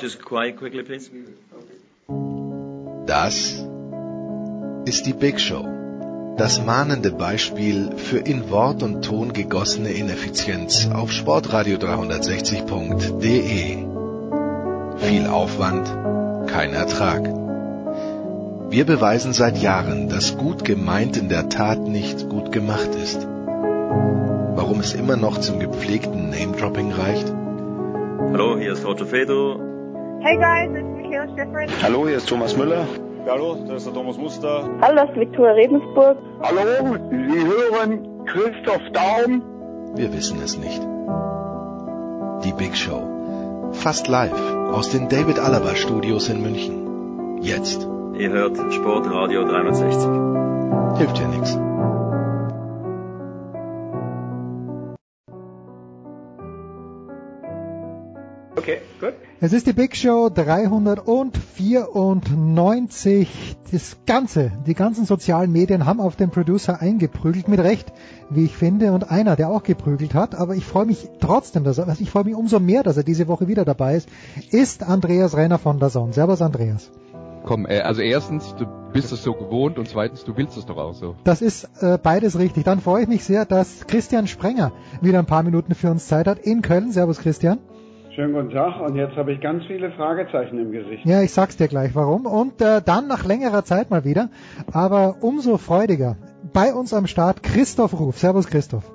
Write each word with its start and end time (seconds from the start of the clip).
Just 0.00 0.22
quiet 0.22 0.56
quickly, 0.56 0.82
please. 0.82 1.10
Das 3.06 3.64
ist 4.84 5.06
die 5.06 5.12
Big 5.12 5.40
Show. 5.40 5.66
Das 6.36 6.60
mahnende 6.62 7.10
Beispiel 7.12 7.92
für 7.96 8.18
in 8.18 8.50
Wort 8.50 8.82
und 8.82 9.02
Ton 9.02 9.32
gegossene 9.32 9.88
Ineffizienz 9.90 10.90
auf 10.92 11.10
sportradio360.de. 11.10 13.86
Viel 14.98 15.26
Aufwand, 15.26 15.88
kein 16.46 16.74
Ertrag. 16.74 17.24
Wir 18.68 18.84
beweisen 18.84 19.32
seit 19.32 19.56
Jahren, 19.58 20.10
dass 20.10 20.36
gut 20.36 20.64
gemeint 20.64 21.16
in 21.16 21.30
der 21.30 21.48
Tat 21.48 21.80
nicht 21.80 22.28
gut 22.28 22.52
gemacht 22.52 22.94
ist. 23.02 23.26
Warum 24.56 24.80
es 24.80 24.92
immer 24.92 25.16
noch 25.16 25.38
zum 25.38 25.58
gepflegten 25.58 26.28
Name-Dropping 26.30 26.92
reicht? 26.92 27.32
Hallo, 28.18 28.56
hier 28.58 28.72
ist 28.72 28.84
Roger 28.86 29.04
Fedor. 29.06 29.60
Hey 30.20 30.36
guys, 30.36 30.70
it's 30.74 30.88
Michaela 30.96 31.28
Schifrin. 31.36 31.68
Hallo, 31.82 32.06
hier 32.06 32.16
ist 32.16 32.28
Thomas 32.28 32.56
Müller. 32.56 32.86
Hallo, 33.26 33.56
das 33.68 33.78
ist 33.78 33.86
der 33.86 33.94
Thomas 33.94 34.16
Muster. 34.16 34.68
Hallo, 34.80 34.96
das 34.96 35.10
ist 35.10 35.16
Viktoria 35.20 35.52
Redensburg. 35.52 36.16
Hallo, 36.42 36.96
Sie 37.10 37.46
hören 37.46 38.24
Christoph 38.24 38.80
Daum. 38.92 39.42
Wir 39.94 40.12
wissen 40.14 40.40
es 40.42 40.56
nicht. 40.56 40.82
Die 42.44 42.52
Big 42.52 42.74
Show. 42.76 43.70
Fast 43.72 44.08
live 44.08 44.40
aus 44.72 44.90
den 44.90 45.08
David 45.08 45.38
Alaba 45.38 45.74
Studios 45.74 46.30
in 46.30 46.42
München. 46.42 47.38
Jetzt. 47.42 47.86
Ihr 48.18 48.30
hört 48.30 48.56
Sportradio 48.72 49.44
360. 49.44 50.98
Hilft 50.98 51.18
ja 51.18 51.28
nichts. 51.28 51.58
Es 59.38 59.52
ist 59.52 59.66
die 59.66 59.74
Big 59.74 59.94
Show 59.94 60.30
394. 60.30 63.28
Das 63.70 63.98
Ganze, 64.06 64.50
die 64.66 64.72
ganzen 64.72 65.04
sozialen 65.04 65.52
Medien 65.52 65.84
haben 65.84 66.00
auf 66.00 66.16
den 66.16 66.30
Producer 66.30 66.80
eingeprügelt, 66.80 67.46
mit 67.46 67.60
Recht, 67.60 67.92
wie 68.30 68.46
ich 68.46 68.56
finde, 68.56 68.92
und 68.92 69.10
einer, 69.10 69.36
der 69.36 69.50
auch 69.50 69.62
geprügelt 69.62 70.14
hat, 70.14 70.34
aber 70.34 70.54
ich 70.54 70.64
freue 70.64 70.86
mich 70.86 71.10
trotzdem, 71.20 71.64
dass 71.64 71.76
er, 71.76 71.86
also 71.86 72.02
ich 72.02 72.10
freue 72.10 72.24
mich 72.24 72.34
umso 72.34 72.60
mehr, 72.60 72.82
dass 72.82 72.96
er 72.96 73.02
diese 73.02 73.28
Woche 73.28 73.46
wieder 73.46 73.66
dabei 73.66 73.96
ist, 73.96 74.08
ist 74.52 74.82
Andreas 74.82 75.36
Renner 75.36 75.58
von 75.58 75.80
der 75.80 75.90
Sonne. 75.90 76.14
Servus, 76.14 76.40
Andreas. 76.40 76.90
Komm, 77.44 77.66
äh, 77.66 77.80
also 77.80 78.00
erstens, 78.00 78.54
du 78.58 78.64
bist 78.94 79.12
es 79.12 79.22
so 79.22 79.34
gewohnt 79.34 79.78
und 79.78 79.86
zweitens, 79.86 80.24
du 80.24 80.34
willst 80.38 80.56
es 80.56 80.64
doch 80.64 80.78
auch 80.78 80.94
so. 80.94 81.14
Das 81.24 81.42
ist 81.42 81.68
äh, 81.82 81.98
beides 82.02 82.38
richtig. 82.38 82.64
Dann 82.64 82.80
freue 82.80 83.02
ich 83.02 83.08
mich 83.08 83.24
sehr, 83.24 83.44
dass 83.44 83.86
Christian 83.86 84.28
Sprenger 84.28 84.72
wieder 85.02 85.18
ein 85.18 85.26
paar 85.26 85.42
Minuten 85.42 85.74
für 85.74 85.90
uns 85.90 86.06
Zeit 86.06 86.26
hat 86.26 86.38
in 86.38 86.62
Köln. 86.62 86.90
Servus, 86.90 87.18
Christian. 87.18 87.58
Schönen 88.16 88.32
guten 88.32 88.48
Tag 88.48 88.80
und 88.80 88.96
jetzt 88.96 89.14
habe 89.14 89.30
ich 89.34 89.42
ganz 89.42 89.66
viele 89.66 89.90
Fragezeichen 89.90 90.58
im 90.58 90.72
Gesicht. 90.72 91.04
Ja, 91.04 91.20
ich 91.20 91.34
sag's 91.34 91.58
dir 91.58 91.68
gleich 91.68 91.94
warum. 91.94 92.24
Und 92.24 92.62
äh, 92.62 92.80
dann 92.80 93.08
nach 93.08 93.26
längerer 93.26 93.62
Zeit 93.62 93.90
mal 93.90 94.06
wieder, 94.06 94.30
aber 94.72 95.16
umso 95.20 95.58
freudiger. 95.58 96.16
Bei 96.54 96.72
uns 96.72 96.94
am 96.94 97.06
Start 97.06 97.42
Christoph 97.42 97.92
Ruf. 98.00 98.16
Servus 98.16 98.46
Christoph. 98.46 98.90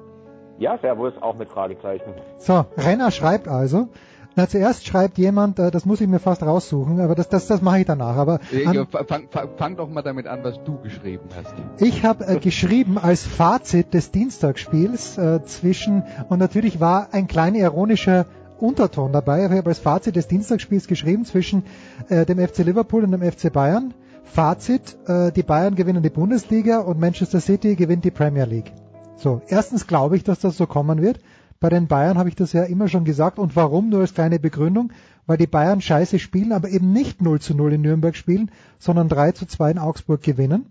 Ja, 0.58 0.80
Servus, 0.80 1.14
auch 1.22 1.36
mit 1.36 1.50
Fragezeichen. 1.50 2.16
So, 2.40 2.66
Renner 2.76 3.12
schreibt 3.12 3.48
also. 3.48 3.90
Na, 4.36 4.48
zuerst 4.48 4.88
schreibt 4.88 5.20
jemand, 5.20 5.60
äh, 5.60 5.70
das 5.70 5.86
muss 5.86 6.02
ich 6.02 6.08
mir 6.08 6.20
fast 6.20 6.42
raussuchen, 6.42 7.00
aber 7.00 7.14
das, 7.14 7.30
das, 7.30 7.46
das 7.46 7.62
mache 7.62 7.82
ich 7.82 7.86
danach. 7.86 8.16
Aber 8.16 8.40
an, 8.66 8.88
fang, 8.90 9.28
fang, 9.30 9.50
fang, 9.56 9.76
doch 9.76 9.90
mal 9.90 10.02
damit 10.02 10.26
an, 10.26 10.44
was 10.44 10.64
du 10.64 10.80
geschrieben 10.82 11.30
hast. 11.36 11.54
Ich 11.78 12.04
habe 12.04 12.26
äh, 12.26 12.40
geschrieben 12.40 12.98
als 12.98 13.24
Fazit 13.24 13.94
des 13.94 14.10
Dienstagsspiels 14.10 15.20
äh, 15.20 15.44
zwischen, 15.44 16.06
und 16.30 16.40
natürlich 16.40 16.80
war 16.80 17.10
ein 17.12 17.28
kleiner 17.28 17.60
ironischer 17.60 18.26
Unterton 18.62 19.12
dabei. 19.12 19.46
Ich 19.46 19.52
habe 19.52 19.70
als 19.70 19.80
Fazit 19.80 20.16
des 20.16 20.28
Dienstagsspiels 20.28 20.88
geschrieben 20.88 21.26
zwischen 21.26 21.64
äh, 22.10 22.26
dem 22.26 22.40
FC 22.40 22.60
Liverpool 22.60 23.04
und 23.04 23.12
dem 23.12 23.22
FC 23.22 23.52
Bayern. 23.52 23.94
Fazit, 24.24 24.98
äh, 25.08 25.32
die 25.32 25.44
Bayern 25.44 25.76
gewinnen 25.76 26.04
die 26.04 26.10
Bundesliga 26.10 26.80
und 26.80 27.00
Manchester 27.00 27.42
City 27.42 27.76
gewinnt 27.76 28.06
die 28.06 28.12
Premier 28.12 28.46
League. 28.46 28.72
So, 29.18 29.42
erstens 29.48 29.88
glaube 29.88 30.16
ich, 30.16 30.24
dass 30.24 30.40
das 30.40 30.58
so 30.58 30.68
kommen 30.68 31.02
wird. 31.02 31.20
Bei 31.60 31.70
den 31.70 31.88
Bayern 31.88 32.18
habe 32.18 32.30
ich 32.30 32.36
das 32.36 32.54
ja 32.54 32.64
immer 32.64 32.88
schon 32.88 33.06
gesagt. 33.06 33.38
Und 33.38 33.56
warum? 33.56 33.90
Nur 33.90 34.02
als 34.02 34.16
kleine 34.16 34.40
Begründung. 34.40 34.92
Weil 35.28 35.38
die 35.38 35.48
Bayern 35.48 35.80
scheiße 35.80 36.18
spielen, 36.18 36.52
aber 36.52 36.70
eben 36.70 36.92
nicht 36.92 37.22
0 37.22 37.40
zu 37.40 37.54
0 37.54 37.74
in 37.74 37.82
Nürnberg 37.82 38.16
spielen, 38.16 38.50
sondern 38.80 39.10
3 39.10 39.34
zu 39.34 39.46
2 39.46 39.72
in 39.72 39.78
Augsburg 39.78 40.24
gewinnen. 40.24 40.66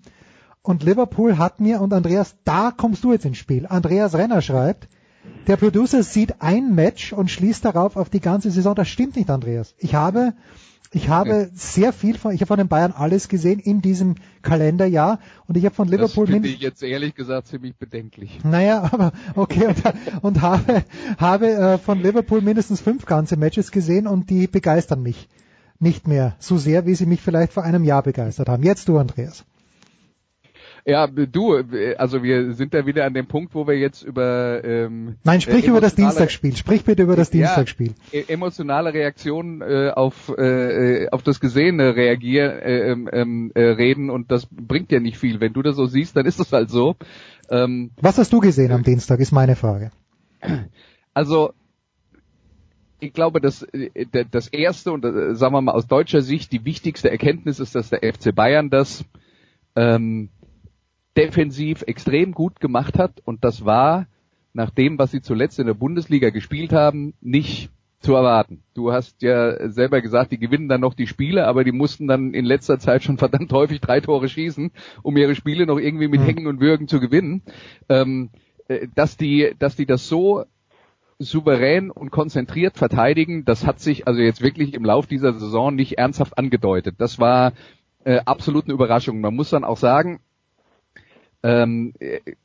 Und 0.63 0.83
Liverpool 0.83 1.39
hat 1.39 1.61
mir, 1.61 1.81
und 1.81 1.93
Andreas, 1.93 2.35
da 2.45 2.73
kommst 2.77 3.05
du 3.05 3.13
jetzt 3.13 3.25
ins 3.25 3.39
Spiel. 3.39 3.67
Andreas 3.67 4.15
Renner 4.15 4.43
schreibt, 4.43 4.89
der 5.47 5.57
Producer 5.57 6.03
sieht 6.03 6.41
ein 6.41 6.75
Match 6.75 7.13
und 7.13 7.31
schließt 7.31 7.65
darauf 7.65 7.97
auf 7.97 8.09
die 8.09 8.21
ganze 8.21 8.51
Saison. 8.51 8.75
Das 8.75 8.89
stimmt 8.89 9.17
nicht, 9.17 9.31
Andreas. 9.31 9.75
Ich 9.79 9.95
habe, 9.95 10.35
ich 10.93 11.09
habe 11.09 11.51
sehr 11.55 11.93
viel 11.93 12.19
von, 12.19 12.33
ich 12.33 12.41
habe 12.41 12.49
von 12.49 12.59
den 12.59 12.69
Bayern 12.69 12.93
alles 12.93 13.29
gesehen 13.29 13.59
in 13.59 13.83
diesem 13.83 14.17
Kalenderjahr 14.43 15.19
und 15.47 15.57
ich 15.57 15.65
habe 15.65 15.75
von 15.75 15.89
Liverpool. 15.89 16.27
Das 16.27 16.35
finde 16.35 16.49
ich 16.49 16.61
jetzt 16.61 16.83
ehrlich 16.83 17.15
gesagt 17.15 17.49
ziemlich 17.49 17.77
bedenklich. 17.77 18.41
Naja, 18.45 18.89
aber 18.93 19.13
okay 19.35 19.67
und, 19.67 19.83
und 20.23 20.41
habe, 20.41 20.85
habe 21.19 21.51
äh, 21.51 21.79
von 21.79 22.01
Liverpool 22.01 22.41
mindestens 22.41 22.81
fünf 22.81 23.07
ganze 23.07 23.37
Matches 23.37 23.73
gesehen 23.73 24.07
und 24.07 24.31
die 24.31 24.47
begeistern 24.47 25.03
mich 25.03 25.29
nicht 25.81 26.07
mehr 26.07 26.37
so 26.39 26.59
sehr, 26.59 26.87
wie 26.87 26.95
sie 26.95 27.07
mich 27.07 27.23
vielleicht 27.23 27.53
vor 27.53 27.65
einem 27.65 27.85
Jahr 27.85 28.03
begeistert 28.03 28.49
haben. 28.49 28.63
Jetzt 28.63 28.89
du, 28.89 28.99
Andreas. 28.99 29.45
Ja, 30.85 31.07
du, 31.07 31.63
also 31.99 32.23
wir 32.23 32.55
sind 32.55 32.75
da 32.75 32.87
wieder 32.87 33.05
an 33.05 33.15
dem 33.15 33.27
Punkt, 33.27 33.55
wo 33.55 33.67
wir 33.67 33.79
jetzt 33.79 34.03
über 34.03 34.65
ähm, 34.65 35.17
Nein, 35.25 35.41
sprich 35.41 35.67
äh, 35.67 35.71
über 35.71 35.81
das 35.81 35.95
Dienstagsspiel. 35.95 36.57
Sprich 36.57 36.85
bitte 36.85 37.03
über 37.03 37.17
das 37.17 37.31
Dienstagsspiel. 37.31 37.95
Ja, 38.13 38.21
emotionale 38.29 38.95
Reaktionen 38.95 39.61
äh, 39.61 39.91
auf 39.95 40.31
äh, 40.37 41.09
auf 41.11 41.23
das 41.23 41.41
Gesehene 41.41 41.97
reagieren, 41.97 42.59
äh, 42.59 42.91
ähm, 43.21 43.53
äh, 43.55 43.63
reden 43.63 44.11
und 44.11 44.31
das 44.31 44.47
bringt 44.51 44.91
ja 44.93 45.01
nicht 45.01 45.19
viel. 45.19 45.41
Wenn 45.41 45.53
du 45.53 45.63
das 45.63 45.77
so 45.77 45.87
siehst, 45.87 46.17
dann 46.17 46.27
ist 46.27 46.41
das 46.41 46.53
halt 46.53 46.71
so. 46.71 46.97
Ähm, 47.51 47.91
Was 48.01 48.19
hast 48.19 48.33
du 48.33 48.41
gesehen 48.41 48.73
am 48.73 48.83
Dienstag? 48.83 49.21
Ist 49.21 49.33
meine 49.33 49.57
Frage. 49.57 49.91
Also 51.13 51.53
ich 53.01 53.13
glaube, 53.13 53.41
dass 53.41 53.67
das 54.31 54.49
erste 54.49 54.93
und 54.93 55.03
sagen 55.37 55.55
wir 55.55 55.61
mal 55.61 55.73
aus 55.73 55.87
deutscher 55.87 56.23
Sicht 56.23 56.53
die 56.53 56.65
wichtigste 56.65 57.11
Erkenntnis 57.11 57.59
ist, 57.59 57.75
dass 57.75 57.91
der 57.91 58.01
FC 58.01 58.35
Bayern 58.35 58.71
das 58.71 59.05
ähm, 59.75 60.29
defensiv 61.21 61.83
extrem 61.87 62.33
gut 62.33 62.61
gemacht 62.61 62.99
hat 62.99 63.21
und 63.25 63.45
das 63.45 63.65
war 63.65 64.07
nach 64.53 64.71
dem, 64.71 64.99
was 64.99 65.11
sie 65.11 65.21
zuletzt 65.21 65.59
in 65.59 65.67
der 65.67 65.75
Bundesliga 65.75 66.31
gespielt 66.31 66.73
haben, 66.73 67.15
nicht 67.21 67.71
zu 68.01 68.15
erwarten. 68.15 68.63
Du 68.75 68.93
hast 68.93 69.21
ja 69.21 69.69
selber 69.69 70.01
gesagt, 70.01 70.33
die 70.33 70.39
gewinnen 70.39 70.69
dann 70.69 70.81
noch 70.81 70.95
die 70.95 71.07
Spiele, 71.07 71.47
aber 71.47 71.65
die 71.65 71.73
mussten 71.73 72.09
dann 72.09 72.33
in 72.33 72.47
letzter 72.47 72.79
Zeit 72.79 73.03
schon 73.03 73.19
verdammt 73.25 73.53
häufig 73.53 73.81
drei 73.81 74.01
Tore 74.01 74.29
schießen, 74.29 74.71
um 75.03 75.17
ihre 75.17 75.35
Spiele 75.35 75.67
noch 75.67 75.79
irgendwie 75.79 76.09
mit 76.09 76.23
Hängen 76.23 76.47
und 76.47 76.61
Würgen 76.61 76.89
zu 76.89 77.01
gewinnen. 77.01 77.43
Ähm, 77.89 78.31
dass 78.95 79.17
die, 79.17 79.55
dass 79.59 79.77
die 79.77 79.87
das 79.87 80.09
so 80.09 80.45
souverän 81.19 81.91
und 81.91 82.11
konzentriert 82.11 82.79
verteidigen, 82.79 83.45
das 83.45 83.67
hat 83.67 83.81
sich 83.81 84.07
also 84.07 84.21
jetzt 84.21 84.41
wirklich 84.41 84.73
im 84.73 84.85
Lauf 84.85 85.07
dieser 85.07 85.35
Saison 85.35 85.75
nicht 85.75 85.99
ernsthaft 85.99 86.39
angedeutet. 86.39 86.95
Das 86.99 87.19
war 87.19 87.53
äh, 88.05 88.21
absolut 88.25 88.65
eine 88.65 88.73
Überraschung. 88.73 89.21
Man 89.21 89.35
muss 89.35 89.51
dann 89.51 89.65
auch 89.65 89.77
sagen, 89.77 90.21
ähm, 91.43 91.95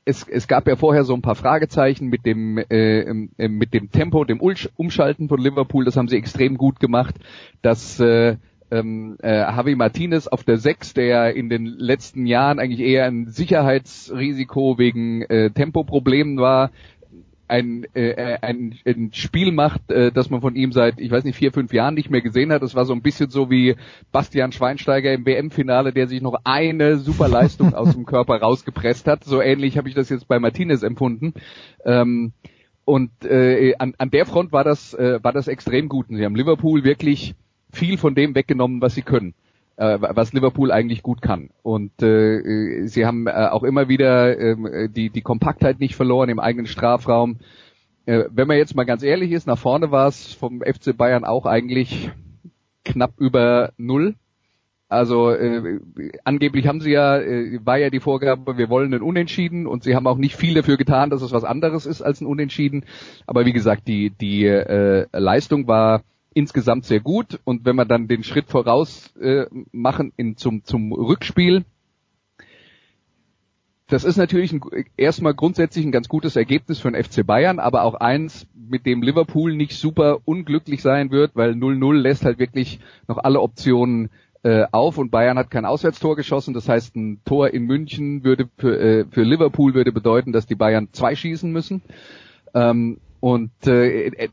es, 0.05 0.25
es 0.27 0.47
gab 0.47 0.67
ja 0.67 0.75
vorher 0.75 1.03
so 1.03 1.13
ein 1.13 1.21
paar 1.21 1.35
Fragezeichen 1.35 2.07
mit 2.07 2.25
dem 2.25 2.57
äh, 2.57 3.13
mit 3.47 3.73
dem 3.73 3.91
Tempo, 3.91 4.23
dem 4.23 4.39
Umschalten 4.39 5.27
von 5.27 5.41
Liverpool. 5.41 5.83
Das 5.85 5.97
haben 5.97 6.07
sie 6.07 6.17
extrem 6.17 6.57
gut 6.57 6.79
gemacht. 6.79 7.15
Dass 7.61 7.99
äh, 7.99 8.37
ähm, 8.71 9.17
äh, 9.21 9.37
Javi 9.37 9.75
Martinez 9.75 10.27
auf 10.27 10.43
der 10.43 10.57
6, 10.57 10.93
der 10.93 11.35
in 11.35 11.49
den 11.49 11.65
letzten 11.65 12.25
Jahren 12.25 12.59
eigentlich 12.59 12.79
eher 12.79 13.05
ein 13.05 13.27
Sicherheitsrisiko 13.27 14.77
wegen 14.77 15.21
äh, 15.23 15.51
Tempoproblemen 15.51 16.37
war, 16.37 16.71
ein, 17.47 17.85
äh, 17.93 18.37
ein, 18.41 18.75
ein 18.85 19.11
Spiel 19.13 19.51
macht, 19.51 19.91
äh, 19.91 20.11
das 20.11 20.29
man 20.29 20.41
von 20.41 20.55
ihm 20.55 20.71
seit, 20.71 20.99
ich 20.99 21.11
weiß 21.11 21.23
nicht, 21.23 21.35
vier, 21.35 21.51
fünf 21.51 21.73
Jahren 21.73 21.93
nicht 21.93 22.09
mehr 22.09 22.21
gesehen 22.21 22.51
hat. 22.51 22.61
Das 22.61 22.75
war 22.75 22.85
so 22.85 22.93
ein 22.93 23.01
bisschen 23.01 23.29
so 23.29 23.49
wie 23.49 23.75
Bastian 24.11 24.51
Schweinsteiger 24.51 25.13
im 25.13 25.25
WM-Finale, 25.25 25.93
der 25.93 26.07
sich 26.07 26.21
noch 26.21 26.39
eine 26.43 26.97
super 26.97 27.27
Leistung 27.27 27.73
aus 27.75 27.93
dem 27.93 28.05
Körper 28.05 28.39
rausgepresst 28.39 29.07
hat. 29.07 29.23
So 29.23 29.41
ähnlich 29.41 29.77
habe 29.77 29.89
ich 29.89 29.95
das 29.95 30.09
jetzt 30.09 30.27
bei 30.27 30.39
Martinez 30.39 30.83
empfunden. 30.83 31.33
Ähm, 31.85 32.33
und 32.83 33.11
äh, 33.25 33.73
an, 33.79 33.95
an 33.97 34.11
der 34.11 34.25
Front 34.25 34.51
war 34.51 34.63
das, 34.63 34.93
äh, 34.93 35.23
war 35.23 35.33
das 35.33 35.47
extrem 35.47 35.89
gut. 35.89 36.09
Und 36.09 36.17
sie 36.17 36.25
haben 36.25 36.35
Liverpool 36.35 36.83
wirklich 36.83 37.35
viel 37.71 37.97
von 37.97 38.15
dem 38.15 38.35
weggenommen, 38.35 38.81
was 38.81 38.95
sie 38.95 39.01
können 39.01 39.33
äh, 39.77 39.97
was 39.99 40.33
Liverpool 40.33 40.71
eigentlich 40.71 41.03
gut 41.03 41.21
kann. 41.21 41.49
Und 41.61 42.01
äh, 42.01 42.87
sie 42.87 43.05
haben 43.05 43.27
äh, 43.27 43.31
auch 43.31 43.63
immer 43.63 43.89
wieder 43.89 44.37
äh, 44.37 44.89
die, 44.89 45.09
die 45.09 45.21
Kompaktheit 45.21 45.79
nicht 45.79 45.95
verloren 45.95 46.29
im 46.29 46.39
eigenen 46.39 46.67
Strafraum. 46.67 47.39
Äh, 48.05 48.25
wenn 48.31 48.47
man 48.47 48.57
jetzt 48.57 48.75
mal 48.75 48.85
ganz 48.85 49.03
ehrlich 49.03 49.31
ist, 49.31 49.47
nach 49.47 49.57
vorne 49.57 49.91
war 49.91 50.07
es 50.07 50.33
vom 50.33 50.61
FC 50.61 50.95
Bayern 50.95 51.25
auch 51.25 51.45
eigentlich 51.45 52.11
knapp 52.83 53.13
über 53.17 53.73
null. 53.77 54.15
also 54.87 55.31
äh, 55.31 55.79
angeblich 56.23 56.67
haben 56.67 56.79
sie 56.79 56.91
ja, 56.91 57.17
äh, 57.17 57.59
war 57.65 57.77
ja 57.77 57.89
die 57.89 57.99
Vorgabe, 57.99 58.57
wir 58.57 58.69
wollen 58.69 58.93
einen 58.93 59.01
Unentschieden 59.01 59.65
und 59.65 59.83
sie 59.83 59.95
haben 59.95 60.07
auch 60.07 60.17
nicht 60.17 60.35
viel 60.35 60.53
dafür 60.53 60.77
getan, 60.77 61.09
dass 61.09 61.23
es 61.23 61.31
was 61.31 61.43
anderes 61.43 61.85
ist 61.85 62.01
als 62.01 62.21
ein 62.21 62.27
Unentschieden. 62.27 62.85
Aber 63.25 63.45
wie 63.45 63.53
gesagt, 63.53 63.87
die, 63.87 64.11
die 64.11 64.45
äh, 64.45 65.07
Leistung 65.11 65.67
war 65.67 66.03
insgesamt 66.35 66.85
sehr 66.85 66.99
gut 66.99 67.39
und 67.45 67.65
wenn 67.65 67.77
wir 67.77 67.85
dann 67.85 68.07
den 68.07 68.23
Schritt 68.23 68.49
voraus 68.49 69.15
äh, 69.15 69.45
machen 69.71 70.13
in, 70.17 70.37
zum, 70.37 70.63
zum 70.63 70.91
Rückspiel, 70.91 71.65
das 73.87 74.03
ist 74.03 74.17
natürlich 74.17 74.51
ein, 74.51 74.61
erstmal 74.97 75.33
grundsätzlich 75.33 75.85
ein 75.85 75.91
ganz 75.91 76.09
gutes 76.09 76.35
Ergebnis 76.35 76.79
für 76.79 76.91
den 76.91 77.01
FC 77.01 77.25
Bayern, 77.25 77.59
aber 77.59 77.83
auch 77.83 77.95
eins, 77.95 78.47
mit 78.53 78.85
dem 78.85 79.01
Liverpool 79.01 79.55
nicht 79.55 79.77
super 79.77 80.19
unglücklich 80.25 80.81
sein 80.81 81.09
wird, 81.11 81.31
weil 81.35 81.51
0-0 81.51 81.93
lässt 81.93 82.25
halt 82.25 82.37
wirklich 82.37 82.79
noch 83.07 83.17
alle 83.19 83.39
Optionen 83.39 84.09
äh, 84.43 84.65
auf 84.71 84.97
und 84.97 85.11
Bayern 85.11 85.37
hat 85.37 85.51
kein 85.51 85.65
Auswärtstor 85.65 86.15
geschossen. 86.15 86.53
Das 86.53 86.67
heißt, 86.67 86.95
ein 86.95 87.21
Tor 87.25 87.49
in 87.53 87.65
München 87.65 88.23
würde 88.23 88.49
für, 88.57 88.79
äh, 88.79 89.05
für 89.09 89.23
Liverpool 89.23 89.73
würde 89.73 89.91
bedeuten, 89.91 90.33
dass 90.33 90.47
die 90.47 90.55
Bayern 90.55 90.89
zwei 90.91 91.15
schießen 91.15 91.51
müssen. 91.51 91.81
Ähm, 92.53 92.99
und 93.19 93.51
äh, 93.65 94.29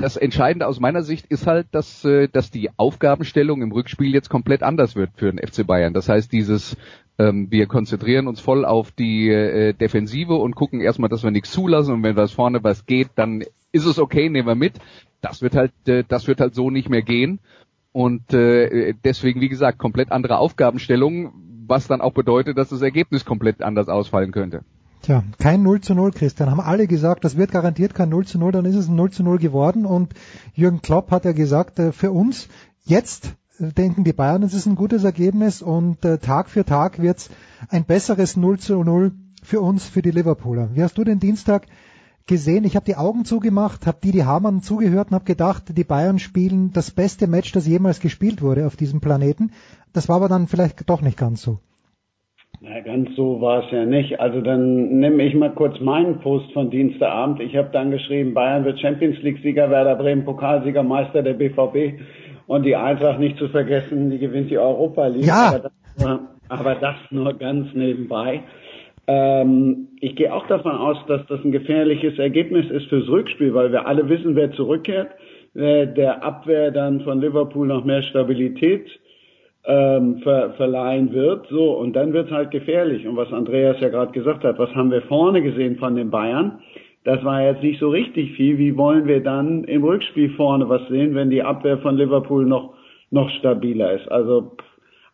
das 0.00 0.16
Entscheidende 0.16 0.66
aus 0.66 0.80
meiner 0.80 1.02
Sicht 1.02 1.26
ist 1.26 1.46
halt, 1.46 1.68
dass, 1.72 2.04
äh, 2.04 2.28
dass 2.28 2.50
die 2.50 2.70
Aufgabenstellung 2.76 3.62
im 3.62 3.72
Rückspiel 3.72 4.12
jetzt 4.12 4.28
komplett 4.28 4.62
anders 4.62 4.96
wird 4.96 5.10
für 5.16 5.32
den 5.32 5.38
FC 5.38 5.66
Bayern. 5.66 5.94
Das 5.94 6.08
heißt, 6.08 6.32
dieses 6.32 6.76
ähm, 7.18 7.50
wir 7.50 7.66
konzentrieren 7.66 8.26
uns 8.26 8.40
voll 8.40 8.64
auf 8.64 8.90
die 8.90 9.28
äh, 9.30 9.72
Defensive 9.72 10.34
und 10.34 10.56
gucken 10.56 10.80
erstmal, 10.80 11.08
dass 11.08 11.22
wir 11.22 11.30
nichts 11.30 11.52
zulassen 11.52 11.94
und 11.94 12.02
wenn 12.02 12.16
was 12.16 12.32
vorne 12.32 12.64
was 12.64 12.86
geht, 12.86 13.10
dann 13.14 13.44
ist 13.72 13.86
es 13.86 13.98
okay, 13.98 14.28
nehmen 14.28 14.48
wir 14.48 14.56
mit. 14.56 14.74
Das 15.20 15.40
wird 15.40 15.54
halt, 15.54 15.72
äh, 15.86 16.04
das 16.06 16.26
wird 16.26 16.40
halt 16.40 16.54
so 16.54 16.70
nicht 16.70 16.88
mehr 16.88 17.02
gehen. 17.02 17.38
Und 17.92 18.34
äh, 18.34 18.94
deswegen, 19.04 19.40
wie 19.40 19.48
gesagt, 19.48 19.78
komplett 19.78 20.10
andere 20.10 20.38
Aufgabenstellung, 20.38 21.32
was 21.68 21.86
dann 21.86 22.00
auch 22.00 22.12
bedeutet, 22.12 22.58
dass 22.58 22.70
das 22.70 22.82
Ergebnis 22.82 23.24
komplett 23.24 23.62
anders 23.62 23.88
ausfallen 23.88 24.32
könnte. 24.32 24.64
Tja, 25.04 25.22
kein 25.38 25.62
0 25.62 25.82
zu 25.82 25.94
0, 25.94 26.12
Christian. 26.12 26.50
Haben 26.50 26.60
alle 26.60 26.86
gesagt, 26.86 27.26
das 27.26 27.36
wird 27.36 27.52
garantiert 27.52 27.94
kein 27.94 28.08
0 28.08 28.24
zu 28.24 28.38
0, 28.38 28.52
dann 28.52 28.64
ist 28.64 28.74
es 28.74 28.88
ein 28.88 28.94
0 28.94 29.10
zu 29.10 29.22
0 29.22 29.38
geworden. 29.38 29.84
Und 29.84 30.14
Jürgen 30.54 30.80
Klopp 30.80 31.10
hat 31.10 31.26
ja 31.26 31.32
gesagt, 31.32 31.78
äh, 31.78 31.92
für 31.92 32.10
uns 32.10 32.48
jetzt 32.84 33.34
äh, 33.58 33.70
denken 33.70 34.04
die 34.04 34.14
Bayern, 34.14 34.42
es 34.42 34.54
ist 34.54 34.64
ein 34.64 34.76
gutes 34.76 35.04
Ergebnis 35.04 35.60
und 35.60 36.02
äh, 36.06 36.16
Tag 36.16 36.48
für 36.48 36.64
Tag 36.64 37.02
wird's 37.02 37.28
ein 37.68 37.84
besseres 37.84 38.38
0 38.38 38.58
zu 38.58 38.82
0 38.82 39.12
für 39.42 39.60
uns, 39.60 39.84
für 39.84 40.00
die 40.00 40.10
Liverpooler. 40.10 40.70
Wie 40.72 40.82
hast 40.82 40.96
du 40.96 41.04
den 41.04 41.20
Dienstag 41.20 41.66
gesehen? 42.24 42.64
Ich 42.64 42.74
habe 42.74 42.86
die 42.86 42.96
Augen 42.96 43.26
zugemacht, 43.26 43.86
habe 43.86 43.98
Didi 44.02 44.20
Hamann 44.20 44.62
zugehört 44.62 45.08
und 45.08 45.16
habe 45.16 45.26
gedacht, 45.26 45.64
die 45.76 45.84
Bayern 45.84 46.18
spielen 46.18 46.72
das 46.72 46.90
beste 46.90 47.26
Match, 47.26 47.52
das 47.52 47.66
jemals 47.66 48.00
gespielt 48.00 48.40
wurde 48.40 48.66
auf 48.66 48.76
diesem 48.76 49.02
Planeten. 49.02 49.50
Das 49.92 50.08
war 50.08 50.16
aber 50.16 50.30
dann 50.30 50.48
vielleicht 50.48 50.88
doch 50.88 51.02
nicht 51.02 51.18
ganz 51.18 51.42
so. 51.42 51.58
Na, 52.60 52.80
ganz 52.80 53.14
so 53.16 53.40
war 53.40 53.64
es 53.64 53.70
ja 53.70 53.84
nicht. 53.84 54.20
Also 54.20 54.40
dann 54.40 54.98
nehme 54.98 55.22
ich 55.24 55.34
mal 55.34 55.50
kurz 55.50 55.80
meinen 55.80 56.20
Post 56.20 56.52
von 56.52 56.70
Dienstagabend. 56.70 57.40
Ich 57.40 57.56
habe 57.56 57.68
dann 57.72 57.90
geschrieben, 57.90 58.34
Bayern 58.34 58.64
wird 58.64 58.80
Champions 58.80 59.20
League-Sieger, 59.22 59.70
Werder 59.70 59.96
Bremen 59.96 60.24
Pokalsieger, 60.24 60.82
Meister 60.82 61.22
der 61.22 61.34
BVB 61.34 62.00
und 62.46 62.64
die 62.64 62.76
Eintracht 62.76 63.18
nicht 63.18 63.38
zu 63.38 63.48
vergessen, 63.48 64.10
die 64.10 64.18
gewinnt 64.18 64.50
die 64.50 64.58
Europa 64.58 65.06
League. 65.06 65.26
Ja. 65.26 65.48
Aber 65.48 65.58
das 65.58 65.72
nur, 65.98 66.20
aber 66.48 66.74
das 66.76 66.96
nur 67.10 67.34
ganz 67.34 67.74
nebenbei. 67.74 68.42
Ähm, 69.06 69.88
ich 70.00 70.16
gehe 70.16 70.32
auch 70.32 70.46
davon 70.46 70.72
aus, 70.72 70.96
dass 71.06 71.26
das 71.26 71.44
ein 71.44 71.52
gefährliches 71.52 72.18
Ergebnis 72.18 72.70
ist 72.70 72.86
fürs 72.88 73.08
Rückspiel, 73.08 73.52
weil 73.52 73.72
wir 73.72 73.86
alle 73.86 74.08
wissen, 74.08 74.34
wer 74.34 74.52
zurückkehrt, 74.52 75.10
wer 75.52 75.86
der 75.86 76.24
Abwehr 76.24 76.70
dann 76.70 77.02
von 77.02 77.20
Liverpool 77.20 77.66
noch 77.66 77.84
mehr 77.84 78.02
Stabilität 78.02 78.86
ähm, 79.66 80.18
ver 80.18 80.50
verleihen 80.56 81.12
wird. 81.12 81.46
So, 81.48 81.72
und 81.72 81.94
dann 81.94 82.12
wird 82.12 82.26
es 82.26 82.32
halt 82.32 82.50
gefährlich. 82.50 83.06
Und 83.06 83.16
was 83.16 83.32
Andreas 83.32 83.80
ja 83.80 83.88
gerade 83.88 84.12
gesagt 84.12 84.44
hat, 84.44 84.58
was 84.58 84.74
haben 84.74 84.90
wir 84.90 85.02
vorne 85.02 85.42
gesehen 85.42 85.76
von 85.76 85.96
den 85.96 86.10
Bayern? 86.10 86.60
Das 87.04 87.22
war 87.24 87.42
jetzt 87.42 87.62
nicht 87.62 87.80
so 87.80 87.90
richtig 87.90 88.32
viel. 88.32 88.58
Wie 88.58 88.76
wollen 88.76 89.06
wir 89.06 89.22
dann 89.22 89.64
im 89.64 89.84
Rückspiel 89.84 90.30
vorne 90.30 90.68
was 90.68 90.86
sehen, 90.88 91.14
wenn 91.14 91.30
die 91.30 91.42
Abwehr 91.42 91.78
von 91.78 91.96
Liverpool 91.96 92.46
noch, 92.46 92.74
noch 93.10 93.28
stabiler 93.30 93.92
ist? 93.92 94.10
Also 94.10 94.56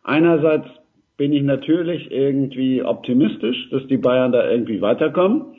einerseits 0.03 0.67
bin 1.17 1.33
ich 1.33 1.43
natürlich 1.43 2.09
irgendwie 2.11 2.81
optimistisch, 2.81 3.69
dass 3.71 3.85
die 3.87 3.97
Bayern 3.97 4.31
da 4.31 4.49
irgendwie 4.49 4.81
weiterkommen. 4.81 5.53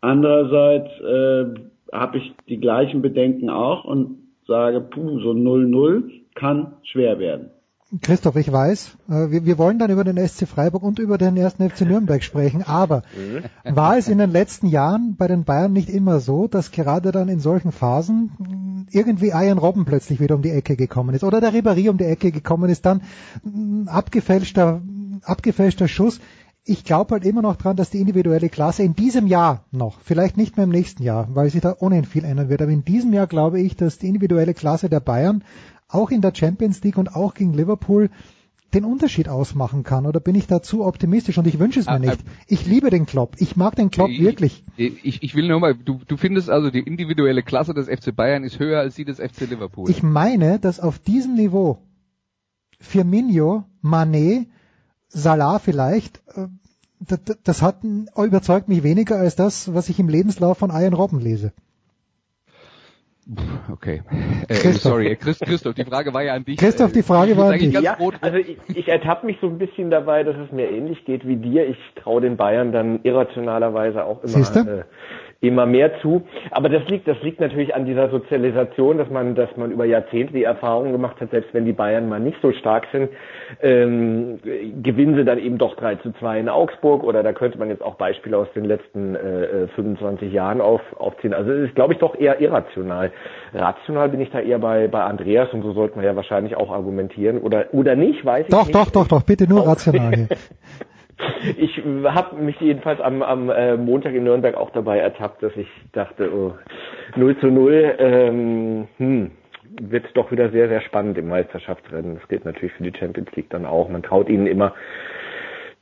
Andererseits 0.00 0.90
äh, 1.00 1.54
habe 1.92 2.18
ich 2.18 2.32
die 2.48 2.58
gleichen 2.58 3.00
Bedenken 3.00 3.48
auch 3.48 3.84
und 3.84 4.18
sage, 4.46 4.80
puh, 4.80 5.20
so 5.20 5.30
0-0 5.30 6.10
kann 6.34 6.74
schwer 6.82 7.18
werden. 7.18 7.50
Christoph, 8.02 8.36
ich 8.36 8.50
weiß, 8.50 8.96
äh, 9.08 9.30
wir, 9.30 9.44
wir 9.44 9.58
wollen 9.58 9.80
dann 9.80 9.90
über 9.90 10.04
den 10.04 10.16
SC 10.16 10.46
Freiburg 10.46 10.84
und 10.84 11.00
über 11.00 11.18
den 11.18 11.36
ersten 11.36 11.68
FC 11.68 11.80
Nürnberg 11.82 12.22
sprechen, 12.22 12.62
aber 12.62 13.02
war 13.64 13.98
es 13.98 14.06
in 14.06 14.18
den 14.18 14.30
letzten 14.30 14.68
Jahren 14.68 15.16
bei 15.16 15.26
den 15.26 15.44
Bayern 15.44 15.72
nicht 15.72 15.88
immer 15.88 16.20
so, 16.20 16.46
dass 16.46 16.70
gerade 16.70 17.10
dann 17.10 17.28
in 17.28 17.40
solchen 17.40 17.72
Phasen 17.72 18.86
irgendwie 18.92 19.28
Ian 19.28 19.58
Robben 19.58 19.84
plötzlich 19.86 20.20
wieder 20.20 20.36
um 20.36 20.42
die 20.42 20.50
Ecke 20.50 20.76
gekommen 20.76 21.14
ist 21.14 21.24
oder 21.24 21.40
der 21.40 21.52
Ribéry 21.52 21.90
um 21.90 21.98
die 21.98 22.04
Ecke 22.04 22.30
gekommen 22.30 22.70
ist, 22.70 22.86
dann 22.86 23.02
ein 23.44 23.88
abgefälschter, 23.88 24.82
abgefälschter 25.22 25.88
Schuss. 25.88 26.20
Ich 26.62 26.84
glaube 26.84 27.14
halt 27.14 27.24
immer 27.24 27.42
noch 27.42 27.56
dran, 27.56 27.74
dass 27.74 27.90
die 27.90 28.00
individuelle 28.00 28.50
Klasse 28.50 28.84
in 28.84 28.94
diesem 28.94 29.26
Jahr 29.26 29.64
noch, 29.72 29.98
vielleicht 30.00 30.36
nicht 30.36 30.56
mehr 30.56 30.64
im 30.64 30.70
nächsten 30.70 31.02
Jahr, 31.02 31.28
weil 31.34 31.50
sich 31.50 31.60
da 31.60 31.74
ohnehin 31.80 32.04
viel 32.04 32.24
ändern 32.24 32.50
wird, 32.50 32.62
aber 32.62 32.70
in 32.70 32.84
diesem 32.84 33.12
Jahr 33.12 33.26
glaube 33.26 33.60
ich, 33.60 33.76
dass 33.76 33.98
die 33.98 34.06
individuelle 34.06 34.54
Klasse 34.54 34.88
der 34.88 35.00
Bayern 35.00 35.42
auch 35.90 36.10
in 36.10 36.20
der 36.20 36.34
Champions 36.34 36.82
League 36.84 36.98
und 36.98 37.14
auch 37.14 37.34
gegen 37.34 37.52
Liverpool 37.54 38.10
den 38.72 38.84
Unterschied 38.84 39.28
ausmachen 39.28 39.82
kann? 39.82 40.06
Oder 40.06 40.20
bin 40.20 40.34
ich 40.36 40.46
da 40.46 40.62
zu 40.62 40.84
optimistisch 40.84 41.36
und 41.38 41.46
ich 41.46 41.58
wünsche 41.58 41.80
es 41.80 41.86
mir 41.86 41.92
Ah, 41.92 41.98
nicht? 41.98 42.20
Ich 42.46 42.66
liebe 42.66 42.90
den 42.90 43.04
Klopp. 43.06 43.34
Ich 43.38 43.56
mag 43.56 43.74
den 43.74 43.90
Klopp 43.90 44.08
Ich- 44.10 44.20
wirklich. 44.20 44.64
Ich, 44.76 45.22
ich 45.22 45.34
will 45.34 45.48
nur 45.48 45.58
mal, 45.60 45.74
du, 45.74 46.00
du 46.06 46.16
findest 46.16 46.48
also 46.50 46.70
die 46.70 46.78
individuelle 46.80 47.42
Klasse 47.42 47.74
des 47.74 47.88
FC 47.88 48.14
Bayern 48.14 48.44
ist 48.44 48.58
höher 48.60 48.78
als 48.80 48.94
die 48.94 49.04
des 49.04 49.18
FC 49.18 49.40
Liverpool. 49.50 49.90
Ich 49.90 50.02
meine, 50.02 50.58
dass 50.60 50.78
auf 50.78 50.98
diesem 51.00 51.34
Niveau 51.34 51.78
Firmino, 52.80 53.64
Mané, 53.82 54.46
Salah 55.08 55.58
vielleicht, 55.58 56.18
äh, 56.36 56.46
das, 57.00 57.20
das 57.42 57.62
hat 57.62 57.82
überzeugt 57.82 58.68
mich 58.68 58.82
weniger 58.82 59.16
als 59.18 59.34
das, 59.34 59.74
was 59.74 59.88
ich 59.88 59.98
im 59.98 60.08
Lebenslauf 60.08 60.58
von 60.58 60.70
Ian 60.70 60.92
Robben 60.92 61.18
lese. 61.20 61.52
Okay. 63.70 64.02
Äh, 64.48 64.54
Christoph. 64.54 64.92
sorry, 64.92 65.16
Christ, 65.16 65.42
Christoph, 65.42 65.74
die 65.74 65.84
Frage 65.84 66.12
war 66.12 66.22
ja 66.22 66.34
an 66.34 66.44
dich. 66.44 66.58
Christoph, 66.58 66.92
die 66.92 67.02
Frage 67.02 67.36
war 67.36 67.52
an 67.52 67.58
dich. 67.58 67.72
ganz 67.72 67.84
Ja, 67.84 67.96
also 68.20 68.38
ich, 68.38 68.56
ich 68.74 68.88
ertappe 68.88 69.26
mich 69.26 69.38
so 69.40 69.46
ein 69.46 69.58
bisschen 69.58 69.90
dabei, 69.90 70.24
dass 70.24 70.36
es 70.36 70.50
mir 70.50 70.68
ähnlich 70.68 71.04
geht 71.04 71.26
wie 71.26 71.36
dir. 71.36 71.68
Ich 71.68 71.78
traue 71.94 72.20
den 72.20 72.36
Bayern 72.36 72.72
dann 72.72 73.00
irrationalerweise 73.04 74.04
auch 74.04 74.24
immer, 74.24 74.56
äh, 74.56 74.84
immer 75.40 75.64
mehr 75.64 75.98
zu. 76.00 76.22
Aber 76.50 76.68
das 76.68 76.86
liegt, 76.88 77.08
das 77.08 77.20
liegt 77.22 77.40
natürlich 77.40 77.74
an 77.74 77.86
dieser 77.86 78.10
Sozialisation, 78.10 78.98
dass 78.98 79.08
man, 79.08 79.34
dass 79.34 79.56
man 79.56 79.70
über 79.70 79.86
Jahrzehnte 79.86 80.34
die 80.34 80.44
Erfahrung 80.44 80.92
gemacht 80.92 81.18
hat, 81.20 81.30
selbst 81.30 81.54
wenn 81.54 81.64
die 81.64 81.72
Bayern 81.72 82.08
mal 82.08 82.20
nicht 82.20 82.36
so 82.42 82.52
stark 82.52 82.86
sind, 82.92 83.08
ähm, 83.62 84.38
gewinnen 84.82 85.16
sie 85.16 85.24
dann 85.24 85.38
eben 85.38 85.56
doch 85.56 85.76
3 85.76 85.96
zu 85.96 86.12
2 86.12 86.40
in 86.40 86.48
Augsburg 86.48 87.02
oder 87.04 87.22
da 87.22 87.32
könnte 87.32 87.58
man 87.58 87.68
jetzt 87.68 87.82
auch 87.82 87.94
Beispiele 87.94 88.36
aus 88.36 88.48
den 88.54 88.64
letzten 88.64 89.16
äh, 89.16 89.68
25 89.74 90.30
Jahren 90.30 90.60
auf, 90.60 90.82
aufziehen. 90.98 91.32
Also 91.32 91.52
es 91.52 91.68
ist, 91.68 91.74
glaube 91.74 91.94
ich, 91.94 91.98
doch 91.98 92.18
eher 92.18 92.40
irrational. 92.40 93.10
Rational 93.54 94.10
bin 94.10 94.20
ich 94.20 94.30
da 94.30 94.40
eher 94.40 94.58
bei, 94.58 94.88
bei 94.88 95.02
Andreas 95.02 95.48
und 95.52 95.62
so 95.62 95.72
sollte 95.72 95.96
man 95.96 96.04
ja 96.04 96.14
wahrscheinlich 96.16 96.54
auch 96.56 96.70
argumentieren 96.70 97.38
oder, 97.38 97.72
oder 97.72 97.96
nicht, 97.96 98.24
weiß 98.24 98.44
ich 98.44 98.50
Doch, 98.50 98.66
nicht. 98.66 98.74
doch, 98.74 98.90
doch, 98.90 99.08
doch, 99.08 99.22
bitte 99.22 99.48
nur 99.48 99.66
rational. 99.66 100.28
Ich 101.56 101.82
habe 102.04 102.36
mich 102.36 102.60
jedenfalls 102.60 103.00
am, 103.00 103.22
am 103.22 103.50
äh, 103.50 103.76
Montag 103.76 104.14
in 104.14 104.24
Nürnberg 104.24 104.54
auch 104.54 104.70
dabei 104.70 104.98
ertappt, 104.98 105.42
dass 105.42 105.56
ich 105.56 105.68
dachte, 105.92 106.32
oh, 106.32 106.54
0 107.16 107.38
zu 107.38 107.46
0, 107.46 107.94
ähm, 107.98 108.88
hm, 108.98 109.30
wird 109.80 110.06
doch 110.14 110.30
wieder 110.30 110.50
sehr, 110.50 110.68
sehr 110.68 110.80
spannend 110.82 111.18
im 111.18 111.28
Meisterschaftsrennen. 111.28 112.16
Das 112.16 112.28
gilt 112.28 112.44
natürlich 112.44 112.72
für 112.72 112.82
die 112.82 112.98
Champions 112.98 113.30
League 113.36 113.50
dann 113.50 113.66
auch. 113.66 113.88
Man 113.88 114.02
traut 114.02 114.28
ihnen 114.28 114.46
immer 114.46 114.74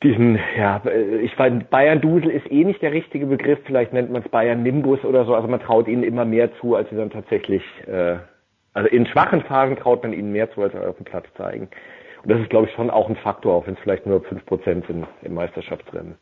diesen, 0.03 0.39
ja, 0.57 0.81
ich 1.23 1.37
weiß, 1.37 1.53
Bayern-Dusel 1.71 2.31
ist 2.31 2.51
eh 2.51 2.65
nicht 2.65 2.83
der 2.83 2.93
richtige 2.93 3.27
Begriff, 3.27 3.59
vielleicht 3.65 3.93
nennt 3.93 4.11
man 4.11 4.23
es 4.23 4.29
Bayern-Nimbus 4.29 5.05
oder 5.05 5.25
so, 5.25 5.35
also 5.35 5.49
man 5.49 5.61
traut 5.61 5.89
ihnen 5.89 6.05
immer 6.05 6.25
mehr 6.25 6.55
zu, 6.61 6.77
als 6.77 6.89
sie 6.91 6.97
dann 6.97 7.11
tatsächlich, 7.11 7.63
äh, 7.89 8.17
also 8.75 8.89
in 8.89 9.07
schwachen 9.07 9.43
Phasen 9.43 9.77
traut 9.77 10.05
man 10.05 10.13
ihnen 10.13 10.31
mehr 10.31 10.51
zu, 10.53 10.63
als 10.63 10.73
sie 10.73 10.79
auf 10.79 10.97
dem 10.97 11.05
Platz 11.05 11.27
zeigen. 11.37 11.69
Und 12.23 12.31
das 12.31 12.41
ist, 12.41 12.51
glaube 12.51 12.67
ich, 12.67 12.75
schon 12.75 12.91
auch 12.91 13.09
ein 13.09 13.17
Faktor, 13.17 13.55
auch 13.55 13.67
wenn 13.67 13.75
es 13.75 13.81
vielleicht 13.81 14.07
nur 14.07 14.21
5% 14.21 14.87
sind 14.87 15.07
im 15.23 15.35
Meisterschaftsrennen. 15.35 16.17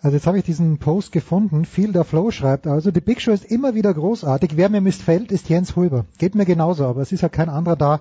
Also 0.00 0.16
jetzt 0.16 0.26
habe 0.26 0.38
ich 0.38 0.44
diesen 0.44 0.78
Post 0.78 1.12
gefunden. 1.12 1.64
Feel 1.64 1.92
der 1.92 2.04
Flow 2.04 2.30
schreibt 2.30 2.66
also, 2.66 2.90
die 2.90 3.00
Big 3.00 3.22
Show 3.22 3.32
ist 3.32 3.50
immer 3.50 3.74
wieder 3.74 3.94
großartig. 3.94 4.56
Wer 4.56 4.68
mir 4.68 4.82
missfällt, 4.82 5.32
ist 5.32 5.48
Jens 5.48 5.76
Hulber. 5.76 6.04
Geht 6.18 6.34
mir 6.34 6.44
genauso, 6.44 6.84
aber 6.84 7.00
es 7.00 7.10
ist 7.10 7.22
ja 7.22 7.30
kein 7.30 7.48
anderer 7.48 7.76
da, 7.76 8.00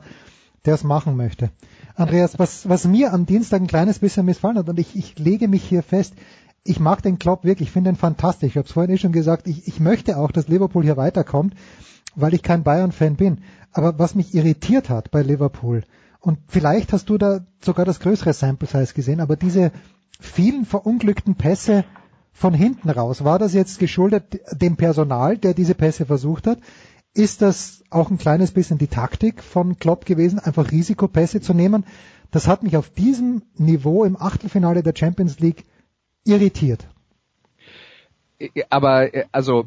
der 0.65 0.73
es 0.73 0.83
machen 0.83 1.15
möchte. 1.15 1.49
Andreas, 1.95 2.39
was, 2.39 2.67
was 2.67 2.85
mir 2.85 3.13
am 3.13 3.25
Dienstag 3.25 3.61
ein 3.61 3.67
kleines 3.67 3.99
bisschen 3.99 4.25
missfallen 4.25 4.57
hat, 4.57 4.67
und 4.67 4.79
ich, 4.79 4.95
ich 4.95 5.17
lege 5.17 5.47
mich 5.47 5.63
hier 5.63 5.81
fest, 5.81 6.13
ich 6.65 6.79
mag 6.79 7.01
den 7.01 7.19
Klopp 7.19 7.43
wirklich, 7.43 7.69
ich 7.69 7.73
finde 7.73 7.91
ihn 7.91 7.95
fantastisch. 7.95 8.49
Ich 8.49 8.57
habe 8.57 8.65
es 8.65 8.73
vorhin 8.73 8.93
eh 8.93 8.97
schon 8.97 9.11
gesagt, 9.11 9.47
ich, 9.47 9.67
ich 9.67 9.79
möchte 9.79 10.17
auch, 10.17 10.31
dass 10.31 10.47
Liverpool 10.47 10.83
hier 10.83 10.97
weiterkommt, 10.97 11.55
weil 12.15 12.33
ich 12.33 12.43
kein 12.43 12.63
Bayern-Fan 12.63 13.15
bin. 13.15 13.39
Aber 13.71 13.97
was 13.97 14.15
mich 14.15 14.33
irritiert 14.33 14.89
hat 14.89 15.11
bei 15.11 15.21
Liverpool, 15.21 15.83
Und 16.23 16.39
vielleicht 16.47 16.93
hast 16.93 17.09
du 17.09 17.17
da 17.17 17.45
sogar 17.61 17.83
das 17.83 17.99
größere 17.99 18.31
Sample 18.31 18.65
Size 18.65 18.93
gesehen, 18.93 19.19
aber 19.19 19.35
diese 19.35 19.73
vielen 20.21 20.63
verunglückten 20.63 21.35
Pässe 21.35 21.83
von 22.31 22.53
hinten 22.53 22.89
raus, 22.89 23.25
war 23.25 23.39
das 23.39 23.53
jetzt 23.53 23.77
geschuldet 23.77 24.39
dem 24.53 24.77
Personal, 24.77 25.37
der 25.37 25.53
diese 25.53 25.75
Pässe 25.75 26.05
versucht 26.05 26.47
hat? 26.47 26.59
Ist 27.13 27.41
das 27.41 27.83
auch 27.89 28.09
ein 28.09 28.17
kleines 28.17 28.51
bisschen 28.51 28.77
die 28.77 28.87
Taktik 28.87 29.43
von 29.43 29.77
Klopp 29.79 30.05
gewesen, 30.05 30.39
einfach 30.39 30.71
Risikopässe 30.71 31.41
zu 31.41 31.53
nehmen? 31.53 31.85
Das 32.31 32.47
hat 32.47 32.63
mich 32.63 32.77
auf 32.77 32.89
diesem 32.89 33.41
Niveau 33.57 34.05
im 34.05 34.15
Achtelfinale 34.15 34.81
der 34.81 34.95
Champions 34.95 35.39
League 35.39 35.65
irritiert. 36.23 36.87
Aber 38.69 39.13
äh, 39.13 39.25
also 39.33 39.65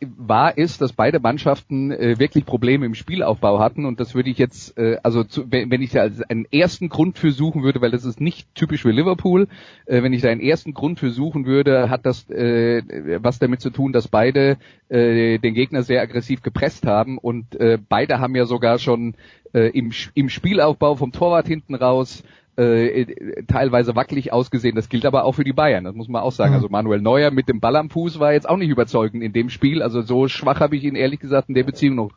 wahr 0.00 0.56
ist, 0.56 0.80
dass 0.80 0.92
beide 0.92 1.20
Mannschaften 1.20 1.90
äh, 1.90 2.18
wirklich 2.18 2.46
Probleme 2.46 2.86
im 2.86 2.94
Spielaufbau 2.94 3.58
hatten. 3.58 3.84
Und 3.84 4.00
das 4.00 4.14
würde 4.14 4.30
ich 4.30 4.38
jetzt, 4.38 4.76
äh, 4.78 4.98
also 5.02 5.24
zu, 5.24 5.50
wenn, 5.50 5.82
ich 5.82 5.90
da 5.90 6.08
einen 6.28 6.46
ersten 6.50 6.88
Grund 6.88 7.18
für 7.18 7.32
suchen 7.32 7.62
würde, 7.62 7.80
weil 7.80 7.90
das 7.90 8.04
ist 8.04 8.20
nicht 8.20 8.54
typisch 8.54 8.82
für 8.82 8.90
Liverpool, 8.90 9.48
äh, 9.86 10.02
wenn 10.02 10.12
ich 10.12 10.22
da 10.22 10.30
einen 10.30 10.40
ersten 10.40 10.74
Grund 10.74 10.98
für 10.98 11.10
suchen 11.10 11.44
würde, 11.44 11.90
hat 11.90 12.06
das 12.06 12.28
äh, 12.30 12.82
was 13.22 13.38
damit 13.38 13.60
zu 13.60 13.70
tun, 13.70 13.92
dass 13.92 14.08
beide 14.08 14.56
äh, 14.88 15.38
den 15.38 15.54
Gegner 15.54 15.82
sehr 15.82 16.00
aggressiv 16.00 16.42
gepresst 16.42 16.86
haben. 16.86 17.18
Und 17.18 17.54
äh, 17.60 17.78
beide 17.88 18.20
haben 18.20 18.34
ja 18.34 18.46
sogar 18.46 18.78
schon 18.78 19.14
äh, 19.52 19.68
im, 19.70 19.92
im 20.14 20.28
Spielaufbau 20.28 20.96
vom 20.96 21.12
Torwart 21.12 21.46
hinten 21.46 21.74
raus 21.74 22.22
äh, 22.56 23.44
teilweise 23.46 23.96
wackelig 23.96 24.32
ausgesehen. 24.32 24.76
Das 24.76 24.88
gilt 24.88 25.06
aber 25.06 25.24
auch 25.24 25.32
für 25.32 25.44
die 25.44 25.52
Bayern, 25.52 25.84
das 25.84 25.94
muss 25.94 26.08
man 26.08 26.22
auch 26.22 26.32
sagen. 26.32 26.50
Mhm. 26.50 26.56
Also 26.56 26.68
Manuel 26.68 27.00
Neuer 27.00 27.30
mit 27.30 27.48
dem 27.48 27.60
Ball 27.60 27.76
am 27.76 27.90
Fuß 27.90 28.18
war 28.18 28.32
jetzt 28.32 28.48
auch 28.48 28.56
nicht 28.56 28.70
überzeugend 28.70 29.22
in 29.22 29.32
dem 29.32 29.50
Spiel. 29.50 29.82
Also 29.82 30.02
so 30.02 30.28
schwach 30.28 30.60
habe 30.60 30.76
ich 30.76 30.84
ihn 30.84 30.96
ehrlich 30.96 31.20
gesagt 31.20 31.48
in 31.48 31.54
der 31.54 31.64
Beziehung 31.64 31.96
noch, 31.96 32.10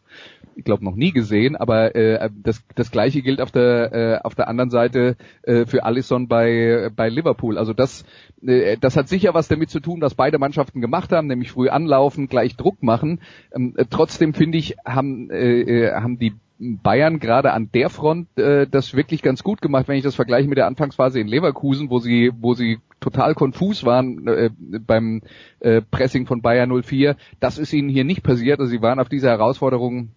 ich 0.56 0.64
glaube, 0.64 0.84
noch 0.84 0.96
nie 0.96 1.12
gesehen. 1.12 1.56
Aber 1.56 1.96
äh, 1.96 2.30
das, 2.44 2.64
das 2.76 2.92
gleiche 2.92 3.22
gilt 3.22 3.42
auf 3.42 3.52
der 3.52 3.94
äh, 3.94 4.20
auf 4.24 4.36
der 4.36 4.48
anderen 4.48 4.70
Seite 4.70 5.18
äh, 5.44 5.66
für 5.66 5.84
Alisson 5.84 6.28
bei 6.28 6.90
bei 6.96 7.10
Liverpool. 7.10 7.58
Also 7.58 7.74
das 7.74 8.04
äh, 8.46 8.78
das 8.78 8.98
hat 8.98 9.08
sicher 9.08 9.34
was 9.34 9.48
damit 9.48 9.70
zu 9.70 9.80
tun, 9.80 10.02
was 10.02 10.16
beide 10.16 10.40
Mannschaften 10.40 10.82
gemacht 10.82 11.12
haben, 11.12 11.28
nämlich 11.28 11.52
früh 11.52 11.70
anlaufen, 11.70 12.28
gleich 12.28 12.56
Druck 12.56 12.84
machen. 12.84 13.22
Ähm, 13.56 13.76
trotzdem 13.90 14.34
finde 14.34 14.58
ich, 14.58 14.76
haben, 14.86 15.30
äh, 15.30 15.62
äh 15.62 15.94
haben 15.94 16.18
die 16.18 16.34
Bayern 16.60 17.20
gerade 17.20 17.52
an 17.52 17.70
der 17.74 17.90
Front 17.90 18.38
äh, 18.38 18.68
das 18.68 18.94
wirklich 18.96 19.22
ganz 19.22 19.44
gut 19.44 19.62
gemacht, 19.62 19.88
wenn 19.88 19.98
ich 19.98 20.04
das 20.04 20.16
vergleiche 20.16 20.48
mit 20.48 20.58
der 20.58 20.68
Anfangsphase 20.68 21.20
in 21.20 21.28
Leverkusen, 21.28 21.90
wo 21.90 22.00
sie, 22.00 22.32
wo 22.40 22.54
sie 22.54 22.80
total 23.00 23.36
konfus 23.36 23.84
waren 23.84 24.28
äh, 24.28 24.50
beim 24.80 25.22
äh, 25.60 25.82
Pressing 25.82 26.26
von 26.26 26.42
Bayern 26.42 26.72
04. 26.84 27.16
Das 27.40 27.58
ist 27.58 27.74
ihnen 27.74 27.90
hier 27.90 28.04
nicht 28.04 28.24
passiert. 28.24 28.60
Also 28.60 28.70
sie 28.70 28.82
waren 28.82 29.00
auf 29.00 29.10
diese 29.10 29.28
Herausforderung 29.28 30.10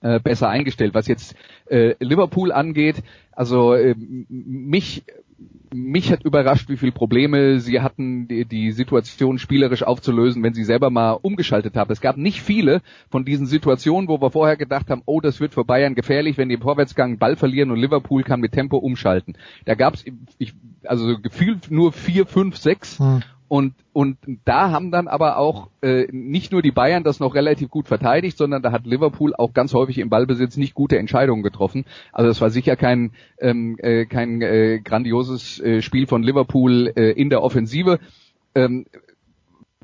äh, 0.00 0.20
besser 0.20 0.48
eingestellt. 0.48 0.94
Was 0.94 1.06
jetzt 1.06 1.34
äh, 1.66 1.94
Liverpool 2.00 2.52
angeht, 2.52 3.02
also 3.32 3.74
äh, 3.74 3.94
mich 4.28 5.04
mich 5.76 6.10
hat 6.10 6.24
überrascht, 6.24 6.68
wie 6.68 6.76
viele 6.76 6.92
Probleme 6.92 7.60
sie 7.60 7.80
hatten, 7.80 8.26
die, 8.28 8.44
die 8.44 8.72
Situation 8.72 9.38
spielerisch 9.38 9.82
aufzulösen, 9.82 10.42
wenn 10.42 10.54
sie 10.54 10.64
selber 10.64 10.90
mal 10.90 11.12
umgeschaltet 11.12 11.76
haben. 11.76 11.92
Es 11.92 12.00
gab 12.00 12.16
nicht 12.16 12.42
viele 12.42 12.82
von 13.10 13.24
diesen 13.24 13.46
Situationen, 13.46 14.08
wo 14.08 14.20
wir 14.20 14.30
vorher 14.30 14.56
gedacht 14.56 14.90
haben, 14.90 15.02
oh, 15.06 15.20
das 15.20 15.40
wird 15.40 15.54
für 15.54 15.64
Bayern 15.64 15.94
gefährlich, 15.94 16.38
wenn 16.38 16.48
die 16.48 16.56
im 16.56 16.62
Vorwärtsgang 16.62 17.18
Ball 17.18 17.36
verlieren 17.36 17.70
und 17.70 17.78
Liverpool 17.78 18.22
kann 18.22 18.40
mit 18.40 18.52
Tempo 18.52 18.78
umschalten. 18.78 19.36
Da 19.64 19.74
gab 19.74 19.94
es, 19.94 20.04
also 20.84 21.18
gefühlt 21.18 21.70
nur 21.70 21.92
vier, 21.92 22.26
fünf, 22.26 22.56
sechs. 22.56 22.98
Hm. 22.98 23.22
Und, 23.48 23.74
und 23.92 24.18
da 24.44 24.70
haben 24.70 24.90
dann 24.90 25.06
aber 25.06 25.38
auch 25.38 25.68
äh, 25.80 26.06
nicht 26.10 26.52
nur 26.52 26.62
die 26.62 26.72
Bayern 26.72 27.04
das 27.04 27.20
noch 27.20 27.34
relativ 27.34 27.70
gut 27.70 27.86
verteidigt, 27.86 28.36
sondern 28.36 28.62
da 28.62 28.72
hat 28.72 28.86
Liverpool 28.86 29.34
auch 29.34 29.54
ganz 29.54 29.72
häufig 29.72 29.98
im 29.98 30.08
Ballbesitz 30.08 30.56
nicht 30.56 30.74
gute 30.74 30.98
Entscheidungen 30.98 31.42
getroffen. 31.42 31.84
Also 32.12 32.30
es 32.30 32.40
war 32.40 32.50
sicher 32.50 32.76
kein, 32.76 33.12
ähm, 33.38 33.76
äh, 33.78 34.06
kein 34.06 34.42
äh, 34.42 34.80
grandioses 34.80 35.60
äh, 35.60 35.80
Spiel 35.80 36.06
von 36.06 36.22
Liverpool 36.22 36.92
äh, 36.96 37.12
in 37.12 37.30
der 37.30 37.42
Offensive. 37.42 38.00
Ähm, 38.54 38.86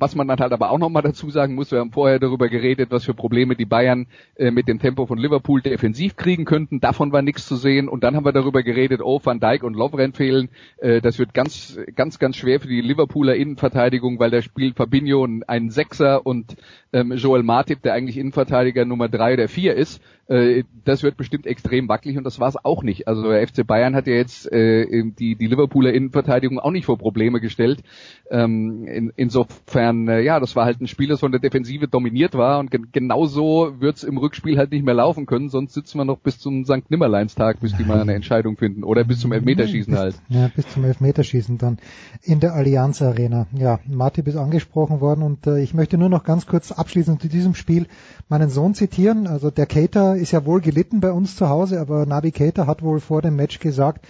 was 0.02 0.16
man 0.16 0.26
dann 0.26 0.40
halt 0.40 0.52
aber 0.52 0.70
auch 0.70 0.78
nochmal 0.78 1.04
dazu 1.04 1.30
sagen 1.30 1.54
muss, 1.54 1.70
wir 1.70 1.78
haben 1.78 1.92
vorher 1.92 2.18
darüber 2.18 2.48
geredet, 2.48 2.90
was 2.90 3.04
für 3.04 3.14
Probleme 3.14 3.54
die 3.54 3.64
Bayern 3.64 4.08
äh, 4.34 4.50
mit 4.50 4.66
dem 4.66 4.80
Tempo 4.80 5.06
von 5.06 5.16
Liverpool 5.16 5.62
defensiv 5.62 6.16
kriegen 6.16 6.44
könnten. 6.44 6.80
Davon 6.80 7.12
war 7.12 7.22
nichts 7.22 7.46
zu 7.46 7.54
sehen. 7.54 7.88
Und 7.88 8.02
dann 8.02 8.16
haben 8.16 8.24
wir 8.24 8.32
darüber 8.32 8.64
geredet, 8.64 9.00
oh, 9.00 9.20
Van 9.22 9.38
Dijk 9.38 9.62
und 9.62 9.74
Lovren 9.74 10.12
fehlen. 10.12 10.48
Äh, 10.78 11.00
das 11.00 11.20
wird 11.20 11.34
ganz, 11.34 11.78
ganz, 11.94 12.18
ganz 12.18 12.36
schwer 12.36 12.58
für 12.58 12.66
die 12.66 12.80
Liverpooler 12.80 13.36
Innenverteidigung, 13.36 14.18
weil 14.18 14.32
da 14.32 14.42
spielt 14.42 14.76
Fabinho 14.76 15.24
einen 15.46 15.70
Sechser 15.70 16.26
und 16.26 16.56
ähm, 16.92 17.12
Joel 17.12 17.44
Matip, 17.44 17.82
der 17.82 17.94
eigentlich 17.94 18.18
Innenverteidiger 18.18 18.84
Nummer 18.84 19.08
drei 19.08 19.34
oder 19.34 19.46
vier 19.46 19.76
ist. 19.76 20.02
Äh, 20.32 20.64
das 20.84 21.02
wird 21.02 21.18
bestimmt 21.18 21.46
extrem 21.46 21.88
wackelig 21.88 22.16
und 22.16 22.24
das 22.24 22.40
war 22.40 22.48
es 22.48 22.56
auch 22.64 22.82
nicht. 22.82 23.06
Also 23.06 23.22
der 23.22 23.46
FC 23.46 23.66
Bayern 23.66 23.94
hat 23.94 24.06
ja 24.06 24.14
jetzt 24.14 24.50
äh, 24.50 24.86
die, 25.04 25.36
die 25.36 25.46
Liverpooler 25.46 25.92
Innenverteidigung 25.92 26.58
auch 26.58 26.70
nicht 26.70 26.86
vor 26.86 26.96
Probleme 26.96 27.38
gestellt. 27.38 27.82
Ähm, 28.30 28.86
in, 28.86 29.12
insofern, 29.14 30.08
äh, 30.08 30.22
ja, 30.22 30.40
das 30.40 30.56
war 30.56 30.64
halt 30.64 30.80
ein 30.80 30.88
Spiel, 30.88 31.08
das 31.08 31.20
von 31.20 31.32
der 31.32 31.40
Defensive 31.40 31.86
dominiert 31.86 32.32
war 32.32 32.60
und 32.60 32.70
gen 32.70 32.88
genauso 32.92 33.74
wird 33.80 33.96
es 33.96 34.04
im 34.04 34.16
Rückspiel 34.16 34.56
halt 34.56 34.70
nicht 34.72 34.84
mehr 34.84 34.94
laufen 34.94 35.26
können, 35.26 35.50
sonst 35.50 35.74
sitzen 35.74 35.98
wir 35.98 36.06
noch 36.06 36.18
bis 36.18 36.38
zum 36.38 36.64
St. 36.64 36.90
Nimmerleinstag, 36.90 37.60
bis 37.60 37.76
die 37.76 37.84
mal 37.84 38.00
eine 38.00 38.14
Entscheidung 38.14 38.56
finden 38.56 38.84
oder 38.84 39.04
bis 39.04 39.20
zum 39.20 39.32
Elfmeterschießen 39.32 39.96
halt. 39.98 40.14
Ja, 40.30 40.50
bis 40.54 40.66
zum 40.68 40.84
Elfmeterschießen 40.84 41.58
dann 41.58 41.78
in 42.22 42.40
der 42.40 42.54
Allianz 42.54 43.02
Arena. 43.02 43.46
Ja, 43.52 43.80
Matip 43.86 44.26
ist 44.28 44.36
angesprochen 44.36 45.02
worden 45.02 45.22
und 45.22 45.46
äh, 45.46 45.60
ich 45.62 45.74
möchte 45.74 45.98
nur 45.98 46.08
noch 46.08 46.24
ganz 46.24 46.46
kurz 46.46 46.72
abschließend 46.72 47.20
zu 47.20 47.28
diesem 47.28 47.54
Spiel 47.54 47.86
meinen 48.28 48.48
Sohn 48.48 48.74
zitieren. 48.74 49.26
Also 49.26 49.50
der 49.50 49.66
Cater 49.66 50.16
ist 50.22 50.32
ja 50.32 50.46
wohl 50.46 50.60
gelitten 50.60 51.00
bei 51.00 51.12
uns 51.12 51.36
zu 51.36 51.48
Hause, 51.48 51.80
aber 51.80 52.06
Nabi 52.06 52.30
Keita 52.30 52.66
hat 52.66 52.82
wohl 52.82 53.00
vor 53.00 53.20
dem 53.20 53.36
Match 53.36 53.58
gesagt, 53.58 54.06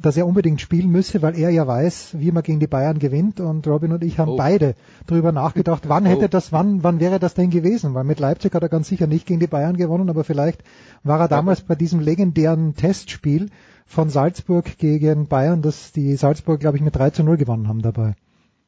dass 0.00 0.16
er 0.16 0.26
unbedingt 0.26 0.60
spielen 0.60 0.90
müsse, 0.90 1.22
weil 1.22 1.38
er 1.38 1.50
ja 1.50 1.66
weiß, 1.66 2.16
wie 2.18 2.30
man 2.30 2.42
gegen 2.42 2.60
die 2.60 2.66
Bayern 2.66 2.98
gewinnt. 2.98 3.40
Und 3.40 3.66
Robin 3.66 3.92
und 3.92 4.04
ich 4.04 4.18
haben 4.18 4.32
oh. 4.32 4.36
beide 4.36 4.74
darüber 5.06 5.32
nachgedacht, 5.32 5.88
wann 5.88 6.06
oh. 6.06 6.10
hätte 6.10 6.28
das, 6.28 6.52
wann, 6.52 6.82
wann 6.82 7.00
wäre 7.00 7.18
das 7.18 7.34
denn 7.34 7.50
gewesen? 7.50 7.94
Weil 7.94 8.04
mit 8.04 8.20
Leipzig 8.20 8.54
hat 8.54 8.62
er 8.62 8.68
ganz 8.68 8.88
sicher 8.88 9.06
nicht 9.06 9.26
gegen 9.26 9.40
die 9.40 9.46
Bayern 9.46 9.76
gewonnen, 9.76 10.10
aber 10.10 10.24
vielleicht 10.24 10.62
war 11.02 11.20
er 11.20 11.28
damals 11.28 11.62
bei 11.62 11.74
diesem 11.74 12.00
legendären 12.00 12.74
Testspiel 12.74 13.48
von 13.86 14.10
Salzburg 14.10 14.76
gegen 14.78 15.28
Bayern, 15.28 15.62
dass 15.62 15.92
die 15.92 16.16
Salzburg, 16.16 16.60
glaube 16.60 16.76
ich, 16.76 16.82
mit 16.82 16.94
3 16.94 17.10
zu 17.10 17.22
0 17.22 17.38
gewonnen 17.38 17.68
haben 17.68 17.80
dabei 17.80 18.14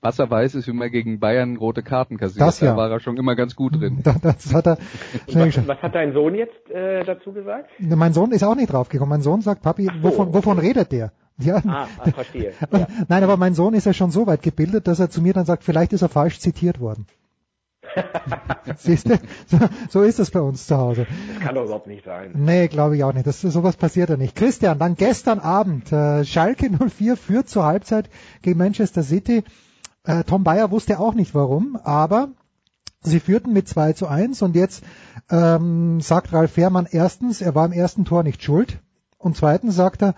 was 0.00 0.18
er 0.18 0.30
weiß, 0.30 0.54
ist, 0.54 0.68
wie 0.68 0.72
man 0.72 0.90
gegen 0.90 1.18
Bayern 1.18 1.56
rote 1.56 1.82
Karten 1.82 2.18
kassiert. 2.18 2.40
Das 2.40 2.60
ja. 2.60 2.70
Da 2.70 2.76
war 2.76 2.90
er 2.90 3.00
schon 3.00 3.16
immer 3.16 3.34
ganz 3.34 3.56
gut 3.56 3.80
drin. 3.80 4.02
Das 4.04 4.52
hat 4.52 4.66
er 4.66 4.78
was, 5.26 5.66
was, 5.66 5.82
hat 5.82 5.94
dein 5.94 6.12
Sohn 6.12 6.34
jetzt 6.34 6.70
äh, 6.70 7.04
dazu 7.04 7.32
gesagt? 7.32 7.70
Mein 7.78 8.12
Sohn 8.12 8.32
ist 8.32 8.42
auch 8.44 8.54
nicht 8.54 8.72
draufgekommen. 8.72 9.10
Mein 9.10 9.22
Sohn 9.22 9.40
sagt, 9.40 9.62
Papi, 9.62 9.84
so, 9.84 10.02
wovon, 10.02 10.34
wovon 10.34 10.58
redet 10.58 10.92
der? 10.92 11.12
Ja. 11.40 11.62
Ah, 11.68 11.86
ah 11.98 12.10
verstehe. 12.10 12.52
Ja. 12.72 12.88
Nein, 13.08 13.22
aber 13.22 13.36
mein 13.36 13.54
Sohn 13.54 13.72
ist 13.74 13.86
ja 13.86 13.92
schon 13.92 14.10
so 14.10 14.26
weit 14.26 14.42
gebildet, 14.42 14.88
dass 14.88 14.98
er 14.98 15.08
zu 15.08 15.22
mir 15.22 15.32
dann 15.34 15.46
sagt, 15.46 15.62
vielleicht 15.62 15.92
ist 15.92 16.02
er 16.02 16.08
falsch 16.08 16.40
zitiert 16.40 16.80
worden. 16.80 17.06
Siehst 18.76 19.08
du? 19.08 19.18
So, 19.46 19.58
so, 19.88 20.02
ist 20.02 20.18
das 20.18 20.30
bei 20.32 20.40
uns 20.40 20.66
zu 20.66 20.76
Hause. 20.76 21.06
Das 21.32 21.42
kann 21.42 21.54
doch 21.54 21.64
überhaupt 21.64 21.86
nicht 21.86 22.04
sein. 22.04 22.32
Nee, 22.34 22.66
glaube 22.66 22.96
ich 22.96 23.04
auch 23.04 23.12
nicht. 23.12 23.26
Das, 23.26 23.40
sowas 23.40 23.76
passiert 23.76 24.10
ja 24.10 24.16
nicht. 24.16 24.34
Christian, 24.34 24.78
dann 24.78 24.96
gestern 24.96 25.38
Abend, 25.38 25.92
äh, 25.92 26.24
Schalke 26.24 26.70
04 26.70 27.16
führt 27.16 27.48
zur 27.48 27.64
Halbzeit 27.64 28.10
gegen 28.42 28.58
Manchester 28.58 29.02
City. 29.02 29.44
Äh, 30.08 30.24
Tom 30.24 30.42
Bayer 30.42 30.70
wusste 30.70 30.98
auch 30.98 31.12
nicht 31.12 31.34
warum, 31.34 31.78
aber 31.84 32.28
sie 33.02 33.20
führten 33.20 33.52
mit 33.52 33.68
2 33.68 33.92
zu 33.92 34.06
1 34.08 34.40
und 34.40 34.56
jetzt 34.56 34.82
ähm, 35.30 36.00
sagt 36.00 36.32
Ralf 36.32 36.52
Fährmann 36.52 36.86
erstens, 36.90 37.42
er 37.42 37.54
war 37.54 37.66
im 37.66 37.72
ersten 37.72 38.06
Tor 38.06 38.22
nicht 38.22 38.42
schuld 38.42 38.78
und 39.18 39.36
zweitens 39.36 39.76
sagt 39.76 40.02
er, 40.02 40.14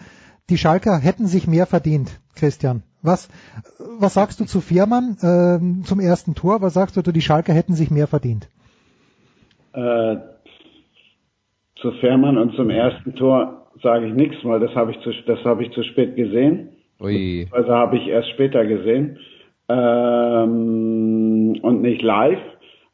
die 0.48 0.58
Schalker 0.58 0.96
hätten 0.96 1.26
sich 1.26 1.48
mehr 1.48 1.66
verdient, 1.66 2.20
Christian. 2.36 2.84
Was, 3.02 3.28
was 3.98 4.14
sagst 4.14 4.38
du 4.38 4.44
zu 4.44 4.60
Fährmann 4.60 5.16
ähm, 5.22 5.82
zum 5.84 5.98
ersten 5.98 6.36
Tor? 6.36 6.62
Was 6.62 6.74
sagst 6.74 6.96
du, 6.96 7.02
die 7.02 7.20
Schalker 7.20 7.52
hätten 7.52 7.74
sich 7.74 7.90
mehr 7.90 8.06
verdient? 8.06 8.48
Äh, 9.72 10.16
zu 11.80 11.90
Fährmann 12.00 12.38
und 12.38 12.54
zum 12.54 12.70
ersten 12.70 13.16
Tor 13.16 13.66
sage 13.82 14.06
ich 14.06 14.14
nichts, 14.14 14.36
weil 14.44 14.60
das 14.60 14.74
habe 14.76 14.92
ich 14.92 15.00
zu, 15.00 15.10
das 15.26 15.42
habe 15.44 15.64
ich 15.64 15.72
zu 15.72 15.82
spät 15.82 16.14
gesehen. 16.14 16.68
Ui. 17.00 17.48
Also 17.50 17.72
habe 17.72 17.96
ich 17.96 18.06
erst 18.06 18.30
später 18.30 18.64
gesehen 18.64 19.18
ähm, 19.70 21.58
und 21.62 21.82
nicht 21.82 22.02
live. 22.02 22.40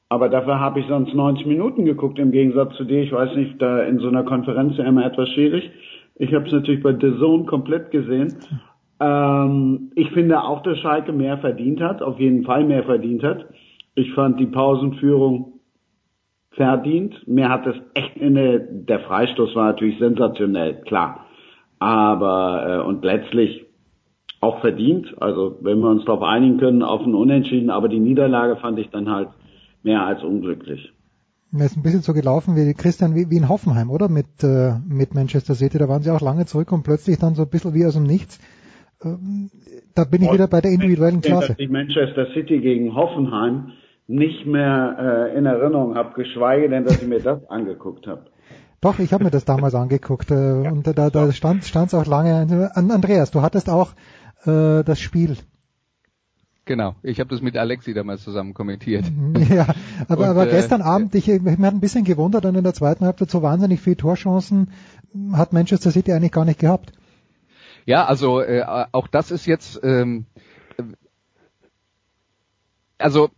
Aber 0.08 0.28
dafür 0.28 0.60
habe 0.60 0.80
ich 0.80 0.86
sonst 0.86 1.14
90 1.14 1.46
Minuten 1.46 1.84
geguckt, 1.84 2.18
im 2.18 2.30
Gegensatz 2.30 2.76
zu 2.76 2.84
dir. 2.84 3.02
Ich 3.02 3.12
weiß 3.12 3.34
nicht, 3.34 3.60
da 3.60 3.80
in 3.80 3.98
so 3.98 4.08
einer 4.08 4.22
Konferenz 4.22 4.76
ja 4.76 4.84
immer 4.84 5.04
etwas 5.04 5.28
schwierig. 5.30 5.70
Ich 6.14 6.32
habe 6.32 6.46
es 6.46 6.52
natürlich 6.52 6.82
bei 6.82 6.92
The 6.92 7.18
Zone 7.18 7.44
komplett 7.44 7.90
gesehen. 7.90 8.36
Ähm, 9.00 9.90
ich 9.94 10.10
finde 10.12 10.42
auch, 10.42 10.62
dass 10.62 10.78
Schalke 10.78 11.12
mehr 11.12 11.38
verdient 11.38 11.80
hat, 11.80 12.02
auf 12.02 12.20
jeden 12.20 12.44
Fall 12.44 12.64
mehr 12.64 12.84
verdient 12.84 13.22
hat. 13.22 13.46
Ich 13.94 14.12
fand 14.12 14.38
die 14.38 14.46
Pausenführung 14.46 15.60
verdient. 16.52 17.26
Mehr 17.26 17.48
hat 17.48 17.66
es 17.66 17.76
echt 17.94 18.16
inne. 18.16 18.60
Der 18.60 19.00
Freistoß 19.00 19.54
war 19.56 19.66
natürlich 19.66 19.98
sensationell, 19.98 20.82
klar. 20.82 21.26
Aber 21.78 22.66
äh, 22.66 22.86
und 22.86 23.04
letztlich 23.04 23.65
auch 24.46 24.60
verdient. 24.60 25.14
Also 25.20 25.56
wenn 25.60 25.80
wir 25.80 25.90
uns 25.90 26.04
darauf 26.04 26.22
einigen 26.22 26.58
können, 26.58 26.82
auf 26.82 27.02
ein 27.02 27.14
Unentschieden, 27.14 27.70
aber 27.70 27.88
die 27.88 28.00
Niederlage 28.00 28.56
fand 28.56 28.78
ich 28.78 28.90
dann 28.90 29.10
halt 29.10 29.28
mehr 29.82 30.02
als 30.02 30.22
unglücklich. 30.22 30.92
Mir 31.52 31.64
ist 31.64 31.76
ein 31.76 31.82
bisschen 31.82 32.02
so 32.02 32.12
gelaufen 32.12 32.56
wie 32.56 32.74
Christian 32.74 33.14
wie, 33.14 33.30
wie 33.30 33.36
in 33.36 33.48
Hoffenheim, 33.48 33.90
oder? 33.90 34.08
Mit, 34.08 34.42
äh, 34.42 34.74
mit 34.86 35.14
Manchester 35.14 35.54
City. 35.54 35.78
Da 35.78 35.88
waren 35.88 36.02
sie 36.02 36.10
auch 36.10 36.20
lange 36.20 36.44
zurück 36.44 36.72
und 36.72 36.82
plötzlich 36.82 37.18
dann 37.18 37.34
so 37.34 37.42
ein 37.42 37.48
bisschen 37.48 37.72
wie 37.74 37.86
aus 37.86 37.94
dem 37.94 38.04
Nichts. 38.04 38.40
Ähm, 39.04 39.50
da 39.94 40.04
bin 40.04 40.22
ich 40.22 40.32
wieder 40.32 40.48
bei 40.48 40.60
der 40.60 40.72
individuellen 40.72 41.20
Klasse. 41.20 41.48
Dass 41.48 41.58
ich 41.58 41.70
Manchester 41.70 42.26
City 42.34 42.60
gegen 42.60 42.94
Hoffenheim 42.94 43.72
nicht 44.08 44.46
mehr 44.46 45.30
äh, 45.32 45.38
in 45.38 45.46
Erinnerung 45.46 45.94
habe, 45.94 46.14
geschweige 46.14 46.68
denn, 46.68 46.84
dass 46.84 47.02
ich 47.02 47.08
mir 47.08 47.20
das 47.20 47.48
angeguckt 47.48 48.06
habe. 48.06 48.26
Doch, 48.80 48.98
ich 48.98 49.12
habe 49.12 49.24
mir 49.24 49.30
das 49.30 49.44
damals 49.44 49.74
angeguckt 49.74 50.30
äh, 50.30 50.34
und 50.34 50.86
da, 50.86 51.10
da 51.10 51.32
stand 51.32 51.64
es 51.64 51.94
auch 51.94 52.06
lange. 52.06 52.70
Andreas, 52.74 53.30
du 53.30 53.42
hattest 53.42 53.70
auch 53.70 53.94
äh, 54.46 54.82
das 54.82 55.00
Spiel 55.00 55.36
Genau, 56.66 56.96
ich 57.04 57.20
habe 57.20 57.30
das 57.30 57.42
mit 57.42 57.56
Alexi 57.56 57.94
damals 57.94 58.24
zusammen 58.24 58.52
kommentiert. 58.52 59.04
Ja, 59.48 59.68
aber, 60.08 60.24
und, 60.24 60.30
aber 60.30 60.48
äh, 60.48 60.50
gestern 60.50 60.82
Abend, 60.82 61.14
ich, 61.14 61.28
ich 61.28 61.40
mir 61.40 61.52
hat 61.52 61.74
ein 61.74 61.80
bisschen 61.80 62.02
gewundert, 62.02 62.44
dann 62.44 62.56
in 62.56 62.64
der 62.64 62.74
zweiten 62.74 63.04
Halbzeit 63.04 63.30
so 63.30 63.40
wahnsinnig 63.40 63.80
viele 63.80 63.96
Torchancen 63.96 64.72
hat 65.32 65.52
Manchester 65.52 65.92
City 65.92 66.12
eigentlich 66.12 66.32
gar 66.32 66.44
nicht 66.44 66.58
gehabt. 66.58 66.90
Ja, 67.84 68.04
also 68.04 68.40
äh, 68.40 68.64
auch 68.90 69.06
das 69.06 69.30
ist 69.30 69.46
jetzt, 69.46 69.78
ähm, 69.84 70.26
also 72.98 73.30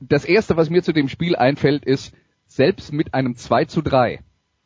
das 0.00 0.24
erste, 0.24 0.56
was 0.56 0.70
mir 0.70 0.82
zu 0.82 0.94
dem 0.94 1.10
Spiel 1.10 1.36
einfällt, 1.36 1.84
ist 1.84 2.14
selbst 2.46 2.90
mit 2.90 3.12
einem 3.12 3.36
2 3.36 3.66
zu 3.66 3.82
3 3.82 4.20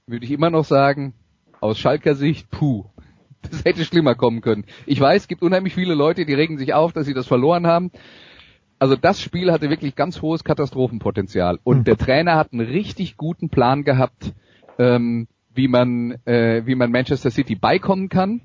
würde 0.06 0.24
ich 0.24 0.30
immer 0.30 0.50
noch 0.50 0.64
sagen, 0.64 1.14
aus 1.60 1.78
Schalker 1.78 2.14
Sicht, 2.14 2.50
puh, 2.50 2.84
das 3.48 3.64
hätte 3.64 3.84
schlimmer 3.84 4.14
kommen 4.14 4.40
können. 4.40 4.64
Ich 4.86 5.00
weiß, 5.00 5.22
es 5.22 5.28
gibt 5.28 5.42
unheimlich 5.42 5.74
viele 5.74 5.94
Leute, 5.94 6.26
die 6.26 6.34
regen 6.34 6.58
sich 6.58 6.74
auf, 6.74 6.92
dass 6.92 7.06
sie 7.06 7.14
das 7.14 7.26
verloren 7.26 7.66
haben. 7.66 7.90
Also 8.78 8.96
das 8.96 9.20
Spiel 9.20 9.52
hatte 9.52 9.70
wirklich 9.70 9.94
ganz 9.94 10.20
hohes 10.20 10.44
Katastrophenpotenzial. 10.44 11.58
Und 11.64 11.78
mhm. 11.78 11.84
der 11.84 11.96
Trainer 11.96 12.36
hat 12.36 12.52
einen 12.52 12.66
richtig 12.66 13.16
guten 13.16 13.48
Plan 13.48 13.84
gehabt, 13.84 14.34
ähm, 14.78 15.28
wie 15.54 15.68
man, 15.68 16.12
äh, 16.26 16.62
wie 16.66 16.74
man 16.74 16.90
Manchester 16.90 17.30
City 17.30 17.54
beikommen 17.54 18.08
kann. 18.08 18.42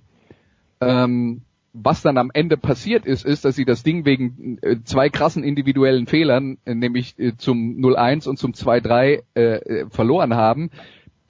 Ähm, 0.79 1.41
was 1.74 2.01
dann 2.01 2.17
am 2.17 2.31
Ende 2.34 2.58
passiert 2.58 3.05
ist, 3.05 3.25
ist, 3.25 3.46
dass 3.46 3.55
sie 3.55 3.65
das 3.65 3.84
Ding 3.84 4.05
wegen 4.05 4.58
äh, 4.62 4.77
zwei 4.84 5.10
krassen 5.10 5.43
individuellen 5.43 6.05
Fehlern, 6.05 6.58
äh, 6.65 6.75
nämlich 6.75 7.17
äh, 7.17 7.36
zum 7.38 7.77
0-1 7.77 8.27
und 8.27 8.38
zum 8.38 8.51
2-3 8.51 9.24
äh, 9.36 9.41
äh, 9.41 9.89
verloren 9.89 10.36
haben 10.36 10.70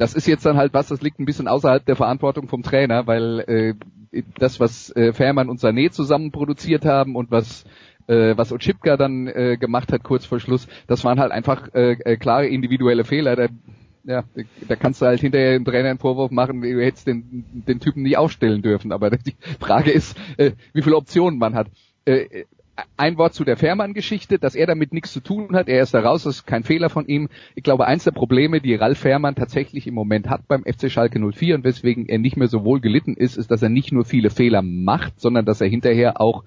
das 0.01 0.15
ist 0.15 0.25
jetzt 0.25 0.48
dann 0.48 0.58
halt 0.58 0.74
was, 0.74 0.88
das 0.88 1.03
liegt 1.03 1.20
ein 1.20 1.25
bisschen 1.25 1.48
außerhalb 1.48 1.86
der 1.86 1.96
Verantwortung 1.96 2.48
vom 2.48 2.63
Trainer, 2.63 3.05
weil 3.05 3.75
äh, 4.12 4.24
das, 4.39 4.60
was 4.60 4.89
äh, 4.96 5.13
Fährmann 5.13 5.48
und 5.48 5.60
Sané 5.60 5.91
zusammen 5.91 6.31
produziert 6.31 6.86
haben 6.86 7.15
und 7.15 7.29
was 7.29 7.65
äh, 8.08 8.36
was 8.36 8.51
Ochipka 8.51 8.98
dann 8.98 9.27
äh, 9.27 9.58
gemacht 9.58 9.93
hat 9.93 10.01
kurz 10.01 10.25
vor 10.25 10.39
Schluss, 10.39 10.67
das 10.88 11.03
waren 11.03 11.20
halt 11.20 11.31
einfach 11.31 11.72
äh, 11.75 11.91
äh, 11.91 12.17
klare 12.17 12.48
individuelle 12.48 13.03
Fehler. 13.03 13.36
Da, 13.36 13.48
ja, 14.03 14.24
da 14.67 14.75
kannst 14.75 15.03
du 15.03 15.05
halt 15.05 15.22
hinterher 15.22 15.51
dem 15.51 15.65
Trainer 15.65 15.89
einen 15.89 16.00
Vorwurf 16.00 16.31
machen, 16.31 16.63
du 16.63 16.84
hättest 16.84 17.05
den, 17.05 17.46
den 17.67 17.79
Typen 17.79 18.01
nicht 18.01 18.17
aufstellen 18.17 18.63
dürfen. 18.63 18.91
Aber 18.91 19.12
die 19.12 19.36
Frage 19.60 19.91
ist, 19.91 20.17
äh, 20.38 20.53
wie 20.74 20.81
viele 20.81 20.98
Optionen 20.98 21.38
man 21.38 21.53
hat. 21.53 21.67
Äh, 22.05 22.46
ein 22.97 23.17
Wort 23.17 23.33
zu 23.33 23.43
der 23.43 23.57
Fährmann-Geschichte, 23.57 24.39
dass 24.39 24.55
er 24.55 24.67
damit 24.67 24.93
nichts 24.93 25.13
zu 25.13 25.19
tun 25.19 25.55
hat. 25.55 25.67
Er 25.67 25.81
ist 25.81 25.93
da 25.93 26.01
raus, 26.01 26.23
das 26.23 26.38
ist 26.38 26.47
kein 26.47 26.63
Fehler 26.63 26.89
von 26.89 27.07
ihm. 27.07 27.29
Ich 27.55 27.63
glaube, 27.63 27.88
eins 27.88 28.03
der 28.03 28.11
Probleme, 28.11 28.61
die 28.61 28.75
Ralf 28.75 29.00
Fährmann 29.00 29.35
tatsächlich 29.35 29.88
im 29.88 29.93
Moment 29.93 30.29
hat 30.29 30.47
beim 30.47 30.63
FC 30.63 30.91
Schalke 30.91 31.19
04 31.19 31.55
und 31.55 31.63
weswegen 31.63 32.07
er 32.07 32.19
nicht 32.19 32.38
mehr 32.38 32.47
so 32.47 32.63
wohl 32.63 32.81
gelitten 32.81 33.15
ist, 33.15 33.38
ist, 33.38 33.51
dass 33.51 33.61
er 33.61 33.69
nicht 33.69 33.91
nur 33.91 34.05
viele 34.05 34.29
Fehler 34.29 34.61
macht, 34.61 35.19
sondern 35.19 35.45
dass 35.45 35.61
er 35.61 35.67
hinterher 35.67 36.21
auch 36.21 36.43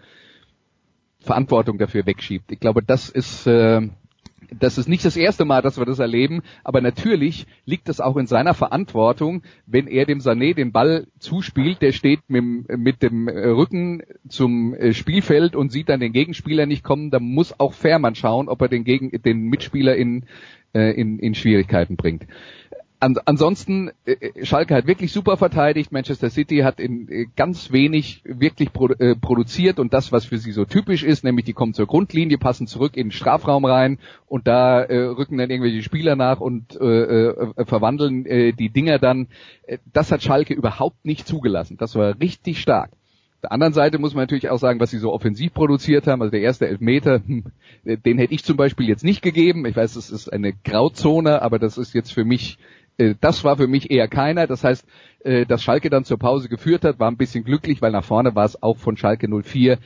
Verantwortung 1.20 1.78
dafür 1.78 2.06
wegschiebt. 2.06 2.52
Ich 2.52 2.60
glaube, 2.60 2.82
das 2.82 3.08
ist 3.08 3.46
äh, 3.46 3.88
das 4.58 4.78
ist 4.78 4.88
nicht 4.88 5.04
das 5.04 5.16
erste 5.16 5.44
Mal, 5.44 5.62
dass 5.62 5.78
wir 5.78 5.86
das 5.86 5.98
erleben, 5.98 6.42
aber 6.62 6.80
natürlich 6.80 7.46
liegt 7.64 7.88
es 7.88 8.00
auch 8.00 8.16
in 8.16 8.26
seiner 8.26 8.54
Verantwortung, 8.54 9.42
wenn 9.66 9.86
er 9.86 10.06
dem 10.06 10.18
Sané 10.18 10.54
den 10.54 10.72
Ball 10.72 11.06
zuspielt, 11.18 11.82
der 11.82 11.92
steht 11.92 12.20
mit, 12.28 12.44
mit 12.76 13.02
dem 13.02 13.28
Rücken 13.28 14.02
zum 14.28 14.74
äh, 14.74 14.92
Spielfeld 14.92 15.56
und 15.56 15.72
sieht 15.72 15.88
dann 15.88 16.00
den 16.00 16.12
Gegenspieler 16.12 16.66
nicht 16.66 16.84
kommen, 16.84 17.10
da 17.10 17.20
muss 17.20 17.58
auch 17.58 17.72
Fährmann 17.72 18.14
schauen, 18.14 18.48
ob 18.48 18.60
er 18.62 18.68
den, 18.68 18.84
Gegen 18.84 19.10
den 19.22 19.48
Mitspieler 19.48 19.96
in, 19.96 20.24
äh, 20.74 20.92
in, 20.92 21.18
in 21.18 21.34
Schwierigkeiten 21.34 21.96
bringt 21.96 22.26
an, 23.04 23.18
ansonsten, 23.26 23.90
äh, 24.06 24.12
äh, 24.12 24.46
Schalke 24.46 24.74
hat 24.74 24.86
wirklich 24.86 25.12
super 25.12 25.36
verteidigt. 25.36 25.92
Manchester 25.92 26.30
City 26.30 26.58
hat 26.58 26.80
in 26.80 27.08
äh, 27.08 27.26
ganz 27.36 27.70
wenig 27.70 28.22
wirklich 28.24 28.72
produ 28.72 28.94
äh, 28.94 29.14
produziert 29.14 29.78
und 29.78 29.92
das, 29.92 30.10
was 30.10 30.24
für 30.24 30.38
sie 30.38 30.52
so 30.52 30.64
typisch 30.64 31.02
ist, 31.02 31.22
nämlich 31.22 31.44
die 31.44 31.52
kommen 31.52 31.74
zur 31.74 31.86
Grundlinie, 31.86 32.38
passen 32.38 32.66
zurück 32.66 32.96
in 32.96 33.08
den 33.08 33.12
Strafraum 33.12 33.66
rein 33.66 33.98
und 34.26 34.46
da 34.46 34.82
äh, 34.82 35.04
rücken 35.04 35.36
dann 35.36 35.50
irgendwelche 35.50 35.82
Spieler 35.82 36.16
nach 36.16 36.40
und 36.40 36.80
äh, 36.80 37.28
äh, 37.28 37.64
verwandeln 37.66 38.24
äh, 38.24 38.52
die 38.52 38.70
Dinger 38.70 38.98
dann. 38.98 39.28
Das 39.92 40.10
hat 40.10 40.22
Schalke 40.22 40.54
überhaupt 40.54 41.04
nicht 41.04 41.26
zugelassen. 41.26 41.76
Das 41.78 41.94
war 41.94 42.18
richtig 42.20 42.60
stark. 42.60 42.90
Auf 42.90 43.40
der 43.48 43.52
anderen 43.52 43.74
Seite 43.74 43.98
muss 43.98 44.14
man 44.14 44.22
natürlich 44.22 44.48
auch 44.48 44.58
sagen, 44.58 44.80
was 44.80 44.90
sie 44.90 44.98
so 44.98 45.12
offensiv 45.12 45.52
produziert 45.52 46.06
haben. 46.06 46.22
Also 46.22 46.30
der 46.30 46.40
erste 46.40 46.66
Elfmeter, 46.66 47.20
hm, 47.26 47.44
den 47.84 48.18
hätte 48.18 48.32
ich 48.32 48.44
zum 48.44 48.56
Beispiel 48.56 48.88
jetzt 48.88 49.04
nicht 49.04 49.20
gegeben. 49.20 49.66
Ich 49.66 49.76
weiß, 49.76 49.94
das 49.94 50.10
ist 50.10 50.32
eine 50.32 50.54
Grauzone, 50.54 51.42
aber 51.42 51.58
das 51.58 51.76
ist 51.76 51.92
jetzt 51.92 52.12
für 52.12 52.24
mich 52.24 52.58
das 53.20 53.44
war 53.44 53.56
für 53.56 53.66
mich 53.66 53.90
eher 53.90 54.08
keiner. 54.08 54.46
Das 54.46 54.64
heißt, 54.64 54.86
äh, 55.24 55.46
dass 55.46 55.62
Schalke 55.62 55.90
dann 55.90 56.04
zur 56.04 56.18
Pause 56.18 56.48
geführt 56.48 56.84
hat, 56.84 56.98
war 56.98 57.10
ein 57.10 57.16
bisschen 57.16 57.44
glücklich, 57.44 57.82
weil 57.82 57.92
nach 57.92 58.04
vorne 58.04 58.34
war 58.34 58.44
es 58.44 58.62
auch 58.62 58.78
von 58.78 58.96
Schalke 58.96 59.28
04 59.28 59.78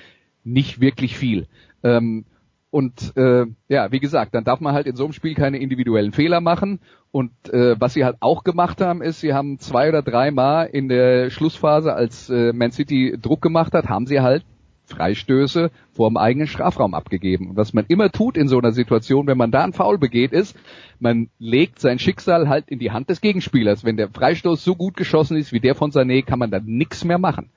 nicht 0.44 0.81
wirklich 0.81 1.16
viel. 1.16 1.47
Ähm, 1.83 2.25
und 2.71 3.16
äh, 3.16 3.47
ja, 3.68 3.92
wie 3.92 4.01
gesagt, 4.01 4.35
dann 4.35 4.44
darf 4.44 4.61
man 4.61 4.75
halt 4.75 4.87
in 4.87 4.97
so 4.97 5.05
einem 5.05 5.14
Spiel 5.14 5.35
keine 5.35 5.59
individuellen 5.59 6.12
Fehler 6.12 6.40
machen. 6.40 6.81
Und 7.11 7.33
äh, 7.51 7.81
was 7.81 7.94
sie 7.94 8.05
halt 8.05 8.16
auch 8.21 8.44
gemacht 8.44 8.83
haben, 8.83 9.01
ist, 9.01 9.21
sie 9.21 9.33
haben 9.33 9.59
zwei 9.59 9.88
oder 9.88 10.03
dreimal 10.03 10.66
in 10.66 10.88
der 10.88 11.31
Schlussphase, 11.31 11.94
als 11.94 12.29
äh, 12.29 12.53
Man 12.53 12.73
City 12.73 13.16
Druck 13.21 13.40
gemacht 13.40 13.73
hat, 13.73 13.88
haben 13.88 14.07
sie 14.07 14.21
halt 14.21 14.44
Freistöße 14.88 15.70
vor 15.92 16.11
dem 16.11 16.16
eigenen 16.16 16.48
Strafraum 16.48 16.94
abgegeben. 16.94 17.51
Und 17.51 17.57
was 17.57 17.72
man 17.72 17.85
immer 17.88 18.11
tut 18.11 18.37
in 18.37 18.48
so 18.48 18.59
einer 18.59 18.72
Situation, 18.72 19.27
wenn 19.27 19.38
man 19.38 19.51
da 19.51 19.62
einen 19.62 19.72
Foul 19.72 19.98
begeht, 19.98 20.33
ist, 20.33 20.57
man 20.98 21.29
legt 21.38 21.79
sein 21.79 21.98
Schicksal 21.98 22.48
halt 22.48 22.68
in 22.68 22.79
die 22.79 22.90
Hand 22.90 23.11
des 23.11 23.20
Gegenspielers. 23.20 23.85
Wenn 23.85 23.96
der 23.96 24.09
Freistoß 24.09 24.64
so 24.64 24.74
gut 24.74 24.96
geschossen 24.96 25.37
ist 25.37 25.53
wie 25.53 25.61
der 25.61 25.74
von 25.74 25.90
Sané, 25.90 26.24
kann 26.24 26.38
man 26.38 26.51
da 26.51 26.61
nichts 26.64 27.05
mehr 27.05 27.18
machen. 27.18 27.51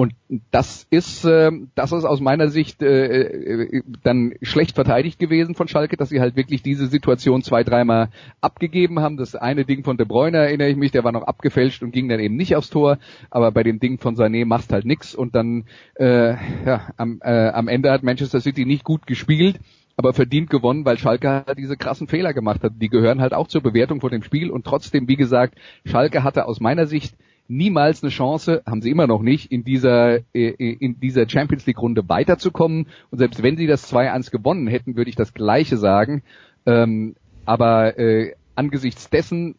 Und 0.00 0.14
das 0.50 0.86
ist, 0.88 1.26
äh, 1.26 1.50
das 1.74 1.92
ist 1.92 2.06
aus 2.06 2.20
meiner 2.20 2.48
Sicht 2.48 2.80
äh, 2.80 3.20
äh, 3.20 3.82
dann 4.02 4.32
schlecht 4.40 4.76
verteidigt 4.76 5.18
gewesen 5.18 5.54
von 5.54 5.68
Schalke, 5.68 5.98
dass 5.98 6.08
sie 6.08 6.22
halt 6.22 6.36
wirklich 6.36 6.62
diese 6.62 6.86
Situation 6.86 7.42
zwei, 7.42 7.64
dreimal 7.64 8.08
abgegeben 8.40 9.00
haben. 9.00 9.18
Das 9.18 9.34
eine 9.34 9.66
Ding 9.66 9.84
von 9.84 9.98
De 9.98 10.06
Bruyne 10.06 10.38
erinnere 10.38 10.70
ich 10.70 10.78
mich, 10.78 10.90
der 10.90 11.04
war 11.04 11.12
noch 11.12 11.24
abgefälscht 11.24 11.82
und 11.82 11.90
ging 11.90 12.08
dann 12.08 12.18
eben 12.18 12.36
nicht 12.36 12.56
aufs 12.56 12.70
Tor. 12.70 12.96
Aber 13.28 13.52
bei 13.52 13.62
dem 13.62 13.78
Ding 13.78 13.98
von 13.98 14.16
Sané 14.16 14.46
machst 14.46 14.72
halt 14.72 14.86
nix 14.86 15.14
und 15.14 15.34
dann 15.34 15.64
äh, 15.96 16.30
ja, 16.64 16.92
am, 16.96 17.20
äh, 17.22 17.50
am 17.50 17.68
Ende 17.68 17.90
hat 17.90 18.02
Manchester 18.02 18.40
City 18.40 18.64
nicht 18.64 18.84
gut 18.84 19.06
gespielt 19.06 19.60
aber 19.96 20.14
verdient 20.14 20.48
gewonnen, 20.48 20.86
weil 20.86 20.96
Schalke 20.96 21.44
halt 21.46 21.58
diese 21.58 21.76
krassen 21.76 22.08
Fehler 22.08 22.32
gemacht 22.32 22.62
hat. 22.62 22.72
Die 22.76 22.88
gehören 22.88 23.20
halt 23.20 23.34
auch 23.34 23.48
zur 23.48 23.60
Bewertung 23.60 24.00
von 24.00 24.10
dem 24.10 24.22
Spiel 24.22 24.50
und 24.50 24.64
trotzdem, 24.64 25.08
wie 25.08 25.16
gesagt, 25.16 25.58
Schalke 25.84 26.24
hatte 26.24 26.46
aus 26.46 26.58
meiner 26.58 26.86
Sicht 26.86 27.14
niemals 27.50 28.02
eine 28.02 28.10
Chance, 28.10 28.62
haben 28.64 28.80
sie 28.80 28.90
immer 28.90 29.06
noch 29.06 29.22
nicht, 29.22 29.50
in 29.50 29.64
dieser, 29.64 30.20
äh, 30.34 30.50
in 30.52 31.00
dieser 31.00 31.28
Champions 31.28 31.66
League 31.66 31.82
Runde 31.82 32.08
weiterzukommen. 32.08 32.86
Und 33.10 33.18
selbst 33.18 33.42
wenn 33.42 33.56
sie 33.56 33.66
das 33.66 33.92
2-1 33.92 34.30
gewonnen 34.30 34.66
hätten, 34.68 34.96
würde 34.96 35.10
ich 35.10 35.16
das 35.16 35.34
Gleiche 35.34 35.76
sagen. 35.76 36.22
Ähm, 36.64 37.16
aber 37.44 37.98
äh, 37.98 38.34
angesichts 38.54 39.10
dessen, 39.10 39.56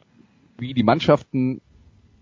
wie 0.58 0.74
die 0.74 0.84
Mannschaften 0.84 1.62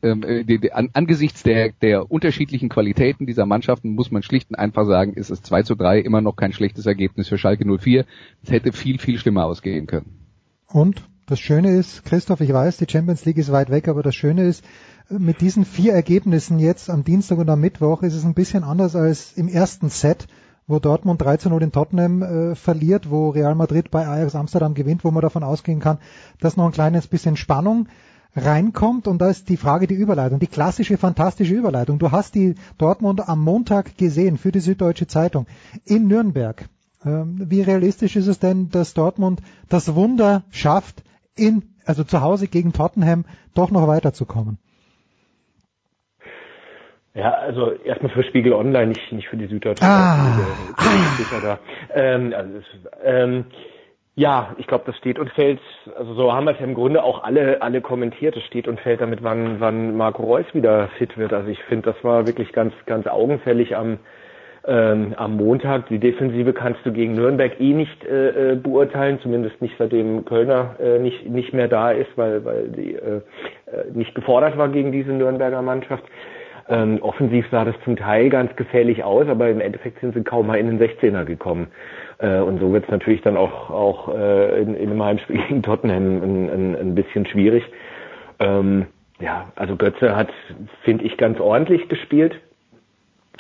ähm, 0.02 0.24
äh, 0.24 0.44
die, 0.44 0.60
die, 0.60 0.72
an, 0.72 0.90
angesichts 0.94 1.44
der, 1.44 1.72
der 1.82 2.10
unterschiedlichen 2.10 2.70
Qualitäten 2.70 3.26
dieser 3.26 3.46
Mannschaften 3.46 3.96
muss 3.96 4.12
man 4.12 4.24
schlicht 4.24 4.50
und 4.50 4.56
einfach 4.56 4.86
sagen, 4.86 5.14
ist 5.14 5.30
es 5.30 5.42
2 5.42 5.64
zu 5.64 5.76
3 5.76 6.00
immer 6.00 6.22
noch 6.22 6.36
kein 6.36 6.54
schlechtes 6.54 6.86
Ergebnis 6.86 7.28
für 7.28 7.38
Schalke 7.38 7.66
04. 7.66 8.06
Es 8.44 8.52
hätte 8.52 8.72
viel, 8.72 8.98
viel 8.98 9.20
schlimmer 9.20 9.46
ausgehen 9.46 9.88
können. 9.88 10.20
Und 10.68 11.04
das 11.26 11.40
Schöne 11.40 11.72
ist, 11.72 12.06
Christoph, 12.06 12.42
ich 12.42 12.52
weiß, 12.52 12.78
die 12.78 12.90
Champions 12.90 13.26
League 13.26 13.38
ist 13.38 13.52
weit 13.52 13.70
weg, 13.70 13.88
aber 13.88 14.02
das 14.02 14.16
Schöne 14.16 14.44
ist, 14.46 14.64
mit 15.10 15.42
diesen 15.42 15.66
vier 15.66 15.94
Ergebnissen 15.94 16.60
jetzt 16.60 16.90
am 16.90 17.04
Dienstag 17.04 17.40
und 17.40 17.50
am 17.50 17.60
Mittwoch 17.60 18.04
ist 18.04 18.14
es 18.14 18.26
ein 18.26 18.36
bisschen 18.36 18.64
anders 18.64 18.96
als 18.96 19.34
im 19.34 19.48
ersten 19.48 19.90
Set, 19.90 20.28
wo 20.68 20.78
Dortmund 20.78 21.22
13 21.22 21.52
0 21.52 21.64
in 21.64 21.72
Tottenham 21.72 22.22
äh, 22.22 22.56
verliert, 22.56 23.10
wo 23.10 23.30
Real 23.30 23.56
Madrid 23.56 23.90
bei 23.90 24.08
Ajax 24.08 24.36
Amsterdam 24.36 24.76
gewinnt, 24.76 25.04
wo 25.04 25.10
man 25.10 25.22
davon 25.22 25.44
ausgehen 25.44 25.80
kann, 25.80 25.98
dass 26.40 26.58
noch 26.58 26.66
ein 26.66 26.72
kleines 26.72 27.08
bisschen 27.08 27.38
Spannung 27.38 27.88
reinkommt 28.36 29.08
und 29.08 29.20
da 29.20 29.30
ist 29.30 29.50
die 29.50 29.58
Frage 29.58 29.88
die 29.88 29.96
Überleitung, 29.96 30.40
die 30.40 30.48
klassische 30.48 30.98
fantastische 30.98 31.56
Überleitung. 31.56 31.98
Du 31.98 32.12
hast 32.12 32.36
die 32.36 32.54
Dortmund 32.78 33.28
am 33.28 33.44
Montag 33.44 33.98
gesehen 33.98 34.38
für 34.38 34.52
die 34.52 34.60
Süddeutsche 34.60 35.08
Zeitung 35.08 35.48
in 35.86 36.08
Nürnberg. 36.08 36.70
Ähm, 37.04 37.46
wie 37.50 37.64
realistisch 37.64 38.16
ist 38.16 38.28
es 38.28 38.38
denn, 38.38 38.70
dass 38.70 38.94
Dortmund 38.94 39.42
das 39.70 39.96
Wunder 39.96 40.44
schafft, 40.52 41.04
in, 41.36 41.64
also 41.86 42.04
zu 42.04 42.22
Hause 42.22 42.48
gegen 42.48 42.74
Tottenham 42.74 43.26
doch 43.56 43.72
noch 43.72 43.88
weiterzukommen? 43.88 44.60
Ja, 47.16 47.32
also 47.32 47.72
erstmal 47.72 48.12
für 48.12 48.24
Spiegel 48.24 48.54
Online, 48.54 48.88
nicht, 48.88 49.12
nicht 49.12 49.28
für 49.28 49.38
die 49.38 49.48
Süddeutsche. 49.48 49.84
Ah. 49.84 50.38
ah. 50.78 51.40
Da. 51.42 51.60
Ähm, 51.94 52.34
also, 52.36 52.60
ähm, 53.04 53.46
Ja, 54.20 54.54
ich 54.58 54.68
glaube, 54.68 54.84
das 54.86 54.98
steht 54.98 55.18
und 55.18 55.30
fällt, 55.32 55.62
also 55.98 56.14
so 56.14 56.34
haben 56.34 56.44
wir 56.44 56.52
es 56.52 56.60
ja 56.60 56.66
im 56.66 56.74
Grunde 56.74 57.02
auch 57.04 57.24
alle, 57.24 57.62
alle 57.62 57.80
kommentiert, 57.80 58.36
es 58.36 58.44
steht 58.44 58.68
und 58.68 58.78
fällt 58.82 59.00
damit, 59.00 59.24
wann, 59.24 59.62
wann 59.62 59.96
Marco 59.96 60.24
Reus 60.24 60.46
wieder 60.52 60.90
fit 60.98 61.18
wird. 61.18 61.32
Also 61.32 61.48
ich 61.48 61.64
finde, 61.64 61.94
das 61.94 62.04
war 62.04 62.28
wirklich 62.28 62.52
ganz, 62.52 62.74
ganz 62.86 63.08
augenfällig 63.08 63.78
am, 63.78 63.98
ähm, 64.68 65.14
am 65.16 65.38
Montag. 65.38 65.88
Die 65.88 66.00
Defensive 66.00 66.52
kannst 66.52 66.86
du 66.86 66.92
gegen 66.92 67.14
Nürnberg 67.14 67.62
eh 67.62 67.74
nicht 67.74 68.04
äh, 68.04 68.52
äh 68.52 68.56
beurteilen, 68.56 69.20
zumindest 69.22 69.62
nicht 69.62 69.76
seitdem 69.80 70.26
Kölner 70.26 70.76
äh, 70.82 71.00
nicht, 71.00 71.30
nicht 71.30 71.54
mehr 71.54 71.70
da 71.70 71.92
ist, 71.92 72.12
weil, 72.18 72.44
weil 72.44 72.68
die 72.68 72.96
äh, 72.96 73.22
äh 73.68 73.92
nicht 73.94 74.14
gefordert 74.16 74.58
war 74.58 74.68
gegen 74.68 74.92
diese 74.92 75.12
Nürnberger 75.12 75.62
Mannschaft. 75.62 76.04
Ähm, 76.70 77.00
offensiv 77.02 77.48
sah 77.50 77.66
das 77.66 77.76
zum 77.84 77.98
Teil 77.98 78.30
ganz 78.30 78.56
gefährlich 78.56 79.04
aus, 79.04 79.28
aber 79.28 79.50
im 79.50 79.60
Endeffekt 79.60 80.00
sind 80.02 80.14
sie 80.14 80.24
kaum 80.24 80.46
mal 80.46 80.60
in 80.60 80.68
den 80.68 80.80
16er 80.80 81.26
gekommen. 81.26 81.68
Äh, 82.20 82.40
und 82.40 82.60
so 82.60 82.72
wird 82.72 82.84
es 82.84 82.92
natürlich 82.92 83.22
dann 83.22 83.38
auch, 83.38 83.72
auch 83.72 84.16
äh, 84.16 84.62
in, 84.62 84.76
in 84.76 84.92
einem 84.92 85.04
Heimspiel 85.04 85.42
gegen 85.48 85.64
Tottenham 85.64 86.22
ein, 86.22 86.50
ein, 86.50 86.76
ein 86.76 86.96
bisschen 86.96 87.26
schwierig. 87.26 87.64
Ähm, 88.40 88.86
ja, 89.20 89.52
also 89.56 89.76
Götze 89.76 90.16
hat, 90.16 90.30
finde 90.84 91.06
ich, 91.06 91.18
ganz 91.18 91.40
ordentlich 91.40 91.90
gespielt. 91.90 92.40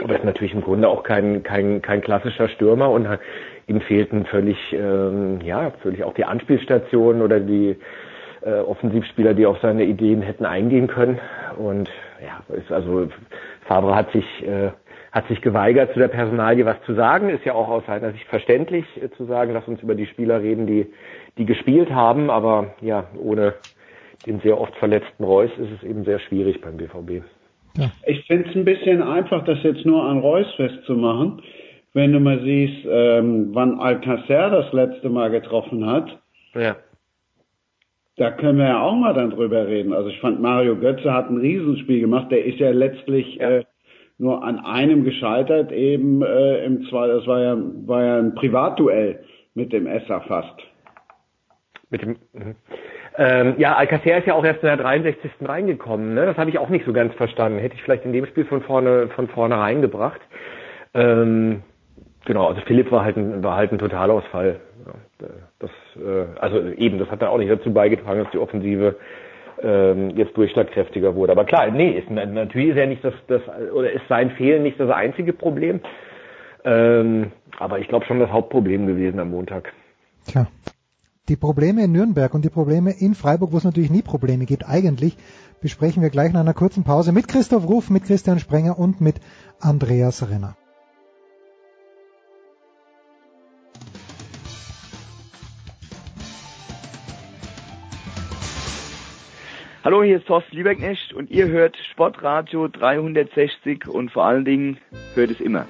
Aber 0.01 0.15
ist 0.15 0.25
natürlich 0.25 0.53
im 0.53 0.61
Grunde 0.61 0.87
auch 0.87 1.03
kein, 1.03 1.43
kein, 1.43 1.81
kein 1.81 2.01
klassischer 2.01 2.49
Stürmer 2.49 2.89
und 2.89 3.07
ihm 3.67 3.81
fehlten 3.81 4.25
völlig, 4.25 4.57
ähm, 4.73 5.39
ja, 5.43 5.71
völlig 5.83 6.03
auch 6.03 6.13
die 6.13 6.25
Anspielstationen 6.25 7.21
oder 7.21 7.39
die 7.39 7.75
äh, 8.41 8.59
Offensivspieler, 8.59 9.33
die 9.33 9.45
auf 9.45 9.59
seine 9.61 9.83
Ideen 9.83 10.21
hätten 10.21 10.45
eingehen 10.45 10.87
können. 10.87 11.19
Und 11.57 11.89
ja, 12.23 12.55
ist 12.55 12.71
also 12.71 13.09
Fabre 13.67 13.95
hat 13.95 14.11
sich 14.11 14.25
äh, 14.43 14.71
hat 15.11 15.27
sich 15.27 15.41
geweigert, 15.41 15.93
zu 15.93 15.99
der 15.99 16.07
Personalie 16.07 16.65
was 16.65 16.81
zu 16.85 16.93
sagen. 16.93 17.29
Ist 17.29 17.45
ja 17.45 17.53
auch 17.53 17.67
aus 17.67 17.83
seiner 17.87 18.11
Sicht 18.11 18.25
verständlich 18.27 18.85
äh, 19.01 19.09
zu 19.11 19.25
sagen, 19.25 19.53
lass 19.53 19.67
uns 19.67 19.81
über 19.81 19.95
die 19.95 20.05
Spieler 20.05 20.41
reden, 20.41 20.67
die, 20.67 20.87
die 21.37 21.45
gespielt 21.45 21.89
haben. 21.91 22.29
Aber 22.29 22.75
ja, 22.81 23.05
ohne 23.17 23.55
den 24.25 24.39
sehr 24.41 24.59
oft 24.59 24.75
verletzten 24.75 25.23
Reus 25.23 25.49
ist 25.57 25.71
es 25.77 25.83
eben 25.83 26.03
sehr 26.03 26.19
schwierig 26.19 26.61
beim 26.61 26.77
BVB. 26.77 27.23
Ja. 27.77 27.91
Ich 28.05 28.25
finde 28.25 28.49
es 28.49 28.55
ein 28.55 28.65
bisschen 28.65 29.01
einfach, 29.01 29.45
das 29.45 29.63
jetzt 29.63 29.85
nur 29.85 30.03
an 30.03 30.19
Reus 30.19 30.47
festzumachen. 30.55 31.41
Wenn 31.93 32.11
du 32.11 32.19
mal 32.19 32.39
siehst, 32.43 32.85
ähm, 32.87 33.49
wann 33.53 33.79
Alcacer 33.79 34.49
das 34.49 34.71
letzte 34.73 35.09
Mal 35.09 35.31
getroffen 35.31 35.85
hat, 35.85 36.19
ja. 36.53 36.75
Da 38.19 38.31
können 38.31 38.57
wir 38.57 38.67
ja 38.67 38.81
auch 38.81 38.95
mal 38.95 39.13
dann 39.13 39.31
drüber 39.31 39.65
reden. 39.65 39.93
Also 39.93 40.09
ich 40.09 40.19
fand 40.19 40.41
Mario 40.41 40.75
Götze 40.75 41.13
hat 41.13 41.29
ein 41.29 41.37
Riesenspiel 41.37 42.01
gemacht. 42.01 42.29
Der 42.31 42.43
ist 42.43 42.59
ja 42.59 42.69
letztlich 42.71 43.35
ja. 43.35 43.49
Äh, 43.49 43.63
nur 44.17 44.43
an 44.43 44.59
einem 44.59 45.05
gescheitert, 45.05 45.71
eben 45.71 46.21
äh, 46.21 46.65
im 46.65 46.83
zwei, 46.89 47.07
das 47.07 47.25
war 47.25 47.39
ja, 47.39 47.57
war 47.85 48.03
ja 48.03 48.17
ein 48.17 48.35
Privatduell 48.35 49.23
mit 49.53 49.71
dem 49.71 49.87
Esser 49.87 50.19
fast. 50.27 50.59
Mit 51.89 52.01
dem, 52.01 52.17
mhm. 52.33 52.55
ähm, 53.17 53.55
ja, 53.57 53.77
Alcacer 53.77 54.17
ist 54.17 54.27
ja 54.27 54.33
auch 54.33 54.43
erst 54.43 54.61
in 54.61 54.67
der 54.67 54.75
63. 54.75 55.31
reingekommen, 55.41 56.13
ne? 56.13 56.25
Das 56.25 56.35
habe 56.35 56.49
ich 56.49 56.59
auch 56.59 56.67
nicht 56.67 56.85
so 56.85 56.91
ganz 56.91 57.13
verstanden. 57.15 57.59
Hätte 57.59 57.75
ich 57.75 57.83
vielleicht 57.83 58.03
in 58.03 58.11
dem 58.11 58.25
Spiel 58.25 58.43
von 58.43 58.61
vorne, 58.61 59.07
von 59.15 59.29
vorne 59.29 59.57
reingebracht. 59.57 60.19
Ähm, 60.93 61.63
genau, 62.25 62.47
also 62.49 62.59
Philipp 62.67 62.91
war 62.91 63.05
halt 63.05 63.15
ein, 63.15 63.41
war 63.41 63.55
halt 63.55 63.71
ein 63.71 63.79
Totalausfall. 63.79 64.59
Ja, 64.85 65.27
das, 65.59 65.71
äh, 65.95 66.39
also 66.39 66.61
eben, 66.71 66.99
das 66.99 67.09
hat 67.09 67.21
dann 67.21 67.29
auch 67.29 67.37
nicht 67.37 67.51
dazu 67.51 67.71
beigetragen, 67.71 68.23
dass 68.23 68.31
die 68.31 68.37
Offensive 68.37 68.95
ähm, 69.61 70.11
jetzt 70.15 70.35
durchschlagkräftiger 70.37 71.15
wurde. 71.15 71.33
Aber 71.33 71.45
klar, 71.45 71.69
nee, 71.71 71.91
ist, 71.91 72.09
natürlich 72.09 72.69
ist 72.69 72.77
ja 72.77 72.85
nicht 72.85 73.03
das, 73.03 73.13
das 73.27 73.41
oder 73.73 73.91
ist 73.91 74.07
sein 74.07 74.31
Fehlen 74.31 74.63
nicht 74.63 74.79
das 74.79 74.89
einzige 74.89 75.33
Problem. 75.33 75.81
Ähm, 76.63 77.31
aber 77.57 77.79
ich 77.79 77.87
glaube 77.87 78.05
schon 78.05 78.19
das 78.19 78.31
Hauptproblem 78.31 78.87
gewesen 78.87 79.19
am 79.19 79.31
Montag. 79.31 79.73
Tja. 80.25 80.47
Die 81.27 81.35
Probleme 81.35 81.83
in 81.83 81.91
Nürnberg 81.91 82.33
und 82.33 82.43
die 82.43 82.49
Probleme 82.49 82.91
in 82.99 83.13
Freiburg, 83.13 83.53
wo 83.53 83.57
es 83.57 83.63
natürlich 83.63 83.91
nie 83.91 84.01
Probleme 84.01 84.45
gibt, 84.45 84.67
eigentlich 84.67 85.15
besprechen 85.61 86.01
wir 86.01 86.09
gleich 86.09 86.33
nach 86.33 86.39
einer 86.39 86.55
kurzen 86.55 86.83
Pause 86.83 87.11
mit 87.11 87.27
Christoph 87.27 87.69
Ruf, 87.69 87.91
mit 87.91 88.05
Christian 88.05 88.39
Sprenger 88.39 88.79
und 88.79 88.99
mit 88.99 89.17
Andreas 89.59 90.27
Renner. 90.31 90.55
Hallo, 99.91 100.03
hier 100.03 100.17
ist 100.17 100.27
Thorsten 100.27 100.55
Lieberknecht 100.55 101.13
und 101.13 101.31
ihr 101.31 101.47
hört 101.47 101.75
Sportradio 101.91 102.67
360 102.67 103.87
und 103.87 104.11
vor 104.11 104.23
allen 104.23 104.45
Dingen 104.45 104.77
hört 105.15 105.31
es 105.31 105.39
immer. 105.39 105.65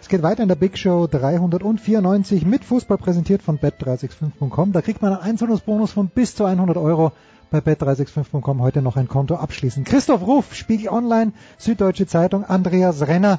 Es 0.00 0.08
geht 0.08 0.24
weiter 0.24 0.42
in 0.42 0.48
der 0.48 0.56
Big 0.56 0.76
Show 0.76 1.06
394 1.06 2.44
mit 2.44 2.64
Fußball 2.64 2.98
präsentiert 2.98 3.42
von 3.42 3.60
bet365.com. 3.60 4.72
Da 4.72 4.82
kriegt 4.82 5.00
man 5.00 5.12
einen 5.12 5.22
Einzahlungsbonus 5.22 5.92
von 5.92 6.08
bis 6.08 6.34
zu 6.34 6.46
100 6.46 6.76
Euro 6.78 7.12
bei 7.52 7.58
bet365.com 7.58 8.60
heute 8.60 8.82
noch 8.82 8.96
ein 8.96 9.06
Konto 9.06 9.36
abschließen. 9.36 9.84
Christoph 9.84 10.26
Ruf, 10.26 10.52
Spiegel 10.52 10.88
Online, 10.88 11.30
Süddeutsche 11.58 12.08
Zeitung, 12.08 12.44
Andreas 12.44 13.06
Renner, 13.06 13.38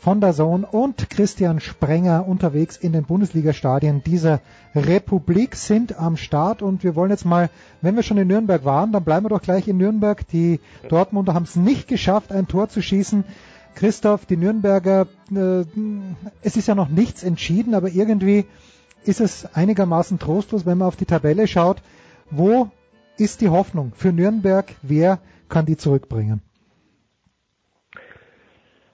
von 0.00 0.22
der 0.22 0.32
Zone 0.32 0.66
und 0.66 1.10
Christian 1.10 1.60
Sprenger 1.60 2.26
unterwegs 2.26 2.78
in 2.78 2.92
den 2.92 3.04
Bundesliga-Stadien 3.04 4.02
dieser 4.02 4.40
Republik 4.74 5.54
sind 5.56 5.98
am 5.98 6.16
Start 6.16 6.62
und 6.62 6.82
wir 6.82 6.96
wollen 6.96 7.10
jetzt 7.10 7.26
mal, 7.26 7.50
wenn 7.82 7.96
wir 7.96 8.02
schon 8.02 8.16
in 8.16 8.26
Nürnberg 8.26 8.64
waren, 8.64 8.92
dann 8.92 9.04
bleiben 9.04 9.26
wir 9.26 9.28
doch 9.28 9.42
gleich 9.42 9.68
in 9.68 9.76
Nürnberg. 9.76 10.26
Die 10.28 10.60
Dortmunder 10.88 11.34
haben 11.34 11.42
es 11.42 11.54
nicht 11.54 11.86
geschafft, 11.86 12.32
ein 12.32 12.48
Tor 12.48 12.70
zu 12.70 12.80
schießen. 12.80 13.24
Christoph, 13.74 14.24
die 14.24 14.38
Nürnberger, 14.38 15.06
äh, 15.30 15.64
es 16.40 16.56
ist 16.56 16.66
ja 16.66 16.74
noch 16.74 16.88
nichts 16.88 17.22
entschieden, 17.22 17.74
aber 17.74 17.90
irgendwie 17.90 18.46
ist 19.04 19.20
es 19.20 19.54
einigermaßen 19.54 20.18
trostlos, 20.18 20.64
wenn 20.64 20.78
man 20.78 20.88
auf 20.88 20.96
die 20.96 21.04
Tabelle 21.04 21.46
schaut. 21.46 21.82
Wo 22.30 22.70
ist 23.18 23.42
die 23.42 23.50
Hoffnung 23.50 23.92
für 23.94 24.14
Nürnberg? 24.14 24.74
Wer 24.80 25.18
kann 25.50 25.66
die 25.66 25.76
zurückbringen? 25.76 26.40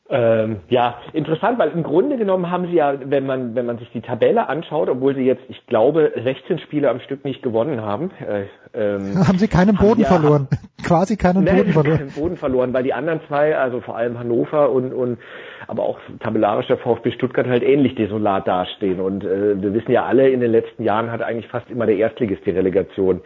Ähm, 0.08 0.60
ja, 0.68 0.98
interessant, 1.12 1.58
weil 1.58 1.70
im 1.70 1.82
Grunde 1.82 2.16
genommen 2.16 2.48
haben 2.48 2.66
sie 2.66 2.74
ja, 2.74 2.94
wenn 3.04 3.26
man, 3.26 3.56
wenn 3.56 3.66
man 3.66 3.78
sich 3.78 3.90
die 3.90 4.02
Tabelle 4.02 4.48
anschaut, 4.48 4.88
obwohl 4.88 5.16
sie 5.16 5.22
jetzt, 5.22 5.42
ich 5.48 5.66
glaube, 5.66 6.12
16 6.22 6.60
Spiele 6.60 6.90
am 6.90 7.00
Stück 7.00 7.24
nicht 7.24 7.42
gewonnen 7.42 7.80
haben. 7.82 8.12
Äh, 8.20 8.44
ähm, 8.72 9.16
haben 9.26 9.38
sie 9.38 9.48
keinen 9.48 9.76
Boden 9.76 10.02
ja, 10.02 10.06
verloren. 10.06 10.46
Quasi 10.86 11.16
keinen 11.16 11.42
nee, 11.42 11.50
Boden 11.50 11.72
verloren. 11.72 11.98
Keinen 11.98 12.12
Boden 12.12 12.36
verloren, 12.36 12.72
weil 12.72 12.84
die 12.84 12.94
anderen 12.94 13.20
zwei, 13.26 13.56
also 13.56 13.80
vor 13.80 13.96
allem 13.96 14.16
Hannover 14.16 14.70
und, 14.70 14.92
und 14.92 15.18
aber 15.66 15.82
auch 15.82 15.98
tabellarisch 16.20 16.68
der 16.68 16.78
VfB 16.78 17.10
Stuttgart 17.10 17.48
halt 17.48 17.64
ähnlich 17.64 17.96
desolat 17.96 18.46
dastehen. 18.46 19.00
Und 19.00 19.24
äh, 19.24 19.60
wir 19.60 19.74
wissen 19.74 19.90
ja 19.90 20.04
alle, 20.04 20.28
in 20.28 20.40
den 20.40 20.52
letzten 20.52 20.84
Jahren 20.84 21.10
hat 21.10 21.20
eigentlich 21.20 21.48
fast 21.48 21.68
immer 21.68 21.86
der 21.86 21.96
Erstligist 21.96 22.46
die 22.46 22.50
Relegation 22.50 23.22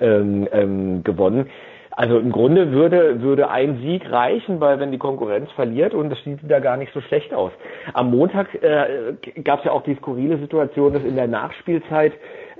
ähm, 0.00 0.48
ähm, 0.52 1.04
gewonnen. 1.04 1.50
Also 1.96 2.18
im 2.18 2.32
Grunde 2.32 2.72
würde, 2.72 3.22
würde 3.22 3.50
ein 3.50 3.78
Sieg 3.78 4.10
reichen, 4.10 4.60
weil 4.60 4.80
wenn 4.80 4.90
die 4.90 4.98
Konkurrenz 4.98 5.50
verliert 5.52 5.94
und 5.94 6.10
das 6.10 6.22
sieht 6.24 6.40
da 6.42 6.58
gar 6.58 6.76
nicht 6.76 6.92
so 6.92 7.00
schlecht 7.00 7.32
aus. 7.32 7.52
Am 7.92 8.10
Montag 8.10 8.48
äh, 8.62 9.14
gab 9.44 9.60
es 9.60 9.66
ja 9.66 9.72
auch 9.72 9.84
die 9.84 9.94
skurrile 9.94 10.38
Situation, 10.38 10.92
dass 10.92 11.04
in 11.04 11.14
der 11.14 11.28
Nachspielzeit 11.28 12.12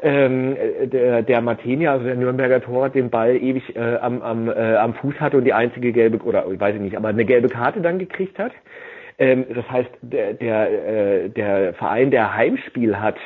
ähm, 0.02 0.56
der, 0.84 1.22
der 1.22 1.40
Martini, 1.40 1.88
also 1.88 2.04
der 2.04 2.14
Nürnberger 2.14 2.60
Tor, 2.60 2.90
den 2.90 3.10
Ball 3.10 3.36
ewig 3.36 3.74
äh, 3.74 3.96
am, 3.96 4.22
am, 4.22 4.48
äh, 4.48 4.76
am 4.76 4.94
Fuß 4.94 5.14
hatte 5.18 5.38
und 5.38 5.44
die 5.44 5.52
einzige 5.52 5.92
gelbe, 5.92 6.18
oder 6.24 6.44
weiß 6.46 6.76
ich 6.76 6.80
nicht, 6.80 6.96
aber 6.96 7.08
eine 7.08 7.24
gelbe 7.24 7.48
Karte 7.48 7.80
dann 7.80 7.98
gekriegt 7.98 8.38
hat. 8.38 8.52
Ähm, 9.18 9.46
das 9.52 9.68
heißt, 9.68 9.90
der, 10.02 10.34
der, 10.34 10.88
äh, 11.24 11.28
der 11.30 11.74
Verein, 11.74 12.10
der 12.10 12.36
Heimspiel 12.36 13.00
hat, 13.00 13.16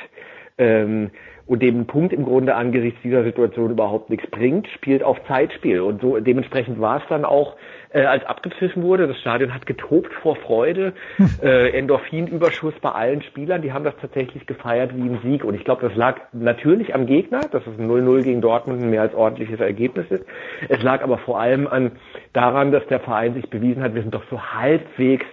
ähm, 0.57 1.11
und 1.49 1.63
dem 1.63 1.87
Punkt 1.87 2.13
im 2.13 2.25
Grunde 2.25 2.55
angesichts 2.55 3.01
dieser 3.03 3.25
Situation 3.25 3.71
überhaupt 3.71 4.11
nichts 4.11 4.31
bringt, 4.31 4.69
spielt 4.69 5.03
auf 5.03 5.17
Zeitspiel. 5.27 5.81
Und 5.81 6.03
so 6.03 6.21
dementsprechend 6.21 6.79
war 6.79 6.99
es 6.99 7.03
dann 7.09 7.25
auch, 7.25 7.57
äh, 7.91 8.03
als 8.03 8.25
abgepfiffen 8.27 8.83
wurde. 8.83 9.09
Das 9.09 9.19
Stadion 9.19 9.55
hat 9.55 9.65
getobt 9.65 10.13
vor 10.23 10.37
Freude, 10.37 10.93
äh, 11.43 11.71
Endorphinüberschuss 11.71 12.75
bei 12.83 12.93
allen 12.93 13.23
Spielern. 13.23 13.63
Die 13.63 13.73
haben 13.73 13.85
das 13.85 13.95
tatsächlich 13.99 14.47
gefeiert 14.47 14.95
wie 14.95 15.09
ein 15.09 15.21
Sieg. 15.23 15.43
Und 15.43 15.55
ich 15.55 15.65
glaube, 15.65 15.89
das 15.89 15.97
lag 15.97 16.21
natürlich 16.33 16.95
am 16.95 17.07
Gegner, 17.07 17.41
dass 17.51 17.67
es 17.67 17.79
ein 17.79 17.91
0-0 17.91 18.23
gegen 18.23 18.43
Dortmund 18.43 18.83
ein 18.83 18.91
mehr 18.91 19.03
als 19.03 19.15
ordentliches 19.15 19.59
Ergebnis 19.59 20.05
ist. 20.11 20.27
Es 20.69 20.83
lag 20.83 21.03
aber 21.03 21.17
vor 21.17 21.41
allem 21.41 21.67
an 21.67 21.93
daran, 22.35 22.73
dass 22.73 22.87
der 22.89 23.01
Verein 23.01 23.33
sich 23.33 23.49
bewiesen 23.49 23.83
hat, 23.83 23.95
wir 23.95 24.03
sind 24.03 24.15
doch 24.15 24.25
so 24.31 24.39
halbwegs, 24.39 25.25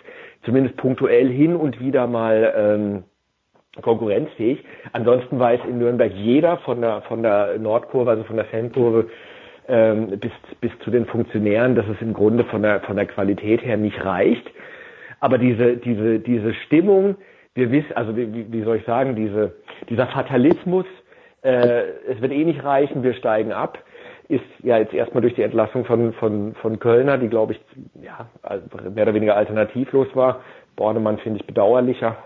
zumindest 0.46 0.78
punktuell 0.78 1.28
hin 1.28 1.58
und 1.58 1.82
wieder 1.82 2.08
mal 2.08 2.54
ähm, 2.56 3.04
konkurrenzfähig. 3.82 4.64
Ansonsten 4.94 5.40
weiß 5.40 5.62
in 5.68 5.80
Nürnberg 5.80 6.12
jeder 6.14 6.58
von 6.58 6.82
der 6.82 7.02
von 7.04 7.24
der 7.24 7.58
Nordkurve, 7.60 8.12
also 8.12 8.24
von 8.24 8.36
der 8.36 8.46
Fankurve 8.46 9.08
ähm, 9.68 10.20
bis 10.20 10.32
bis 10.62 10.72
zu 10.84 10.92
den 10.92 11.06
Funktionären, 11.06 11.76
dass 11.76 11.86
es 11.88 12.02
im 12.02 12.14
Grunde 12.14 12.44
von 12.46 12.62
der 12.62 12.82
von 12.82 12.96
der 12.96 13.06
Qualität 13.06 13.64
her 13.64 13.78
nicht 13.78 14.04
reicht. 14.04 14.50
Aber 15.20 15.38
diese 15.38 15.78
diese 15.78 16.20
diese 16.20 16.54
Stimmung, 16.66 17.16
wir 17.54 17.72
wissen, 17.72 17.94
also 17.96 18.16
wie, 18.16 18.52
wie 18.52 18.64
soll 18.64 18.78
ich 18.78 18.86
sagen, 18.86 19.16
diese 19.16 19.56
dieser 19.90 20.08
Fatalismus, 20.08 20.86
äh, 21.42 21.84
es 22.08 22.22
wird 22.22 22.32
eh 22.32 22.46
nicht 22.46 22.64
reichen, 22.64 23.04
wir 23.04 23.14
steigen 23.14 23.52
ab 23.52 23.80
ist 24.28 24.44
ja 24.64 24.78
jetzt 24.78 24.94
erstmal 24.94 25.22
durch 25.22 25.36
die 25.36 25.44
Entlassung 25.44 25.86
von, 25.86 26.14
von, 26.14 26.56
von 26.56 26.80
Kölner, 26.80 27.18
die 27.18 27.28
glaube 27.28 27.54
ich, 27.54 27.62
ja, 28.02 28.28
also 28.42 28.66
mehr 28.90 29.04
oder 29.04 29.14
weniger 29.14 29.36
alternativlos 29.36 30.08
war. 30.16 30.42
Bornemann 30.76 31.20
finde 31.20 31.40
ich 31.40 31.46
bedauerlicher. 31.46 32.18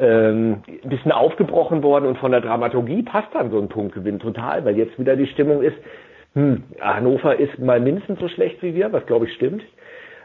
Ähm, 0.00 0.62
ein 0.82 0.88
bisschen 0.88 1.12
aufgebrochen 1.12 1.82
worden 1.82 2.06
und 2.06 2.16
von 2.16 2.32
der 2.32 2.40
Dramaturgie 2.40 3.02
passt 3.02 3.28
dann 3.34 3.50
so 3.50 3.60
ein 3.60 3.68
Punktgewinn 3.68 4.18
total, 4.18 4.64
weil 4.64 4.78
jetzt 4.78 4.98
wieder 4.98 5.14
die 5.14 5.26
Stimmung 5.26 5.62
ist, 5.62 5.76
hm, 6.34 6.62
Hannover 6.80 7.36
ist 7.38 7.58
mal 7.58 7.80
mindestens 7.80 8.18
so 8.18 8.28
schlecht 8.28 8.62
wie 8.62 8.74
wir, 8.74 8.92
was 8.92 9.04
glaube 9.04 9.26
ich 9.26 9.34
stimmt. 9.34 9.62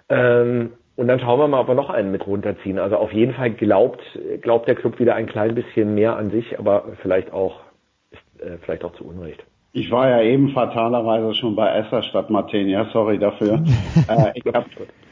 Ähm, 0.08 0.72
und 0.96 1.08
dann 1.10 1.20
schauen 1.20 1.40
wir 1.40 1.48
mal, 1.48 1.60
ob 1.60 1.68
wir 1.68 1.76
noch 1.76 1.90
einen 1.90 2.12
mit 2.12 2.26
runterziehen. 2.26 2.80
Also 2.80 2.96
auf 2.96 3.12
jeden 3.12 3.34
Fall 3.34 3.52
glaubt, 3.52 4.02
glaubt 4.42 4.68
der 4.68 4.76
Club 4.76 4.98
wieder 5.00 5.16
ein 5.16 5.26
klein 5.26 5.56
bisschen 5.56 5.94
mehr 5.94 6.16
an 6.16 6.32
sich, 6.32 6.58
aber 6.58 6.86
vielleicht 7.02 7.34
auch, 7.34 7.60
ist, 8.12 8.42
äh, 8.42 8.58
vielleicht 8.62 8.86
auch 8.86 8.94
zu 8.94 9.06
Unrecht. 9.06 9.44
Ich 9.74 9.92
war 9.92 10.10
ja 10.10 10.22
eben 10.22 10.50
fatalerweise 10.50 11.34
schon 11.34 11.56
bei 11.56 11.70
Esser 11.70 12.02
statt 12.02 12.30
Martin, 12.30 12.70
ja, 12.70 12.86
sorry 12.94 13.20
dafür. 13.20 13.56
äh, 14.08 14.32
ich 14.36 14.46
habe 14.54 14.66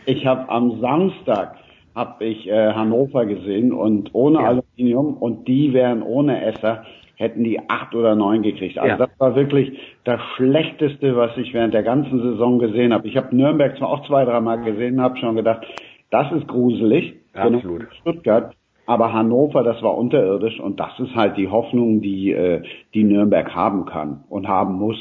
ich 0.06 0.26
hab 0.26 0.50
am 0.50 0.80
Samstag 0.80 1.56
habe 1.96 2.26
ich 2.26 2.48
äh, 2.48 2.74
Hannover 2.74 3.26
gesehen 3.26 3.72
und 3.72 4.14
ohne 4.14 4.40
ja. 4.40 4.48
Aluminium 4.48 5.16
und 5.18 5.48
die 5.48 5.74
wären 5.74 6.02
ohne 6.02 6.44
Esser 6.44 6.84
hätten 7.16 7.44
die 7.44 7.60
acht 7.70 7.94
oder 7.96 8.16
neun 8.16 8.42
gekriegt. 8.42 8.78
Also 8.78 8.90
ja. 8.90 8.98
das 8.98 9.10
war 9.20 9.36
wirklich 9.36 9.78
das 10.04 10.20
Schlechteste, 10.36 11.16
was 11.16 11.38
ich 11.38 11.54
während 11.54 11.74
der 11.74 11.84
ganzen 11.84 12.22
Saison 12.22 12.60
gesehen 12.60 12.94
habe. 12.94 13.08
Ich 13.08 13.16
habe 13.16 13.36
Nürnberg 13.36 13.78
zwar 13.78 13.90
auch 13.90 14.06
zwei, 14.08 14.26
dreimal 14.26 14.62
gesehen, 14.62 15.00
habe 15.00 15.18
schon 15.18 15.36
gedacht, 15.36 15.66
das 16.10 16.32
ist 16.32 16.48
gruselig. 16.48 17.14
Absolut. 17.34 17.88
Stuttgart. 18.02 18.56
Aber 18.86 19.14
Hannover, 19.14 19.64
das 19.64 19.82
war 19.82 19.98
unterirdisch 19.98 20.60
und 20.60 20.80
das 20.80 20.92
ist 21.00 21.16
halt 21.16 21.38
die 21.38 21.48
Hoffnung, 21.48 22.02
die, 22.02 22.34
äh, 22.34 22.62
die 22.94 23.04
Nürnberg 23.04 23.56
haben 23.56 23.86
kann 23.86 24.24
und 24.30 24.48
haben 24.48 24.74
muss. 24.74 24.98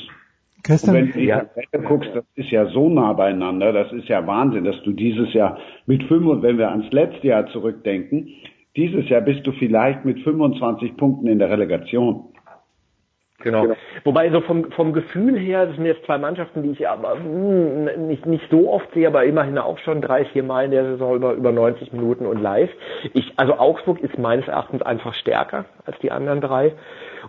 Christian, 0.62 0.96
und 0.96 1.03
wenn 1.03 1.12
du 1.12 1.20
ja. 1.20 1.44
guckst, 1.88 2.11
das 2.14 2.25
ist 2.37 2.51
ja 2.51 2.66
so 2.66 2.88
nah 2.88 3.12
beieinander, 3.12 3.72
das 3.72 3.92
ist 3.92 4.09
ja 4.09 4.27
Wahnsinn, 4.27 4.64
dass 4.64 4.81
du 4.83 4.92
dieses 4.92 5.33
Jahr 5.33 5.59
mit 5.87 6.05
fünf, 6.05 6.27
und 6.27 6.42
wenn 6.42 6.59
wir 6.59 6.70
ans 6.70 6.90
letzte 6.92 7.27
Jahr 7.27 7.46
zurückdenken, 7.48 8.29
dieses 8.77 9.09
Jahr 9.09 9.20
bist 9.20 9.46
du 9.46 9.53
vielleicht 9.53 10.05
mit 10.05 10.20
25 10.20 10.96
Punkten 10.96 11.27
in 11.27 11.38
der 11.38 11.51
Relegation. 11.51 12.33
Genau. 13.42 13.62
genau. 13.62 13.75
Wobei 14.05 14.31
so 14.31 14.40
vom, 14.40 14.70
vom 14.72 14.92
Gefühl 14.92 15.38
her, 15.38 15.66
das 15.66 15.77
sind 15.77 15.85
jetzt 15.85 16.05
zwei 16.07 16.18
Mannschaften, 16.18 16.62
die 16.62 16.70
ich 16.70 16.88
aber 16.88 17.16
mh, 17.16 17.92
hm, 17.92 18.07
nicht, 18.07 18.27
nicht 18.27 18.44
so 18.51 18.70
oft 18.70 18.92
sehe, 18.94 19.07
aber 19.07 19.25
immerhin 19.25 19.59
auch 19.59 19.79
schon 19.79 20.01
drei, 20.01 20.25
vier 20.27 20.42
Mal 20.42 20.66
in 20.66 20.70
der 20.70 20.85
Saison 20.85 21.16
über, 21.16 21.33
über 21.35 21.53
90 21.53 21.92
Minuten 21.92 22.27
und 22.27 22.40
live. 22.40 22.70
Ich, 23.14 23.33
also 23.37 23.59
Augsburg 23.59 24.01
ist 24.01 24.18
meines 24.18 24.46
Erachtens 24.48 24.83
einfach 24.83 25.14
stärker 25.14 25.64
als 25.85 25.98
die 25.98 26.11
anderen 26.11 26.40
drei. 26.40 26.72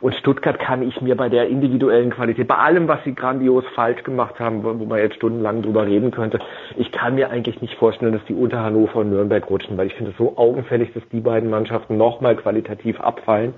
Und 0.01 0.15
Stuttgart 0.15 0.59
kann 0.59 0.81
ich 0.81 1.01
mir 1.01 1.15
bei 1.15 1.29
der 1.29 1.47
individuellen 1.47 2.09
Qualität, 2.09 2.47
bei 2.47 2.57
allem, 2.57 2.87
was 2.87 3.03
sie 3.03 3.13
grandios 3.13 3.63
falsch 3.75 4.03
gemacht 4.03 4.39
haben, 4.39 4.63
wo, 4.63 4.73
man 4.85 4.99
jetzt 4.99 5.15
stundenlang 5.15 5.61
drüber 5.61 5.85
reden 5.85 6.11
könnte, 6.11 6.39
ich 6.77 6.91
kann 6.91 7.15
mir 7.15 7.29
eigentlich 7.29 7.61
nicht 7.61 7.75
vorstellen, 7.75 8.13
dass 8.13 8.25
die 8.25 8.33
unter 8.33 8.63
Hannover 8.63 8.97
und 8.99 9.09
Nürnberg 9.09 9.49
rutschen, 9.49 9.77
weil 9.77 9.87
ich 9.87 9.93
finde 9.95 10.11
es 10.11 10.17
so 10.17 10.37
augenfällig, 10.37 10.93
dass 10.93 11.03
die 11.11 11.21
beiden 11.21 11.49
Mannschaften 11.49 11.97
nochmal 11.97 12.35
qualitativ 12.35 12.99
abfallen 12.99 13.53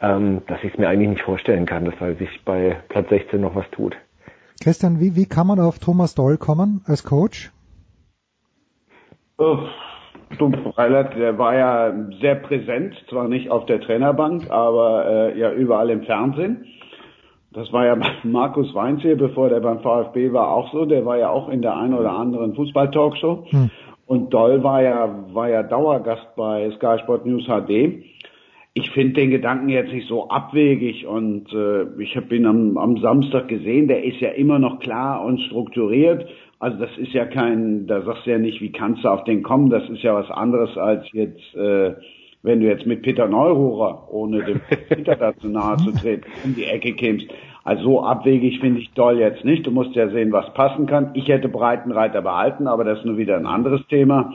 ähm, 0.00 0.42
dass 0.46 0.62
ich 0.62 0.72
es 0.72 0.78
mir 0.78 0.88
eigentlich 0.88 1.08
nicht 1.08 1.22
vorstellen 1.22 1.66
kann, 1.66 1.84
dass 1.84 1.94
da 1.98 2.14
sich 2.14 2.44
bei 2.44 2.80
Platz 2.88 3.08
16 3.08 3.40
noch 3.40 3.54
was 3.54 3.68
tut. 3.70 3.96
Christian, 4.62 5.00
wie, 5.00 5.16
wie 5.16 5.26
kann 5.26 5.46
man 5.46 5.60
auf 5.60 5.78
Thomas 5.78 6.14
Doll 6.14 6.36
kommen 6.36 6.82
als 6.86 7.04
Coach? 7.04 7.52
Oh, 10.40 10.50
Reilert, 10.76 11.16
der 11.16 11.38
war 11.38 11.54
ja 11.54 11.94
sehr 12.20 12.36
präsent, 12.36 12.94
zwar 13.08 13.28
nicht 13.28 13.50
auf 13.50 13.66
der 13.66 13.80
Trainerbank, 13.80 14.50
aber 14.50 15.06
äh, 15.06 15.38
ja 15.38 15.52
überall 15.52 15.90
im 15.90 16.02
Fernsehen. 16.02 16.66
Das 17.52 17.72
war 17.72 17.86
ja 17.86 17.94
bei 17.94 18.10
Markus 18.22 18.74
Weinziel, 18.74 19.16
bevor 19.16 19.48
der 19.48 19.60
beim 19.60 19.80
VfB 19.80 20.32
war, 20.32 20.52
auch 20.52 20.70
so. 20.72 20.84
Der 20.84 21.04
war 21.06 21.16
ja 21.18 21.30
auch 21.30 21.48
in 21.48 21.62
der 21.62 21.76
einen 21.76 21.94
oder 21.94 22.12
anderen 22.12 22.54
Fußball-Talkshow. 22.54 23.46
Hm. 23.48 23.70
Und 24.06 24.32
Doll 24.32 24.62
war 24.62 24.82
ja, 24.82 25.26
war 25.32 25.48
ja 25.48 25.62
Dauergast 25.62 26.34
bei 26.36 26.70
Sky 26.72 26.98
Sport 27.02 27.26
News 27.26 27.46
HD 27.46 28.04
ich 28.78 28.90
finde 28.90 29.14
den 29.14 29.30
Gedanken 29.30 29.68
jetzt 29.70 29.92
nicht 29.92 30.06
so 30.06 30.28
abwegig 30.28 31.04
und 31.04 31.52
äh, 31.52 32.00
ich 32.00 32.16
habe 32.16 32.34
ihn 32.36 32.46
am, 32.46 32.78
am 32.78 32.98
Samstag 32.98 33.48
gesehen, 33.48 33.88
der 33.88 34.04
ist 34.04 34.20
ja 34.20 34.30
immer 34.30 34.58
noch 34.60 34.78
klar 34.78 35.24
und 35.24 35.40
strukturiert. 35.40 36.28
Also 36.60 36.78
das 36.78 36.90
ist 36.98 37.12
ja 37.12 37.24
kein, 37.24 37.86
da 37.86 38.02
sagst 38.02 38.26
du 38.26 38.30
ja 38.30 38.38
nicht, 38.38 38.60
wie 38.60 38.72
kannst 38.72 39.04
du 39.04 39.08
auf 39.08 39.24
den 39.24 39.42
kommen, 39.42 39.70
das 39.70 39.88
ist 39.88 40.02
ja 40.02 40.14
was 40.14 40.30
anderes 40.30 40.76
als 40.76 41.04
jetzt, 41.12 41.54
äh, 41.54 41.94
wenn 42.42 42.60
du 42.60 42.66
jetzt 42.66 42.86
mit 42.86 43.02
Peter 43.02 43.28
Neururer, 43.28 44.08
ohne 44.10 44.44
dem 44.44 44.60
Peter 44.88 45.14
dazu 45.14 45.48
nahe 45.48 45.76
zu 45.76 45.92
treten, 45.92 46.26
um 46.44 46.54
die 46.54 46.64
Ecke 46.64 46.94
kämst. 46.94 47.26
Also 47.64 47.82
so 47.82 48.02
abwegig 48.02 48.60
finde 48.60 48.80
ich 48.80 48.90
Doll 48.92 49.18
jetzt 49.18 49.44
nicht. 49.44 49.66
Du 49.66 49.70
musst 49.70 49.94
ja 49.94 50.08
sehen, 50.08 50.32
was 50.32 50.52
passen 50.54 50.86
kann. 50.86 51.10
Ich 51.14 51.28
hätte 51.28 51.48
Breitenreiter 51.48 52.22
behalten, 52.22 52.66
aber 52.66 52.82
das 52.82 53.00
ist 53.00 53.04
nur 53.04 53.18
wieder 53.18 53.36
ein 53.36 53.46
anderes 53.46 53.86
Thema. 53.88 54.32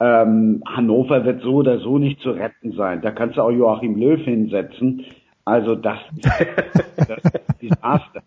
Ähm, 0.00 0.62
Hannover 0.66 1.24
wird 1.24 1.42
so 1.42 1.54
oder 1.54 1.78
so 1.78 1.98
nicht 1.98 2.20
zu 2.20 2.30
retten 2.30 2.72
sein. 2.72 3.00
Da 3.00 3.10
kannst 3.10 3.36
du 3.36 3.42
auch 3.42 3.50
Joachim 3.50 3.96
Löw 3.96 4.20
hinsetzen. 4.22 5.04
Also 5.44 5.74
das, 5.74 5.98
das 6.96 7.18
ist 7.24 7.62
Desaster. 7.62 8.22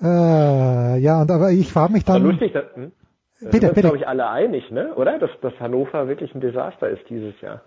Äh, 0.00 0.98
ja, 0.98 1.20
und 1.20 1.30
aber 1.30 1.50
ich 1.50 1.72
frage 1.72 1.92
mich 1.92 2.04
dann. 2.04 2.22
lustig, 2.22 2.52
dass, 2.52 2.64
hm? 2.74 2.92
bitte, 3.40 3.50
sind 3.50 3.68
bitte. 3.74 3.80
glaube 3.80 3.96
ich 3.96 4.06
alle 4.06 4.28
einig, 4.28 4.70
ne? 4.70 4.94
Oder? 4.94 5.18
Dass, 5.18 5.30
dass 5.42 5.52
Hannover 5.60 6.08
wirklich 6.08 6.34
ein 6.34 6.40
Desaster 6.40 6.88
ist 6.88 7.02
dieses 7.08 7.40
Jahr. 7.40 7.62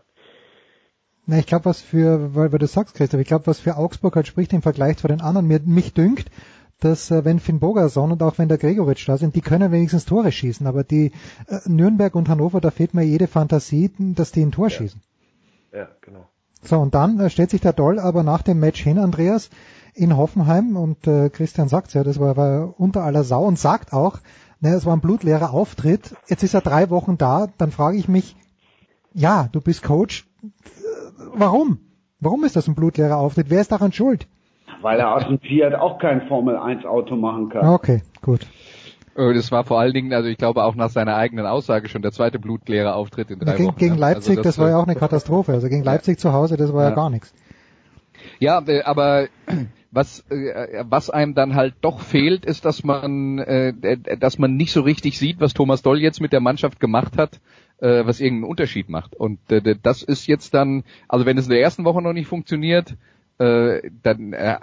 Na, 1.26 1.38
ich 1.38 1.46
glaube, 1.46 1.66
was 1.66 1.82
für, 1.82 2.36
weil, 2.36 2.52
weil 2.52 2.60
du 2.60 2.68
sagst, 2.68 2.96
Christoph, 2.96 3.22
ich 3.22 3.28
glaube, 3.28 3.48
was 3.48 3.60
für 3.60 3.78
Augsburg 3.78 4.16
halt 4.16 4.28
spricht 4.28 4.54
im 4.54 4.62
Vergleich 4.62 4.98
zu 4.98 5.08
den 5.08 5.22
anderen, 5.22 5.48
mir, 5.48 5.60
mich 5.64 5.94
dünkt, 5.94 6.30
dass 6.80 7.12
äh, 7.12 7.24
wenn 7.24 7.40
Finn 7.40 7.60
Bogerson 7.60 8.12
und 8.12 8.24
auch 8.24 8.38
wenn 8.38 8.50
der 8.50 8.58
Gregoritsch 8.58 9.08
da 9.08 9.18
sind, 9.18 9.36
die 9.36 9.42
können 9.42 9.72
wenigstens 9.72 10.06
Tore 10.06 10.32
schießen, 10.32 10.66
aber 10.66 10.84
die 10.84 11.12
äh, 11.48 11.60
Nürnberg 11.68 12.16
und 12.16 12.28
Hannover, 12.28 12.60
da 12.60 12.72
fehlt 12.72 12.94
mir 12.94 13.04
jede 13.04 13.28
Fantasie, 13.28 13.92
dass 14.16 14.32
die 14.32 14.42
ein 14.42 14.52
Tor 14.52 14.68
ja. 14.68 14.78
schießen. 14.78 15.02
Ja, 15.74 15.88
genau. 16.02 16.28
So, 16.64 16.78
und 16.80 16.94
dann 16.96 17.20
äh, 17.20 17.30
stellt 17.30 17.52
sich 17.52 17.62
der 17.62 17.74
Doll 17.74 18.00
aber 18.00 18.24
nach 18.24 18.42
dem 18.42 18.60
Match 18.60 18.82
hin, 18.82 18.98
Andreas, 18.98 19.50
in 19.94 20.16
Hoffenheim 20.16 20.78
und 20.78 21.08
äh, 21.08 21.30
Christian 21.30 21.68
sagt 21.68 21.94
ja, 21.94 22.04
das 22.04 22.20
war, 22.20 22.38
war 22.38 22.74
unter 22.80 23.04
aller 23.04 23.24
Sau 23.24 23.44
und 23.44 23.60
sagt 23.60 23.94
auch, 23.94 24.20
naja, 24.60 24.76
es 24.76 24.86
war 24.86 24.96
ein 24.96 25.02
blutleerer 25.02 25.52
Auftritt, 25.52 26.16
jetzt 26.28 26.44
ist 26.44 26.54
er 26.54 26.62
drei 26.62 26.90
Wochen 26.90 27.18
da, 27.18 27.48
dann 27.58 27.72
frage 27.72 27.98
ich 27.98 28.08
mich, 28.08 28.36
ja, 29.14 29.50
du 29.52 29.60
bist 29.60 29.84
Coach, 29.84 30.28
warum? 31.34 31.80
Warum 32.20 32.44
ist 32.44 32.56
das 32.56 32.68
ein 32.68 32.76
blutleerer 32.76 33.18
Auftritt? 33.18 33.50
Wer 33.50 33.62
ist 33.62 33.72
daran 33.72 33.92
schuld? 33.92 34.28
Weil 34.82 35.00
er 35.00 35.16
aus 35.16 35.26
dem 35.28 35.40
Fiat 35.40 35.74
auch 35.76 36.00
kein 36.00 36.28
Formel 36.28 36.56
1 36.56 36.86
Auto 36.86 37.16
machen 37.16 37.50
kann. 37.50 37.68
Okay, 37.68 38.02
gut. 38.22 38.48
Oh, 39.18 39.34
das 39.34 39.52
war 39.52 39.66
vor 39.66 39.80
allen 39.80 39.94
Dingen, 39.94 40.14
also 40.14 40.30
ich 40.30 40.38
glaube 40.38 40.64
auch 40.64 40.76
nach 40.76 40.90
seiner 40.90 41.16
eigenen 41.16 41.46
Aussage 41.46 41.90
schon 41.90 42.02
der 42.02 42.12
zweite 42.12 42.40
blutleere 42.40 42.96
Auftritt 42.96 43.30
in 43.30 43.40
drei 43.40 43.58
gegen, 43.58 43.68
Wochen. 43.68 43.78
Gegen 43.78 43.98
Leipzig, 43.98 44.38
also 44.38 44.44
das, 44.44 44.56
das, 44.56 44.64
war 44.64 44.70
ja 44.70 44.78
auch 44.78 44.88
eine 44.88 44.96
Katastrophe. 44.96 45.52
Also 45.52 45.68
gegen 45.68 45.84
Leipzig 45.84 46.20
zu 46.20 46.32
Hause, 46.32 46.56
das 46.56 46.74
war 46.74 46.84
ja, 46.84 46.90
ja 46.90 46.96
gar 46.96 47.10
nichts. 47.10 47.34
Ja, 48.40 48.62
äh, 48.66 48.84
aber 48.84 49.28
was 49.92 50.22
äh, 50.30 50.84
was 50.88 51.10
einem 51.10 51.34
dann 51.36 51.56
halt 51.56 51.76
doch 51.82 52.00
fehlt, 52.00 52.46
ist, 52.46 52.66
dass 52.66 52.84
man 52.84 53.40
äh, 53.40 53.98
dass 54.18 54.40
man 54.40 54.56
nicht 54.56 54.72
so 54.72 54.82
richtig 54.82 55.20
sieht, 55.20 55.40
was 55.40 55.54
Thomas 55.54 55.82
Doll 55.82 56.00
jetzt 56.02 56.22
mit 56.22 56.34
der 56.34 56.40
Mannschaft 56.40 56.80
gemacht 56.80 57.18
hat, 57.18 57.40
was 57.80 58.20
irgendeinen 58.20 58.52
Unterschied 58.52 58.90
macht. 58.90 59.16
Und 59.16 59.40
das 59.82 60.04
ist 60.04 60.28
jetzt 60.28 60.54
dann, 60.54 60.84
also 61.08 61.26
wenn 61.26 61.40
es 61.40 61.46
in 61.46 61.52
der 61.52 61.62
ersten 61.62 61.84
Woche 61.84 62.00
noch 62.04 62.14
nicht 62.14 62.28
funktioniert, 62.28 62.96
äh, 63.42 63.90
dann 64.04 64.34
äh, 64.34 64.58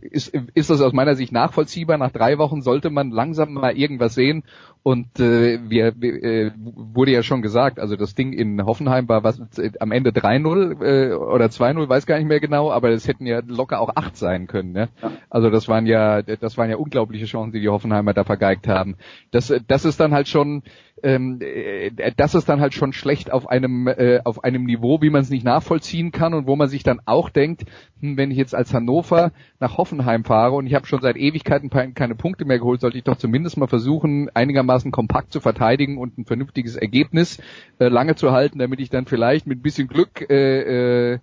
ist, 0.00 0.28
ist 0.54 0.70
das 0.70 0.80
aus 0.80 0.94
meiner 0.94 1.16
Sicht 1.16 1.32
nachvollziehbar. 1.32 1.98
Nach 1.98 2.10
drei 2.10 2.38
Wochen 2.38 2.62
sollte 2.62 2.88
man 2.88 3.10
langsam 3.10 3.52
mal 3.52 3.76
irgendwas 3.76 4.14
sehen. 4.14 4.42
Und 4.86 5.18
äh, 5.18 5.58
wir, 5.68 6.00
äh, 6.00 6.52
wurde 6.54 7.10
ja 7.10 7.24
schon 7.24 7.42
gesagt, 7.42 7.80
also 7.80 7.96
das 7.96 8.14
Ding 8.14 8.32
in 8.32 8.64
Hoffenheim 8.64 9.08
war 9.08 9.24
was 9.24 9.42
am 9.80 9.90
Ende 9.90 10.10
3-0 10.10 10.80
äh, 10.80 11.12
oder 11.12 11.46
2-0, 11.46 11.88
weiß 11.88 12.06
gar 12.06 12.18
nicht 12.18 12.28
mehr 12.28 12.38
genau, 12.38 12.70
aber 12.70 12.90
es 12.90 13.08
hätten 13.08 13.26
ja 13.26 13.40
locker 13.44 13.80
auch 13.80 13.96
8 13.96 14.16
sein 14.16 14.46
können. 14.46 14.70
Ne? 14.70 14.88
Also 15.28 15.50
das 15.50 15.66
waren 15.66 15.86
ja 15.86 16.22
das 16.22 16.56
waren 16.56 16.70
ja 16.70 16.76
unglaubliche 16.76 17.24
Chancen, 17.24 17.50
die 17.50 17.62
die 17.62 17.68
Hoffenheimer 17.68 18.14
da 18.14 18.22
vergeigt 18.22 18.68
haben. 18.68 18.94
Das, 19.32 19.52
das 19.66 19.84
ist 19.84 19.98
dann 19.98 20.14
halt 20.14 20.28
schon 20.28 20.62
ähm, 21.02 21.38
äh, 21.40 21.90
das 22.16 22.34
ist 22.34 22.48
dann 22.48 22.60
halt 22.60 22.74
schon 22.74 22.92
schlecht 22.92 23.30
auf 23.30 23.48
einem 23.48 23.86
äh, 23.86 24.20
auf 24.24 24.44
einem 24.44 24.64
Niveau, 24.64 25.02
wie 25.02 25.10
man 25.10 25.22
es 25.22 25.30
nicht 25.30 25.44
nachvollziehen 25.44 26.10
kann 26.10 26.32
und 26.32 26.46
wo 26.46 26.56
man 26.56 26.68
sich 26.68 26.82
dann 26.82 27.00
auch 27.04 27.28
denkt, 27.28 27.64
hm, 28.00 28.16
wenn 28.16 28.30
ich 28.30 28.38
jetzt 28.38 28.54
als 28.54 28.72
Hannover 28.72 29.32
nach 29.60 29.76
Hoffenheim 29.76 30.24
fahre 30.24 30.54
und 30.54 30.66
ich 30.66 30.74
habe 30.74 30.86
schon 30.86 31.02
seit 31.02 31.16
Ewigkeiten 31.16 31.70
keine 31.70 32.14
Punkte 32.14 32.44
mehr 32.44 32.58
geholt, 32.58 32.80
sollte 32.80 32.98
ich 32.98 33.04
doch 33.04 33.16
zumindest 33.16 33.58
mal 33.58 33.68
versuchen, 33.68 34.30
einigermaßen 34.34 34.90
kompakt 34.90 35.32
zu 35.32 35.40
verteidigen 35.40 35.98
und 35.98 36.16
ein 36.16 36.24
vernünftiges 36.24 36.76
Ergebnis 36.76 37.42
äh, 37.78 37.88
lange 37.88 38.14
zu 38.14 38.32
halten, 38.32 38.58
damit 38.58 38.80
ich 38.80 38.88
dann 38.88 39.06
vielleicht 39.06 39.46
mit 39.46 39.58
ein 39.58 39.62
bisschen 39.62 39.88
Glück 39.88 40.28
äh, 40.30 41.12
äh, 41.12 41.18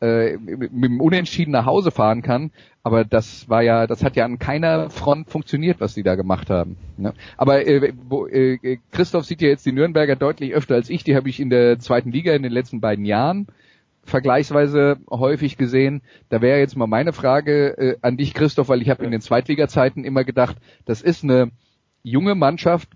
äh, 0.00 0.36
mit, 0.36 0.72
mit 0.72 0.90
dem 0.90 1.00
Unentschieden 1.00 1.52
nach 1.52 1.66
Hause 1.66 1.90
fahren 1.90 2.22
kann. 2.22 2.50
Aber 2.82 3.04
das 3.04 3.48
war 3.48 3.62
ja, 3.62 3.86
das 3.86 4.02
hat 4.02 4.16
ja 4.16 4.24
an 4.24 4.38
keiner 4.38 4.90
Front 4.90 5.28
funktioniert, 5.28 5.80
was 5.80 5.94
die 5.94 6.02
da 6.02 6.14
gemacht 6.14 6.50
haben. 6.50 6.76
Ne? 6.96 7.14
Aber 7.36 7.66
äh, 7.66 7.92
wo, 8.08 8.26
äh, 8.26 8.78
Christoph 8.92 9.24
sieht 9.24 9.42
ja 9.42 9.48
jetzt 9.48 9.66
die 9.66 9.72
Nürnberger 9.72 10.16
deutlich 10.16 10.54
öfter 10.54 10.74
als 10.74 10.88
ich. 10.88 11.04
Die 11.04 11.16
habe 11.16 11.28
ich 11.28 11.40
in 11.40 11.50
der 11.50 11.78
zweiten 11.78 12.12
Liga 12.12 12.32
in 12.32 12.42
den 12.42 12.52
letzten 12.52 12.80
beiden 12.80 13.04
Jahren 13.04 13.48
vergleichsweise 14.04 14.96
häufig 15.10 15.56
gesehen. 15.56 16.02
Da 16.30 16.40
wäre 16.40 16.58
jetzt 16.58 16.76
mal 16.76 16.86
meine 16.86 17.12
Frage 17.12 17.76
äh, 17.76 17.96
an 18.00 18.16
dich, 18.16 18.34
Christoph, 18.34 18.68
weil 18.68 18.82
ich 18.82 18.90
habe 18.90 19.04
in 19.04 19.10
den 19.10 19.20
Zweitliga-Zeiten 19.20 20.04
immer 20.04 20.24
gedacht, 20.24 20.56
das 20.86 21.02
ist 21.02 21.24
eine 21.24 21.50
junge 22.02 22.34
Mannschaft, 22.34 22.88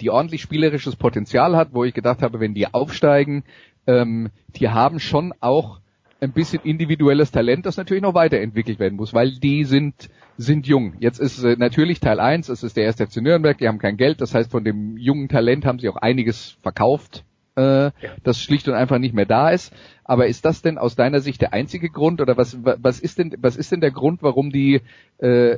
die 0.00 0.10
ordentlich 0.10 0.42
spielerisches 0.42 0.96
Potenzial 0.96 1.56
hat, 1.56 1.74
wo 1.74 1.84
ich 1.84 1.94
gedacht 1.94 2.22
habe, 2.22 2.40
wenn 2.40 2.54
die 2.54 2.72
aufsteigen, 2.72 3.44
ähm, 3.86 4.30
die 4.56 4.68
haben 4.68 4.98
schon 4.98 5.32
auch 5.40 5.81
ein 6.22 6.32
bisschen 6.32 6.62
individuelles 6.62 7.32
Talent, 7.32 7.66
das 7.66 7.76
natürlich 7.76 8.02
noch 8.02 8.14
weiterentwickelt 8.14 8.78
werden 8.78 8.96
muss, 8.96 9.12
weil 9.12 9.32
die 9.32 9.64
sind 9.64 10.08
sind 10.38 10.66
jung. 10.66 10.94
Jetzt 10.98 11.18
ist 11.18 11.42
äh, 11.42 11.56
natürlich 11.58 12.00
Teil 12.00 12.20
1, 12.20 12.48
es 12.48 12.62
ist 12.62 12.76
der 12.76 12.84
erste 12.84 13.06
FC 13.06 13.16
Nürnberg, 13.16 13.58
die 13.58 13.68
haben 13.68 13.78
kein 13.78 13.96
Geld, 13.96 14.20
das 14.20 14.34
heißt 14.34 14.50
von 14.50 14.64
dem 14.64 14.96
jungen 14.96 15.28
Talent 15.28 15.66
haben 15.66 15.78
sie 15.78 15.88
auch 15.88 15.96
einiges 15.96 16.56
verkauft, 16.62 17.24
äh, 17.56 17.90
das 18.22 18.40
schlicht 18.40 18.68
und 18.68 18.74
einfach 18.74 18.98
nicht 18.98 19.14
mehr 19.14 19.26
da 19.26 19.50
ist. 19.50 19.74
Aber 20.04 20.26
ist 20.26 20.44
das 20.44 20.62
denn 20.62 20.78
aus 20.78 20.94
deiner 20.94 21.20
Sicht 21.20 21.40
der 21.40 21.52
einzige 21.52 21.90
Grund 21.90 22.20
oder 22.20 22.36
was 22.36 22.58
was 22.62 23.00
ist 23.00 23.18
denn 23.18 23.34
was 23.40 23.56
ist 23.56 23.72
denn 23.72 23.80
der 23.80 23.90
Grund, 23.90 24.22
warum 24.22 24.50
die 24.50 24.80
äh, 25.18 25.56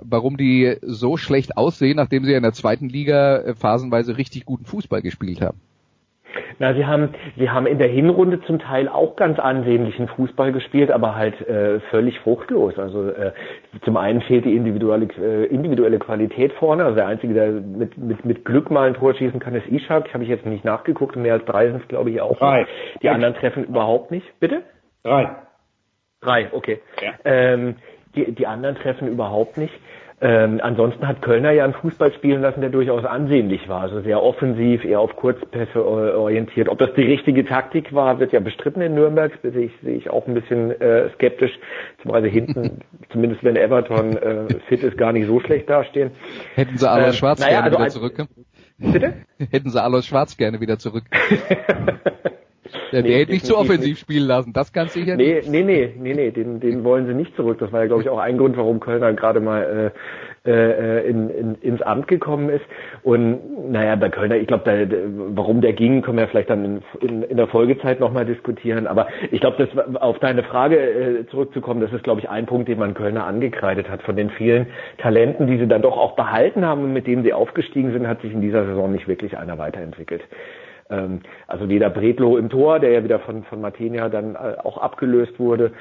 warum 0.00 0.36
die 0.36 0.76
so 0.82 1.16
schlecht 1.16 1.56
aussehen, 1.56 1.96
nachdem 1.96 2.24
sie 2.24 2.32
in 2.32 2.42
der 2.42 2.52
zweiten 2.52 2.88
Liga 2.88 3.38
äh, 3.38 3.54
phasenweise 3.54 4.16
richtig 4.16 4.46
guten 4.46 4.64
Fußball 4.64 5.02
gespielt 5.02 5.40
haben? 5.40 5.60
Na, 6.58 6.74
sie 6.74 6.86
haben, 6.86 7.10
sie 7.36 7.50
haben 7.50 7.66
in 7.66 7.78
der 7.78 7.88
Hinrunde 7.88 8.40
zum 8.42 8.58
Teil 8.58 8.88
auch 8.88 9.16
ganz 9.16 9.38
ansehnlichen 9.38 10.08
Fußball 10.08 10.52
gespielt, 10.52 10.90
aber 10.90 11.14
halt 11.16 11.40
äh, 11.48 11.80
völlig 11.90 12.18
fruchtlos. 12.20 12.78
Also 12.78 13.08
äh, 13.08 13.32
zum 13.84 13.96
einen 13.96 14.20
fehlt 14.22 14.44
die 14.44 14.56
individuelle, 14.56 15.08
äh, 15.18 15.44
individuelle 15.46 15.98
Qualität 15.98 16.52
vorne. 16.54 16.84
Also 16.84 16.96
der 16.96 17.06
Einzige, 17.06 17.34
der 17.34 17.50
mit, 17.52 17.96
mit, 17.96 18.24
mit 18.24 18.44
Glück 18.44 18.70
mal 18.70 18.88
ein 18.88 18.94
Tor 18.94 19.14
schießen 19.14 19.40
kann, 19.40 19.54
ist 19.54 19.68
Ishak. 19.68 20.12
Habe 20.12 20.24
ich 20.24 20.30
jetzt 20.30 20.46
nicht 20.46 20.64
nachgeguckt. 20.64 21.16
Mehr 21.16 21.34
als 21.34 21.44
drei 21.44 21.68
sind 21.68 21.82
es, 21.82 21.88
glaube 21.88 22.10
ich, 22.10 22.20
auch. 22.20 22.38
Drei. 22.38 22.66
Die 23.02 23.08
anderen 23.08 23.34
treffen 23.34 23.64
überhaupt 23.64 24.10
nicht. 24.10 24.26
Bitte? 24.40 24.62
Drei. 25.04 25.36
Drei, 26.20 26.48
okay. 26.52 26.80
Ja. 27.00 27.12
Ähm, 27.24 27.76
die, 28.14 28.32
die 28.32 28.46
anderen 28.46 28.76
treffen 28.76 29.08
überhaupt 29.08 29.56
nicht. 29.56 29.72
Ähm, 30.20 30.58
ansonsten 30.60 31.06
hat 31.06 31.22
Kölner 31.22 31.52
ja 31.52 31.62
einen 31.62 31.74
Fußball 31.74 32.12
spielen 32.12 32.42
lassen, 32.42 32.60
der 32.60 32.70
durchaus 32.70 33.04
ansehnlich 33.04 33.68
war, 33.68 33.82
also 33.82 34.00
sehr 34.00 34.20
offensiv, 34.20 34.84
eher 34.84 34.98
auf 34.98 35.14
Kurzpässe 35.14 35.84
orientiert. 35.84 36.68
Ob 36.68 36.78
das 36.78 36.92
die 36.94 37.02
richtige 37.02 37.44
Taktik 37.44 37.94
war, 37.94 38.18
wird 38.18 38.32
ja 38.32 38.40
bestritten 38.40 38.80
in 38.80 38.94
Nürnberg, 38.94 39.32
sehe 39.42 39.66
ich, 39.66 39.72
sehe 39.80 39.94
ich 39.94 40.10
auch 40.10 40.26
ein 40.26 40.34
bisschen 40.34 40.72
äh, 40.80 41.08
skeptisch, 41.10 41.52
zumal 42.02 42.22
sie 42.22 42.30
hinten, 42.30 42.80
zumindest 43.12 43.44
wenn 43.44 43.54
Everton 43.54 44.16
äh, 44.16 44.46
fit 44.68 44.82
ist, 44.82 44.98
gar 44.98 45.12
nicht 45.12 45.28
so 45.28 45.38
schlecht 45.38 45.70
dastehen. 45.70 46.10
Hätten 46.56 46.76
sie 46.76 46.90
Alois 46.90 47.08
ähm, 47.08 47.12
Schwarz 47.12 47.38
naja, 47.38 47.60
gerne 47.60 47.78
also 47.78 48.00
wieder 48.00 48.12
zurück? 48.16 48.28
Bitte? 48.78 49.14
Hätten 49.50 49.70
sie 49.70 49.80
Alois 49.80 50.02
Schwarz 50.02 50.36
gerne 50.36 50.60
wieder 50.60 50.78
zurück. 50.78 51.04
Ja, 52.92 53.02
nee, 53.02 53.08
der 53.08 53.18
hätte 53.18 53.32
nicht 53.32 53.46
zu 53.46 53.56
offensiv 53.56 53.90
nicht. 53.90 54.00
spielen 54.00 54.26
lassen, 54.26 54.52
das 54.52 54.72
kann 54.72 54.88
sicher 54.88 55.16
nee, 55.16 55.36
nicht. 55.36 55.50
Nee, 55.50 55.62
nee, 55.62 55.94
nee, 55.98 56.14
nee, 56.14 56.30
den, 56.30 56.60
den 56.60 56.84
wollen 56.84 57.06
sie 57.06 57.14
nicht 57.14 57.34
zurück. 57.36 57.58
Das 57.58 57.72
war 57.72 57.80
ja, 57.80 57.86
glaube 57.86 58.02
ich, 58.02 58.08
auch 58.08 58.18
ein 58.18 58.38
Grund, 58.38 58.56
warum 58.56 58.80
Kölner 58.80 59.12
gerade 59.12 59.40
mal 59.40 59.92
äh, 60.44 60.48
äh, 60.48 61.08
in, 61.08 61.28
in, 61.30 61.54
ins 61.56 61.82
Amt 61.82 62.08
gekommen 62.08 62.48
ist. 62.48 62.64
Und 63.02 63.70
naja, 63.70 63.96
bei 63.96 64.08
Kölner, 64.08 64.36
ich 64.36 64.46
glaube, 64.46 64.88
warum 65.34 65.60
der 65.60 65.72
ging, 65.72 66.02
können 66.02 66.18
wir 66.18 66.28
vielleicht 66.28 66.50
dann 66.50 66.64
in, 66.64 66.82
in, 67.00 67.22
in 67.22 67.36
der 67.36 67.48
Folgezeit 67.48 68.00
nochmal 68.00 68.24
diskutieren. 68.24 68.86
Aber 68.86 69.08
ich 69.30 69.40
glaube, 69.40 69.66
das 69.66 69.96
auf 69.96 70.18
deine 70.20 70.42
Frage 70.42 70.78
äh, 70.78 71.26
zurückzukommen, 71.26 71.80
das 71.80 71.92
ist, 71.92 72.02
glaube 72.02 72.20
ich, 72.20 72.30
ein 72.30 72.46
Punkt, 72.46 72.68
den 72.68 72.78
man 72.78 72.94
Kölner 72.94 73.26
angekreidet 73.26 73.90
hat. 73.90 74.02
Von 74.02 74.16
den 74.16 74.30
vielen 74.30 74.68
Talenten, 74.98 75.46
die 75.46 75.58
sie 75.58 75.66
dann 75.66 75.82
doch 75.82 75.96
auch 75.96 76.16
behalten 76.16 76.64
haben 76.64 76.82
und 76.84 76.92
mit 76.92 77.06
denen 77.06 77.24
sie 77.24 77.32
aufgestiegen 77.32 77.92
sind, 77.92 78.08
hat 78.08 78.22
sich 78.22 78.32
in 78.32 78.40
dieser 78.40 78.64
Saison 78.64 78.90
nicht 78.90 79.06
wirklich 79.06 79.36
einer 79.36 79.58
weiterentwickelt. 79.58 80.22
Ähm, 80.90 81.20
also 81.46 81.68
weder 81.68 81.90
Bredlo 81.90 82.36
im 82.36 82.48
Tor, 82.48 82.80
der 82.80 82.90
ja 82.90 83.04
wieder 83.04 83.20
von, 83.20 83.44
von 83.44 83.60
Martinia 83.60 84.08
dann 84.08 84.34
äh, 84.34 84.56
auch 84.62 84.78
abgelöst 84.78 85.38
wurde, 85.38 85.72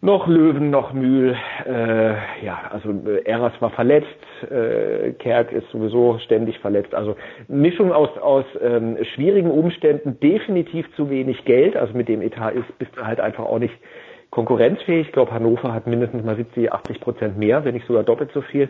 noch 0.00 0.28
Löwen, 0.28 0.70
noch 0.70 0.92
Mühl. 0.92 1.36
Äh, 1.66 2.12
ja, 2.44 2.70
also 2.70 2.90
äh, 2.90 3.24
Eras 3.24 3.52
war 3.60 3.70
verletzt, 3.70 4.06
äh, 4.48 5.12
Kerk 5.14 5.50
ist 5.50 5.68
sowieso 5.70 6.18
ständig 6.20 6.58
verletzt. 6.60 6.94
Also 6.94 7.16
Mischung 7.48 7.92
aus, 7.92 8.16
aus 8.18 8.44
ähm, 8.62 8.96
schwierigen 9.14 9.50
Umständen, 9.50 10.20
definitiv 10.20 10.86
zu 10.94 11.10
wenig 11.10 11.44
Geld. 11.44 11.76
Also 11.76 11.94
mit 11.94 12.08
dem 12.08 12.22
Etat 12.22 12.52
ist 12.52 12.78
bist 12.78 12.92
du 12.96 13.04
halt 13.04 13.18
einfach 13.18 13.44
auch 13.44 13.58
nicht 13.58 13.74
konkurrenzfähig. 14.30 15.08
Ich 15.08 15.12
glaube, 15.12 15.32
Hannover 15.32 15.74
hat 15.74 15.86
mindestens 15.86 16.24
mal 16.24 16.36
70, 16.36 16.72
80 16.72 17.00
Prozent 17.00 17.38
mehr, 17.38 17.64
wenn 17.64 17.74
nicht 17.74 17.86
sogar 17.86 18.04
doppelt 18.04 18.30
so 18.32 18.42
viel 18.42 18.68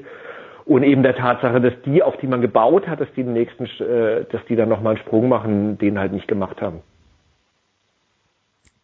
und 0.69 0.83
eben 0.83 1.03
der 1.03 1.17
Tatsache, 1.17 1.61
dass 1.61 1.73
die, 1.87 2.03
auf 2.03 2.17
die 2.19 2.27
man 2.27 2.43
gebaut 2.43 2.87
hat, 2.87 3.01
dass 3.01 3.09
die 3.17 3.25
den 3.25 3.33
nächsten, 3.33 3.65
äh, 3.65 4.25
dass 4.31 4.45
die 4.49 4.57
dann 4.57 4.69
nochmal 4.69 4.97
einen 4.97 5.05
Sprung 5.05 5.29
machen, 5.29 5.79
den 5.79 5.99
halt 5.99 6.13
nicht 6.13 6.29
gemacht 6.29 6.61
haben. 6.61 6.81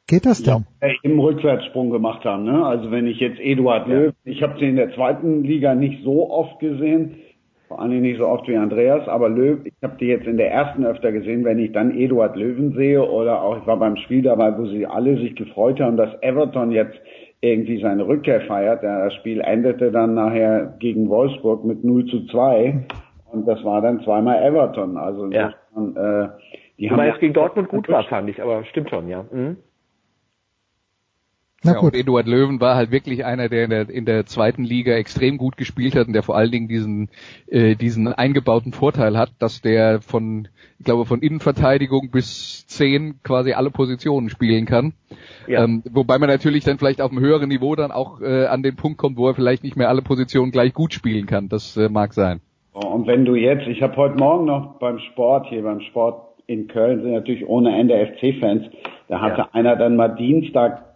Geht 0.06 0.26
das 0.26 0.42
denn? 0.42 0.66
Ja, 0.82 0.88
im 1.02 1.18
Rückwärtssprung 1.18 1.90
gemacht 1.90 2.24
haben. 2.24 2.44
Ne? 2.44 2.64
Also 2.64 2.90
wenn 2.90 3.06
ich 3.06 3.20
jetzt 3.20 3.38
Eduard 3.38 3.88
ja. 3.88 3.94
Löw, 3.94 4.12
ich 4.24 4.42
habe 4.42 4.58
sie 4.58 4.66
in 4.66 4.76
der 4.76 4.94
zweiten 4.94 5.44
Liga 5.44 5.74
nicht 5.74 6.02
so 6.04 6.30
oft 6.30 6.58
gesehen, 6.58 7.16
vor 7.68 7.80
allem 7.80 8.02
nicht 8.02 8.18
so 8.18 8.26
oft 8.26 8.46
wie 8.46 8.56
Andreas, 8.56 9.08
aber 9.08 9.28
Löw, 9.28 9.60
ich 9.64 9.72
habe 9.82 9.96
die 9.98 10.06
jetzt 10.06 10.26
in 10.26 10.36
der 10.36 10.50
ersten 10.50 10.84
öfter 10.84 11.10
gesehen, 11.12 11.44
wenn 11.44 11.58
ich 11.58 11.72
dann 11.72 11.96
Eduard 11.96 12.36
Löwen 12.36 12.74
sehe 12.74 13.02
oder 13.02 13.42
auch 13.42 13.58
ich 13.58 13.66
war 13.66 13.78
beim 13.78 13.96
Spiel 13.96 14.22
dabei, 14.22 14.56
wo 14.58 14.66
sie 14.66 14.86
alle 14.86 15.16
sich 15.16 15.36
gefreut 15.36 15.80
haben, 15.80 15.96
dass 15.96 16.10
Everton 16.22 16.70
jetzt 16.70 16.98
irgendwie 17.44 17.80
seine 17.80 18.07
Rückkehr 18.07 18.40
feiert. 18.42 18.83
Das 18.83 19.14
Spiel 19.14 19.40
endete 19.40 19.90
dann 19.90 20.14
nachher 20.14 20.74
gegen 20.78 21.09
Wolfsburg 21.09 21.64
mit 21.64 21.85
0 21.85 22.07
zu 22.07 22.26
2 22.26 22.87
und 23.33 23.46
das 23.46 23.62
war 23.64 23.83
dann 23.83 24.00
zweimal 24.00 24.42
Everton. 24.42 24.96
Also 24.96 25.30
ja. 25.30 25.52
man, 25.74 25.96
äh, 25.96 26.28
die 26.78 26.90
Wobei 26.90 27.09
haben 27.09 27.14
es 27.14 27.20
gegen 27.20 27.35
Dortmund 27.35 27.68
gut 27.68 27.88
war, 27.88 28.04
fand 28.04 28.30
ich, 28.30 28.42
aber 28.42 28.64
stimmt 28.64 28.90
schon, 28.90 29.09
ja. 29.09 29.24
Mhm. 29.30 29.59
Na 31.64 31.72
gut. 31.74 31.94
Ja, 31.94 32.00
Eduard 32.00 32.27
Löwen 32.27 32.61
war 32.61 32.77
halt 32.77 32.90
wirklich 32.90 33.24
einer, 33.24 33.48
der 33.48 33.64
in, 33.64 33.70
der 33.70 33.90
in 33.90 34.05
der 34.05 34.27
zweiten 34.27 34.64
Liga 34.64 34.92
extrem 34.94 35.38
gut 35.38 35.57
gespielt 35.57 35.96
hat 35.96 36.07
und 36.07 36.12
der 36.12 36.22
vor 36.22 36.37
allen 36.37 36.50
Dingen 36.50 36.68
diesen 36.68 37.09
äh, 37.46 37.74
diesen 37.74 38.09
eingebauten 38.09 38.72
Vorteil 38.72 39.16
hat, 39.16 39.31
dass 39.38 39.62
der 39.62 40.00
von 40.00 40.48
ich 40.79 40.85
glaube 40.85 41.07
von 41.07 41.20
Innenverteidigung 41.20 42.11
bis 42.11 42.66
zehn 42.66 43.20
quasi 43.22 43.53
alle 43.53 43.70
Positionen 43.70 44.29
spielen 44.29 44.66
kann. 44.66 44.92
Ja. 45.46 45.64
Ähm, 45.64 45.83
wobei 45.90 46.18
man 46.18 46.29
natürlich 46.29 46.64
dann 46.64 46.79
vielleicht 46.79 47.00
auf 47.00 47.11
einem 47.11 47.20
höheren 47.20 47.48
Niveau 47.48 47.74
dann 47.74 47.90
auch 47.90 48.20
äh, 48.20 48.46
an 48.46 48.62
den 48.62 48.77
Punkt 48.77 48.98
kommt, 48.98 49.16
wo 49.16 49.29
er 49.29 49.35
vielleicht 49.35 49.64
nicht 49.64 49.77
mehr 49.77 49.88
alle 49.88 50.03
Positionen 50.03 50.53
gleich 50.53 50.74
gut 50.74 50.92
spielen 50.92 51.27
kann. 51.27 51.48
Das 51.48 51.77
äh, 51.77 51.88
mag 51.88 52.12
sein. 52.12 52.40
Und 52.72 53.07
wenn 53.07 53.24
du 53.24 53.37
jetzt, 53.37 53.68
ich 53.68 53.83
habe 53.83 53.96
heute 53.96 54.16
Morgen 54.16 54.46
noch 54.46 54.79
beim 54.81 54.98
Sport 54.98 55.46
hier 55.48 55.62
beim 55.62 55.81
Sport 55.81 56.35
in 56.46 56.68
Köln 56.68 57.03
sind 57.03 57.12
natürlich 57.12 57.46
ohne 57.46 57.77
Ende 57.79 57.94
FC-Fans. 57.94 58.66
Da 59.09 59.20
hatte 59.20 59.38
ja. 59.38 59.48
einer 59.53 59.77
dann 59.77 59.96
mal 59.96 60.09
Dienstag 60.09 60.93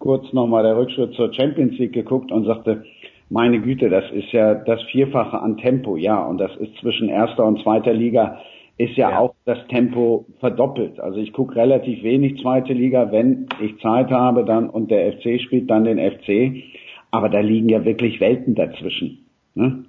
kurz 0.00 0.32
nochmal 0.32 0.64
der 0.64 0.76
Rückschritt 0.76 1.14
zur 1.14 1.32
Champions 1.32 1.78
League 1.78 1.92
geguckt 1.92 2.32
und 2.32 2.44
sagte, 2.46 2.84
meine 3.28 3.60
Güte, 3.60 3.88
das 3.88 4.10
ist 4.10 4.32
ja 4.32 4.54
das 4.54 4.82
Vierfache 4.90 5.38
an 5.40 5.56
Tempo, 5.56 5.96
ja, 5.96 6.20
und 6.24 6.38
das 6.38 6.50
ist 6.56 6.74
zwischen 6.80 7.08
erster 7.08 7.44
und 7.44 7.62
zweiter 7.62 7.92
Liga 7.92 8.40
ist 8.76 8.96
ja, 8.96 9.10
ja. 9.10 9.18
auch 9.18 9.34
das 9.44 9.58
Tempo 9.68 10.24
verdoppelt. 10.40 10.98
Also 11.00 11.18
ich 11.20 11.34
gucke 11.34 11.54
relativ 11.54 12.02
wenig 12.02 12.40
zweite 12.40 12.72
Liga, 12.72 13.12
wenn 13.12 13.46
ich 13.60 13.78
Zeit 13.80 14.10
habe 14.10 14.44
dann 14.44 14.70
und 14.70 14.90
der 14.90 15.12
FC 15.12 15.38
spielt 15.40 15.70
dann 15.70 15.84
den 15.84 15.98
FC, 15.98 16.64
aber 17.10 17.28
da 17.28 17.40
liegen 17.40 17.68
ja 17.68 17.84
wirklich 17.84 18.20
Welten 18.20 18.54
dazwischen. 18.54 19.26
Ne? 19.54 19.84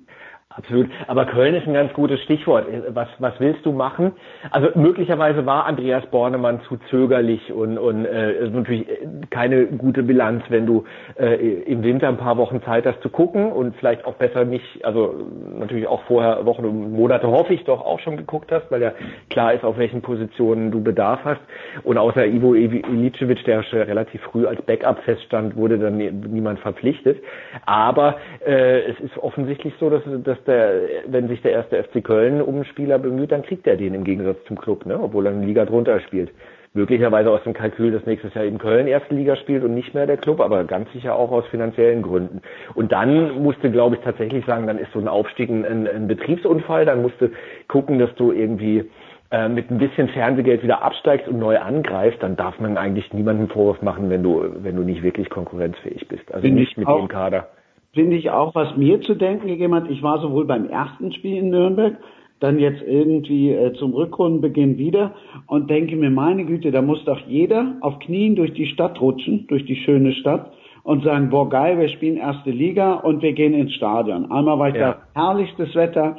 Absolut. 0.56 0.90
Aber 1.08 1.26
Köln 1.26 1.56
ist 1.56 1.66
ein 1.66 1.74
ganz 1.74 1.94
gutes 1.94 2.20
Stichwort. 2.24 2.66
Was, 2.90 3.08
was 3.20 3.34
willst 3.40 3.66
du 3.66 3.72
machen? 3.72 4.12
Also 4.50 4.68
möglicherweise 4.76 5.46
war 5.46 5.66
Andreas 5.66 6.06
Bornemann 6.08 6.60
zu 6.68 6.78
zögerlich 6.90 7.54
und, 7.54 7.78
und 7.78 8.06
äh, 8.06 8.50
natürlich 8.50 8.86
keine 9.30 9.68
gute 9.68 10.04
Bilanz, 10.04 10.44
wenn 10.50 10.66
du 10.66 10.84
äh, 11.18 11.36
im 11.36 11.84
Winter 11.84 12.10
ein 12.10 12.18
paar 12.18 12.38
Wochen 12.38 12.62
Zeit 12.64 12.86
hast 12.86 13.02
zu 13.02 13.10
gucken 13.10 13.52
und 13.52 13.76
vielleicht 13.78 14.04
auch 14.04 14.16
besser 14.16 14.44
nicht, 14.44 14.84
also 14.84 15.16
natürlich 15.58 15.88
auch 15.88 16.04
vorher 16.04 16.46
Wochen 16.46 16.66
und 16.66 16.92
Monate 16.92 17.28
hoffe 17.28 17.54
ich 17.54 17.64
doch 17.64 17.82
auch 17.86 18.00
schon 18.00 18.18
geguckt 18.18 18.52
hast, 18.52 18.70
weil 18.72 18.82
ja 18.82 18.92
klar 19.30 19.54
ist, 19.54 19.64
auf 19.64 19.78
welchen 19.78 20.02
Positionen 20.02 20.70
du 20.72 20.84
Bedarf 20.84 21.22
hast. 21.24 21.42
Und 21.84 21.98
außer 21.98 22.26
Ivo 22.26 22.56
Ilicevic, 22.56 23.46
der 23.46 23.64
schon 23.64 23.80
relativ 23.80 24.22
früh 24.22 24.46
als 24.46 24.62
Backup 24.64 25.00
feststand, 25.04 25.56
wurde 25.56 25.78
dann 25.80 25.98
niemand 25.98 26.60
verpflichtet. 26.60 27.24
Aber 27.66 28.18
äh, 28.46 28.82
es 28.82 29.00
ist 29.00 29.18
offensichtlich 29.18 29.74
so, 29.80 29.90
dass, 29.90 30.02
dass 30.24 30.41
der, 30.46 30.82
wenn 31.08 31.28
sich 31.28 31.42
der 31.42 31.52
erste 31.52 31.84
FC 31.84 32.04
Köln 32.04 32.42
um 32.42 32.56
einen 32.56 32.66
Spieler 32.66 33.00
bemüht, 33.00 33.32
dann 33.32 33.44
kriegt 33.44 33.68
er 33.68 33.78
den 33.78 33.94
im 33.94 34.04
Gegensatz 34.04 34.38
zum 34.48 34.58
Club, 34.58 34.86
ne? 34.86 35.00
obwohl 35.02 35.26
er 35.26 35.34
eine 35.34 35.46
Liga 35.46 35.66
drunter 35.66 36.00
spielt. 36.02 36.32
Möglicherweise 36.74 37.30
aus 37.30 37.44
dem 37.44 37.54
Kalkül, 37.54 37.92
dass 37.92 38.06
nächstes 38.06 38.34
Jahr 38.34 38.46
in 38.46 38.58
Köln 38.58 38.88
erste 38.88 39.14
Liga 39.14 39.36
spielt 39.36 39.64
und 39.64 39.74
nicht 39.74 39.94
mehr 39.94 40.08
der 40.08 40.16
Club, 40.16 40.40
aber 40.40 40.64
ganz 40.64 40.90
sicher 40.94 41.16
auch 41.16 41.30
aus 41.32 41.46
finanziellen 41.48 42.02
Gründen. 42.02 42.42
Und 42.76 42.94
dann 42.94 43.44
musste, 43.44 43.72
glaube 43.72 43.96
ich, 43.96 44.02
tatsächlich 44.02 44.46
sagen, 44.46 44.68
dann 44.68 44.78
ist 44.78 44.94
so 44.94 45.00
ein 45.00 45.10
Aufstieg 45.10 45.50
ein, 45.50 45.66
ein 45.66 46.08
Betriebsunfall, 46.08 46.86
dann 46.86 47.02
musste 47.02 47.32
gucken, 47.68 48.00
dass 48.00 48.16
du 48.16 48.32
irgendwie 48.32 48.90
äh, 49.32 49.50
mit 49.50 49.70
ein 49.70 49.80
bisschen 49.80 50.08
Fernsehgeld 50.10 50.64
wieder 50.64 50.82
absteigst 50.82 51.28
und 51.28 51.40
neu 51.40 51.60
angreifst, 51.60 52.24
dann 52.24 52.38
darf 52.38 52.58
man 52.60 52.78
eigentlich 52.78 53.12
niemanden 53.12 53.50
Vorwurf 53.50 53.82
machen, 53.82 54.10
wenn 54.10 54.24
du, 54.24 54.46
wenn 54.64 54.78
du 54.78 54.84
nicht 54.84 55.04
wirklich 55.04 55.30
konkurrenzfähig 55.30 56.08
bist. 56.08 56.34
Also 56.34 56.42
Bin 56.42 56.56
nicht 56.56 56.78
mit 56.78 56.88
dem 56.88 57.10
Kader 57.10 57.48
finde 57.94 58.16
ich 58.16 58.30
auch, 58.30 58.56
was 58.56 58.78
mir 58.78 59.02
zu 59.02 59.16
denken 59.16 59.48
gegeben 59.48 59.76
hat. 59.76 59.90
Ich 59.90 60.02
war 60.02 60.22
sowohl 60.22 60.46
beim 60.46 60.70
ersten 60.70 61.12
Spiel 61.14 61.38
in 61.38 61.50
Nürnberg 61.50 61.98
dann 62.40 62.58
jetzt 62.58 62.82
irgendwie 62.82 63.52
äh, 63.52 63.74
zum 63.74 63.94
Rückrundenbeginn 63.94 64.78
wieder 64.78 65.14
und 65.48 65.70
denke 65.70 65.96
mir, 65.96 66.10
meine 66.10 66.44
Güte, 66.44 66.72
da 66.72 66.82
muss 66.82 67.04
doch 67.06 67.20
jeder 67.28 67.76
auf 67.82 68.00
Knien 68.00 68.36
durch 68.36 68.54
die 68.54 68.66
Stadt 68.66 69.00
rutschen, 69.00 69.46
durch 69.48 69.66
die 69.66 69.76
schöne 69.76 70.14
Stadt 70.14 70.52
und 70.84 71.04
sagen, 71.04 71.30
boah 71.30 71.50
geil, 71.50 71.78
wir 71.80 71.90
spielen 71.90 72.18
erste 72.18 72.50
Liga 72.50 72.96
und 72.96 73.22
wir 73.22 73.34
gehen 73.34 73.54
ins 73.54 73.74
Stadion. 73.74 74.32
Einmal 74.32 74.58
war 74.58 74.76
ja. 74.76 74.94
da 74.94 74.98
herrlichstes 75.14 75.76
Wetter 75.76 76.18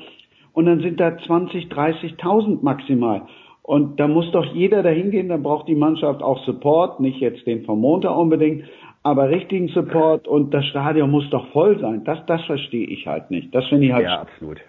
und 0.52 0.66
dann 0.66 0.80
sind 0.80 1.00
da 1.00 1.18
20, 1.18 1.64
30.000 1.66 2.62
maximal. 2.62 3.22
Und 3.64 3.98
da 3.98 4.08
muss 4.08 4.30
doch 4.32 4.44
jeder 4.54 4.82
dahin 4.82 5.10
gehen, 5.10 5.28
dann 5.28 5.42
braucht 5.42 5.68
die 5.68 5.74
Mannschaft 5.74 6.22
auch 6.22 6.44
Support, 6.44 7.00
nicht 7.00 7.20
jetzt 7.20 7.46
den 7.46 7.64
vom 7.64 7.80
Montag 7.80 8.16
unbedingt, 8.16 8.64
aber 9.02 9.28
richtigen 9.30 9.68
Support 9.68 10.28
und 10.28 10.52
das 10.54 10.64
Stadion 10.66 11.10
muss 11.10 11.28
doch 11.30 11.48
voll 11.52 11.78
sein. 11.80 12.04
Das, 12.04 12.24
das 12.26 12.44
verstehe 12.44 12.86
ich 12.86 13.06
halt 13.06 13.30
nicht. 13.30 13.54
Das 13.54 13.66
finde 13.66 13.86
ich 13.86 13.92
halt. 13.92 14.04
Ja, 14.04 14.20
absolut. 14.20 14.60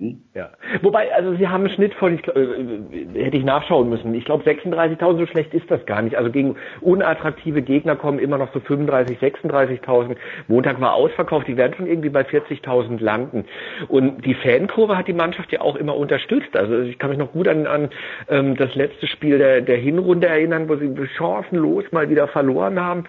Hm? 0.00 0.22
Ja. 0.32 0.50
Wobei, 0.82 1.12
also 1.12 1.34
sie 1.34 1.48
haben 1.48 1.64
einen 1.64 1.74
Schnitt 1.74 1.92
von, 1.94 2.14
ich, 2.14 2.28
äh, 2.28 3.24
hätte 3.24 3.36
ich 3.36 3.44
nachschauen 3.44 3.88
müssen. 3.88 4.14
Ich 4.14 4.24
glaube 4.24 4.48
36.000, 4.48 5.18
so 5.18 5.26
schlecht 5.26 5.52
ist 5.52 5.68
das 5.68 5.84
gar 5.86 6.02
nicht. 6.02 6.14
Also 6.14 6.30
gegen 6.30 6.54
unattraktive 6.80 7.62
Gegner 7.62 7.96
kommen 7.96 8.20
immer 8.20 8.38
noch 8.38 8.52
so 8.52 8.60
35, 8.60 9.18
36.000. 9.18 10.16
Montag 10.46 10.80
war 10.80 10.94
ausverkauft, 10.94 11.48
die 11.48 11.56
werden 11.56 11.74
schon 11.76 11.88
irgendwie 11.88 12.10
bei 12.10 12.20
40.000 12.20 13.02
landen. 13.02 13.46
Und 13.88 14.24
die 14.24 14.34
Fankurve 14.34 14.96
hat 14.96 15.08
die 15.08 15.14
Mannschaft 15.14 15.50
ja 15.50 15.62
auch 15.62 15.74
immer 15.74 15.96
unterstützt. 15.96 16.56
Also 16.56 16.78
ich 16.78 17.00
kann 17.00 17.10
mich 17.10 17.18
noch 17.18 17.32
gut 17.32 17.48
an, 17.48 17.66
an 17.66 17.88
ähm, 18.28 18.54
das 18.54 18.76
letzte 18.76 19.08
Spiel 19.08 19.38
der, 19.38 19.62
der 19.62 19.78
Hinrunde 19.78 20.28
erinnern, 20.28 20.68
wo 20.68 20.76
sie 20.76 20.94
chancenlos 21.16 21.90
mal 21.90 22.08
wieder 22.08 22.28
verloren 22.28 22.80
haben 22.80 23.04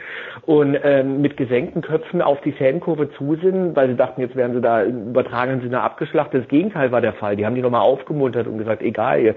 und 0.48 0.76
ähm, 0.84 1.22
mit 1.22 1.38
gesenkten 1.38 1.84
Köpfen 1.84 2.24
auf 2.24 2.42
die 2.42 2.54
Fankurve 2.54 3.12
zu 3.12 3.36
sind, 3.36 3.76
weil 3.76 3.90
sie 3.90 3.96
dachten, 3.96 4.22
jetzt 4.22 4.36
werden 4.36 4.56
sie 4.56 4.62
da 4.62 4.82
im 4.82 5.10
übertragenen 5.10 5.62
Sinne 5.62 5.82
abgeschlachtet. 5.82 6.42
Das 6.42 6.50
Gegenteil 6.50 6.79
Gegenteil 6.80 6.92
war 6.92 7.02
der 7.02 7.14
Fall. 7.14 7.36
Die 7.36 7.46
haben 7.46 7.56
die 7.56 7.62
nochmal 7.62 7.82
aufgemuntert 7.82 8.48
und 8.48 8.58
gesagt, 8.58 8.82
egal, 8.82 9.22
ihr, 9.22 9.36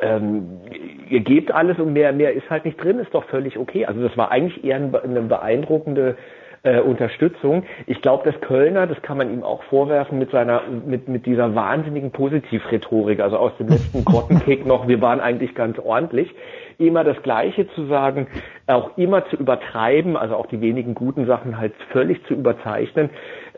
ähm, 0.00 0.60
ihr 1.08 1.20
gebt 1.20 1.52
alles 1.52 1.78
und 1.78 1.92
mehr, 1.92 2.12
mehr 2.12 2.32
ist 2.32 2.48
halt 2.48 2.64
nicht 2.64 2.82
drin, 2.82 2.98
ist 3.00 3.12
doch 3.12 3.24
völlig 3.24 3.58
okay. 3.58 3.86
Also 3.86 4.00
das 4.02 4.16
war 4.16 4.30
eigentlich 4.30 4.64
eher 4.64 4.76
eine 4.76 5.22
beeindruckende 5.22 6.16
äh, 6.62 6.80
Unterstützung. 6.80 7.64
Ich 7.86 8.00
glaube, 8.02 8.30
dass 8.30 8.40
Kölner, 8.40 8.86
das 8.86 9.00
kann 9.02 9.16
man 9.18 9.32
ihm 9.32 9.42
auch 9.42 9.62
vorwerfen, 9.64 10.18
mit 10.18 10.30
seiner, 10.30 10.62
mit, 10.86 11.08
mit 11.08 11.26
dieser 11.26 11.54
wahnsinnigen 11.54 12.12
Positivrhetorik, 12.12 13.20
also 13.20 13.36
aus 13.36 13.52
dem 13.58 13.68
letzten 13.68 14.04
Grottenkick 14.04 14.66
noch, 14.66 14.86
wir 14.86 15.00
waren 15.00 15.20
eigentlich 15.20 15.54
ganz 15.54 15.78
ordentlich, 15.78 16.32
immer 16.78 17.02
das 17.02 17.20
Gleiche 17.22 17.66
zu 17.74 17.86
sagen, 17.86 18.28
auch 18.66 18.96
immer 18.96 19.26
zu 19.26 19.36
übertreiben, 19.36 20.16
also 20.16 20.36
auch 20.36 20.46
die 20.46 20.60
wenigen 20.60 20.94
guten 20.94 21.26
Sachen 21.26 21.58
halt 21.58 21.72
völlig 21.92 22.24
zu 22.26 22.34
überzeichnen, 22.34 23.10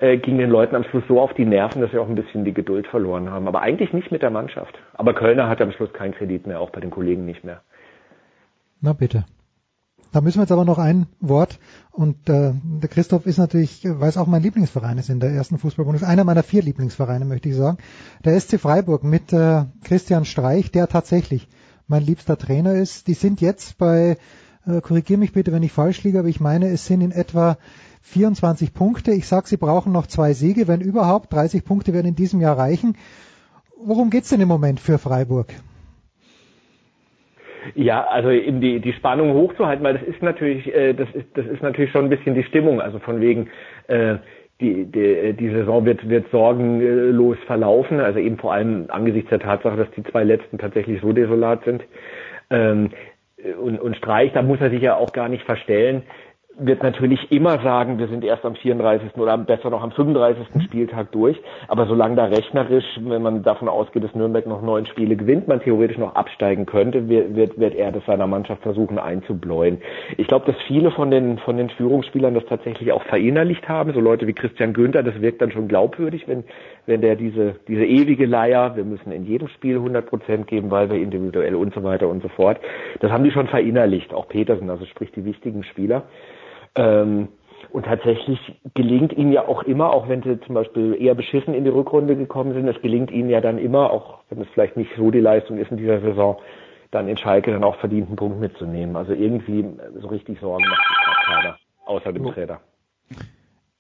äh, 0.03 0.19
ging 0.19 0.37
den 0.37 0.51
Leuten 0.51 0.75
am 0.75 0.83
Schluss 0.85 1.05
so 1.07 1.21
auf 1.21 1.33
die 1.35 1.45
Nerven, 1.45 1.81
dass 1.81 1.93
sie 1.93 1.99
auch 1.99 2.09
ein 2.09 2.17
bisschen 2.17 2.45
die 2.45 2.53
Geduld 2.53 2.89
verloren 2.89 3.31
haben. 3.31 3.47
Aber 3.47 3.63
eigentlich 3.63 3.93
nicht 3.93 4.11
mit 4.11 4.23
der 4.23 4.31
Mannschaft. 4.31 4.77
Aber 4.95 5.15
Kölner 5.15 5.49
hat 5.49 5.61
am 5.61 5.71
Schluss 5.71 5.93
keinen 5.93 6.13
Kredit 6.13 6.47
mehr, 6.47 6.61
auch 6.61 6.71
bei 6.71 6.81
den 6.81 6.91
Kollegen 6.91 7.25
nicht 7.25 7.45
mehr. 7.45 7.63
Na 8.81 8.93
bitte. 8.93 9.25
Da 10.11 10.21
müssen 10.21 10.39
wir 10.39 10.43
jetzt 10.43 10.53
aber 10.53 10.67
noch 10.67 10.79
ein 10.79 11.07
Wort 11.21 11.59
und 11.91 12.29
äh, 12.29 12.53
der 12.53 12.89
Christoph 12.91 13.25
ist 13.25 13.39
natürlich, 13.39 13.83
weiß 13.85 14.19
auch 14.19 14.27
mein 14.27 14.43
Lieblingsverein 14.43 14.99
ist 14.99 15.09
in 15.09 15.21
der 15.21 15.31
ersten 15.31 15.57
Fußballbundesliga, 15.57 16.13
einer 16.13 16.25
meiner 16.25 16.43
vier 16.43 16.63
Lieblingsvereine 16.63 17.25
möchte 17.25 17.49
ich 17.49 17.57
sagen. 17.57 17.79
Der 18.23 18.39
SC 18.39 18.61
Freiburg 18.61 19.05
mit 19.05 19.33
äh, 19.33 19.65
Christian 19.85 20.27
Streich, 20.27 20.71
der 20.71 20.89
tatsächlich 20.89 21.49
mein 21.87 22.03
liebster 22.03 22.37
Trainer 22.37 22.75
ist. 22.75 23.07
Die 23.07 23.15
sind 23.15 23.41
jetzt 23.41 23.79
bei, 23.79 24.19
äh, 24.67 24.81
korrigiere 24.83 25.19
mich 25.19 25.33
bitte, 25.33 25.53
wenn 25.53 25.63
ich 25.63 25.73
falsch 25.73 26.03
liege, 26.03 26.19
aber 26.19 26.29
ich 26.29 26.41
meine, 26.41 26.69
es 26.69 26.85
sind 26.85 27.01
in 27.01 27.13
etwa 27.13 27.57
24 28.03 28.75
Punkte. 28.75 29.13
Ich 29.13 29.27
sage, 29.27 29.47
sie 29.47 29.57
brauchen 29.57 29.93
noch 29.93 30.07
zwei 30.07 30.33
Siege, 30.33 30.69
wenn 30.69 30.81
überhaupt. 30.81 31.33
30 31.33 31.65
Punkte 31.65 31.95
werden 31.95 32.09
in 32.09 32.15
diesem 32.17 32.41
Jahr 32.41 32.59
reichen. 32.59 32.97
Worum 33.85 34.11
geht's 34.11 34.29
denn 34.29 34.41
im 34.41 34.49
Moment 34.49 34.81
für 34.81 34.99
Freiburg? 34.99 35.49
Ja, 37.75 38.05
also 38.09 38.31
eben 38.31 38.61
die, 38.61 38.81
die 38.81 38.93
Spannung 38.93 39.35
hochzuhalten, 39.35 39.85
weil 39.85 39.95
das 39.95 40.03
ist 40.03 40.21
natürlich, 40.21 40.67
äh, 40.75 40.95
das 40.95 41.09
ist, 41.15 41.27
das 41.35 41.47
ist 41.47 41.63
natürlich 41.63 41.93
schon 41.93 42.05
ein 42.05 42.11
bisschen 42.11 42.35
die 42.35 42.43
Stimmung, 42.43 42.81
also 42.81 42.99
von 42.99 43.21
wegen, 43.21 43.49
äh, 43.87 44.17
die, 44.61 44.85
die, 44.85 45.33
die 45.35 45.51
Saison 45.51 45.85
wird, 45.85 46.09
wird 46.09 46.29
sorgenlos 46.31 47.37
verlaufen, 47.47 48.01
also 48.01 48.19
eben 48.19 48.37
vor 48.37 48.53
allem 48.53 48.87
angesichts 48.89 49.31
der 49.31 49.41
Tatsache, 49.41 49.77
dass 49.77 49.91
die 49.93 50.03
zwei 50.05 50.25
letzten 50.25 50.59
tatsächlich 50.59 51.01
so 51.01 51.13
desolat 51.13 51.65
sind. 51.65 51.83
Ähm, 52.51 52.91
und, 53.61 53.81
und 53.81 53.97
Streich, 53.97 54.33
da 54.33 54.43
muss 54.43 54.61
er 54.61 54.71
sich 54.71 54.83
ja 54.83 54.97
auch 54.97 55.13
gar 55.13 55.29
nicht 55.29 55.45
verstellen 55.45 56.03
wird 56.59 56.83
natürlich 56.83 57.33
immer 57.33 57.59
sagen, 57.63 57.99
wir 57.99 58.09
sind 58.09 58.25
erst 58.25 58.45
am 58.45 58.55
34. 58.55 59.17
oder 59.17 59.39
besser 59.39 59.71
noch 59.71 59.83
am 59.83 59.91
35. 59.91 60.63
Spieltag 60.65 61.11
durch. 61.13 61.41
Aber 61.69 61.87
solange 61.87 62.17
da 62.17 62.27
rechnerisch, 62.27 62.85
wenn 63.01 63.23
man 63.23 63.43
davon 63.43 63.69
ausgeht, 63.69 64.05
dass 64.05 64.15
Nürnberg 64.15 64.47
noch 64.47 64.63
neun 64.63 64.87
Spiele 64.87 65.17
gewinnt, 65.17 65.49
man 65.49 65.61
theoretisch 65.61 65.99
noch 65.99 66.15
absteigen 66.15 66.67
könnte, 66.67 67.09
wird, 67.09 67.59
wird 67.59 67.75
er 67.75 67.93
das 67.93 68.05
seiner 68.07 68.27
Mannschaft 68.27 68.63
versuchen 68.63 68.99
einzubläuen. 68.99 69.79
Ich 70.17 70.27
glaube, 70.27 70.47
dass 70.47 70.61
viele 70.67 70.91
von 70.91 71.11
den, 71.11 71.39
von 71.39 71.57
den 71.57 71.71
Führungsspielern 71.71 72.35
das 72.35 72.45
tatsächlich 72.47 72.93
auch 72.93 73.03
verinnerlicht 73.05 73.69
haben. 73.69 73.93
So 73.95 74.01
Leute 74.01 74.27
wie 74.27 74.33
Christian 74.33 74.73
Günther, 74.73 75.03
das 75.03 75.21
wirkt 75.21 75.41
dann 75.41 75.53
schon 75.53 75.69
glaubwürdig, 75.69 76.29
wenn, 76.29 76.45
wenn 76.87 77.01
der 77.01 77.17
diese, 77.17 77.57
diese 77.67 77.85
ewige 77.85 78.27
Leier, 78.27 78.77
wir 78.77 78.85
müssen 78.85 79.13
in 79.13 79.25
jedem 79.25 79.49
Spiel 79.49 79.77
100 79.77 80.07
Prozent 80.07 80.47
geben, 80.47 80.71
weil 80.71 80.91
wir 80.91 80.99
individuell 80.99 81.55
und 81.55 81.75
so 81.75 81.83
weiter 81.83 82.09
und 82.09 82.23
so 82.23 82.29
fort. 82.29 82.59
Das 83.01 83.11
haben 83.11 83.25
die 83.25 83.31
schon 83.31 83.49
verinnerlicht. 83.49 84.13
Auch 84.13 84.29
Petersen, 84.29 84.71
also 84.71 84.85
sprich 84.85 85.11
die 85.13 85.25
wichtigen 85.25 85.65
Spieler. 85.65 86.05
Ähm, 86.75 87.29
und 87.70 87.87
tatsächlich 87.87 88.39
gelingt 88.75 89.12
ihnen 89.12 89.33
ja 89.33 89.47
auch 89.47 89.62
immer, 89.62 89.91
auch 89.91 90.09
wenn 90.09 90.23
sie 90.23 90.39
zum 90.41 90.55
Beispiel 90.55 90.97
eher 91.01 91.14
beschissen 91.14 91.55
in 91.55 91.64
die 91.64 91.70
Rückrunde 91.70 92.16
gekommen 92.16 92.53
sind, 92.53 92.68
es 92.68 92.81
gelingt 92.83 93.11
ihnen 93.11 93.31
ja 93.31 93.41
dann 93.41 93.59
immer, 93.59 93.91
auch 93.91 94.18
wenn 94.29 94.41
es 94.43 94.49
vielleicht 94.53 94.77
nicht 94.77 94.91
so 94.97 95.11
die 95.11 95.20
Leistung 95.20 95.59
ist 95.59 95.70
in 95.70 95.79
dieser 95.79 96.01
Saison, 96.01 96.37
dann 96.91 97.09
in 97.09 97.16
Schalke 97.16 97.51
dann 97.51 97.64
auch 97.64 97.77
verdienten 97.77 98.16
Punkt 98.16 98.41
mitzunehmen. 98.41 98.97
Also 98.97 99.14
irgendwie 99.14 99.64
so 100.01 100.09
richtig 100.09 100.39
Sorgen 100.41 100.64
macht 100.68 100.83
sich 100.87 101.27
keiner, 101.27 101.57
außer 101.87 102.12
dem 102.12 102.27
Trainer. 102.27 102.61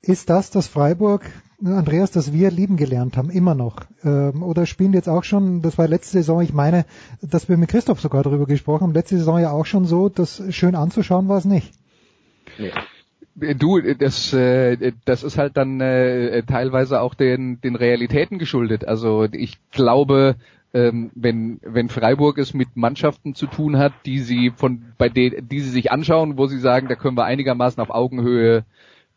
Ist 0.00 0.30
das 0.30 0.50
das 0.50 0.66
Freiburg, 0.66 1.30
Andreas, 1.64 2.10
das 2.10 2.32
wir 2.32 2.50
lieben 2.50 2.76
gelernt 2.76 3.16
haben, 3.16 3.30
immer 3.30 3.54
noch? 3.54 3.76
Ähm, 4.02 4.42
oder 4.42 4.66
spielen 4.66 4.94
jetzt 4.94 5.08
auch 5.08 5.22
schon, 5.22 5.62
das 5.62 5.78
war 5.78 5.86
letzte 5.86 6.18
Saison, 6.18 6.40
ich 6.40 6.52
meine, 6.52 6.86
dass 7.20 7.48
wir 7.48 7.56
mit 7.56 7.68
Christoph 7.68 8.00
sogar 8.00 8.24
darüber 8.24 8.46
gesprochen 8.46 8.82
haben, 8.82 8.94
letzte 8.94 9.18
Saison 9.18 9.38
ja 9.38 9.52
auch 9.52 9.66
schon 9.66 9.84
so, 9.84 10.08
dass 10.08 10.42
schön 10.52 10.74
anzuschauen 10.74 11.28
war 11.28 11.38
es 11.38 11.44
nicht. 11.44 11.72
Nee. 12.58 13.54
Du, 13.54 13.80
das, 13.80 14.32
äh, 14.34 14.92
das 15.06 15.22
ist 15.22 15.38
halt 15.38 15.56
dann 15.56 15.80
äh, 15.80 16.42
teilweise 16.42 17.00
auch 17.00 17.14
den, 17.14 17.60
den 17.62 17.76
Realitäten 17.76 18.38
geschuldet. 18.38 18.86
Also 18.86 19.24
ich 19.24 19.58
glaube, 19.70 20.36
ähm, 20.74 21.10
wenn, 21.14 21.58
wenn 21.62 21.88
Freiburg 21.88 22.38
es 22.38 22.52
mit 22.52 22.76
Mannschaften 22.76 23.34
zu 23.34 23.46
tun 23.46 23.78
hat, 23.78 23.92
die 24.04 24.18
sie 24.18 24.52
von 24.54 24.92
bei 24.98 25.08
denen, 25.08 25.48
die 25.48 25.60
sie 25.60 25.70
sich 25.70 25.90
anschauen, 25.90 26.36
wo 26.36 26.46
sie 26.46 26.58
sagen, 26.58 26.88
da 26.88 26.94
können 26.94 27.16
wir 27.16 27.24
einigermaßen 27.24 27.82
auf 27.82 27.90
Augenhöhe 27.90 28.64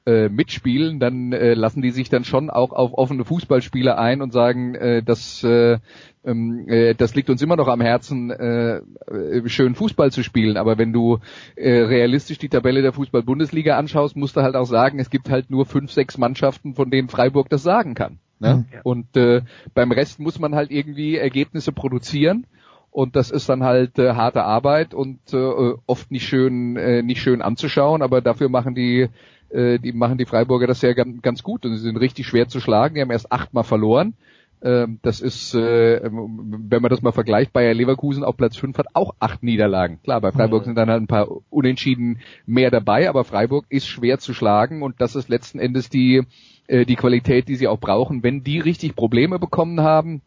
äh, 0.06 0.30
mitspielen, 0.30 1.00
dann 1.00 1.34
äh, 1.34 1.54
lassen 1.54 1.82
die 1.82 1.92
sich 1.92 2.10
dann 2.10 2.24
schon 2.24 2.50
auch 2.50 2.72
auf 2.72 2.94
offene 2.94 3.26
Fußballspieler 3.26 3.98
ein 3.98 4.22
und 4.22 4.34
sagen, 4.34 4.76
äh, 4.76 5.02
das, 5.02 5.44
äh, 5.44 5.80
ähm, 6.26 6.68
äh, 6.68 6.96
das 6.96 7.16
liegt 7.16 7.30
uns 7.30 7.42
immer 7.42 7.56
noch 7.56 7.68
am 7.68 7.82
Herzen, 7.82 8.32
äh, 8.32 8.78
äh, 8.78 9.48
schön 9.48 9.76
Fußball 9.76 10.12
zu 10.12 10.24
spielen. 10.24 10.58
Aber 10.58 10.78
wenn 10.78 10.92
du 10.92 11.20
äh, 11.56 11.72
realistisch 11.72 12.38
die 12.38 12.50
Tabelle 12.50 12.82
der 12.82 12.94
Fußball-Bundesliga 12.94 13.78
anschaust, 13.78 14.16
musst 14.16 14.36
du 14.36 14.42
halt 14.42 14.56
auch 14.56 14.66
sagen, 14.66 15.00
es 15.00 15.10
gibt 15.10 15.30
halt 15.30 15.50
nur 15.50 15.66
fünf, 15.66 15.92
sechs 15.92 16.18
Mannschaften, 16.18 16.74
von 16.74 16.90
denen 16.90 17.10
Freiburg 17.10 17.50
das 17.50 17.64
sagen 17.64 17.94
kann. 17.94 18.20
Ne? 18.40 18.66
Ja. 18.72 18.80
Und 18.84 19.16
äh, 19.16 19.42
beim 19.74 19.92
Rest 19.92 20.20
muss 20.20 20.40
man 20.40 20.56
halt 20.56 20.72
irgendwie 20.72 21.16
Ergebnisse 21.16 21.72
produzieren 21.72 22.46
und 22.92 23.16
das 23.16 23.30
ist 23.30 23.50
dann 23.50 23.64
halt 23.64 24.00
äh, 24.00 24.14
harte 24.14 24.44
Arbeit 24.44 24.94
und 24.94 25.20
äh, 25.34 25.74
oft 25.86 26.12
nicht 26.12 26.28
schön 26.28 26.78
äh, 26.78 27.02
nicht 27.02 27.22
schön 27.22 27.42
anzuschauen, 27.42 28.02
aber 28.02 28.22
dafür 28.22 28.50
machen 28.50 28.74
die 28.74 29.10
äh, 29.50 29.80
die 29.80 29.92
machen 29.92 30.18
die 30.18 30.26
Freiburger 30.26 30.68
das 30.68 30.82
ja 30.82 30.94
ganz, 30.94 31.22
ganz 31.22 31.44
gut 31.44 31.66
und 31.66 31.76
sie 31.76 31.84
sind 31.84 31.98
richtig 31.98 32.26
schwer 32.26 32.48
zu 32.48 32.60
schlagen. 32.60 32.96
Die 32.96 33.02
haben 33.02 33.12
erst 33.12 33.32
achtmal 33.32 33.64
verloren. 33.64 34.16
Ähm, 34.62 35.00
das 35.02 35.22
ist, 35.22 35.54
äh, 35.54 36.02
wenn 36.04 36.82
man 36.82 36.90
das 36.90 37.02
mal 37.02 37.12
vergleicht, 37.12 37.54
Bayer 37.54 37.74
Leverkusen 37.74 38.24
auf 38.24 38.38
Platz 38.38 38.58
5 38.58 38.78
hat 38.78 38.88
auch 38.94 39.16
acht 39.20 39.44
Niederlagen. 39.44 40.00
Klar, 40.04 40.22
bei 40.22 40.32
Freiburg 40.32 40.64
mhm. 40.64 40.66
sind 40.66 40.76
dann 40.76 40.90
halt 40.90 41.04
ein 41.04 41.08
paar 41.08 41.28
Unentschieden 41.50 42.20
mehr 42.46 42.72
dabei, 42.72 43.10
aber 43.10 43.24
Freiburg 43.24 43.66
ist 43.70 43.88
schwer 43.88 44.20
zu 44.20 44.34
schlagen 44.34 44.82
und 44.82 45.00
das 45.00 45.16
ist 45.16 45.30
letzten 45.30 45.60
Endes 45.60 45.90
die, 45.90 46.24
äh, 46.68 46.86
die 46.86 46.96
Qualität, 46.96 47.48
die 47.48 47.56
sie 47.56 47.68
auch 47.68 47.80
brauchen. 47.80 48.24
Wenn 48.24 48.44
die 48.44 48.60
richtig 48.60 48.96
Probleme 48.96 49.40
bekommen 49.40 49.82
haben, 49.82 50.22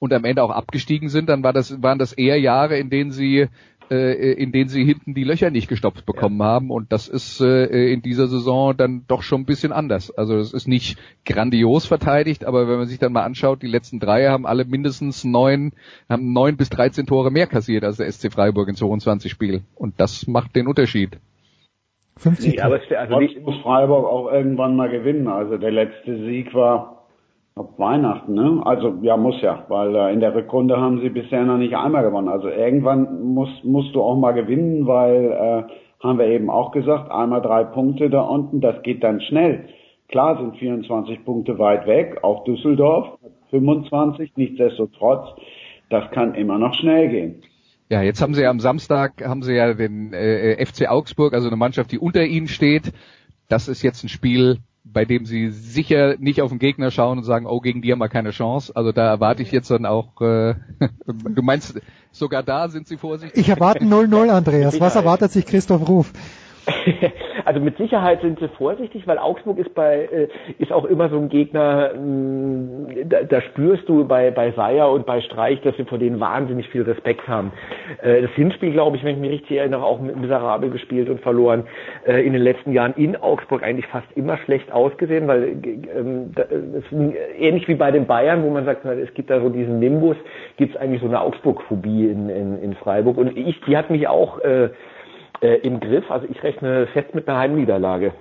und 0.00 0.14
am 0.14 0.24
Ende 0.24 0.42
auch 0.42 0.50
abgestiegen 0.50 1.10
sind, 1.10 1.28
dann 1.28 1.44
war 1.44 1.52
das, 1.52 1.82
waren 1.82 1.98
das 1.98 2.14
eher 2.14 2.40
Jahre, 2.40 2.78
in 2.78 2.88
denen 2.88 3.12
sie 3.12 3.48
äh, 3.90 4.32
in 4.32 4.52
denen 4.52 4.68
sie 4.68 4.84
hinten 4.84 5.14
die 5.14 5.24
Löcher 5.24 5.50
nicht 5.50 5.68
gestopft 5.68 6.06
bekommen 6.06 6.38
ja. 6.38 6.46
haben. 6.46 6.70
Und 6.70 6.92
das 6.92 7.08
ist 7.08 7.40
äh, 7.40 7.92
in 7.92 8.02
dieser 8.02 8.28
Saison 8.28 8.76
dann 8.76 9.04
doch 9.08 9.22
schon 9.22 9.42
ein 9.42 9.46
bisschen 9.46 9.72
anders. 9.72 10.10
Also 10.16 10.36
es 10.36 10.52
ist 10.52 10.68
nicht 10.68 10.98
grandios 11.26 11.86
verteidigt, 11.86 12.44
aber 12.44 12.68
wenn 12.68 12.78
man 12.78 12.86
sich 12.86 12.98
dann 12.98 13.12
mal 13.12 13.24
anschaut, 13.24 13.62
die 13.62 13.66
letzten 13.66 14.00
drei 14.00 14.28
haben 14.28 14.46
alle 14.46 14.64
mindestens 14.64 15.24
neun, 15.24 15.72
haben 16.08 16.32
neun 16.32 16.56
bis 16.56 16.70
dreizehn 16.70 17.06
Tore 17.06 17.30
mehr 17.30 17.46
kassiert 17.46 17.84
als 17.84 17.96
der 17.96 18.10
SC 18.10 18.32
Freiburg 18.32 18.68
in 18.68 18.76
22 18.76 19.30
Spielen. 19.30 19.64
Und 19.74 19.98
das 19.98 20.26
macht 20.26 20.54
den 20.54 20.66
Unterschied. 20.66 21.18
50 22.16 22.54
nee, 22.54 22.60
aber 22.60 22.82
es, 22.82 22.96
also 22.96 23.18
die, 23.18 23.40
muss 23.40 23.60
Freiburg 23.62 24.06
auch 24.06 24.30
irgendwann 24.30 24.76
mal 24.76 24.90
gewinnen. 24.90 25.26
Also 25.26 25.56
der 25.56 25.70
letzte 25.70 26.18
Sieg 26.18 26.52
war 26.54 26.99
Ab 27.56 27.78
Weihnachten, 27.78 28.34
ne? 28.34 28.62
Also 28.64 28.94
ja, 29.02 29.16
muss 29.16 29.40
ja, 29.42 29.64
weil 29.68 29.94
äh, 29.94 30.12
in 30.12 30.20
der 30.20 30.34
Rückrunde 30.34 30.76
haben 30.76 31.00
sie 31.00 31.10
bisher 31.10 31.44
noch 31.44 31.58
nicht 31.58 31.74
einmal 31.74 32.04
gewonnen. 32.04 32.28
Also 32.28 32.48
irgendwann 32.48 33.22
musst, 33.34 33.64
musst 33.64 33.94
du 33.94 34.02
auch 34.02 34.16
mal 34.16 34.32
gewinnen, 34.32 34.86
weil 34.86 35.32
äh, 35.32 36.02
haben 36.02 36.18
wir 36.18 36.26
eben 36.26 36.48
auch 36.48 36.72
gesagt, 36.72 37.10
einmal 37.10 37.42
drei 37.42 37.64
Punkte 37.64 38.08
da 38.08 38.22
unten, 38.22 38.60
das 38.60 38.82
geht 38.82 39.04
dann 39.04 39.20
schnell. 39.20 39.68
Klar 40.08 40.38
sind 40.38 40.56
24 40.56 41.24
Punkte 41.24 41.58
weit 41.58 41.86
weg, 41.86 42.18
auch 42.22 42.44
Düsseldorf 42.44 43.18
25, 43.50 44.32
nichtsdestotrotz, 44.36 45.28
das 45.88 46.10
kann 46.12 46.34
immer 46.34 46.58
noch 46.58 46.74
schnell 46.74 47.08
gehen. 47.08 47.42
Ja, 47.90 48.02
jetzt 48.02 48.22
haben 48.22 48.34
sie 48.34 48.42
ja 48.42 48.50
am 48.50 48.60
Samstag 48.60 49.24
haben 49.24 49.42
sie 49.42 49.54
ja 49.54 49.74
den 49.74 50.12
äh, 50.12 50.64
FC 50.64 50.88
Augsburg, 50.88 51.34
also 51.34 51.48
eine 51.48 51.56
Mannschaft, 51.56 51.90
die 51.90 51.98
unter 51.98 52.24
ihnen 52.24 52.46
steht. 52.46 52.92
Das 53.48 53.66
ist 53.66 53.82
jetzt 53.82 54.04
ein 54.04 54.08
Spiel, 54.08 54.58
bei 54.84 55.04
dem 55.04 55.26
sie 55.26 55.50
sicher 55.50 56.16
nicht 56.18 56.42
auf 56.42 56.50
den 56.50 56.58
Gegner 56.58 56.90
schauen 56.90 57.18
und 57.18 57.24
sagen, 57.24 57.46
oh, 57.46 57.60
gegen 57.60 57.82
die 57.82 57.92
haben 57.92 57.98
wir 57.98 58.08
keine 58.08 58.30
Chance. 58.30 58.74
Also 58.74 58.92
da 58.92 59.06
erwarte 59.08 59.42
ich 59.42 59.52
jetzt 59.52 59.70
dann 59.70 59.86
auch, 59.86 60.20
äh, 60.20 60.54
du 61.06 61.42
meinst, 61.42 61.80
sogar 62.12 62.42
da 62.42 62.68
sind 62.68 62.88
sie 62.88 62.96
vorsichtig? 62.96 63.40
Ich 63.40 63.48
erwarte 63.48 63.84
0-0, 63.84 64.30
Andreas. 64.30 64.80
Was 64.80 64.96
erwartet 64.96 65.32
sich 65.32 65.46
Christoph 65.46 65.88
Ruf? 65.88 66.12
Also 67.44 67.60
mit 67.60 67.76
Sicherheit 67.78 68.20
sind 68.20 68.38
sie 68.38 68.48
vorsichtig, 68.48 69.06
weil 69.06 69.18
Augsburg 69.18 69.58
ist 69.58 69.74
bei 69.74 70.08
äh, 70.12 70.28
ist 70.58 70.72
auch 70.72 70.84
immer 70.84 71.08
so 71.08 71.16
ein 71.16 71.28
Gegner, 71.28 71.92
mh, 71.94 73.04
da, 73.08 73.22
da 73.22 73.40
spürst 73.40 73.88
du 73.88 74.06
bei 74.06 74.30
bei 74.30 74.52
Seier 74.52 74.90
und 74.90 75.06
bei 75.06 75.20
Streich, 75.22 75.60
dass 75.62 75.76
wir 75.78 75.86
vor 75.86 75.98
denen 75.98 76.20
wahnsinnig 76.20 76.68
viel 76.68 76.82
Respekt 76.82 77.26
haben. 77.26 77.52
Äh, 78.02 78.22
das 78.22 78.30
Hinspiel, 78.32 78.72
glaube 78.72 78.96
ich, 78.96 79.04
wenn 79.04 79.14
ich 79.14 79.20
mich 79.20 79.30
richtig 79.30 79.58
erinnere, 79.58 79.84
auch 79.84 80.00
mit 80.00 80.16
miserabel 80.16 80.70
gespielt 80.70 81.08
und 81.08 81.20
verloren. 81.20 81.64
Äh, 82.06 82.26
in 82.26 82.32
den 82.32 82.42
letzten 82.42 82.72
Jahren 82.72 82.94
in 82.94 83.16
Augsburg 83.16 83.62
eigentlich 83.62 83.86
fast 83.86 84.06
immer 84.14 84.36
schlecht 84.38 84.70
ausgesehen, 84.70 85.26
weil 85.26 85.56
ähm, 85.96 86.32
ist 86.74 86.92
ähnlich 87.38 87.68
wie 87.68 87.74
bei 87.74 87.90
den 87.90 88.06
Bayern, 88.06 88.42
wo 88.42 88.50
man 88.50 88.64
sagt, 88.64 88.84
es 88.84 89.12
gibt 89.14 89.30
da 89.30 89.40
so 89.40 89.48
diesen 89.48 89.78
Nimbus, 89.78 90.16
gibt 90.56 90.74
es 90.74 90.80
eigentlich 90.80 91.00
so 91.00 91.08
eine 91.08 91.20
Augsburg-Phobie 91.20 92.10
in, 92.10 92.28
in, 92.28 92.62
in 92.62 92.74
Freiburg. 92.74 93.16
Und 93.16 93.36
ich, 93.36 93.60
die 93.66 93.76
hat 93.76 93.90
mich 93.90 94.08
auch 94.08 94.38
äh, 95.40 95.56
im 95.56 95.80
Griff. 95.80 96.10
Also 96.10 96.26
ich 96.28 96.42
rechne 96.42 96.86
fest 96.88 97.14
mit 97.14 97.28
einer 97.28 97.38
Heimniederlage. 97.38 98.12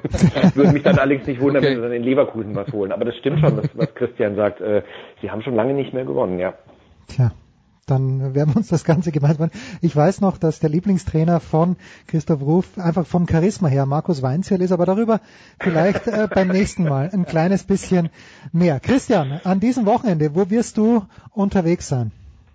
Würde 0.54 0.72
mich 0.72 0.82
dann 0.82 0.98
allerdings 0.98 1.26
nicht 1.26 1.40
wundern, 1.40 1.62
okay. 1.62 1.72
wenn 1.72 1.76
sie 1.76 1.82
dann 1.82 1.92
in 1.92 2.02
Leverkusen 2.02 2.54
was 2.54 2.72
holen. 2.72 2.92
Aber 2.92 3.04
das 3.04 3.16
stimmt 3.16 3.40
schon, 3.40 3.56
was, 3.56 3.76
was 3.76 3.94
Christian 3.94 4.36
sagt. 4.36 4.60
Äh, 4.60 4.82
sie 5.20 5.30
haben 5.30 5.42
schon 5.42 5.54
lange 5.54 5.74
nicht 5.74 5.92
mehr 5.92 6.04
gewonnen, 6.04 6.38
ja. 6.38 6.54
Tja. 7.08 7.32
Dann 7.86 8.34
werden 8.34 8.54
wir 8.54 8.56
uns 8.56 8.68
das 8.68 8.84
Ganze 8.84 9.12
gemeinsam. 9.12 9.50
Ich 9.82 9.94
weiß 9.94 10.22
noch, 10.22 10.38
dass 10.38 10.58
der 10.58 10.70
Lieblingstrainer 10.70 11.38
von 11.40 11.76
Christoph 12.06 12.40
Ruf 12.40 12.78
einfach 12.78 13.06
vom 13.06 13.28
Charisma 13.28 13.68
her 13.68 13.84
Markus 13.84 14.22
Weinzierl 14.22 14.62
ist, 14.62 14.72
aber 14.72 14.86
darüber 14.86 15.20
vielleicht 15.60 16.06
äh, 16.06 16.26
beim 16.34 16.48
nächsten 16.48 16.84
Mal 16.84 17.10
ein 17.12 17.26
kleines 17.26 17.64
bisschen 17.64 18.08
mehr. 18.52 18.80
Christian, 18.80 19.40
an 19.44 19.60
diesem 19.60 19.84
Wochenende, 19.84 20.34
wo 20.34 20.48
wirst 20.48 20.78
du 20.78 21.02
unterwegs 21.30 21.86
sein? 21.88 22.10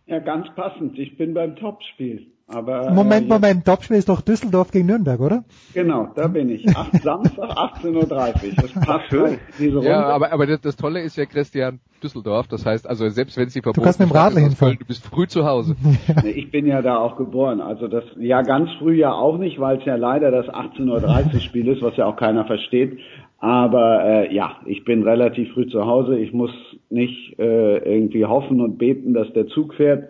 Ja, 0.08 0.18
ganz 0.18 0.48
passend. 0.56 0.98
Ich 0.98 1.16
bin 1.18 1.36
beim 1.36 1.56
Topspiel. 1.56 2.26
Aber, 2.52 2.90
Moment, 2.90 3.28
äh, 3.28 3.34
Moment, 3.34 3.66
Topspiel 3.66 3.98
ist 3.98 4.10
doch 4.10 4.22
Düsseldorf 4.22 4.72
gegen 4.72 4.88
Nürnberg, 4.88 5.20
oder? 5.20 5.44
Genau, 5.76 6.08
da 6.16 6.28
bin 6.28 6.50
ich. 6.50 6.66
Ach, 6.76 6.92
Samstag 7.04 7.52
18.30 7.52 7.94
Uhr. 7.94 8.52
Das 8.56 8.74
passt 8.74 9.10
schön. 9.10 9.38
Diese 9.60 9.76
Runde. 9.76 9.90
Ja, 9.90 10.08
aber, 10.08 10.34
aber 10.34 10.48
das, 10.48 10.60
das, 10.62 10.76
Tolle 10.76 11.02
ist 11.02 11.16
ja, 11.16 11.26
Christian, 11.26 11.80
Düsseldorf. 12.02 12.48
Das 12.48 12.66
heißt, 12.66 12.90
also 12.90 13.08
selbst 13.10 13.38
wenn 13.38 13.50
sie 13.50 13.62
verboten 13.62 13.82
Du 13.82 13.84
kannst 13.84 14.00
mit 14.00 14.10
dem 14.10 14.16
Radl 14.16 14.40
hinfahren. 14.40 14.78
Du 14.80 14.86
bist 14.86 15.06
früh 15.06 15.28
zu 15.28 15.46
Hause. 15.46 15.76
nee, 16.24 16.32
ich 16.32 16.50
bin 16.50 16.66
ja 16.66 16.82
da 16.82 16.98
auch 16.98 17.18
geboren. 17.18 17.62
Also 17.62 17.88
das, 17.88 18.04
ja, 18.18 18.42
ganz 18.42 18.72
früh 18.80 18.96
ja 18.96 19.14
auch 19.14 19.38
nicht, 19.38 19.60
weil 19.60 19.78
es 19.78 19.86
ja 19.86 19.96
leider 19.96 20.32
das 20.32 20.48
18.30 20.48 21.34
Uhr 21.36 21.40
Spiel 21.42 21.68
ist, 21.68 21.84
was 21.84 21.98
ja 21.98 22.08
auch 22.08 22.16
keiner 22.16 22.46
versteht. 22.46 22.98
Aber 23.38 24.04
äh, 24.04 24.34
ja, 24.34 24.58
ich 24.66 24.84
bin 24.86 25.04
relativ 25.04 25.54
früh 25.54 25.68
zu 25.68 25.86
Hause. 25.86 26.18
Ich 26.18 26.34
muss 26.34 26.52
nicht 26.90 27.38
äh, 27.38 27.78
irgendwie 27.78 28.26
hoffen 28.26 28.60
und 28.60 28.80
beten, 28.80 29.14
dass 29.14 29.32
der 29.34 29.48
Zug 29.48 29.76
fährt 29.76 30.10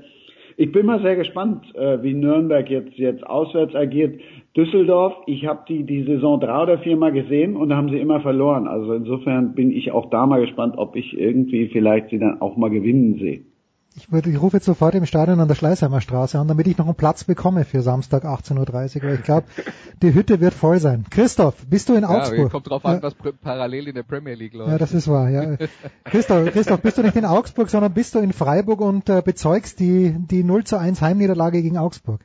ich 0.59 0.73
bin 0.73 0.85
mal 0.85 1.01
sehr 1.01 1.15
gespannt, 1.15 1.73
äh, 1.73 2.03
wie 2.03 2.13
Nürnberg 2.13 2.69
jetzt, 2.69 2.97
jetzt 2.97 3.25
auswärts 3.25 3.73
agiert. 3.75 4.19
Düsseldorf, 4.57 5.13
ich 5.25 5.45
habe 5.45 5.61
die 5.69 5.85
die 5.85 6.03
Saison 6.03 6.37
drei 6.37 6.63
oder 6.63 6.79
viermal 6.79 7.13
gesehen 7.13 7.55
und 7.55 7.73
haben 7.73 7.87
sie 7.87 7.97
immer 7.97 8.19
verloren. 8.19 8.67
Also 8.67 8.93
insofern 8.93 9.55
bin 9.55 9.71
ich 9.71 9.93
auch 9.93 10.09
da 10.09 10.25
mal 10.25 10.41
gespannt, 10.41 10.73
ob 10.77 10.97
ich 10.97 11.17
irgendwie 11.17 11.69
vielleicht 11.69 12.09
sie 12.09 12.19
dann 12.19 12.41
auch 12.41 12.57
mal 12.57 12.69
gewinnen 12.69 13.19
sehe. 13.19 13.45
Ich, 13.99 14.13
würde, 14.13 14.29
ich 14.29 14.41
rufe 14.41 14.55
jetzt 14.55 14.65
sofort 14.65 14.95
im 14.95 15.05
Stadion 15.05 15.41
an 15.41 15.49
der 15.49 15.55
Schleißheimer 15.55 15.99
Straße 15.99 16.39
an, 16.39 16.47
damit 16.47 16.67
ich 16.67 16.77
noch 16.77 16.85
einen 16.85 16.95
Platz 16.95 17.25
bekomme 17.25 17.65
für 17.65 17.81
Samstag 17.81 18.23
18.30 18.23 18.97
Uhr. 18.97 19.03
Aber 19.03 19.13
ich 19.13 19.23
glaube, 19.23 19.47
die 20.01 20.13
Hütte 20.13 20.39
wird 20.39 20.53
voll 20.53 20.79
sein. 20.79 21.03
Christoph, 21.09 21.55
bist 21.69 21.89
du 21.89 21.95
in 21.95 22.05
Augsburg? 22.05 22.39
Ja, 22.39 22.47
kommt 22.47 22.69
drauf 22.69 22.85
an, 22.85 22.95
ja. 22.95 23.03
was 23.03 23.15
parallel 23.41 23.89
in 23.89 23.95
der 23.95 24.03
Premier 24.03 24.35
League 24.35 24.53
läuft. 24.53 24.71
Ja, 24.71 24.77
das 24.77 24.93
ist 24.93 25.09
wahr. 25.09 25.29
Ja. 25.29 25.57
Christoph, 26.05 26.49
Christoph, 26.51 26.79
bist 26.81 26.97
du 26.97 27.01
nicht 27.01 27.17
in 27.17 27.25
Augsburg, 27.25 27.69
sondern 27.69 27.93
bist 27.93 28.15
du 28.15 28.19
in 28.19 28.31
Freiburg 28.31 28.79
und 28.79 29.09
äh, 29.09 29.21
bezeugst 29.21 29.81
die, 29.81 30.15
die 30.17 30.45
0 30.45 30.63
zu 30.63 30.77
1 30.77 31.01
Heimniederlage 31.01 31.61
gegen 31.61 31.77
Augsburg? 31.77 32.21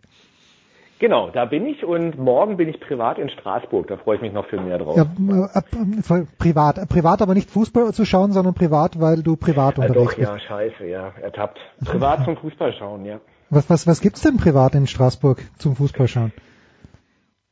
Genau, 1.05 1.29
da 1.29 1.45
bin 1.45 1.67
ich 1.67 1.85
und 1.85 2.19
morgen 2.19 2.57
bin 2.57 2.67
ich 2.67 2.81
privat 2.81 3.19
in 3.19 3.29
Straßburg. 3.29 3.89
Da 3.89 3.99
freue 3.99 4.17
ich 4.17 4.23
mich 4.23 4.33
noch 4.33 4.47
viel 4.47 4.63
mehr 4.63 4.79
drauf. 4.79 4.97
Ja, 4.97 5.03
äh, 5.03 5.59
äh 5.59 6.25
privat, 6.39 6.79
äh, 6.79 6.87
privat 6.87 7.21
aber 7.21 7.35
nicht 7.35 7.51
Fußball 7.51 7.93
zu 7.93 8.07
schauen, 8.07 8.33
sondern 8.33 8.55
privat, 8.55 8.99
weil 8.99 9.23
du 9.23 9.37
privat 9.37 9.79
unterwegs 9.79 10.17
äh, 10.17 10.25
doch, 10.25 10.31
bist. 10.31 10.31
Doch, 10.31 10.33
ja, 10.33 10.71
scheiße, 10.71 10.87
ja, 10.87 11.13
ertappt. 11.21 11.59
Privat 11.85 12.25
zum 12.25 12.39
Fußball 12.39 12.73
schauen, 12.73 13.05
ja. 13.05 13.21
Was, 13.51 13.69
was, 13.69 13.87
was 13.87 14.01
gibt's 14.01 14.23
denn 14.23 14.39
privat 14.39 14.75
in 14.75 14.87
Straßburg 14.87 15.43
zum 15.59 15.77
Fußball 15.77 16.09
schauen? 16.09 16.33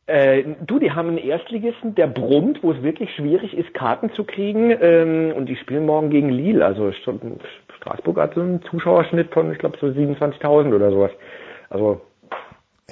Äh, 0.06 0.44
du, 0.64 0.78
die 0.78 0.92
haben 0.92 1.08
einen 1.08 1.18
Erstligisten, 1.18 1.94
der 1.94 2.06
brummt, 2.06 2.62
wo 2.62 2.72
es 2.72 2.82
wirklich 2.82 3.14
schwierig 3.14 3.52
ist, 3.54 3.74
Karten 3.74 4.10
zu 4.14 4.24
kriegen. 4.24 4.74
Ähm, 4.80 5.34
und 5.36 5.44
die 5.44 5.56
spielen 5.56 5.84
morgen 5.84 6.08
gegen 6.08 6.30
Lille. 6.30 6.64
Also 6.64 6.90
Straßburg 6.92 8.16
hat 8.16 8.32
so 8.32 8.40
einen 8.40 8.62
Zuschauerschnitt 8.70 9.30
von, 9.34 9.52
ich 9.52 9.58
glaube, 9.58 9.76
so 9.78 9.88
27.000 9.88 10.74
oder 10.74 10.90
sowas. 10.90 11.10
Also 11.68 12.00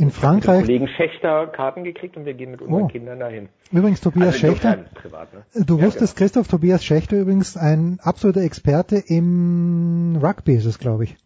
in 0.01 0.11
Frankreich. 0.11 0.63
Kollegen 0.63 0.89
Schächter 0.89 1.47
Karten 1.49 1.85
gekriegt 1.85 2.17
und 2.17 2.25
wir 2.25 2.35
gehen 2.35 2.51
mit 2.51 2.63
unseren 2.63 2.83
oh. 2.83 2.89
Kindern 2.89 3.21
dahin. 3.21 3.49
Übrigens 3.71 4.01
Tobias 4.01 4.29
also 4.29 4.39
Schächter. 4.39 4.79
Privat, 4.95 5.33
ne? 5.35 5.45
Du 5.67 5.79
ja, 5.79 5.85
wusstest, 5.85 6.17
genau. 6.17 6.25
Christoph, 6.25 6.49
Tobias 6.49 6.85
Schächter 6.85 7.21
übrigens 7.21 7.57
ein 7.57 7.99
absoluter 8.03 8.41
Experte 8.41 8.97
im 9.07 10.19
Rugby 10.23 10.55
ist 10.55 10.67
es, 10.67 10.79
glaube 10.79 11.05
ich. 11.05 11.17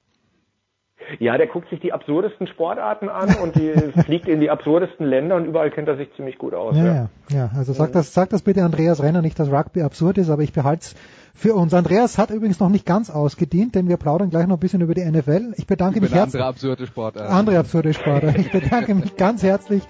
Ja, 1.19 1.37
der 1.37 1.47
guckt 1.47 1.69
sich 1.69 1.81
die 1.81 1.93
absurdesten 1.93 2.47
Sportarten 2.47 3.09
an 3.09 3.37
und 3.43 3.55
die 3.57 3.73
fliegt 4.05 4.27
in 4.27 4.41
die 4.41 4.51
absurdesten 4.51 5.07
Länder 5.07 5.37
und 5.37 5.45
überall 5.45 5.71
kennt 5.71 5.87
er 5.87 5.97
sich 5.97 6.09
ziemlich 6.17 6.39
gut 6.39 6.55
aus. 6.55 6.77
Ja, 6.77 6.85
ja, 6.85 7.09
ja. 7.31 7.51
also 7.55 7.73
sag 7.73 7.93
das, 7.93 8.15
sag 8.15 8.31
das 8.31 8.43
bitte 8.43 8.65
Andreas 8.65 9.03
Renner 9.03 9.23
nicht, 9.23 9.39
dass 9.39 9.53
Rugby 9.53 9.83
absurd 9.83 10.19
ist, 10.19 10.31
aber 10.31 10.43
ich 10.43 10.53
behalte 10.53 10.81
es 10.81 10.97
für 11.35 11.55
uns. 11.55 11.75
Andreas 11.75 12.17
hat 12.17 12.31
übrigens 12.31 12.61
noch 12.61 12.69
nicht 12.69 12.87
ganz 12.87 13.11
ausgedient, 13.11 13.75
denn 13.75 13.89
wir 13.89 13.97
plaudern 13.97 14.31
gleich 14.31 14.47
noch 14.47 14.57
ein 14.57 14.61
bisschen 14.61 14.81
über 14.81 14.95
die 14.95 15.05
NFL. 15.05 15.55
Ich 15.57 15.67
bedanke 15.67 15.99
über 15.99 16.07
mich 16.07 16.15
herzlich. 16.15 16.41
Andere 16.41 16.49
absurde 16.49 16.87
Sportart. 16.87 17.29
Andere 17.29 17.59
absurde 17.59 17.93
Sportart. 17.93 18.39
Ich 18.39 18.51
bedanke 18.53 18.95
mich 18.95 19.17
ganz 19.17 19.43
herzlich 19.43 19.83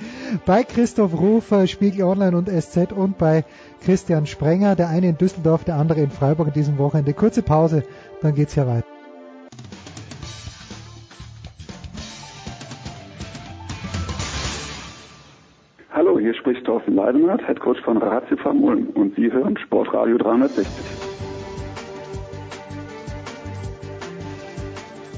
bei 0.46 0.64
Christoph 0.64 1.12
Rufer, 1.12 1.66
Spiegel 1.66 2.04
Online 2.04 2.36
und 2.36 2.48
SZ 2.48 2.92
und 2.92 3.18
bei 3.18 3.44
Christian 3.82 4.26
Sprenger, 4.26 4.74
der 4.74 4.88
eine 4.88 5.08
in 5.08 5.18
Düsseldorf, 5.18 5.64
der 5.64 5.76
andere 5.76 6.00
in 6.00 6.10
Freiburg 6.10 6.48
in 6.48 6.54
diesem 6.54 6.78
Wochenende. 6.78 7.12
Kurze 7.12 7.42
Pause, 7.42 7.84
dann 8.22 8.34
geht's 8.34 8.54
hier 8.54 8.66
weiter. 8.66 8.86
Hallo, 15.92 16.18
hier 16.18 16.34
spricht 16.34 16.64
Thorsten 16.64 16.96
Leidenhardt, 16.96 17.46
Headcoach 17.46 17.80
von 17.84 17.98
Ratio 17.98 18.36
Ulm 18.50 18.88
und 18.94 19.14
Sie 19.14 19.30
hören 19.30 19.56
Sportradio 19.58 20.18
360. 20.18 21.03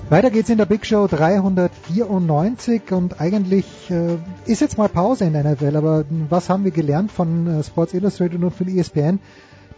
Weiter 0.09 0.31
geht's 0.31 0.51
in 0.51 0.59
der 0.59 0.67
Big 0.67 0.87
Show 0.87 1.09
394 1.09 2.93
und 2.93 3.21
eigentlich 3.21 3.67
äh, 3.91 4.19
ist 4.45 4.61
jetzt 4.61 4.79
mal 4.79 4.89
Pause 4.89 5.25
in 5.25 5.33
der 5.33 5.43
NFL, 5.43 5.75
aber 5.75 6.05
was 6.29 6.49
haben 6.49 6.63
wir 6.63 6.71
gelernt 6.71 7.11
von 7.11 7.49
äh, 7.49 7.65
Sports 7.65 7.93
Illustrated 7.93 8.41
und 8.41 8.53
von 8.53 8.69
ESPN? 8.69 9.19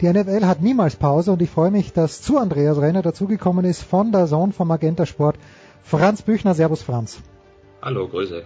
Die 0.01 0.07
NFL 0.07 0.45
hat 0.45 0.61
niemals 0.61 0.97
Pause 0.97 1.31
und 1.31 1.41
ich 1.41 1.49
freue 1.49 1.71
mich, 1.71 1.93
dass 1.93 2.21
zu 2.21 2.37
Andreas 2.37 2.77
Renner 2.79 3.01
dazugekommen 3.01 3.65
ist 3.65 3.81
von 3.81 4.11
der 4.11 4.27
Zone 4.27 4.53
vom 4.53 4.67
Magenta 4.67 5.07
Sport. 5.07 5.37
Franz 5.81 6.21
Büchner, 6.21 6.53
Servus 6.53 6.83
Franz. 6.83 7.17
Hallo, 7.81 8.07
Grüße. 8.07 8.43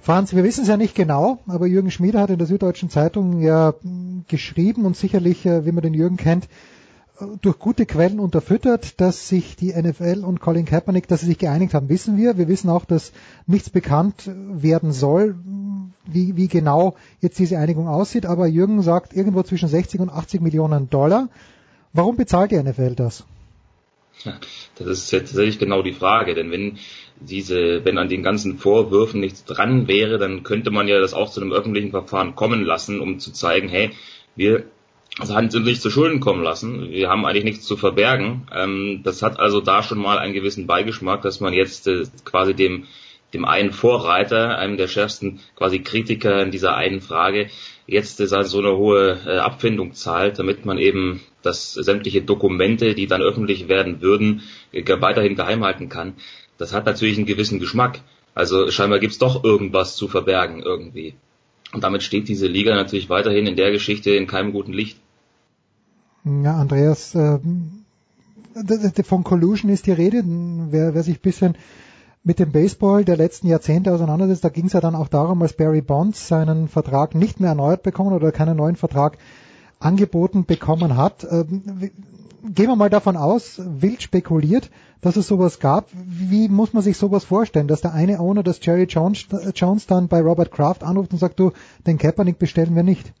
Franz, 0.00 0.34
wir 0.34 0.42
wissen 0.42 0.62
es 0.62 0.68
ja 0.68 0.78
nicht 0.78 0.94
genau, 0.94 1.40
aber 1.48 1.66
Jürgen 1.66 1.90
Schmieder 1.90 2.22
hat 2.22 2.30
in 2.30 2.38
der 2.38 2.46
Süddeutschen 2.46 2.88
Zeitung 2.88 3.42
ja 3.42 3.74
geschrieben 4.26 4.86
und 4.86 4.96
sicherlich, 4.96 5.44
äh, 5.44 5.66
wie 5.66 5.72
man 5.72 5.82
den 5.82 5.92
Jürgen 5.92 6.16
kennt, 6.16 6.48
durch 7.42 7.58
gute 7.58 7.86
Quellen 7.86 8.20
unterfüttert, 8.20 9.00
dass 9.00 9.28
sich 9.28 9.56
die 9.56 9.72
NFL 9.72 10.24
und 10.24 10.40
Colin 10.40 10.64
Kaepernick, 10.64 11.08
dass 11.08 11.20
sie 11.20 11.26
sich 11.26 11.38
geeinigt 11.38 11.74
haben, 11.74 11.88
wissen 11.88 12.16
wir. 12.16 12.38
Wir 12.38 12.48
wissen 12.48 12.70
auch, 12.70 12.84
dass 12.84 13.12
nichts 13.46 13.70
bekannt 13.70 14.24
werden 14.26 14.92
soll, 14.92 15.36
wie, 16.06 16.36
wie 16.36 16.48
genau 16.48 16.96
jetzt 17.20 17.38
diese 17.38 17.58
Einigung 17.58 17.88
aussieht. 17.88 18.26
Aber 18.26 18.46
Jürgen 18.46 18.82
sagt 18.82 19.14
irgendwo 19.14 19.42
zwischen 19.42 19.68
60 19.68 20.00
und 20.00 20.10
80 20.10 20.40
Millionen 20.40 20.90
Dollar. 20.90 21.28
Warum 21.92 22.16
bezahlt 22.16 22.52
die 22.52 22.62
NFL 22.62 22.94
das? 22.94 23.24
Das 24.76 24.86
ist 24.86 25.10
jetzt 25.12 25.30
tatsächlich 25.30 25.58
genau 25.58 25.82
die 25.82 25.92
Frage, 25.92 26.34
denn 26.34 26.50
wenn 26.50 26.78
diese, 27.20 27.84
wenn 27.84 27.98
an 27.98 28.08
den 28.08 28.22
ganzen 28.22 28.58
Vorwürfen 28.58 29.20
nichts 29.20 29.44
dran 29.44 29.86
wäre, 29.88 30.18
dann 30.18 30.42
könnte 30.42 30.70
man 30.70 30.88
ja 30.88 31.00
das 31.00 31.14
auch 31.14 31.30
zu 31.30 31.40
einem 31.40 31.52
öffentlichen 31.52 31.90
Verfahren 31.90 32.34
kommen 32.34 32.64
lassen, 32.64 33.00
um 33.00 33.18
zu 33.18 33.32
zeigen, 33.32 33.68
hey, 33.68 33.90
wir 34.34 34.64
das 35.18 35.30
hat 35.30 35.54
uns 35.54 35.54
nicht 35.54 35.82
zu 35.82 35.90
Schulden 35.90 36.20
kommen 36.20 36.42
lassen. 36.42 36.90
Wir 36.90 37.08
haben 37.08 37.26
eigentlich 37.26 37.44
nichts 37.44 37.66
zu 37.66 37.76
verbergen. 37.76 38.46
Ähm, 38.54 39.00
das 39.02 39.22
hat 39.22 39.40
also 39.40 39.60
da 39.60 39.82
schon 39.82 39.98
mal 39.98 40.18
einen 40.18 40.34
gewissen 40.34 40.66
Beigeschmack, 40.66 41.22
dass 41.22 41.40
man 41.40 41.52
jetzt 41.52 41.86
äh, 41.88 42.04
quasi 42.24 42.54
dem 42.54 42.84
dem 43.34 43.44
einen 43.44 43.72
Vorreiter, 43.72 44.58
einem 44.58 44.76
der 44.76 44.88
schärfsten 44.88 45.40
quasi 45.54 45.80
Kritiker 45.80 46.42
in 46.42 46.50
dieser 46.50 46.76
einen 46.76 47.00
Frage, 47.00 47.50
jetzt 47.86 48.20
äh, 48.20 48.26
so 48.26 48.58
eine 48.58 48.76
hohe 48.76 49.18
äh, 49.26 49.38
Abfindung 49.38 49.92
zahlt, 49.92 50.38
damit 50.38 50.64
man 50.64 50.78
eben 50.78 51.20
das 51.42 51.74
sämtliche 51.74 52.22
Dokumente, 52.22 52.94
die 52.94 53.06
dann 53.06 53.22
öffentlich 53.22 53.68
werden 53.68 54.00
würden, 54.00 54.42
äh, 54.72 54.84
weiterhin 55.00 55.36
geheim 55.36 55.64
halten 55.64 55.88
kann. 55.88 56.14
Das 56.56 56.72
hat 56.72 56.86
natürlich 56.86 57.16
einen 57.16 57.26
gewissen 57.26 57.60
Geschmack. 57.60 58.00
Also 58.34 58.70
scheinbar 58.70 58.98
gibt's 58.98 59.18
doch 59.18 59.44
irgendwas 59.44 59.96
zu 59.96 60.08
verbergen 60.08 60.62
irgendwie. 60.62 61.14
Und 61.72 61.84
damit 61.84 62.02
steht 62.02 62.28
diese 62.28 62.46
Liga 62.46 62.74
natürlich 62.74 63.10
weiterhin 63.10 63.46
in 63.46 63.56
der 63.56 63.72
Geschichte 63.72 64.10
in 64.12 64.26
keinem 64.26 64.52
guten 64.52 64.72
Licht. 64.72 64.98
Ja, 66.42 66.56
Andreas, 66.56 67.14
äh, 67.14 67.38
von 69.04 69.24
Collusion 69.24 69.70
ist 69.70 69.86
die 69.86 69.92
Rede. 69.92 70.22
Wer, 70.24 70.94
wer 70.94 71.02
sich 71.02 71.18
ein 71.18 71.22
bisschen 71.22 71.56
mit 72.24 72.38
dem 72.38 72.52
Baseball 72.52 73.04
der 73.04 73.16
letzten 73.16 73.46
Jahrzehnte 73.46 73.94
auseinandersetzt, 73.94 74.44
da 74.44 74.48
ging 74.48 74.66
es 74.66 74.74
ja 74.74 74.80
dann 74.80 74.94
auch 74.94 75.08
darum, 75.08 75.40
als 75.40 75.54
Barry 75.54 75.80
Bonds 75.80 76.28
seinen 76.28 76.68
Vertrag 76.68 77.14
nicht 77.14 77.40
mehr 77.40 77.50
erneuert 77.50 77.82
bekommen 77.82 78.12
oder 78.12 78.32
keinen 78.32 78.56
neuen 78.56 78.76
Vertrag 78.76 79.16
angeboten 79.78 80.44
bekommen 80.44 80.96
hat. 80.96 81.26
Ähm, 81.30 81.90
gehen 82.42 82.68
wir 82.68 82.76
mal 82.76 82.90
davon 82.90 83.16
aus, 83.16 83.60
wild 83.64 84.02
spekuliert, 84.02 84.70
dass 85.00 85.16
es 85.16 85.28
sowas 85.28 85.60
gab. 85.60 85.88
Wie 85.92 86.48
muss 86.48 86.72
man 86.72 86.82
sich 86.82 86.98
sowas 86.98 87.24
vorstellen, 87.24 87.68
dass 87.68 87.80
der 87.80 87.94
eine 87.94 88.20
Owner, 88.20 88.42
das 88.42 88.58
Jerry 88.62 88.84
Jones, 88.84 89.26
Jones 89.54 89.86
dann 89.86 90.08
bei 90.08 90.20
Robert 90.20 90.50
Kraft 90.50 90.82
anruft 90.82 91.12
und 91.12 91.18
sagt, 91.18 91.38
du, 91.38 91.52
den 91.86 91.98
Kaepernick 91.98 92.38
bestellen 92.38 92.74
wir 92.74 92.82
nicht? 92.82 93.12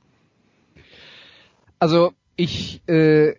Also 1.78 2.10
ich 2.38 2.88
äh, 2.88 3.34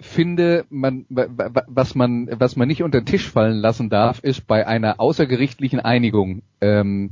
finde, 0.00 0.64
man, 0.70 1.06
was 1.08 1.94
man, 1.94 2.28
was 2.38 2.56
man 2.56 2.68
nicht 2.68 2.82
unter 2.82 3.00
den 3.00 3.06
Tisch 3.06 3.28
fallen 3.28 3.58
lassen 3.58 3.90
darf, 3.90 4.20
ist 4.20 4.46
bei 4.46 4.66
einer 4.66 5.00
außergerichtlichen 5.00 5.80
Einigung. 5.80 6.42
Ähm, 6.60 7.10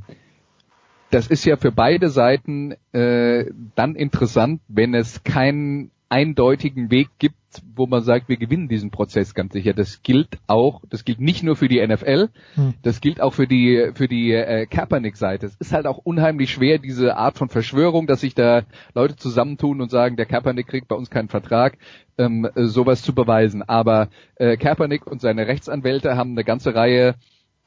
das 1.11 1.26
ist 1.26 1.45
ja 1.45 1.57
für 1.57 1.72
beide 1.72 2.09
Seiten 2.09 2.74
äh, 2.93 3.47
dann 3.74 3.97
interessant, 3.97 4.62
wenn 4.68 4.95
es 4.95 5.24
keinen 5.24 5.90
eindeutigen 6.09 6.90
Weg 6.90 7.09
gibt, 7.18 7.36
wo 7.74 7.86
man 7.86 8.03
sagt, 8.03 8.28
wir 8.28 8.36
gewinnen 8.36 8.68
diesen 8.68 8.90
Prozess 8.90 9.34
ganz 9.34 9.53
sicher. 9.53 9.74
Das 9.74 10.03
gilt 10.03 10.38
auch, 10.46 10.82
das 10.88 11.05
gilt 11.05 11.20
nicht 11.20 11.42
nur 11.42 11.57
für 11.57 11.68
die 11.68 11.84
NFL, 11.84 12.28
hm. 12.55 12.74
das 12.82 13.00
gilt 13.00 13.20
auch 13.20 13.34
für 13.34 13.46
die 13.46 13.90
für 13.94 14.09
die 14.09 14.32
äh, 14.32 14.66
Kaepernick-Seite. 14.66 15.46
Es 15.46 15.57
ist 15.57 15.72
halt 15.72 15.86
auch 15.86 15.98
unheimlich 15.98 16.50
schwer, 16.50 16.78
diese 16.78 17.16
Art 17.16 17.38
von 17.38 17.48
Verschwörung, 17.48 18.07
dass 18.07 18.20
sich 18.20 18.34
da 18.34 18.62
Leute 18.94 19.16
zusammentun 19.16 19.80
und 19.80 19.90
sagen, 19.90 20.16
der 20.16 20.26
Kaepernick 20.26 20.66
kriegt 20.66 20.88
bei 20.88 20.96
uns 20.96 21.11
keinen 21.11 21.28
Vertrag, 21.28 21.78
ähm, 22.18 22.48
sowas 22.55 23.03
zu 23.03 23.14
beweisen. 23.14 23.62
Aber 23.62 24.09
äh, 24.36 24.57
Kaepernick 24.57 25.07
und 25.07 25.20
seine 25.20 25.46
Rechtsanwälte 25.46 26.16
haben 26.16 26.32
eine 26.32 26.44
ganze 26.44 26.74
Reihe 26.74 27.16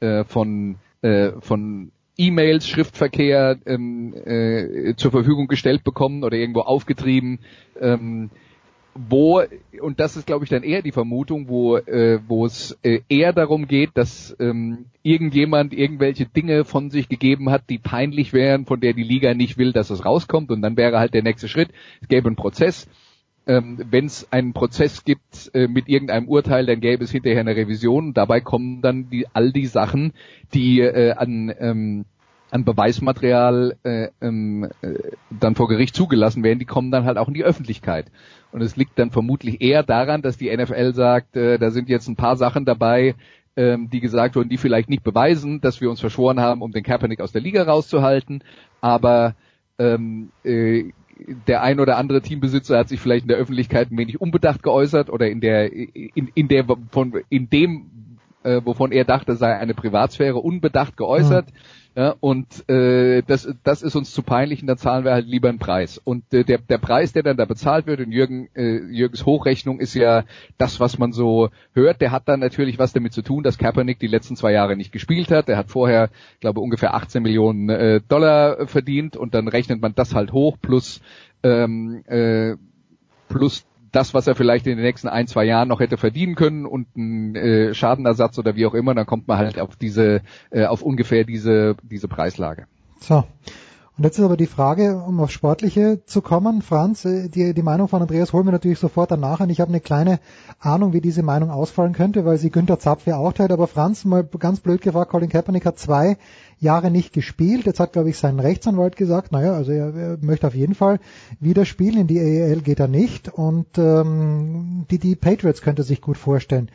äh, 0.00 0.24
von 0.24 0.76
äh, 1.02 1.32
von 1.40 1.92
E-Mails, 2.18 2.66
Schriftverkehr 2.66 3.58
ähm, 3.66 4.14
äh, 4.14 4.94
zur 4.96 5.10
Verfügung 5.10 5.48
gestellt 5.48 5.84
bekommen 5.84 6.24
oder 6.24 6.36
irgendwo 6.36 6.60
aufgetrieben, 6.60 7.40
ähm, 7.78 8.30
wo 9.08 9.42
und 9.80 10.00
das 10.00 10.16
ist 10.16 10.26
glaube 10.26 10.44
ich 10.44 10.50
dann 10.50 10.62
eher 10.62 10.82
die 10.82 10.92
Vermutung, 10.92 11.48
wo 11.48 11.76
äh, 11.76 12.20
wo 12.26 12.46
es 12.46 12.78
äh, 12.82 13.00
eher 13.08 13.32
darum 13.32 13.66
geht, 13.66 13.90
dass 13.94 14.36
ähm, 14.40 14.86
irgendjemand 15.02 15.72
irgendwelche 15.72 16.26
Dinge 16.26 16.64
von 16.64 16.90
sich 16.90 17.08
gegeben 17.08 17.50
hat, 17.50 17.62
die 17.68 17.78
peinlich 17.78 18.32
wären, 18.32 18.66
von 18.66 18.80
der 18.80 18.92
die 18.92 19.02
Liga 19.02 19.34
nicht 19.34 19.58
will, 19.58 19.72
dass 19.72 19.90
es 19.90 20.04
rauskommt 20.04 20.50
und 20.50 20.62
dann 20.62 20.76
wäre 20.76 20.98
halt 20.98 21.14
der 21.14 21.22
nächste 21.22 21.48
Schritt, 21.48 21.70
es 22.00 22.08
gäbe 22.08 22.28
einen 22.28 22.36
Prozess. 22.36 22.88
Ähm, 23.48 23.78
Wenn 23.90 24.06
es 24.06 24.32
einen 24.32 24.54
Prozess 24.54 25.04
gibt 25.04 25.52
äh, 25.54 25.68
mit 25.68 25.88
irgendeinem 25.88 26.26
Urteil, 26.28 26.66
dann 26.66 26.80
gäbe 26.80 27.04
es 27.04 27.12
hinterher 27.12 27.40
eine 27.40 27.54
Revision. 27.54 28.08
Und 28.08 28.16
dabei 28.16 28.40
kommen 28.40 28.82
dann 28.82 29.08
die, 29.08 29.28
all 29.34 29.52
die 29.52 29.66
Sachen, 29.66 30.14
die 30.52 30.80
äh, 30.80 31.12
an 31.12 31.54
ähm, 31.60 32.04
an 32.50 32.64
Beweismaterial 32.64 33.76
äh, 33.82 34.08
ähm, 34.20 34.68
äh, 34.82 34.94
dann 35.30 35.54
vor 35.54 35.68
Gericht 35.68 35.94
zugelassen 35.94 36.42
werden, 36.42 36.58
die 36.58 36.64
kommen 36.64 36.90
dann 36.90 37.04
halt 37.04 37.18
auch 37.18 37.28
in 37.28 37.34
die 37.34 37.44
Öffentlichkeit. 37.44 38.06
Und 38.56 38.62
es 38.62 38.74
liegt 38.74 38.98
dann 38.98 39.10
vermutlich 39.10 39.60
eher 39.60 39.82
daran, 39.82 40.22
dass 40.22 40.38
die 40.38 40.50
NFL 40.50 40.94
sagt, 40.94 41.36
äh, 41.36 41.58
da 41.58 41.70
sind 41.70 41.90
jetzt 41.90 42.08
ein 42.08 42.16
paar 42.16 42.36
Sachen 42.36 42.64
dabei, 42.64 43.14
ähm, 43.54 43.90
die 43.90 44.00
gesagt 44.00 44.34
wurden, 44.34 44.48
die 44.48 44.56
vielleicht 44.56 44.88
nicht 44.88 45.04
beweisen, 45.04 45.60
dass 45.60 45.82
wir 45.82 45.90
uns 45.90 46.00
verschworen 46.00 46.40
haben, 46.40 46.62
um 46.62 46.72
den 46.72 46.82
Kaepernick 46.82 47.20
aus 47.20 47.32
der 47.32 47.42
Liga 47.42 47.64
rauszuhalten, 47.64 48.42
aber 48.80 49.34
ähm, 49.78 50.30
äh, 50.42 50.84
der 51.46 51.60
ein 51.60 51.80
oder 51.80 51.98
andere 51.98 52.22
Teambesitzer 52.22 52.78
hat 52.78 52.88
sich 52.88 52.98
vielleicht 52.98 53.24
in 53.24 53.28
der 53.28 53.36
Öffentlichkeit 53.36 53.90
ein 53.90 53.98
wenig 53.98 54.22
unbedacht 54.22 54.62
geäußert 54.62 55.10
oder 55.10 55.28
in 55.28 55.42
der 55.42 55.70
in, 55.70 56.30
in 56.32 56.48
der 56.48 56.64
von 56.90 57.12
in 57.28 57.50
dem 57.50 57.90
äh, 58.42 58.62
wovon 58.64 58.90
er 58.90 59.04
dachte 59.04 59.36
sei 59.36 59.54
eine 59.54 59.74
Privatsphäre 59.74 60.38
unbedacht 60.38 60.96
geäußert. 60.96 61.52
Mhm 61.52 61.56
ja, 61.96 62.14
und 62.20 62.68
äh, 62.68 63.22
das, 63.26 63.48
das 63.64 63.80
ist 63.80 63.96
uns 63.96 64.12
zu 64.12 64.22
peinlich 64.22 64.60
und 64.60 64.66
dann 64.66 64.76
zahlen 64.76 65.06
wir 65.06 65.12
halt 65.12 65.26
lieber 65.26 65.48
einen 65.48 65.58
Preis. 65.58 65.96
Und 65.96 66.30
äh, 66.34 66.44
der, 66.44 66.58
der 66.58 66.76
Preis, 66.76 67.14
der 67.14 67.22
dann 67.22 67.38
da 67.38 67.46
bezahlt 67.46 67.86
wird 67.86 68.00
in 68.00 68.12
Jürgen, 68.12 68.50
äh, 68.54 68.80
Jürgens 68.90 69.24
Hochrechnung 69.24 69.80
ist 69.80 69.94
ja 69.94 70.24
das, 70.58 70.78
was 70.78 70.98
man 70.98 71.12
so 71.12 71.48
hört. 71.72 72.02
Der 72.02 72.10
hat 72.10 72.28
dann 72.28 72.40
natürlich 72.40 72.78
was 72.78 72.92
damit 72.92 73.14
zu 73.14 73.22
tun, 73.22 73.42
dass 73.42 73.56
Kaepernick 73.56 73.98
die 73.98 74.08
letzten 74.08 74.36
zwei 74.36 74.52
Jahre 74.52 74.76
nicht 74.76 74.92
gespielt 74.92 75.30
hat. 75.30 75.48
Der 75.48 75.56
hat 75.56 75.70
vorher, 75.70 76.10
glaube 76.40 76.60
ungefähr 76.60 76.94
18 76.94 77.22
Millionen 77.22 77.70
äh, 77.70 78.02
Dollar 78.06 78.66
verdient 78.66 79.16
und 79.16 79.32
dann 79.32 79.48
rechnet 79.48 79.80
man 79.80 79.94
das 79.94 80.14
halt 80.14 80.34
hoch 80.34 80.58
plus 80.60 81.00
ähm, 81.42 82.04
äh, 82.08 82.56
plus 83.30 83.64
das, 83.96 84.12
was 84.12 84.26
er 84.26 84.34
vielleicht 84.34 84.66
in 84.66 84.76
den 84.76 84.84
nächsten 84.84 85.08
ein, 85.08 85.26
zwei 85.26 85.44
Jahren 85.44 85.68
noch 85.68 85.80
hätte 85.80 85.96
verdienen 85.96 86.34
können 86.34 86.66
und 86.66 86.86
einen 86.94 87.34
äh, 87.34 87.74
Schadenersatz 87.74 88.38
oder 88.38 88.54
wie 88.54 88.66
auch 88.66 88.74
immer, 88.74 88.94
dann 88.94 89.06
kommt 89.06 89.26
man 89.26 89.38
halt 89.38 89.58
auf 89.58 89.76
diese, 89.76 90.20
äh, 90.50 90.66
auf 90.66 90.82
ungefähr 90.82 91.24
diese, 91.24 91.76
diese 91.82 92.06
Preislage. 92.06 92.66
So. 93.00 93.24
Und 93.98 94.04
jetzt 94.04 94.18
ist 94.18 94.24
aber 94.26 94.36
die 94.36 94.46
Frage, 94.46 94.98
um 94.98 95.20
auf 95.20 95.30
Sportliche 95.30 96.04
zu 96.04 96.20
kommen, 96.20 96.60
Franz, 96.60 97.06
äh, 97.06 97.30
die, 97.30 97.54
die 97.54 97.62
Meinung 97.62 97.88
von 97.88 98.02
Andreas 98.02 98.34
holen 98.34 98.44
wir 98.44 98.52
natürlich 98.52 98.78
sofort 98.78 99.10
danach 99.10 99.40
an. 99.40 99.48
Ich 99.48 99.60
habe 99.62 99.70
eine 99.70 99.80
kleine 99.80 100.20
Ahnung, 100.60 100.92
wie 100.92 101.00
diese 101.00 101.22
Meinung 101.22 101.50
ausfallen 101.50 101.94
könnte, 101.94 102.26
weil 102.26 102.36
sie 102.36 102.50
Günther 102.50 102.78
Zapf 102.78 103.06
ja 103.06 103.16
auch 103.16 103.32
teilt. 103.32 103.52
Aber 103.52 103.66
Franz, 103.66 104.04
mal 104.04 104.28
ganz 104.38 104.60
blöd 104.60 104.82
gefragt, 104.82 105.10
Colin 105.10 105.30
Kaepernick 105.30 105.64
hat 105.64 105.78
zwei 105.78 106.18
Jahre 106.58 106.90
nicht 106.90 107.12
gespielt. 107.12 107.66
Jetzt 107.66 107.80
hat, 107.80 107.92
glaube 107.92 108.10
ich, 108.10 108.18
sein 108.18 108.40
Rechtsanwalt 108.40 108.96
gesagt, 108.96 109.32
naja, 109.32 109.52
also 109.52 109.72
er, 109.72 109.94
er 109.94 110.18
möchte 110.20 110.46
auf 110.46 110.54
jeden 110.54 110.74
Fall 110.74 111.00
wieder 111.40 111.64
spielen. 111.64 111.98
In 111.98 112.06
die 112.06 112.18
AEL 112.18 112.62
geht 112.62 112.80
er 112.80 112.88
nicht. 112.88 113.28
Und 113.28 113.66
ähm, 113.76 114.86
die, 114.90 114.98
die 114.98 115.16
Patriots 115.16 115.62
könnte 115.62 115.82
sich 115.82 116.00
gut 116.00 116.16
vorstellen. 116.16 116.70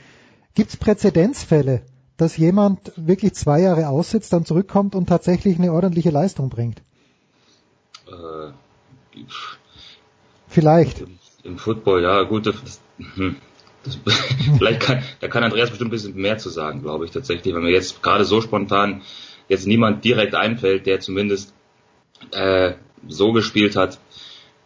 Gibt 0.54 0.70
es 0.70 0.78
Präzedenzfälle, 0.78 1.82
dass 2.18 2.38
jemand 2.38 2.92
wirklich 2.96 3.34
zwei 3.34 3.62
Jahre 3.62 3.90
aussitzt, 3.90 4.34
dann 4.34 4.46
zurückkommt 4.46 4.96
und 4.96 5.08
tatsächlich 5.08 5.58
eine 5.58 5.74
ordentliche 5.74 6.12
Leistung 6.12 6.50
bringt? 6.50 6.82
Äh, 8.08 8.52
Vielleicht. 10.48 11.06
Im 11.44 11.58
Football, 11.58 12.04
ja, 12.04 12.24
gut. 12.24 12.46
Das, 12.46 12.82
hm, 13.16 13.38
das, 13.84 13.98
vielleicht 14.58 14.82
kann, 14.82 15.04
da 15.22 15.28
kann 15.28 15.44
Andreas 15.44 15.70
bestimmt 15.70 15.90
ein 15.90 15.92
bisschen 15.92 16.16
mehr 16.16 16.38
zu 16.38 16.50
sagen, 16.50 16.82
glaube 16.82 17.06
ich 17.06 17.12
tatsächlich, 17.12 17.56
wenn 17.56 17.64
mir 17.64 17.72
jetzt 17.72 18.04
gerade 18.04 18.26
so 18.26 18.42
spontan 18.42 19.02
jetzt 19.48 19.68
niemand 19.68 20.04
direkt 20.04 20.36
einfällt, 20.36 20.86
der 20.86 21.00
zumindest 21.00 21.54
äh, 22.32 22.74
so 23.08 23.32
gespielt 23.32 23.76
hat, 23.76 24.00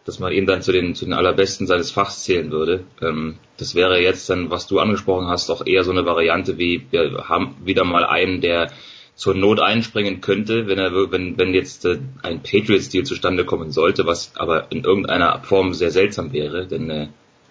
dass 0.04 0.20
man 0.20 0.32
ihn 0.32 0.46
dann 0.46 0.62
zu 0.62 0.72
den, 0.72 0.94
zu 0.94 1.04
den 1.04 1.14
allerbesten 1.14 1.66
seines 1.66 1.90
Fachs 1.90 2.22
zählen 2.22 2.50
würde. 2.52 2.84
Ähm, 3.02 3.38
das 3.56 3.74
wäre 3.74 4.00
jetzt 4.00 4.30
dann, 4.30 4.50
was 4.50 4.68
du 4.68 4.78
angesprochen 4.78 5.26
hast, 5.26 5.50
auch 5.50 5.66
eher 5.66 5.82
so 5.82 5.90
eine 5.90 6.06
Variante 6.06 6.58
wie, 6.58 6.86
wir 6.90 7.24
haben 7.28 7.56
wieder 7.64 7.84
mal 7.84 8.04
einen, 8.04 8.40
der 8.40 8.70
zur 9.16 9.34
Not 9.34 9.60
einspringen 9.60 10.20
könnte, 10.20 10.68
wenn 10.68 10.78
er, 10.78 10.92
wenn, 11.10 11.38
wenn 11.38 11.54
jetzt 11.54 11.84
äh, 11.86 11.98
ein 12.22 12.42
Patriots-Deal 12.42 13.04
zustande 13.04 13.44
kommen 13.44 13.72
sollte, 13.72 14.06
was 14.06 14.32
aber 14.36 14.70
in 14.70 14.84
irgendeiner 14.84 15.40
Form 15.42 15.74
sehr 15.74 15.90
seltsam 15.90 16.32
wäre, 16.32 16.66
denn 16.66 16.88
äh, 16.90 17.08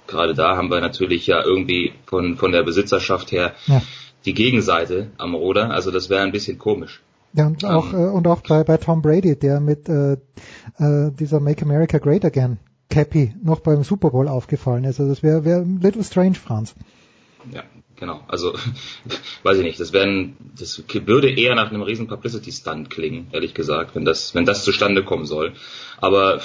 gerade 0.07 0.35
da 0.35 0.55
haben 0.55 0.69
wir 0.69 0.79
natürlich 0.79 1.27
ja 1.27 1.43
irgendwie 1.43 1.93
von, 2.05 2.37
von 2.37 2.51
der 2.51 2.63
Besitzerschaft 2.63 3.31
her 3.31 3.55
ja. 3.65 3.81
die 4.25 4.33
Gegenseite 4.33 5.11
am 5.17 5.33
Ruder, 5.33 5.71
also 5.71 5.91
das 5.91 6.09
wäre 6.09 6.21
ein 6.21 6.31
bisschen 6.31 6.59
komisch. 6.59 7.01
Ja, 7.35 7.47
und 7.47 7.65
auch, 7.65 7.93
ähm, 7.93 7.99
äh, 7.99 8.07
und 8.07 8.27
auch 8.27 8.41
bei, 8.41 8.63
bei 8.63 8.77
Tom 8.77 9.01
Brady, 9.01 9.35
der 9.37 9.59
mit 9.59 9.89
äh, 9.89 10.13
äh, 10.13 11.11
dieser 11.11 11.39
Make 11.39 11.63
America 11.63 11.97
Great 11.97 12.23
Again 12.23 12.57
Cappy 12.89 13.33
noch 13.43 13.59
beim 13.59 13.83
Super 13.83 14.11
Bowl 14.11 14.27
aufgefallen 14.27 14.85
ist. 14.85 14.99
Also 14.99 15.09
das 15.09 15.23
wäre 15.23 15.43
wär 15.43 15.57
ein 15.57 15.79
little 15.81 16.03
strange, 16.03 16.35
Franz. 16.35 16.75
Ja, 17.51 17.63
Genau, 17.97 18.21
also 18.27 18.53
weiß 19.43 19.57
ich 19.59 19.63
nicht, 19.63 19.79
das 19.79 19.93
wären, 19.93 20.35
das 20.57 20.83
würde 21.05 21.29
eher 21.29 21.55
nach 21.55 21.71
einem 21.71 21.81
riesen 21.81 22.07
Publicity-Stunt 22.07 22.89
klingen, 22.89 23.27
ehrlich 23.31 23.53
gesagt, 23.53 23.95
wenn 23.95 24.05
das, 24.05 24.35
wenn 24.35 24.45
das 24.45 24.63
zustande 24.63 25.03
kommen 25.03 25.25
soll. 25.25 25.53
Aber 25.97 26.41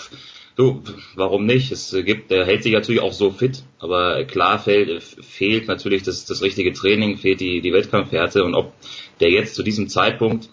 du, 0.55 0.83
warum 1.17 1.47
nicht? 1.47 1.73
Es 1.73 1.91
gibt, 2.05 2.31
er 2.31 2.47
hält 2.47 2.63
sich 2.63 2.73
natürlich 2.73 3.01
auch 3.01 3.13
so 3.13 3.31
fit, 3.31 3.65
aber 3.81 4.25
klar 4.25 4.59
fehlt, 4.59 5.03
fehlt 5.03 5.67
natürlich 5.67 6.05
das, 6.05 6.25
das 6.25 6.43
richtige 6.43 6.73
Training, 6.73 7.17
fehlt 7.17 7.41
die, 7.41 7.61
die 7.61 7.73
Wettkampfhärte 7.73 8.45
und 8.45 8.55
ob 8.55 8.73
der 9.19 9.31
jetzt 9.31 9.55
zu 9.57 9.65
diesem 9.65 9.89
Zeitpunkt 9.89 10.51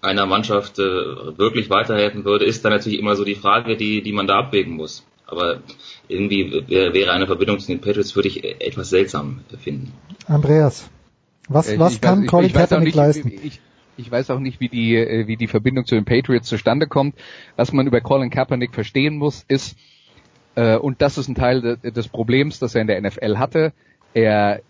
einer 0.00 0.26
Mannschaft 0.26 0.78
äh, 0.78 0.82
wirklich 0.82 1.70
weiterhelfen 1.70 2.24
würde, 2.24 2.44
ist 2.44 2.64
dann 2.64 2.72
natürlich 2.72 2.98
immer 2.98 3.16
so 3.16 3.24
die 3.24 3.34
Frage, 3.34 3.76
die, 3.76 4.02
die 4.02 4.12
man 4.12 4.26
da 4.26 4.38
abwägen 4.38 4.74
muss. 4.74 5.04
Aber 5.26 5.62
irgendwie 6.08 6.64
wäre 6.68 7.12
eine 7.12 7.26
Verbindung 7.26 7.58
zu 7.58 7.68
den 7.68 7.80
Patriots, 7.80 8.14
würde 8.14 8.28
ich 8.28 8.44
etwas 8.44 8.90
seltsam 8.90 9.40
finden. 9.58 9.92
Andreas, 10.26 10.90
was, 11.48 11.68
Äh, 11.68 11.78
was 11.78 11.94
ich 11.94 12.00
kann 12.00 12.22
weiß, 12.22 12.28
Colin 12.28 12.46
ich, 12.46 12.52
ich 12.52 12.58
Kaepernick 12.58 12.86
nicht, 12.86 12.94
leisten? 12.94 13.32
Ich, 13.42 13.60
ich 13.96 14.10
weiß 14.10 14.30
auch 14.30 14.38
nicht, 14.38 14.60
wie 14.60 14.68
die, 14.68 14.96
äh, 14.96 15.26
wie 15.26 15.36
die 15.36 15.46
Verbindung 15.46 15.86
zu 15.86 15.94
den 15.94 16.04
Patriots 16.04 16.48
zustande 16.48 16.86
kommt. 16.86 17.14
Was 17.56 17.72
man 17.72 17.86
über 17.86 18.00
Colin 18.00 18.30
Kaepernick 18.30 18.74
verstehen 18.74 19.16
muss, 19.16 19.44
ist, 19.48 19.76
äh, 20.54 20.76
und 20.76 21.02
das 21.02 21.18
ist 21.18 21.28
ein 21.28 21.34
Teil 21.34 21.60
de, 21.62 21.90
des 21.90 22.08
Problems, 22.08 22.58
das 22.58 22.74
er 22.74 22.82
in 22.82 22.86
der 22.86 23.00
NFL 23.00 23.38
hatte, 23.38 23.72
er 24.14 24.60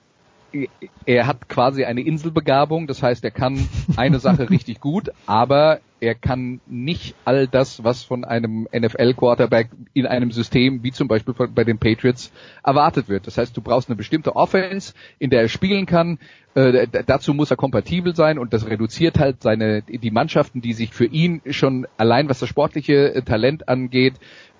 er 1.06 1.26
hat 1.26 1.48
quasi 1.48 1.84
eine 1.84 2.02
Inselbegabung, 2.02 2.86
das 2.86 3.02
heißt, 3.02 3.24
er 3.24 3.30
kann 3.30 3.68
eine 3.96 4.18
Sache 4.18 4.50
richtig 4.50 4.80
gut, 4.80 5.10
aber 5.26 5.80
er 6.02 6.16
kann 6.16 6.60
nicht 6.66 7.14
all 7.24 7.46
das, 7.46 7.84
was 7.84 8.02
von 8.02 8.24
einem 8.24 8.66
NFL-Quarterback 8.76 9.70
in 9.94 10.06
einem 10.06 10.32
System, 10.32 10.82
wie 10.82 10.90
zum 10.90 11.06
Beispiel 11.06 11.32
bei 11.32 11.62
den 11.62 11.78
Patriots, 11.78 12.32
erwartet 12.64 13.08
wird. 13.08 13.28
Das 13.28 13.38
heißt, 13.38 13.56
du 13.56 13.60
brauchst 13.60 13.88
eine 13.88 13.94
bestimmte 13.94 14.34
Offense, 14.34 14.94
in 15.20 15.30
der 15.30 15.42
er 15.42 15.48
spielen 15.48 15.86
kann. 15.86 16.18
Äh, 16.54 16.88
dazu 17.06 17.34
muss 17.34 17.52
er 17.52 17.56
kompatibel 17.56 18.16
sein 18.16 18.38
und 18.38 18.52
das 18.52 18.66
reduziert 18.66 19.20
halt 19.20 19.42
seine 19.42 19.82
die 19.82 20.10
Mannschaften, 20.10 20.60
die 20.60 20.72
sich 20.72 20.92
für 20.92 21.06
ihn 21.06 21.40
schon 21.48 21.86
allein 21.96 22.28
was 22.28 22.40
das 22.40 22.48
sportliche 22.48 23.14
äh, 23.14 23.22
Talent 23.22 23.68
angeht, 23.68 24.14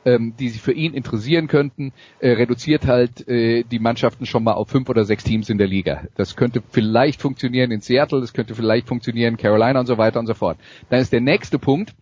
ähm, 0.04 0.34
die 0.38 0.48
sich 0.48 0.60
für 0.60 0.72
ihn 0.72 0.94
interessieren 0.94 1.48
könnten, 1.48 1.92
äh, 2.20 2.30
reduziert 2.30 2.86
halt 2.86 3.26
äh, 3.28 3.64
die 3.64 3.78
Mannschaften 3.78 4.26
schon 4.26 4.44
mal 4.44 4.52
auf 4.52 4.68
fünf 4.68 4.88
oder 4.88 5.04
sechs 5.04 5.24
Teams 5.24 5.48
in 5.48 5.58
der 5.58 5.66
Liga. 5.66 6.04
Das 6.16 6.36
könnte 6.36 6.62
vielleicht 6.70 7.20
funktionieren 7.20 7.70
in 7.70 7.80
Seattle, 7.80 8.20
das 8.20 8.32
könnte 8.32 8.54
vielleicht 8.54 8.88
funktionieren 8.88 9.34
in 9.34 9.38
Carolina 9.38 9.80
und 9.80 9.86
so 9.86 9.98
weiter 9.98 10.20
und 10.20 10.26
so 10.26 10.34
fort. 10.34 10.58
Dann 10.90 11.00
ist 11.00 11.12
der 11.12 11.20
nächste 11.20 11.58
Punkt, 11.58 11.94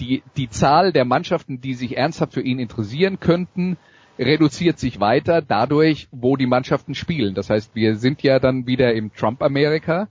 die, 0.00 0.22
die 0.36 0.48
Zahl 0.48 0.92
der 0.92 1.04
Mannschaften, 1.04 1.60
die 1.60 1.74
sich 1.74 1.96
ernsthaft 1.96 2.34
für 2.34 2.40
ihn 2.40 2.58
interessieren 2.58 3.20
könnten, 3.20 3.76
reduziert 4.18 4.78
sich 4.78 5.00
weiter 5.00 5.42
dadurch, 5.42 6.08
wo 6.12 6.36
die 6.36 6.46
Mannschaften 6.46 6.94
spielen. 6.94 7.34
Das 7.34 7.50
heißt, 7.50 7.74
wir 7.74 7.96
sind 7.96 8.22
ja 8.22 8.38
dann 8.38 8.66
wieder 8.66 8.94
im 8.94 9.12
Trump-Amerika, 9.12 10.08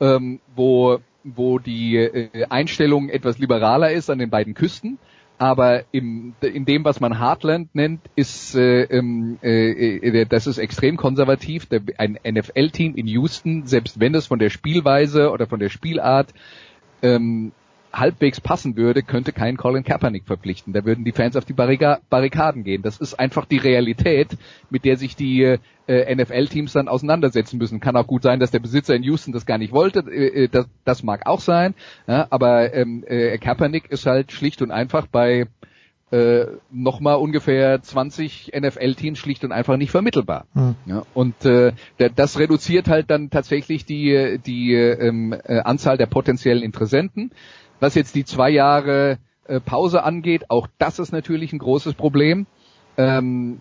ähm, 0.00 0.40
wo, 0.54 0.98
wo 1.24 1.58
die 1.58 1.96
äh, 1.96 2.46
Einstellung 2.48 3.08
etwas 3.08 3.38
liberaler 3.38 3.90
ist 3.90 4.10
an 4.10 4.18
den 4.18 4.30
beiden 4.30 4.54
Küsten 4.54 4.98
aber 5.38 5.84
im, 5.92 6.34
in 6.40 6.64
dem, 6.64 6.84
was 6.84 7.00
man 7.00 7.18
Heartland 7.18 7.74
nennt, 7.74 8.00
ist 8.16 8.56
äh, 8.56 8.82
äh, 8.82 9.40
äh, 9.40 10.26
das 10.26 10.46
ist 10.46 10.58
extrem 10.58 10.96
konservativ. 10.96 11.68
Ein 11.96 12.18
NFL-Team 12.28 12.96
in 12.96 13.06
Houston, 13.06 13.66
selbst 13.66 14.00
wenn 14.00 14.14
es 14.14 14.26
von 14.26 14.40
der 14.40 14.50
Spielweise 14.50 15.30
oder 15.30 15.46
von 15.46 15.60
der 15.60 15.68
Spielart 15.68 16.34
ähm, 17.02 17.52
halbwegs 17.92 18.40
passen 18.40 18.76
würde, 18.76 19.02
könnte 19.02 19.32
kein 19.32 19.56
Colin 19.56 19.84
Kaepernick 19.84 20.24
verpflichten. 20.26 20.72
Da 20.72 20.84
würden 20.84 21.04
die 21.04 21.12
Fans 21.12 21.36
auf 21.36 21.44
die 21.44 21.52
Barrika 21.52 22.00
Barrikaden 22.10 22.64
gehen. 22.64 22.82
Das 22.82 22.98
ist 22.98 23.14
einfach 23.14 23.46
die 23.46 23.58
Realität, 23.58 24.28
mit 24.70 24.84
der 24.84 24.96
sich 24.96 25.16
die 25.16 25.58
äh, 25.86 26.14
NFL-Teams 26.14 26.72
dann 26.72 26.88
auseinandersetzen 26.88 27.58
müssen. 27.58 27.80
Kann 27.80 27.96
auch 27.96 28.06
gut 28.06 28.22
sein, 28.22 28.40
dass 28.40 28.50
der 28.50 28.58
Besitzer 28.58 28.94
in 28.94 29.02
Houston 29.02 29.32
das 29.32 29.46
gar 29.46 29.58
nicht 29.58 29.72
wollte. 29.72 30.00
Äh, 30.00 30.48
das, 30.48 30.66
das 30.84 31.02
mag 31.02 31.26
auch 31.26 31.40
sein. 31.40 31.74
Ja, 32.06 32.26
aber 32.30 32.74
ähm, 32.74 33.04
äh, 33.06 33.38
Kaepernick 33.38 33.90
ist 33.90 34.06
halt 34.06 34.32
schlicht 34.32 34.62
und 34.62 34.70
einfach 34.70 35.06
bei 35.06 35.46
äh, 36.10 36.46
nochmal 36.70 37.16
ungefähr 37.16 37.82
20 37.82 38.52
NFL-Teams 38.58 39.18
schlicht 39.18 39.44
und 39.44 39.52
einfach 39.52 39.76
nicht 39.76 39.90
vermittelbar. 39.90 40.46
Hm. 40.54 40.74
Ja, 40.86 41.02
und 41.12 41.44
äh, 41.44 41.72
das 42.14 42.38
reduziert 42.38 42.88
halt 42.88 43.10
dann 43.10 43.28
tatsächlich 43.28 43.84
die, 43.84 44.38
die 44.44 44.72
ähm, 44.74 45.34
äh, 45.44 45.58
Anzahl 45.60 45.98
der 45.98 46.06
potenziellen 46.06 46.62
Interessenten. 46.62 47.30
Was 47.80 47.94
jetzt 47.94 48.14
die 48.14 48.24
zwei 48.24 48.50
Jahre 48.50 49.18
äh, 49.44 49.60
Pause 49.60 50.02
angeht, 50.02 50.50
auch 50.50 50.68
das 50.78 50.98
ist 50.98 51.12
natürlich 51.12 51.52
ein 51.52 51.58
großes 51.58 51.94
Problem. 51.94 52.46
Ähm, 52.96 53.60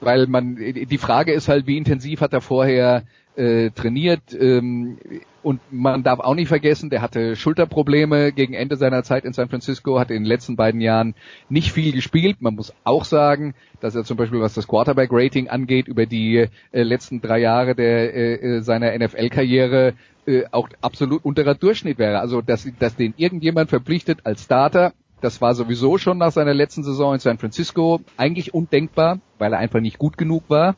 weil 0.00 0.26
man 0.26 0.56
die 0.56 0.98
Frage 0.98 1.32
ist 1.32 1.48
halt, 1.48 1.66
wie 1.66 1.78
intensiv 1.78 2.20
hat 2.20 2.32
er 2.32 2.40
vorher 2.40 3.04
äh, 3.36 3.70
trainiert 3.70 4.22
ähm, 4.38 4.98
und 5.42 5.60
man 5.70 6.02
darf 6.02 6.20
auch 6.20 6.34
nicht 6.34 6.48
vergessen, 6.48 6.88
der 6.88 7.02
hatte 7.02 7.36
Schulterprobleme 7.36 8.32
gegen 8.32 8.54
Ende 8.54 8.76
seiner 8.76 9.02
Zeit 9.02 9.24
in 9.26 9.34
San 9.34 9.50
Francisco, 9.50 9.98
hat 9.98 10.10
in 10.10 10.22
den 10.22 10.24
letzten 10.24 10.56
beiden 10.56 10.80
Jahren 10.80 11.14
nicht 11.50 11.70
viel 11.70 11.92
gespielt. 11.92 12.40
Man 12.40 12.54
muss 12.54 12.72
auch 12.84 13.04
sagen, 13.04 13.54
dass 13.80 13.94
er 13.94 14.04
zum 14.04 14.16
Beispiel, 14.16 14.40
was 14.40 14.54
das 14.54 14.66
Quarterback-Rating 14.66 15.48
angeht, 15.48 15.86
über 15.86 16.06
die 16.06 16.48
äh, 16.72 16.82
letzten 16.82 17.20
drei 17.20 17.40
Jahre 17.40 17.74
der 17.74 18.14
äh, 18.14 18.62
seiner 18.62 18.96
NFL-Karriere 18.98 19.92
äh, 20.26 20.44
auch 20.50 20.70
absolut 20.80 21.24
unterer 21.24 21.54
Durchschnitt 21.54 21.98
wäre. 21.98 22.20
Also 22.20 22.40
dass, 22.40 22.66
dass 22.78 22.96
den 22.96 23.12
irgendjemand 23.18 23.68
verpflichtet 23.68 24.20
als 24.24 24.44
Starter, 24.44 24.94
das 25.20 25.42
war 25.42 25.54
sowieso 25.54 25.98
schon 25.98 26.18
nach 26.18 26.32
seiner 26.32 26.54
letzten 26.54 26.84
Saison 26.84 27.12
in 27.14 27.20
San 27.20 27.38
Francisco 27.38 28.00
eigentlich 28.16 28.54
undenkbar, 28.54 29.20
weil 29.38 29.52
er 29.52 29.58
einfach 29.58 29.80
nicht 29.80 29.98
gut 29.98 30.16
genug 30.16 30.44
war 30.48 30.74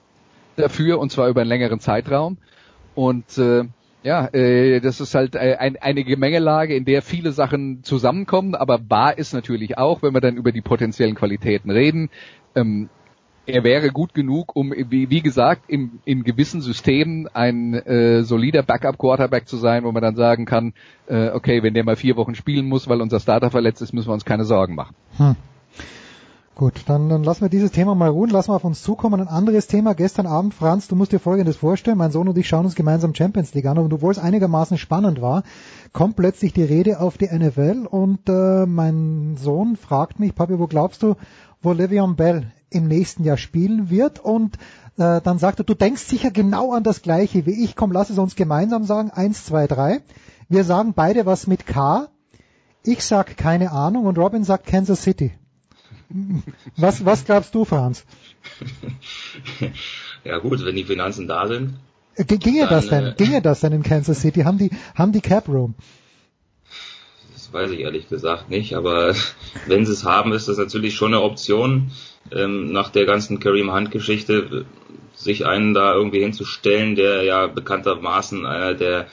dafür 0.57 0.99
und 0.99 1.11
zwar 1.11 1.29
über 1.29 1.43
einen 1.43 1.49
längeren 1.49 1.81
Zeitraum. 1.81 2.39
Und 2.95 3.39
äh, 3.39 3.65
ja, 4.03 4.29
äh, 4.33 4.81
das 4.81 5.01
ist 5.01 5.15
halt 5.15 5.35
äh, 5.35 5.57
ein, 5.59 5.77
eine 5.77 6.05
Gemengelage, 6.05 6.75
in 6.75 6.85
der 6.85 7.03
viele 7.03 7.33
Sachen 7.33 7.83
zusammenkommen, 7.83 8.55
aber 8.55 8.81
wahr 8.89 9.19
ist 9.19 9.35
natürlich 9.35 9.79
auch, 9.79 10.03
wenn 10.03 10.15
wir 10.15 10.21
dann 10.21 10.37
über 10.37 10.53
die 10.53 10.63
potenziellen 10.63 11.15
Qualitäten 11.15 11.71
reden, 11.71 12.11
ähm, 12.55 12.89
er 13.47 13.63
wäre 13.63 13.91
gut 13.91 14.13
genug, 14.13 14.57
um, 14.57 14.73
wie, 14.73 15.09
wie 15.09 15.21
gesagt, 15.21 15.63
im, 15.69 16.01
in 16.05 16.25
gewissen 16.25 16.61
Systemen 16.61 17.29
ein 17.33 17.75
äh, 17.75 18.23
solider 18.25 18.63
Backup-Quarterback 18.63 19.47
zu 19.47 19.57
sein, 19.57 19.85
wo 19.85 19.93
man 19.93 20.03
dann 20.03 20.17
sagen 20.17 20.47
kann, 20.47 20.73
äh, 21.07 21.31
okay, 21.31 21.63
wenn 21.63 21.75
der 21.75 21.85
mal 21.85 21.97
vier 21.97 22.17
Wochen 22.17 22.35
spielen 22.35 22.67
muss, 22.67 22.89
weil 22.89 23.01
unser 23.01 23.21
Starter 23.21 23.51
verletzt 23.51 23.83
ist, 23.83 23.93
müssen 23.93 24.09
wir 24.09 24.15
uns 24.15 24.25
keine 24.25 24.45
Sorgen 24.45 24.75
machen. 24.75 24.97
Hm. 25.17 25.37
Gut, 26.59 26.85
dann, 26.87 27.11
dann 27.11 27.23
lassen 27.23 27.43
wir 27.43 27.51
dieses 27.51 27.71
Thema 27.71 27.95
mal 27.95 28.09
ruhen, 28.09 28.31
lassen 28.31 28.49
wir 28.51 28.57
auf 28.57 28.65
uns 28.65 28.83
zukommen. 28.83 29.21
Ein 29.21 29.29
anderes 29.29 29.67
Thema, 29.67 29.95
gestern 29.95 30.27
Abend, 30.27 30.55
Franz, 30.55 30.89
du 30.89 30.97
musst 30.97 31.13
dir 31.13 31.19
Folgendes 31.19 31.59
vorstellen, 31.59 31.99
mein 31.99 32.13
Sohn 32.13 32.29
und 32.29 32.39
ich 32.39 32.49
schauen 32.49 32.65
uns 32.65 32.75
gemeinsam 32.75 33.15
Champions 33.15 33.53
League 33.53 33.67
an 33.67 33.77
und 33.77 33.93
obwohl 33.93 34.13
es 34.13 34.19
einigermaßen 34.19 34.79
spannend 34.79 35.21
war, 35.21 35.43
kommt 35.93 36.17
plötzlich 36.17 36.55
die 36.55 36.63
Rede 36.63 36.99
auf 37.01 37.19
die 37.19 37.27
NFL 37.27 37.87
und 37.91 38.27
äh, 38.31 38.65
mein 38.65 39.37
Sohn 39.37 39.77
fragt 39.77 40.19
mich, 40.19 40.35
Papi, 40.35 40.59
wo 40.59 40.67
glaubst 40.67 41.03
du, 41.03 41.17
wo 41.61 41.73
Le'Veon 41.73 42.15
Bell 42.15 42.51
im 42.71 42.89
nächsten 42.89 43.23
Jahr 43.23 43.37
spielen 43.37 43.91
wird 43.91 44.19
und 44.19 44.57
äh, 44.97 45.21
dann 45.21 45.39
sagt 45.39 45.61
er, 45.61 45.65
du 45.67 45.75
denkst 45.75 46.05
sicher 46.05 46.31
genau 46.31 46.73
an 46.73 46.85
das 46.85 47.03
gleiche 47.03 47.45
wie 47.45 47.65
ich, 47.65 47.77
komm, 47.77 47.93
lass 47.93 48.09
es 48.09 48.17
uns 48.17 48.35
gemeinsam 48.35 48.85
sagen, 48.85 49.11
eins, 49.11 49.45
zwei, 49.45 49.67
drei. 49.67 50.01
Wir 50.49 50.65
sagen 50.65 50.95
beide 50.95 51.27
was 51.27 51.47
mit 51.47 51.67
K, 51.67 52.09
ich 52.83 53.05
sag 53.05 53.37
keine 53.37 53.73
Ahnung 53.73 54.07
und 54.07 54.17
Robin 54.17 54.43
sagt 54.43 54.65
Kansas 54.67 55.03
City. 55.03 55.35
Was, 56.77 57.05
was 57.05 57.25
glaubst 57.25 57.55
du, 57.55 57.65
Franz? 57.65 58.05
Ja 60.25 60.39
gut, 60.39 60.65
wenn 60.65 60.75
die 60.75 60.83
Finanzen 60.83 61.29
da 61.29 61.47
sind. 61.47 61.75
G 62.17 62.37
ginge 62.39 62.63
dann, 62.63 62.69
das 62.71 62.89
denn? 62.89 63.07
Äh, 63.07 63.15
ginge 63.17 63.43
das 63.43 63.61
denn 63.61 63.73
in 63.73 63.85
Kansas 63.85 64.21
City? 64.21 64.41
Haben 64.41 64.59
die, 64.59 64.71
haben 64.97 65.13
die 65.13 65.21
Cap 65.21 65.49
Room? 65.49 65.77
Das 67.33 67.53
weiß 67.53 67.71
ich 67.71 67.81
ehrlich 67.81 68.09
gesagt 68.09 68.51
nicht, 68.51 68.75
aber 68.75 69.15
wenn 69.69 69.87
sie 69.87 69.93
es 69.93 70.03
haben, 70.03 70.33
ist 70.33 70.49
das 70.49 70.59
natürlich 70.59 70.97
schon 70.97 71.15
eine 71.15 71.23
Option, 71.23 71.93
ähm, 72.33 72.73
nach 72.73 72.91
der 72.91 73.07
ganzen 73.07 73.39
Kareem 73.39 73.73
Hunt 73.73 73.93
Geschichte, 73.93 74.67
sich 75.15 75.47
einen 75.47 75.75
da 75.75 75.95
irgendwie 75.95 76.21
hinzustellen, 76.21 76.97
der 76.97 77.23
ja 77.23 77.47
bekanntermaßen 77.47 78.45
einer 78.47 78.75
der 78.75 79.07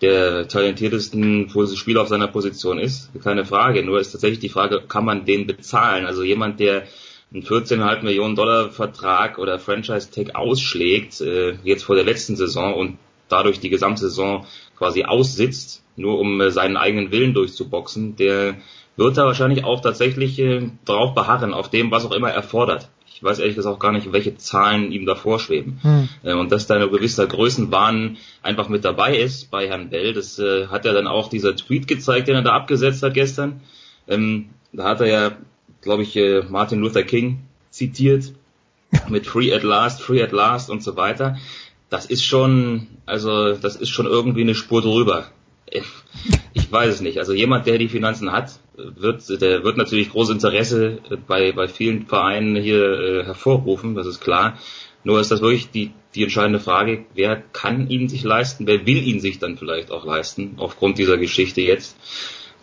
der 0.00 0.48
talentiertesten 0.48 1.50
Spieler 1.76 2.02
auf 2.02 2.08
seiner 2.08 2.28
Position 2.28 2.78
ist, 2.78 3.10
keine 3.22 3.44
Frage. 3.44 3.82
Nur 3.82 4.00
ist 4.00 4.12
tatsächlich 4.12 4.40
die 4.40 4.48
Frage, 4.48 4.82
kann 4.86 5.04
man 5.04 5.24
den 5.24 5.46
bezahlen? 5.46 6.06
Also 6.06 6.22
jemand, 6.22 6.58
der 6.58 6.84
einen 7.32 7.42
14,5 7.42 8.02
Millionen 8.02 8.34
Dollar 8.34 8.70
Vertrag 8.70 9.38
oder 9.38 9.58
Franchise 9.58 10.10
Tag 10.10 10.34
ausschlägt, 10.34 11.20
äh, 11.20 11.56
jetzt 11.62 11.84
vor 11.84 11.94
der 11.94 12.04
letzten 12.04 12.36
Saison 12.36 12.74
und 12.74 12.98
dadurch 13.28 13.60
die 13.60 13.70
Gesamtsaison 13.70 14.46
quasi 14.76 15.04
aussitzt, 15.04 15.82
nur 15.96 16.18
um 16.18 16.40
äh, 16.40 16.50
seinen 16.50 16.76
eigenen 16.76 17.12
Willen 17.12 17.34
durchzuboxen, 17.34 18.16
der 18.16 18.56
wird 18.96 19.16
da 19.16 19.26
wahrscheinlich 19.26 19.64
auch 19.64 19.80
tatsächlich 19.80 20.38
äh, 20.38 20.70
drauf 20.84 21.14
beharren, 21.14 21.54
auf 21.54 21.70
dem, 21.70 21.90
was 21.90 22.04
auch 22.04 22.12
immer 22.12 22.30
er 22.30 22.42
fordert. 22.42 22.88
Ich 23.20 23.24
weiß 23.24 23.38
ehrlich 23.38 23.56
gesagt 23.56 23.76
auch 23.76 23.78
gar 23.78 23.92
nicht, 23.92 24.10
welche 24.14 24.38
Zahlen 24.38 24.92
ihm 24.92 25.04
da 25.04 25.14
vorschweben. 25.14 25.78
Hm. 25.82 26.08
Äh, 26.22 26.32
und 26.32 26.50
dass 26.50 26.66
da 26.66 26.76
eine 26.76 26.88
gewisse 26.88 27.28
Größenwahn 27.28 28.16
einfach 28.40 28.70
mit 28.70 28.82
dabei 28.82 29.14
ist 29.14 29.50
bei 29.50 29.68
Herrn 29.68 29.90
Bell, 29.90 30.14
das 30.14 30.38
äh, 30.38 30.68
hat 30.68 30.86
ja 30.86 30.94
dann 30.94 31.06
auch 31.06 31.28
dieser 31.28 31.54
Tweet 31.54 31.86
gezeigt, 31.86 32.28
den 32.28 32.36
er 32.36 32.42
da 32.42 32.52
abgesetzt 32.52 33.02
hat 33.02 33.12
gestern. 33.12 33.60
Ähm, 34.08 34.48
da 34.72 34.84
hat 34.84 35.02
er 35.02 35.06
ja, 35.06 35.32
glaube 35.82 36.02
ich, 36.02 36.16
äh, 36.16 36.44
Martin 36.48 36.80
Luther 36.80 37.02
King 37.02 37.40
zitiert 37.68 38.32
mit 39.10 39.26
Free 39.26 39.52
at 39.52 39.64
Last, 39.64 40.00
Free 40.00 40.22
at 40.22 40.32
Last 40.32 40.70
und 40.70 40.82
so 40.82 40.96
weiter. 40.96 41.36
Das 41.90 42.06
ist 42.06 42.24
schon, 42.24 42.86
also 43.04 43.52
das 43.52 43.76
ist 43.76 43.90
schon 43.90 44.06
irgendwie 44.06 44.40
eine 44.40 44.54
Spur 44.54 44.80
drüber. 44.80 45.26
Ich 46.70 46.74
weiß 46.74 46.94
es 46.94 47.00
nicht. 47.00 47.18
Also 47.18 47.32
jemand, 47.32 47.66
der 47.66 47.78
die 47.78 47.88
Finanzen 47.88 48.30
hat, 48.30 48.60
wird, 48.76 49.28
der 49.42 49.64
wird 49.64 49.76
natürlich 49.76 50.10
großes 50.10 50.34
Interesse 50.34 51.00
bei, 51.26 51.50
bei 51.50 51.66
vielen 51.66 52.06
Vereinen 52.06 52.54
hier 52.54 53.00
äh, 53.00 53.24
hervorrufen, 53.24 53.96
das 53.96 54.06
ist 54.06 54.20
klar. 54.20 54.56
Nur 55.02 55.18
ist 55.18 55.32
das 55.32 55.40
wirklich 55.40 55.72
die, 55.72 55.90
die 56.14 56.22
entscheidende 56.22 56.60
Frage, 56.60 57.06
wer 57.12 57.42
kann 57.52 57.90
ihn 57.90 58.08
sich 58.08 58.22
leisten, 58.22 58.68
wer 58.68 58.86
will 58.86 59.02
ihn 59.02 59.18
sich 59.18 59.40
dann 59.40 59.58
vielleicht 59.58 59.90
auch 59.90 60.06
leisten, 60.06 60.54
aufgrund 60.58 60.98
dieser 60.98 61.18
Geschichte 61.18 61.60
jetzt. 61.60 61.96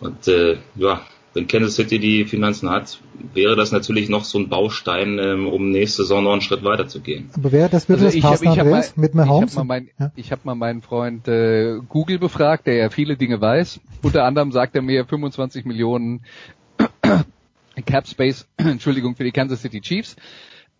Und 0.00 0.26
äh, 0.26 0.56
ja, 0.76 1.02
wenn 1.34 1.46
Kansas 1.46 1.74
City 1.76 1.98
die 1.98 2.24
Finanzen 2.24 2.70
hat, 2.70 3.00
wäre 3.34 3.54
das 3.54 3.70
natürlich 3.70 4.08
noch 4.08 4.24
so 4.24 4.38
ein 4.38 4.48
Baustein, 4.48 5.18
ähm, 5.18 5.46
um 5.46 5.70
nächste 5.70 6.02
Saison 6.02 6.24
noch 6.24 6.32
einen 6.32 6.40
Schritt 6.40 6.64
weiter 6.64 6.88
zu 6.88 7.00
gehen. 7.00 7.30
Aber 7.34 7.52
wer 7.52 7.68
das 7.68 7.88
würde 7.88 8.06
Also 8.06 8.06
das 8.06 8.14
ich 8.16 8.24
hab- 8.24 8.56
ich 8.56 8.64
mal- 8.64 8.84
mit 8.96 9.14
Mahomes? 9.14 9.52
Ich 9.52 9.56
habe 9.58 9.66
mal, 9.66 9.74
mein, 9.80 9.90
Ja. 9.98 10.12
ich 10.16 10.32
hab 10.32 10.44
mal 10.44 10.54
meinen 10.54 10.82
Freund 10.82 11.28
äh, 11.28 11.78
Google 11.88 12.18
befragt, 12.18 12.66
der 12.66 12.74
ja 12.76 12.90
viele 12.90 13.16
Dinge 13.16 13.40
weiß. 13.40 13.80
Unter 14.02 14.24
anderem 14.24 14.52
sagt 14.52 14.74
er 14.74 14.82
mir 14.82 15.04
25 15.04 15.64
Millionen 15.64 16.22
Cap 17.86 18.06
Space, 18.08 18.46
Entschuldigung, 18.56 19.14
für 19.16 19.24
die 19.24 19.32
Kansas 19.32 19.62
City 19.62 19.80
Chiefs. 19.80 20.16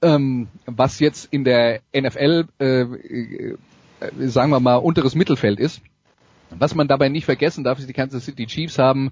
Ähm, 0.00 0.48
was 0.66 1.00
jetzt 1.00 1.32
in 1.32 1.44
der 1.44 1.80
NFL, 1.92 2.46
äh, 2.60 2.80
äh, 2.82 3.56
sagen 4.28 4.50
wir 4.50 4.60
mal, 4.60 4.76
unteres 4.76 5.14
Mittelfeld 5.16 5.58
ist. 5.58 5.80
Was 6.50 6.74
man 6.74 6.86
dabei 6.88 7.08
nicht 7.08 7.24
vergessen 7.24 7.64
darf, 7.64 7.78
ist, 7.78 7.88
die 7.88 7.92
Kansas 7.92 8.24
City 8.24 8.46
Chiefs 8.46 8.78
haben 8.78 9.10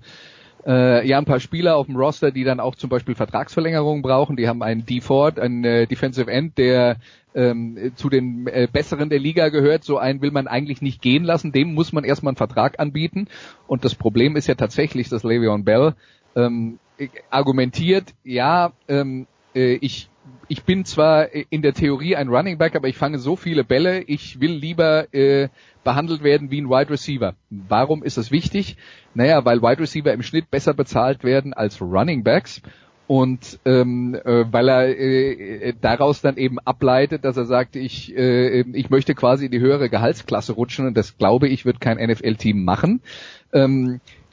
äh, 0.67 1.07
ja 1.07 1.19
ein 1.19 1.25
paar 1.25 1.41
Spieler 1.41 1.77
auf 1.77 1.87
dem 1.87 1.97
Roster, 1.97 2.31
die 2.33 2.45
dann 2.45 2.61
auch 2.61 2.75
zum 2.75 2.91
Beispiel 2.91 3.15
Vertragsverlängerungen 3.15 4.03
brauchen. 4.03 4.37
Die 4.37 4.49
haben 4.49 4.63
einen 4.63 4.85
D. 4.85 5.01
Ford, 5.01 5.39
einen 5.39 5.65
äh, 5.65 5.87
Defensive 5.87 6.31
End, 6.31 6.59
der 6.59 6.97
ähm, 7.35 7.93
zu 7.95 8.09
den 8.09 8.47
äh, 8.49 8.67
besseren 8.71 9.09
der 9.09 9.21
Liga 9.21 9.51
gehört. 9.51 9.85
So 9.85 9.99
einen 9.99 10.23
will 10.23 10.33
man 10.33 10.49
eigentlich 10.49 10.83
nicht 10.83 11.01
gehen 11.01 11.25
lassen. 11.25 11.53
Dem 11.53 11.75
muss 11.75 11.93
man 11.93 12.05
erstmal 12.05 12.31
einen 12.31 12.37
Vertrag 12.37 12.81
anbieten. 12.81 13.29
Und 13.67 13.85
das 13.85 13.95
Problem 13.95 14.37
ist 14.37 14.49
ja 14.49 14.55
tatsächlich, 14.55 15.09
dass 15.09 15.25
Le'Veon 15.25 15.65
Bell 15.65 15.95
ähm, 16.35 16.79
argumentiert, 17.31 18.15
ja, 18.25 18.73
ähm, 18.89 19.27
äh, 19.55 19.75
ich 19.75 20.09
ich 20.49 20.65
bin 20.65 20.85
zwar 20.85 21.29
in 21.33 21.63
der 21.63 21.75
Theorie 21.75 22.17
ein 22.17 22.29
Running 22.29 22.59
Back, 22.59 22.77
aber 22.77 22.89
ich 22.89 22.97
fange 22.97 23.19
so 23.19 23.37
viele 23.37 23.65
Bälle, 23.65 24.01
ich 24.03 24.41
will 24.41 24.53
lieber 24.53 25.13
äh, 25.13 25.49
behandelt 25.85 26.23
werden 26.23 26.51
wie 26.51 26.61
ein 26.61 26.69
Wide 26.69 26.91
Receiver. 26.91 27.35
Warum 27.51 28.03
ist 28.03 28.17
das 28.17 28.31
wichtig? 28.31 28.77
Naja, 29.15 29.45
weil 29.45 29.63
Wide 29.63 29.81
Receiver 29.81 30.13
im 30.13 30.23
Schnitt 30.23 30.51
besser 30.51 30.75
bezahlt 30.75 31.25
werden 31.25 31.53
als 31.53 31.81
Running 31.81 32.23
Backs 32.23 32.63
und 33.07 33.61
ähm, 33.65 34.17
äh, 34.25 34.45
weil 34.51 34.69
er 34.69 34.89
äh, 34.89 35.75
daraus 35.81 36.23
dann 36.23 36.37
eben 36.37 36.59
ableitet, 36.59 37.25
dass 37.25 37.37
er 37.37 37.45
sagt, 37.45 37.77
ich 37.77 38.17
äh, 38.17 38.63
ich 38.73 38.91
möchte 38.91 39.15
quasi 39.15 39.47
in 39.47 39.53
die 39.53 39.61
höhere 39.61 39.89
Gehaltsklasse 39.89 40.53
rutschen 40.55 40.87
und 40.87 40.97
das 40.97 41.17
glaube 41.17 41.49
ich 41.49 41.65
wird 41.65 41.81
kein 41.81 41.99
NFL-Team 41.99 42.65
machen. 42.65 43.01
Ähm, 43.53 44.01
äh, 44.01 44.26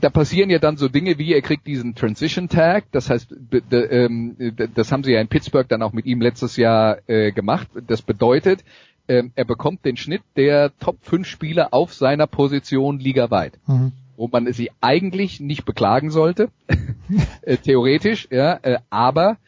da 0.00 0.10
passieren 0.10 0.50
ja 0.50 0.58
dann 0.58 0.76
so 0.76 0.88
Dinge 0.88 1.18
wie, 1.18 1.32
er 1.32 1.42
kriegt 1.42 1.66
diesen 1.66 1.94
Transition 1.94 2.48
Tag, 2.48 2.84
das 2.92 3.08
heißt, 3.08 3.34
ähm, 3.72 4.36
das 4.74 4.92
haben 4.92 5.04
sie 5.04 5.12
ja 5.12 5.20
in 5.20 5.28
Pittsburgh 5.28 5.68
dann 5.68 5.82
auch 5.82 5.92
mit 5.92 6.06
ihm 6.06 6.20
letztes 6.20 6.56
Jahr 6.56 6.98
äh, 7.08 7.32
gemacht. 7.32 7.68
Das 7.86 8.02
bedeutet, 8.02 8.62
ähm, 9.08 9.32
er 9.34 9.44
bekommt 9.44 9.84
den 9.84 9.96
Schnitt 9.96 10.22
der 10.36 10.72
Top 10.78 10.98
5 11.02 11.26
Spieler 11.26 11.72
auf 11.72 11.94
seiner 11.94 12.26
Position 12.26 12.98
ligaweit 12.98 13.58
Mhm. 13.66 13.92
wo 14.16 14.28
man 14.28 14.52
sie 14.52 14.70
eigentlich 14.80 15.40
nicht 15.40 15.64
beklagen 15.64 16.10
sollte, 16.10 16.50
äh, 17.42 17.56
theoretisch, 17.56 18.28
ja, 18.30 18.58
äh, 18.62 18.78
aber 18.90 19.38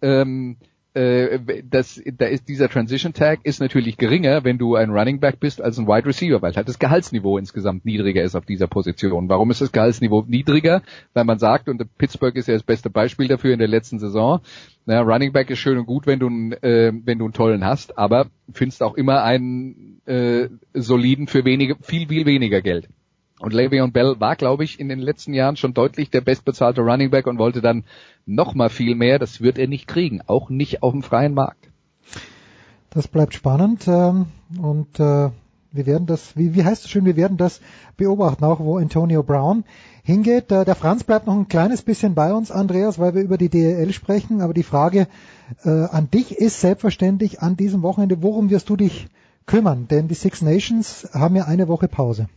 ähm, 0.00 0.56
äh, 0.94 1.62
das, 1.68 2.02
da 2.18 2.26
ist 2.26 2.48
dieser 2.48 2.68
Transition 2.68 3.12
Tag 3.12 3.40
ist 3.44 3.60
natürlich 3.60 3.96
geringer, 3.96 4.44
wenn 4.44 4.58
du 4.58 4.74
ein 4.74 4.90
Running 4.90 5.20
Back 5.20 5.38
bist 5.38 5.60
als 5.60 5.78
ein 5.78 5.86
Wide 5.86 6.06
Receiver, 6.06 6.42
weil 6.42 6.54
halt 6.54 6.68
das 6.68 6.78
Gehaltsniveau 6.78 7.38
insgesamt 7.38 7.84
niedriger 7.84 8.22
ist 8.22 8.34
auf 8.34 8.44
dieser 8.44 8.66
Position. 8.66 9.28
Warum 9.28 9.50
ist 9.50 9.60
das 9.60 9.72
Gehaltsniveau 9.72 10.24
niedriger? 10.26 10.82
Weil 11.14 11.24
man 11.24 11.38
sagt, 11.38 11.68
und 11.68 11.82
Pittsburgh 11.96 12.34
ist 12.36 12.48
ja 12.48 12.54
das 12.54 12.64
beste 12.64 12.90
Beispiel 12.90 13.28
dafür 13.28 13.52
in 13.52 13.58
der 13.60 13.68
letzten 13.68 13.98
Saison, 13.98 14.40
na, 14.86 15.00
Running 15.00 15.32
Back 15.32 15.50
ist 15.50 15.58
schön 15.58 15.78
und 15.78 15.86
gut, 15.86 16.06
wenn 16.06 16.18
du, 16.18 16.28
äh, 16.28 16.92
wenn 17.04 17.18
du 17.18 17.26
einen 17.26 17.34
tollen 17.34 17.64
hast, 17.64 17.96
aber 17.96 18.26
findest 18.52 18.82
auch 18.82 18.96
immer 18.96 19.22
einen 19.22 20.00
äh, 20.06 20.48
soliden 20.74 21.28
für 21.28 21.44
wenige, 21.44 21.76
viel, 21.82 22.08
viel 22.08 22.26
weniger 22.26 22.62
Geld. 22.62 22.88
Und 23.40 23.54
Le'Veon 23.54 23.90
Bell 23.90 24.16
war, 24.18 24.36
glaube 24.36 24.64
ich, 24.64 24.78
in 24.78 24.90
den 24.90 24.98
letzten 24.98 25.32
Jahren 25.32 25.56
schon 25.56 25.72
deutlich 25.72 26.10
der 26.10 26.20
bestbezahlte 26.20 26.82
Running 26.82 27.10
Back 27.10 27.26
und 27.26 27.38
wollte 27.38 27.62
dann 27.62 27.84
noch 28.26 28.54
mal 28.54 28.68
viel 28.68 28.94
mehr. 28.94 29.18
Das 29.18 29.40
wird 29.40 29.58
er 29.58 29.66
nicht 29.66 29.86
kriegen, 29.86 30.20
auch 30.26 30.50
nicht 30.50 30.82
auf 30.82 30.92
dem 30.92 31.02
freien 31.02 31.32
Markt. 31.32 31.70
Das 32.90 33.08
bleibt 33.08 33.34
spannend 33.34 33.88
ähm, 33.88 34.26
und 34.60 35.00
äh, 35.00 35.30
wir 35.72 35.86
werden 35.86 36.06
das, 36.06 36.36
wie, 36.36 36.64
heißt 36.64 36.84
es 36.84 36.90
schön, 36.90 37.04
wir 37.04 37.16
werden 37.16 37.36
das 37.36 37.60
beobachten, 37.96 38.44
auch 38.44 38.60
wo 38.60 38.76
Antonio 38.76 39.22
Brown 39.22 39.64
hingeht. 40.02 40.50
Äh, 40.50 40.64
der 40.64 40.74
Franz 40.74 41.04
bleibt 41.04 41.26
noch 41.26 41.36
ein 41.36 41.48
kleines 41.48 41.82
bisschen 41.82 42.14
bei 42.14 42.34
uns, 42.34 42.50
Andreas, 42.50 42.98
weil 42.98 43.14
wir 43.14 43.22
über 43.22 43.38
die 43.38 43.48
DEL 43.48 43.92
sprechen, 43.92 44.42
aber 44.42 44.52
die 44.52 44.64
Frage 44.64 45.06
äh, 45.64 45.70
an 45.70 46.10
dich 46.10 46.36
ist 46.36 46.60
selbstverständlich 46.60 47.40
an 47.40 47.56
diesem 47.56 47.82
Wochenende, 47.82 48.22
worum 48.22 48.50
wirst 48.50 48.68
du 48.68 48.76
dich 48.76 49.08
kümmern? 49.46 49.86
Denn 49.88 50.08
die 50.08 50.14
Six 50.14 50.42
Nations 50.42 51.08
haben 51.14 51.36
ja 51.36 51.44
eine 51.44 51.68
Woche 51.68 51.88
Pause. 51.88 52.28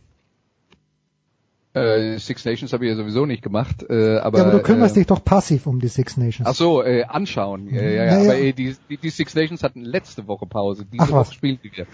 Äh, 1.74 2.18
Six 2.18 2.44
Nations 2.44 2.72
habe 2.72 2.84
ich 2.86 2.90
ja 2.90 2.96
sowieso 2.96 3.26
nicht 3.26 3.42
gemacht, 3.42 3.82
äh, 3.90 4.18
aber, 4.18 4.38
ja, 4.38 4.44
aber 4.44 4.52
du 4.52 4.62
kümmerst 4.62 4.96
äh, 4.96 5.00
dich 5.00 5.06
doch 5.08 5.24
passiv 5.24 5.66
um 5.66 5.80
die 5.80 5.88
Six 5.88 6.16
Nations. 6.16 6.48
Ach 6.48 6.54
so, 6.54 6.82
äh, 6.84 7.02
anschauen. 7.04 7.68
Ja, 7.68 7.82
ja, 7.82 7.90
ja. 7.90 8.04
Naja. 8.16 8.30
Aber 8.30 8.38
äh, 8.38 8.52
die, 8.52 8.76
die, 8.88 8.96
die 8.96 9.10
Six 9.10 9.34
Nations 9.34 9.62
hatten 9.64 9.82
letzte 9.82 10.28
Woche 10.28 10.46
Pause. 10.46 10.84
Diese 10.84 11.02
Ach 11.02 11.10
was. 11.10 11.28
Woche 11.28 11.34
spielen 11.34 11.58
sie 11.62 11.72
wieder. 11.72 11.86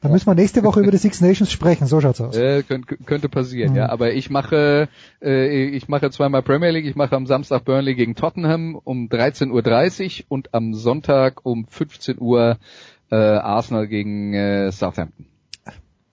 Dann 0.00 0.12
müssen 0.12 0.26
wir 0.26 0.34
nächste 0.34 0.62
Woche 0.62 0.80
über 0.80 0.90
die 0.92 0.96
Six 0.96 1.20
Nations 1.20 1.50
sprechen, 1.50 1.86
so 1.86 2.00
schaut's 2.00 2.20
aus. 2.20 2.36
Äh, 2.36 2.62
könnte, 2.62 2.96
könnte 2.98 3.28
passieren, 3.28 3.72
Mhm. 3.72 3.76
ja. 3.78 3.88
Aber 3.88 4.12
ich 4.12 4.28
mache, 4.30 4.88
äh, 5.22 5.66
ich 5.68 5.88
mache 5.88 6.10
zweimal 6.10 6.42
Premier 6.42 6.70
League. 6.70 6.86
Ich 6.86 6.94
mache 6.96 7.14
am 7.16 7.26
Samstag 7.26 7.64
Burnley 7.64 7.94
gegen 7.94 8.14
Tottenham 8.16 8.74
um 8.82 9.08
13.30 9.08 10.20
Uhr 10.20 10.24
und 10.28 10.54
am 10.54 10.74
Sonntag 10.74 11.44
um 11.44 11.66
15 11.68 12.20
Uhr 12.20 12.58
äh, 13.10 13.16
Arsenal 13.16 13.86
gegen 13.88 14.34
äh, 14.34 14.70
Southampton. 14.72 15.26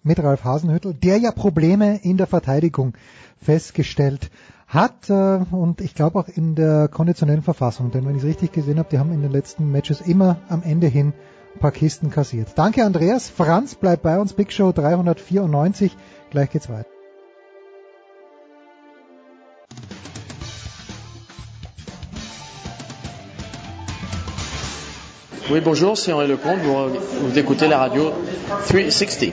Mit 0.05 0.23
Ralf 0.23 0.43
Hasenhüttl, 0.43 0.93
der 0.93 1.17
ja 1.17 1.31
Probleme 1.31 1.99
in 2.01 2.17
der 2.17 2.27
Verteidigung 2.27 2.93
festgestellt 3.41 4.29
hat 4.67 5.09
äh, 5.09 5.39
und 5.51 5.81
ich 5.81 5.95
glaube 5.95 6.19
auch 6.19 6.27
in 6.27 6.55
der 6.55 6.87
konditionellen 6.87 7.41
Verfassung, 7.41 7.91
denn 7.91 8.05
wenn 8.05 8.15
ich 8.15 8.21
es 8.21 8.27
richtig 8.27 8.51
gesehen 8.51 8.79
habe, 8.79 8.89
die 8.91 8.99
haben 8.99 9.11
in 9.11 9.21
den 9.21 9.31
letzten 9.31 9.71
Matches 9.71 10.01
immer 10.01 10.37
am 10.47 10.63
Ende 10.63 10.87
hin 10.87 11.13
ein 11.55 11.59
paar 11.59 11.71
Kisten 11.71 12.09
kassiert. 12.09 12.49
Danke 12.55 12.83
Andreas, 12.83 13.29
Franz 13.29 13.75
bleibt 13.75 14.03
bei 14.03 14.19
uns, 14.19 14.33
Big 14.33 14.53
Show 14.53 14.71
394, 14.71 15.95
gleich 16.29 16.49
geht's 16.51 16.69
weiter. 16.69 16.89
Oui, 25.47 25.61
bonjour, 25.61 25.95
c'est 25.95 26.11
Henri 26.11 26.27
Lecomte. 26.27 26.61
Vous, 26.63 27.29
vous 27.29 27.37
écoutez 27.37 27.67
la 27.67 27.77
radio 27.77 28.11
360. 28.67 29.31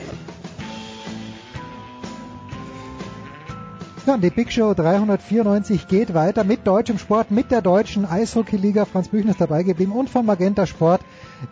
Ja, 4.05 4.15
und 4.15 4.21
die 4.21 4.31
Big 4.31 4.51
Show 4.51 4.73
394 4.73 5.87
geht 5.87 6.13
weiter 6.13 6.43
mit 6.43 6.67
deutschem 6.67 6.97
Sport, 6.97 7.31
mit 7.31 7.51
der 7.51 7.61
deutschen 7.61 8.05
Eishockey-Liga. 8.05 8.83
Franz 8.83 9.07
Büchner 9.07 9.31
ist 9.31 9.39
dabei 9.39 9.63
geblieben 9.63 9.93
und 9.93 10.09
von 10.09 10.25
Magenta 10.25 10.65
Sport 10.65 10.99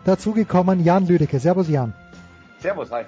dazugekommen 0.04 0.84
Jan 0.84 1.08
Lüdecke. 1.08 1.40
Servus 1.40 1.70
Jan. 1.70 1.94
Servus, 2.60 2.92
hi. 2.92 3.04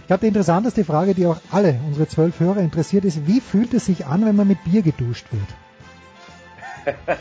Ich 0.00 0.06
glaube, 0.08 0.20
die 0.20 0.26
interessanteste 0.26 0.84
Frage, 0.84 1.14
die 1.14 1.26
auch 1.26 1.38
alle 1.50 1.80
unsere 1.86 2.06
zwölf 2.06 2.38
Hörer 2.38 2.58
interessiert, 2.58 3.06
ist, 3.06 3.26
wie 3.26 3.40
fühlt 3.40 3.72
es 3.72 3.86
sich 3.86 4.04
an, 4.04 4.26
wenn 4.26 4.36
man 4.36 4.46
mit 4.46 4.62
Bier 4.64 4.82
geduscht 4.82 5.24
wird? 5.30 6.98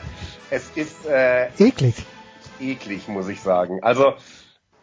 es 0.50 0.72
ist 0.76 1.06
äh, 1.06 1.48
Eklig. 1.58 1.96
eklig, 2.60 3.08
muss 3.08 3.30
ich 3.30 3.40
sagen. 3.40 3.82
Also 3.82 4.16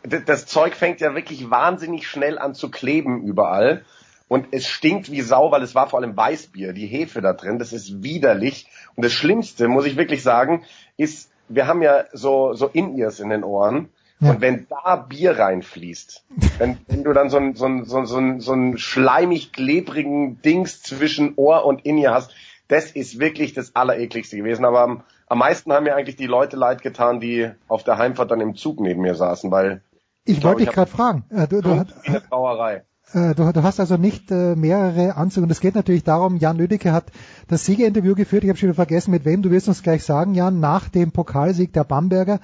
das 0.03 0.47
Zeug 0.47 0.74
fängt 0.74 1.03
ja 1.03 1.14
wirklich 1.14 1.51
wahnsinnig 1.51 2.07
schnell 2.09 2.39
an 2.39 2.55
zu 2.55 2.70
kleben 2.70 3.22
überall. 3.24 3.84
Und 4.29 4.49
es 4.53 4.66
stinkt 4.66 5.11
wie 5.11 5.22
Sau, 5.22 5.51
weil 5.51 5.62
es 5.62 5.74
war 5.74 5.89
vor 5.89 5.99
allem 5.99 6.16
Weißbier, 6.16 6.72
die 6.72 6.87
Hefe 6.87 7.20
da 7.22 7.33
drin, 7.33 7.59
das 7.59 7.72
ist 7.72 8.03
widerlich. 8.03 8.68
Und 8.95 9.05
das 9.05 9.12
Schlimmste, 9.12 9.68
muss 9.68 9.87
ich 9.87 9.97
wirklich 9.97 10.22
sagen, 10.22 10.64
ist, 10.97 11.31
wir 11.49 11.66
haben 11.66 11.83
ja 11.83 12.05
so, 12.12 12.53
so 12.53 12.66
In-Ears 12.66 13.20
in 13.20 13.31
den 13.31 13.43
Ohren. 13.43 13.89
Ja. 14.20 14.31
Und 14.31 14.41
wenn 14.41 14.66
da 14.68 14.97
Bier 14.97 15.39
reinfließt, 15.39 16.24
wenn, 16.59 16.79
wenn 16.89 17.05
du 17.05 17.12
dann 17.12 17.31
so 17.31 17.37
ein, 17.39 17.55
so 17.55 17.66
ein, 17.66 17.85
so 17.85 17.99
ein, 17.99 18.07
so 18.07 18.18
ein, 18.18 18.41
so 18.41 18.53
ein 18.53 18.76
schleimig 18.76 19.53
klebrigen 19.53 20.43
Dings 20.43 20.83
zwischen 20.83 21.35
Ohr 21.37 21.64
und 21.64 21.87
In-Ear 21.87 22.14
hast, 22.14 22.35
das 22.66 22.91
ist 22.91 23.18
wirklich 23.18 23.55
das 23.55 23.74
Allerekligste 23.76 24.37
gewesen. 24.37 24.64
Aber 24.64 24.81
am, 24.81 25.05
am 25.26 25.39
meisten 25.39 25.72
haben 25.72 25.85
mir 25.85 25.95
eigentlich 25.95 26.16
die 26.16 26.26
Leute 26.26 26.57
leid 26.57 26.83
getan, 26.83 27.20
die 27.20 27.51
auf 27.68 27.85
der 27.85 27.97
Heimfahrt 27.97 28.31
dann 28.31 28.41
im 28.41 28.57
Zug 28.57 28.81
neben 28.81 29.01
mir 29.01 29.14
saßen, 29.14 29.51
weil 29.51 29.83
Ich, 30.24 30.41
glaub, 30.41 30.55
wollte 30.55 30.66
dich 30.66 30.74
gerade 30.74 30.91
fragen. 30.91 31.24
Äh, 31.31 31.47
du, 31.47 31.62
du, 31.62 31.85
Brauerei. 32.29 32.83
Äh, 33.14 33.34
du, 33.34 33.52
du 33.52 33.62
hast 33.62 33.80
also 33.80 33.96
nicht 33.96 34.30
äh, 34.30 34.54
mehrere 34.54 35.16
Anzüge. 35.16 35.44
Und 35.44 35.50
es 35.50 35.61
geht 35.61 35.74
natürlich 35.74 36.04
darum, 36.04 36.36
Jan 36.36 36.59
Lüdecke 36.59 36.92
hat 36.92 37.06
das 37.48 37.64
Siegerinterview 37.64 38.14
geführt. 38.14 38.44
Ich 38.44 38.50
habe 38.50 38.59
schon 38.59 38.68
wieder 38.68 38.74
vergessen, 38.74 39.11
mit 39.11 39.24
wem. 39.24 39.42
Du 39.42 39.50
wirst 39.50 39.68
uns 39.68 39.82
gleich 39.82 40.04
sagen, 40.04 40.34
Jan, 40.34 40.61
nach 40.61 40.88
dem 40.88 41.12
Pokalsieg 41.12 41.72
der 41.72 41.84
Bamberger 41.84 42.40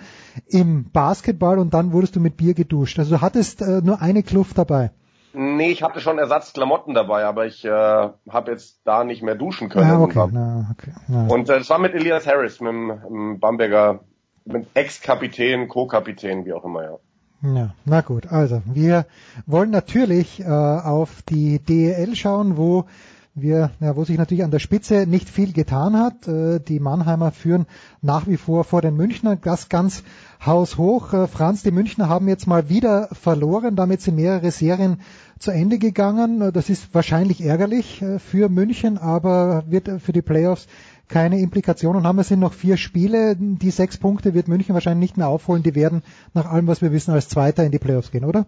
im 0.46 0.90
Basketball 0.90 1.58
und 1.58 1.74
dann 1.74 1.92
wurdest 1.92 2.16
du 2.16 2.20
mit 2.20 2.36
Bier 2.36 2.54
geduscht. 2.54 2.98
Also 2.98 3.16
du 3.16 3.20
hattest 3.20 3.62
äh, 3.62 3.80
nur 3.82 4.00
eine 4.00 4.22
Kluft 4.22 4.58
dabei. 4.58 4.90
Nee, 5.36 5.70
ich 5.70 5.82
hatte 5.82 6.00
schon 6.00 6.18
Ersatzklamotten 6.18 6.94
dabei, 6.94 7.24
aber 7.24 7.44
ich 7.44 7.64
äh, 7.64 7.70
habe 7.70 8.52
jetzt 8.52 8.80
da 8.84 9.02
nicht 9.02 9.20
mehr 9.20 9.34
duschen 9.34 9.68
können. 9.68 9.90
Ah, 9.90 10.00
okay. 10.00 10.28
Na, 10.30 10.70
okay. 10.70 10.92
Na. 11.08 11.26
Und 11.26 11.48
äh, 11.50 11.58
das 11.58 11.68
war 11.70 11.80
mit 11.80 11.92
Elias 11.92 12.26
Harris, 12.26 12.60
mit 12.60 12.70
dem, 12.70 13.00
dem 13.08 13.40
Bamberger, 13.40 14.00
mit 14.44 14.68
Ex-Kapitän, 14.74 15.66
Co-Kapitän, 15.66 16.44
wie 16.44 16.52
auch 16.52 16.64
immer, 16.64 16.84
ja. 16.84 16.98
Ja, 17.45 17.74
na 17.84 18.01
gut. 18.01 18.28
Also, 18.32 18.62
wir 18.64 19.05
wollen 19.45 19.70
natürlich 19.70 20.40
äh, 20.40 20.45
auf 20.45 21.20
die 21.28 21.59
DEL 21.59 22.16
schauen, 22.16 22.57
wo 22.57 22.86
wir, 23.34 23.70
ja, 23.80 23.97
wo 23.97 24.05
sich 24.05 24.16
natürlich 24.16 24.45
an 24.45 24.51
der 24.51 24.61
Spitze 24.61 25.07
nicht 25.07 25.28
viel 25.28 25.53
getan 25.53 25.99
hat. 25.99 26.26
Äh, 26.26 26.61
die 26.61 26.80
Mannheimer 26.80 27.32
führen 27.32 27.66
nach 28.01 28.26
wie 28.26 28.38
vor 28.38 28.64
vor 28.64 28.80
den 28.80 28.97
Münchner, 28.97 29.36
das 29.36 29.68
ganz 29.68 30.05
haushoch. 30.45 31.12
Äh, 31.12 31.26
Franz, 31.26 31.62
die 31.62 31.70
Münchner 31.70 32.09
haben 32.09 32.28
jetzt 32.28 32.47
mal 32.47 32.70
wieder 32.70 33.09
verloren, 33.12 33.76
damit 33.76 34.01
sind 34.01 34.16
mehrere 34.16 34.51
Serien 34.51 35.01
zu 35.38 35.51
Ende 35.51 35.78
gegangen. 35.78 36.40
Äh, 36.40 36.53
das 36.53 36.70
ist 36.70 36.95
wahrscheinlich 36.95 37.42
ärgerlich 37.42 38.01
äh, 38.01 38.18
für 38.20 38.49
München, 38.49 38.97
aber 38.97 39.64
wird 39.66 40.01
für 40.01 40.12
die 40.12 40.22
Playoffs 40.22 40.66
keine 41.09 41.40
Implikationen 41.40 42.07
haben. 42.07 42.18
Es 42.18 42.28
sind 42.28 42.40
noch 42.40 42.52
vier 42.52 42.76
Spiele. 42.76 43.36
Die 43.38 43.70
sechs 43.70 43.98
Punkte 43.98 44.34
wird 44.34 44.48
München 44.48 44.74
wahrscheinlich 44.74 45.11
nicht 45.11 45.16
mehr 45.16 45.28
aufholen. 45.28 45.62
Die 45.62 45.74
werden 45.74 46.02
nach 46.32 46.46
allem, 46.46 46.66
was 46.66 46.82
wir 46.82 46.92
wissen, 46.92 47.12
als 47.12 47.28
Zweiter 47.28 47.64
in 47.64 47.72
die 47.72 47.78
Playoffs 47.78 48.11
gehen, 48.11 48.24
oder? 48.24 48.46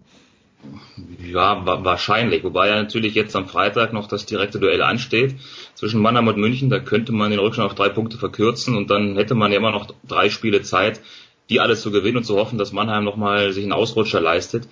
Ja, 1.23 1.65
wa 1.65 1.83
wahrscheinlich. 1.83 2.43
Wobei 2.43 2.69
ja 2.69 2.75
natürlich 2.75 3.13
jetzt 3.13 3.35
am 3.35 3.47
Freitag 3.47 3.93
noch 3.93 4.07
das 4.07 4.25
direkte 4.25 4.59
Duell 4.59 4.81
ansteht 4.81 5.35
zwischen 5.75 6.01
Mannheim 6.01 6.27
und 6.27 6.37
München. 6.37 6.69
Da 6.69 6.79
könnte 6.79 7.11
man 7.11 7.31
den 7.31 7.39
Rückstand 7.39 7.69
auf 7.69 7.75
drei 7.75 7.89
Punkte 7.89 8.17
verkürzen 8.17 8.75
und 8.75 8.89
dann 8.89 9.15
hätte 9.15 9.35
man 9.35 9.51
ja 9.51 9.57
immer 9.57 9.71
noch 9.71 9.93
drei 10.07 10.29
Spiele 10.29 10.63
Zeit, 10.63 11.01
die 11.49 11.59
alles 11.59 11.81
zu 11.81 11.91
gewinnen 11.91 12.17
und 12.17 12.23
zu 12.25 12.37
hoffen, 12.37 12.57
dass 12.57 12.71
Mannheim 12.71 13.03
nochmal 13.03 13.53
sich 13.53 13.63
einen 13.63 13.71
Ausrutscher 13.71 14.19
leistet. 14.19 14.67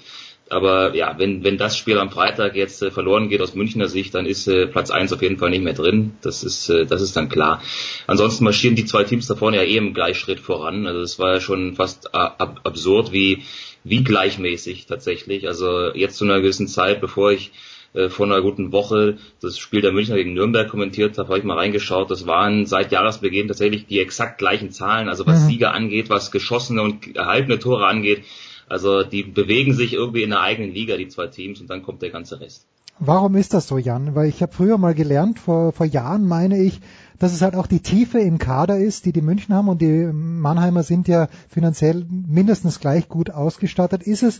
Aber 0.49 0.93
ja, 0.95 1.15
wenn, 1.17 1.43
wenn 1.43 1.57
das 1.57 1.75
Spiel 1.75 1.97
am 1.97 2.11
Freitag 2.11 2.55
jetzt 2.55 2.81
äh, 2.83 2.91
verloren 2.91 3.29
geht 3.29 3.41
aus 3.41 3.55
Münchner 3.55 3.87
Sicht, 3.87 4.13
dann 4.13 4.27
ist 4.27 4.47
äh, 4.47 4.67
Platz 4.67 4.91
eins 4.91 5.11
auf 5.11 5.23
jeden 5.23 5.37
Fall 5.37 5.49
nicht 5.49 5.63
mehr 5.63 5.73
drin. 5.73 6.13
Das 6.21 6.43
ist, 6.43 6.69
äh, 6.69 6.85
das 6.85 7.01
ist 7.01 7.15
dann 7.15 7.29
klar. 7.29 7.63
Ansonsten 8.05 8.43
marschieren 8.43 8.75
die 8.75 8.85
zwei 8.85 9.03
Teams 9.03 9.25
da 9.25 9.35
vorne 9.35 9.57
ja 9.57 9.63
eh 9.63 9.77
im 9.77 9.95
Gleichschritt 9.95 10.39
voran. 10.39 10.85
Also 10.85 11.01
es 11.01 11.17
war 11.17 11.33
ja 11.33 11.39
schon 11.39 11.75
fast 11.75 12.13
ab 12.13 12.61
absurd, 12.63 13.11
wie, 13.11 13.43
wie 13.83 14.03
gleichmäßig 14.03 14.85
tatsächlich. 14.85 15.47
Also 15.47 15.91
jetzt 15.93 16.17
zu 16.17 16.25
einer 16.25 16.41
gewissen 16.41 16.67
Zeit, 16.67 17.01
bevor 17.01 17.31
ich 17.31 17.51
äh, 17.95 18.09
vor 18.09 18.27
einer 18.27 18.41
guten 18.41 18.71
Woche 18.71 19.17
das 19.41 19.57
Spiel 19.57 19.81
der 19.81 19.93
Münchner 19.93 20.15
gegen 20.15 20.33
Nürnberg 20.33 20.69
kommentiert 20.69 21.17
habe, 21.17 21.29
habe 21.29 21.39
ich 21.39 21.45
mal 21.45 21.57
reingeschaut. 21.57 22.11
Das 22.11 22.27
waren 22.27 22.65
seit 22.65 22.91
Jahresbeginn 22.91 23.47
tatsächlich 23.47 23.87
die 23.87 23.99
exakt 23.99 24.37
gleichen 24.37 24.71
Zahlen, 24.71 25.09
also 25.09 25.25
was 25.25 25.43
mhm. 25.43 25.47
Sieger 25.47 25.73
angeht, 25.73 26.09
was 26.09 26.29
geschossene 26.29 26.81
und 26.81 27.15
erhaltene 27.15 27.57
Tore 27.57 27.87
angeht. 27.87 28.23
Also 28.67 29.03
die 29.03 29.23
bewegen 29.23 29.73
sich 29.73 29.93
irgendwie 29.93 30.23
in 30.23 30.31
der 30.31 30.41
eigenen 30.41 30.71
Liga, 30.71 30.97
die 30.97 31.07
zwei 31.07 31.27
Teams, 31.27 31.61
und 31.61 31.69
dann 31.69 31.83
kommt 31.83 32.01
der 32.01 32.09
ganze 32.09 32.39
Rest. 32.39 32.67
Warum 32.99 33.35
ist 33.35 33.53
das 33.53 33.67
so, 33.67 33.77
Jan? 33.77 34.15
Weil 34.15 34.29
ich 34.29 34.41
habe 34.41 34.53
früher 34.53 34.77
mal 34.77 34.93
gelernt, 34.93 35.39
vor, 35.39 35.73
vor 35.73 35.85
Jahren 35.85 36.25
meine 36.25 36.57
ich, 36.59 36.79
dass 37.19 37.33
es 37.33 37.41
halt 37.41 37.55
auch 37.55 37.67
die 37.67 37.81
Tiefe 37.81 38.19
im 38.19 38.37
Kader 38.37 38.77
ist, 38.77 39.05
die 39.05 39.11
die 39.11 39.21
München 39.21 39.53
haben 39.53 39.67
und 39.67 39.81
die 39.81 40.09
Mannheimer 40.11 40.83
sind 40.83 41.07
ja 41.07 41.27
finanziell 41.49 42.05
mindestens 42.09 42.79
gleich 42.79 43.09
gut 43.09 43.29
ausgestattet. 43.31 44.03
Ist 44.03 44.23
es 44.23 44.39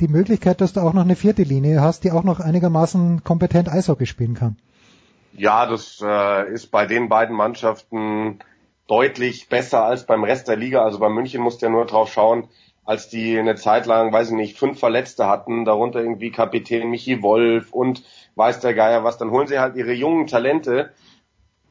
die 0.00 0.08
Möglichkeit, 0.08 0.60
dass 0.60 0.74
du 0.74 0.80
auch 0.80 0.92
noch 0.92 1.04
eine 1.04 1.16
vierte 1.16 1.42
Linie 1.42 1.80
hast, 1.80 2.04
die 2.04 2.12
auch 2.12 2.24
noch 2.24 2.40
einigermaßen 2.40 3.24
kompetent 3.24 3.70
Eishockey 3.70 4.06
spielen 4.06 4.34
kann? 4.34 4.56
Ja, 5.32 5.66
das 5.66 6.00
äh, 6.02 6.52
ist 6.52 6.70
bei 6.70 6.86
den 6.86 7.08
beiden 7.08 7.34
Mannschaften 7.34 8.38
deutlich 8.86 9.48
besser 9.48 9.84
als 9.84 10.04
beim 10.04 10.24
Rest 10.24 10.48
der 10.48 10.56
Liga. 10.56 10.82
Also 10.82 10.98
bei 10.98 11.08
München 11.08 11.42
musst 11.42 11.62
du 11.62 11.66
ja 11.66 11.72
nur 11.72 11.86
drauf 11.86 12.12
schauen, 12.12 12.48
als 12.84 13.08
die 13.08 13.38
eine 13.38 13.54
Zeit 13.54 13.86
lang, 13.86 14.12
weiß 14.12 14.28
ich 14.28 14.34
nicht, 14.34 14.58
fünf 14.58 14.78
Verletzte 14.78 15.26
hatten, 15.26 15.64
darunter 15.64 16.00
irgendwie 16.00 16.30
Kapitän 16.30 16.90
Michi 16.90 17.22
Wolf 17.22 17.72
und 17.72 18.02
weiß 18.36 18.60
der 18.60 18.74
Geier 18.74 19.04
was, 19.04 19.18
dann 19.18 19.30
holen 19.30 19.46
sie 19.46 19.58
halt 19.58 19.76
ihre 19.76 19.92
jungen 19.92 20.26
Talente 20.26 20.90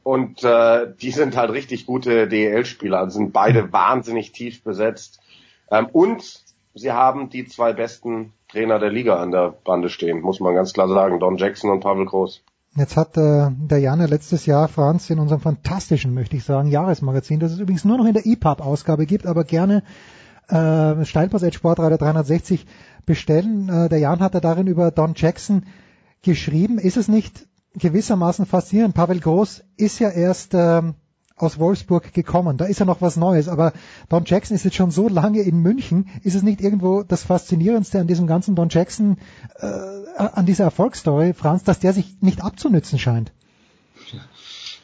und 0.02 0.44
äh, 0.44 0.92
die 1.00 1.10
sind 1.10 1.36
halt 1.36 1.50
richtig 1.50 1.86
gute 1.86 2.28
DEL-Spieler, 2.28 2.98
also 2.98 3.18
sind 3.18 3.32
beide 3.32 3.72
wahnsinnig 3.72 4.32
tief 4.32 4.62
besetzt. 4.62 5.20
Ähm, 5.70 5.86
und 5.92 6.42
sie 6.74 6.92
haben 6.92 7.30
die 7.30 7.46
zwei 7.46 7.72
besten 7.72 8.32
Trainer 8.48 8.78
der 8.78 8.90
Liga 8.90 9.20
an 9.20 9.30
der 9.30 9.54
Bande 9.64 9.88
stehen, 9.88 10.20
muss 10.20 10.40
man 10.40 10.54
ganz 10.54 10.72
klar 10.72 10.88
sagen, 10.88 11.20
Don 11.20 11.38
Jackson 11.38 11.70
und 11.70 11.80
Pavel 11.80 12.04
Groß. 12.06 12.42
Jetzt 12.76 12.96
hat 12.96 13.16
äh, 13.16 13.50
der 13.50 13.78
Jane 13.78 14.06
letztes 14.06 14.46
Jahr 14.46 14.66
Franz 14.66 15.08
in 15.08 15.20
unserem 15.20 15.40
fantastischen, 15.40 16.12
möchte 16.12 16.36
ich 16.36 16.44
sagen, 16.44 16.68
Jahresmagazin, 16.68 17.38
das 17.38 17.52
es 17.52 17.60
übrigens 17.60 17.84
nur 17.84 17.98
noch 17.98 18.06
in 18.06 18.14
der 18.14 18.26
EPUB-Ausgabe 18.26 19.06
gibt, 19.06 19.26
aber 19.26 19.44
gerne 19.44 19.84
äh, 20.48 21.04
Steilpass 21.04 21.54
Sportradar 21.54 21.98
360 21.98 22.66
bestellen. 23.06 23.68
Äh, 23.68 23.88
der 23.88 23.98
Jan 23.98 24.20
hat 24.20 24.34
da 24.34 24.40
darin 24.40 24.66
über 24.66 24.90
Don 24.90 25.14
Jackson 25.16 25.64
geschrieben. 26.22 26.78
Ist 26.78 26.96
es 26.96 27.08
nicht 27.08 27.46
gewissermaßen 27.74 28.46
faszinierend? 28.46 28.94
Pavel 28.94 29.20
Groß 29.20 29.64
ist 29.76 29.98
ja 29.98 30.10
erst 30.10 30.54
äh, 30.54 30.82
aus 31.36 31.58
Wolfsburg 31.58 32.12
gekommen. 32.12 32.56
Da 32.56 32.66
ist 32.66 32.78
ja 32.78 32.86
noch 32.86 33.00
was 33.00 33.16
Neues. 33.16 33.48
Aber 33.48 33.72
Don 34.08 34.24
Jackson 34.24 34.54
ist 34.54 34.64
jetzt 34.64 34.76
schon 34.76 34.90
so 34.90 35.08
lange 35.08 35.42
in 35.42 35.58
München. 35.58 36.08
Ist 36.22 36.34
es 36.34 36.42
nicht 36.42 36.60
irgendwo 36.60 37.02
das 37.02 37.24
Faszinierendste 37.24 38.00
an 38.00 38.06
diesem 38.06 38.26
ganzen 38.26 38.54
Don 38.54 38.68
Jackson, 38.68 39.18
äh, 39.58 39.66
an 40.16 40.46
dieser 40.46 40.64
Erfolgsstory, 40.64 41.32
Franz, 41.34 41.64
dass 41.64 41.80
der 41.80 41.92
sich 41.92 42.16
nicht 42.20 42.42
abzunützen 42.42 42.98
scheint? 42.98 43.32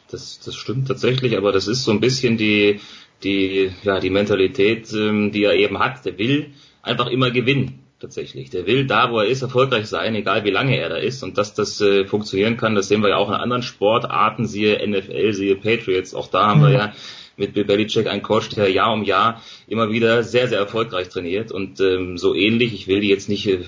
Das, 0.09 0.41
das 0.43 0.55
stimmt 0.55 0.89
tatsächlich, 0.89 1.37
aber 1.37 1.53
das 1.53 1.67
ist 1.67 1.83
so 1.83 1.91
ein 1.91 2.01
bisschen 2.01 2.35
die, 2.35 2.81
die, 3.23 3.71
ja, 3.83 3.99
die 3.99 4.09
Mentalität, 4.09 4.91
ähm, 4.93 5.31
die 5.31 5.43
er 5.43 5.53
eben 5.53 5.79
hat. 5.79 6.05
Der 6.05 6.17
will 6.17 6.47
einfach 6.81 7.07
immer 7.07 7.31
gewinnen, 7.31 7.79
tatsächlich. 7.99 8.49
Der 8.49 8.65
will 8.67 8.85
da, 8.85 9.11
wo 9.11 9.19
er 9.19 9.27
ist, 9.27 9.41
erfolgreich 9.41 9.87
sein, 9.87 10.15
egal 10.15 10.43
wie 10.43 10.49
lange 10.51 10.77
er 10.77 10.89
da 10.89 10.97
ist. 10.97 11.23
Und 11.23 11.37
dass 11.37 11.53
das 11.53 11.79
äh, 11.81 12.05
funktionieren 12.05 12.57
kann, 12.57 12.75
das 12.75 12.87
sehen 12.87 13.01
wir 13.01 13.09
ja 13.09 13.17
auch 13.17 13.29
in 13.29 13.35
anderen 13.35 13.63
Sportarten, 13.63 14.45
siehe 14.45 14.85
NFL, 14.87 15.33
siehe 15.33 15.55
Patriots. 15.55 16.13
Auch 16.13 16.27
da 16.27 16.47
haben 16.47 16.61
mhm. 16.61 16.65
wir 16.65 16.71
ja 16.71 16.93
mit 17.37 17.53
Bill 17.53 17.65
Belichick 17.65 18.07
einen 18.07 18.21
Coach, 18.21 18.49
der 18.49 18.69
Jahr 18.69 18.93
um 18.93 19.03
Jahr 19.03 19.41
immer 19.67 19.89
wieder 19.91 20.23
sehr, 20.23 20.47
sehr 20.47 20.59
erfolgreich 20.59 21.09
trainiert. 21.09 21.51
Und 21.51 21.79
ähm, 21.79 22.17
so 22.17 22.35
ähnlich, 22.35 22.73
ich 22.73 22.87
will 22.87 22.99
die 22.99 23.09
jetzt 23.09 23.29
nicht 23.29 23.47
äh, 23.47 23.59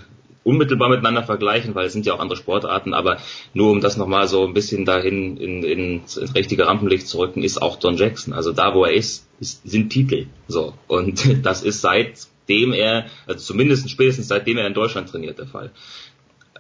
unmittelbar 0.44 0.90
miteinander 0.90 1.24
vergleichen, 1.24 1.76
weil 1.76 1.88
es 1.88 1.94
sind 1.94 2.06
ja 2.06 2.14
auch 2.14 2.20
andere 2.20 2.38
Sportarten, 2.38 2.94
aber 2.94 3.18
nur 3.54 3.72
um 3.72 3.82
das 3.82 3.98
nochmal 3.98 4.28
so 4.28 4.46
ein 4.46 4.54
bisschen 4.54 4.86
dahin 4.86 5.38
in, 5.38 5.64
in, 5.64 6.00
ins 6.00 6.36
richtige 6.36 6.68
Rampenlicht 6.68 7.08
zu 7.08 7.20
rücken, 7.20 7.44
ist 7.44 7.62
auch 7.62 7.78
Don 7.78 7.96
Jackson. 7.96 8.34
Also 8.34 8.52
da, 8.52 8.74
wo 8.74 8.86
er 8.86 8.94
ist, 8.94 9.28
ist 9.40 9.62
sind 9.68 9.90
Titel. 9.90 10.28
So. 10.48 10.74
Und 10.88 11.24
das 11.46 11.64
ist 11.64 11.82
seitdem 11.82 12.74
er, 12.74 13.06
also 13.26 13.40
zumindest 13.40 13.90
spätestens 13.90 14.28
seitdem 14.28 14.58
er 14.58 14.68
in 14.68 14.74
Deutschland 14.74 15.10
trainiert, 15.10 15.40
der 15.40 15.48
Fall. 15.48 15.72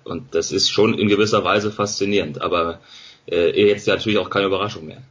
Und 0.03 0.35
das 0.35 0.51
ist 0.51 0.69
schon 0.69 0.97
in 0.97 1.07
gewisser 1.07 1.43
Weise 1.43 1.71
faszinierend, 1.71 2.41
aber 2.41 2.79
äh, 3.25 3.67
jetzt 3.67 3.87
ja 3.87 3.95
natürlich 3.95 4.17
auch 4.17 4.29
keine 4.29 4.47
Überraschung 4.47 4.85
mehr. 4.85 5.01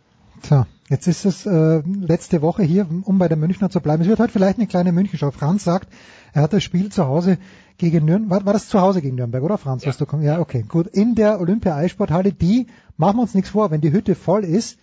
Tja, 0.42 0.66
jetzt 0.90 1.06
ist 1.06 1.24
es 1.24 1.46
äh, 1.46 1.82
letzte 1.86 2.42
Woche 2.42 2.62
hier, 2.62 2.86
um 3.04 3.18
bei 3.18 3.28
der 3.28 3.36
Münchner 3.36 3.70
zu 3.70 3.80
bleiben. 3.80 4.02
Es 4.02 4.08
wird 4.08 4.18
heute 4.18 4.32
vielleicht 4.32 4.58
eine 4.58 4.66
kleine 4.66 4.92
Münchenschau. 4.92 5.30
Franz 5.30 5.64
sagt, 5.64 5.88
er 6.32 6.42
hat 6.42 6.52
das 6.52 6.62
Spiel 6.62 6.90
zu 6.90 7.06
Hause 7.06 7.38
gegen 7.78 8.04
Nürnberg, 8.04 8.44
war, 8.46 8.52
das 8.52 8.68
zu 8.68 8.80
Hause 8.80 9.02
gegen 9.02 9.16
Nürnberg, 9.16 9.42
oder 9.42 9.58
Franz? 9.58 9.84
Ja. 9.84 9.92
Du, 9.92 10.06
ja, 10.20 10.40
okay, 10.40 10.64
gut. 10.66 10.86
In 10.88 11.14
der 11.14 11.40
Olympia-Eissporthalle, 11.40 12.32
die, 12.32 12.66
machen 12.96 13.16
wir 13.16 13.22
uns 13.22 13.34
nichts 13.34 13.50
vor, 13.50 13.70
wenn 13.70 13.80
die 13.80 13.92
Hütte 13.92 14.14
voll 14.14 14.44
ist, 14.44 14.78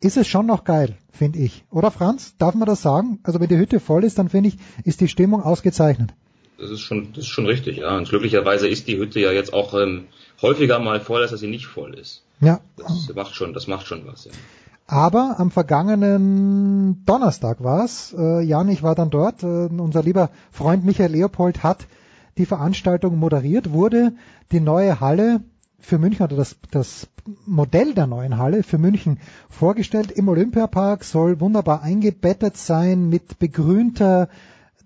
ist 0.00 0.16
es 0.16 0.28
schon 0.28 0.46
noch 0.46 0.64
geil, 0.64 0.96
finde 1.10 1.38
ich. 1.38 1.64
Oder 1.70 1.90
Franz, 1.90 2.36
darf 2.38 2.54
man 2.54 2.66
das 2.66 2.82
sagen? 2.82 3.20
Also 3.22 3.40
wenn 3.40 3.48
die 3.48 3.56
Hütte 3.56 3.80
voll 3.80 4.04
ist, 4.04 4.18
dann 4.18 4.28
finde 4.28 4.48
ich, 4.48 4.58
ist 4.84 5.00
die 5.00 5.08
Stimmung 5.08 5.42
ausgezeichnet. 5.42 6.14
Das 6.58 6.70
ist 6.70 6.80
schon, 6.80 7.12
das 7.12 7.24
ist 7.24 7.30
schon 7.30 7.46
richtig, 7.46 7.78
ja. 7.78 7.96
Und 7.96 8.08
glücklicherweise 8.08 8.68
ist 8.68 8.86
die 8.86 8.98
Hütte 8.98 9.20
ja 9.20 9.32
jetzt 9.32 9.52
auch 9.52 9.74
ähm, 9.74 10.06
häufiger 10.42 10.78
mal 10.78 11.00
voll, 11.00 11.22
als 11.22 11.30
dass 11.30 11.40
sie 11.40 11.48
nicht 11.48 11.66
voll 11.66 11.94
ist. 11.94 12.22
Ja. 12.40 12.60
Das 12.76 13.10
macht 13.14 13.34
schon, 13.34 13.54
das 13.54 13.66
macht 13.66 13.86
schon 13.86 14.06
was, 14.06 14.26
ja. 14.26 14.32
Aber 14.86 15.36
am 15.38 15.50
vergangenen 15.50 17.04
Donnerstag 17.06 17.62
war's. 17.64 18.14
Äh, 18.16 18.42
Jan, 18.42 18.68
ich 18.68 18.82
war 18.82 18.94
dann 18.94 19.10
dort. 19.10 19.42
Äh, 19.42 19.66
unser 19.66 20.02
lieber 20.02 20.30
Freund 20.50 20.84
Michael 20.84 21.12
Leopold 21.12 21.62
hat 21.62 21.86
die 22.36 22.46
Veranstaltung 22.46 23.18
moderiert, 23.18 23.72
wurde 23.72 24.12
die 24.52 24.60
neue 24.60 25.00
Halle 25.00 25.40
für 25.78 25.98
München 25.98 26.24
oder 26.24 26.36
das, 26.36 26.56
das 26.70 27.08
Modell 27.46 27.94
der 27.94 28.06
neuen 28.06 28.38
Halle 28.38 28.62
für 28.62 28.78
München 28.78 29.18
vorgestellt. 29.48 30.10
Im 30.10 30.28
Olympiapark 30.28 31.04
soll 31.04 31.40
wunderbar 31.40 31.82
eingebettet 31.82 32.56
sein 32.56 33.08
mit 33.08 33.38
begrünter 33.38 34.28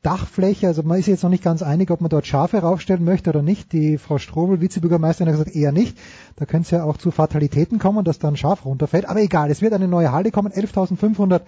Dachfläche. 0.03 0.67
Also 0.67 0.83
man 0.83 0.99
ist 0.99 1.07
jetzt 1.07 1.23
noch 1.23 1.31
nicht 1.31 1.43
ganz 1.43 1.63
einig, 1.63 1.91
ob 1.91 2.01
man 2.01 2.11
dort 2.11 2.27
Schafe 2.27 2.59
raufstellen 2.59 3.05
möchte 3.05 3.31
oder 3.31 3.43
nicht. 3.43 3.73
Die 3.73 3.99
Frau 3.99 4.19
Strobel, 4.19 4.61
Vizebürgermeisterin, 4.61 5.33
hat 5.33 5.39
gesagt, 5.39 5.57
eher 5.57 5.73
nicht. 5.73 5.99
Da 6.37 6.47
könnte 6.47 6.67
es 6.67 6.71
ja 6.71 6.85
auch 6.85 6.97
zu 6.97 7.11
Fatalitäten 7.11 7.79
kommen, 7.79 8.05
dass 8.05 8.19
da 8.19 8.29
ein 8.29 8.37
Schaf 8.37 8.65
runterfällt. 8.65 9.09
Aber 9.09 9.21
egal, 9.21 9.51
es 9.51 9.63
wird 9.63 9.73
eine 9.73 9.89
neue 9.89 10.13
Halle 10.13 10.31
kommen. 10.31 10.53
11.500 10.53 11.43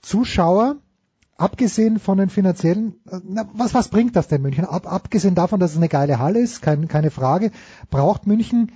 Zuschauer 0.00 0.76
abgesehen 1.36 1.98
von 1.98 2.18
den 2.18 2.30
finanziellen, 2.30 2.94
äh, 3.10 3.18
na, 3.24 3.48
was, 3.52 3.74
was 3.74 3.88
bringt 3.88 4.16
das 4.16 4.28
denn 4.28 4.42
München? 4.42 4.64
Ab, 4.64 4.90
abgesehen 4.90 5.34
davon, 5.34 5.60
dass 5.60 5.72
es 5.72 5.76
eine 5.76 5.88
geile 5.88 6.18
Halle 6.18 6.40
ist, 6.40 6.62
kein, 6.62 6.88
keine 6.88 7.10
Frage, 7.10 7.50
braucht 7.90 8.26
München, 8.26 8.72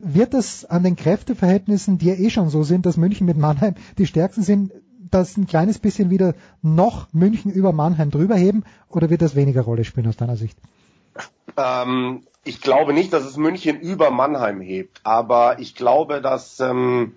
wird 0.00 0.34
das 0.34 0.64
an 0.64 0.82
den 0.82 0.96
Kräfteverhältnissen, 0.96 1.98
die 1.98 2.06
ja 2.06 2.14
eh 2.14 2.30
schon 2.30 2.50
so 2.50 2.62
sind, 2.62 2.84
dass 2.84 2.96
München 2.96 3.26
mit 3.26 3.38
Mannheim 3.38 3.74
die 3.96 4.06
stärksten 4.06 4.42
sind, 4.42 4.72
das 5.14 5.36
ein 5.36 5.46
kleines 5.46 5.78
bisschen 5.78 6.10
wieder 6.10 6.34
noch 6.62 7.06
München 7.12 7.52
über 7.52 7.72
Mannheim 7.72 8.10
drüber 8.10 8.34
heben 8.34 8.64
oder 8.88 9.10
wird 9.10 9.22
das 9.22 9.36
weniger 9.36 9.62
Rolle 9.62 9.84
spielen 9.84 10.08
aus 10.08 10.16
deiner 10.16 10.36
Sicht? 10.36 10.58
Ähm, 11.56 12.24
ich 12.42 12.60
glaube 12.60 12.92
nicht, 12.92 13.12
dass 13.12 13.24
es 13.24 13.36
München 13.36 13.80
über 13.80 14.10
Mannheim 14.10 14.60
hebt, 14.60 15.00
aber 15.04 15.58
ich 15.60 15.74
glaube, 15.74 16.20
dass 16.20 16.60
ähm, 16.60 17.14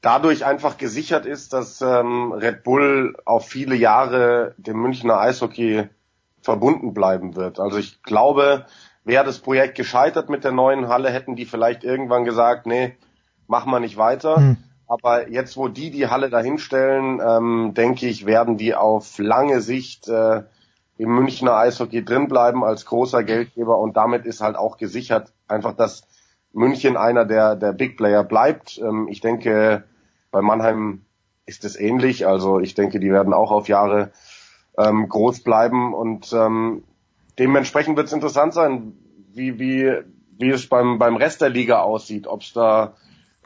dadurch 0.00 0.44
einfach 0.44 0.76
gesichert 0.76 1.26
ist, 1.26 1.52
dass 1.52 1.80
ähm, 1.80 2.32
Red 2.32 2.64
Bull 2.64 3.16
auf 3.24 3.46
viele 3.46 3.74
Jahre 3.74 4.54
dem 4.58 4.80
Münchner 4.80 5.20
Eishockey 5.20 5.88
verbunden 6.42 6.94
bleiben 6.94 7.36
wird. 7.36 7.60
Also 7.60 7.78
ich 7.78 8.02
glaube, 8.02 8.66
wäre 9.04 9.24
das 9.24 9.38
Projekt 9.38 9.76
gescheitert 9.76 10.28
mit 10.28 10.44
der 10.44 10.52
neuen 10.52 10.88
Halle, 10.88 11.10
hätten 11.10 11.36
die 11.36 11.46
vielleicht 11.46 11.84
irgendwann 11.84 12.24
gesagt, 12.24 12.66
nee, 12.66 12.96
machen 13.46 13.70
wir 13.70 13.80
nicht 13.80 13.96
weiter. 13.96 14.36
Hm. 14.36 14.56
Aber 14.88 15.28
jetzt, 15.28 15.58
wo 15.58 15.68
die 15.68 15.90
die 15.90 16.08
Halle 16.08 16.30
dahinstellen, 16.30 17.20
ähm, 17.24 17.74
denke 17.74 18.06
ich, 18.06 18.24
werden 18.24 18.56
die 18.56 18.74
auf 18.74 19.18
lange 19.18 19.60
Sicht 19.60 20.08
äh, 20.08 20.42
im 20.96 21.10
Münchner 21.14 21.56
Eishockey 21.56 22.02
drinbleiben 22.04 22.64
als 22.64 22.86
großer 22.86 23.22
Geldgeber 23.22 23.78
und 23.78 23.98
damit 23.98 24.24
ist 24.24 24.40
halt 24.40 24.56
auch 24.56 24.78
gesichert 24.78 25.32
einfach, 25.46 25.74
dass 25.74 26.02
München 26.52 26.96
einer 26.96 27.26
der, 27.26 27.54
der 27.54 27.72
Big 27.72 27.98
Player 27.98 28.24
bleibt. 28.24 28.78
Ähm, 28.78 29.08
ich 29.10 29.20
denke, 29.20 29.84
bei 30.30 30.40
Mannheim 30.40 31.02
ist 31.44 31.66
es 31.66 31.78
ähnlich. 31.78 32.26
Also 32.26 32.58
ich 32.58 32.74
denke, 32.74 32.98
die 32.98 33.12
werden 33.12 33.34
auch 33.34 33.50
auf 33.50 33.68
Jahre 33.68 34.10
ähm, 34.78 35.06
groß 35.06 35.40
bleiben 35.40 35.92
und 35.92 36.32
ähm, 36.32 36.82
dementsprechend 37.38 37.96
wird 37.98 38.06
es 38.06 38.12
interessant 38.14 38.54
sein, 38.54 38.94
wie, 39.34 39.58
wie, 39.58 39.92
wie 40.38 40.50
es 40.50 40.66
beim, 40.66 40.98
beim 40.98 41.16
Rest 41.16 41.42
der 41.42 41.50
Liga 41.50 41.80
aussieht, 41.80 42.26
ob 42.26 42.40
es 42.40 42.54
da 42.54 42.94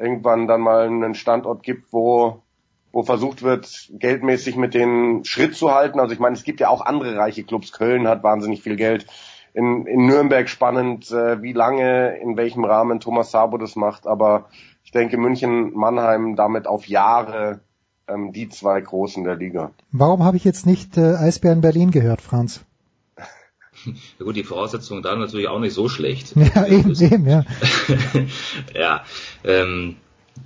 irgendwann 0.03 0.47
dann 0.47 0.61
mal 0.61 0.87
einen 0.87 1.15
Standort 1.15 1.63
gibt, 1.63 1.93
wo, 1.93 2.43
wo 2.91 3.03
versucht 3.03 3.43
wird, 3.43 3.91
geldmäßig 3.93 4.57
mit 4.57 4.75
denen 4.75 5.25
Schritt 5.25 5.55
zu 5.55 5.73
halten. 5.73 6.01
Also 6.01 6.13
ich 6.13 6.21
meine, 6.21 6.35
es 6.35 6.45
gibt 6.45 6.61
ja 6.61 6.69
auch 6.69 6.85
andere 6.85 7.17
reiche 7.17 7.45
Clubs. 7.45 7.73
Köln 7.73 8.09
hat 8.09 8.23
wahnsinnig 8.23 8.63
viel 8.63 8.77
Geld. 8.77 9.07
In, 9.55 9.87
in 9.87 10.07
Nürnberg 10.07 10.49
spannend, 10.49 11.11
äh, 11.11 11.43
wie 11.43 11.53
lange, 11.53 12.17
in 12.17 12.37
welchem 12.37 12.65
Rahmen 12.65 13.01
Thomas 13.01 13.31
Sabo 13.31 13.59
das 13.59 13.77
macht. 13.77 14.07
Aber 14.07 14.47
ich 14.83 14.91
denke, 14.91 15.19
München, 15.19 15.73
Mannheim 15.75 16.37
damit 16.37 16.67
auf 16.67 16.87
Jahre 16.89 17.61
ähm, 18.09 18.33
die 18.33 18.49
zwei 18.49 18.81
Großen 18.81 19.25
der 19.25 19.37
Liga. 19.37 19.71
Warum 19.91 20.25
habe 20.25 20.37
ich 20.37 20.45
jetzt 20.45 20.67
nicht 20.67 20.97
äh, 20.97 21.15
Eisbären 21.15 21.61
Berlin 21.61 21.91
gehört, 21.91 22.23
Franz? 22.23 22.65
Ja 24.19 24.25
gut, 24.25 24.37
die 24.37 24.45
Voraussetzungen 24.45 25.03
da 25.03 25.15
natürlich 25.17 25.49
auch 25.49 25.61
nicht 25.61 25.75
so 25.75 25.89
schlecht. 25.89 26.35
Ja, 26.37 26.67
eben, 26.67 26.95
eben, 27.01 27.29
ja. 27.29 27.45
ja, 28.75 29.05
ähm, 29.45 29.97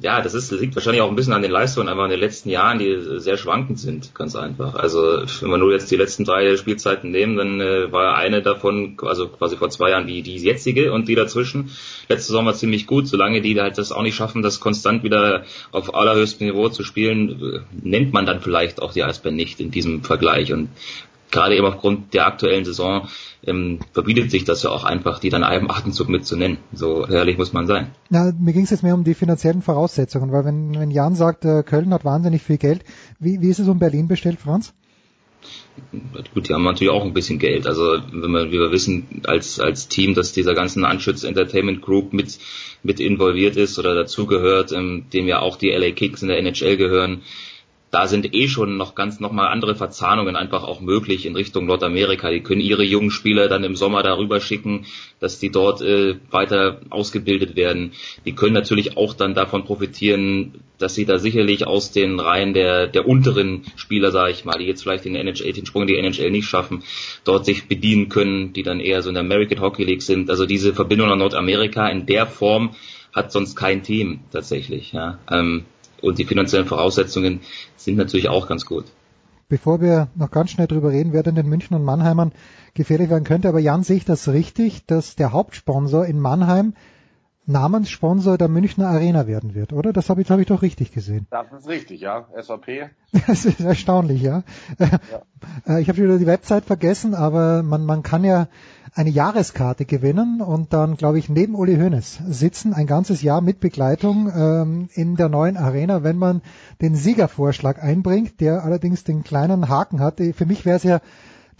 ja, 0.01 0.21
das 0.21 0.35
ist, 0.35 0.53
das 0.53 0.61
liegt 0.61 0.75
wahrscheinlich 0.75 1.01
auch 1.01 1.09
ein 1.09 1.17
bisschen 1.17 1.33
an 1.33 1.41
den 1.41 1.51
Leistungen 1.51 1.89
einfach 1.89 2.05
in 2.05 2.11
den 2.11 2.21
letzten 2.21 2.51
Jahren, 2.51 2.79
die 2.79 3.19
sehr 3.19 3.39
schwankend 3.39 3.79
sind, 3.79 4.15
ganz 4.15 4.37
einfach. 4.37 4.75
Also 4.75 5.23
wenn 5.41 5.51
wir 5.51 5.57
nur 5.57 5.73
jetzt 5.73 5.91
die 5.91 5.97
letzten 5.97 6.25
drei 6.25 6.57
Spielzeiten 6.57 7.11
nehmen, 7.11 7.37
dann 7.37 7.61
äh, 7.61 7.91
war 7.93 8.17
eine 8.17 8.43
davon, 8.43 8.99
also 9.03 9.29
quasi 9.29 9.57
vor 9.57 9.71
zwei 9.71 9.91
Jahren 9.91 10.07
die, 10.07 10.23
die 10.23 10.37
jetzige 10.37 10.93
und 10.93 11.09
die 11.09 11.15
dazwischen. 11.15 11.71
Letzte 12.09 12.27
Saison 12.29 12.45
war 12.45 12.55
ziemlich 12.55 12.87
gut, 12.87 13.09
solange 13.09 13.41
die 13.41 13.59
halt 13.59 13.79
das 13.79 13.91
auch 13.91 14.03
nicht 14.03 14.17
schaffen, 14.17 14.43
das 14.43 14.61
konstant 14.61 15.03
wieder 15.03 15.45
auf 15.73 15.95
allerhöchstem 15.95 16.47
Niveau 16.47 16.69
zu 16.69 16.83
spielen, 16.83 17.41
äh, 17.41 17.61
nennt 17.83 18.13
man 18.13 18.27
dann 18.27 18.41
vielleicht 18.41 18.83
auch 18.83 18.93
die 18.93 19.03
Eisbären 19.03 19.37
nicht 19.37 19.61
in 19.61 19.71
diesem 19.71 20.03
Vergleich. 20.03 20.53
Und 20.53 20.69
gerade 21.31 21.57
eben 21.57 21.67
aufgrund 21.67 22.15
der 22.15 22.27
aktuellen 22.27 22.65
Saison 22.65 23.09
ähm, 23.45 23.81
verbietet 23.93 24.31
sich 24.31 24.45
das 24.45 24.63
ja 24.63 24.71
auch 24.71 24.85
einfach, 24.85 25.19
die 25.19 25.31
dann 25.31 25.45
einem 25.45 25.71
Atemzug 25.71 26.09
mitzunennen. 26.09 26.59
So 26.73 27.07
ehrlich 27.07 27.39
muss 27.39 27.53
man 27.53 27.67
sein. 27.67 27.91
Na, 28.11 28.33
mir 28.39 28.53
ging 28.53 28.65
es 28.65 28.71
jetzt 28.71 28.83
mehr 28.83 28.95
um 28.95 29.05
die 29.05 29.15
finanziellen 29.15 29.63
Voraussetzungen, 29.63 30.33
weil 30.33 30.45
wenn, 30.45 30.79
wenn 30.79 30.91
Jan 30.91 31.15
sagt, 31.15 31.45
äh, 31.45 31.63
Köln 31.63 31.93
hat 31.93 32.05
wahnsinnig 32.05 32.43
viel 32.43 32.59
Geld, 32.59 32.85
wie, 33.19 33.41
wie 33.41 33.49
ist 33.49 33.59
es 33.59 33.69
um 33.69 33.79
Berlin 33.79 34.09
bestellt, 34.09 34.39
Franz? 34.41 34.73
Gut, 36.35 36.49
die 36.49 36.55
haben 36.55 36.65
natürlich 36.65 36.93
auch 36.93 37.05
ein 37.05 37.13
bisschen 37.13 37.39
Geld. 37.39 37.67
Also 37.67 37.99
wenn 38.11 38.31
wir, 38.31 38.51
wie 38.51 38.59
wir 38.59 38.73
wissen, 38.73 39.23
als, 39.27 39.61
als 39.61 39.89
Team, 39.89 40.15
dass 40.15 40.33
dieser 40.33 40.55
ganzen 40.55 40.85
Anschütz 40.85 41.23
Entertainment 41.23 41.83
Group 41.83 42.13
mit, 42.13 42.39
mit 42.83 42.99
involviert 42.99 43.57
ist 43.57 43.79
oder 43.79 43.95
dazugehört, 43.95 44.73
ähm, 44.73 45.05
dem 45.13 45.29
ja 45.29 45.41
auch 45.41 45.57
die 45.57 45.71
LA 45.71 45.91
Kicks 45.91 46.23
in 46.23 46.29
der 46.29 46.39
NHL 46.39 46.77
gehören, 46.77 47.23
da 47.97 48.09
sind 48.09 48.35
eh 48.35 48.47
schon 48.47 48.77
noch 48.77 48.95
ganz 48.95 49.21
nochmal 49.21 49.49
andere 49.49 49.75
Verzahnungen 49.75 50.37
einfach 50.37 50.65
auch 50.65 50.83
möglich 50.83 51.25
in 51.25 51.35
Richtung 51.35 51.65
Nordamerika. 51.65 52.31
Die 52.31 52.43
können 52.43 52.61
ihre 52.61 52.85
jungen 52.85 53.11
Spieler 53.11 53.49
dann 53.49 53.65
im 53.65 53.75
Sommer 53.75 54.03
darüber 54.03 54.39
schicken, 54.39 54.85
dass 55.19 55.39
die 55.39 55.51
dort 55.51 55.81
äh, 55.81 56.17
weiter 56.31 56.83
ausgebildet 56.91 57.57
werden. 57.57 57.93
Die 58.27 58.35
können 58.35 58.53
natürlich 58.53 58.99
auch 58.99 59.15
dann 59.15 59.33
davon 59.33 59.65
profitieren, 59.65 60.61
dass 60.77 60.95
sie 60.95 61.07
da 61.07 61.19
sicherlich 61.19 61.67
aus 61.67 61.91
den 61.91 62.21
Reihen 62.21 62.53
der, 62.53 62.87
der 62.87 63.09
unteren 63.09 63.63
Spieler, 63.77 64.11
sage 64.11 64.33
ich 64.33 64.45
mal, 64.45 64.59
die 64.59 64.67
jetzt 64.67 64.83
vielleicht 64.83 65.07
den, 65.07 65.17
NHL, 65.17 65.55
den 65.55 65.65
Sprung 65.65 65.85
in 65.85 65.89
die 65.89 65.97
NHL 65.97 66.31
nicht 66.31 66.49
schaffen, 66.51 66.83
dort 67.25 67.47
sich 67.47 67.67
bedienen 67.67 68.11
können, 68.11 68.53
die 68.53 68.63
dann 68.63 68.79
eher 68.79 69.01
so 69.01 69.09
in 69.09 69.15
der 69.15 69.25
American 69.25 69.63
Hockey 69.63 69.85
League 69.85 70.03
sind. 70.03 70.29
Also 70.29 70.45
diese 70.45 70.75
Verbindung 70.75 71.09
nach 71.09 71.17
Nordamerika 71.17 71.89
in 71.89 72.05
der 72.05 72.27
Form 72.27 72.73
hat 73.15 73.33
sonst 73.33 73.57
kein 73.57 73.83
Team 73.83 74.21
tatsächlich. 74.31 74.93
Ja. 74.93 75.19
Ähm, 75.31 75.65
und 76.03 76.19
die 76.19 76.25
finanziellen 76.25 76.67
Voraussetzungen 76.67 77.41
sind 77.77 77.97
natürlich 77.97 78.29
auch 78.29 78.49
ganz 78.49 78.67
gut. 78.67 78.85
Bevor 79.49 79.81
wir 79.81 80.09
noch 80.17 80.33
ganz 80.33 80.51
schnell 80.51 80.67
drüber 80.67 80.91
reden, 80.91 81.13
wer 81.13 81.23
denn 81.23 81.37
den 81.37 81.49
München 81.49 81.77
und 81.77 81.85
Mannheimern 81.85 82.33
gefährlich 82.75 83.11
werden 83.11 83.25
könnte, 83.25 83.49
aber 83.49 83.61
Jan, 83.61 83.85
sehe 83.85 83.97
ich 83.97 84.05
das 84.05 84.29
richtig, 84.29 84.87
dass 84.87 85.15
der 85.15 85.33
Hauptsponsor 85.33 86.05
in 86.07 86.19
Mannheim 86.19 86.75
Namenssponsor 87.47 88.39
der 88.39 88.49
Münchner 88.49 88.89
Arena 88.89 89.27
werden 89.27 89.55
wird, 89.55 89.73
oder? 89.73 89.93
Das 89.93 90.11
habe 90.11 90.21
ich, 90.21 90.31
hab 90.31 90.41
ich 90.41 90.47
doch 90.47 90.63
richtig 90.63 90.93
gesehen. 90.93 91.27
Das 91.31 91.47
ist 91.53 91.69
richtig, 91.69 92.01
ja. 92.01 92.27
SAP. 92.41 92.91
Das 93.27 93.45
ist 93.45 93.61
erstaunlich, 93.61 94.21
ja. 94.21 94.43
ja. 94.79 95.79
Ich 95.79 95.89
habe 95.89 95.99
wieder 95.99 96.19
die 96.19 96.27
Website 96.27 96.65
vergessen, 96.65 97.15
aber 97.15 97.63
man, 97.63 97.87
man 97.87 98.03
kann 98.03 98.25
ja 98.25 98.49
eine 98.95 99.11
Jahreskarte 99.11 99.85
gewinnen 99.85 100.41
und 100.41 100.73
dann, 100.73 100.97
glaube 100.97 101.19
ich, 101.19 101.29
neben 101.29 101.55
Uli 101.55 101.77
Hoeneß 101.77 102.21
sitzen, 102.29 102.73
ein 102.73 102.87
ganzes 102.87 103.23
Jahr 103.23 103.43
mit 103.43 103.61
Begleitung 103.61 104.33
ähm, 104.35 104.89
in 104.95 105.17
der 105.17 105.29
neuen 105.29 105.57
Arena, 105.57 106.03
wenn 106.03 106.17
man 106.17 106.41
den 106.81 106.97
Siegervorschlag 106.97 107.83
einbringt, 107.83 108.41
der 108.41 108.65
allerdings 108.65 109.05
den 109.05 109.23
kleinen 109.23 109.69
Haken 109.69 110.01
hat. 110.01 110.21
Für 110.35 110.47
mich 110.47 110.65
wäre 110.65 110.77
es 110.77 110.83
ja 110.83 111.01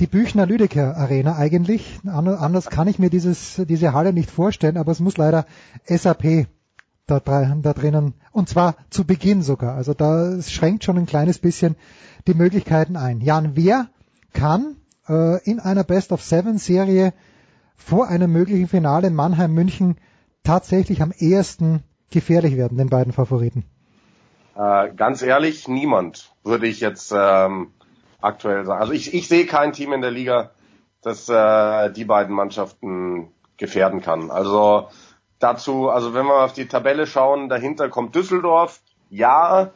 die 0.01 0.07
Büchner 0.07 0.47
Lüdecker 0.47 0.97
Arena 0.97 1.37
eigentlich. 1.37 2.01
Anders 2.07 2.71
kann 2.71 2.89
ich 2.89 2.99
mir 2.99 3.11
dieses, 3.11 3.61
diese 3.69 3.93
Halle 3.93 4.13
nicht 4.13 4.31
vorstellen, 4.31 4.77
aber 4.77 4.93
es 4.93 5.01
muss 5.01 5.17
leider 5.17 5.47
SAP 5.87 6.47
da, 7.07 7.21
da 7.21 7.73
drinnen, 7.73 8.15
und 8.33 8.49
zwar 8.49 8.75
zu 8.91 9.05
Beginn 9.05 9.43
sogar. 9.43 9.75
Also 9.75 9.95
da 9.95 10.41
schränkt 10.43 10.85
schon 10.85 10.99
ein 10.99 11.07
kleines 11.07 11.39
bisschen 11.39 11.77
die 12.27 12.35
Möglichkeiten 12.35 12.97
ein. 12.97 13.21
Jan, 13.21 13.53
wer 13.55 13.89
kann 14.33 14.77
äh, 15.09 15.43
in 15.45 15.61
einer 15.61 15.85
Best 15.85 16.13
of 16.13 16.23
Seven 16.23 16.59
Serie 16.59 17.13
vor 17.77 18.09
einem 18.09 18.33
möglichen 18.33 18.69
Finale 18.69 19.07
in 19.07 19.15
Mannheim-München 19.15 19.97
tatsächlich 20.43 21.01
am 21.01 21.13
ehesten 21.17 21.83
gefährlich 22.11 22.57
werden, 22.57 22.79
den 22.79 22.89
beiden 22.89 23.13
Favoriten? 23.13 23.65
Äh, 24.57 24.93
ganz 24.95 25.23
ehrlich, 25.23 25.69
niemand, 25.69 26.35
würde 26.43 26.67
ich 26.67 26.81
jetzt 26.81 27.13
ähm, 27.17 27.73
aktuell 28.27 28.65
sagen. 28.65 28.81
Also 28.81 28.93
ich, 28.93 29.15
ich 29.15 29.29
sehe 29.29 29.47
kein 29.47 29.73
Team 29.73 29.93
in 29.93 30.01
der 30.01 30.11
Liga, 30.11 30.51
das 31.03 31.29
äh, 31.29 31.91
die 31.93 32.05
beiden 32.05 32.35
Mannschaften 32.35 33.29
gefährden 33.57 34.03
kann. 34.03 34.31
Also 34.31 34.89
dazu, 35.39 35.89
also 35.89 36.15
wenn 36.15 36.27
wir 36.27 36.45
auf 36.45 36.53
die 36.53 36.69
Tabelle 36.69 37.07
schauen, 37.07 37.49
dahinter 37.49 37.89
kommt 37.89 38.15
Düsseldorf. 38.15 38.81
Ja, 39.09 39.71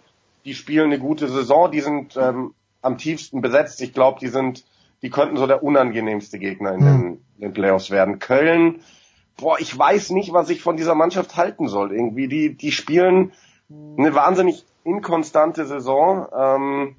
die 0.44 0.54
spielen 0.54 0.86
eine 0.86 0.98
gute 0.98 1.28
Saison, 1.28 1.70
die 1.70 1.80
sind 1.80 2.16
ähm, 2.16 2.54
am 2.82 2.98
tiefsten 2.98 3.40
besetzt. 3.40 3.80
Ich 3.80 3.92
glaube, 3.92 4.18
die 4.20 4.28
sind 4.28 4.64
die 5.02 5.10
könnten 5.10 5.36
so 5.36 5.46
der 5.46 5.62
unangenehmste 5.62 6.38
Gegner 6.38 6.72
in, 6.74 6.80
den, 6.80 7.24
in 7.36 7.40
den 7.40 7.52
Playoffs 7.52 7.90
werden. 7.90 8.18
Köln, 8.18 8.82
boah, 9.36 9.58
ich 9.58 9.76
weiß 9.76 10.10
nicht, 10.10 10.32
was 10.32 10.50
ich 10.50 10.62
von 10.62 10.76
dieser 10.76 10.94
Mannschaft 10.94 11.36
halten 11.36 11.68
soll. 11.68 11.92
Irgendwie, 11.92 12.28
die, 12.28 12.54
die 12.54 12.72
spielen 12.72 13.32
eine 13.70 14.14
wahnsinnig 14.14 14.64
inkonstante 14.84 15.66
Saison. 15.66 16.26
Ähm, 16.36 16.96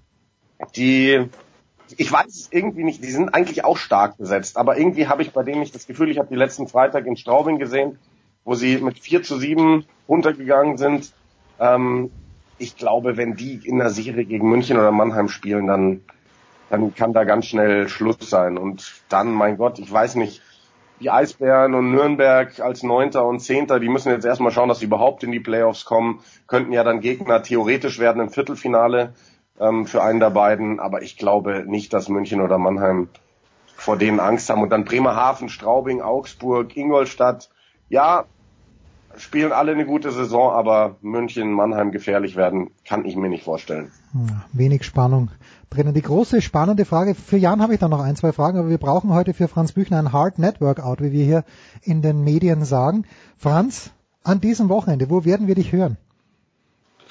die, 0.76 1.30
ich 1.98 2.12
weiß 2.12 2.28
es 2.28 2.48
irgendwie 2.52 2.84
nicht, 2.84 3.04
die 3.04 3.12
sind 3.12 3.34
eigentlich 3.34 3.66
auch 3.66 3.78
stark 3.78 4.18
besetzt, 4.18 4.58
aber 4.58 4.78
irgendwie 4.78 5.08
habe 5.08 5.22
ich 5.22 5.32
bei 5.32 5.44
denen 5.44 5.60
nicht 5.60 5.76
das 5.76 5.88
Gefühl, 5.88 6.10
ich 6.10 6.18
habe 6.18 6.30
die 6.30 6.36
letzten 6.36 6.68
Freitag 6.68 7.06
in 7.06 7.18
Straubing 7.18 7.60
gesehen, 7.60 8.00
wo 8.44 8.56
sie 8.56 8.78
mit 8.78 9.00
4 9.00 9.24
zu 9.24 9.38
7 9.38 9.86
runtergegangen 10.08 10.78
sind. 10.78 11.14
Ähm, 11.60 12.12
ich 12.58 12.78
glaube, 12.78 13.18
wenn 13.18 13.36
die 13.36 13.62
in 13.64 13.80
der 13.80 13.90
Serie 13.90 14.26
gegen 14.26 14.50
München 14.50 14.78
oder 14.78 14.92
Mannheim 14.92 15.30
spielen, 15.30 15.68
dann 15.68 16.02
dann 16.72 16.96
kann 16.96 17.14
da 17.14 17.26
ganz 17.26 17.48
schnell 17.48 17.90
Schluss 17.90 18.30
sein. 18.30 18.58
Und 18.58 19.04
dann, 19.10 19.32
mein 19.34 19.58
Gott, 19.58 19.78
ich 19.78 19.92
weiß 19.92 20.16
nicht, 20.16 20.42
die 21.02 21.10
Eisbären 21.10 21.74
und 21.74 21.92
Nürnberg 21.92 22.60
als 22.62 22.82
Neunter 22.82 23.26
und 23.26 23.42
Zehnter, 23.42 23.80
die 23.80 23.90
müssen 23.90 24.12
jetzt 24.12 24.26
erstmal 24.26 24.52
schauen, 24.52 24.70
dass 24.70 24.80
sie 24.80 24.86
überhaupt 24.86 25.24
in 25.24 25.32
die 25.32 25.40
Playoffs 25.40 25.84
kommen, 25.84 26.22
könnten 26.48 26.72
ja 26.72 26.84
dann 26.84 27.02
Gegner 27.02 27.44
theoretisch 27.44 28.00
werden 28.00 28.22
im 28.22 28.30
Viertelfinale 28.30 29.14
ähm, 29.60 29.86
für 29.86 30.04
einen 30.04 30.20
der 30.20 30.32
beiden, 30.32 30.80
aber 30.80 31.02
ich 31.02 31.18
glaube 31.18 31.66
nicht, 31.68 31.94
dass 31.94 32.10
München 32.10 32.42
oder 32.42 32.58
Mannheim 32.58 33.10
vor 33.76 33.98
denen 33.98 34.20
Angst 34.20 34.50
haben. 34.50 34.62
Und 34.62 34.70
dann 34.70 34.86
Bremerhaven, 34.86 35.50
Straubing, 35.50 36.02
Augsburg, 36.02 36.76
Ingolstadt, 36.78 37.50
ja, 37.90 38.26
spielen 39.18 39.52
alle 39.52 39.74
eine 39.74 39.86
gute 39.86 40.12
Saison, 40.12 40.52
aber 40.52 40.96
München, 41.02 41.52
Mannheim 41.52 41.92
gefährlich 41.92 42.36
werden, 42.36 42.72
kann 42.86 43.06
ich 43.06 43.16
mir 43.16 43.30
nicht 43.30 43.44
vorstellen. 43.44 43.92
Wenig 44.54 44.84
Spannung 44.84 45.32
drinnen. 45.70 45.94
Die 45.94 46.02
große 46.02 46.42
spannende 46.42 46.86
Frage, 46.86 47.16
für 47.16 47.38
Jan 47.38 47.62
habe 47.62 47.74
ich 47.74 47.80
da 47.80 47.88
noch 47.88 48.02
ein, 48.02 48.16
zwei 48.16 48.32
Fragen, 48.32 48.60
aber 48.60 48.70
wir 48.70 48.78
brauchen 48.78 49.14
heute 49.14 49.34
für 49.34 49.48
Franz 49.48 49.72
Büchner 49.72 50.00
ein 50.00 50.14
Hard 50.14 50.40
Network 50.40 50.80
Out, 50.80 51.02
wie 51.02 51.12
wir 51.12 51.26
hier 51.26 51.44
in 51.82 52.02
den 52.02 52.24
Medien 52.24 52.64
sagen. 52.64 53.06
Franz, 53.38 53.92
an 54.24 54.40
diesem 54.40 54.70
Wochenende, 54.70 55.10
wo 55.10 55.26
werden 55.26 55.48
wir 55.48 55.56
dich 55.56 55.72
hören? 55.72 55.98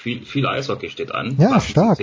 Viel, 0.01 0.25
viel 0.25 0.47
Eishockey 0.47 0.89
steht 0.89 1.13
an. 1.13 1.37
Ja, 1.39 1.59
stark. 1.59 1.97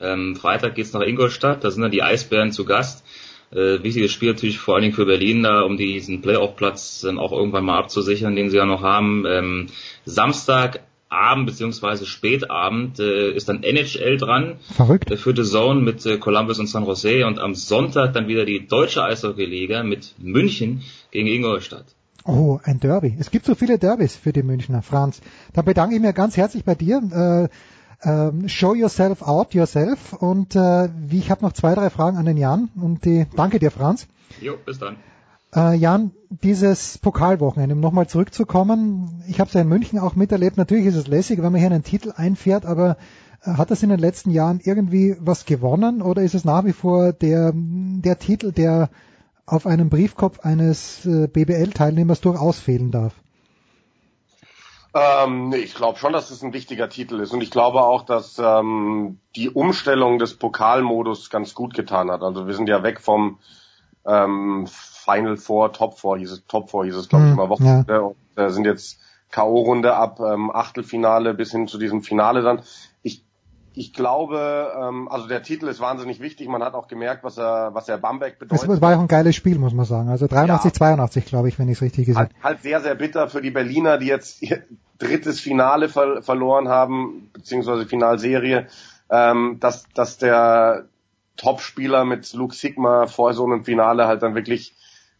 Ähm, 0.00 0.36
Freitag 0.36 0.74
geht's 0.74 0.94
nach 0.94 1.02
Ingolstadt, 1.02 1.62
da 1.62 1.70
sind 1.70 1.82
dann 1.82 1.90
die 1.90 2.02
Eisbären 2.02 2.52
zu 2.52 2.64
Gast. 2.64 3.04
Äh, 3.52 3.82
wichtiges 3.82 4.12
Spiel 4.12 4.30
natürlich 4.30 4.58
vor 4.58 4.74
allen 4.74 4.82
Dingen 4.82 4.94
für 4.94 5.04
Berlin 5.04 5.42
da, 5.42 5.62
um 5.62 5.76
diesen 5.76 6.22
Playoff-Platz 6.22 7.02
dann 7.02 7.18
auch 7.18 7.32
irgendwann 7.32 7.64
mal 7.64 7.78
abzusichern, 7.78 8.36
den 8.36 8.48
sie 8.48 8.56
ja 8.56 8.64
noch 8.64 8.82
haben. 8.82 9.24
Ähm, 9.26 9.66
Samstag 10.04 10.80
Abend 11.10 11.46
beziehungsweise 11.46 12.06
Spätabend 12.06 13.00
äh, 13.00 13.32
ist 13.32 13.48
dann 13.48 13.64
NHL 13.64 14.16
dran. 14.16 14.60
Verrückt. 14.76 15.10
Der 15.10 15.18
vierte 15.18 15.42
Zone 15.42 15.80
mit 15.80 16.06
äh, 16.06 16.18
Columbus 16.18 16.60
und 16.60 16.68
San 16.68 16.86
Jose 16.86 17.26
und 17.26 17.40
am 17.40 17.56
Sonntag 17.56 18.12
dann 18.12 18.28
wieder 18.28 18.44
die 18.44 18.66
deutsche 18.66 19.02
Eishockeyliga 19.02 19.82
mit 19.82 20.14
München 20.18 20.82
gegen 21.10 21.26
Ingolstadt. 21.26 21.86
Oh, 22.24 22.58
ein 22.64 22.80
Derby. 22.80 23.16
Es 23.18 23.30
gibt 23.30 23.46
so 23.46 23.54
viele 23.54 23.78
Derbys 23.78 24.14
für 24.14 24.32
die 24.32 24.42
Münchner, 24.42 24.82
Franz. 24.82 25.20
Dann 25.54 25.64
bedanke 25.64 25.94
ich 25.94 26.02
mich 26.02 26.14
ganz 26.14 26.36
herzlich 26.36 26.64
bei 26.64 26.74
dir. 26.74 27.48
Äh, 28.02 28.08
äh, 28.08 28.48
show 28.48 28.74
yourself 28.74 29.22
out 29.22 29.54
yourself. 29.54 30.12
Und 30.12 30.54
äh, 30.54 30.88
wie 30.96 31.18
ich 31.18 31.30
habe 31.30 31.42
noch 31.42 31.52
zwei, 31.52 31.74
drei 31.74 31.90
Fragen 31.90 32.18
an 32.18 32.26
den 32.26 32.36
Jan. 32.36 32.68
Und 32.76 33.04
die, 33.04 33.26
danke 33.36 33.58
dir, 33.58 33.70
Franz. 33.70 34.06
Jo, 34.40 34.54
bis 34.64 34.78
dann. 34.78 34.96
Äh, 35.54 35.76
Jan, 35.76 36.12
dieses 36.28 36.98
Pokalwochenende, 36.98 37.74
um 37.74 37.80
nochmal 37.80 38.06
zurückzukommen, 38.06 39.22
ich 39.26 39.40
habe 39.40 39.48
es 39.48 39.54
ja 39.54 39.62
in 39.62 39.68
München 39.68 39.98
auch 39.98 40.14
miterlebt. 40.14 40.56
Natürlich 40.56 40.86
ist 40.86 40.96
es 40.96 41.08
lässig, 41.08 41.42
wenn 41.42 41.50
man 41.50 41.60
hier 41.60 41.70
einen 41.70 41.82
Titel 41.82 42.12
einfährt, 42.14 42.66
aber 42.66 42.98
äh, 43.44 43.52
hat 43.52 43.70
das 43.70 43.82
in 43.82 43.88
den 43.88 43.98
letzten 43.98 44.30
Jahren 44.30 44.60
irgendwie 44.62 45.16
was 45.18 45.46
gewonnen 45.46 46.02
oder 46.02 46.22
ist 46.22 46.34
es 46.34 46.44
nach 46.44 46.64
wie 46.64 46.72
vor 46.72 47.12
der, 47.12 47.52
der 47.54 48.18
Titel, 48.18 48.52
der 48.52 48.90
auf 49.52 49.66
einem 49.66 49.90
Briefkopf 49.90 50.40
eines 50.40 51.04
äh, 51.06 51.26
BBL-Teilnehmers 51.26 52.20
durchaus 52.20 52.58
fehlen 52.58 52.90
darf? 52.90 53.12
Ähm, 54.92 55.52
ich 55.52 55.74
glaube 55.74 55.98
schon, 55.98 56.12
dass 56.12 56.30
es 56.30 56.42
ein 56.42 56.52
wichtiger 56.52 56.88
Titel 56.88 57.20
ist 57.20 57.32
und 57.32 57.42
ich 57.42 57.50
glaube 57.50 57.82
auch, 57.82 58.02
dass 58.04 58.38
ähm, 58.38 59.18
die 59.36 59.48
Umstellung 59.48 60.18
des 60.18 60.36
Pokalmodus 60.36 61.30
ganz 61.30 61.54
gut 61.54 61.74
getan 61.74 62.10
hat. 62.10 62.22
Also 62.22 62.46
wir 62.46 62.54
sind 62.54 62.68
ja 62.68 62.82
weg 62.82 63.00
vom 63.00 63.38
ähm, 64.04 64.66
Final 64.66 65.36
Four, 65.36 65.72
Top 65.72 65.98
Four 65.98 66.18
hieß 66.18 66.32
es, 66.32 66.46
Top 66.46 66.70
Four 66.70 66.86
hieß 66.86 66.96
es, 66.96 67.08
glaube 67.08 67.26
ich, 67.26 67.30
Hm, 67.30 67.38
immer 67.38 67.48
Wochenende 67.48 67.92
ja. 67.92 68.00
und 68.00 68.16
äh, 68.36 68.50
sind 68.50 68.64
jetzt 68.64 68.98
K.O.-Runde 69.30 69.90
ab 69.90 70.18
ähm, 70.20 70.50
Achtelfinale 70.50 71.34
bis 71.34 71.52
hin 71.52 71.68
zu 71.68 71.78
diesem 71.78 72.02
Finale 72.02 72.42
dann. 72.42 72.62
Ich 73.74 73.92
glaube, 73.92 74.72
ähm, 74.76 75.08
also 75.08 75.28
der 75.28 75.42
Titel 75.42 75.68
ist 75.68 75.80
wahnsinnig 75.80 76.20
wichtig. 76.20 76.48
Man 76.48 76.62
hat 76.62 76.74
auch 76.74 76.88
gemerkt, 76.88 77.22
was 77.22 77.38
er, 77.38 77.72
was 77.72 77.88
er 77.88 77.98
Bamberg 77.98 78.38
bedeutet. 78.38 78.68
Es 78.68 78.80
war 78.80 78.96
auch 78.96 79.00
ein 79.00 79.08
geiles 79.08 79.36
Spiel, 79.36 79.58
muss 79.58 79.72
man 79.72 79.84
sagen. 79.84 80.08
Also 80.08 80.26
83, 80.26 80.72
Ja. 80.72 80.76
82, 80.76 81.24
glaube 81.26 81.48
ich, 81.48 81.58
wenn 81.58 81.68
ich 81.68 81.78
es 81.78 81.82
richtig 81.82 82.06
gesagt 82.06 82.32
Halt, 82.34 82.44
halt 82.44 82.62
sehr, 82.62 82.80
sehr 82.80 82.94
bitter 82.94 83.28
für 83.28 83.40
die 83.40 83.50
Berliner, 83.50 83.98
die 83.98 84.06
jetzt 84.06 84.42
ihr 84.42 84.64
drittes 84.98 85.40
Finale 85.40 85.88
ver 85.88 86.22
verloren 86.22 86.68
haben, 86.68 87.30
beziehungsweise 87.32 87.86
Finalserie, 87.86 88.66
ähm, 89.08 89.58
dass, 89.60 89.84
dass 89.94 90.18
der 90.18 90.86
Topspieler 91.36 92.04
mit 92.04 92.32
Luke 92.34 92.54
Sigma 92.54 93.06
vor 93.06 93.32
so 93.34 93.44
einem 93.44 93.64
Finale 93.64 94.06
halt 94.06 94.22
dann 94.22 94.34
wirklich 94.34 94.74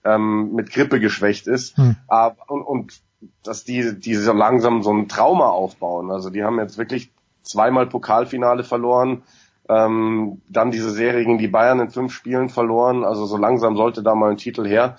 ähm, 0.04 0.52
mit 0.54 0.70
Grippe 0.70 1.00
geschwächt 1.00 1.46
ist. 1.46 1.76
Hm. 1.76 1.96
Aber, 2.08 2.36
und, 2.48 2.62
und 2.62 3.00
dass 3.42 3.64
die, 3.64 3.98
die 3.98 4.14
so 4.14 4.32
langsam 4.32 4.82
so 4.82 4.92
ein 4.92 5.08
Trauma 5.08 5.48
aufbauen. 5.48 6.10
Also 6.10 6.30
die 6.30 6.42
haben 6.42 6.58
jetzt 6.58 6.78
wirklich 6.78 7.10
zweimal 7.42 7.86
Pokalfinale 7.86 8.64
verloren, 8.64 9.22
ähm, 9.68 10.40
dann 10.48 10.70
diese 10.70 10.90
Serie 10.90 11.24
gegen 11.24 11.38
die 11.38 11.48
Bayern 11.48 11.80
in 11.80 11.90
fünf 11.90 12.12
Spielen 12.12 12.48
verloren. 12.48 13.04
Also 13.04 13.26
so 13.26 13.36
langsam 13.36 13.76
sollte 13.76 14.02
da 14.02 14.14
mal 14.14 14.30
ein 14.30 14.36
Titel 14.36 14.66
her. 14.66 14.96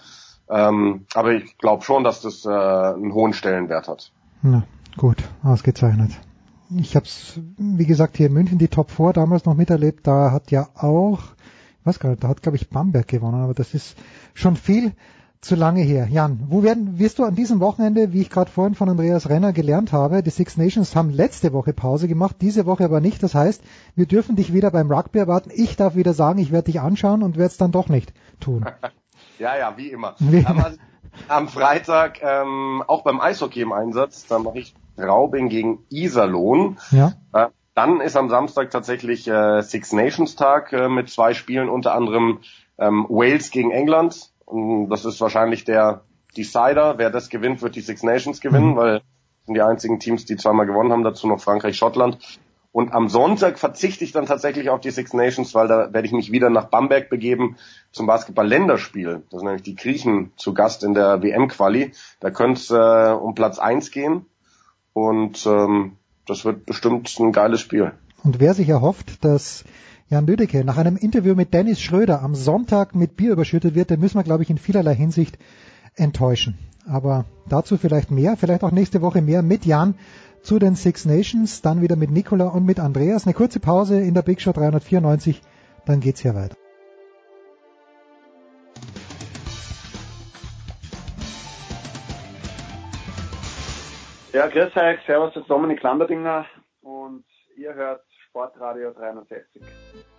Ähm, 0.50 1.06
aber 1.14 1.34
ich 1.34 1.58
glaube 1.58 1.84
schon, 1.84 2.04
dass 2.04 2.22
das 2.22 2.46
äh, 2.46 2.50
einen 2.50 3.14
hohen 3.14 3.34
Stellenwert 3.34 3.88
hat. 3.88 4.12
Na, 4.42 4.64
gut, 4.98 5.18
ausgezeichnet. 5.44 6.12
Ich 6.78 6.96
habe 6.96 7.06
es, 7.06 7.40
wie 7.58 7.86
gesagt, 7.86 8.18
hier 8.18 8.28
in 8.28 8.34
München 8.34 8.58
die 8.58 8.70
Top 8.70 8.92
4 8.92 9.14
damals 9.14 9.46
noch 9.46 9.56
miterlebt. 9.56 10.08
Da 10.08 10.32
hat 10.32 10.52
ja 10.52 10.70
auch, 10.76 11.20
ich 11.80 11.86
weiß 11.86 12.00
gar 12.00 12.10
nicht, 12.10 12.24
da 12.24 12.30
hat, 12.30 12.42
glaube 12.42 12.56
ich, 12.56 12.70
Bamberg 12.70 13.08
gewonnen, 13.08 13.42
aber 13.42 13.54
das 13.54 13.74
ist 13.74 13.98
schon 14.34 14.56
viel 14.56 14.94
zu 15.42 15.56
lange 15.56 15.82
her. 15.82 16.08
Jan, 16.10 16.40
wo 16.50 16.62
werden, 16.62 17.00
wirst 17.00 17.18
du 17.20 17.24
an 17.24 17.36
diesem 17.36 17.60
Wochenende, 17.60 18.14
wie 18.14 18.22
ich 18.22 18.30
gerade 18.30 18.52
vorhin 18.52 18.76
von 18.76 18.90
Andreas 18.90 19.28
Renner 19.28 19.54
gelernt 19.54 19.92
habe, 19.92 20.22
die 20.22 20.30
Six 20.30 20.56
Nations 20.58 20.96
haben 20.96 21.10
letzte 21.10 21.52
Woche 21.52 21.74
Pause 21.74 22.08
gemacht, 22.08 22.38
diese 22.42 22.68
Woche 22.68 22.86
aber 22.86 23.02
nicht. 23.02 23.24
Das 23.24 23.34
heißt, 23.34 23.64
wir 23.96 24.06
dürfen 24.06 24.36
dich 24.36 24.54
wieder 24.54 24.70
beim 24.70 24.92
Rugby 24.92 25.18
erwarten. 25.20 25.50
Ich 25.54 25.76
darf 25.76 25.96
wieder 25.96 26.14
sagen, 26.14 26.40
ich 26.40 26.52
werde 26.52 26.72
dich 26.72 26.80
anschauen 26.80 27.24
und 27.24 27.38
werde 27.38 27.52
es 27.52 27.58
dann 27.58 27.72
doch 27.72 27.90
nicht 27.90 28.14
tun. 28.40 28.66
Ja, 29.38 29.58
ja, 29.58 29.76
wie 29.76 29.88
immer. 29.88 30.14
Wie 30.20 30.46
Aber 30.46 30.74
am 31.28 31.48
Freitag 31.48 32.22
ähm, 32.22 32.84
auch 32.86 33.04
beim 33.04 33.20
Eishockey 33.20 33.62
im 33.62 33.72
Einsatz, 33.72 34.28
dann 34.28 34.44
mache 34.44 34.60
ich 34.60 34.76
Straubing 34.94 35.50
gegen 35.50 35.80
Iserlohn. 35.90 36.78
Ja. 36.92 37.14
Äh, 37.34 37.48
dann 37.74 38.02
ist 38.02 38.16
am 38.16 38.30
Samstag 38.30 38.70
tatsächlich 38.70 39.28
äh, 39.28 39.62
Six 39.62 39.94
Nations 39.94 40.36
Tag 40.36 40.74
äh, 40.74 40.90
mit 40.90 41.10
zwei 41.10 41.34
Spielen, 41.34 41.70
unter 41.70 41.94
anderem 41.94 42.40
ähm, 42.78 43.08
Wales 43.10 43.50
gegen 43.50 43.72
England. 43.72 44.31
Und 44.52 44.90
Das 44.90 45.06
ist 45.06 45.20
wahrscheinlich 45.22 45.64
der 45.64 46.02
Decider. 46.36 46.98
Wer 46.98 47.10
das 47.10 47.30
gewinnt, 47.30 47.62
wird 47.62 47.76
die 47.76 47.82
Six 47.82 48.04
Nations 48.04 48.42
gewinnen, 48.42 48.72
Mhm. 48.72 48.76
weil 48.76 48.94
das 48.96 49.46
sind 49.46 49.56
die 49.56 49.62
einzigen 49.62 50.00
Teams, 50.00 50.26
die 50.26 50.38
zweimal 50.38 50.66
gewonnen 50.66 50.92
haben, 50.92 51.04
dazu 51.04 51.28
noch 51.28 51.42
Frankreich, 51.42 51.78
Schottland. 51.78 52.18
Und 52.74 52.94
am 52.94 53.10
Sonntag 53.10 53.60
verzichte 53.60 54.06
ich 54.06 54.14
dann 54.14 54.26
tatsächlich 54.26 54.70
auf 54.70 54.80
die 54.80 54.92
Six 54.92 55.14
Nations, 55.14 55.54
weil 55.56 55.68
da 55.68 55.92
werde 55.94 56.06
ich 56.08 56.14
mich 56.14 56.32
wieder 56.32 56.50
nach 56.50 56.66
Bamberg 56.70 57.10
begeben 57.10 57.58
zum 57.92 58.08
Basketball-Länderspiel. 58.08 59.24
Das 59.30 59.40
sind 59.40 59.48
nämlich 59.48 59.64
die 59.64 59.76
Griechen 59.76 60.32
zu 60.38 60.54
Gast 60.54 60.84
in 60.84 60.94
der 60.94 61.22
WM-Quali. 61.22 61.92
Da 62.22 62.32
könnte 62.32 62.62
es 62.62 62.72
äh, 62.72 63.12
um 63.14 63.36
Platz 63.36 63.60
eins 63.60 63.92
gehen. 63.92 64.26
Und 64.94 65.46
ähm, 65.46 65.98
das 66.26 66.46
wird 66.46 66.66
bestimmt 66.66 67.14
ein 67.20 67.32
geiles 67.34 67.60
Spiel. 67.60 67.92
Und 68.24 68.40
wer 68.40 68.54
sich 68.54 68.70
erhofft, 68.70 69.24
dass 69.26 69.66
Jan 70.12 70.28
Lüdecke 70.28 70.66
nach 70.66 70.78
einem 70.78 70.98
Interview 70.98 71.36
mit 71.36 71.54
Dennis 71.54 71.80
Schröder 71.80 72.22
am 72.22 72.36
Sonntag 72.36 72.96
mit 72.96 73.16
Bier 73.16 73.32
überschüttet 73.32 73.76
wird, 73.76 73.92
den 73.92 74.02
müssen 74.02 74.20
wir, 74.20 74.26
glaube 74.26 74.44
ich, 74.44 74.50
in 74.50 74.58
vielerlei 74.58 74.94
Hinsicht 74.94 75.38
enttäuschen. 75.96 76.60
Aber 76.86 77.24
dazu 77.48 77.78
vielleicht 77.78 78.12
mehr, 78.12 78.36
vielleicht 78.36 78.66
auch 78.66 78.72
nächste 78.72 79.02
Woche 79.02 79.22
mehr 79.22 79.42
mit 79.42 79.66
Jan 79.66 79.96
zu 80.42 80.60
den 80.60 80.76
Six 80.76 81.06
Nations, 81.06 81.62
dann 81.62 81.82
wieder 81.82 81.96
mit 81.96 82.12
Nicola 82.12 82.48
und 82.48 82.66
mit 82.66 82.78
Andreas. 82.82 83.26
Eine 83.26 83.34
kurze 83.34 83.62
Pause 83.62 84.02
in 84.02 84.14
der 84.14 84.22
Big 84.22 84.42
Show 84.42 84.52
394, 84.52 85.42
dann 85.86 86.02
geht's 86.02 86.20
hier 86.20 86.36
weiter. 86.36 86.58
Ja, 94.34 94.48
grüß 94.48 94.76
euch, 94.76 95.00
servus, 95.08 95.32
das 95.36 95.44
ist 95.44 95.50
Dominik 95.50 95.82
Landerdinger 95.82 96.46
und 96.82 97.24
ihr 97.56 97.74
hört 97.74 98.04
Sportradio 98.32 98.94
360. 98.94 100.11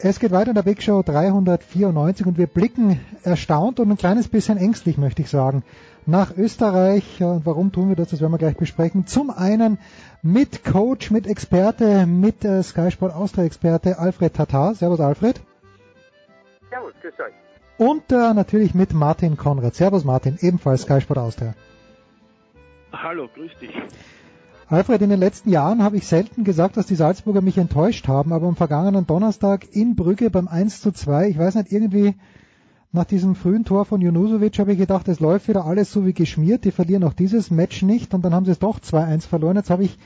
Es 0.00 0.20
geht 0.20 0.30
weiter 0.30 0.50
in 0.50 0.54
der 0.54 0.62
Big 0.62 0.80
Show 0.80 1.02
394 1.02 2.24
und 2.24 2.38
wir 2.38 2.46
blicken 2.46 3.00
erstaunt 3.24 3.80
und 3.80 3.90
ein 3.90 3.96
kleines 3.96 4.28
bisschen 4.28 4.56
ängstlich, 4.56 4.96
möchte 4.96 5.22
ich 5.22 5.28
sagen, 5.28 5.64
nach 6.06 6.36
Österreich. 6.36 7.20
Und 7.20 7.44
warum 7.46 7.72
tun 7.72 7.88
wir 7.88 7.96
das? 7.96 8.10
Das 8.10 8.20
werden 8.20 8.30
wir 8.30 8.38
gleich 8.38 8.56
besprechen. 8.56 9.06
Zum 9.06 9.30
einen 9.30 9.78
mit 10.22 10.64
Coach, 10.64 11.10
mit 11.10 11.26
Experte, 11.26 12.06
mit 12.06 12.44
äh, 12.44 12.62
Sky 12.62 12.92
Sport 12.92 13.12
Austria 13.12 13.44
Experte 13.44 13.98
Alfred 13.98 14.34
Tatar. 14.34 14.76
Servus 14.76 15.00
Alfred. 15.00 15.40
Servus, 16.70 16.92
grüß 17.02 17.14
euch. 17.18 17.34
Und 17.78 18.12
äh, 18.12 18.34
natürlich 18.34 18.74
mit 18.74 18.94
Martin 18.94 19.36
Konrad. 19.36 19.74
Servus 19.74 20.04
Martin, 20.04 20.38
ebenfalls 20.40 20.82
Sky 20.82 21.00
Sport 21.00 21.18
Austria. 21.18 21.54
Hallo, 22.92 23.28
grüß 23.34 23.50
dich. 23.60 23.74
Alfred, 24.70 25.00
in 25.00 25.08
den 25.08 25.18
letzten 25.18 25.48
Jahren 25.48 25.82
habe 25.82 25.96
ich 25.96 26.06
selten 26.06 26.44
gesagt, 26.44 26.76
dass 26.76 26.84
die 26.84 26.94
Salzburger 26.94 27.40
mich 27.40 27.56
enttäuscht 27.56 28.06
haben, 28.06 28.34
aber 28.34 28.48
am 28.48 28.54
vergangenen 28.54 29.06
Donnerstag 29.06 29.74
in 29.74 29.96
Brügge 29.96 30.28
beim 30.28 30.46
1 30.46 30.82
zu 30.82 30.92
2, 30.92 31.28
ich 31.28 31.38
weiß 31.38 31.54
nicht, 31.54 31.72
irgendwie 31.72 32.16
nach 32.92 33.06
diesem 33.06 33.34
frühen 33.34 33.64
Tor 33.64 33.86
von 33.86 34.02
Junusovic 34.02 34.58
habe 34.58 34.72
ich 34.72 34.78
gedacht, 34.78 35.08
es 35.08 35.20
läuft 35.20 35.48
wieder 35.48 35.64
alles 35.64 35.90
so 35.90 36.04
wie 36.04 36.12
geschmiert, 36.12 36.66
die 36.66 36.70
verlieren 36.70 37.02
auch 37.04 37.14
dieses 37.14 37.50
Match 37.50 37.80
nicht 37.80 38.12
und 38.12 38.22
dann 38.26 38.34
haben 38.34 38.44
sie 38.44 38.50
es 38.50 38.58
doch 38.58 38.78
2-1 38.78 39.26
verloren. 39.26 39.56
Jetzt 39.56 39.70
habe 39.70 39.84
ich 39.84 39.98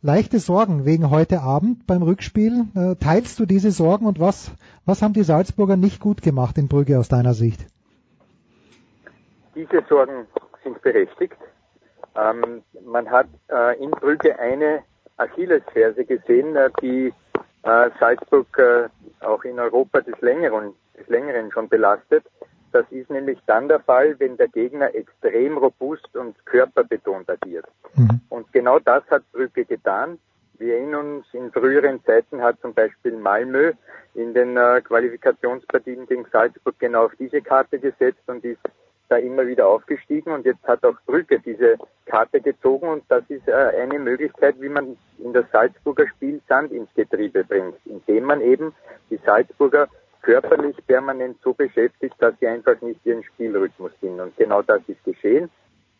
leichte 0.00 0.38
Sorgen 0.38 0.86
wegen 0.86 1.10
heute 1.10 1.42
Abend 1.42 1.86
beim 1.86 2.02
Rückspiel. 2.02 2.64
Äh, 2.74 2.96
teilst 2.96 3.38
du 3.38 3.44
diese 3.44 3.72
Sorgen 3.72 4.06
und 4.06 4.18
was, 4.18 4.52
was 4.86 5.02
haben 5.02 5.12
die 5.12 5.22
Salzburger 5.22 5.76
nicht 5.76 6.00
gut 6.00 6.22
gemacht 6.22 6.56
in 6.56 6.68
Brügge 6.68 6.98
aus 6.98 7.08
deiner 7.08 7.34
Sicht? 7.34 7.66
Diese 9.54 9.84
Sorgen 9.86 10.26
sind 10.64 10.80
berechtigt. 10.80 11.36
Ähm, 12.18 12.62
man 12.84 13.10
hat 13.10 13.28
äh, 13.50 13.82
in 13.82 13.90
Brügge 13.90 14.38
eine 14.38 14.82
Achillesferse 15.16 16.04
gesehen, 16.04 16.56
äh, 16.56 16.70
die 16.82 17.12
äh, 17.62 17.90
Salzburg 18.00 18.58
äh, 18.58 18.88
auch 19.24 19.44
in 19.44 19.58
Europa 19.58 20.00
des 20.00 20.20
Längeren, 20.20 20.74
des 20.98 21.06
Längeren 21.08 21.50
schon 21.52 21.68
belastet. 21.68 22.24
Das 22.72 22.84
ist 22.90 23.10
nämlich 23.10 23.38
dann 23.46 23.68
der 23.68 23.80
Fall, 23.80 24.18
wenn 24.18 24.36
der 24.36 24.48
Gegner 24.48 24.94
extrem 24.94 25.56
robust 25.56 26.14
und 26.16 26.34
körperbetont 26.44 27.28
agiert. 27.30 27.66
Mhm. 27.94 28.20
Und 28.28 28.52
genau 28.52 28.78
das 28.78 29.02
hat 29.10 29.22
Brügge 29.32 29.64
getan. 29.64 30.18
Wir 30.58 30.74
erinnern 30.74 31.18
uns, 31.18 31.26
in 31.32 31.52
früheren 31.52 32.04
Zeiten 32.04 32.42
hat 32.42 32.60
zum 32.60 32.74
Beispiel 32.74 33.12
Malmö 33.16 33.72
in 34.14 34.34
den 34.34 34.56
äh, 34.56 34.80
Qualifikationspartien 34.82 36.06
gegen 36.06 36.26
Salzburg 36.32 36.74
genau 36.78 37.06
auf 37.06 37.12
diese 37.18 37.40
Karte 37.40 37.78
gesetzt 37.78 38.22
und 38.26 38.44
ist 38.44 38.60
da 39.08 39.16
immer 39.16 39.46
wieder 39.46 39.66
aufgestiegen 39.66 40.32
und 40.32 40.44
jetzt 40.44 40.62
hat 40.64 40.84
auch 40.84 40.96
Brücke 41.06 41.40
diese 41.40 41.76
Karte 42.06 42.40
gezogen 42.40 42.88
und 42.88 43.04
das 43.08 43.24
ist 43.28 43.48
äh, 43.48 43.52
eine 43.52 43.98
Möglichkeit, 43.98 44.60
wie 44.60 44.68
man 44.68 44.96
in 45.18 45.32
das 45.32 45.44
Salzburger 45.52 46.06
Spiel 46.08 46.40
Sand 46.48 46.72
ins 46.72 46.92
Getriebe 46.94 47.44
bringt, 47.44 47.74
indem 47.86 48.24
man 48.24 48.40
eben 48.40 48.74
die 49.10 49.18
Salzburger 49.24 49.88
körperlich 50.22 50.76
permanent 50.86 51.38
so 51.42 51.54
beschäftigt, 51.54 52.14
dass 52.18 52.34
sie 52.38 52.48
einfach 52.48 52.80
nicht 52.82 53.00
ihren 53.04 53.22
Spielrhythmus 53.24 53.92
finden. 54.00 54.20
Und 54.20 54.36
genau 54.36 54.62
das 54.62 54.80
ist 54.86 55.02
geschehen. 55.04 55.50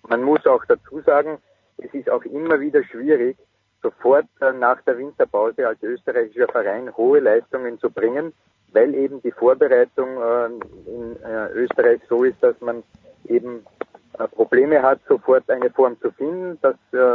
Man 0.07 0.23
muss 0.23 0.45
auch 0.47 0.65
dazu 0.67 1.01
sagen, 1.01 1.39
es 1.79 1.93
ist 1.95 2.11
auch 2.11 2.25
immer 2.25 2.61
wieder 2.61 2.83
schwierig, 2.85 3.37
sofort 3.83 4.27
äh, 4.41 4.53
nach 4.53 4.81
der 4.83 4.99
Winterpause 4.99 5.67
als 5.67 5.83
österreichischer 5.83 6.49
Verein 6.49 6.95
hohe 6.97 7.21
Leistungen 7.21 7.79
zu 7.79 7.91
bringen, 7.91 8.33
weil 8.73 8.95
eben 8.95 9.23
die 9.23 9.31
Vorbereitung 9.31 10.09
äh, 10.21 10.47
in 10.91 11.17
äh, 11.23 11.53
Österreich 11.53 12.01
so 12.09 12.25
ist, 12.25 12.37
dass 12.43 12.61
man 12.61 12.83
eben 13.27 13.65
Probleme 14.33 14.83
hat, 14.83 14.99
sofort 15.09 15.49
eine 15.49 15.71
Form 15.71 15.97
zu 16.01 16.11
finden. 16.11 16.59
Das 16.61 16.75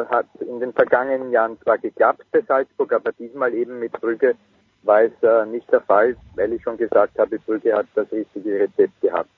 hat 0.10 0.26
in 0.40 0.61
den 0.61 0.72
vergangenen 0.72 1.31
Jahren 1.31 1.60
zwar 1.61 1.77
geklappt 1.77 2.23
bei 2.31 2.40
Salzburg, 2.48 2.94
aber 2.94 3.11
diesmal 3.11 3.53
eben 3.53 3.77
mit 3.77 3.91
Brügge 3.99 4.35
war 4.84 5.02
es 5.02 5.49
nicht 5.49 5.69
der 5.69 5.81
Fall, 5.81 6.15
weil 6.35 6.53
ich 6.53 6.64
schon 6.64 6.77
gesagt 6.77 7.19
habe, 7.19 7.40
Brügge 7.40 7.76
hat 7.76 7.88
das 7.95 8.10
richtige 8.10 8.57
Rezept 8.57 9.02
gehabt. 9.02 9.30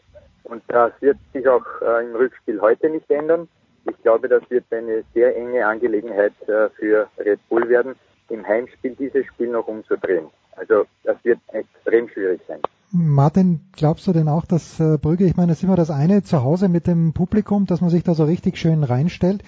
Und 0.44 0.62
das 0.68 0.92
wird 1.00 1.18
sich 1.34 1.48
auch 1.48 1.66
im 1.82 2.16
Rückspiel 2.16 2.62
heute 2.62 2.88
nicht 2.88 3.10
ändern. 3.10 3.48
Ich 3.86 4.02
glaube, 4.02 4.28
das 4.28 4.44
wird 4.50 4.66
eine 4.72 5.04
sehr 5.14 5.36
enge 5.36 5.66
Angelegenheit 5.66 6.34
für 6.46 7.08
Red 7.18 7.40
Bull 7.50 7.70
werden, 7.70 7.96
im 8.30 8.46
Heimspiel 8.46 8.96
dieses 8.96 9.26
Spiel 9.28 9.50
noch 9.50 9.68
umzudrehen. 9.68 10.26
Also 10.56 10.86
das 11.04 11.18
wird 11.24 11.40
extrem 11.52 12.10
schwierig 12.10 12.42
sein. 12.48 12.60
Martin, 12.92 13.60
glaubst 13.76 14.08
du 14.08 14.14
denn 14.14 14.30
auch, 14.30 14.46
dass 14.46 14.80
äh, 14.80 14.98
Brügge, 14.98 15.26
ich 15.26 15.36
meine, 15.36 15.50
das 15.50 15.58
ist 15.58 15.64
immer 15.64 15.76
das 15.76 15.92
eine 15.92 16.24
zu 16.24 16.44
Hause 16.44 16.70
mit 16.70 16.88
dem 16.88 17.14
Publikum, 17.14 17.66
dass 17.66 17.82
man 17.82 17.90
sich 17.90 18.04
da 18.04 18.14
so 18.14 18.24
richtig 18.24 18.58
schön 18.58 18.84
reinstellt. 18.84 19.44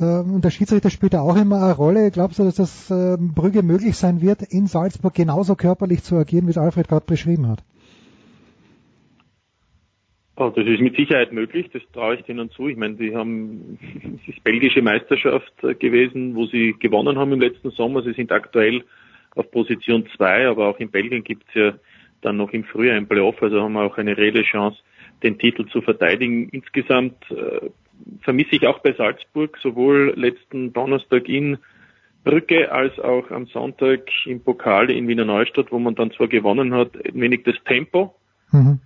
Äh, 0.00 0.04
und 0.04 0.44
der 0.44 0.50
Schiedsrichter 0.50 0.88
spielt 0.88 1.12
da 1.12 1.20
auch 1.20 1.36
immer 1.36 1.62
eine 1.62 1.74
Rolle. 1.74 2.10
Glaubst 2.10 2.38
du, 2.38 2.44
dass 2.44 2.54
das 2.54 2.90
äh, 2.90 3.16
Brügge 3.18 3.62
möglich 3.62 3.96
sein 3.98 4.22
wird, 4.22 4.42
in 4.42 4.66
Salzburg 4.66 5.12
genauso 5.12 5.56
körperlich 5.56 6.04
zu 6.04 6.16
agieren, 6.16 6.46
wie 6.46 6.52
es 6.52 6.58
Alfred 6.58 6.88
gerade 6.88 7.04
beschrieben 7.06 7.48
hat? 7.48 7.62
Oh, 10.38 10.52
das 10.54 10.66
ist 10.66 10.80
mit 10.80 10.96
Sicherheit 10.96 11.32
möglich, 11.32 11.70
das 11.72 11.82
traue 11.94 12.16
ich 12.16 12.22
denen 12.22 12.50
zu. 12.50 12.68
Ich 12.68 12.76
meine, 12.76 12.94
die 12.94 13.16
haben, 13.16 13.78
es 14.22 14.34
ist 14.34 14.44
belgische 14.44 14.82
Meisterschaft 14.82 15.52
äh, 15.62 15.74
gewesen, 15.74 16.34
wo 16.36 16.44
sie 16.46 16.74
gewonnen 16.78 17.16
haben 17.18 17.32
im 17.32 17.40
letzten 17.40 17.70
Sommer. 17.70 18.02
Sie 18.02 18.12
sind 18.12 18.30
aktuell 18.30 18.84
auf 19.34 19.50
Position 19.50 20.06
2, 20.14 20.48
aber 20.48 20.68
auch 20.68 20.78
in 20.78 20.90
Belgien 20.90 21.24
gibt 21.24 21.44
es 21.48 21.54
ja 21.54 21.72
dann 22.20 22.36
noch 22.36 22.52
im 22.52 22.64
Frühjahr 22.64 22.96
ein 22.96 23.08
Playoff, 23.08 23.42
also 23.42 23.62
haben 23.62 23.74
wir 23.74 23.84
auch 23.84 23.96
eine 23.96 24.16
reelle 24.16 24.42
Chance, 24.42 24.78
den 25.22 25.38
Titel 25.38 25.66
zu 25.68 25.80
verteidigen. 25.80 26.50
Insgesamt 26.50 27.16
äh, 27.30 27.70
vermisse 28.20 28.56
ich 28.56 28.66
auch 28.66 28.80
bei 28.80 28.92
Salzburg 28.92 29.56
sowohl 29.62 30.12
letzten 30.16 30.72
Donnerstag 30.74 31.30
in 31.30 31.56
Brücke 32.24 32.70
als 32.72 32.98
auch 32.98 33.30
am 33.30 33.46
Sonntag 33.46 34.10
im 34.26 34.42
Pokal 34.42 34.90
in 34.90 35.08
Wiener 35.08 35.24
Neustadt, 35.24 35.72
wo 35.72 35.78
man 35.78 35.94
dann 35.94 36.10
zwar 36.10 36.28
gewonnen 36.28 36.74
hat, 36.74 36.90
ein 37.06 37.20
wenig 37.20 37.44
das 37.44 37.56
Tempo, 37.64 38.14
mhm. 38.52 38.80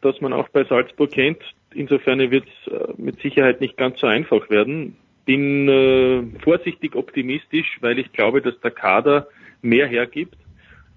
das 0.00 0.20
man 0.20 0.32
auch 0.32 0.48
bei 0.48 0.64
Salzburg 0.64 1.10
kennt. 1.10 1.38
Insofern 1.74 2.18
wird 2.30 2.44
es 2.46 2.72
äh, 2.72 2.92
mit 2.96 3.20
Sicherheit 3.20 3.60
nicht 3.60 3.76
ganz 3.76 4.00
so 4.00 4.06
einfach 4.06 4.50
werden. 4.50 4.96
Bin 5.24 5.68
äh, 5.68 6.22
vorsichtig 6.40 6.96
optimistisch, 6.96 7.78
weil 7.80 7.98
ich 7.98 8.12
glaube, 8.12 8.42
dass 8.42 8.58
der 8.60 8.72
Kader 8.72 9.28
mehr 9.62 9.86
hergibt, 9.86 10.36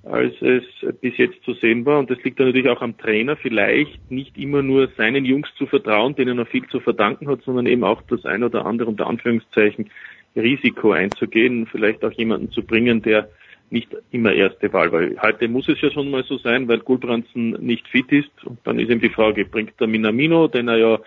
als 0.04 0.34
es 0.42 0.64
bis 1.02 1.18
jetzt 1.18 1.44
zu 1.44 1.54
sehen 1.54 1.86
war. 1.86 2.00
Und 2.00 2.10
das 2.10 2.22
liegt 2.24 2.40
dann 2.40 2.48
natürlich 2.48 2.70
auch 2.70 2.82
am 2.82 2.98
Trainer, 2.98 3.36
vielleicht 3.36 4.12
nicht 4.12 4.38
immer 4.38 4.62
nur 4.62 4.90
seinen 4.98 5.26
Jungs 5.26 5.48
zu 5.58 5.68
vertrauen, 5.68 6.16
denen 6.16 6.40
er 6.40 6.46
viel 6.46 6.68
zu 6.68 6.80
verdanken 6.80 7.28
hat, 7.28 7.42
sondern 7.44 7.68
eben 7.68 7.84
auch 7.84 8.02
das 8.04 8.26
ein 8.26 8.44
oder 8.44 8.66
andere 8.66 8.90
unter 8.90 9.08
Anführungszeichen 9.08 9.90
Risiko 10.36 10.92
einzugehen, 10.92 11.66
vielleicht 11.66 12.04
auch 12.04 12.12
jemanden 12.12 12.52
zu 12.52 12.64
bringen, 12.64 13.02
der 13.02 13.30
nicht 13.70 13.96
immer 14.12 14.34
erste 14.34 14.72
Wahl 14.74 14.92
war. 14.92 15.02
Heute 15.22 15.48
muss 15.48 15.68
es 15.68 15.82
ja 15.82 15.92
schon 15.92 16.10
mal 16.12 16.24
so 16.24 16.38
sein, 16.38 16.68
weil 16.68 16.80
Gulbransen 16.80 17.52
nicht 17.52 17.88
fit 17.88 18.12
ist. 18.12 18.44
Und 18.44 18.60
dann 18.64 18.80
ist 18.80 18.90
eben 18.90 19.02
die 19.02 19.10
Frage, 19.10 19.46
bringt 19.46 19.80
der 19.80 19.88
Minamino, 19.88 20.48
den 20.48 20.68
er 20.68 20.78
ja 20.78 21.00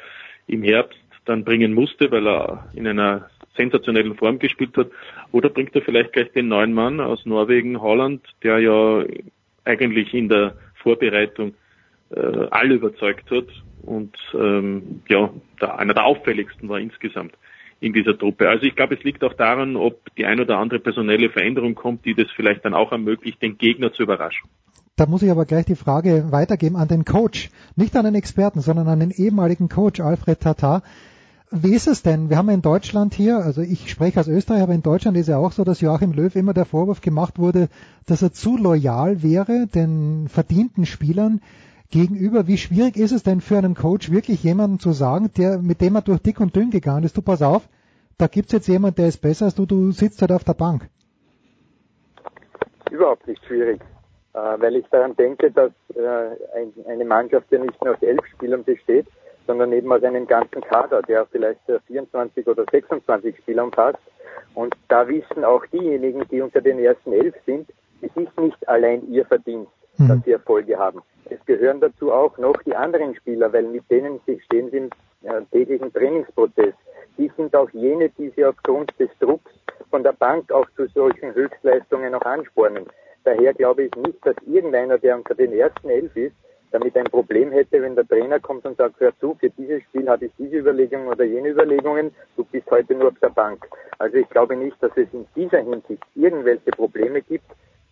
im 0.47 0.63
Herbst 0.63 0.99
dann 1.25 1.45
bringen 1.45 1.75
musste, 1.75 2.11
weil 2.11 2.27
er 2.27 2.69
in 2.75 2.87
einer 2.87 3.31
sensationellen 3.57 4.17
Form 4.17 4.39
gespielt 4.39 4.77
hat. 4.77 4.89
Oder 5.33 5.51
bringt 5.51 5.75
er 5.75 5.83
vielleicht 5.83 6.13
gleich 6.13 6.31
den 6.33 6.49
neuen 6.49 6.73
Mann 6.73 7.01
aus 7.01 7.25
Norwegen, 7.27 7.81
Holland, 7.81 8.23
der 8.43 8.59
ja 8.59 9.05
eigentlich 9.65 10.15
in 10.15 10.29
der 10.29 10.55
Vorbereitung 10.75 11.55
äh, 12.11 12.47
alle 12.51 12.75
überzeugt 12.75 13.31
hat 13.31 13.47
und 13.83 14.17
ähm, 14.35 15.03
ja, 15.09 15.31
der, 15.61 15.79
einer 15.79 15.95
der 15.95 16.05
auffälligsten 16.05 16.69
war 16.69 16.79
insgesamt 16.79 17.33
in 17.81 17.93
dieser 17.93 18.19
Truppe. 18.19 18.49
Also 18.49 18.65
ich 18.65 18.75
glaube, 18.75 18.95
es 18.97 19.05
liegt 19.05 19.23
auch 19.23 19.35
daran, 19.35 19.77
ob 19.77 20.15
die 20.17 20.27
ein 20.27 20.41
oder 20.41 20.59
andere 20.59 20.81
personelle 20.81 21.31
Veränderung 21.31 21.75
kommt, 21.75 22.05
die 22.05 22.15
das 22.15 22.27
vielleicht 22.35 22.65
dann 22.65 22.75
auch 22.75 22.93
ermöglicht, 22.93 23.41
den 23.41 23.57
Gegner 23.59 23.93
zu 23.93 24.03
überraschen. 24.03 24.49
Da 24.97 25.07
muss 25.07 25.23
ich 25.23 25.31
aber 25.31 25.45
gleich 25.45 25.65
die 25.65 25.77
Frage 25.77 26.33
weitergeben 26.33 26.77
an 26.77 26.89
den 26.89 27.05
Coach, 27.05 27.51
nicht 27.77 27.95
an 27.95 28.05
den 28.05 28.17
Experten, 28.17 28.61
sondern 28.61 28.89
an 28.89 28.99
den 28.99 29.13
ehemaligen 29.13 29.69
Coach 29.69 30.01
Alfred 30.01 30.41
Tatar. 30.41 30.83
Wie 31.53 31.73
ist 31.73 31.87
es 31.87 32.03
denn? 32.03 32.29
Wir 32.29 32.37
haben 32.37 32.49
in 32.49 32.63
Deutschland 32.63 33.15
hier, 33.15 33.39
also 33.39 33.63
ich 33.63 33.91
spreche 33.91 34.19
aus 34.19 34.29
Österreich, 34.29 34.61
aber 34.61 34.75
in 34.75 34.83
Deutschland 34.83 35.17
ist 35.17 35.29
ja 35.29 35.39
auch 35.39 35.53
so, 35.53 35.65
dass 35.65 35.81
Joachim 35.81 36.13
Löw 36.13 36.35
immer 36.35 36.53
der 36.53 36.67
Vorwurf 36.67 37.01
gemacht 37.01 37.39
wurde, 37.39 37.69
dass 38.07 38.23
er 38.23 38.33
zu 38.33 38.57
loyal 38.57 39.23
wäre 39.23 39.67
den 39.67 40.29
verdienten 40.29 40.85
Spielern 40.85 41.41
gegenüber. 41.91 42.47
Wie 42.47 42.59
schwierig 42.59 42.97
ist 42.97 43.13
es 43.13 43.23
denn 43.23 43.41
für 43.41 43.59
einen 43.59 43.75
Coach 43.75 44.11
wirklich 44.11 44.43
jemanden 44.43 44.79
zu 44.79 44.93
sagen, 44.93 45.31
der, 45.37 45.59
mit 45.59 45.81
dem 45.81 45.97
er 45.97 46.03
durch 46.03 46.21
dick 46.21 46.41
und 46.41 46.55
dünn 46.55 46.71
gegangen 46.71 47.05
ist, 47.05 47.17
du 47.17 47.23
pass 47.23 47.43
auf, 47.43 47.69
da 48.19 48.27
gibt's 48.27 48.53
jetzt 48.53 48.69
jemanden, 48.69 48.97
der 48.97 49.09
ist 49.09 49.23
besser 49.23 49.47
als 49.47 49.55
du, 49.55 49.67
du 49.67 49.93
sitzt 49.93 50.21
halt 50.21 50.33
auf 50.33 50.45
der 50.45 50.55
Bank? 50.55 50.89
Überhaupt 52.91 53.27
nicht 53.27 53.45
schwierig, 53.45 53.81
äh, 54.35 54.39
weil 54.39 54.77
ich 54.77 54.87
daran 54.91 55.15
denke, 55.17 55.51
dass 55.51 55.73
äh, 55.95 56.89
eine 56.89 57.05
Mannschaft 57.05 57.51
ja 57.51 57.59
nicht 57.59 57.83
nur 57.85 57.95
aus 57.95 58.03
elf 58.03 58.25
Spielern 58.27 58.65
besteht, 58.65 59.07
sondern 59.47 59.73
eben 59.73 59.91
aus 59.93 60.03
einem 60.03 60.27
ganzen 60.27 60.61
Kader, 60.63 61.03
der 61.03 61.27
vielleicht 61.27 61.61
24 61.87 62.47
oder 62.47 62.65
26 62.71 63.37
Spieler 63.39 63.65
umfasst. 63.65 63.99
Und 64.55 64.75
da 64.89 65.07
wissen 65.09 65.45
auch 65.45 65.65
diejenigen, 65.67 66.27
die 66.31 66.41
unter 66.41 66.61
den 66.61 66.79
ersten 66.79 67.13
elf 67.13 67.35
sind, 67.47 67.69
es 68.03 68.11
ist 68.15 68.39
nicht 68.39 68.69
allein 68.69 69.11
ihr 69.11 69.25
Verdienst, 69.25 69.73
mhm. 69.99 70.09
dass 70.09 70.25
sie 70.25 70.33
Erfolge 70.33 70.79
haben. 70.79 71.03
Es 71.31 71.45
gehören 71.45 71.81
dazu 71.81 72.13
auch 72.13 72.39
noch 72.39 72.57
die 72.63 72.75
anderen 72.75 73.15
Spieler, 73.15 73.53
weil 73.53 73.65
mit 73.65 73.91
denen 73.91 74.21
stehen 74.45 74.71
sie 74.71 74.77
im 74.79 74.91
äh, 75.23 75.43
täglichen 75.53 75.93
Trainingsprozess. 75.93 76.75
Die 77.19 77.31
sind 77.37 77.55
auch 77.55 77.69
jene, 77.71 78.09
die 78.11 78.31
sie 78.31 78.45
aufgrund 78.45 78.93
des 78.99 79.11
Drucks 79.21 79.51
von 79.91 80.03
der 80.03 80.13
Bank 80.13 80.51
auch 80.53 80.67
zu 80.77 80.87
solchen 80.89 81.35
Höchstleistungen 81.35 82.13
noch 82.13 82.23
anspornen. 82.23 82.87
Daher 83.25 83.53
glaube 83.53 83.85
ich 83.85 83.95
nicht, 83.97 84.25
dass 84.25 84.37
irgendeiner, 84.47 84.99
der 84.99 85.17
unter 85.17 85.35
den 85.35 85.53
ersten 85.53 85.91
elf 85.91 86.17
ist, 86.17 86.35
damit 86.71 86.97
ein 86.97 87.05
Problem 87.05 87.51
hätte, 87.51 87.83
wenn 87.83 87.95
der 87.95 88.07
Trainer 88.07 88.41
kommt 88.41 88.65
und 88.67 88.77
sagt, 88.77 89.01
hör 89.01 89.13
zu, 89.19 89.35
für 89.41 89.51
dieses 89.51 89.83
Spiel 89.85 90.09
habe 90.09 90.27
ich 90.27 90.33
diese 90.39 90.59
Überlegungen 90.59 91.09
oder 91.09 91.25
jene 91.25 91.49
Überlegungen, 91.49 92.13
du 92.37 92.45
bist 92.45 92.71
heute 92.71 92.95
nur 92.95 93.09
auf 93.09 93.19
der 93.21 93.31
Bank. 93.31 93.67
Also 93.99 94.17
ich 94.17 94.29
glaube 94.29 94.57
nicht, 94.57 94.77
dass 94.83 94.93
es 94.97 95.09
in 95.13 95.27
dieser 95.35 95.59
Hinsicht 95.59 96.03
irgendwelche 96.15 96.71
Probleme 96.71 97.23
gibt. 97.23 97.51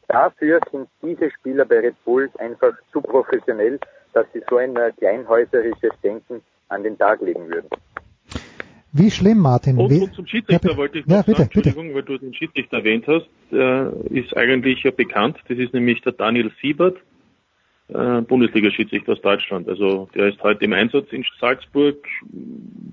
Dafür 0.08 0.60
sind 0.70 0.88
diese 1.02 1.30
Spieler 1.30 1.64
bei 1.64 1.80
Red 1.80 2.04
Bull 2.04 2.30
einfach 2.38 2.72
zu 2.92 3.00
professionell, 3.00 3.78
dass 4.12 4.26
sie 4.32 4.42
so 4.48 4.56
ein 4.56 4.76
äh, 4.76 4.92
kleinhäuserisches 4.98 5.92
Denken 6.02 6.42
an 6.68 6.82
den 6.82 6.96
Tag 6.96 7.20
legen 7.20 7.48
würden. 7.48 7.68
Wie 8.92 9.10
schlimm, 9.10 9.38
Martin? 9.38 9.76
Und, 9.76 9.92
und 9.92 10.14
zum 10.14 10.26
Schiedsrichter 10.26 10.70
ja, 10.70 10.76
wollte 10.76 10.98
ich 10.98 11.06
noch 11.06 11.16
ja, 11.16 11.22
bitte, 11.22 11.38
sagen, 11.38 11.42
Entschuldigung, 11.44 11.88
bitte. 11.88 11.96
weil 11.96 12.02
du 12.02 12.18
den 12.18 12.34
Schiedsrichter 12.34 12.78
erwähnt 12.78 13.06
hast, 13.06 13.28
äh, 13.52 14.18
ist 14.18 14.34
eigentlich 14.36 14.82
ja 14.84 14.90
bekannt. 14.90 15.36
Das 15.48 15.58
ist 15.58 15.74
nämlich 15.74 16.00
der 16.00 16.12
Daniel 16.12 16.50
Siebert, 16.62 16.96
äh, 17.88 18.22
Bundesliga-Schiedsrichter 18.22 19.12
aus 19.12 19.20
Deutschland. 19.20 19.68
Also 19.68 20.08
der 20.14 20.28
ist 20.28 20.42
heute 20.42 20.64
im 20.64 20.72
Einsatz 20.72 21.08
in 21.10 21.26
Salzburg. 21.38 21.96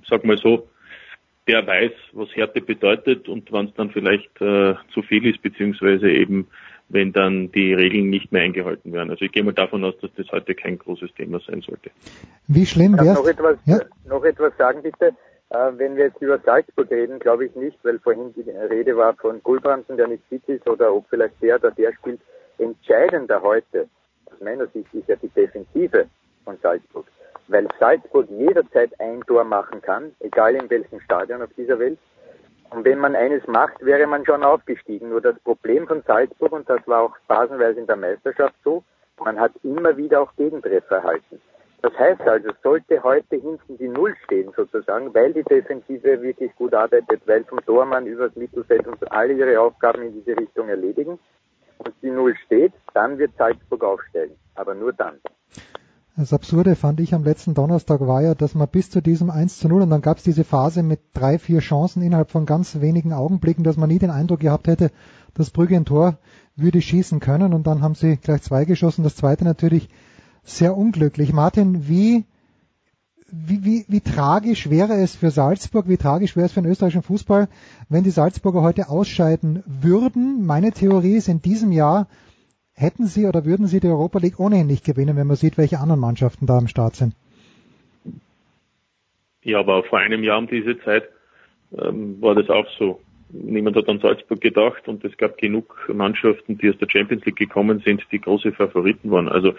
Sag 0.09 0.25
mal 0.25 0.37
so, 0.37 0.67
der 1.47 1.65
weiß, 1.65 1.91
was 2.13 2.35
Härte 2.35 2.61
bedeutet 2.61 3.29
und 3.29 3.51
wann 3.51 3.67
es 3.67 3.73
dann 3.75 3.91
vielleicht 3.91 4.29
äh, 4.41 4.75
zu 4.93 5.01
viel 5.03 5.25
ist, 5.25 5.41
beziehungsweise 5.41 6.09
eben 6.09 6.47
wenn 6.89 7.11
dann 7.11 7.51
die 7.51 7.73
Regeln 7.73 8.09
nicht 8.09 8.31
mehr 8.31 8.43
eingehalten 8.43 8.93
werden. 8.93 9.09
Also 9.09 9.25
ich 9.25 9.31
gehe 9.31 9.43
mal 9.43 9.53
davon 9.53 9.83
aus, 9.83 9.95
dass 10.01 10.11
das 10.15 10.27
heute 10.31 10.53
kein 10.53 10.77
großes 10.77 11.13
Thema 11.15 11.39
sein 11.39 11.61
sollte. 11.61 11.91
Wie 12.47 12.65
schlimm 12.65 12.93
wäre 12.93 13.15
noch 13.15 13.27
etwas, 13.27 13.57
ja? 13.65 13.79
noch 14.07 14.23
etwas 14.23 14.55
sagen 14.57 14.83
bitte. 14.83 15.15
Äh, 15.49 15.71
wenn 15.77 15.95
wir 15.95 16.05
jetzt 16.05 16.21
über 16.21 16.39
Salzburg 16.39 16.89
reden, 16.89 17.19
glaube 17.19 17.45
ich 17.45 17.55
nicht, 17.55 17.77
weil 17.83 17.99
vorhin 17.99 18.33
die 18.33 18.49
Rede 18.49 18.97
war 18.97 19.13
von 19.15 19.41
Gulbrandsen, 19.43 19.97
der 19.97 20.07
nicht 20.07 20.23
fit 20.29 20.43
ist, 20.47 20.67
oder 20.67 20.93
ob 20.93 21.07
vielleicht 21.09 21.41
der 21.41 21.55
oder 21.55 21.71
der 21.71 21.93
spielt. 21.93 22.19
Entscheidender 22.57 23.41
heute 23.41 23.87
aus 24.25 24.39
meiner 24.41 24.67
Sicht 24.67 24.93
ist 24.93 25.07
ja 25.07 25.15
die 25.15 25.29
Defensive 25.29 26.07
von 26.43 26.57
Salzburg. 26.61 27.05
Weil 27.47 27.67
Salzburg 27.79 28.27
jederzeit 28.29 28.91
ein 28.99 29.21
Tor 29.21 29.43
machen 29.43 29.81
kann, 29.81 30.11
egal 30.19 30.55
in 30.55 30.69
welchem 30.69 30.99
Stadion 31.01 31.41
auf 31.41 31.49
dieser 31.57 31.77
Welt. 31.77 31.97
Und 32.73 32.85
wenn 32.85 32.97
man 32.97 33.15
eines 33.15 33.45
macht, 33.45 33.85
wäre 33.85 34.07
man 34.07 34.25
schon 34.25 34.43
aufgestiegen. 34.43 35.09
Nur 35.09 35.21
das 35.21 35.39
Problem 35.41 35.85
von 35.87 36.01
Salzburg, 36.07 36.53
und 36.53 36.67
das 36.67 36.81
war 36.87 37.03
auch 37.03 37.15
phasenweise 37.27 37.79
in 37.79 37.87
der 37.87 37.97
Meisterschaft 37.97 38.55
so, 38.63 38.83
man 39.23 39.39
hat 39.39 39.51
immer 39.61 39.95
wieder 39.95 40.21
auch 40.21 40.35
Gegentreffer 40.35 40.95
erhalten. 40.95 41.39
Das 41.83 41.93
heißt 41.99 42.21
also, 42.21 42.49
sollte 42.63 43.03
heute 43.03 43.35
hinten 43.35 43.77
die 43.77 43.89
Null 43.89 44.15
stehen 44.23 44.51
sozusagen, 44.55 45.13
weil 45.13 45.33
die 45.33 45.43
Defensive 45.43 46.21
wirklich 46.21 46.55
gut 46.55 46.73
arbeitet, 46.73 47.21
weil 47.27 47.43
vom 47.43 47.63
Tormann 47.63 48.07
übers 48.07 48.35
Mittelfeld 48.35 48.87
und 48.87 49.11
alle 49.11 49.33
ihre 49.33 49.59
Aufgaben 49.59 50.01
in 50.01 50.13
diese 50.13 50.35
Richtung 50.35 50.69
erledigen 50.69 51.19
und 51.77 51.93
die 52.01 52.09
Null 52.09 52.35
steht, 52.45 52.73
dann 52.93 53.19
wird 53.19 53.35
Salzburg 53.37 53.83
aufsteigen. 53.83 54.35
Aber 54.55 54.73
nur 54.73 54.93
dann. 54.93 55.19
Das 56.15 56.31
Absurde 56.31 56.75
fand 56.75 56.99
ich 56.99 57.15
am 57.15 57.23
letzten 57.23 57.55
Donnerstag 57.55 57.99
war 58.01 58.21
ja, 58.21 58.35
dass 58.35 58.53
man 58.53 58.67
bis 58.67 58.91
zu 58.91 59.01
diesem 59.01 59.31
1 59.31 59.57
zu 59.57 59.67
0 59.67 59.81
und 59.81 59.89
dann 59.89 60.03
gab 60.03 60.17
es 60.17 60.23
diese 60.23 60.43
Phase 60.43 60.83
mit 60.83 60.99
drei, 61.15 61.39
vier 61.39 61.59
Chancen 61.59 62.03
innerhalb 62.03 62.29
von 62.29 62.45
ganz 62.45 62.79
wenigen 62.79 63.13
Augenblicken, 63.13 63.63
dass 63.63 63.77
man 63.77 63.89
nie 63.89 63.97
den 63.97 64.11
Eindruck 64.11 64.41
gehabt 64.41 64.67
hätte, 64.67 64.91
dass 65.33 65.49
Brügge 65.49 65.75
ein 65.75 65.85
Tor 65.85 66.19
würde 66.55 66.83
schießen 66.83 67.19
können 67.19 67.51
und 67.51 67.65
dann 67.65 67.81
haben 67.81 67.95
sie 67.95 68.17
gleich 68.17 68.43
zwei 68.43 68.65
geschossen. 68.65 69.03
Das 69.03 69.15
zweite 69.15 69.43
natürlich 69.43 69.89
sehr 70.43 70.77
unglücklich. 70.77 71.33
Martin, 71.33 71.87
wie, 71.87 72.25
wie, 73.31 73.65
wie, 73.65 73.85
wie 73.87 74.01
tragisch 74.01 74.69
wäre 74.69 74.93
es 74.93 75.15
für 75.15 75.31
Salzburg, 75.31 75.89
wie 75.89 75.97
tragisch 75.97 76.35
wäre 76.35 76.45
es 76.45 76.51
für 76.51 76.61
den 76.61 76.69
österreichischen 76.69 77.01
Fußball, 77.01 77.47
wenn 77.89 78.03
die 78.03 78.11
Salzburger 78.11 78.61
heute 78.61 78.87
ausscheiden 78.87 79.63
würden? 79.65 80.45
Meine 80.45 80.73
Theorie 80.73 81.15
ist, 81.15 81.27
in 81.27 81.41
diesem 81.41 81.71
Jahr 81.71 82.07
hätten 82.75 83.05
sie 83.05 83.25
oder 83.25 83.45
würden 83.45 83.67
sie 83.67 83.79
die 83.79 83.87
Europa 83.87 84.19
League 84.19 84.39
ohnehin 84.39 84.67
nicht 84.67 84.85
gewinnen, 84.85 85.15
wenn 85.15 85.27
man 85.27 85.35
sieht, 85.35 85.57
welche 85.57 85.79
anderen 85.79 86.01
Mannschaften 86.01 86.45
da 86.45 86.57
am 86.57 86.67
Start 86.67 86.95
sind. 86.95 87.15
Ja, 89.43 89.59
aber 89.59 89.83
vor 89.83 89.99
einem 89.99 90.23
Jahr 90.23 90.37
um 90.37 90.47
diese 90.47 90.79
Zeit 90.79 91.03
ähm, 91.77 92.21
war 92.21 92.35
das 92.35 92.49
auch 92.49 92.67
so 92.77 92.99
niemand 93.33 93.75
hat 93.75 93.89
an 93.89 93.99
Salzburg 93.99 94.39
gedacht 94.41 94.87
und 94.87 95.03
es 95.03 95.17
gab 95.17 95.37
genug 95.37 95.89
Mannschaften, 95.91 96.57
die 96.57 96.69
aus 96.69 96.77
der 96.77 96.89
Champions 96.89 97.25
League 97.25 97.35
gekommen 97.35 97.81
sind, 97.83 98.03
die 98.11 98.21
große 98.21 98.51
Favoriten 98.53 99.11
waren. 99.11 99.27
Also 99.27 99.49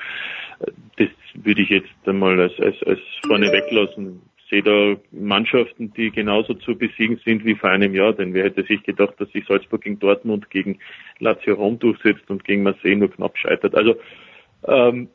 äh, 0.60 0.72
das 0.96 1.08
würde 1.34 1.62
ich 1.62 1.68
jetzt 1.68 1.90
einmal 2.06 2.40
als, 2.40 2.58
als, 2.60 2.76
als 2.84 3.00
vorne 3.26 3.50
weglassen. 3.50 4.22
Sehe 4.54 4.62
da 4.62 4.96
Mannschaften, 5.10 5.92
die 5.94 6.10
genauso 6.12 6.54
zu 6.54 6.76
besiegen 6.76 7.20
sind 7.24 7.44
wie 7.44 7.56
vor 7.56 7.70
einem 7.70 7.94
Jahr, 7.94 8.12
denn 8.12 8.34
wer 8.34 8.44
hätte 8.44 8.62
sich 8.62 8.82
gedacht, 8.84 9.14
dass 9.18 9.30
sich 9.32 9.44
Salzburg 9.46 9.82
gegen 9.82 9.98
Dortmund, 9.98 10.48
gegen 10.50 10.78
Lazio 11.18 11.54
Rom 11.54 11.78
durchsetzt 11.78 12.30
und 12.30 12.44
gegen 12.44 12.62
Marseille 12.62 12.94
nur 12.94 13.10
knapp 13.10 13.36
scheitert. 13.36 13.74
Also 13.74 13.96
ähm, 14.68 15.08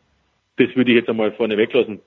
das 0.57 0.75
würde 0.75 0.91
ich 0.91 0.97
jetzt 0.97 1.09
einmal 1.09 1.31
vorne 1.31 1.55
weglassen. 1.55 2.01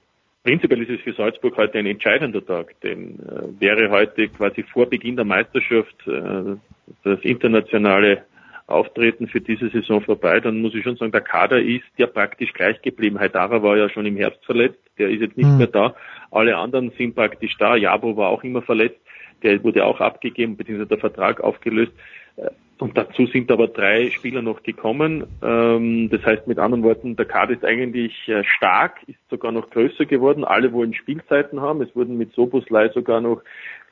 Prinzipiell 0.44 0.82
ist 0.82 0.90
es 0.90 1.00
für 1.00 1.14
Salzburg 1.14 1.56
heute 1.56 1.78
ein 1.78 1.86
entscheidender 1.86 2.44
Tag, 2.44 2.78
denn 2.82 3.18
äh, 3.20 3.60
wäre 3.60 3.88
heute 3.90 4.28
quasi 4.28 4.62
vor 4.64 4.86
Beginn 4.86 5.16
der 5.16 5.24
Meisterschaft 5.24 5.96
äh, 6.06 6.56
das 7.04 7.20
internationale 7.22 8.24
Auftreten 8.72 9.28
für 9.28 9.40
diese 9.40 9.68
Saison 9.70 10.00
vorbei, 10.00 10.40
dann 10.40 10.60
muss 10.60 10.74
ich 10.74 10.82
schon 10.82 10.96
sagen, 10.96 11.12
der 11.12 11.20
Kader 11.20 11.60
ist 11.60 11.84
ja 11.96 12.06
praktisch 12.06 12.52
gleich 12.52 12.80
geblieben. 12.82 13.20
Haidara 13.20 13.62
war 13.62 13.76
ja 13.76 13.88
schon 13.88 14.06
im 14.06 14.16
Herbst 14.16 14.44
verletzt, 14.44 14.80
der 14.98 15.10
ist 15.10 15.20
jetzt 15.20 15.36
nicht 15.36 15.48
mhm. 15.48 15.58
mehr 15.58 15.66
da. 15.66 15.94
Alle 16.30 16.56
anderen 16.56 16.90
sind 16.96 17.14
praktisch 17.14 17.56
da. 17.58 17.76
Jabo 17.76 18.16
war 18.16 18.30
auch 18.30 18.44
immer 18.44 18.62
verletzt, 18.62 19.00
der 19.42 19.62
wurde 19.62 19.84
auch 19.84 20.00
abgegeben, 20.00 20.56
beziehungsweise 20.56 20.88
der 20.88 20.98
Vertrag 20.98 21.40
aufgelöst. 21.40 21.92
Äh, 22.36 22.50
und 22.78 22.98
dazu 22.98 23.26
sind 23.26 23.48
aber 23.52 23.68
drei 23.68 24.10
Spieler 24.10 24.42
noch 24.42 24.64
gekommen. 24.64 25.24
Ähm, 25.40 26.10
das 26.10 26.24
heißt 26.24 26.48
mit 26.48 26.58
anderen 26.58 26.82
Worten, 26.82 27.14
der 27.14 27.26
Kader 27.26 27.52
ist 27.52 27.64
eigentlich 27.64 28.28
äh, 28.28 28.42
stark, 28.42 29.02
ist 29.06 29.20
sogar 29.30 29.52
noch 29.52 29.70
größer 29.70 30.04
geworden. 30.04 30.44
Alle 30.44 30.72
wollen 30.72 30.92
Spielzeiten 30.92 31.60
haben. 31.60 31.80
Es 31.82 31.94
wurden 31.94 32.18
mit 32.18 32.32
Soboslai 32.32 32.88
sogar 32.88 33.20
noch 33.20 33.42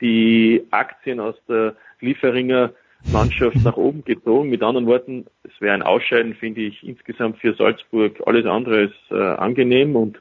die 0.01 0.67
Aktien 0.71 1.21
aus 1.21 1.35
der 1.47 1.75
Lieferinger 2.01 2.73
Mannschaft 3.11 3.57
nach 3.63 3.77
oben 3.77 4.03
gezogen. 4.03 4.49
Mit 4.49 4.63
anderen 4.63 4.85
Worten, 4.85 5.25
es 5.43 5.51
wäre 5.59 5.73
ein 5.73 5.81
Ausscheiden, 5.81 6.35
finde 6.35 6.61
ich, 6.61 6.83
insgesamt 6.83 7.39
für 7.39 7.53
Salzburg 7.55 8.21
alles 8.25 8.45
andere 8.45 8.77
als 8.77 8.93
äh, 9.09 9.41
angenehm 9.41 9.95
und 9.95 10.17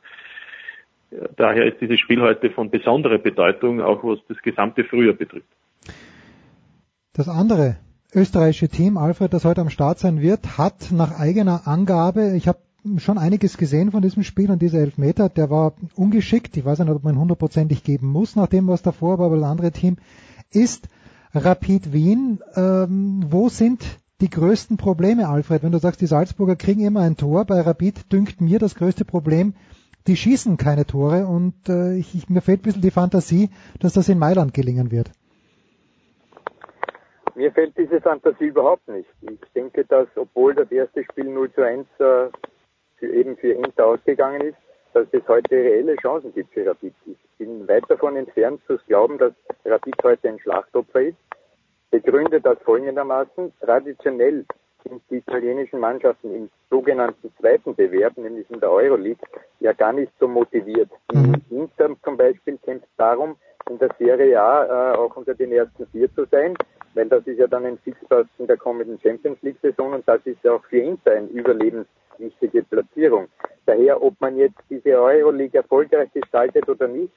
äh, 1.11 1.29
daher 1.37 1.67
ist 1.67 1.81
dieses 1.81 2.01
Spiel 2.01 2.21
heute 2.21 2.51
von 2.51 2.71
besonderer 2.71 3.19
Bedeutung, 3.19 3.81
auch 3.81 4.03
was 4.03 4.19
das 4.29 4.39
gesamte 4.43 4.85
Frühjahr 4.85 5.15
betrifft. 5.15 5.49
Das 7.13 7.29
andere 7.29 7.77
österreichische 8.15 8.69
Team, 8.69 8.97
Alfred, 8.97 9.33
das 9.33 9.45
heute 9.45 9.61
am 9.61 9.71
Start 9.71 9.99
sein 9.99 10.21
wird, 10.21 10.59
hat 10.59 10.91
nach 10.93 11.19
eigener 11.19 11.67
Angabe, 11.67 12.35
ich 12.37 12.49
habe 12.49 12.59
schon 12.99 13.19
einiges 13.19 13.59
gesehen 13.59 13.91
von 13.91 14.03
diesem 14.03 14.23
Spiel 14.23 14.51
und 14.51 14.63
dieser 14.63 14.79
Elfmeter, 14.79 15.29
der 15.29 15.51
war 15.51 15.75
ungeschickt. 15.97 16.57
Ich 16.57 16.65
weiß 16.65 16.79
nicht, 16.79 16.91
ob 16.91 17.05
man 17.05 17.19
hundertprozentig 17.19 17.85
geben 17.85 18.09
muss 18.09 18.37
nach 18.37 18.49
dem, 18.49 18.69
was 18.69 18.83
davor 18.83 19.19
war, 19.19 19.27
aber 19.27 19.37
das 19.37 19.45
andere 19.45 19.71
Team 19.71 19.99
ist 20.51 20.89
Rapid 21.35 21.93
Wien. 21.93 22.41
Ähm, 22.57 23.25
wo 23.29 23.49
sind 23.49 23.85
die 24.21 24.31
größten 24.31 24.77
Probleme, 24.77 25.29
Alfred? 25.29 25.63
Wenn 25.63 25.73
du 25.73 25.79
sagst, 25.79 26.01
die 26.01 26.07
Salzburger 26.07 26.57
kriegen 26.57 26.85
immer 26.85 27.01
ein 27.01 27.17
Tor, 27.17 27.45
bei 27.45 27.61
Rapid 27.61 28.13
dünkt 28.13 28.41
mir 28.41 28.59
das 28.59 28.75
größte 28.75 29.05
Problem, 29.05 29.55
die 30.07 30.17
schießen 30.17 30.57
keine 30.57 30.87
Tore 30.87 31.27
und 31.27 31.69
äh, 31.69 31.95
ich, 31.97 32.29
mir 32.29 32.41
fehlt 32.41 32.61
ein 32.61 32.63
bisschen 32.63 32.83
die 32.83 32.91
Fantasie, 32.91 33.51
dass 33.81 33.93
das 33.93 34.09
in 34.09 34.19
Mailand 34.19 34.55
gelingen 34.55 34.91
wird. 34.91 35.11
Mir 37.37 37.53
fällt 37.53 37.77
diese 37.79 38.01
Fantasie 38.01 38.47
überhaupt 38.47 38.89
nicht. 38.89 39.09
Ich 39.23 39.53
denke, 39.55 39.85
dass 39.85 40.09
obwohl 40.17 40.55
das 40.55 40.71
erste 40.71 41.05
Spiel 41.05 41.27
0 41.27 41.53
zu 41.53 41.63
1 41.63 41.87
äh, 41.99 42.29
für, 42.97 43.07
eben 43.07 43.37
für 43.37 43.53
Inter 43.53 43.87
ausgegangen 43.87 44.41
ist, 44.41 44.59
dass 44.93 45.07
es 45.13 45.27
heute 45.29 45.55
reelle 45.55 45.97
Chancen 45.97 46.33
gibt 46.35 46.53
für 46.53 46.67
Rapid. 46.67 46.95
Ich 47.07 47.17
bin 47.39 47.67
weit 47.69 47.85
davon 47.89 48.17
entfernt 48.17 48.61
zu 48.67 48.79
glauben, 48.87 49.19
dass 49.19 49.33
Rapid 49.65 49.97
heute 50.03 50.29
ein 50.29 50.39
Schlachtopfer 50.39 51.03
ist. 51.03 51.17
Begründe 51.91 52.41
das 52.41 52.59
folgendermaßen. 52.63 53.53
Traditionell 53.61 54.45
sind 54.85 55.03
die 55.11 55.17
italienischen 55.17 55.81
Mannschaften 55.81 56.35
im 56.35 56.51
sogenannten 56.71 57.33
zweiten 57.39 57.75
Bewerb, 57.75 58.17
nämlich 58.17 58.51
in 58.51 58.61
der 58.61 58.71
Euroleague, 58.71 59.27
ja 59.61 59.73
gar 59.73 59.93
nicht 59.93 60.13
so 60.19 60.29
motiviert. 60.29 60.91
Mhm. 61.13 61.35
Inter 61.51 61.91
zum 62.05 62.17
Beispiel 62.17 62.59
kämpft 62.59 62.89
darum, 62.97 63.37
in 63.69 63.79
der 63.79 63.91
Serie 63.99 64.41
A 64.41 64.93
äh, 64.93 64.97
auch 64.97 65.15
unter 65.17 65.35
den 65.35 65.53
ersten 65.53 65.87
vier 65.89 66.13
zu 66.15 66.25
sein 66.31 66.57
weil 66.95 67.09
das 67.09 67.27
ist 67.27 67.39
ja 67.39 67.47
dann 67.47 67.67
ein 67.67 67.79
Fixpass 67.79 68.27
in 68.39 68.47
der 68.47 68.57
kommenden 68.57 68.99
Champions 69.01 69.39
League-Saison 69.43 69.95
und 69.95 70.09
das 70.09 70.21
ist 70.25 70.43
ja 70.43 70.53
auch 70.53 70.65
für 70.65 70.79
Inter 70.79 71.13
eine 71.13 71.29
überlebenswichtige 71.29 72.63
Platzierung. 72.65 73.29
Daher, 73.67 74.03
ob 74.03 74.21
man 74.21 74.37
jetzt 74.37 74.59
diese 74.69 75.01
Euroleague 75.01 75.59
erfolgreich 75.59 76.13
gestaltet 76.13 76.69
oder 76.69 76.89
nicht, 76.89 77.13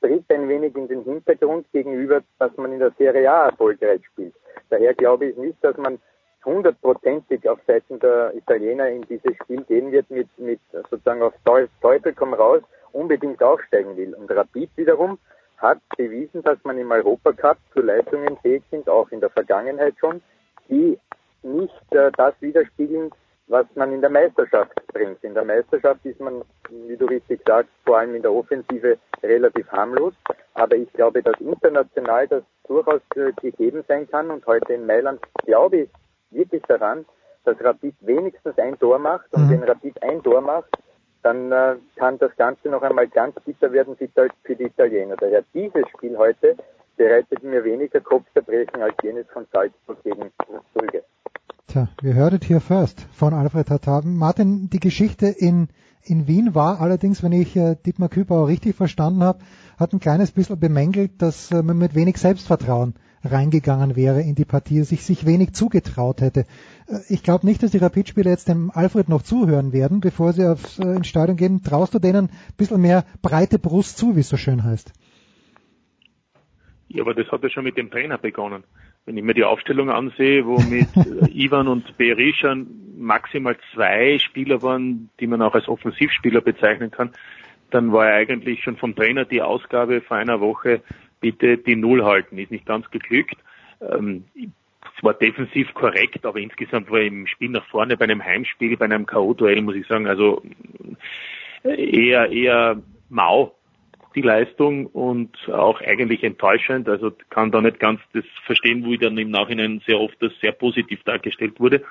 tritt 0.00 0.24
ein 0.30 0.48
wenig 0.48 0.74
in 0.76 0.88
den 0.88 1.02
Hintergrund 1.04 1.66
gegenüber, 1.72 2.22
dass 2.38 2.56
man 2.56 2.72
in 2.72 2.78
der 2.78 2.92
Serie 2.98 3.30
A 3.30 3.46
erfolgreich 3.46 4.04
spielt. 4.12 4.34
Daher 4.70 4.94
glaube 4.94 5.26
ich 5.26 5.36
nicht, 5.36 5.62
dass 5.62 5.76
man 5.76 5.98
hundertprozentig 6.44 7.48
auf 7.48 7.58
Seiten 7.66 7.98
der 8.00 8.34
Italiener 8.34 8.88
in 8.88 9.02
dieses 9.02 9.34
Spiel 9.42 9.62
gehen 9.62 9.92
wird 9.92 10.10
mit, 10.10 10.28
mit 10.38 10.60
sozusagen 10.90 11.22
auf 11.22 11.32
Teufel 11.44 12.12
komm 12.12 12.34
raus 12.34 12.62
unbedingt 12.92 13.42
aufsteigen 13.42 13.96
will. 13.96 14.14
Und 14.14 14.30
Rapid 14.30 14.70
wiederum 14.76 15.18
hat 15.58 15.78
bewiesen, 15.96 16.42
dass 16.42 16.58
man 16.64 16.78
im 16.78 16.90
Europacup 16.90 17.58
zu 17.72 17.80
Leistungen 17.80 18.36
fähig 18.38 18.62
sind, 18.70 18.88
auch 18.88 19.10
in 19.10 19.20
der 19.20 19.30
Vergangenheit 19.30 19.94
schon, 19.98 20.20
die 20.68 20.98
nicht 21.42 21.92
äh, 21.92 22.10
das 22.16 22.34
widerspiegeln, 22.40 23.10
was 23.46 23.66
man 23.74 23.92
in 23.92 24.00
der 24.00 24.10
Meisterschaft 24.10 24.74
bringt. 24.92 25.22
In 25.22 25.34
der 25.34 25.44
Meisterschaft 25.44 26.04
ist 26.04 26.20
man, 26.20 26.42
wie 26.70 26.96
du 26.96 27.06
richtig 27.06 27.40
sagst, 27.46 27.70
vor 27.84 27.98
allem 27.98 28.14
in 28.14 28.22
der 28.22 28.32
Offensive 28.32 28.98
relativ 29.22 29.68
harmlos. 29.70 30.14
Aber 30.54 30.76
ich 30.76 30.90
glaube, 30.92 31.22
dass 31.22 31.38
international 31.40 32.26
das 32.28 32.42
durchaus 32.66 33.00
äh, 33.16 33.32
gegeben 33.40 33.84
sein 33.86 34.08
kann. 34.08 34.30
Und 34.30 34.46
heute 34.46 34.72
in 34.72 34.86
Mailand 34.86 35.20
glaube 35.44 35.76
ich 35.76 35.90
wirklich 36.30 36.62
daran, 36.62 37.04
dass 37.44 37.62
Rapid 37.62 37.94
wenigstens 38.00 38.58
ein 38.58 38.78
Tor 38.78 38.98
macht. 38.98 39.32
Und 39.32 39.46
mhm. 39.46 39.50
wenn 39.50 39.64
Rapid 39.64 40.02
ein 40.02 40.22
Tor 40.22 40.40
macht, 40.40 40.70
dann 41.22 41.52
äh, 41.52 41.76
kann 41.96 42.18
das 42.18 42.34
Ganze 42.36 42.68
noch 42.68 42.82
einmal 42.82 43.08
ganz 43.08 43.34
bitter 43.44 43.72
werden 43.72 43.96
für 43.96 44.56
die 44.56 44.64
Italiener. 44.64 45.16
Daher 45.16 45.42
dieses 45.52 45.88
Spiel 45.96 46.16
heute 46.16 46.56
bereitet 46.96 47.42
mir 47.42 47.64
weniger 47.64 48.00
Kopfzerbrechen 48.00 48.82
als 48.82 48.94
jenes 49.02 49.26
von 49.28 49.46
Salzburg 49.52 50.02
gegen 50.02 50.30
Brügge. 50.74 51.02
Tja, 51.66 51.88
wir 52.02 52.14
hörtet 52.14 52.44
hier 52.44 52.60
first 52.60 53.06
von 53.12 53.32
Alfred 53.32 53.68
Tatar. 53.68 54.04
Martin, 54.04 54.68
die 54.68 54.80
Geschichte 54.80 55.26
in, 55.26 55.68
in 56.02 56.28
Wien 56.28 56.54
war 56.54 56.80
allerdings, 56.80 57.22
wenn 57.22 57.32
ich 57.32 57.56
äh, 57.56 57.74
Dietmar 57.74 58.10
Kübauer 58.10 58.48
richtig 58.48 58.76
verstanden 58.76 59.22
habe, 59.22 59.38
hat 59.78 59.92
ein 59.92 59.98
kleines 59.98 60.30
bisschen 60.30 60.60
bemängelt, 60.60 61.22
dass 61.22 61.50
äh, 61.50 61.62
man 61.62 61.78
mit 61.78 61.94
wenig 61.94 62.18
Selbstvertrauen 62.18 62.94
reingegangen 63.24 63.96
wäre 63.96 64.20
in 64.20 64.34
die 64.34 64.44
Partie, 64.44 64.82
sich 64.82 65.04
sich 65.04 65.24
wenig 65.24 65.54
zugetraut 65.54 66.20
hätte. 66.20 66.40
Äh, 66.86 66.98
ich 67.08 67.22
glaube 67.22 67.46
nicht, 67.46 67.62
dass 67.62 67.70
die 67.70 67.78
Rapid-Spieler 67.78 68.30
jetzt 68.30 68.48
dem 68.48 68.70
Alfred 68.70 69.08
noch 69.08 69.22
zuhören 69.22 69.72
werden, 69.72 70.00
bevor 70.00 70.34
sie 70.34 70.46
aufs, 70.46 70.78
äh, 70.78 70.94
ins 70.94 71.08
Stadion 71.08 71.38
gehen. 71.38 71.62
Traust 71.62 71.94
du 71.94 71.98
denen 71.98 72.26
ein 72.26 72.56
bisschen 72.58 72.82
mehr 72.82 73.04
breite 73.22 73.58
Brust 73.58 73.96
zu, 73.96 74.16
wie 74.16 74.20
es 74.20 74.28
so 74.28 74.36
schön 74.36 74.62
heißt? 74.64 74.92
Ja, 76.88 77.02
aber 77.02 77.14
das 77.14 77.26
hat 77.32 77.42
ja 77.42 77.50
schon 77.50 77.64
mit 77.64 77.76
dem 77.76 77.90
Trainer 77.90 78.18
begonnen. 78.18 78.64
Wenn 79.06 79.16
ich 79.16 79.24
mir 79.24 79.34
die 79.34 79.44
Aufstellung 79.44 79.90
ansehe, 79.90 80.46
wo 80.46 80.58
mit 80.58 80.88
äh, 80.96 81.30
Ivan 81.30 81.68
und 81.68 81.96
Berisha 81.96 82.56
maximal 82.96 83.56
zwei 83.74 84.18
Spieler 84.18 84.62
waren, 84.62 85.10
die 85.20 85.26
man 85.26 85.42
auch 85.42 85.54
als 85.54 85.68
Offensivspieler 85.68 86.40
bezeichnen 86.40 86.90
kann, 86.90 87.10
dann 87.70 87.92
war 87.92 88.08
ja 88.08 88.14
eigentlich 88.14 88.62
schon 88.62 88.76
vom 88.76 88.94
Trainer 88.94 89.24
die 89.24 89.42
Ausgabe 89.42 90.00
vor 90.00 90.16
einer 90.16 90.40
Woche, 90.40 90.80
bitte 91.20 91.58
die 91.58 91.76
Null 91.76 92.04
halten. 92.04 92.38
Ist 92.38 92.50
nicht 92.50 92.66
ganz 92.66 92.90
geglückt. 92.90 93.36
Ähm, 93.80 94.24
es 94.34 95.02
war 95.02 95.14
defensiv 95.14 95.74
korrekt, 95.74 96.24
aber 96.24 96.38
insgesamt 96.38 96.90
war 96.90 97.00
im 97.00 97.26
Spiel 97.26 97.50
nach 97.50 97.66
vorne 97.66 97.96
bei 97.96 98.04
einem 98.04 98.22
Heimspiel, 98.24 98.76
bei 98.76 98.84
einem 98.84 99.06
K.O.-Duell, 99.06 99.60
muss 99.62 99.74
ich 99.74 99.86
sagen, 99.86 100.06
also 100.06 100.42
eher, 101.64 102.30
eher 102.30 102.80
mau, 103.08 103.54
die 104.14 104.22
Leistung 104.22 104.86
und 104.86 105.36
auch 105.48 105.80
eigentlich 105.80 106.22
enttäuschend. 106.22 106.88
Also 106.88 107.12
kann 107.30 107.50
da 107.50 107.60
nicht 107.60 107.80
ganz 107.80 108.00
das 108.12 108.24
verstehen, 108.44 108.84
wie 108.84 108.98
dann 108.98 109.18
im 109.18 109.30
Nachhinein 109.30 109.82
sehr 109.86 110.00
oft 110.00 110.16
das 110.20 110.32
sehr 110.40 110.52
positiv 110.52 111.02
dargestellt 111.04 111.58
wurde. 111.58 111.82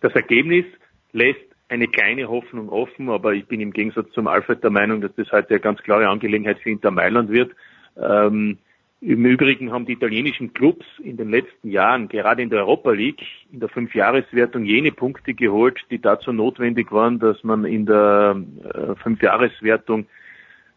Das 0.00 0.14
Ergebnis 0.14 0.64
lässt 1.12 1.40
eine 1.68 1.86
kleine 1.86 2.28
Hoffnung 2.28 2.68
offen, 2.70 3.10
aber 3.10 3.34
ich 3.34 3.46
bin 3.46 3.60
im 3.60 3.72
Gegensatz 3.72 4.10
zum 4.12 4.26
Alfred 4.26 4.62
der 4.62 4.70
Meinung, 4.70 5.00
dass 5.00 5.14
das 5.16 5.30
heute 5.32 5.50
eine 5.50 5.60
ganz 5.60 5.82
klare 5.82 6.08
Angelegenheit 6.08 6.58
für 6.58 6.70
Inter 6.70 6.90
Mailand 6.90 7.30
wird. 7.30 7.52
Ähm, 7.96 8.58
Im 9.00 9.26
Übrigen 9.26 9.70
haben 9.70 9.84
die 9.84 9.92
italienischen 9.92 10.54
Clubs 10.54 10.86
in 11.02 11.16
den 11.16 11.30
letzten 11.30 11.70
Jahren, 11.70 12.08
gerade 12.08 12.42
in 12.42 12.50
der 12.50 12.60
Europa 12.60 12.90
League, 12.92 13.22
in 13.52 13.60
der 13.60 13.68
Fünfjahreswertung 13.68 14.64
jene 14.64 14.92
Punkte 14.92 15.34
geholt, 15.34 15.78
die 15.90 16.00
dazu 16.00 16.32
notwendig 16.32 16.90
waren, 16.90 17.18
dass 17.18 17.44
man 17.44 17.64
in 17.64 17.84
der 17.84 18.42
äh, 18.64 18.94
Fünfjahreswertung 19.02 20.06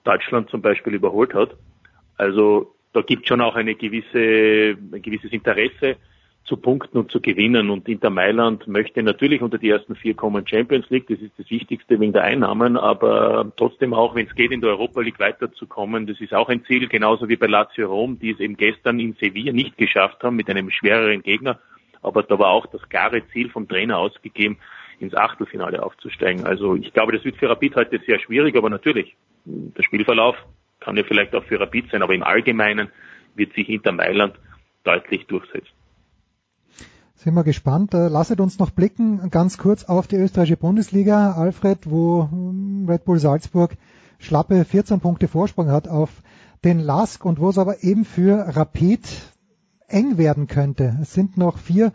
Deutschland 0.03 0.49
zum 0.49 0.61
Beispiel 0.61 0.93
überholt 0.93 1.33
hat. 1.33 1.55
Also 2.17 2.73
da 2.93 3.01
gibt 3.01 3.27
schon 3.27 3.41
auch 3.41 3.55
eine 3.55 3.75
gewisse, 3.75 4.77
ein 4.93 5.01
gewisses 5.01 5.31
Interesse 5.31 5.95
zu 6.43 6.57
punkten 6.57 6.97
und 6.97 7.11
zu 7.11 7.21
gewinnen. 7.21 7.69
Und 7.69 7.87
Inter 7.87 8.09
Mailand 8.09 8.67
möchte 8.67 9.03
natürlich 9.03 9.41
unter 9.41 9.57
die 9.57 9.69
ersten 9.69 9.95
vier 9.95 10.15
kommen 10.15 10.45
Champions 10.45 10.89
League. 10.89 11.07
Das 11.07 11.19
ist 11.19 11.33
das 11.37 11.49
Wichtigste 11.49 11.99
wegen 11.99 12.13
der 12.13 12.23
Einnahmen. 12.23 12.77
Aber 12.77 13.51
trotzdem 13.55 13.93
auch, 13.93 14.15
wenn 14.15 14.27
es 14.27 14.35
geht, 14.35 14.51
in 14.51 14.61
der 14.61 14.71
Europa 14.71 15.01
League 15.01 15.19
weiterzukommen, 15.19 16.07
das 16.07 16.19
ist 16.19 16.33
auch 16.33 16.49
ein 16.49 16.65
Ziel. 16.65 16.87
Genauso 16.87 17.29
wie 17.29 17.35
bei 17.35 17.47
Lazio 17.47 17.87
Rom, 17.87 18.19
die 18.19 18.31
es 18.31 18.39
eben 18.39 18.57
gestern 18.57 18.99
in 18.99 19.15
Sevilla 19.19 19.53
nicht 19.53 19.77
geschafft 19.77 20.23
haben 20.23 20.35
mit 20.35 20.49
einem 20.49 20.69
schwereren 20.71 21.21
Gegner. 21.21 21.59
Aber 22.01 22.23
da 22.23 22.39
war 22.39 22.49
auch 22.49 22.65
das 22.65 22.87
klare 22.89 23.21
Ziel 23.27 23.49
vom 23.49 23.67
Trainer 23.67 23.97
ausgegeben, 23.97 24.57
ins 25.01 25.15
Achtelfinale 25.15 25.83
aufzusteigen. 25.83 26.45
Also 26.45 26.75
ich 26.75 26.93
glaube, 26.93 27.11
das 27.11 27.23
wird 27.25 27.37
für 27.37 27.49
Rapid 27.49 27.75
heute 27.75 27.99
sehr 28.05 28.19
schwierig, 28.19 28.55
aber 28.55 28.69
natürlich, 28.69 29.15
der 29.45 29.83
Spielverlauf 29.83 30.35
kann 30.79 30.97
ja 30.97 31.03
vielleicht 31.03 31.35
auch 31.35 31.43
für 31.43 31.59
Rapid 31.59 31.91
sein, 31.91 32.01
aber 32.01 32.13
im 32.13 32.23
Allgemeinen 32.23 32.89
wird 33.35 33.53
sich 33.53 33.69
Inter 33.69 33.91
Mailand 33.91 34.35
deutlich 34.83 35.25
durchsetzen. 35.27 35.69
Sind 37.15 37.35
wir 37.35 37.43
gespannt. 37.43 37.93
Äh, 37.93 38.07
lasset 38.07 38.39
uns 38.39 38.57
noch 38.57 38.71
blicken 38.71 39.29
ganz 39.29 39.59
kurz 39.59 39.83
auf 39.83 40.07
die 40.07 40.15
österreichische 40.15 40.57
Bundesliga. 40.57 41.33
Alfred, 41.33 41.79
wo 41.89 42.27
hm, 42.31 42.87
Red 42.89 43.05
Bull 43.05 43.19
Salzburg 43.19 43.77
schlappe 44.17 44.65
14 44.65 44.99
Punkte 44.99 45.27
Vorsprung 45.27 45.69
hat 45.69 45.87
auf 45.87 46.09
den 46.63 46.79
Lask 46.79 47.23
und 47.23 47.39
wo 47.39 47.49
es 47.49 47.59
aber 47.59 47.83
eben 47.83 48.05
für 48.05 48.55
Rapid 48.55 49.01
eng 49.87 50.17
werden 50.17 50.47
könnte. 50.47 50.97
Es 51.01 51.13
sind 51.13 51.37
noch 51.37 51.59
vier 51.59 51.91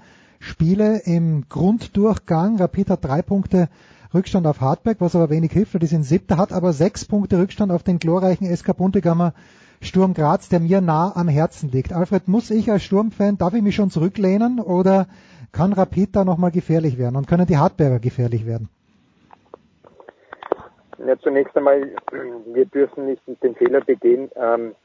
Spiele 0.47 1.01
im 1.05 1.49
Grunddurchgang. 1.49 2.57
Rapid 2.59 2.91
hat 2.91 3.05
drei 3.05 3.21
Punkte 3.21 3.69
Rückstand 4.15 4.47
auf 4.47 4.61
Hartberg, 4.61 5.01
was 5.01 5.17
aber 5.17 5.29
wenig 5.29 5.51
hilft, 5.51 5.75
weil 5.75 5.81
die 5.81 5.87
sind 5.87 6.05
siebter, 6.05 6.39
hat 6.39 6.53
aber 6.53 6.73
sechs 6.73 7.05
Punkte 7.05 7.39
Rückstand 7.39 7.73
auf 7.73 7.83
den 7.83 7.99
glorreichen 7.99 8.47
SK 8.57 8.77
Buntegammer 8.77 9.35
Sturm 9.81 10.15
Graz, 10.15 10.49
der 10.49 10.61
mir 10.61 10.81
nah 10.81 11.15
am 11.17 11.27
Herzen 11.27 11.71
liegt. 11.71 11.93
Alfred, 11.93 12.29
muss 12.29 12.51
ich 12.51 12.71
als 12.71 12.85
Sturmfan, 12.85 13.39
darf 13.39 13.55
ich 13.55 13.63
mich 13.63 13.75
schon 13.75 13.91
zurücklehnen 13.91 14.61
oder 14.61 15.09
kann 15.53 15.73
Rapid 15.73 16.15
da 16.15 16.25
nochmal 16.25 16.53
gefährlich 16.53 16.97
werden 16.97 17.17
und 17.17 17.27
können 17.27 17.47
die 17.47 17.59
Hartberger 17.59 17.99
gefährlich 17.99 18.47
werden? 18.47 18.69
Ja, 21.05 21.19
zunächst 21.19 21.57
einmal, 21.57 21.91
wir 22.55 22.67
dürfen 22.67 23.07
nicht 23.07 23.23
den 23.43 23.55
Fehler 23.57 23.81
begehen, 23.81 24.31
ähm, 24.37 24.77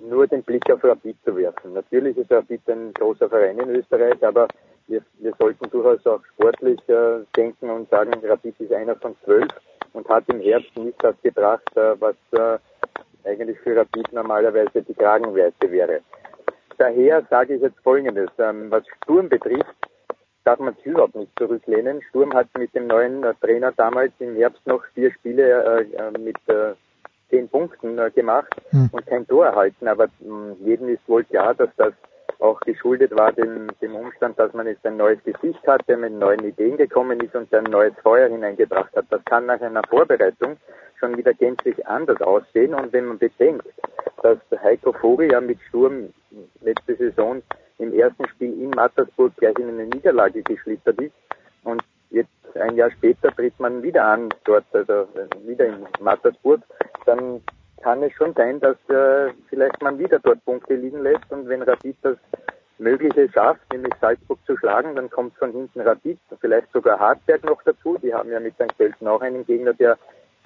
nur 0.00 0.26
den 0.26 0.42
Blick 0.42 0.68
auf 0.70 0.82
Rapid 0.82 1.16
zu 1.24 1.36
werfen. 1.36 1.72
Natürlich 1.72 2.16
ist 2.16 2.30
Rapid 2.32 2.68
ein 2.68 2.92
großer 2.94 3.28
Verein 3.28 3.58
in 3.58 3.70
Österreich, 3.70 4.24
aber 4.26 4.48
wir, 4.88 5.02
wir 5.18 5.34
sollten 5.38 5.70
durchaus 5.70 6.04
auch 6.06 6.24
sportlich 6.34 6.80
äh, 6.88 7.20
denken 7.36 7.70
und 7.70 7.88
sagen, 7.90 8.12
Rapid 8.24 8.58
ist 8.58 8.72
einer 8.72 8.96
von 8.96 9.16
zwölf 9.24 9.48
und 9.92 10.08
hat 10.08 10.24
im 10.28 10.40
Herbst 10.40 10.76
nicht 10.76 11.02
das 11.02 11.14
gebracht, 11.22 11.76
äh, 11.76 11.94
was 12.00 12.16
äh, 12.32 12.58
eigentlich 13.28 13.58
für 13.60 13.76
Rapid 13.76 14.12
normalerweise 14.12 14.82
die 14.82 14.94
Kragenweite 14.94 15.70
wäre. 15.70 16.00
Daher 16.78 17.26
sage 17.28 17.54
ich 17.54 17.62
jetzt 17.62 17.78
Folgendes. 17.82 18.30
Ähm, 18.38 18.70
was 18.70 18.84
Sturm 19.02 19.28
betrifft, 19.28 19.74
darf 20.44 20.58
man 20.60 20.74
sich 20.76 20.86
überhaupt 20.86 21.16
nicht 21.16 21.32
zurücklehnen. 21.38 22.00
Sturm 22.08 22.32
hat 22.32 22.46
mit 22.56 22.74
dem 22.74 22.86
neuen 22.86 23.24
äh, 23.24 23.34
Trainer 23.40 23.72
damals 23.72 24.12
im 24.20 24.36
Herbst 24.36 24.66
noch 24.66 24.84
vier 24.94 25.12
Spiele 25.12 25.62
äh, 25.62 25.96
äh 25.96 26.18
mit 26.18 26.36
äh, 26.46 26.74
zehn 27.30 27.48
Punkten 27.48 27.98
äh, 27.98 28.10
gemacht 28.10 28.54
hm. 28.70 28.88
und 28.92 29.06
kein 29.06 29.26
Tor 29.26 29.46
erhalten. 29.46 29.88
Aber 29.88 30.08
jedem 30.60 30.88
ist 30.88 31.06
wohl 31.08 31.24
klar, 31.24 31.54
dass 31.54 31.70
das 31.76 31.92
auch 32.38 32.60
geschuldet 32.60 33.16
war 33.16 33.32
dem, 33.32 33.68
dem 33.80 33.96
Umstand, 33.96 34.38
dass 34.38 34.52
man 34.52 34.66
jetzt 34.66 34.86
ein 34.86 34.96
neues 34.96 35.22
Gesicht 35.24 35.66
hatte, 35.66 35.96
mit 35.96 36.12
neuen 36.12 36.44
Ideen 36.44 36.76
gekommen 36.76 37.20
ist 37.20 37.34
und 37.34 37.52
ein 37.52 37.64
neues 37.64 37.94
Feuer 38.02 38.28
hineingebracht 38.28 38.94
hat. 38.94 39.06
Das 39.10 39.24
kann 39.24 39.46
nach 39.46 39.60
einer 39.60 39.82
Vorbereitung 39.88 40.56
schon 40.98 41.16
wieder 41.16 41.34
gänzlich 41.34 41.86
anders 41.86 42.20
aussehen. 42.20 42.74
Und 42.74 42.92
wenn 42.92 43.06
man 43.06 43.18
bedenkt, 43.18 43.66
dass 44.22 44.38
Heiko 44.62 44.92
Vogel 44.92 45.32
ja 45.32 45.40
mit 45.40 45.58
Sturm 45.68 46.12
letzte 46.60 46.96
Saison 46.96 47.42
im 47.78 47.92
ersten 47.92 48.26
Spiel 48.28 48.60
in 48.60 48.70
Mattersburg 48.70 49.36
gleich 49.36 49.58
in 49.58 49.68
eine 49.68 49.86
Niederlage 49.86 50.42
geschlittert 50.42 51.00
ist 51.00 51.14
und 51.64 51.82
jetzt 52.10 52.30
ein 52.54 52.76
Jahr 52.76 52.90
später 52.90 53.34
tritt 53.34 53.58
man 53.60 53.82
wieder 53.82 54.04
an 54.04 54.28
dort, 54.44 54.64
also 54.72 55.06
wieder 55.44 55.66
in 55.66 55.86
Mattersburg, 56.00 56.60
dann 57.06 57.40
kann 57.82 58.02
es 58.02 58.12
schon 58.12 58.34
sein, 58.34 58.60
dass 58.60 58.76
äh, 58.88 59.32
vielleicht 59.48 59.80
man 59.82 59.98
wieder 59.98 60.18
dort 60.18 60.44
Punkte 60.44 60.74
liegen 60.74 61.02
lässt 61.02 61.30
und 61.30 61.48
wenn 61.48 61.62
Rapid 61.62 61.96
das 62.02 62.16
Mögliche 62.78 63.28
schafft, 63.32 63.60
nämlich 63.72 63.92
Salzburg 64.00 64.38
zu 64.46 64.56
schlagen, 64.56 64.94
dann 64.94 65.10
kommt 65.10 65.36
von 65.36 65.52
hinten 65.52 65.80
Rapid, 65.80 66.18
vielleicht 66.40 66.70
sogar 66.72 66.98
Hartberg 66.98 67.44
noch 67.44 67.62
dazu. 67.62 67.98
Die 68.02 68.14
haben 68.14 68.30
ja 68.30 68.40
mit 68.40 68.54
St. 68.54 68.76
Pölten 68.76 69.08
auch 69.08 69.20
einen 69.20 69.44
Gegner, 69.44 69.74
der 69.74 69.98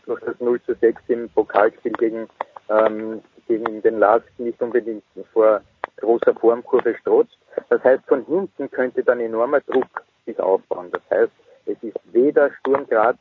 durch 0.06 0.20
das 0.20 0.38
0 0.40 0.60
zu 0.62 0.74
6 0.74 1.02
im 1.09 1.28
Pokalspiel 1.30 1.92
gegen, 1.92 2.28
ähm, 2.68 3.22
gegen 3.46 3.82
den 3.82 3.98
Lask 3.98 4.26
nicht 4.38 4.60
unbedingt 4.62 5.04
vor 5.32 5.60
großer 5.98 6.34
Formkurve 6.34 6.96
strotzt. 6.96 7.36
Das 7.68 7.82
heißt, 7.84 8.04
von 8.06 8.24
hinten 8.24 8.70
könnte 8.70 9.04
dann 9.04 9.20
enormer 9.20 9.60
Druck 9.60 10.02
sich 10.24 10.38
aufbauen. 10.40 10.90
Das 10.90 11.02
heißt, 11.10 11.32
es 11.66 11.76
ist 11.82 11.96
weder 12.12 12.50
Sturm 12.54 12.86
Graz 12.88 13.16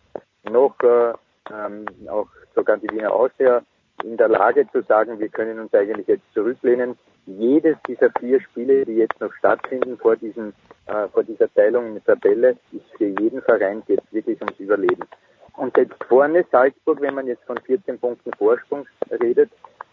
noch 0.50 0.76
äh, 0.82 1.14
ähm, 1.54 1.86
auch 2.10 2.28
sogar 2.56 2.78
die 2.78 2.90
Wiener 2.90 3.14
Austria 3.14 3.62
in 4.04 4.18
der 4.18 4.30
Lage 4.30 4.68
zu 4.72 4.82
sagen, 4.84 5.20
wir 5.20 5.30
können 5.30 5.60
uns 5.60 5.74
eigentlich 5.74 6.08
jetzt 6.08 6.34
zurücklehnen. 6.34 6.98
Jedes 7.26 7.78
dieser 7.88 8.10
vier 8.20 8.42
Spiele, 8.42 8.86
die 8.86 8.96
jetzt 8.96 9.20
noch 9.20 9.34
stattfinden 9.34 9.98
vor 9.98 10.16
diesem, 10.16 10.54
äh, 10.88 11.08
vor 11.10 11.24
dieser 11.24 11.54
Teilung 11.54 11.88
in 11.88 11.94
der 11.94 12.04
Tabelle, 12.04 12.58
ist 12.72 12.86
für 12.98 13.08
jeden 13.20 13.42
Verein 13.42 13.84
jetzt 13.88 14.12
wirklich 14.12 14.40
ums 14.42 14.60
Überleben. 14.60 15.04
Und 15.58 15.78
jetzt 15.78 16.04
vorne 16.06 16.46
Salzburg, 16.52 17.02
wenn 17.02 17.16
man 17.16 17.28
jetzt 17.28 17.44
von 17.44 17.58
14 17.60 18.00
Punkten 18.00 18.32
Vorsprung 18.38 18.88
redet, 19.12 19.52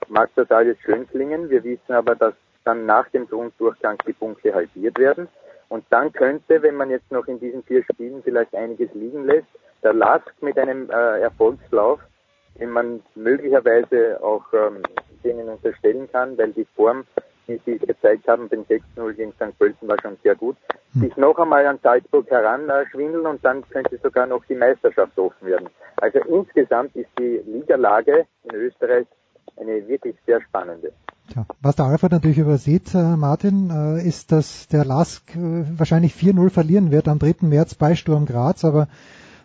mag 0.09 0.31
das 0.37 0.51
alles 0.51 0.79
schön 0.81 1.07
klingen. 1.09 1.51
Wir 1.51 1.63
wissen 1.65 1.93
aber, 1.93 2.15
dass 2.15 2.35
dann 2.65 2.87
nach 2.87 3.09
dem 3.11 3.27
Grunddurchgang 3.29 3.99
die 4.07 4.13
Punkte 4.13 4.55
halbiert 4.55 4.99
werden. 4.99 5.29
Und 5.69 5.85
dann 5.91 6.13
könnte, 6.13 6.63
wenn 6.63 6.77
man 6.77 6.91
jetzt 6.91 7.11
noch 7.13 7.27
in 7.27 7.41
diesen 7.41 7.63
vier 7.65 7.83
Spielen 7.85 8.23
vielleicht 8.23 8.55
einiges 8.55 8.93
liegen 8.95 9.27
lässt, 9.27 9.49
der 9.83 9.93
Lask 9.93 10.33
mit 10.41 10.59
einem 10.59 10.91
äh, 10.91 11.21
Erfolgslauf 11.21 12.01
den 12.59 12.71
man 12.71 13.03
möglicherweise 13.15 14.23
auch 14.23 14.45
ähm, 14.53 14.83
denen 15.25 15.49
unterstellen 15.49 16.09
kann, 16.11 16.37
weil 16.39 16.53
die 16.53 16.67
Form, 16.77 17.05
die 17.47 17.61
sie 17.65 17.79
gezeigt 17.79 18.29
haben, 18.29 18.49
den 18.49 18.65
6-0 18.67 19.13
gegen 19.15 19.33
St. 19.33 19.59
Pölten 19.59 19.89
war 19.89 19.97
schon 20.01 20.17
sehr 20.23 20.35
gut, 20.35 20.57
hm. 20.93 21.03
sich 21.03 21.17
noch 21.17 21.39
einmal 21.39 21.67
an 21.67 21.79
Salzburg 21.83 22.29
heranschwindeln 22.31 23.27
und 23.27 23.45
dann 23.45 23.69
könnte 23.69 23.99
sogar 24.03 24.27
noch 24.27 24.45
die 24.47 24.55
Meisterschaft 24.55 25.19
offen 25.19 25.47
werden. 25.47 25.69
Also 25.97 26.19
insgesamt 26.21 26.95
ist 26.95 27.11
die 27.19 27.43
Ligalage 27.47 28.27
in 28.45 28.55
Österreich 28.55 29.07
eine 29.57 29.87
wirklich 29.89 30.17
sehr 30.27 30.41
spannende. 30.43 30.93
Tja, 31.31 31.45
was 31.61 31.77
der 31.77 31.87
Alfred 31.87 32.13
natürlich 32.13 32.39
übersieht, 32.39 32.95
äh, 32.95 33.17
Martin, 33.17 33.71
äh, 33.71 34.07
ist, 34.07 34.33
dass 34.33 34.67
der 34.69 34.85
LASK 34.85 35.37
äh, 35.37 35.65
wahrscheinlich 35.79 36.15
4-0 36.15 36.51
verlieren 36.51 36.91
wird 36.91 37.07
am 37.07 37.19
3. 37.19 37.47
März 37.47 37.75
bei 37.75 37.95
Sturm 37.95 38.25
Graz, 38.25 38.65
aber 38.65 38.89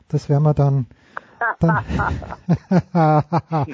das 0.07 0.29
werden 0.29 0.43
wir 0.43 0.53
dann, 0.53 0.85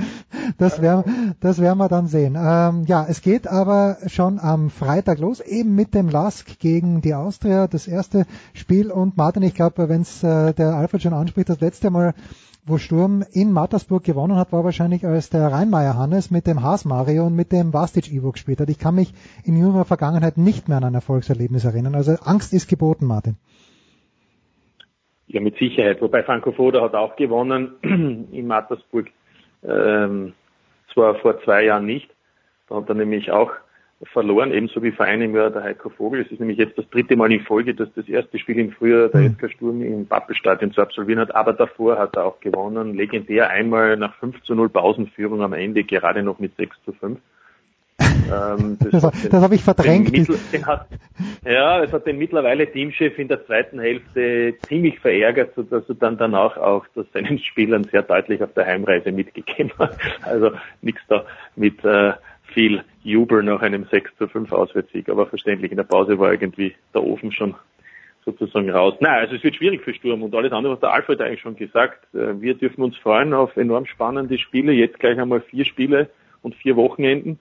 das 0.57 0.81
werden 0.81 1.35
das 1.39 1.59
werden 1.59 1.77
wir 1.77 1.89
dann 1.89 2.07
sehen. 2.07 2.37
Ähm, 2.39 2.83
ja, 2.85 3.05
es 3.07 3.21
geht 3.21 3.47
aber 3.47 3.97
schon 4.07 4.39
am 4.39 4.69
Freitag 4.69 5.19
los, 5.19 5.39
eben 5.39 5.75
mit 5.75 5.93
dem 5.93 6.09
Lask 6.09 6.59
gegen 6.59 7.01
die 7.01 7.13
Austria, 7.13 7.67
das 7.67 7.87
erste 7.87 8.25
Spiel. 8.53 8.91
Und 8.91 9.17
Martin, 9.17 9.43
ich 9.43 9.53
glaube, 9.53 9.89
wenn 9.89 10.01
es 10.01 10.23
äh, 10.23 10.53
der 10.53 10.75
Alfred 10.75 11.01
schon 11.01 11.13
anspricht, 11.13 11.49
das 11.49 11.61
letzte 11.61 11.89
Mal, 11.89 12.13
wo 12.65 12.77
Sturm 12.77 13.23
in 13.31 13.51
Mattersburg 13.51 14.03
gewonnen 14.03 14.35
hat, 14.35 14.51
war 14.51 14.63
wahrscheinlich 14.63 15.05
als 15.05 15.29
der 15.29 15.51
Rheinmeier 15.51 15.97
Hannes 15.97 16.29
mit 16.29 16.45
dem 16.45 16.61
Haas 16.61 16.85
Mario 16.85 17.25
und 17.25 17.35
mit 17.35 17.51
dem 17.51 17.73
Vastic 17.73 18.11
Ivo 18.11 18.31
gespielt 18.31 18.59
hat. 18.59 18.69
Ich 18.69 18.79
kann 18.79 18.95
mich 18.95 19.13
in 19.43 19.57
jüngerer 19.57 19.85
Vergangenheit 19.85 20.37
nicht 20.37 20.67
mehr 20.67 20.77
an 20.77 20.83
ein 20.83 20.93
Erfolgserlebnis 20.93 21.65
erinnern. 21.65 21.95
Also 21.95 22.13
Angst 22.23 22.53
ist 22.53 22.67
geboten, 22.67 23.05
Martin. 23.05 23.37
Ja, 25.31 25.41
mit 25.41 25.57
Sicherheit. 25.57 26.01
Wobei 26.01 26.23
Franco 26.23 26.51
Foda 26.51 26.81
hat 26.81 26.95
auch 26.95 27.15
gewonnen 27.15 27.75
in 28.31 28.47
Mattersburg. 28.47 29.11
Ähm, 29.63 30.33
zwar 30.91 31.15
vor 31.15 31.39
zwei 31.43 31.65
Jahren 31.65 31.85
nicht. 31.85 32.09
Da 32.67 32.77
hat 32.77 32.89
er 32.89 32.95
nämlich 32.95 33.31
auch 33.31 33.51
verloren, 34.11 34.51
ebenso 34.51 34.81
wie 34.81 34.91
vor 34.91 35.05
einem 35.05 35.35
Jahr 35.35 35.51
der 35.51 35.63
Heiko 35.63 35.89
Vogel. 35.89 36.21
Es 36.21 36.31
ist 36.31 36.39
nämlich 36.39 36.57
jetzt 36.57 36.77
das 36.79 36.89
dritte 36.89 37.15
Mal 37.15 37.31
in 37.31 37.41
Folge, 37.41 37.75
dass 37.75 37.93
das 37.93 38.07
erste 38.07 38.39
Spiel 38.39 38.57
im 38.57 38.71
Frühjahr 38.71 39.09
der 39.09 39.29
SK 39.29 39.51
Sturm 39.51 39.83
im 39.83 40.07
Pappelstadion 40.07 40.71
zu 40.71 40.81
absolvieren 40.81 41.19
hat, 41.19 41.35
aber 41.35 41.53
davor 41.53 41.99
hat 41.99 42.15
er 42.15 42.25
auch 42.25 42.39
gewonnen. 42.39 42.95
Legendär 42.95 43.49
einmal 43.49 43.97
nach 43.97 44.15
5 44.15 44.41
zu 44.43 44.55
0 44.55 44.69
Pausenführung 44.69 45.43
am 45.43 45.53
Ende, 45.53 45.83
gerade 45.83 46.23
noch 46.23 46.39
mit 46.39 46.55
6 46.55 46.75
zu 46.85 46.93
5. 46.93 47.19
Ähm, 47.99 48.77
das 48.91 49.01
das, 49.01 49.29
das 49.29 49.43
habe 49.43 49.55
ich 49.55 49.63
verdrängt. 49.63 50.15
Den, 50.15 50.27
den 50.53 50.65
hat, 50.65 50.87
ja, 51.45 51.83
es 51.83 51.91
hat 51.91 52.05
den 52.05 52.17
mittlerweile 52.17 52.71
Teamchef 52.71 53.17
in 53.17 53.27
der 53.27 53.45
zweiten 53.45 53.79
Hälfte 53.79 54.55
ziemlich 54.67 54.99
verärgert, 54.99 55.53
sodass 55.55 55.87
er 55.89 55.95
dann 55.95 56.17
danach 56.17 56.57
auch 56.57 56.85
das 56.95 57.05
seinen 57.13 57.39
Spielern 57.51 57.83
sehr 57.85 58.03
deutlich 58.03 58.41
auf 58.41 58.53
der 58.53 58.65
Heimreise 58.65 59.11
mitgegeben 59.11 59.71
hat. 59.77 59.97
Also 60.23 60.51
nichts 60.81 61.01
da 61.07 61.25
mit 61.55 61.83
äh, 61.83 62.13
viel 62.53 62.83
Jubel 63.03 63.43
nach 63.43 63.61
einem 63.61 63.85
6 63.85 64.17
zu 64.17 64.27
5 64.27 64.51
Auswärtssieg, 64.51 65.09
aber 65.09 65.27
verständlich, 65.27 65.71
in 65.71 65.77
der 65.77 65.83
Pause 65.83 66.19
war 66.19 66.31
irgendwie 66.31 66.75
der 66.93 67.03
Ofen 67.03 67.31
schon 67.31 67.55
sozusagen 68.25 68.69
raus. 68.69 68.95
Nein, 68.99 69.19
also 69.19 69.35
es 69.35 69.43
wird 69.43 69.55
schwierig 69.55 69.81
für 69.83 69.93
Sturm 69.93 70.23
und 70.23 70.35
alles 70.35 70.51
andere, 70.51 70.73
was 70.73 70.79
der 70.79 70.93
Alfred 70.93 71.21
eigentlich 71.21 71.41
schon 71.41 71.55
gesagt. 71.55 72.03
Äh, 72.13 72.39
wir 72.41 72.55
dürfen 72.55 72.83
uns 72.83 72.97
freuen 72.97 73.33
auf 73.33 73.55
enorm 73.57 73.85
spannende 73.85 74.37
Spiele, 74.37 74.73
jetzt 74.73 74.99
gleich 74.99 75.19
einmal 75.19 75.41
vier 75.41 75.65
Spiele 75.65 76.09
und 76.41 76.55
vier 76.55 76.75
Wochenenden 76.75 77.39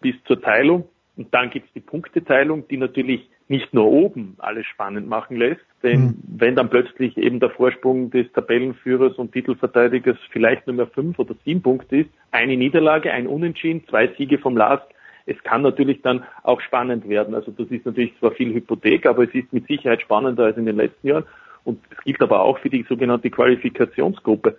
bis 0.00 0.14
zur 0.24 0.40
Teilung. 0.40 0.88
Und 1.16 1.32
dann 1.32 1.50
gibt's 1.50 1.72
die 1.74 1.80
Punkteteilung, 1.80 2.68
die 2.68 2.76
natürlich 2.76 3.28
nicht 3.48 3.72
nur 3.72 3.86
oben 3.86 4.34
alles 4.38 4.66
spannend 4.66 5.08
machen 5.08 5.36
lässt, 5.36 5.64
denn 5.82 6.00
mhm. 6.00 6.14
wenn 6.26 6.56
dann 6.56 6.68
plötzlich 6.68 7.16
eben 7.16 7.38
der 7.38 7.50
Vorsprung 7.50 8.10
des 8.10 8.30
Tabellenführers 8.32 9.14
und 9.14 9.32
Titelverteidigers 9.32 10.18
vielleicht 10.30 10.66
nur 10.66 10.74
mehr 10.74 10.88
fünf 10.88 11.18
oder 11.18 11.34
sieben 11.44 11.62
Punkte 11.62 11.98
ist, 11.98 12.10
eine 12.32 12.56
Niederlage, 12.56 13.12
ein 13.12 13.28
Unentschieden, 13.28 13.84
zwei 13.88 14.08
Siege 14.18 14.38
vom 14.38 14.56
Last, 14.56 14.86
es 15.26 15.40
kann 15.42 15.62
natürlich 15.62 16.02
dann 16.02 16.24
auch 16.44 16.60
spannend 16.60 17.08
werden. 17.08 17.34
Also 17.34 17.50
das 17.50 17.68
ist 17.68 17.84
natürlich 17.84 18.16
zwar 18.18 18.30
viel 18.32 18.54
Hypothek, 18.54 19.06
aber 19.06 19.24
es 19.24 19.34
ist 19.34 19.52
mit 19.52 19.66
Sicherheit 19.66 20.00
spannender 20.00 20.44
als 20.44 20.56
in 20.56 20.66
den 20.66 20.76
letzten 20.76 21.08
Jahren. 21.08 21.24
Und 21.64 21.80
es 21.90 22.04
gilt 22.04 22.22
aber 22.22 22.42
auch 22.42 22.58
für 22.58 22.70
die 22.70 22.84
sogenannte 22.88 23.28
Qualifikationsgruppe. 23.28 24.56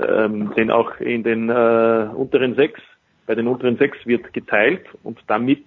Ähm, 0.00 0.52
denn 0.56 0.70
auch 0.70 0.98
in 1.00 1.24
den 1.24 1.48
äh, 1.48 2.08
unteren 2.14 2.54
sechs, 2.54 2.80
bei 3.26 3.34
den 3.34 3.48
unteren 3.48 3.76
sechs 3.76 3.98
wird 4.06 4.32
geteilt 4.32 4.86
und 5.02 5.18
damit 5.26 5.64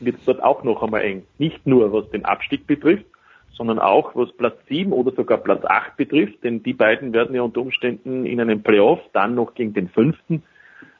wird 0.00 0.16
es 0.16 0.24
dort 0.24 0.42
auch 0.42 0.62
noch 0.64 0.82
einmal 0.82 1.02
eng. 1.02 1.24
Nicht 1.38 1.66
nur 1.66 1.92
was 1.92 2.08
den 2.10 2.24
Abstieg 2.24 2.66
betrifft, 2.66 3.06
sondern 3.52 3.78
auch 3.78 4.14
was 4.14 4.32
Platz 4.32 4.56
7 4.68 4.92
oder 4.92 5.12
sogar 5.12 5.38
Platz 5.38 5.64
8 5.64 5.96
betrifft, 5.96 6.44
denn 6.44 6.62
die 6.62 6.72
beiden 6.72 7.12
werden 7.12 7.34
ja 7.34 7.42
unter 7.42 7.60
Umständen 7.60 8.24
in 8.24 8.40
einem 8.40 8.62
Playoff 8.62 9.00
dann 9.12 9.34
noch 9.34 9.54
gegen 9.54 9.74
den 9.74 9.88
fünften 9.88 10.44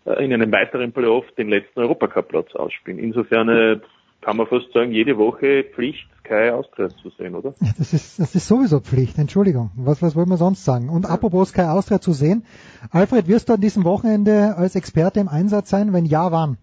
äh, 0.04 0.24
in 0.24 0.32
einem 0.32 0.50
weiteren 0.50 0.92
Playoff 0.92 1.24
den 1.36 1.48
letzten 1.48 1.80
Europacup-Platz 1.80 2.54
ausspielen. 2.56 2.98
Insofern 2.98 3.48
äh, 3.48 3.78
kann 4.20 4.36
man 4.36 4.46
fast 4.46 4.72
sagen, 4.72 4.92
jede 4.92 5.16
Woche 5.16 5.64
Pflicht, 5.64 6.08
Sky 6.20 6.50
Austria 6.50 6.88
zu 6.88 7.10
sehen, 7.10 7.34
oder? 7.34 7.54
Ja, 7.60 7.70
das 7.78 7.92
ist, 7.92 8.18
das 8.18 8.34
ist 8.34 8.48
sowieso 8.48 8.80
Pflicht, 8.80 9.18
Entschuldigung. 9.18 9.70
Was, 9.76 10.02
was 10.02 10.16
wollen 10.16 10.28
wir 10.28 10.36
sonst 10.36 10.64
sagen? 10.64 10.88
Und 10.88 11.04
ja. 11.04 11.10
apropos 11.10 11.50
Sky 11.50 11.62
Austria 11.62 12.00
zu 12.00 12.12
sehen, 12.12 12.44
Alfred, 12.90 13.28
wirst 13.28 13.48
du 13.48 13.54
an 13.54 13.60
diesem 13.60 13.84
Wochenende 13.84 14.54
als 14.56 14.76
Experte 14.76 15.20
im 15.20 15.28
Einsatz 15.28 15.70
sein? 15.70 15.92
Wenn 15.92 16.04
ja, 16.04 16.32
wann? 16.32 16.58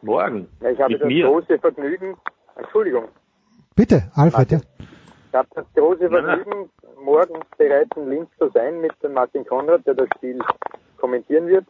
Morgen. 0.00 0.48
Ja, 0.60 0.70
ich 0.70 0.80
habe 0.80 0.92
Mit 0.92 1.02
das 1.02 1.08
mir. 1.08 1.26
große 1.26 1.58
Vergnügen, 1.58 2.16
Entschuldigung. 2.56 3.04
Bitte, 3.76 4.10
Alfred, 4.14 4.52
Martin. 4.52 4.58
ja. 4.78 4.86
Ich 5.28 5.34
habe 5.34 5.48
das 5.54 5.64
große 5.74 6.08
Vergnügen, 6.08 6.70
morgen 7.04 7.40
bereits 7.56 7.96
in 7.96 8.10
Linz 8.10 8.28
zu 8.38 8.48
sein 8.50 8.80
mit 8.80 8.92
dem 9.02 9.14
Martin 9.14 9.44
Konrad, 9.46 9.86
der 9.86 9.94
das 9.94 10.08
Spiel 10.16 10.38
kommentieren 10.98 11.46
wird. 11.46 11.66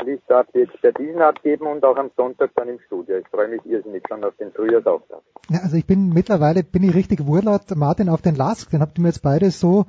Und 0.00 0.08
ich 0.08 0.20
darf 0.28 0.46
die 0.54 0.60
Expertisen 0.60 1.20
abgeben 1.20 1.66
und 1.66 1.84
auch 1.84 1.96
am 1.96 2.10
Sonntag 2.16 2.50
dann 2.54 2.68
im 2.68 2.78
Studio. 2.86 3.16
Ich 3.18 3.26
freue 3.28 3.48
mich 3.48 3.64
irrsinnig 3.66 4.04
schon 4.08 4.22
auf 4.22 4.36
den 4.36 4.52
Frühjahrsauftrag. 4.52 5.20
Ja, 5.50 5.60
also 5.62 5.76
ich 5.76 5.86
bin 5.86 6.10
mittlerweile, 6.10 6.62
bin 6.62 6.84
ich 6.84 6.94
richtig 6.94 7.26
Wurlaut, 7.26 7.74
Martin, 7.74 8.08
auf 8.08 8.22
den 8.22 8.36
Lask. 8.36 8.70
Den 8.70 8.80
habt 8.80 8.98
ihr 8.98 9.02
mir 9.02 9.08
jetzt 9.08 9.22
beide 9.22 9.50
so, 9.50 9.86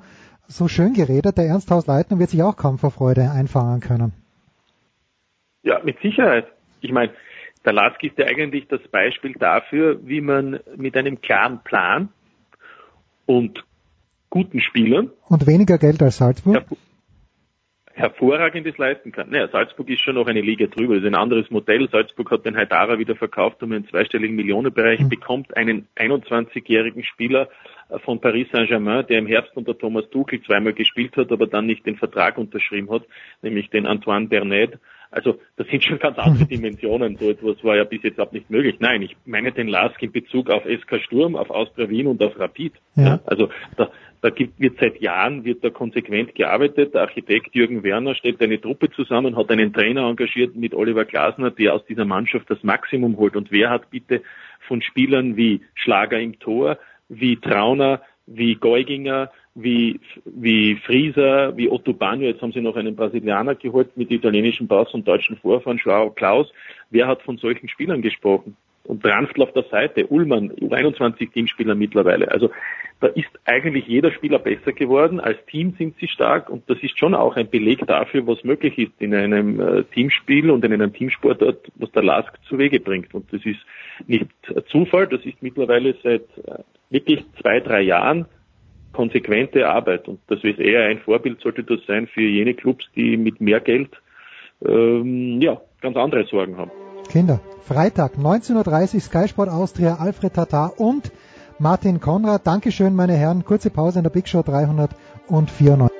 so 0.48 0.66
schön 0.66 0.94
geredet. 0.94 1.38
Der 1.38 1.46
Ernsthaus 1.46 1.86
Leitner 1.86 2.18
wird 2.18 2.30
sich 2.30 2.42
auch 2.42 2.56
kaum 2.56 2.78
vor 2.78 2.90
Freude 2.90 3.30
einfangen 3.30 3.80
können. 3.80 4.12
Ja, 5.62 5.80
mit 5.84 6.00
Sicherheit. 6.00 6.46
Ich 6.80 6.90
meine, 6.90 7.12
der 7.64 7.72
Lask 7.72 8.02
ist 8.02 8.18
ja 8.18 8.26
eigentlich 8.26 8.66
das 8.68 8.80
Beispiel 8.90 9.34
dafür, 9.34 10.00
wie 10.04 10.20
man 10.20 10.58
mit 10.76 10.96
einem 10.96 11.20
klaren 11.20 11.60
Plan 11.62 12.08
und 13.26 13.62
guten 14.30 14.60
Spielern 14.60 15.10
Und 15.28 15.46
weniger 15.46 15.78
Geld 15.78 16.02
als 16.02 16.16
Salzburg? 16.16 16.54
her 16.54 16.64
hervorragendes 18.00 18.76
leisten 18.78 19.12
kann. 19.12 19.30
Naja, 19.30 19.48
Salzburg 19.48 19.88
ist 19.90 20.00
schon 20.00 20.14
noch 20.14 20.26
eine 20.26 20.40
Liga 20.40 20.66
drüber. 20.66 20.94
Das 20.94 21.02
ist 21.02 21.08
ein 21.08 21.14
anderes 21.14 21.50
Modell. 21.50 21.88
Salzburg 21.90 22.30
hat 22.30 22.44
den 22.46 22.56
Haidara 22.56 22.98
wieder 22.98 23.14
verkauft 23.14 23.62
um 23.62 23.72
einen 23.72 23.86
zweistelligen 23.88 24.36
Millionenbereich, 24.36 25.00
Mhm. 25.00 25.08
bekommt 25.08 25.56
einen 25.56 25.86
21-jährigen 25.96 27.04
Spieler 27.04 27.48
äh, 27.90 27.98
von 28.00 28.20
Paris 28.20 28.48
Saint-Germain, 28.52 29.06
der 29.06 29.18
im 29.18 29.26
Herbst 29.26 29.56
unter 29.56 29.76
Thomas 29.76 30.08
Tuchel 30.10 30.42
zweimal 30.42 30.72
gespielt 30.72 31.16
hat, 31.16 31.30
aber 31.30 31.46
dann 31.46 31.66
nicht 31.66 31.86
den 31.86 31.96
Vertrag 31.96 32.38
unterschrieben 32.38 32.90
hat, 32.90 33.02
nämlich 33.42 33.70
den 33.70 33.86
Antoine 33.86 34.26
Bernet. 34.28 34.78
Also 35.12 35.40
das 35.56 35.66
sind 35.66 35.82
schon 35.84 35.98
ganz 35.98 36.18
andere 36.18 36.44
Dimensionen. 36.48 37.16
So 37.16 37.30
etwas 37.30 37.62
war 37.64 37.76
ja 37.76 37.84
bis 37.84 38.02
jetzt 38.02 38.20
auch 38.20 38.30
nicht 38.32 38.48
möglich. 38.48 38.76
Nein, 38.78 39.02
ich 39.02 39.16
meine 39.26 39.50
den 39.52 39.68
Lask 39.68 40.00
in 40.02 40.12
Bezug 40.12 40.50
auf 40.50 40.62
SK 40.64 41.00
Sturm, 41.04 41.34
auf 41.34 41.50
Austria 41.50 41.88
Wien 41.90 42.06
und 42.06 42.22
auf 42.22 42.38
Rapid. 42.38 42.74
Ja. 42.94 43.18
Also 43.26 43.48
da, 43.76 43.90
da 44.22 44.30
gibt, 44.30 44.60
wird 44.60 44.78
seit 44.78 45.00
Jahren 45.00 45.44
wird 45.44 45.64
da 45.64 45.70
konsequent 45.70 46.34
gearbeitet. 46.34 46.94
Der 46.94 47.02
Architekt 47.02 47.54
Jürgen 47.54 47.82
Werner 47.82 48.14
stellt 48.14 48.40
eine 48.42 48.60
Truppe 48.60 48.90
zusammen, 48.90 49.36
hat 49.36 49.50
einen 49.50 49.72
Trainer 49.72 50.08
engagiert 50.08 50.56
mit 50.56 50.74
Oliver 50.74 51.06
Glasner, 51.06 51.50
der 51.50 51.74
aus 51.74 51.84
dieser 51.86 52.04
Mannschaft 52.04 52.50
das 52.50 52.62
Maximum 52.62 53.16
holt. 53.16 53.34
Und 53.36 53.50
wer 53.50 53.70
hat 53.70 53.90
bitte 53.90 54.22
von 54.68 54.82
Spielern 54.82 55.36
wie 55.36 55.62
Schlager 55.74 56.20
im 56.20 56.38
Tor, 56.38 56.78
wie 57.08 57.36
Trauner, 57.36 58.02
wie 58.26 58.56
Geuginger, 58.56 59.30
wie, 59.54 60.00
wie 60.24 60.76
Frieser, 60.76 61.56
wie 61.56 61.68
Otto 61.68 61.92
Bagno, 61.92 62.24
jetzt 62.24 62.42
haben 62.42 62.52
sie 62.52 62.60
noch 62.60 62.76
einen 62.76 62.94
Brasilianer 62.94 63.54
geholt 63.54 63.96
mit 63.96 64.10
italienischem 64.10 64.68
Pass 64.68 64.92
und 64.94 65.08
deutschen 65.08 65.36
Vorfahren, 65.38 65.78
Schlau 65.78 66.10
Klaus. 66.10 66.52
Wer 66.90 67.08
hat 67.08 67.22
von 67.22 67.38
solchen 67.38 67.68
Spielern 67.68 68.02
gesprochen? 68.02 68.56
Und 68.84 69.04
Ranftl 69.04 69.42
auf 69.42 69.52
der 69.52 69.64
Seite, 69.64 70.06
Ullmann, 70.06 70.50
U21-Teamspieler 70.52 71.74
mittlerweile. 71.74 72.30
Also 72.30 72.50
da 73.00 73.06
ist 73.08 73.30
eigentlich 73.44 73.86
jeder 73.86 74.10
Spieler 74.12 74.38
besser 74.38 74.72
geworden. 74.72 75.20
Als 75.20 75.38
Team 75.46 75.74
sind 75.78 75.96
sie 75.98 76.08
stark 76.08 76.50
und 76.50 76.68
das 76.68 76.78
ist 76.82 76.98
schon 76.98 77.14
auch 77.14 77.36
ein 77.36 77.48
Beleg 77.48 77.86
dafür, 77.86 78.26
was 78.26 78.44
möglich 78.44 78.76
ist 78.78 78.92
in 78.98 79.14
einem 79.14 79.60
äh, 79.60 79.84
Teamspiel 79.84 80.50
und 80.50 80.64
in 80.64 80.72
einem 80.72 80.92
Teamsportart, 80.92 81.72
was 81.76 81.90
der 81.92 82.02
Lask 82.02 82.32
zu 82.48 82.58
Wege 82.58 82.80
bringt. 82.80 83.14
Und 83.14 83.32
das 83.32 83.44
ist 83.44 83.60
nicht 84.06 84.26
Zufall, 84.68 85.06
das 85.06 85.24
ist 85.24 85.42
mittlerweile 85.42 85.94
seit 86.02 86.22
äh, 86.46 86.62
wirklich 86.90 87.24
zwei, 87.40 87.60
drei 87.60 87.82
Jahren 87.82 88.26
konsequente 88.92 89.68
Arbeit. 89.68 90.08
Und 90.08 90.20
das 90.26 90.42
ist 90.44 90.58
eher 90.58 90.84
ein 90.84 90.98
Vorbild, 90.98 91.40
sollte 91.40 91.64
das 91.64 91.80
sein 91.86 92.06
für 92.06 92.22
jene 92.22 92.54
Clubs, 92.54 92.84
die 92.94 93.16
mit 93.16 93.40
mehr 93.40 93.60
Geld 93.60 93.90
ähm, 94.66 95.40
ja, 95.40 95.60
ganz 95.80 95.96
andere 95.96 96.24
Sorgen 96.26 96.58
haben. 96.58 96.70
Kinder, 97.10 97.40
Freitag, 97.66 98.12
19.30 98.16 98.94
Uhr, 98.94 99.00
Sky 99.00 99.28
Sport 99.28 99.48
Austria, 99.48 99.96
Alfred 99.96 100.32
Tatar 100.32 100.78
und 100.78 101.10
Martin 101.58 102.00
Konrad. 102.00 102.46
Dankeschön, 102.46 102.94
meine 102.94 103.14
Herren. 103.14 103.44
Kurze 103.44 103.68
Pause 103.68 103.98
in 103.98 104.04
der 104.04 104.10
Big 104.10 104.28
Show 104.28 104.42
394. 104.42 105.90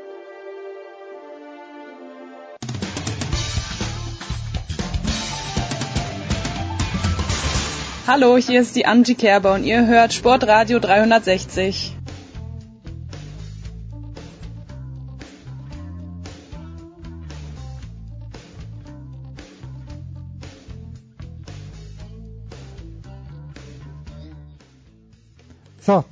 Hallo, 8.06 8.36
hier 8.36 8.60
ist 8.60 8.76
die 8.76 8.86
Angie 8.86 9.14
Kerber 9.14 9.54
und 9.54 9.64
ihr 9.64 9.86
hört 9.86 10.12
Sportradio 10.12 10.78
360. 10.78 11.96
So, 25.90 26.04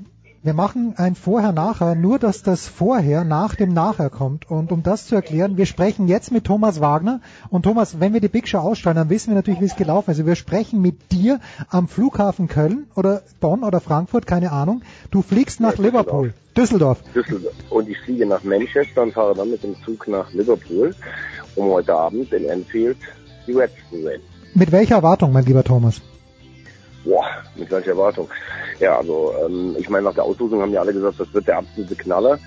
wir 0.42 0.54
machen 0.54 0.94
ein 0.96 1.14
Vorher-Nachher, 1.14 1.94
nur 1.94 2.18
dass 2.18 2.42
das 2.42 2.66
Vorher 2.66 3.22
nach 3.22 3.54
dem 3.54 3.72
Nachher 3.72 4.10
kommt. 4.10 4.50
Und 4.50 4.72
um 4.72 4.82
das 4.82 5.06
zu 5.06 5.14
erklären, 5.14 5.56
wir 5.56 5.66
sprechen 5.66 6.08
jetzt 6.08 6.32
mit 6.32 6.42
Thomas 6.42 6.80
Wagner. 6.80 7.20
Und 7.48 7.62
Thomas, 7.62 8.00
wenn 8.00 8.12
wir 8.12 8.20
die 8.20 8.26
Big 8.26 8.48
Show 8.48 8.58
ausstrahlen, 8.58 8.96
dann 8.96 9.08
wissen 9.08 9.28
wir 9.28 9.36
natürlich, 9.36 9.60
wie 9.60 9.66
es 9.66 9.76
gelaufen 9.76 10.10
ist. 10.10 10.16
Also 10.16 10.26
wir 10.26 10.34
sprechen 10.34 10.82
mit 10.82 11.12
dir 11.12 11.38
am 11.68 11.86
Flughafen 11.86 12.48
Köln 12.48 12.88
oder 12.96 13.22
Bonn 13.38 13.62
oder 13.62 13.78
Frankfurt, 13.78 14.26
keine 14.26 14.50
Ahnung. 14.50 14.82
Du 15.12 15.22
fliegst 15.22 15.60
nach 15.60 15.78
Liverpool. 15.78 16.34
Düsseldorf. 16.56 17.00
Düsseldorf. 17.14 17.54
Und 17.70 17.88
ich 17.88 17.98
fliege 17.98 18.26
nach 18.26 18.42
Manchester 18.42 19.04
und 19.04 19.12
fahre 19.12 19.36
dann 19.36 19.48
mit 19.48 19.62
dem 19.62 19.76
Zug 19.84 20.08
nach 20.08 20.32
Liverpool, 20.32 20.92
um 21.54 21.66
heute 21.68 21.94
Abend 21.94 22.32
in 22.32 22.50
Anfield 22.50 22.98
die 23.46 23.52
Reds 23.52 23.74
zu 23.90 24.02
sehen. 24.02 24.22
Mit 24.54 24.72
welcher 24.72 24.96
Erwartung, 24.96 25.32
mein 25.32 25.44
lieber 25.44 25.62
Thomas? 25.62 26.00
Boah, 27.08 27.42
mit 27.56 27.70
welcher 27.70 27.92
Erwartung? 27.92 28.28
Ja, 28.80 28.98
also 28.98 29.32
ähm, 29.46 29.76
ich 29.78 29.88
meine, 29.88 30.04
nach 30.04 30.14
der 30.14 30.24
Auslosung 30.24 30.60
haben 30.60 30.72
ja 30.72 30.80
alle 30.80 30.92
gesagt, 30.92 31.18
das 31.18 31.32
wird 31.32 31.48
der 31.48 31.58
absolute 31.58 31.96
Knaller. 31.96 32.38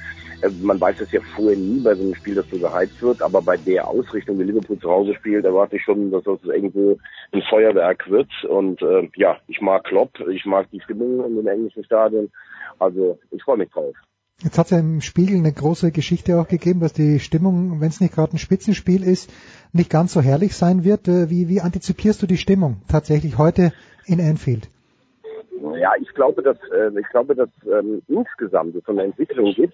Äh, 0.42 0.50
man 0.62 0.80
weiß 0.80 1.02
es 1.02 1.12
ja 1.12 1.20
vorher 1.36 1.58
nie 1.58 1.80
bei 1.80 1.96
so 1.96 2.04
einem 2.04 2.14
Spiel, 2.14 2.36
dass 2.36 2.48
so 2.50 2.60
geheizt 2.60 3.02
wird, 3.02 3.24
aber 3.24 3.42
bei 3.42 3.58
der 3.58 3.88
Ausrichtung, 3.88 4.38
wie 4.38 4.44
Liverpool 4.44 4.78
zu 4.78 4.90
Hause 4.90 5.16
spielt, 5.16 5.46
erwarte 5.46 5.78
ich 5.78 5.84
schon, 5.84 6.12
dass 6.12 6.24
das 6.26 6.44
irgendwo 6.44 7.00
ein 7.32 7.42
Feuerwerk 7.50 8.08
wird. 8.10 8.30
Und 8.48 8.82
äh, 8.84 9.10
ja, 9.16 9.38
ich 9.48 9.62
mag 9.62 9.84
Klopp, 9.86 10.20
ich 10.30 10.46
mag 10.46 10.70
die 10.72 10.82
Stimmung 10.82 11.26
in 11.26 11.38
den 11.38 11.48
englischen 11.48 11.84
Stadien. 11.84 12.32
Also 12.78 13.18
ich 13.32 13.42
freue 13.42 13.58
mich 13.58 13.72
drauf. 13.72 13.96
Jetzt 14.44 14.58
hat 14.58 14.68
es 14.68 14.72
ja 14.72 14.80
im 14.80 15.02
Spiegel 15.02 15.38
eine 15.38 15.54
große 15.54 15.92
Geschichte 15.92 16.40
auch 16.40 16.48
gegeben, 16.48 16.80
dass 16.80 16.94
die 16.94 17.20
Stimmung, 17.20 17.80
wenn 17.80 17.90
es 17.90 18.02
nicht 18.02 18.16
gerade 18.16 18.34
ein 18.34 18.40
Spitzenspiel 18.40 19.04
ist, 19.04 19.32
nicht 19.72 19.92
ganz 19.92 20.14
so 20.14 20.22
herrlich 20.22 20.56
sein 20.56 20.84
wird. 20.84 21.08
Äh, 21.08 21.30
wie, 21.30 21.48
wie 21.48 21.62
antizipierst 21.62 22.22
du 22.22 22.28
die 22.28 22.38
Stimmung 22.38 22.82
tatsächlich 22.88 23.38
heute 23.38 23.72
in 24.12 24.20
Anfield? 24.20 24.70
Ja, 25.80 25.92
ich 26.00 26.14
glaube, 26.14 26.42
dass 26.42 26.58
äh, 26.72 26.92
ich 27.00 27.08
glaube, 27.10 27.36
dass 27.36 27.50
ähm, 27.72 28.02
insgesamt 28.08 28.76
es 28.76 28.84
so 28.86 28.92
eine 28.92 29.04
Entwicklung 29.04 29.54
gibt, 29.54 29.74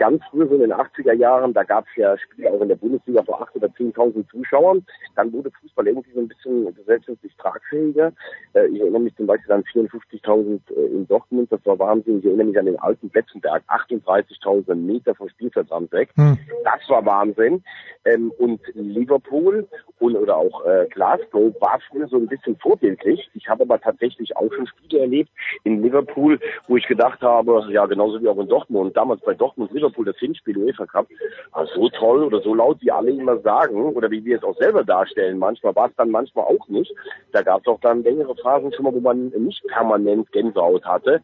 ganz 0.00 0.22
früh 0.30 0.48
so 0.48 0.54
in 0.54 0.62
den 0.62 0.72
80er 0.72 1.12
Jahren, 1.12 1.52
da 1.52 1.62
gab 1.62 1.84
es 1.90 1.96
ja 1.96 2.16
Spiele 2.16 2.50
auch 2.50 2.60
in 2.62 2.68
der 2.68 2.76
Bundesliga 2.76 3.22
vor 3.22 3.42
8.000 3.42 3.56
oder 3.56 3.68
10.000 3.68 4.30
Zuschauern. 4.30 4.84
Dann 5.14 5.30
wurde 5.30 5.50
Fußball 5.60 5.86
irgendwie 5.86 6.10
so 6.14 6.20
ein 6.20 6.28
bisschen 6.28 6.74
gesellschaftlich 6.74 7.36
tragfähiger. 7.36 8.10
Äh, 8.54 8.68
ich 8.68 8.80
erinnere 8.80 9.02
mich 9.02 9.14
zum 9.16 9.26
Beispiel 9.26 9.52
an 9.52 9.62
54.000 9.64 10.60
äh, 10.74 10.86
in 10.86 11.06
Dortmund, 11.06 11.52
das 11.52 11.60
war 11.66 11.78
Wahnsinn. 11.78 12.20
Ich 12.20 12.24
erinnere 12.24 12.46
mich 12.46 12.58
an 12.58 12.64
den 12.64 12.78
alten 12.78 13.10
Betzenberg, 13.10 13.62
38.000 13.68 14.74
Meter 14.74 15.14
vom 15.14 15.28
Spielfeldrand 15.28 15.92
weg. 15.92 16.08
Hm. 16.16 16.38
Das 16.64 16.80
war 16.88 17.04
Wahnsinn. 17.04 17.62
Ähm, 18.06 18.32
und 18.38 18.60
Liverpool 18.72 19.68
und 19.98 20.16
oder 20.16 20.38
auch 20.38 20.64
äh, 20.64 20.86
Glasgow 20.90 21.54
war 21.60 21.78
früher 21.90 22.08
so 22.08 22.16
ein 22.16 22.26
bisschen 22.26 22.56
vorbildlich. 22.56 23.28
Ich 23.34 23.46
habe 23.48 23.64
aber 23.64 23.78
tatsächlich 23.78 24.34
auch 24.34 24.50
schon 24.54 24.66
Spiele 24.66 25.02
erlebt 25.02 25.30
in 25.64 25.82
Liverpool, 25.82 26.40
wo 26.68 26.78
ich 26.78 26.86
gedacht 26.88 27.20
habe, 27.20 27.66
ja 27.70 27.84
genauso 27.84 28.22
wie 28.22 28.28
auch 28.28 28.38
in 28.38 28.48
Dortmund, 28.48 28.96
damals 28.96 29.20
bei 29.20 29.34
Dortmund 29.34 29.72
Liverpool 29.72 29.89
Liverpool 29.90 30.04
das 30.04 30.18
Hinspiel 30.18 30.56
UEFA 30.56 30.86
Cup, 30.86 31.06
ah, 31.52 31.66
so 31.74 31.88
toll 31.90 32.22
oder 32.24 32.40
so 32.40 32.54
laut, 32.54 32.78
wie 32.80 32.90
alle 32.90 33.10
immer 33.10 33.38
sagen, 33.38 33.94
oder 33.94 34.10
wie 34.10 34.24
wir 34.24 34.36
es 34.36 34.44
auch 34.44 34.56
selber 34.56 34.84
darstellen, 34.84 35.38
manchmal 35.38 35.74
war 35.74 35.88
es 35.88 35.96
dann 35.96 36.10
manchmal 36.10 36.44
auch 36.44 36.66
nicht. 36.68 36.92
Da 37.32 37.42
gab 37.42 37.60
es 37.60 37.66
auch 37.66 37.80
dann 37.80 38.02
längere 38.02 38.34
Phasen 38.36 38.72
schon 38.72 38.84
mal, 38.84 38.94
wo 38.94 39.00
man 39.00 39.28
nicht 39.28 39.62
permanent 39.68 40.30
Gänsehaut 40.32 40.84
hatte. 40.84 41.22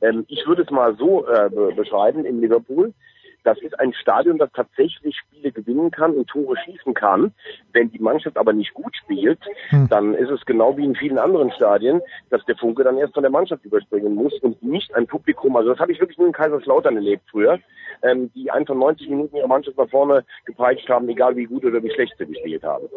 Ähm, 0.00 0.24
ich 0.28 0.46
würde 0.46 0.62
es 0.62 0.70
mal 0.70 0.96
so 0.96 1.26
äh, 1.26 1.50
beschreiben 1.74 2.24
in 2.24 2.40
Liverpool. 2.40 2.92
Das 3.46 3.60
ist 3.62 3.78
ein 3.78 3.92
Stadion, 3.94 4.38
das 4.38 4.50
tatsächlich 4.52 5.16
Spiele 5.16 5.52
gewinnen 5.52 5.92
kann 5.92 6.14
und 6.14 6.26
Tore 6.26 6.56
schießen 6.64 6.94
kann. 6.94 7.32
Wenn 7.72 7.92
die 7.92 8.00
Mannschaft 8.00 8.36
aber 8.36 8.52
nicht 8.52 8.74
gut 8.74 8.96
spielt, 8.96 9.38
hm. 9.68 9.88
dann 9.88 10.14
ist 10.14 10.30
es 10.30 10.44
genau 10.46 10.76
wie 10.76 10.84
in 10.84 10.96
vielen 10.96 11.16
anderen 11.16 11.52
Stadien, 11.52 12.00
dass 12.30 12.44
der 12.46 12.56
Funke 12.56 12.82
dann 12.82 12.98
erst 12.98 13.14
von 13.14 13.22
der 13.22 13.30
Mannschaft 13.30 13.64
überspringen 13.64 14.16
muss 14.16 14.34
und 14.42 14.60
nicht 14.64 14.92
ein 14.96 15.06
Publikum. 15.06 15.54
Also 15.54 15.70
das 15.70 15.78
habe 15.78 15.92
ich 15.92 16.00
wirklich 16.00 16.18
nur 16.18 16.26
in 16.26 16.32
Kaiserslautern 16.32 16.96
erlebt 16.96 17.22
früher, 17.30 17.60
ähm, 18.02 18.32
die 18.34 18.50
einfach 18.50 18.74
90 18.74 19.10
Minuten 19.10 19.36
ihre 19.36 19.46
Mannschaft 19.46 19.78
nach 19.78 19.88
vorne 19.90 20.24
gepeitscht 20.44 20.88
haben, 20.88 21.08
egal 21.08 21.36
wie 21.36 21.44
gut 21.44 21.64
oder 21.64 21.80
wie 21.84 21.90
schlecht 21.92 22.14
sie 22.18 22.26
gespielt 22.26 22.64
haben. 22.64 22.88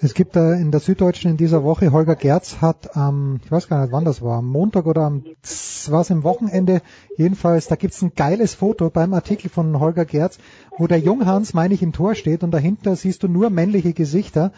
Es 0.00 0.14
gibt 0.14 0.34
da 0.34 0.54
in 0.54 0.72
der 0.72 0.80
Süddeutschen 0.80 1.30
in 1.30 1.36
dieser 1.36 1.62
Woche, 1.62 1.92
Holger 1.92 2.16
Gerz 2.16 2.60
hat 2.60 2.96
am, 2.96 3.40
ich 3.44 3.52
weiß 3.52 3.68
gar 3.68 3.82
nicht 3.82 3.92
wann 3.92 4.04
das 4.04 4.20
war, 4.20 4.38
am 4.38 4.46
Montag 4.46 4.86
oder 4.86 5.02
am, 5.02 5.24
was 5.42 6.10
im 6.10 6.24
Wochenende, 6.24 6.82
jedenfalls, 7.16 7.68
da 7.68 7.76
gibt's 7.76 8.02
ein 8.02 8.12
geiles 8.16 8.54
Foto 8.54 8.90
beim 8.90 9.14
Artikel 9.14 9.48
von 9.48 9.75
Holger 9.80 10.04
Gerz, 10.04 10.38
wo 10.78 10.86
der 10.86 10.98
Junghans, 10.98 11.54
meine 11.54 11.74
ich, 11.74 11.82
im 11.82 11.92
Tor 11.92 12.14
steht 12.14 12.42
und 12.42 12.50
dahinter 12.50 12.96
siehst 12.96 13.22
du 13.22 13.28
nur 13.28 13.50
männliche 13.50 13.92
Gesichter. 13.92 14.52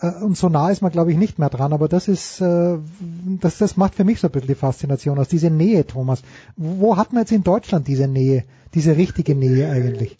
Äh, 0.00 0.12
und 0.22 0.36
so 0.36 0.48
nah 0.48 0.70
ist 0.70 0.82
man, 0.82 0.92
glaube 0.92 1.12
ich, 1.12 1.18
nicht 1.18 1.38
mehr 1.38 1.50
dran. 1.50 1.72
Aber 1.72 1.88
das 1.88 2.08
ist, 2.08 2.40
äh, 2.40 2.78
das, 3.40 3.58
das 3.58 3.76
macht 3.76 3.94
für 3.94 4.04
mich 4.04 4.20
so 4.20 4.28
ein 4.28 4.32
bisschen 4.32 4.48
die 4.48 4.54
Faszination 4.54 5.18
aus, 5.18 5.28
diese 5.28 5.50
Nähe, 5.50 5.86
Thomas. 5.86 6.22
Wo 6.56 6.96
hat 6.96 7.12
man 7.12 7.22
jetzt 7.22 7.32
in 7.32 7.44
Deutschland 7.44 7.88
diese 7.88 8.08
Nähe, 8.08 8.44
diese 8.74 8.96
richtige 8.96 9.34
Nähe 9.34 9.70
eigentlich? 9.70 10.16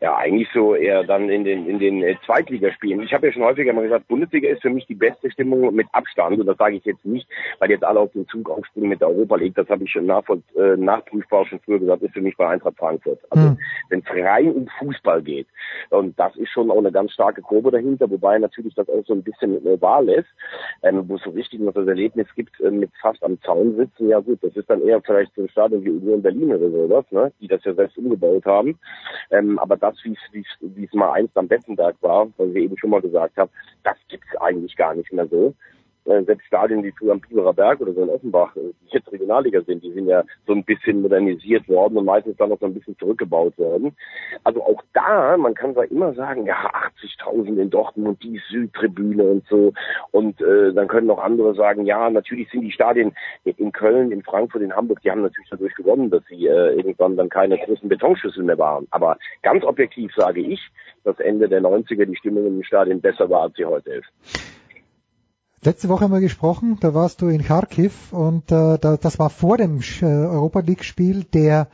Ja 0.00 0.16
eigentlich 0.16 0.48
so 0.54 0.74
eher 0.74 1.04
dann 1.04 1.28
in 1.28 1.44
den 1.44 1.68
in 1.68 1.78
den 1.78 2.02
äh, 2.02 2.16
Zweitligaspielen. 2.24 3.02
Ich 3.02 3.12
habe 3.12 3.26
ja 3.26 3.32
schon 3.32 3.42
häufiger 3.42 3.72
mal 3.72 3.82
gesagt, 3.82 4.08
Bundesliga 4.08 4.48
ist 4.48 4.62
für 4.62 4.70
mich 4.70 4.86
die 4.86 4.94
beste 4.94 5.30
Stimmung 5.30 5.74
mit 5.74 5.86
Abstand 5.92 6.40
und 6.40 6.46
das 6.46 6.56
sage 6.56 6.76
ich 6.76 6.84
jetzt 6.84 7.04
nicht, 7.04 7.28
weil 7.58 7.70
jetzt 7.70 7.84
alle 7.84 8.00
auf 8.00 8.12
den 8.12 8.26
Zug 8.28 8.48
aufspringen 8.48 8.88
mit 8.88 9.00
der 9.00 9.08
Europa 9.08 9.36
League. 9.36 9.54
Das 9.54 9.68
habe 9.68 9.84
ich 9.84 9.90
schon 9.90 10.06
nachvoll, 10.06 10.42
äh, 10.56 10.76
nachprüfbar 10.76 11.46
schon 11.46 11.60
früher 11.60 11.78
gesagt, 11.78 12.02
ist 12.02 12.14
für 12.14 12.22
mich 12.22 12.36
bei 12.36 12.48
Eintracht 12.48 12.78
Frankfurt. 12.78 13.20
Also 13.30 13.48
mhm. 13.48 13.58
wenn 13.90 14.00
es 14.00 14.24
rein 14.24 14.52
um 14.52 14.68
Fußball 14.78 15.22
geht 15.22 15.46
und 15.90 16.18
das 16.18 16.34
ist 16.36 16.50
schon 16.50 16.70
auch 16.70 16.78
eine 16.78 16.92
ganz 16.92 17.12
starke 17.12 17.42
Probe 17.42 17.70
dahinter, 17.70 18.10
wobei 18.10 18.38
natürlich 18.38 18.74
das 18.74 18.88
auch 18.88 19.04
so 19.06 19.12
ein 19.12 19.22
bisschen 19.22 19.64
äh, 19.66 19.80
wahr 19.80 20.02
ist, 20.08 20.28
ähm, 20.82 21.04
wo 21.08 21.16
es 21.16 21.22
so 21.22 21.30
richtig 21.30 21.60
noch 21.60 21.74
das 21.74 21.86
Erlebnis 21.86 22.26
gibt, 22.34 22.58
äh, 22.60 22.70
mit 22.70 22.90
fast 23.00 23.22
am 23.22 23.40
Zaun 23.42 23.76
sitzen. 23.76 24.08
Ja 24.08 24.20
gut, 24.20 24.38
das 24.42 24.56
ist 24.56 24.70
dann 24.70 24.82
eher 24.82 25.00
vielleicht 25.02 25.34
so 25.34 25.42
ein 25.42 25.48
Stadion 25.48 25.84
wie 25.84 25.90
Union 25.90 26.22
Berlin 26.22 26.54
oder 26.54 26.70
sowas, 26.70 27.04
ne, 27.10 27.32
die 27.40 27.48
das 27.48 27.64
ja 27.64 27.74
selbst 27.74 27.98
umgebaut 27.98 28.44
haben. 28.46 28.78
Ähm, 29.30 29.58
aber 29.58 29.76
das 29.76 29.89
das, 29.92 30.42
wie 30.60 30.84
es 30.84 30.92
mal 30.92 31.12
einst 31.12 31.36
am 31.36 31.48
Betzenberg 31.48 31.96
war, 32.00 32.28
was 32.36 32.48
ich 32.50 32.56
eben 32.56 32.78
schon 32.78 32.90
mal 32.90 33.00
gesagt 33.00 33.36
habe, 33.36 33.50
das 33.82 33.96
gibt's 34.08 34.36
eigentlich 34.36 34.76
gar 34.76 34.94
nicht 34.94 35.12
mehr 35.12 35.26
so. 35.26 35.54
Äh, 36.10 36.24
selbst 36.24 36.46
Stadien 36.46 36.82
wie 36.82 36.92
früher 36.98 37.12
am 37.12 37.20
Biberer 37.20 37.52
Berg 37.52 37.80
oder 37.80 37.92
so 37.92 38.02
in 38.02 38.08
Offenbach, 38.08 38.56
äh, 38.56 38.72
die 38.82 38.96
jetzt 38.96 39.12
Regionalliga 39.12 39.60
sind, 39.62 39.84
die 39.84 39.92
sind 39.92 40.08
ja 40.08 40.24
so 40.44 40.52
ein 40.52 40.64
bisschen 40.64 41.02
modernisiert 41.02 41.68
worden 41.68 41.96
und 41.98 42.04
meistens 42.04 42.36
dann 42.36 42.48
noch 42.48 42.58
so 42.58 42.66
ein 42.66 42.74
bisschen 42.74 42.98
zurückgebaut 42.98 43.56
worden. 43.58 43.94
Also 44.42 44.60
auch 44.64 44.82
da, 44.92 45.36
man 45.36 45.54
kann 45.54 45.72
zwar 45.72 45.88
immer 45.88 46.12
sagen, 46.14 46.46
ja, 46.46 46.56
80.000 47.00 47.60
in 47.60 47.70
Dortmund, 47.70 48.20
die 48.24 48.40
Südtribüne 48.48 49.22
und 49.22 49.46
so. 49.48 49.72
Und 50.10 50.40
äh, 50.40 50.72
dann 50.72 50.88
können 50.88 51.10
auch 51.10 51.22
andere 51.22 51.54
sagen, 51.54 51.86
ja, 51.86 52.10
natürlich 52.10 52.50
sind 52.50 52.62
die 52.62 52.72
Stadien 52.72 53.14
in 53.44 53.70
Köln, 53.70 54.10
in 54.10 54.24
Frankfurt, 54.24 54.62
in 54.62 54.74
Hamburg, 54.74 55.00
die 55.02 55.12
haben 55.12 55.22
natürlich 55.22 55.50
dadurch 55.50 55.74
gewonnen, 55.76 56.10
dass 56.10 56.24
sie 56.28 56.46
äh, 56.48 56.74
irgendwann 56.74 57.16
dann 57.16 57.28
keine 57.28 57.56
großen 57.56 57.88
Betonschüssel 57.88 58.42
mehr 58.42 58.58
waren. 58.58 58.88
Aber 58.90 59.16
ganz 59.42 59.62
objektiv 59.62 60.12
sage 60.16 60.40
ich, 60.40 60.60
dass 61.04 61.20
Ende 61.20 61.48
der 61.48 61.62
90er 61.62 62.04
die 62.04 62.16
Stimmung 62.16 62.46
in 62.46 62.56
den 62.56 62.64
Stadien 62.64 63.00
besser 63.00 63.30
war, 63.30 63.42
als 63.42 63.54
sie 63.54 63.64
heute 63.64 63.90
ist. 63.92 64.59
Letzte 65.62 65.90
Woche 65.90 66.04
haben 66.04 66.12
wir 66.12 66.20
gesprochen, 66.20 66.78
da 66.80 66.94
warst 66.94 67.20
du 67.20 67.28
in 67.28 67.42
Kharkiv 67.42 68.14
und 68.14 68.50
äh, 68.50 68.78
da, 68.78 68.96
das 68.96 69.18
war 69.18 69.28
vor 69.28 69.58
dem 69.58 69.80
äh, 70.00 70.04
Europa 70.04 70.60
League 70.60 70.84
Spiel 70.84 71.24
der 71.24 71.68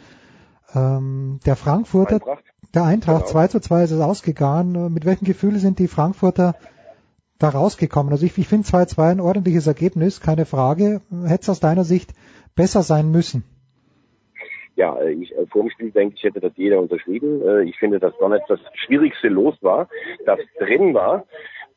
ähm, 0.74 1.38
der 1.46 1.54
Frankfurter, 1.54 2.16
Eintracht. 2.16 2.44
der 2.74 2.84
Eintracht, 2.84 3.26
genau. 3.26 3.30
2 3.30 3.46
zu 3.46 3.60
2 3.60 3.84
ist 3.84 3.90
es 3.92 4.00
ausgegangen. 4.00 4.92
Mit 4.92 5.04
welchen 5.04 5.24
Gefühlen 5.24 5.58
sind 5.58 5.78
die 5.78 5.86
Frankfurter 5.86 6.56
da 7.38 7.48
rausgekommen? 7.48 8.12
Also 8.12 8.26
ich, 8.26 8.36
ich 8.36 8.48
finde 8.48 8.66
2-2 8.66 9.10
ein 9.10 9.20
ordentliches 9.20 9.68
Ergebnis, 9.68 10.20
keine 10.20 10.46
Frage. 10.46 11.00
Hätte 11.24 11.42
es 11.42 11.48
aus 11.48 11.60
deiner 11.60 11.84
Sicht 11.84 12.12
besser 12.56 12.82
sein 12.82 13.12
müssen? 13.12 13.44
ja, 14.76 14.94
äh, 14.98 15.12
ich, 15.12 15.32
äh, 15.32 15.46
vor 15.46 15.62
dem 15.62 15.70
Spiel 15.70 15.90
denke 15.90 16.14
ich, 16.16 16.22
hätte 16.22 16.40
das 16.40 16.52
jeder 16.56 16.80
unterschrieben. 16.80 17.42
Äh, 17.42 17.62
ich 17.64 17.76
finde, 17.78 17.98
dass 17.98 18.16
Donetsk 18.18 18.46
das 18.46 18.60
schwierigste 18.74 19.28
Los 19.28 19.56
war, 19.62 19.88
das 20.24 20.38
drin 20.58 20.94
war. 20.94 21.24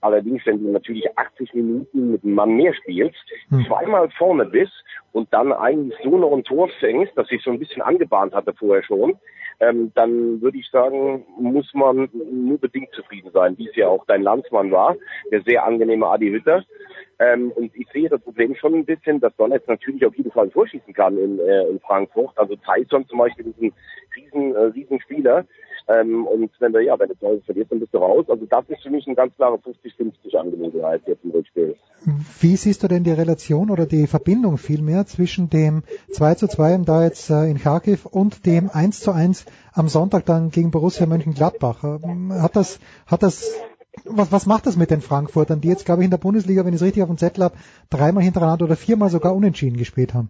Allerdings, 0.01 0.45
wenn 0.45 0.63
du 0.63 0.71
natürlich 0.71 1.05
80 1.17 1.53
Minuten 1.53 2.11
mit 2.11 2.23
einem 2.23 2.33
Mann 2.33 2.55
mehr 2.55 2.73
spielst, 2.73 3.17
hm. 3.49 3.65
zweimal 3.65 4.09
vorne 4.11 4.45
bist 4.45 4.71
und 5.11 5.33
dann 5.33 5.51
eigentlich 5.51 5.97
so 6.03 6.17
noch 6.17 6.31
ein 6.31 6.43
Tor 6.43 6.69
fängst, 6.79 7.11
das 7.15 7.27
sich 7.27 7.43
so 7.43 7.51
ein 7.51 7.59
bisschen 7.59 7.81
angebahnt 7.81 8.33
hatte 8.33 8.53
vorher 8.53 8.83
schon, 8.83 9.17
ähm, 9.59 9.91
dann 9.95 10.41
würde 10.41 10.57
ich 10.57 10.69
sagen, 10.69 11.25
muss 11.37 11.69
man 11.73 12.09
nur 12.13 12.57
bedingt 12.59 12.93
zufrieden 12.93 13.31
sein, 13.33 13.57
wie 13.57 13.67
es 13.67 13.75
ja 13.75 13.87
auch 13.87 14.05
dein 14.05 14.21
Landsmann 14.21 14.71
war, 14.71 14.95
der 15.31 15.41
sehr 15.41 15.65
angenehme 15.65 16.07
Adi 16.07 16.29
Hütter. 16.29 16.63
Ähm, 17.19 17.51
und 17.51 17.75
ich 17.75 17.87
sehe 17.91 18.07
das 18.07 18.21
Problem 18.21 18.55
schon 18.55 18.73
ein 18.75 18.85
bisschen, 18.85 19.19
dass 19.19 19.35
Donetsk 19.35 19.67
natürlich 19.67 20.05
auf 20.05 20.15
jeden 20.15 20.31
Fall 20.31 20.49
vorschießen 20.49 20.93
kann 20.93 21.17
in, 21.17 21.39
äh, 21.39 21.63
in 21.67 21.79
Frankfurt. 21.81 22.37
Also 22.37 22.55
Tyson 22.55 23.05
zum 23.07 23.19
Beispiel 23.19 23.47
ist 23.47 23.61
ein 23.61 23.73
riesen, 24.15 24.55
äh, 24.55 24.59
riesen 24.59 25.01
Spieler. 25.01 25.45
Ähm, 25.89 26.25
und 26.27 26.51
wenn 26.59 26.71
du, 26.71 26.81
ja, 26.81 26.97
wenn 26.97 27.09
du 27.09 27.17
zu 27.17 27.27
Hause 27.27 27.41
verlierst, 27.43 27.71
dann 27.71 27.79
bist 27.79 27.93
du 27.93 27.97
raus. 27.97 28.25
Also 28.29 28.45
das 28.45 28.69
ist 28.69 28.83
für 28.83 28.89
mich 28.89 29.05
ein 29.07 29.15
ganz 29.15 29.35
klare 29.35 29.55
50-50 29.55 30.35
Angelegenheit 30.37 31.01
jetzt 31.07 31.23
im 31.25 31.31
Rückspiel. 31.31 31.75
Wie 32.39 32.55
siehst 32.55 32.83
du 32.83 32.87
denn 32.87 33.03
die 33.03 33.11
Relation 33.11 33.69
oder 33.69 33.85
die 33.85 34.07
Verbindung 34.07 34.57
vielmehr 34.57 35.05
zwischen 35.05 35.49
dem 35.49 35.83
2 36.11 36.35
zu 36.35 36.47
2 36.47 36.77
da 36.85 37.03
jetzt 37.03 37.29
äh, 37.29 37.49
in 37.49 37.57
Kharkiv 37.57 38.05
und 38.05 38.45
dem 38.45 38.69
1 38.71 39.01
zu 39.01 39.11
1 39.11 39.45
am 39.73 39.89
Sonntag 39.89 40.25
dann 40.25 40.51
gegen 40.51 40.71
Borussia 40.71 41.05
Mönchengladbach? 41.05 41.83
Ähm, 41.83 42.31
hat 42.31 42.55
das, 42.55 42.79
hat 43.07 43.23
das 43.23 43.53
was, 44.05 44.31
was 44.31 44.45
macht 44.45 44.65
das 44.65 44.77
mit 44.77 44.91
den 44.91 45.01
Frankfurtern, 45.01 45.61
die 45.61 45.69
jetzt, 45.69 45.85
glaube 45.85 46.01
ich, 46.01 46.05
in 46.05 46.11
der 46.11 46.17
Bundesliga, 46.17 46.65
wenn 46.65 46.73
ich 46.73 46.81
es 46.81 46.85
richtig 46.85 47.03
auf 47.03 47.09
dem 47.09 47.17
Zettel 47.17 47.43
habe, 47.43 47.55
dreimal 47.89 48.23
hintereinander 48.23 48.65
oder 48.65 48.75
viermal 48.75 49.09
sogar 49.09 49.35
unentschieden 49.35 49.77
gespielt 49.77 50.13
haben? 50.13 50.29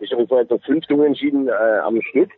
Ich 0.00 0.12
habe 0.12 0.26
so 0.26 0.38
etwa 0.38 0.58
fünf 0.58 0.88
Unentschieden 0.88 1.48
äh, 1.48 1.78
am 1.84 2.00
Stück 2.02 2.30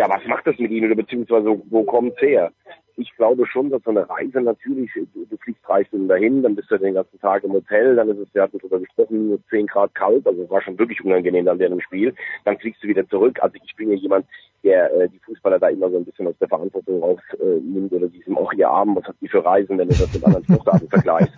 ja, 0.00 0.08
was 0.08 0.24
macht 0.26 0.46
das 0.46 0.58
mit 0.58 0.70
ihnen 0.70 0.86
oder 0.86 0.96
beziehungsweise 0.96 1.60
wo 1.68 1.84
kommt 1.84 2.14
es 2.16 2.22
her? 2.22 2.52
Ich 2.96 3.14
glaube 3.16 3.46
schon, 3.46 3.68
dass 3.68 3.82
so 3.82 3.90
eine 3.90 4.08
Reise 4.08 4.40
natürlich, 4.40 4.90
du, 4.94 5.26
du 5.26 5.36
fliegst 5.36 5.62
drei 5.66 5.84
Stunden 5.84 6.08
dahin, 6.08 6.42
dann 6.42 6.54
bist 6.54 6.70
du 6.70 6.78
den 6.78 6.94
ganzen 6.94 7.20
Tag 7.20 7.44
im 7.44 7.52
Hotel, 7.52 7.96
dann 7.96 8.08
ist 8.08 8.18
es, 8.18 8.34
wir 8.34 8.42
hatten 8.42 8.58
darüber 8.58 8.80
gesprochen, 8.80 9.28
nur 9.28 9.38
10 9.50 9.66
Grad 9.66 9.94
kalt, 9.94 10.26
also 10.26 10.42
es 10.42 10.50
war 10.50 10.62
schon 10.62 10.78
wirklich 10.78 11.04
unangenehm 11.04 11.44
während 11.44 11.60
dem 11.60 11.80
Spiel. 11.80 12.14
Dann 12.46 12.58
fliegst 12.58 12.82
du 12.82 12.88
wieder 12.88 13.06
zurück. 13.08 13.38
Also 13.42 13.56
ich 13.62 13.76
bin 13.76 13.90
ja 13.90 13.96
jemand, 13.96 14.26
der 14.64 14.92
äh, 14.94 15.08
die 15.08 15.18
Fußballer 15.20 15.58
da 15.58 15.68
immer 15.68 15.90
so 15.90 15.96
ein 15.96 16.04
bisschen 16.04 16.26
aus 16.26 16.38
der 16.38 16.48
Verantwortung 16.48 17.02
rausnimmt 17.02 17.92
äh, 17.92 17.94
oder 17.94 18.08
diesem 18.08 18.36
auch 18.36 18.52
ihr 18.52 18.68
Abend, 18.68 18.96
was 18.96 19.04
hat 19.04 19.16
die 19.20 19.28
für 19.28 19.44
Reisen, 19.44 19.78
wenn 19.78 19.88
du 19.88 19.94
das 19.94 20.12
mit 20.12 20.24
anderen 20.24 20.44
Sportarten 20.44 20.88
vergleichst. 20.90 21.34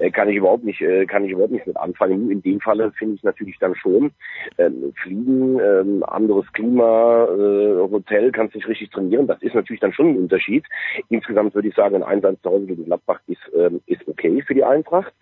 äh, 0.00 0.10
kann 0.10 0.28
ich 0.28 0.36
überhaupt 0.36 0.64
nicht, 0.64 0.80
äh, 0.80 1.06
kann 1.06 1.24
ich 1.24 1.32
überhaupt 1.32 1.52
nicht 1.52 1.66
mit 1.66 1.76
anfangen. 1.76 2.22
Nur 2.22 2.32
in 2.32 2.42
dem 2.42 2.60
Falle 2.60 2.92
finde 2.92 3.16
ich 3.16 3.22
natürlich 3.22 3.58
dann 3.58 3.74
schon, 3.74 4.10
ähm, 4.58 4.92
Fliegen, 5.02 5.58
ähm, 5.60 6.04
anderes 6.04 6.50
Klima, 6.52 7.24
äh, 7.24 7.90
Hotel, 7.90 8.32
kannst 8.32 8.54
dich 8.54 8.66
richtig 8.66 8.90
trainieren, 8.90 9.26
das 9.26 9.42
ist 9.42 9.54
natürlich 9.54 9.80
dann 9.80 9.92
schon 9.92 10.08
ein 10.08 10.18
Unterschied. 10.18 10.64
Insgesamt 11.08 11.54
würde 11.54 11.68
ich 11.68 11.74
sagen, 11.74 11.96
ein 11.96 12.02
Einsatz 12.02 12.40
zu 12.42 12.50
Hause 12.50 12.66
gegen 12.66 12.84
Gladbach 12.84 13.20
ist, 13.26 13.40
ähm, 13.54 13.80
ist 13.86 14.06
okay 14.06 14.42
für 14.42 14.54
die 14.54 14.64
Eintracht. 14.64 15.12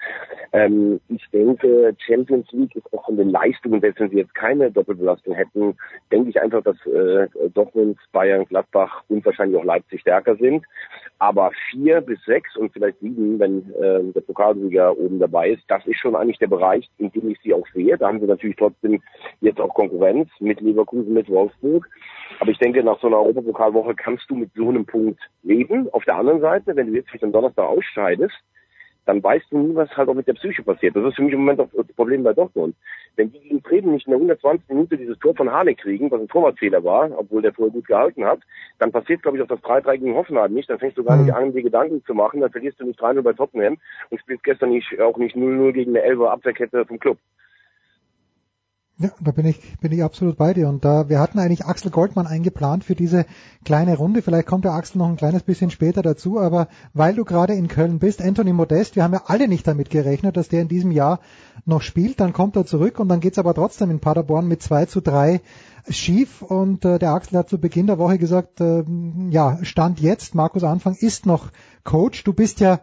Ähm, 0.52 1.00
ich 1.08 1.28
denke, 1.30 1.94
Champions 1.98 2.50
League 2.52 2.74
ist 2.76 2.92
auch 2.92 3.04
von 3.04 3.16
den 3.16 3.30
Leistungen, 3.30 3.80
selbst 3.80 4.00
wenn 4.00 4.10
sie 4.10 4.16
jetzt 4.16 4.34
keine 4.34 4.70
Doppelbelastung 4.70 5.34
hätten, 5.34 5.76
denke 6.12 6.30
ich 6.30 6.40
einfach, 6.40 6.62
dass 6.62 6.76
äh, 6.86 7.28
Dortmund, 7.54 7.98
Bayern, 8.12 8.44
Gladbach 8.44 9.02
und 9.08 9.24
wahrscheinlich 9.24 9.58
auch 9.58 9.64
Leipzig 9.64 10.00
stärker 10.00 10.36
sind. 10.36 10.64
Aber 11.18 11.50
vier 11.70 12.00
bis 12.00 12.22
sechs 12.24 12.56
und 12.56 12.72
vielleicht 12.72 13.00
sieben, 13.00 13.38
wenn 13.38 13.72
äh, 13.74 14.12
der 14.12 14.20
Pokalsieger 14.20 14.96
oben 14.96 15.18
dabei 15.18 15.50
ist, 15.50 15.64
das 15.68 15.84
ist 15.86 15.98
schon 15.98 16.14
eigentlich 16.14 16.38
der 16.38 16.46
Bereich, 16.46 16.88
in 16.98 17.10
dem 17.12 17.30
ich 17.30 17.38
sie 17.42 17.54
auch 17.54 17.66
sehe. 17.74 17.96
Da 17.98 18.08
haben 18.08 18.20
sie 18.20 18.26
natürlich 18.26 18.56
trotzdem 18.56 19.02
jetzt 19.40 19.60
auch 19.60 19.74
Konkurrenz 19.74 20.28
mit 20.40 20.60
Leverkusen, 20.60 21.12
mit 21.12 21.28
Wolfsburg. 21.28 21.88
Aber 22.40 22.50
ich 22.50 22.58
denke, 22.58 22.82
nach 22.84 23.00
so 23.00 23.08
einer 23.08 23.18
Europapokalwoche 23.18 23.94
kannst 23.94 24.30
du 24.30 24.36
mit 24.36 24.50
so 24.54 24.68
einem 24.68 24.86
Punkt 24.86 25.20
leben. 25.42 25.88
Auf 25.92 26.04
der 26.04 26.16
anderen 26.16 26.40
Seite, 26.40 26.76
wenn 26.76 26.88
du 26.88 26.94
jetzt 26.94 27.08
vielleicht 27.08 27.24
am 27.24 27.32
Donnerstag 27.32 27.66
ausscheidest, 27.66 28.36
dann 29.08 29.22
weißt 29.22 29.46
du 29.50 29.58
nie, 29.58 29.74
was 29.74 29.88
halt 29.96 30.10
auch 30.10 30.14
mit 30.14 30.26
der 30.28 30.34
Psyche 30.34 30.62
passiert. 30.62 30.94
Das 30.94 31.02
ist 31.02 31.16
für 31.16 31.22
mich 31.22 31.32
im 31.32 31.40
Moment 31.40 31.60
auch 31.60 31.68
das 31.74 31.86
Problem 31.96 32.22
bei 32.22 32.34
Dortmund. 32.34 32.76
Wenn 33.16 33.32
die 33.32 33.40
gegen 33.40 33.62
Bremen 33.62 33.92
nicht 33.92 34.06
in 34.06 34.10
der 34.10 34.18
120 34.18 34.68
Minute 34.68 34.98
dieses 34.98 35.18
Tor 35.18 35.34
von 35.34 35.50
Hane 35.50 35.74
kriegen, 35.74 36.10
was 36.10 36.20
ein 36.20 36.28
Torwartfehler 36.28 36.84
war, 36.84 37.10
obwohl 37.18 37.40
der 37.40 37.54
vorher 37.54 37.72
gut 37.72 37.86
gehalten 37.86 38.26
hat, 38.26 38.40
dann 38.78 38.92
passiert, 38.92 39.22
glaube 39.22 39.38
ich, 39.38 39.42
auch 39.42 39.48
das 39.48 39.60
3-3 39.60 39.96
gegen 39.96 40.14
Hoffenheim 40.14 40.52
nicht. 40.52 40.68
Dann 40.68 40.78
fängst 40.78 40.98
du 40.98 41.04
gar 41.04 41.16
nicht 41.16 41.32
an, 41.32 41.54
dir 41.54 41.62
Gedanken 41.62 42.04
zu 42.04 42.12
machen. 42.12 42.42
Dann 42.42 42.52
verlierst 42.52 42.80
du 42.80 42.84
nicht 42.84 43.00
3-0 43.00 43.22
bei 43.22 43.32
Tottenham 43.32 43.78
und 44.10 44.20
spielst 44.20 44.44
gestern 44.44 44.70
nicht, 44.70 45.00
auch 45.00 45.16
nicht 45.16 45.34
0-0 45.34 45.72
gegen 45.72 45.96
eine 45.96 46.02
11 46.02 46.20
Abwehrkette 46.20 46.84
vom 46.84 46.98
Club. 46.98 47.16
Ja, 49.00 49.10
da 49.20 49.30
bin 49.30 49.46
ich, 49.46 49.60
bin 49.78 49.92
ich 49.92 50.02
absolut 50.02 50.36
bei 50.36 50.54
dir. 50.54 50.68
Und 50.68 50.84
da, 50.84 51.08
wir 51.08 51.20
hatten 51.20 51.38
eigentlich 51.38 51.64
Axel 51.64 51.92
Goldmann 51.92 52.26
eingeplant 52.26 52.82
für 52.82 52.96
diese 52.96 53.26
kleine 53.64 53.96
Runde. 53.96 54.22
Vielleicht 54.22 54.48
kommt 54.48 54.64
der 54.64 54.72
Axel 54.72 54.98
noch 54.98 55.08
ein 55.08 55.16
kleines 55.16 55.44
bisschen 55.44 55.70
später 55.70 56.02
dazu. 56.02 56.40
Aber 56.40 56.66
weil 56.94 57.14
du 57.14 57.24
gerade 57.24 57.54
in 57.54 57.68
Köln 57.68 58.00
bist, 58.00 58.20
Anthony 58.20 58.52
Modest, 58.52 58.96
wir 58.96 59.04
haben 59.04 59.12
ja 59.12 59.22
alle 59.26 59.46
nicht 59.46 59.68
damit 59.68 59.90
gerechnet, 59.90 60.36
dass 60.36 60.48
der 60.48 60.62
in 60.62 60.68
diesem 60.68 60.90
Jahr 60.90 61.20
noch 61.64 61.82
spielt. 61.82 62.18
Dann 62.18 62.32
kommt 62.32 62.56
er 62.56 62.66
zurück 62.66 62.98
und 62.98 63.08
dann 63.08 63.20
geht's 63.20 63.38
aber 63.38 63.54
trotzdem 63.54 63.92
in 63.92 64.00
Paderborn 64.00 64.48
mit 64.48 64.62
2 64.62 64.86
zu 64.86 65.00
3 65.00 65.42
schief. 65.88 66.42
Und 66.42 66.84
äh, 66.84 66.98
der 66.98 67.12
Axel 67.12 67.38
hat 67.38 67.48
zu 67.48 67.60
Beginn 67.60 67.86
der 67.86 67.98
Woche 67.98 68.18
gesagt, 68.18 68.60
äh, 68.60 68.82
ja, 69.30 69.58
Stand 69.62 70.00
jetzt, 70.00 70.34
Markus 70.34 70.64
Anfang 70.64 70.96
ist 70.98 71.24
noch 71.24 71.52
Coach. 71.84 72.24
Du 72.24 72.32
bist 72.32 72.58
ja 72.58 72.80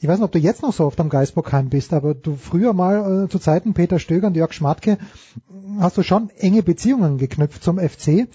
ich 0.00 0.06
weiß 0.06 0.18
nicht, 0.18 0.24
ob 0.24 0.32
du 0.32 0.38
jetzt 0.38 0.62
noch 0.62 0.72
so 0.72 0.84
oft 0.84 1.00
am 1.00 1.08
Geisbockheim 1.08 1.70
bist, 1.70 1.92
aber 1.92 2.14
du 2.14 2.36
früher 2.36 2.72
mal 2.72 3.24
äh, 3.24 3.28
zu 3.28 3.38
Zeiten 3.38 3.74
Peter 3.74 3.98
Stöger 3.98 4.28
und 4.28 4.36
Jörg 4.36 4.52
Schmatke 4.52 4.98
hast 5.80 5.98
du 5.98 6.02
schon 6.02 6.30
enge 6.38 6.62
Beziehungen 6.62 7.18
geknüpft 7.18 7.62
zum 7.62 7.78
FC. 7.78 8.28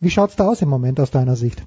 Wie 0.00 0.10
schaut's 0.10 0.36
da 0.36 0.48
aus 0.48 0.60
im 0.62 0.68
Moment 0.68 0.98
aus 1.00 1.10
deiner 1.10 1.36
Sicht? 1.36 1.64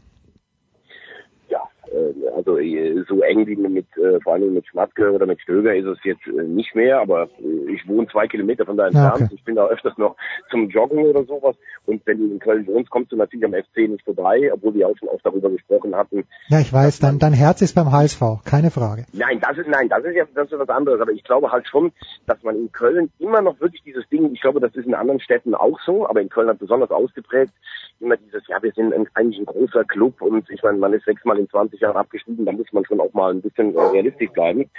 Äh, 1.98 2.30
also 2.36 2.57
äh, 2.57 2.87
so 3.07 3.22
eng 3.22 3.45
wie 3.48 3.56
mit, 3.56 3.86
äh, 3.98 4.19
vor 4.22 4.34
allem 4.34 4.53
mit 4.53 4.68
Schmatke 4.68 5.11
oder 5.11 5.26
mit 5.26 5.41
Stöger 5.41 5.76
ist 5.76 5.86
es 5.86 5.98
jetzt 6.03 6.26
nicht 6.28 6.76
mehr, 6.76 6.99
aber 6.99 7.30
ich 7.68 7.88
wohne 7.88 8.07
zwei 8.07 8.28
Kilometer 8.28 8.65
von 8.65 8.78
da 8.78 8.88
entfernt. 8.88 9.22
Okay. 9.22 9.36
Ich 9.36 9.44
bin 9.44 9.56
da 9.56 9.68
öfters 9.68 9.98
noch 9.98 10.15
zum 10.49 10.69
Joggen 10.69 11.06
oder 11.06 11.24
sowas. 11.24 11.56
Und 11.86 12.06
wenn 12.06 12.18
du 12.18 12.32
in 12.32 12.40
Köln 12.40 12.68
wohnst, 12.68 12.90
kommst 12.90 13.11
du 13.11 13.15
natürlich 13.15 13.45
am 13.45 13.53
FC 13.53 13.90
nicht 13.90 14.03
vorbei, 14.03 14.49
obwohl 14.53 14.74
wir 14.74 14.88
auch 14.88 14.98
schon 14.98 15.10
oft 15.10 15.26
darüber 15.26 15.49
gesprochen 15.49 15.95
hatten. 15.95 16.24
Ja, 16.48 16.60
ich 16.60 16.72
weiß, 16.72 16.99
dein, 16.99 17.19
dein 17.19 17.34
Herz 17.34 17.61
ist 17.61 17.76
beim 17.76 17.91
HSV, 17.91 18.22
keine 18.45 18.72
Frage. 18.72 19.06
Nein, 19.14 19.40
das 19.40 19.57
ist, 19.57 19.68
nein, 19.68 19.90
das 19.90 20.03
ist 20.03 20.15
ja, 20.15 20.26
das 20.34 20.52
ist 20.52 20.60
was 20.60 20.69
anderes. 20.69 20.99
Aber 21.02 21.11
ich 21.11 21.24
glaube 21.24 21.52
halt 21.52 21.68
schon, 21.68 21.91
dass 22.26 22.41
man 22.44 22.56
in 22.56 22.72
Köln 22.72 23.10
immer 23.19 23.41
noch 23.41 23.60
wirklich 23.60 23.84
dieses 23.84 24.07
Ding, 24.10 24.34
ich 24.34 24.41
glaube, 24.41 24.60
das 24.60 24.76
ist 24.76 24.86
in 24.86 24.94
anderen 24.94 25.19
Städten 25.19 25.56
auch 25.56 25.80
so, 25.86 26.07
aber 26.07 26.22
in 26.22 26.30
Köln 26.30 26.49
hat 26.49 26.60
besonders 26.60 26.91
ausgeprägt, 26.91 27.53
immer 27.99 28.18
dieses, 28.18 28.48
ja, 28.48 28.61
wir 28.61 28.72
sind 28.74 28.94
ein, 28.94 29.07
eigentlich 29.14 29.40
ein 29.40 29.45
großer 29.45 29.84
Club 29.86 30.22
und 30.22 30.49
ich 30.49 30.61
meine, 30.64 30.78
man 30.78 30.94
ist 30.94 31.06
sechsmal 31.06 31.40
in 31.40 31.49
20 31.49 31.80
Jahren 31.80 31.98
abgestiegen, 31.98 32.45
da 32.45 32.52
muss 32.52 32.72
man 32.72 32.84
schon 32.88 33.00
auch 33.00 33.14
mal 33.14 33.32
ein 33.32 33.42
bisschen 33.42 33.76
äh, 33.76 33.80
realistisch 33.80 34.30
bleiben. 34.32 34.70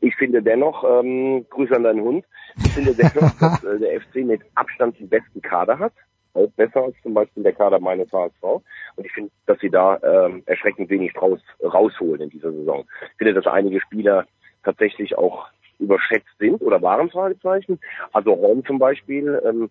Ich 0.00 0.14
finde 0.16 0.42
dennoch, 0.42 0.84
ähm, 0.84 1.46
Grüße 1.50 1.74
an 1.74 1.84
deinen 1.84 2.02
Hund, 2.02 2.24
ich 2.64 2.72
finde 2.72 2.94
dennoch, 2.94 3.32
dass 3.40 3.64
äh, 3.64 3.78
der 3.78 4.00
FC 4.00 4.16
mit 4.16 4.42
Abstand 4.54 4.98
den 4.98 5.08
besten 5.08 5.42
Kader 5.42 5.78
hat 5.78 5.92
auch 6.34 6.50
besser 6.56 6.82
als 6.82 6.96
zum 7.02 7.14
Beispiel 7.14 7.42
der 7.42 7.52
Kader 7.52 7.78
meines 7.78 8.10
HSV. 8.12 8.42
Und 8.42 9.06
ich 9.06 9.12
finde, 9.12 9.30
dass 9.46 9.58
sie 9.60 9.70
da 9.70 9.98
ähm, 10.02 10.42
erschreckend 10.46 10.90
wenig 10.90 11.12
raus, 11.20 11.40
rausholen 11.62 12.22
in 12.22 12.30
dieser 12.30 12.52
Saison. 12.52 12.84
Ich 13.12 13.18
finde, 13.18 13.34
dass 13.34 13.46
einige 13.46 13.80
Spieler 13.80 14.26
tatsächlich 14.64 15.16
auch 15.16 15.46
überschätzt 15.78 16.38
sind 16.38 16.60
oder 16.62 16.82
waren 16.82 17.10
Fragezeichen. 17.10 17.78
Also 18.12 18.32
Rom 18.32 18.64
zum 18.64 18.78
Beispiel, 18.78 19.40
ähm, 19.44 19.70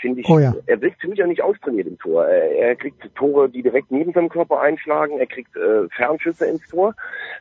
finde 0.00 0.20
ich, 0.20 0.28
oh 0.28 0.38
ja. 0.38 0.54
er 0.66 0.80
wirkt 0.80 1.00
ziemlich 1.00 1.22
auch 1.22 1.26
nicht 1.26 1.42
austrainiert 1.42 1.86
im 1.86 1.98
Tor. 1.98 2.26
Er, 2.26 2.68
er, 2.68 2.76
kriegt 2.76 3.02
Tore, 3.14 3.48
die 3.48 3.62
direkt 3.62 3.90
neben 3.90 4.12
seinem 4.12 4.28
Körper 4.28 4.60
einschlagen, 4.60 5.18
er 5.18 5.26
kriegt 5.26 5.54
äh, 5.56 5.88
Fernschüsse 5.94 6.46
ins 6.46 6.66
Tor. 6.68 6.94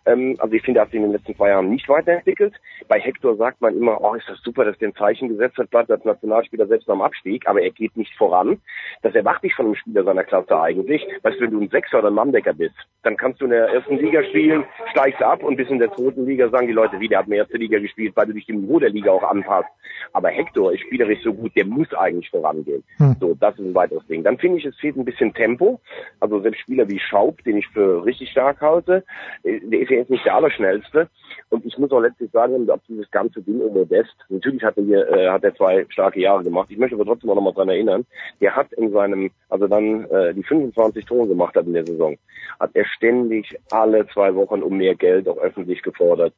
Ähm, 0.06 0.36
also 0.40 0.54
ich 0.54 0.62
finde, 0.62 0.80
er 0.80 0.84
hat 0.84 0.92
sich 0.92 0.98
in 0.98 1.04
den 1.04 1.14
letzten 1.14 1.36
zwei 1.36 1.50
Jahren 1.50 1.70
nicht 1.70 1.88
weiterentwickelt. 1.88 2.54
Bei 2.88 3.00
Hector 3.00 3.36
sagt 3.38 3.62
man 3.62 3.76
immer, 3.76 4.02
oh, 4.02 4.16
ist 4.16 4.28
das 4.28 4.42
super, 4.42 4.66
dass 4.66 4.78
der 4.78 4.90
ein 4.90 4.96
Zeichen 4.96 5.30
gesetzt 5.30 5.58
hat, 5.58 5.70
bleibt 5.70 5.92
als 5.92 6.04
Nationalspieler 6.04 6.68
selbst 6.68 6.90
am 6.90 7.02
Abstieg, 7.02 7.48
aber 7.48 7.62
er 7.62 7.72
geht 7.72 7.96
nicht 7.96 8.14
voran. 8.18 8.60
Das 9.02 9.16
erwartet 9.16 9.44
dich 9.44 9.56
von 9.56 9.66
einem 9.66 9.76
Spieler 9.76 10.04
seiner 10.04 10.24
Klasse 10.24 10.60
eigentlich. 10.60 11.08
Weißt 11.24 11.40
du, 11.40 11.46
wenn 11.46 11.52
du 11.52 11.62
ein 11.62 11.70
Sechser 11.70 12.00
oder 12.00 12.10
ein 12.10 12.14
Manndecker 12.14 12.54
bist, 12.54 12.76
dann 13.04 13.18
kannst 13.18 13.42
du 13.42 13.46
in 13.46 13.52
der 13.52 13.70
ersten 13.70 13.98
Liga 13.98 14.24
spielen, 14.24 14.66
steigst 14.92 15.22
ab 15.22 15.44
und 15.44 15.56
bis 15.56 15.70
in 15.70 15.80
der 15.80 15.92
zweiten 15.94 16.26
Liga 16.26 16.50
sagen 16.50 16.68
die 16.68 16.74
Leute, 16.74 17.00
wie, 17.00 17.08
der 17.08 17.20
hat 17.20 17.26
in 17.26 17.32
der 17.32 17.42
ersten 17.42 17.58
Liga 17.58 17.80
gespielt, 17.80 18.01
weil 18.16 18.28
du 18.28 18.34
dich 18.34 18.46
dem 18.46 18.62
Niveau 18.62 18.80
der 18.80 18.90
Liga 18.90 19.12
auch 19.12 19.24
anpasst. 19.24 19.70
Aber 20.14 20.30
Hector 20.30 20.74
ist 20.74 20.82
spielerisch 20.82 21.22
so 21.24 21.34
gut, 21.34 21.56
der 21.56 21.66
muss 21.66 21.94
eigentlich 21.94 22.30
vorangehen. 22.30 22.84
Hm. 22.98 23.16
So, 23.20 23.36
das 23.40 23.54
ist 23.58 23.66
ein 23.66 23.76
weiteres 23.76 24.06
Ding. 24.08 24.24
Dann 24.24 24.38
finde 24.38 24.58
ich, 24.58 24.66
es 24.66 24.76
fehlt 24.78 24.98
ein 24.98 25.06
bisschen 25.06 25.34
Tempo. 25.34 25.80
Also 26.20 26.40
selbst 26.42 26.62
Spieler 26.62 26.90
wie 26.90 27.00
Schaub, 27.00 27.44
den 27.44 27.58
ich 27.58 27.68
für 27.68 28.04
richtig 28.06 28.32
stark 28.32 28.62
halte, 28.62 29.04
äh, 29.44 29.60
der 29.62 29.82
ist 29.82 29.90
ja 29.90 29.98
jetzt 29.98 30.10
nicht 30.10 30.26
der 30.26 30.36
Allerschnellste. 30.36 31.10
Und 31.50 31.66
ich 31.66 31.78
muss 31.78 31.92
auch 31.92 32.00
letztlich 32.00 32.32
sagen, 32.32 32.70
ob 32.70 32.86
dieses 32.88 33.10
ganze 33.12 33.42
Ding 33.42 33.60
um 33.60 33.74
Modest, 33.74 34.16
natürlich 34.30 34.64
hat 34.64 34.78
er 34.78 34.84
hier, 34.84 35.08
äh, 35.10 35.30
hat 35.30 35.44
er 35.44 35.56
zwei 35.56 35.86
starke 35.90 36.20
Jahre 36.20 36.44
gemacht. 36.44 36.68
Ich 36.70 36.78
möchte 36.78 36.96
aber 36.96 37.06
trotzdem 37.06 37.30
auch 37.30 37.36
nochmal 37.36 37.54
dran 37.54 37.70
erinnern, 37.70 38.06
der 38.40 38.56
hat 38.56 38.72
in 38.74 38.92
seinem, 38.92 39.32
also 39.50 39.68
dann 39.68 40.06
äh, 40.06 40.34
die 40.34 40.44
25 40.44 41.06
Tore 41.06 41.28
gemacht 41.28 41.56
hat 41.56 41.66
in 41.66 41.74
der 41.74 41.86
Saison, 41.86 42.18
hat 42.60 42.72
er 42.74 42.86
ständig 42.86 43.58
alle 43.72 44.08
zwei 44.08 44.34
Wochen 44.36 44.62
um 44.62 44.78
mehr 44.78 44.96
Geld 44.96 45.28
auch 45.28 45.38
öffentlich 45.38 45.82
gefordert. 45.82 46.34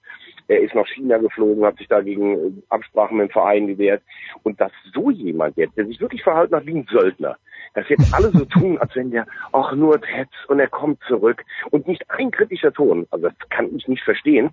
Er 0.47 0.61
ist 0.61 0.75
nach 0.75 0.87
China 0.87 1.17
geflogen, 1.17 1.65
hat 1.65 1.77
sich 1.77 1.87
dagegen 1.87 2.63
Absprachen 2.69 3.17
mit 3.17 3.29
dem 3.29 3.33
Verein 3.33 3.67
gewehrt. 3.67 4.01
Und 4.43 4.59
dass 4.59 4.71
so 4.93 5.09
jemand 5.09 5.57
jetzt, 5.57 5.77
der 5.77 5.85
sich 5.85 5.99
wirklich 5.99 6.23
verhalten 6.23 6.55
hat 6.55 6.65
wie 6.65 6.75
ein 6.75 6.87
Söldner, 6.89 7.37
dass 7.73 7.89
jetzt 7.89 8.13
alle 8.13 8.29
so 8.31 8.45
tun, 8.45 8.77
als 8.77 8.95
wenn 8.95 9.11
der, 9.11 9.25
ach 9.51 9.73
nur 9.73 9.99
Tetz 10.01 10.31
und 10.47 10.59
er 10.59 10.67
kommt 10.67 10.99
zurück 11.07 11.43
und 11.71 11.87
nicht 11.87 12.03
ein 12.09 12.31
kritischer 12.31 12.73
Ton. 12.73 13.07
Also 13.11 13.29
das 13.29 13.49
kann 13.49 13.75
ich 13.75 13.87
nicht 13.87 14.03
verstehen. 14.03 14.51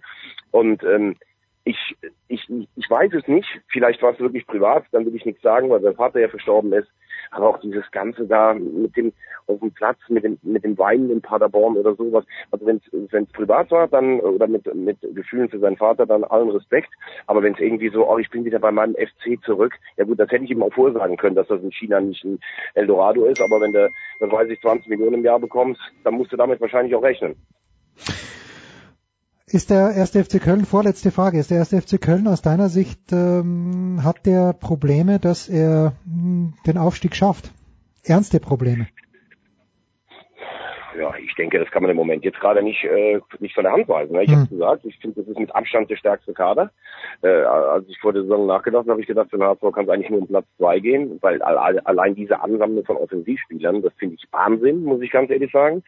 Und 0.53 0.83
ähm, 0.85 1.17
ich, 1.65 1.97
ich, 2.29 2.49
ich 2.49 2.91
weiß 2.91 3.13
es 3.13 3.27
nicht. 3.29 3.49
Vielleicht 3.69 4.03
war 4.03 4.13
es 4.13 4.21
wirklich 4.21 4.47
privat, 4.47 4.85
dann 4.93 5.05
will 5.05 5.15
ich 5.15 5.27
nichts 5.27 5.43
sagen, 5.43 5.69
weil 5.69 5.81
sein 5.83 5.95
Vater 5.95 6.21
ja 6.21 6.29
verstorben 6.29 6.73
ist. 6.73 6.89
Aber 7.33 7.49
auch 7.49 7.61
dieses 7.61 7.89
Ganze 7.91 8.27
da 8.27 8.55
mit 8.55 8.97
dem 8.97 9.13
auf 9.47 9.61
dem 9.61 9.71
Platz, 9.73 9.99
mit 10.09 10.25
dem 10.25 10.39
mit 10.43 10.65
dem 10.65 10.79
Weinen 10.79 11.11
in 11.11 11.21
Paderborn 11.21 11.77
oder 11.77 11.95
sowas. 11.95 12.25
Also 12.51 12.67
wenn 12.67 12.81
es 12.87 13.33
privat 13.33 13.71
war, 13.71 13.89
dann 13.89 14.21
oder 14.21 14.47
mit 14.47 14.75
mit 14.75 14.99
Gefühlen 15.01 15.49
für 15.49 15.59
seinen 15.59 15.77
Vater, 15.77 16.07
dann 16.07 16.25
allen 16.25 16.51
Respekt. 16.51 16.89
Aber 17.27 17.43
wenn 17.43 17.55
es 17.55 17.61
irgendwie 17.61 17.91
so, 17.91 18.09
oh, 18.09 18.19
ich 18.19 18.31
bin 18.31 18.45
wieder 18.45 18.59
bei 18.59 18.71
meinem 18.71 18.95
FC 18.95 19.43
zurück, 19.45 19.75
ja 19.97 20.05
gut, 20.05 20.19
das 20.19 20.31
hätte 20.31 20.45
ich 20.45 20.51
ihm 20.51 20.63
auch 20.63 20.73
vorsagen 20.73 21.17
können, 21.17 21.37
dass 21.37 21.49
das 21.49 21.63
in 21.63 21.73
China 21.73 22.01
nicht 22.01 22.25
ein 22.25 22.41
Eldorado 22.75 23.27
ist. 23.27 23.41
Aber 23.41 23.61
wenn 23.61 23.73
du, 23.73 23.91
was 24.21 24.31
weiß 24.31 24.49
ich, 24.49 24.61
20 24.61 24.89
Millionen 24.89 25.15
im 25.15 25.25
Jahr 25.25 25.39
bekommst, 25.39 25.81
dann 26.05 26.15
musst 26.15 26.33
du 26.33 26.37
damit 26.37 26.61
wahrscheinlich 26.61 26.95
auch 26.95 27.03
rechnen. 27.03 27.37
Ist 29.53 29.71
der 29.71 29.91
erste 29.95 30.25
FC 30.25 30.41
Köln, 30.41 30.65
vorletzte 30.65 31.11
Frage, 31.11 31.41
ist 31.41 31.51
der 31.51 31.59
erste 31.59 31.81
FC 31.83 32.01
Köln 32.01 32.29
aus 32.29 32.41
deiner 32.41 32.69
Sicht, 32.69 33.01
ähm, 33.11 33.99
hat 34.05 34.25
der 34.25 34.53
Probleme, 34.53 35.19
dass 35.19 35.49
er 35.49 35.95
mh, 36.05 36.23
hm, 36.23 36.55
den 36.67 36.79
Aufstieg 36.79 37.17
schafft? 37.17 37.51
Ernste 38.05 38.39
Probleme? 38.39 38.87
Ja, 40.99 41.13
ich 41.17 41.35
denke, 41.35 41.59
das 41.59 41.71
kann 41.71 41.83
man 41.83 41.91
im 41.91 41.97
Moment 41.97 42.25
jetzt 42.25 42.41
gerade 42.41 42.63
nicht, 42.63 42.85
äh, 42.85 43.21
nicht 43.39 43.55
von 43.55 43.65
der 43.65 43.73
Hand 43.73 43.89
weisen. 43.89 44.13
Ne? 44.13 44.25
Ich 44.25 44.31
mhm. 44.31 44.37
habe 44.37 44.49
gesagt, 44.49 44.85
ich 44.85 44.99
finde, 44.99 45.21
das 45.21 45.29
ist 45.29 45.39
mit 45.39 45.55
Abstand 45.55 45.91
der 45.91 45.97
stärkste 45.97 46.33
Kader. 46.33 46.71
Äh, 47.23 47.29
als 47.29 47.89
ich 47.89 47.99
vor 47.99 48.13
der 48.13 48.23
Saison 48.23 48.47
nachgedacht 48.47 48.81
habe, 48.81 48.93
habe 48.93 49.01
ich 49.01 49.07
gedacht, 49.07 49.31
für 49.31 49.39
den 49.39 49.47
HSV 49.47 49.61
kann 49.73 49.85
es 49.85 49.91
eigentlich 49.91 50.11
nur 50.11 50.21
um 50.21 50.27
Platz 50.27 50.47
zwei 50.57 50.81
gehen, 50.81 51.19
weil 51.21 51.41
allein 51.43 52.15
diese 52.15 52.41
Ansammlung 52.41 52.85
von 52.85 52.97
Offensivspielern, 52.97 53.83
das 53.83 53.93
finde 53.95 54.17
ich 54.17 54.27
Wahnsinn, 54.33 54.85
muss 54.85 55.01
ich 55.01 55.11
ganz 55.11 55.31
ehrlich 55.31 55.53
sagen. 55.53 55.83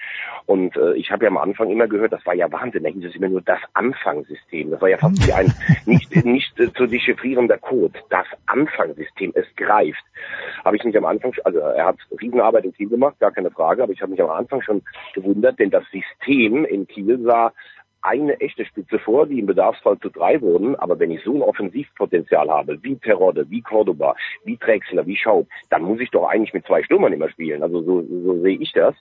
Und 0.46 0.76
äh, 0.76 0.94
ich 0.94 1.10
habe 1.10 1.24
ja 1.24 1.30
am 1.30 1.38
Anfang 1.38 1.70
immer 1.70 1.88
gehört, 1.88 2.12
das 2.12 2.24
war 2.26 2.34
ja 2.34 2.50
Wahnsinn, 2.50 2.84
da 2.84 2.90
hieß 2.90 3.04
es 3.04 3.16
immer 3.16 3.28
nur 3.28 3.42
das 3.42 3.60
Anfangssystem. 3.74 4.70
Das 4.70 4.80
war 4.80 4.88
ja 4.88 4.98
fast 4.98 5.26
wie 5.26 5.32
ein 5.32 5.52
nicht, 5.86 6.24
nicht 6.24 6.58
äh, 6.60 6.72
zu 6.72 6.86
dechiffrierender 6.86 7.58
Code. 7.58 7.98
Das 8.10 8.26
Anfangssystem, 8.46 9.32
es 9.34 9.46
greift. 9.56 10.02
Habe 10.64 10.76
ich 10.76 10.84
mich 10.84 10.96
am 10.96 11.04
Anfang, 11.04 11.34
also 11.44 11.58
er 11.58 11.86
hat 11.86 11.96
Riesenarbeit 12.20 12.64
im 12.64 12.74
Team 12.74 12.90
gemacht, 12.90 13.18
gar 13.18 13.32
keine 13.32 13.50
Frage, 13.50 13.82
aber 13.82 13.92
ich 13.92 14.00
habe 14.00 14.12
mich 14.12 14.22
am 14.22 14.30
Anfang 14.30 14.62
schon 14.62 14.82
gewundert, 15.14 15.58
denn 15.58 15.70
das 15.70 15.84
System 15.90 16.64
in 16.64 16.86
Kiel 16.86 17.20
sah 17.22 17.52
eine 18.02 18.38
echte 18.40 18.64
Spitze 18.64 18.98
vor, 18.98 19.26
die 19.26 19.38
im 19.38 19.46
Bedarfsfall 19.46 19.98
zu 20.00 20.10
drei 20.10 20.40
wurden. 20.40 20.76
Aber 20.76 20.98
wenn 20.98 21.10
ich 21.10 21.22
so 21.22 21.34
ein 21.34 21.42
Offensivpotenzial 21.42 22.48
habe, 22.48 22.82
wie 22.82 22.96
Terodde, 22.96 23.48
wie 23.48 23.62
Cordoba, 23.62 24.14
wie 24.44 24.56
Drexler, 24.56 25.06
wie 25.06 25.16
Schaub, 25.16 25.46
dann 25.70 25.82
muss 25.82 26.00
ich 26.00 26.10
doch 26.10 26.28
eigentlich 26.28 26.52
mit 26.52 26.66
zwei 26.66 26.82
Stürmern 26.82 27.12
immer 27.12 27.30
spielen. 27.30 27.62
Also 27.62 27.82
so, 27.82 28.02
so 28.02 28.40
sehe 28.40 28.58
ich 28.58 28.72
das. 28.72 28.94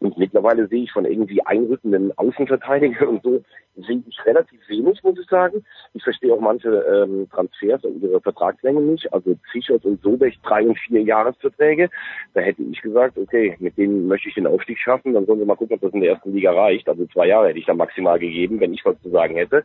Und 0.00 0.18
mittlerweile 0.18 0.66
sehe 0.66 0.82
ich 0.82 0.92
von 0.92 1.04
irgendwie 1.04 1.44
einrückenden 1.46 2.16
Außenverteidigern 2.18 3.08
und 3.08 3.22
so, 3.22 3.42
sehe 3.76 4.02
ich 4.06 4.26
relativ 4.26 4.60
wenig, 4.68 5.02
muss 5.02 5.18
ich 5.18 5.26
sagen. 5.28 5.64
Ich 5.94 6.02
verstehe 6.02 6.32
auch 6.34 6.40
manche 6.40 6.68
ähm, 6.68 7.28
Transfers 7.30 7.84
und 7.84 8.02
ihre 8.02 8.20
Vertragslänge 8.20 8.80
nicht. 8.80 9.12
Also 9.12 9.36
Zichos 9.52 9.84
und 9.84 10.02
Sobech 10.02 10.38
drei 10.42 10.66
und 10.66 10.78
vier 10.78 11.02
Jahresverträge. 11.02 11.88
Da 12.34 12.40
hätte 12.40 12.62
ich 12.62 12.82
gesagt, 12.82 13.16
okay, 13.16 13.56
mit 13.60 13.76
denen 13.78 14.08
möchte 14.08 14.28
ich 14.28 14.34
den 14.34 14.46
Aufstieg 14.46 14.78
schaffen. 14.78 15.14
Dann 15.14 15.26
sollen 15.26 15.38
wir 15.38 15.46
mal 15.46 15.56
gucken, 15.56 15.76
ob 15.76 15.82
das 15.82 15.92
in 15.92 16.00
der 16.00 16.10
ersten 16.10 16.32
Liga 16.32 16.52
reicht. 16.52 16.88
Also 16.88 17.06
zwei 17.06 17.28
Jahre 17.28 17.48
hätte 17.48 17.58
ich 17.58 17.66
da 17.66 17.74
maximal 17.74 18.18
gegeben, 18.18 18.39
wenn 18.48 18.72
ich 18.72 18.84
was 18.84 19.00
zu 19.02 19.10
sagen 19.10 19.36
hätte. 19.36 19.64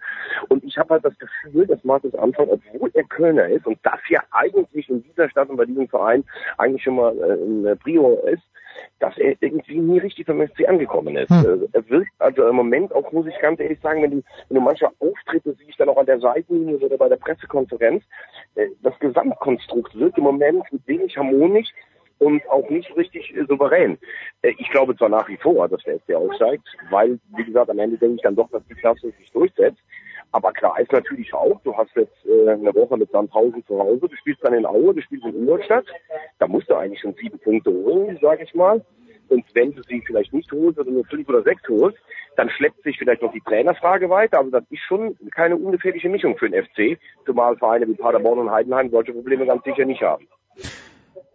Und 0.49 0.63
ich 0.63 0.77
habe 0.77 0.95
halt 0.95 1.05
das 1.05 1.17
Gefühl, 1.17 1.67
dass 1.67 1.83
Markus 1.83 2.15
Anfang, 2.15 2.47
obwohl 2.49 2.91
er 2.93 3.03
Kölner 3.03 3.47
ist 3.47 3.65
und 3.65 3.77
das 3.83 3.99
ja 4.09 4.21
eigentlich 4.31 4.89
in 4.89 5.03
dieser 5.03 5.29
Stadt 5.29 5.49
und 5.49 5.57
bei 5.57 5.65
diesem 5.65 5.87
Verein 5.87 6.23
eigentlich 6.57 6.83
schon 6.83 6.95
mal 6.95 7.15
äh, 7.17 7.71
ein 7.71 7.77
Prio 7.79 8.19
ist, 8.25 8.43
dass 8.99 9.17
er 9.17 9.35
irgendwie 9.39 9.79
nie 9.79 9.99
richtig 9.99 10.25
beim 10.25 10.45
FC 10.47 10.67
angekommen 10.67 11.15
ist. 11.15 11.29
Hm. 11.29 11.67
Er 11.71 11.89
wirkt 11.89 12.11
also 12.19 12.47
im 12.47 12.55
Moment 12.55 12.93
auch, 12.93 13.11
muss 13.11 13.27
ich 13.27 13.37
ganz 13.39 13.59
ehrlich 13.59 13.79
sagen, 13.79 14.03
wenn 14.03 14.11
du, 14.11 14.23
wenn 14.49 14.55
du 14.55 14.61
manche 14.61 14.87
Auftritte 14.99 15.53
siehst, 15.53 15.79
dann 15.79 15.89
auch 15.89 15.97
an 15.97 16.05
der 16.05 16.19
Seitenlinie 16.19 16.77
oder 16.77 16.97
bei 16.97 17.09
der 17.09 17.17
Pressekonferenz, 17.17 18.03
äh, 18.55 18.67
das 18.81 18.97
Gesamtkonstrukt 18.99 19.97
wirkt 19.97 20.17
im 20.17 20.23
Moment 20.23 20.63
wenig 20.85 21.17
harmonisch 21.17 21.69
und 22.19 22.47
auch 22.49 22.69
nicht 22.69 22.95
richtig 22.95 23.35
äh, 23.35 23.45
souverän. 23.47 23.97
Äh, 24.41 24.53
ich 24.57 24.69
glaube 24.69 24.95
zwar 24.95 25.09
nach 25.09 25.27
wie 25.27 25.37
vor, 25.37 25.67
dass 25.67 25.83
der 25.83 25.99
FC 25.99 26.15
aufsteigt, 26.15 26.67
weil, 26.89 27.19
wie 27.35 27.43
gesagt, 27.43 27.69
am 27.69 27.79
Ende 27.79 27.97
denke 27.97 28.15
ich 28.15 28.21
dann 28.21 28.35
doch, 28.35 28.49
dass 28.51 28.65
die 28.67 28.75
Klasse 28.75 29.11
sich 29.19 29.31
durchsetzt. 29.31 29.79
Aber 30.31 30.51
klar 30.51 30.79
ist 30.79 30.91
natürlich 30.91 31.33
auch, 31.33 31.59
du 31.63 31.75
hast 31.75 31.95
jetzt 31.95 32.25
äh, 32.25 32.49
eine 32.49 32.73
Woche 32.75 32.97
mit 32.97 33.11
Sandhausen 33.11 33.65
zu 33.65 33.79
Hause, 33.79 34.07
du 34.09 34.15
spielst 34.15 34.43
dann 34.43 34.53
in 34.53 34.65
Aue, 34.65 34.93
du 34.93 35.01
spielst 35.01 35.25
in 35.25 35.35
Ingolstadt, 35.35 35.85
da 36.39 36.47
musst 36.47 36.69
du 36.69 36.75
eigentlich 36.75 37.01
schon 37.01 37.15
sieben 37.15 37.39
Punkte 37.39 37.71
holen, 37.71 38.17
sage 38.21 38.43
ich 38.43 38.53
mal. 38.53 38.83
Und 39.27 39.43
wenn 39.53 39.73
du 39.73 39.81
sie 39.83 40.03
vielleicht 40.05 40.33
nicht 40.33 40.51
holst 40.51 40.79
oder 40.79 40.91
nur 40.91 41.05
fünf 41.05 41.27
oder 41.29 41.41
sechs 41.41 41.61
holst, 41.67 41.97
dann 42.35 42.49
schleppt 42.49 42.83
sich 42.83 42.97
vielleicht 42.97 43.21
noch 43.21 43.31
die 43.31 43.41
Trainerfrage 43.41 44.09
weiter. 44.09 44.39
Also 44.39 44.51
das 44.51 44.63
ist 44.69 44.81
schon 44.81 45.17
keine 45.33 45.55
ungefährliche 45.55 46.09
Mischung 46.09 46.37
für 46.37 46.49
den 46.49 46.63
FC, 46.63 46.99
zumal 47.25 47.55
Vereine 47.57 47.87
wie 47.87 47.95
Paderborn 47.95 48.39
und 48.39 48.51
Heidenheim 48.51 48.91
solche 48.91 49.13
Probleme 49.13 49.45
ganz 49.45 49.63
sicher 49.63 49.85
nicht 49.85 50.01
haben. 50.01 50.27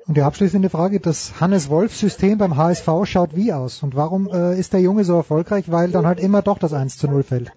Und 0.07 0.17
die 0.17 0.23
abschließende 0.23 0.71
Frage, 0.71 0.99
das 0.99 1.41
Hannes-Wolf-System 1.41 2.39
beim 2.39 2.57
HSV 2.57 2.89
schaut 3.05 3.37
wie 3.37 3.53
aus? 3.53 3.83
Und 3.83 3.95
warum 3.95 4.29
äh, 4.29 4.59
ist 4.59 4.73
der 4.73 4.81
Junge 4.81 5.05
so 5.05 5.15
erfolgreich? 5.15 5.71
Weil 5.71 5.91
dann 5.91 6.07
halt 6.07 6.21
immer 6.21 6.43
doch 6.43 6.59
das 6.59 6.73
1 6.73 6.99
zu 6.99 7.09
0 7.09 7.23
fällt. 7.23 7.53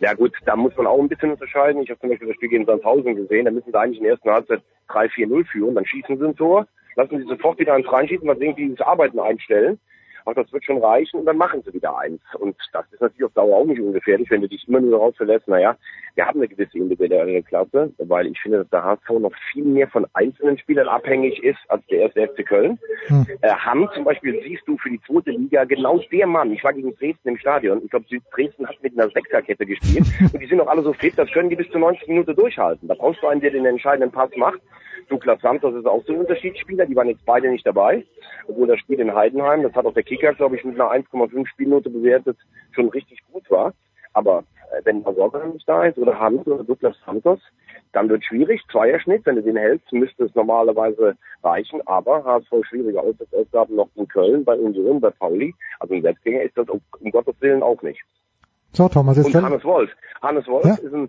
Ja 0.00 0.12
gut, 0.12 0.32
da 0.44 0.56
muss 0.56 0.76
man 0.76 0.86
auch 0.86 0.98
ein 0.98 1.08
bisschen 1.08 1.30
unterscheiden. 1.30 1.80
Ich 1.82 1.88
habe 1.88 2.00
zum 2.00 2.10
Beispiel 2.10 2.28
das 2.28 2.36
Spiel 2.36 2.50
gegen 2.50 2.66
Sandhausen 2.66 3.14
gesehen, 3.14 3.46
da 3.46 3.50
müssen 3.50 3.70
sie 3.70 3.78
eigentlich 3.78 3.98
in 3.98 4.04
der 4.04 4.12
ersten 4.12 4.30
Halbzeit 4.30 4.62
3-4-0 4.88 5.46
führen, 5.46 5.74
dann 5.74 5.86
schießen 5.86 6.18
sie 6.18 6.24
ein 6.24 6.36
Tor, 6.36 6.66
lassen 6.96 7.16
sie 7.18 7.24
sofort 7.24 7.58
wieder 7.58 7.72
eins 7.72 7.90
reinschießen, 7.90 8.26
weil 8.26 8.36
sie 8.36 8.44
irgendwie 8.44 8.74
das 8.74 8.86
Arbeiten 8.86 9.18
einstellen 9.18 9.78
ach, 10.24 10.34
das 10.34 10.52
wird 10.52 10.64
schon 10.64 10.82
reichen 10.82 11.20
und 11.20 11.26
dann 11.26 11.36
machen 11.36 11.62
sie 11.62 11.72
wieder 11.72 11.96
eins. 11.98 12.20
Und 12.38 12.56
das 12.72 12.84
ist 12.92 13.00
natürlich 13.00 13.24
auf 13.24 13.32
Dauer 13.32 13.56
auch 13.56 13.64
nicht 13.64 13.80
ungefährlich, 13.80 14.30
wenn 14.30 14.40
du 14.40 14.48
dich 14.48 14.66
immer 14.68 14.80
nur 14.80 14.92
darauf 14.92 15.16
verlässt, 15.16 15.48
naja, 15.48 15.76
wir 16.14 16.26
haben 16.26 16.40
eine 16.40 16.48
gewisse 16.48 16.78
individuelle 16.78 17.42
Klasse, 17.42 17.92
weil 17.98 18.28
ich 18.28 18.40
finde, 18.40 18.58
dass 18.58 18.70
der 18.70 18.84
HSV 18.84 19.10
noch 19.20 19.32
viel 19.52 19.64
mehr 19.64 19.88
von 19.88 20.06
einzelnen 20.14 20.58
Spielern 20.58 20.88
abhängig 20.88 21.42
ist 21.42 21.58
als 21.68 21.84
der 21.86 22.00
erste 22.00 22.28
FC 22.28 22.46
Köln. 22.46 22.78
Hm. 23.06 23.26
Äh, 23.40 23.50
Hamm 23.50 23.88
zum 23.94 24.04
Beispiel 24.04 24.40
siehst 24.42 24.62
du 24.66 24.78
für 24.78 24.90
die 24.90 25.00
zweite 25.06 25.30
Liga 25.30 25.64
genau 25.64 25.98
der 26.12 26.26
Mann. 26.26 26.52
Ich 26.52 26.62
war 26.62 26.72
gegen 26.72 26.94
Dresden 26.96 27.28
im 27.28 27.38
Stadion. 27.38 27.82
Ich 27.84 27.90
glaube, 27.90 28.06
Dresden 28.32 28.66
hat 28.66 28.82
mit 28.82 28.98
einer 28.98 29.10
Sechserkette 29.10 29.66
gespielt 29.66 30.06
und 30.32 30.40
die 30.40 30.46
sind 30.46 30.60
auch 30.60 30.68
alle 30.68 30.82
so 30.82 30.92
fit, 30.92 31.14
das 31.16 31.30
können 31.32 31.50
die 31.50 31.56
bis 31.56 31.70
zu 31.70 31.78
90 31.78 32.06
Minuten 32.08 32.34
durchhalten. 32.34 32.88
Da 32.88 32.94
brauchst 32.94 33.22
du 33.22 33.26
einen, 33.26 33.40
der 33.40 33.50
den 33.50 33.66
entscheidenden 33.66 34.12
Pass 34.12 34.30
macht. 34.36 34.60
Douglas 35.08 35.40
Santos 35.40 35.74
ist 35.74 35.86
auch 35.86 36.02
so 36.06 36.12
ein 36.12 36.20
Unterschiedsspieler, 36.20 36.86
die 36.86 36.96
waren 36.96 37.08
jetzt 37.08 37.24
beide 37.26 37.50
nicht 37.50 37.66
dabei, 37.66 38.04
obwohl 38.48 38.68
das 38.68 38.78
Spiel 38.78 39.00
in 39.00 39.14
Heidenheim, 39.14 39.62
das 39.62 39.74
hat 39.74 39.84
auch 39.84 39.92
der 39.92 40.02
Kicker, 40.16 40.34
glaube 40.34 40.56
ich, 40.56 40.64
mit 40.64 40.80
einer 40.80 40.90
1,5 40.90 41.46
Spielnote 41.46 41.90
bewertet, 41.90 42.38
schon 42.72 42.88
richtig 42.88 43.20
gut 43.32 43.50
war. 43.50 43.72
Aber 44.12 44.44
äh, 44.72 44.80
wenn 44.84 45.02
Masorga 45.02 45.44
nicht 45.46 45.68
da 45.68 45.84
ist 45.84 45.98
oder 45.98 46.18
Hans 46.18 46.46
oder 46.46 46.62
Douglas 46.62 46.96
Santos, 47.04 47.40
dann 47.92 48.08
wird 48.08 48.24
schwierig. 48.24 48.62
Zweierschnitt, 48.70 49.26
wenn 49.26 49.36
du 49.36 49.42
den 49.42 49.56
hältst, 49.56 49.92
müsste 49.92 50.24
es 50.24 50.34
normalerweise 50.34 51.16
reichen. 51.42 51.80
Aber 51.86 52.24
HSV 52.24 52.66
schwierige 52.68 53.00
Auswärtsaufgaben 53.00 53.76
noch 53.76 53.88
in 53.96 54.08
Köln, 54.08 54.44
bei 54.44 54.56
Union, 54.56 55.00
bei 55.00 55.10
Pauli. 55.10 55.54
Also 55.80 55.94
ein 55.94 56.02
Selbstgänger 56.02 56.42
ist 56.42 56.56
das 56.56 56.68
um, 56.68 56.80
um 57.00 57.10
Gottes 57.10 57.34
Willen 57.40 57.62
auch 57.62 57.82
nicht. 57.82 58.02
So, 58.72 58.88
Thomas, 58.88 59.16
jetzt 59.16 59.34
Und 59.34 59.42
Hannes 59.42 59.64
Wolf. 59.64 59.90
Hannes 60.22 60.46
Wolf 60.46 60.64
ja? 60.64 60.74
ist 60.74 60.94
ein 60.94 61.08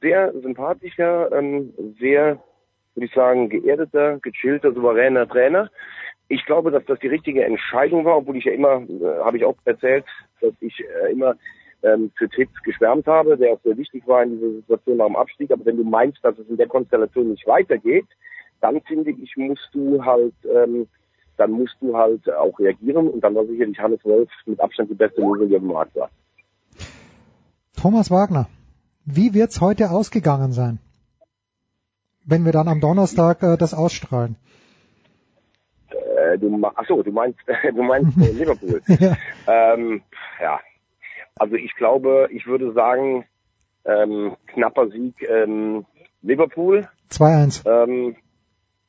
sehr 0.00 0.32
sympathischer, 0.40 1.32
ähm, 1.32 1.72
sehr 1.98 2.38
würde 2.96 3.06
ich 3.06 3.12
sagen, 3.12 3.50
geerdeter, 3.50 4.18
gechillter, 4.20 4.72
souveräner 4.72 5.28
Trainer. 5.28 5.70
Ich 6.28 6.44
glaube, 6.44 6.70
dass 6.70 6.84
das 6.86 6.98
die 6.98 7.08
richtige 7.08 7.44
Entscheidung 7.44 8.04
war, 8.04 8.16
obwohl 8.16 8.36
ich 8.36 8.44
ja 8.44 8.52
immer, 8.52 8.82
äh, 8.82 9.24
habe 9.24 9.36
ich 9.36 9.44
auch 9.44 9.56
erzählt, 9.64 10.04
dass 10.40 10.52
ich 10.60 10.80
äh, 10.80 11.12
immer 11.12 11.36
ähm, 11.82 12.10
für 12.16 12.28
Tipps 12.28 12.60
geschwärmt 12.62 13.06
habe, 13.06 13.36
der 13.36 13.52
auch 13.52 13.60
sehr 13.62 13.76
wichtig 13.76 14.06
war 14.06 14.22
in 14.22 14.32
dieser 14.32 14.52
Situation 14.52 14.96
nach 14.96 15.06
dem 15.06 15.16
Abstieg. 15.16 15.50
Aber 15.52 15.64
wenn 15.64 15.76
du 15.76 15.84
meinst, 15.84 16.18
dass 16.22 16.38
es 16.38 16.48
in 16.48 16.56
der 16.56 16.66
Konstellation 16.66 17.30
nicht 17.30 17.46
weitergeht, 17.46 18.06
dann 18.60 18.80
finde 18.82 19.10
ich, 19.10 19.36
musst 19.36 19.68
du 19.72 20.04
halt, 20.04 20.34
ähm, 20.44 20.88
dann 21.36 21.52
musst 21.52 21.76
du 21.80 21.96
halt 21.96 22.28
auch 22.32 22.58
reagieren. 22.58 23.08
Und 23.08 23.22
dann 23.22 23.34
war 23.34 23.44
sicherlich 23.46 23.78
Hannes 23.78 24.04
Wolf 24.04 24.30
mit 24.46 24.58
Abstand 24.60 24.90
die 24.90 24.94
beste 24.94 25.20
Lösung, 25.20 25.48
die 25.48 25.56
am 25.56 25.66
Markt 25.66 25.94
war. 25.94 26.10
Thomas 27.76 28.10
Wagner, 28.10 28.48
wie 29.04 29.34
wird's 29.34 29.60
heute 29.60 29.90
ausgegangen 29.90 30.52
sein? 30.52 30.80
wenn 32.26 32.44
wir 32.44 32.52
dann 32.52 32.68
am 32.68 32.80
Donnerstag 32.80 33.42
äh, 33.42 33.56
das 33.56 33.72
ausstrahlen? 33.72 34.36
Äh, 36.36 36.38
du, 36.38 36.66
ach 36.74 36.86
so, 36.86 37.02
du 37.02 37.12
meinst, 37.12 37.38
du 37.74 37.82
meinst 37.82 38.16
äh, 38.18 38.32
Liverpool. 38.32 38.82
ja. 38.86 39.16
Ähm, 39.46 40.02
ja. 40.40 40.60
Also 41.38 41.56
ich 41.56 41.74
glaube, 41.74 42.28
ich 42.30 42.46
würde 42.46 42.72
sagen, 42.72 43.24
ähm, 43.84 44.36
knapper 44.46 44.88
Sieg 44.88 45.14
ähm, 45.22 45.84
Liverpool. 46.22 46.88
2-1. 47.10 47.66
Ähm, 47.66 48.16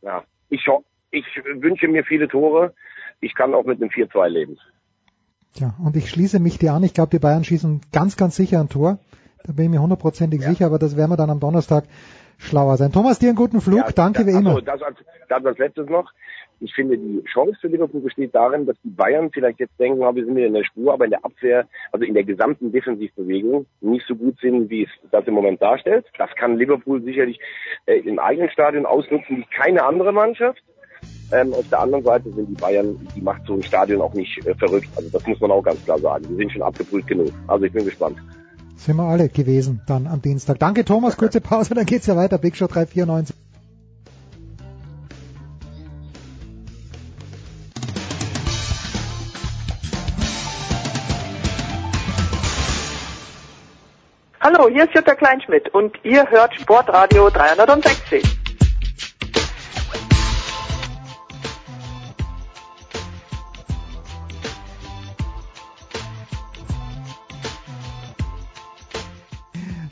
ja, 0.01 0.23
ich, 0.49 0.65
ich 1.11 1.25
wünsche 1.43 1.87
mir 1.87 2.03
viele 2.03 2.27
Tore. 2.27 2.73
Ich 3.19 3.35
kann 3.35 3.53
auch 3.53 3.65
mit 3.65 3.81
einem 3.81 3.89
4-2 3.89 4.27
leben. 4.27 4.57
Ja, 5.55 5.75
und 5.83 5.95
ich 5.95 6.09
schließe 6.09 6.39
mich 6.39 6.59
dir 6.59 6.73
an. 6.73 6.83
Ich 6.83 6.93
glaube, 6.93 7.09
die 7.09 7.19
Bayern 7.19 7.43
schießen 7.43 7.81
ganz, 7.91 8.15
ganz 8.15 8.35
sicher 8.35 8.59
ein 8.59 8.69
Tor. 8.69 8.99
Da 9.43 9.53
bin 9.53 9.65
ich 9.65 9.71
mir 9.71 9.81
hundertprozentig 9.81 10.41
ja. 10.41 10.49
sicher, 10.49 10.65
aber 10.67 10.79
das 10.79 10.97
werden 10.97 11.11
wir 11.11 11.17
dann 11.17 11.29
am 11.29 11.39
Donnerstag 11.39 11.85
schlauer 12.37 12.77
sein. 12.77 12.91
Thomas, 12.91 13.19
dir 13.19 13.29
einen 13.29 13.35
guten 13.35 13.61
Flug. 13.61 13.79
Ja, 13.79 13.91
Danke 13.91 14.25
wie 14.25 14.31
immer. 14.31 14.51
Also, 14.51 14.61
das, 14.61 14.81
als, 14.81 14.97
das 15.29 15.45
als 15.45 15.57
letztes 15.57 15.89
noch. 15.89 16.11
Ich 16.59 16.73
finde, 16.73 16.97
die 16.97 17.23
Chance 17.25 17.57
für 17.61 17.67
Liverpool 17.67 18.01
besteht 18.01 18.33
darin, 18.33 18.65
dass 18.65 18.75
die 18.83 18.89
Bayern 18.89 19.29
vielleicht 19.31 19.59
jetzt 19.59 19.79
denken, 19.79 20.01
oh, 20.01 20.15
wir 20.15 20.25
sind 20.25 20.35
wieder 20.35 20.47
in 20.47 20.53
der 20.53 20.63
Spur, 20.63 20.93
aber 20.93 21.05
in 21.05 21.11
der 21.11 21.23
Abwehr, 21.23 21.67
also 21.91 22.05
in 22.05 22.13
der 22.13 22.23
gesamten 22.23 22.71
Defensivbewegung 22.71 23.65
nicht 23.81 24.05
so 24.07 24.15
gut 24.15 24.39
sind, 24.39 24.69
wie 24.69 24.83
es 24.83 24.89
das 25.11 25.27
im 25.27 25.35
Moment 25.35 25.61
darstellt. 25.61 26.05
Das 26.17 26.29
kann 26.35 26.57
Liverpool 26.57 27.01
sicherlich 27.03 27.39
äh, 27.85 27.99
im 27.99 28.19
eigenen 28.19 28.49
Stadion 28.49 28.85
ausnutzen 28.85 29.37
wie 29.37 29.45
keine 29.55 29.83
andere 29.83 30.11
Mannschaft. 30.11 30.63
Ähm, 31.31 31.53
auf 31.53 31.67
der 31.69 31.79
anderen 31.79 32.03
Seite 32.03 32.31
sind 32.31 32.49
die 32.49 32.61
Bayern, 32.61 33.07
die 33.15 33.21
macht 33.21 33.45
so 33.45 33.53
ein 33.53 33.63
Stadion 33.63 34.01
auch 34.01 34.13
nicht 34.13 34.37
äh, 34.45 34.55
verrückt. 34.55 34.87
Also 34.95 35.09
das 35.09 35.27
muss 35.27 35.39
man 35.39 35.51
auch 35.51 35.61
ganz 35.61 35.83
klar 35.83 35.99
sagen. 35.99 36.25
Die 36.29 36.35
sind 36.35 36.51
schon 36.51 36.61
abgebrüht 36.61 37.05
genug. 37.05 37.31
Also 37.47 37.65
ich 37.65 37.73
bin 37.73 37.85
gespannt. 37.85 38.17
Sind 38.77 38.95
wir 38.95 39.03
alle 39.03 39.27
gewesen 39.27 39.81
dann 39.87 40.07
am 40.07 40.21
Dienstag. 40.21 40.59
Danke 40.59 40.85
Thomas, 40.85 41.17
kurze 41.17 41.41
Pause, 41.41 41.73
dann 41.73 41.85
geht's 41.85 42.07
ja 42.07 42.15
weiter. 42.15 42.37
Big 42.37 42.55
Show 42.55 42.67
394. 42.67 43.35
Hallo, 54.49 54.69
hier 54.69 54.85
ist 54.85 54.95
Jutta 54.95 55.13
Kleinschmidt 55.13 55.73
und 55.73 55.93
ihr 56.05 56.25
hört 56.29 56.55
Sportradio 56.55 57.29
360. 57.29 58.23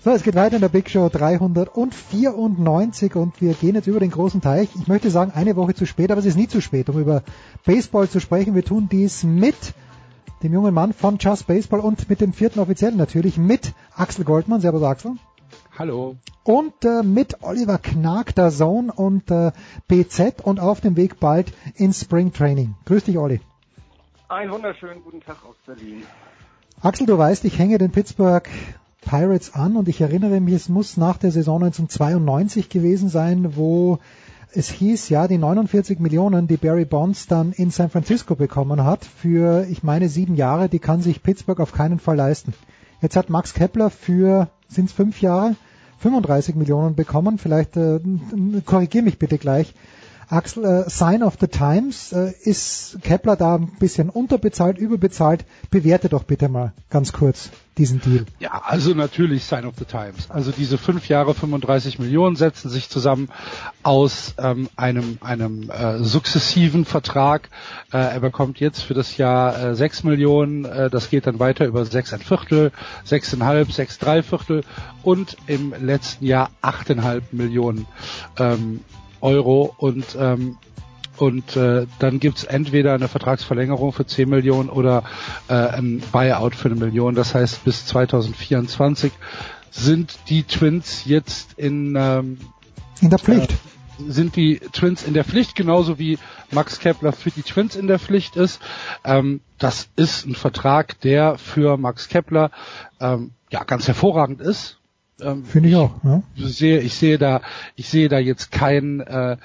So, 0.02 0.12
es 0.12 0.24
geht 0.24 0.36
weiter 0.36 0.56
in 0.56 0.62
der 0.62 0.70
Big 0.70 0.90
Show 0.90 1.10
394 1.10 3.14
und 3.18 3.42
wir 3.42 3.56
gehen 3.56 3.76
jetzt 3.76 3.88
über 3.88 4.00
den 4.00 4.12
großen 4.12 4.40
Teich. 4.40 4.70
Ich 4.80 4.88
möchte 4.88 5.10
sagen, 5.10 5.34
eine 5.36 5.58
Woche 5.58 5.74
zu 5.74 5.86
spät, 5.86 6.12
aber 6.12 6.20
es 6.20 6.26
ist 6.26 6.38
nie 6.38 6.48
zu 6.48 6.62
spät, 6.62 6.88
um 6.88 6.98
über 6.98 7.24
Baseball 7.66 8.08
zu 8.08 8.22
sprechen. 8.22 8.56
Wir 8.56 8.64
tun 8.64 8.88
dies 8.90 9.26
mit 9.26 9.74
dem 10.44 10.54
jungen 10.54 10.74
Mann 10.74 10.94
von 10.94 11.18
Just 11.20 11.48
Baseball 11.48 11.80
und 11.80 12.10
mit 12.10 12.22
dem 12.22 12.34
vierten 12.34 12.60
Offiziellen 12.60 12.98
natürlich, 12.98 13.38
mit 13.38 13.74
Axel 13.96 14.26
Goldmann. 14.26 14.62
Servus 14.62 14.84
Axel. 14.84 15.14
Hallo. 15.78 16.16
Und 16.44 16.86
äh, 16.86 17.04
mit 17.04 17.44
Oliver 17.44 17.78
Knag, 17.78 18.34
der 18.36 18.52
Zone 18.52 18.92
und 18.94 19.30
äh, 19.32 19.52
BZ 19.88 20.42
und 20.42 20.60
auf 20.60 20.82
dem 20.82 20.96
Weg 20.96 21.20
bald 21.20 21.54
ins 21.76 22.02
Spring 22.02 22.32
Training. 22.32 22.76
Grüß 22.86 23.04
dich, 23.06 23.18
Olli. 23.18 23.42
Einen 24.28 24.52
wunderschönen 24.52 25.04
guten 25.04 25.22
Tag 25.22 25.38
aus 25.46 25.56
Berlin. 25.66 26.04
Axel, 26.82 27.08
du 27.08 27.18
weißt, 27.18 27.46
ich 27.46 27.58
hänge 27.58 27.78
den 27.78 27.92
Pittsburgh 27.92 28.48
Pirates 29.02 29.54
an 29.54 29.78
und 29.78 29.88
ich 29.88 30.02
erinnere 30.02 30.40
mich, 30.40 30.56
es 30.56 30.70
muss 30.70 30.98
nach 30.98 31.18
der 31.18 31.32
Saison 31.32 31.64
1992 31.64 32.70
gewesen 32.70 33.10
sein, 33.10 33.56
wo 33.56 34.00
es 34.54 34.70
hieß, 34.70 35.10
ja, 35.10 35.28
die 35.28 35.38
49 35.38 36.00
Millionen, 36.00 36.48
die 36.48 36.58
Barry 36.58 36.86
Bonds 36.86 37.28
dann 37.28 37.52
in 37.52 37.72
San 37.72 37.90
Francisco 37.90 38.36
bekommen 38.36 38.84
hat, 38.84 39.06
für, 39.06 39.66
ich 39.70 39.84
meine, 39.84 40.10
sieben 40.10 40.36
Jahre, 40.36 40.70
die 40.70 40.80
kann 40.80 41.02
sich 41.02 41.24
Pittsburgh 41.24 41.60
auf 41.60 41.72
keinen 41.72 42.00
Fall 42.00 42.18
leisten. 42.18 42.54
Jetzt 43.02 43.16
hat 43.16 43.30
Max 43.30 43.54
Kepler 43.54 43.90
für, 43.90 44.50
sind 44.68 44.86
es 44.86 44.94
fünf 44.94 45.22
Jahre, 45.22 45.56
35 46.00 46.56
Millionen 46.56 46.96
bekommen. 46.96 47.38
Vielleicht 47.38 47.78
äh, 47.78 48.00
korrigier 48.66 49.02
mich 49.02 49.20
bitte 49.20 49.38
gleich. 49.38 49.74
Axel, 50.30 50.66
äh, 50.66 50.90
Sign 50.90 51.24
of 51.24 51.36
the 51.40 51.48
Times, 51.48 52.12
äh, 52.12 52.34
ist 52.44 52.98
Kepler 53.04 53.36
da 53.36 53.56
ein 53.56 53.72
bisschen 53.80 54.10
unterbezahlt, 54.10 54.78
überbezahlt? 54.78 55.46
Bewerte 55.70 56.10
doch 56.10 56.24
bitte 56.24 56.50
mal 56.50 56.74
ganz 56.90 57.14
kurz 57.14 57.50
diesen 57.78 58.00
Deal. 58.00 58.26
Ja, 58.40 58.62
also 58.64 58.94
natürlich 58.94 59.44
Sign 59.44 59.66
of 59.66 59.74
the 59.78 59.86
Times. 59.86 60.30
Also 60.30 60.52
diese 60.52 60.78
fünf 60.78 61.10
Jahre 61.10 61.34
35 61.34 62.00
Millionen 62.00 62.36
setzen 62.36 62.70
sich 62.70 62.90
zusammen 62.90 63.30
aus 63.84 64.36
ähm, 64.38 64.70
einem, 64.78 65.18
einem 65.22 65.70
äh, 65.70 66.00
sukzessiven 66.00 66.86
Vertrag. 66.86 67.50
Äh, 67.92 67.98
er 67.98 68.20
bekommt 68.22 68.60
jetzt 68.60 68.82
für 68.82 68.94
das 68.94 69.18
Jahr 69.18 69.58
äh, 69.58 69.76
sechs 69.76 70.04
Millionen, 70.04 70.66
äh, 70.66 70.90
das 70.90 71.10
geht 71.10 71.28
dann 71.28 71.40
weiter 71.40 71.66
über 71.66 71.86
sechs 71.86 72.14
ein 72.14 72.22
Viertel, 72.22 72.72
sechseinhalb, 73.04 73.72
sechs 73.72 73.98
drei 73.98 74.24
Viertel 74.24 74.64
und 75.04 75.36
im 75.48 75.74
letzten 75.80 76.26
Jahr 76.26 76.52
achteinhalb 76.62 77.34
Millionen 77.34 77.88
ähm, 78.40 78.80
Euro 79.22 79.74
und 79.78 80.16
ähm, 80.20 80.58
und 81.18 81.56
äh, 81.56 81.88
dann 82.00 82.20
gibt's 82.20 82.44
entweder 82.44 82.94
eine 82.94 83.08
Vertragsverlängerung 83.08 83.94
für 83.94 84.06
10 84.06 84.28
Millionen 84.28 84.70
oder 84.70 85.04
äh, 85.48 85.54
ein 85.54 86.04
Buyout 86.12 86.56
für 86.56 86.70
eine 86.70 86.76
Million. 86.76 87.16
Das 87.16 87.34
heißt, 87.34 87.64
bis 87.64 87.86
2024 87.86 89.14
sind 89.72 90.18
die 90.30 90.44
Twins 90.44 91.06
jetzt 91.06 91.54
in 91.58 91.96
ähm, 91.98 92.40
in 93.02 93.10
der 93.10 93.20
Pflicht. 93.20 93.52
Äh, 93.52 93.56
sind 94.08 94.36
die 94.36 94.60
Twins 94.60 95.04
in 95.04 95.14
der 95.14 95.24
Pflicht, 95.24 95.56
genauso 95.56 95.98
wie 95.98 96.20
Max 96.52 96.80
Kepler 96.80 97.14
für 97.14 97.32
die 97.32 97.44
Twins 97.44 97.78
in 97.78 97.88
der 97.88 98.00
Pflicht 98.00 98.36
ist. 98.36 98.62
Ähm, 99.06 99.40
das 99.58 99.88
ist 99.96 100.26
ein 100.26 100.36
Vertrag, 100.36 101.00
der 101.00 101.38
für 101.38 101.78
Max 101.78 102.10
Kepler 102.10 102.52
ähm, 103.00 103.32
ja 103.52 103.64
ganz 103.64 103.88
hervorragend 103.88 104.42
ist. 104.42 104.80
Ähm, 105.22 105.46
Finde 105.46 105.70
ich 105.70 105.76
auch. 105.76 106.04
Ja. 106.04 106.24
Ich 106.36 106.58
sehe, 106.58 106.80
ich 106.80 106.96
sehe 106.96 107.18
da, 107.18 107.42
ich 107.76 107.90
sehe 107.90 108.10
da 108.10 108.20
jetzt 108.20 108.52
kein 108.52 109.00
äh, 109.00 109.38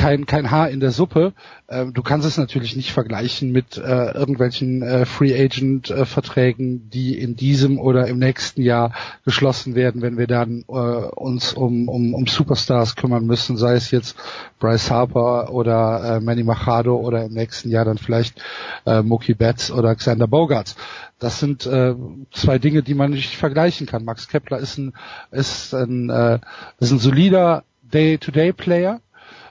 kein, 0.00 0.24
kein 0.24 0.50
Haar 0.50 0.70
in 0.70 0.80
der 0.80 0.92
Suppe. 0.92 1.34
Ähm, 1.68 1.92
du 1.92 2.02
kannst 2.02 2.26
es 2.26 2.38
natürlich 2.38 2.74
nicht 2.74 2.90
vergleichen 2.90 3.52
mit 3.52 3.76
äh, 3.76 4.12
irgendwelchen 4.12 4.82
äh, 4.82 5.04
Free 5.04 5.38
Agent 5.38 5.90
äh, 5.90 6.06
Verträgen, 6.06 6.88
die 6.88 7.18
in 7.18 7.36
diesem 7.36 7.78
oder 7.78 8.06
im 8.06 8.18
nächsten 8.18 8.62
Jahr 8.62 8.94
geschlossen 9.26 9.74
werden, 9.74 10.00
wenn 10.00 10.16
wir 10.16 10.26
dann 10.26 10.64
äh, 10.68 10.72
uns 10.72 11.52
um, 11.52 11.88
um, 11.88 12.14
um 12.14 12.26
Superstars 12.26 12.96
kümmern 12.96 13.26
müssen, 13.26 13.58
sei 13.58 13.74
es 13.74 13.90
jetzt 13.90 14.16
Bryce 14.58 14.90
Harper 14.90 15.52
oder 15.52 16.16
äh, 16.16 16.20
Manny 16.20 16.44
Machado 16.44 16.96
oder 16.96 17.26
im 17.26 17.34
nächsten 17.34 17.68
Jahr 17.68 17.84
dann 17.84 17.98
vielleicht 17.98 18.42
äh, 18.86 19.02
Mookie 19.02 19.34
Betts 19.34 19.70
oder 19.70 19.94
Xander 19.94 20.28
Bogarts. 20.28 20.76
Das 21.18 21.40
sind 21.40 21.66
äh, 21.66 21.94
zwei 22.32 22.58
Dinge, 22.58 22.82
die 22.82 22.94
man 22.94 23.10
nicht 23.10 23.36
vergleichen 23.36 23.86
kann. 23.86 24.06
Max 24.06 24.28
Kepler 24.28 24.58
ist 24.60 24.78
ein 24.78 24.94
ist 25.30 25.74
ein, 25.74 26.08
äh, 26.08 26.38
ist 26.78 26.90
ein 26.90 26.98
solider 26.98 27.64
Day-to-Day-Player, 27.92 29.00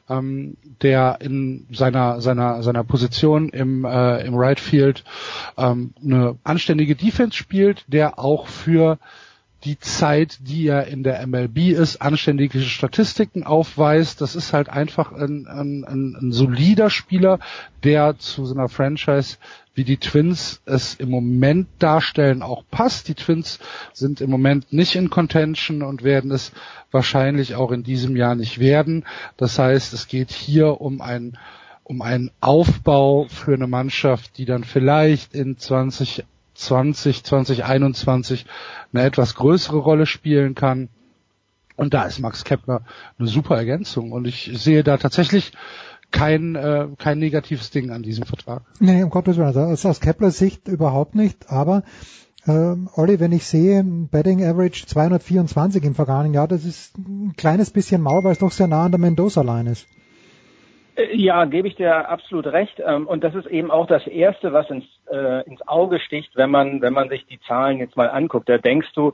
ähm, 0.09 0.57
der 0.81 1.17
in 1.21 1.67
seiner 1.71 2.21
seiner 2.21 2.63
seiner 2.63 2.83
Position 2.83 3.49
im 3.49 3.85
äh, 3.85 4.25
im 4.25 4.35
Right 4.35 4.59
Field 4.59 5.03
ähm, 5.57 5.93
eine 6.03 6.37
anständige 6.43 6.95
Defense 6.95 7.37
spielt, 7.37 7.85
der 7.87 8.19
auch 8.19 8.47
für 8.47 8.97
die 9.65 9.77
Zeit, 9.77 10.39
die 10.41 10.67
er 10.67 10.87
in 10.87 11.03
der 11.03 11.25
MLB 11.27 11.57
ist, 11.71 12.01
anständige 12.01 12.61
Statistiken 12.61 13.43
aufweist. 13.43 14.21
Das 14.21 14.35
ist 14.35 14.53
halt 14.53 14.69
einfach 14.69 15.11
ein, 15.11 15.47
ein, 15.47 15.83
ein, 15.83 16.15
ein 16.15 16.31
solider 16.31 16.89
Spieler, 16.89 17.39
der 17.83 18.17
zu 18.17 18.45
so 18.45 18.53
einer 18.55 18.69
Franchise 18.69 19.37
wie 19.79 19.85
die 19.85 19.95
Twins 19.95 20.61
es 20.65 20.95
im 20.95 21.09
Moment 21.09 21.69
darstellen, 21.79 22.41
auch 22.41 22.65
passt. 22.69 23.07
Die 23.07 23.13
Twins 23.13 23.59
sind 23.93 24.19
im 24.19 24.29
Moment 24.29 24.73
nicht 24.73 24.97
in 24.97 25.09
Contention 25.09 25.83
und 25.83 26.03
werden 26.03 26.31
es 26.31 26.51
wahrscheinlich 26.91 27.55
auch 27.55 27.71
in 27.71 27.83
diesem 27.83 28.17
Jahr 28.17 28.35
nicht 28.35 28.59
werden. 28.59 29.05
Das 29.37 29.57
heißt, 29.57 29.93
es 29.93 30.09
geht 30.09 30.31
hier 30.31 30.81
um 30.81 30.99
ein 30.99 31.37
um 31.85 32.01
einen 32.01 32.29
Aufbau 32.41 33.27
für 33.29 33.53
eine 33.53 33.67
Mannschaft, 33.67 34.37
die 34.37 34.43
dann 34.43 34.65
vielleicht 34.65 35.33
in 35.33 35.57
20 35.57 36.25
20, 36.55 37.23
2021 37.23 38.45
eine 38.91 39.03
etwas 39.05 39.35
größere 39.35 39.77
Rolle 39.77 40.05
spielen 40.05 40.55
kann. 40.55 40.89
Und 41.77 41.93
da 41.93 42.03
ist 42.03 42.19
Max 42.19 42.43
Kepler 42.43 42.81
eine 43.17 43.29
super 43.29 43.55
Ergänzung. 43.55 44.11
Und 44.11 44.27
ich 44.27 44.51
sehe 44.55 44.83
da 44.83 44.97
tatsächlich 44.97 45.53
kein, 46.11 46.55
äh, 46.55 46.87
kein 46.97 47.19
negatives 47.19 47.71
Ding 47.71 47.91
an 47.91 48.03
diesem 48.03 48.25
Vertrag. 48.25 48.63
Nee, 48.79 49.03
um 49.03 49.09
Gottes 49.09 49.37
Willen. 49.37 49.55
Also 49.55 49.89
aus 49.89 49.99
Keplers 49.99 50.37
Sicht 50.37 50.67
überhaupt 50.67 51.15
nicht. 51.15 51.49
Aber 51.49 51.83
ähm, 52.47 52.89
Olli, 52.95 53.19
wenn 53.19 53.31
ich 53.31 53.45
sehe, 53.45 53.83
Betting 53.83 54.43
Average 54.43 54.85
224 54.87 55.83
im 55.83 55.95
vergangenen 55.95 56.33
Jahr, 56.33 56.47
das 56.47 56.65
ist 56.65 56.97
ein 56.97 57.33
kleines 57.37 57.71
bisschen 57.71 58.01
mau, 58.01 58.23
weil 58.23 58.31
es 58.31 58.39
doch 58.39 58.51
sehr 58.51 58.67
nah 58.67 58.85
an 58.85 58.91
der 58.91 58.99
Mendoza-Line 58.99 59.71
ist. 59.71 59.85
Ja, 61.13 61.45
gebe 61.45 61.67
ich 61.67 61.75
dir 61.75 62.09
absolut 62.09 62.47
recht. 62.47 62.81
Ähm, 62.85 63.07
und 63.07 63.23
das 63.23 63.33
ist 63.35 63.47
eben 63.47 63.71
auch 63.71 63.87
das 63.87 64.05
Erste, 64.07 64.51
was 64.53 64.69
ins, 64.69 64.85
äh, 65.11 65.45
ins 65.47 65.65
Auge 65.67 65.99
sticht, 65.99 66.35
wenn 66.35 66.51
man, 66.51 66.81
wenn 66.81 66.93
man 66.93 67.09
sich 67.09 67.25
die 67.27 67.39
Zahlen 67.41 67.77
jetzt 67.77 67.95
mal 67.95 68.09
anguckt. 68.09 68.49
Da 68.49 68.57
denkst 68.57 68.91
du, 68.93 69.13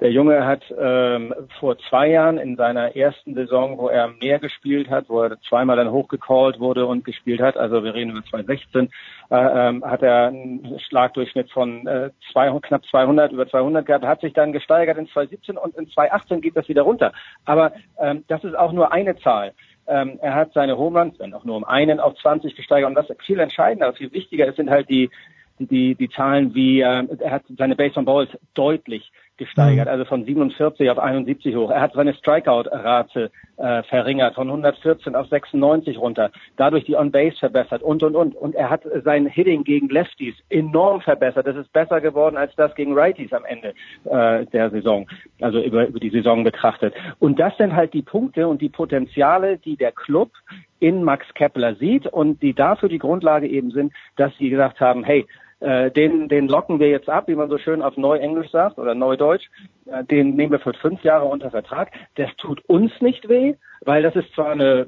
der 0.00 0.10
Junge 0.10 0.44
hat 0.44 0.62
ähm, 0.76 1.32
vor 1.60 1.78
zwei 1.88 2.08
Jahren 2.08 2.36
in 2.36 2.56
seiner 2.56 2.96
ersten 2.96 3.34
Saison, 3.34 3.78
wo 3.78 3.88
er 3.88 4.08
mehr 4.08 4.40
gespielt 4.40 4.90
hat, 4.90 5.08
wo 5.08 5.22
er 5.22 5.40
zweimal 5.42 5.76
dann 5.76 5.92
hochgecallt 5.92 6.58
wurde 6.58 6.86
und 6.86 7.04
gespielt 7.04 7.40
hat, 7.40 7.56
also 7.56 7.84
wir 7.84 7.94
reden 7.94 8.10
über 8.10 8.24
2016, 8.24 8.90
äh, 9.30 9.36
ähm, 9.36 9.84
hat 9.84 10.02
er 10.02 10.26
einen 10.26 10.80
Schlagdurchschnitt 10.88 11.52
von 11.52 11.86
äh, 11.86 12.10
200, 12.32 12.64
knapp 12.64 12.84
200, 12.86 13.30
über 13.30 13.48
200 13.48 13.86
gehabt, 13.86 14.04
hat 14.04 14.20
sich 14.20 14.32
dann 14.32 14.52
gesteigert 14.52 14.98
in 14.98 15.06
2017 15.06 15.56
und 15.56 15.76
in 15.76 15.88
2018 15.88 16.40
geht 16.40 16.56
das 16.56 16.68
wieder 16.68 16.82
runter. 16.82 17.12
Aber 17.44 17.72
ähm, 18.00 18.24
das 18.26 18.42
ist 18.42 18.58
auch 18.58 18.72
nur 18.72 18.92
eine 18.92 19.16
Zahl. 19.18 19.52
Ähm, 19.86 20.18
er 20.22 20.34
hat 20.34 20.52
seine 20.52 20.78
Home 20.78 20.98
Runs, 20.98 21.18
wenn 21.18 21.34
auch 21.34 21.44
nur 21.44 21.56
um 21.56 21.64
einen 21.64 22.00
auf 22.00 22.14
20 22.16 22.54
gesteigert. 22.54 22.88
Und 22.88 22.96
was 22.96 23.06
viel 23.24 23.40
entscheidender, 23.40 23.92
viel 23.92 24.12
wichtiger 24.12 24.46
ist, 24.46 24.56
sind 24.56 24.70
halt 24.70 24.88
die, 24.88 25.10
die, 25.58 25.94
die 25.94 26.08
Zahlen 26.08 26.54
wie, 26.54 26.80
äh, 26.80 27.06
er 27.18 27.30
hat 27.30 27.42
seine 27.58 27.76
Base 27.76 27.98
on 27.98 28.04
Balls 28.04 28.30
deutlich 28.54 29.10
gesteigert, 29.42 29.86
mhm. 29.86 29.92
also 29.92 30.04
von 30.04 30.24
47 30.24 30.88
auf 30.90 30.98
71 30.98 31.56
hoch. 31.56 31.70
Er 31.70 31.80
hat 31.80 31.94
seine 31.94 32.14
Strikeout-Rate 32.14 33.30
äh, 33.56 33.82
verringert, 33.84 34.34
von 34.34 34.48
114 34.48 35.14
auf 35.14 35.28
96 35.28 35.98
runter, 35.98 36.30
dadurch 36.56 36.84
die 36.84 36.96
On-Base 36.96 37.36
verbessert 37.36 37.82
und, 37.82 38.02
und, 38.02 38.14
und. 38.14 38.34
Und 38.34 38.54
er 38.54 38.70
hat 38.70 38.82
sein 39.04 39.26
Hitting 39.26 39.64
gegen 39.64 39.88
Lefties 39.88 40.34
enorm 40.48 41.00
verbessert. 41.00 41.46
Das 41.46 41.56
ist 41.56 41.72
besser 41.72 42.00
geworden 42.00 42.36
als 42.36 42.54
das 42.56 42.74
gegen 42.74 42.94
Righties 42.96 43.32
am 43.32 43.44
Ende 43.44 43.74
äh, 44.04 44.46
der 44.46 44.70
Saison, 44.70 45.06
also 45.40 45.60
über, 45.60 45.86
über 45.88 46.00
die 46.00 46.10
Saison 46.10 46.44
betrachtet. 46.44 46.94
Und 47.18 47.38
das 47.38 47.56
sind 47.56 47.74
halt 47.74 47.94
die 47.94 48.02
Punkte 48.02 48.48
und 48.48 48.60
die 48.62 48.68
Potenziale, 48.68 49.58
die 49.58 49.76
der 49.76 49.92
Club 49.92 50.30
in 50.78 51.04
Max 51.04 51.26
Kepler 51.34 51.76
sieht 51.76 52.06
und 52.06 52.42
die 52.42 52.54
dafür 52.54 52.88
die 52.88 52.98
Grundlage 52.98 53.46
eben 53.46 53.70
sind, 53.70 53.92
dass 54.16 54.36
sie 54.38 54.50
gesagt 54.50 54.80
haben, 54.80 55.04
hey, 55.04 55.26
äh, 55.62 55.90
den, 55.90 56.28
den 56.28 56.48
locken 56.48 56.80
wir 56.80 56.88
jetzt 56.88 57.08
ab, 57.08 57.28
wie 57.28 57.34
man 57.34 57.48
so 57.48 57.58
schön 57.58 57.82
auf 57.82 57.96
Neuenglisch 57.96 58.50
sagt 58.50 58.78
oder 58.78 58.94
Neudeutsch. 58.94 59.48
Äh, 59.86 60.04
den 60.04 60.34
nehmen 60.34 60.52
wir 60.52 60.60
für 60.60 60.74
fünf 60.74 61.02
Jahre 61.04 61.26
unter 61.26 61.50
Vertrag. 61.50 61.90
Das 62.16 62.34
tut 62.36 62.64
uns 62.66 62.92
nicht 63.00 63.28
weh, 63.28 63.54
weil 63.82 64.02
das 64.02 64.16
ist 64.16 64.32
zwar 64.34 64.52
eine 64.52 64.86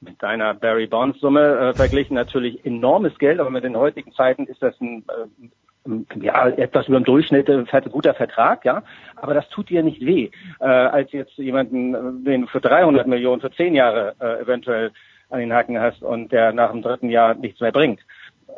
mit 0.00 0.22
deiner 0.22 0.54
Barry 0.54 0.86
Bonds 0.86 1.20
Summe 1.20 1.58
äh, 1.58 1.74
verglichen 1.74 2.14
natürlich 2.14 2.64
enormes 2.64 3.18
Geld, 3.18 3.38
aber 3.38 3.50
mit 3.50 3.64
den 3.64 3.76
heutigen 3.76 4.12
Zeiten 4.12 4.46
ist 4.46 4.62
das 4.62 4.78
ein 4.80 5.04
äh, 5.08 6.20
ja, 6.20 6.48
etwas 6.48 6.88
über 6.88 6.98
dem 6.98 7.04
Durchschnitt 7.04 7.48
äh, 7.48 7.64
guter 7.90 8.14
Vertrag, 8.14 8.64
ja, 8.64 8.82
aber 9.16 9.34
das 9.34 9.48
tut 9.48 9.68
dir 9.68 9.82
nicht 9.82 10.04
weh, 10.04 10.30
äh, 10.60 10.64
als 10.64 11.12
jetzt 11.12 11.36
jemanden, 11.36 11.94
äh, 11.94 12.24
den 12.24 12.46
für 12.46 12.60
300 12.60 13.06
Millionen 13.06 13.40
für 13.40 13.50
zehn 13.50 13.74
Jahre 13.74 14.14
äh, 14.20 14.40
eventuell 14.42 14.92
an 15.30 15.40
den 15.40 15.52
Haken 15.52 15.78
hast 15.78 16.02
und 16.02 16.32
der 16.32 16.52
nach 16.52 16.72
dem 16.72 16.82
dritten 16.82 17.08
Jahr 17.08 17.34
nichts 17.34 17.60
mehr 17.60 17.72
bringt. 17.72 18.00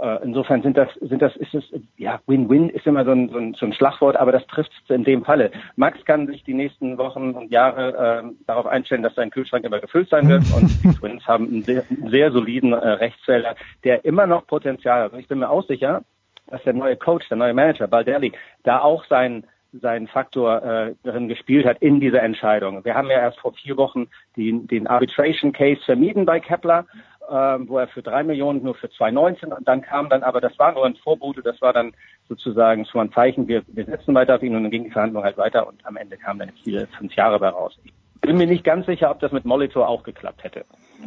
Äh, 0.01 0.19
insofern 0.25 0.63
sind 0.63 0.77
das, 0.77 0.89
sind 1.01 1.23
das, 1.23 1.35
ist 1.37 1.55
es, 1.55 1.65
ja, 1.97 2.21
Win-Win 2.27 2.69
ist 2.71 2.87
immer 2.87 3.05
so 3.05 3.13
ein, 3.13 3.29
so, 3.29 3.39
ein, 3.39 3.55
so 3.55 3.67
ein 3.67 3.73
Schlagwort, 3.73 4.17
aber 4.17 4.33
das 4.33 4.47
trifft 4.47 4.73
in 4.89 5.05
dem 5.05 5.25
Falle. 5.25 5.51
Max 5.77 6.05
kann 6.05 6.27
sich 6.27 6.45
die 6.45 6.55
nächsten 6.55 6.99
Wochen 6.99 7.33
und 7.33 7.51
Jahre 7.51 8.25
äh, 8.25 8.45
darauf 8.47 8.67
einstellen, 8.67 9.03
dass 9.03 9.15
sein 9.15 9.31
Kühlschrank 9.31 9.65
immer 9.65 9.81
gefüllt 9.81 10.09
sein 10.09 10.29
wird 10.29 10.45
und 10.57 10.69
die 10.85 10.95
Twins 10.95 11.27
haben 11.27 11.49
einen 11.49 11.63
sehr, 11.63 11.85
sehr 12.07 12.33
soliden 12.33 12.73
äh, 12.73 12.89
Rechtsfelder, 12.89 13.57
der 13.85 14.05
immer 14.05 14.27
noch 14.27 14.47
Potenzial 14.47 15.03
hat. 15.05 15.13
Und 15.13 15.21
ich 15.21 15.29
bin 15.29 15.39
mir 15.39 15.51
auch 15.51 15.67
sicher, 15.67 16.03
dass 16.49 16.63
der 16.65 16.75
neue 16.75 16.97
Coach, 16.97 17.29
der 17.29 17.37
neue 17.39 17.55
Manager, 17.55 17.87
Baldelli, 17.87 18.33
da 18.63 18.81
auch 18.81 19.05
seinen 19.07 19.45
seinen 19.81 20.07
Faktor 20.07 20.63
äh, 20.63 20.95
drin 21.03 21.29
gespielt 21.29 21.65
hat 21.65 21.79
in 21.81 21.99
dieser 21.99 22.23
Entscheidung. 22.23 22.85
Wir 22.85 22.95
haben 22.95 23.09
ja 23.09 23.19
erst 23.19 23.41
vor 23.41 23.55
vier 23.55 23.77
Wochen 23.77 24.09
den, 24.37 24.67
den 24.67 24.87
Arbitration 24.87 25.53
Case 25.53 25.81
vermieden 25.85 26.27
bei 26.27 26.41
Kepler 26.41 26.87
ähm, 27.31 27.69
wo 27.69 27.79
er 27.79 27.89
für 27.89 28.03
drei 28.03 28.23
Millionen 28.23 28.63
nur 28.63 28.75
für 28.75 28.89
2,19 28.89 29.55
und 29.55 29.67
dann 29.69 29.83
kam 29.83 30.09
dann 30.09 30.23
aber, 30.23 30.41
das 30.41 30.59
war 30.59 30.73
nur 30.73 30.87
ein 30.87 30.97
Vorbote, 30.97 31.43
das 31.43 31.61
war 31.61 31.73
dann 31.73 31.93
sozusagen 32.29 32.85
schon 32.87 33.03
ein 33.03 33.13
Zeichen, 33.13 33.49
wir, 33.49 33.63
wir 33.69 33.85
setzen 33.85 34.15
weiter 34.15 34.37
auf 34.37 34.43
ihn 34.43 34.57
und 34.57 34.63
dann 34.63 34.71
ging 34.71 34.85
die 34.85 34.91
Verhandlung 34.91 35.25
halt 35.25 35.37
weiter 35.37 35.67
und 35.67 35.85
am 35.87 35.97
Ende 35.97 36.17
kamen 36.17 36.41
dann 36.41 36.53
viele 36.63 36.87
fünf 36.99 37.15
Jahre 37.15 37.39
bei 37.39 37.49
raus. 37.49 37.79
Ich 37.85 37.93
bin 38.23 38.37
mir 38.37 38.47
nicht 38.47 38.65
ganz 38.65 38.87
sicher, 38.87 39.11
ob 39.11 39.21
das 39.21 39.33
mit 39.33 39.45
Molitor 39.45 39.89
auch 39.89 40.05
geklappt 40.05 40.45
hätte. 40.45 40.65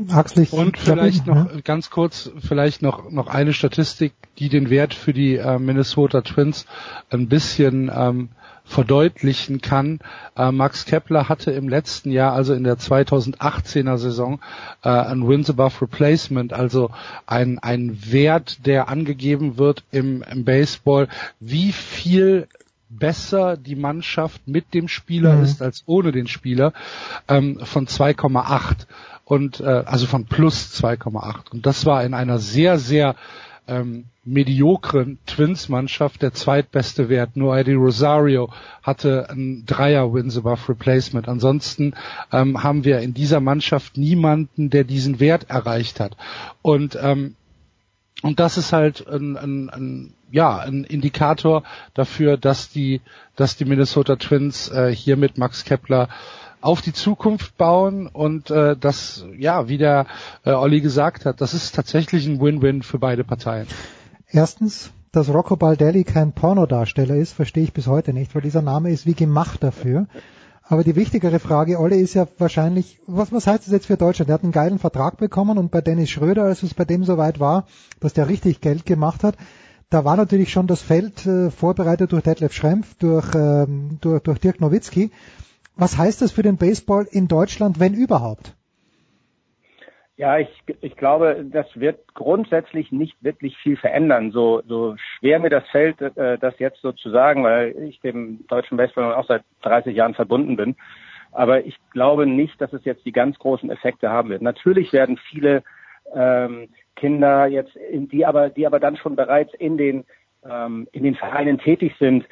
Axel, 0.09 0.47
und 0.51 0.77
vielleicht 0.77 1.25
noch 1.25 1.51
ja. 1.51 1.61
ganz 1.63 1.89
kurz, 1.89 2.31
vielleicht 2.45 2.81
noch 2.81 3.09
noch 3.09 3.27
eine 3.27 3.53
Statistik, 3.53 4.13
die 4.37 4.49
den 4.49 4.69
Wert 4.69 4.93
für 4.93 5.13
die 5.13 5.37
äh, 5.37 5.57
Minnesota 5.57 6.21
Twins 6.21 6.65
ein 7.09 7.29
bisschen 7.29 7.89
ähm, 7.95 8.29
verdeutlichen 8.65 9.61
kann. 9.61 9.99
Äh, 10.35 10.51
Max 10.51 10.85
Kepler 10.85 11.29
hatte 11.29 11.51
im 11.51 11.69
letzten 11.69 12.11
Jahr, 12.11 12.33
also 12.33 12.53
in 12.53 12.65
der 12.65 12.77
2018er 12.77 13.97
Saison, 13.97 14.41
äh, 14.83 14.89
ein 14.89 15.27
Wins 15.27 15.49
above 15.49 15.81
Replacement, 15.81 16.51
also 16.51 16.89
ein, 17.25 17.59
ein 17.59 17.97
Wert, 18.11 18.65
der 18.65 18.89
angegeben 18.89 19.57
wird 19.57 19.83
im, 19.91 20.23
im 20.29 20.43
Baseball, 20.43 21.07
wie 21.39 21.71
viel 21.71 22.47
besser 22.97 23.57
die 23.57 23.75
Mannschaft 23.75 24.47
mit 24.47 24.73
dem 24.73 24.87
Spieler 24.87 25.35
mhm. 25.35 25.43
ist 25.43 25.61
als 25.61 25.83
ohne 25.85 26.11
den 26.11 26.27
Spieler 26.27 26.73
ähm, 27.27 27.59
von 27.63 27.87
2,8 27.87 28.85
und 29.25 29.59
äh, 29.59 29.63
also 29.63 30.05
von 30.05 30.25
plus 30.25 30.81
2,8 30.81 31.51
und 31.51 31.65
das 31.65 31.85
war 31.85 32.03
in 32.03 32.13
einer 32.13 32.39
sehr 32.39 32.77
sehr 32.77 33.15
ähm, 33.67 34.05
mediokren 34.23 35.19
Twins-Mannschaft 35.25 36.21
der 36.21 36.33
zweitbeste 36.33 37.09
Wert. 37.09 37.35
Nur 37.35 37.57
Eddie 37.57 37.73
Rosario 37.73 38.51
hatte 38.81 39.29
ein 39.29 39.65
Dreier 39.65 40.13
Wins 40.13 40.37
above 40.37 40.69
Replacement. 40.69 41.27
Ansonsten 41.27 41.93
ähm, 42.31 42.63
haben 42.63 42.85
wir 42.85 42.99
in 42.99 43.13
dieser 43.13 43.39
Mannschaft 43.39 43.97
niemanden, 43.97 44.69
der 44.69 44.83
diesen 44.83 45.19
Wert 45.19 45.49
erreicht 45.49 45.99
hat. 45.99 46.17
Und 46.61 46.97
ähm, 47.01 47.35
und 48.25 48.39
das 48.39 48.57
ist 48.57 48.73
halt 48.73 49.07
ein, 49.07 49.37
ein, 49.37 49.69
ein, 49.69 50.13
ja, 50.31 50.57
ein 50.57 50.83
Indikator 50.83 51.61
dafür, 51.93 52.37
dass 52.37 52.71
die, 52.71 53.01
dass 53.35 53.55
die 53.55 53.65
Minnesota 53.65 54.15
Twins 54.15 54.67
äh, 54.69 54.89
hier 54.89 55.15
mit 55.15 55.37
Max 55.37 55.63
Kepler 55.63 56.09
auf 56.59 56.81
die 56.81 56.91
Zukunft 56.91 57.55
bauen 57.55 58.07
und 58.07 58.49
äh, 58.49 58.75
das, 58.75 59.27
ja, 59.37 59.67
wie 59.69 59.77
der 59.77 60.07
äh, 60.43 60.53
Olli 60.53 60.81
gesagt 60.81 61.27
hat, 61.27 61.39
das 61.39 61.53
ist 61.53 61.75
tatsächlich 61.75 62.25
ein 62.25 62.41
Win-Win 62.41 62.81
für 62.81 62.97
beide 62.97 63.23
Parteien. 63.23 63.67
Erstens, 64.27 64.91
dass 65.11 65.29
Rocco 65.29 65.55
Baldelli 65.55 66.03
kein 66.03 66.31
Pornodarsteller 66.31 67.17
ist, 67.17 67.33
verstehe 67.33 67.63
ich 67.63 67.73
bis 67.73 67.85
heute 67.85 68.11
nicht, 68.11 68.33
weil 68.33 68.41
dieser 68.41 68.63
Name 68.63 68.89
ist 68.89 69.05
wie 69.05 69.13
gemacht 69.13 69.61
dafür. 69.61 70.07
Aber 70.67 70.83
die 70.83 70.95
wichtigere 70.95 71.39
Frage, 71.39 71.79
Olli, 71.79 72.01
ist 72.01 72.15
ja 72.15 72.27
wahrscheinlich, 72.39 72.99
was, 73.05 73.31
was 73.31 73.45
heißt 73.45 73.65
das 73.65 73.71
jetzt 73.71 73.85
für 73.85 73.97
Deutschland? 73.97 74.29
Er 74.29 74.33
hat 74.33 74.43
einen 74.43 74.51
geilen 74.51 74.79
Vertrag 74.79 75.17
bekommen 75.17 75.59
und 75.59 75.69
bei 75.69 75.81
Dennis 75.81 76.09
Schröder, 76.09 76.43
als 76.43 76.63
es 76.63 76.73
bei 76.73 76.85
dem 76.85 77.03
soweit 77.03 77.39
war, 77.39 77.67
dass 77.99 78.13
der 78.13 78.27
richtig 78.27 78.61
Geld 78.61 78.85
gemacht 78.85 79.23
hat, 79.23 79.35
da 79.91 80.03
war 80.03 80.17
natürlich 80.17 80.51
schon 80.51 80.65
das 80.65 80.81
Feld 80.81 81.27
äh, 81.27 81.51
vorbereitet 81.51 82.11
durch 82.11 82.23
Detlef 82.23 82.53
Schrempf, 82.53 82.95
durch, 82.95 83.35
ähm, 83.35 83.99
durch, 84.01 84.23
durch 84.23 84.39
Dirk 84.39 84.59
Nowitzki. 84.59 85.11
Was 85.75 85.97
heißt 85.97 86.23
das 86.23 86.31
für 86.31 86.41
den 86.41 86.57
Baseball 86.57 87.07
in 87.11 87.27
Deutschland, 87.27 87.79
wenn 87.79 87.93
überhaupt? 87.93 88.55
Ja, 90.17 90.37
ich, 90.37 90.49
ich 90.79 90.95
glaube, 90.95 91.45
das 91.51 91.67
wird 91.75 92.13
grundsätzlich 92.13 92.91
nicht 92.91 93.21
wirklich 93.21 93.57
viel 93.57 93.75
verändern. 93.75 94.31
So, 94.31 94.61
so 94.65 94.95
schwer 94.97 95.39
mir 95.39 95.49
das 95.49 95.67
fällt, 95.69 95.99
äh, 95.99 96.37
das 96.37 96.57
jetzt 96.57 96.81
so 96.81 96.93
zu 96.93 97.09
sagen, 97.09 97.43
weil 97.43 97.75
ich 97.83 97.99
dem 97.99 98.47
deutschen 98.47 98.77
Baseball 98.77 99.13
auch 99.13 99.27
seit 99.27 99.43
30 99.63 99.93
Jahren 99.93 100.13
verbunden 100.13 100.55
bin. 100.55 100.77
Aber 101.33 101.65
ich 101.65 101.77
glaube 101.91 102.25
nicht, 102.25 102.61
dass 102.61 102.71
es 102.71 102.85
jetzt 102.85 103.05
die 103.05 103.11
ganz 103.11 103.37
großen 103.39 103.69
Effekte 103.69 104.09
haben 104.09 104.29
wird. 104.29 104.41
Natürlich 104.41 104.93
werden 104.93 105.17
viele 105.29 105.63
ähm, 106.13 106.69
Kinder 106.95 107.47
jetzt, 107.47 107.77
die 107.91 108.25
aber, 108.25 108.49
die 108.49 108.65
aber 108.65 108.79
dann 108.79 108.95
schon 108.95 109.17
bereits 109.17 109.53
in 109.55 109.77
den 109.77 110.05
ähm, 110.49 110.87
in 110.91 111.03
den 111.03 111.15
Vereinen 111.15 111.57
tätig 111.57 111.93
sind, 111.99 112.25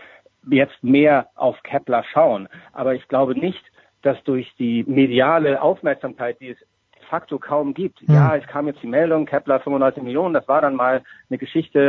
jetzt 0.49 0.83
mehr 0.83 1.27
auf 1.35 1.61
Kepler 1.63 2.03
schauen. 2.13 2.47
Aber 2.71 2.93
ich 2.95 3.07
glaube 3.07 3.37
nicht, 3.37 3.63
dass 4.01 4.21
durch 4.23 4.53
die 4.57 4.83
mediale 4.83 5.61
Aufmerksamkeit, 5.61 6.39
die 6.39 6.49
es 6.49 6.57
facto 7.13 7.37
kaum 7.37 7.75
gibt. 7.75 8.01
Mhm. 8.07 8.15
Ja, 8.15 8.35
es 8.35 8.47
kam 8.47 8.65
jetzt 8.65 8.81
die 8.81 8.87
Meldung, 8.87 9.27
Kepler 9.27 9.59
95 9.59 10.01
Millionen, 10.01 10.33
das 10.33 10.47
war 10.47 10.61
dann 10.61 10.75
mal 10.75 11.03
eine 11.29 11.37
Geschichte 11.37 11.79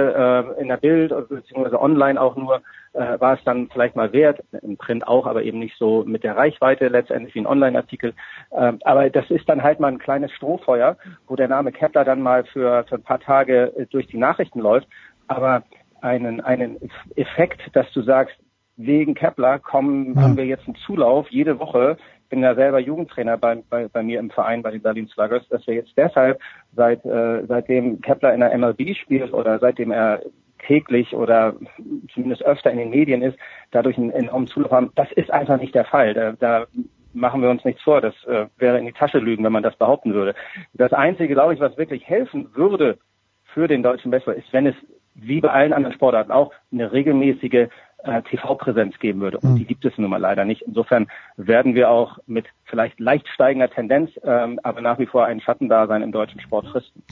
äh, 0.58 0.60
in 0.60 0.68
der 0.68 0.76
Bild, 0.76 1.14
beziehungsweise 1.30 1.80
online 1.80 2.20
auch 2.20 2.36
nur, 2.36 2.60
äh, 2.92 3.18
war 3.18 3.32
es 3.32 3.44
dann 3.44 3.70
vielleicht 3.72 3.96
mal 3.96 4.12
wert, 4.12 4.42
im 4.60 4.76
Print 4.76 5.08
auch, 5.08 5.26
aber 5.26 5.42
eben 5.42 5.60
nicht 5.60 5.78
so 5.78 6.04
mit 6.06 6.24
der 6.24 6.36
Reichweite 6.36 6.88
letztendlich 6.88 7.34
wie 7.34 7.40
ein 7.40 7.46
Online-Artikel. 7.46 8.12
Äh, 8.50 8.74
aber 8.84 9.08
das 9.08 9.30
ist 9.30 9.48
dann 9.48 9.62
halt 9.62 9.80
mal 9.80 9.88
ein 9.88 9.98
kleines 9.98 10.30
Strohfeuer, 10.32 10.98
wo 11.26 11.36
der 11.36 11.48
Name 11.48 11.72
Kepler 11.72 12.04
dann 12.04 12.20
mal 12.20 12.44
für, 12.44 12.84
für 12.86 12.96
ein 12.96 13.02
paar 13.02 13.20
Tage 13.20 13.72
äh, 13.76 13.86
durch 13.86 14.06
die 14.08 14.18
Nachrichten 14.18 14.60
läuft. 14.60 14.88
Aber 15.26 15.62
einen, 16.02 16.42
einen 16.42 16.76
Effekt, 17.16 17.62
dass 17.72 17.90
du 17.92 18.02
sagst, 18.02 18.36
wegen 18.76 19.14
Kepler 19.14 19.58
kommen, 19.58 20.14
ja. 20.14 20.22
haben 20.22 20.36
wir 20.36 20.44
jetzt 20.44 20.66
einen 20.66 20.76
Zulauf 20.86 21.28
jede 21.30 21.58
Woche. 21.58 21.96
Bin 22.34 22.42
ja 22.42 22.56
selber 22.56 22.80
Jugendtrainer 22.80 23.38
bei, 23.38 23.62
bei, 23.70 23.86
bei 23.86 24.02
mir 24.02 24.18
im 24.18 24.28
Verein 24.28 24.60
bei 24.60 24.72
den 24.72 24.82
Berlin 24.82 25.06
Sluggers, 25.06 25.46
dass 25.50 25.64
wir 25.68 25.74
jetzt 25.74 25.92
deshalb 25.96 26.40
seit 26.74 27.04
äh, 27.04 27.46
seitdem 27.46 28.00
Kepler 28.00 28.34
in 28.34 28.40
der 28.40 28.58
MLB 28.58 28.96
spielt 28.96 29.32
oder 29.32 29.60
seitdem 29.60 29.92
er 29.92 30.20
täglich 30.66 31.14
oder 31.14 31.54
zumindest 32.12 32.42
öfter 32.42 32.72
in 32.72 32.78
den 32.78 32.90
Medien 32.90 33.22
ist, 33.22 33.38
dadurch 33.70 33.96
einen 33.96 34.10
enormen 34.10 34.48
Zulauf 34.48 34.72
haben. 34.72 34.90
Das 34.96 35.12
ist 35.12 35.30
einfach 35.30 35.60
nicht 35.60 35.76
der 35.76 35.84
Fall. 35.84 36.12
Da, 36.12 36.32
da 36.32 36.66
machen 37.12 37.40
wir 37.40 37.50
uns 37.50 37.64
nichts 37.64 37.82
vor. 37.82 38.00
Das 38.00 38.16
äh, 38.24 38.46
wäre 38.58 38.80
in 38.80 38.86
die 38.86 38.92
Tasche 38.92 39.18
lügen, 39.18 39.44
wenn 39.44 39.52
man 39.52 39.62
das 39.62 39.76
behaupten 39.76 40.12
würde. 40.12 40.34
Das 40.72 40.92
Einzige, 40.92 41.34
glaube 41.34 41.54
ich, 41.54 41.60
was 41.60 41.78
wirklich 41.78 42.04
helfen 42.08 42.48
würde 42.56 42.98
für 43.44 43.68
den 43.68 43.84
deutschen 43.84 44.10
Baseball, 44.10 44.34
ist, 44.34 44.52
wenn 44.52 44.66
es 44.66 44.74
wie 45.14 45.40
bei 45.40 45.50
allen 45.50 45.72
anderen 45.72 45.94
Sportarten 45.94 46.32
auch 46.32 46.52
eine 46.72 46.90
regelmäßige 46.90 47.68
äh, 48.04 48.22
TV-Präsenz 48.22 48.98
geben 48.98 49.20
würde. 49.20 49.38
Und 49.38 49.52
mhm. 49.52 49.56
die 49.56 49.64
gibt 49.64 49.84
es 49.84 49.96
nun 49.98 50.10
mal 50.10 50.20
leider 50.20 50.44
nicht. 50.44 50.62
Insofern 50.62 51.08
werden 51.36 51.74
wir 51.74 51.90
auch 51.90 52.18
mit 52.26 52.46
vielleicht 52.64 53.00
leicht 53.00 53.26
steigender 53.28 53.70
Tendenz, 53.70 54.10
ähm, 54.22 54.60
aber 54.62 54.80
nach 54.80 54.98
wie 54.98 55.06
vor 55.06 55.24
ein 55.24 55.40
Schattendasein 55.40 56.02
im 56.02 56.12
deutschen 56.12 56.40
Sport 56.40 56.66
fristen. 56.68 57.02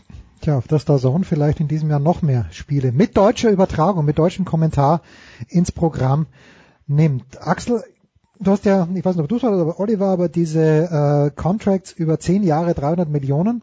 Tja, 0.40 0.58
auf 0.58 0.66
das 0.66 0.84
Dazone 0.84 1.24
vielleicht 1.24 1.60
in 1.60 1.68
diesem 1.68 1.88
Jahr 1.90 2.00
noch 2.00 2.22
mehr 2.22 2.46
Spiele 2.50 2.92
mit 2.92 3.16
deutscher 3.16 3.50
Übertragung, 3.50 4.04
mit 4.04 4.18
deutschem 4.18 4.44
Kommentar 4.44 5.02
ins 5.48 5.70
Programm 5.70 6.26
nimmt. 6.86 7.40
Axel, 7.40 7.82
du 8.40 8.50
hast 8.50 8.64
ja, 8.64 8.88
ich 8.94 9.04
weiß 9.04 9.14
nicht, 9.16 9.22
ob 9.22 9.28
du 9.28 9.36
es 9.36 9.42
warst 9.42 9.54
oder 9.54 9.78
Oliver, 9.78 10.06
aber 10.06 10.28
diese 10.28 11.30
äh, 11.30 11.40
Contracts 11.40 11.92
über 11.92 12.18
zehn 12.18 12.42
Jahre, 12.42 12.74
300 12.74 13.08
Millionen, 13.08 13.62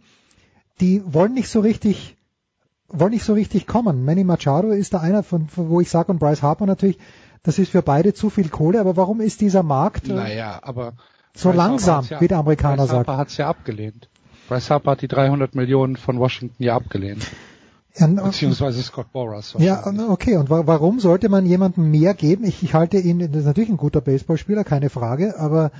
die 0.79 1.01
wollen 1.05 1.33
nicht 1.33 1.49
so 1.49 1.59
richtig 1.59 2.15
wollen 2.91 3.11
nicht 3.11 3.23
so 3.23 3.33
richtig 3.33 3.67
kommen. 3.67 4.05
Manny 4.05 4.23
Machado 4.23 4.69
ist 4.69 4.93
da 4.93 4.99
einer 4.99 5.23
von, 5.23 5.47
von 5.47 5.69
wo 5.69 5.81
ich 5.81 5.89
sage 5.89 6.11
und 6.11 6.19
Bryce 6.19 6.41
Harper 6.41 6.65
natürlich, 6.65 6.97
das 7.43 7.59
ist 7.59 7.71
für 7.71 7.81
beide 7.81 8.13
zu 8.13 8.29
viel 8.29 8.49
Kohle, 8.49 8.79
aber 8.79 8.97
warum 8.97 9.21
ist 9.21 9.41
dieser 9.41 9.63
Markt 9.63 10.09
äh, 10.09 10.13
naja, 10.13 10.59
aber 10.61 10.93
so 11.33 11.49
Bryce 11.49 11.57
langsam, 11.57 12.05
ja, 12.09 12.21
wie 12.21 12.27
der 12.27 12.37
Amerikaner 12.37 12.77
Bryce 12.77 12.89
sagt? 12.89 13.07
Harper 13.07 13.17
hat 13.17 13.27
es 13.29 13.37
ja 13.37 13.47
abgelehnt. 13.47 14.09
Bryce 14.47 14.69
Harper 14.71 14.91
hat 14.91 15.01
die 15.01 15.07
300 15.07 15.55
Millionen 15.55 15.95
von 15.95 16.19
Washington 16.19 16.63
ja 16.63 16.75
abgelehnt. 16.75 17.25
Ja, 17.95 18.07
Beziehungsweise 18.07 18.81
Scott 18.81 19.11
Boras. 19.11 19.55
Ja, 19.57 19.85
okay. 20.09 20.37
Und 20.37 20.49
wa 20.49 20.65
warum 20.65 20.99
sollte 20.99 21.27
man 21.27 21.45
jemandem 21.45 21.91
mehr 21.91 22.13
geben? 22.13 22.45
Ich, 22.45 22.63
ich 22.63 22.73
halte 22.73 22.97
ihn, 22.97 23.19
das 23.19 23.41
ist 23.41 23.45
natürlich 23.45 23.69
ein 23.69 23.77
guter 23.77 23.99
Baseballspieler, 23.99 24.63
keine 24.63 24.89
Frage, 24.89 25.37
aber 25.37 25.71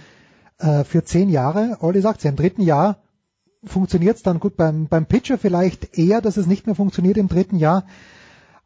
äh, 0.58 0.84
für 0.84 1.04
zehn 1.04 1.30
Jahre, 1.30 1.78
Olli 1.82 2.02
sagt 2.02 2.24
ja, 2.24 2.30
im 2.30 2.36
dritten 2.36 2.62
Jahr 2.62 2.98
funktioniert 3.64 4.18
es 4.18 4.24
dann 4.24 4.40
gut 4.40 4.56
beim, 4.56 4.88
beim 4.88 5.06
Pitcher 5.06 5.38
vielleicht 5.38 5.98
eher, 5.98 6.22
dass 6.22 6.38
es 6.38 6.48
nicht 6.48 6.66
mehr 6.66 6.76
funktioniert 6.76 7.18
im 7.18 7.28
dritten 7.28 7.58
Jahr. 7.58 7.86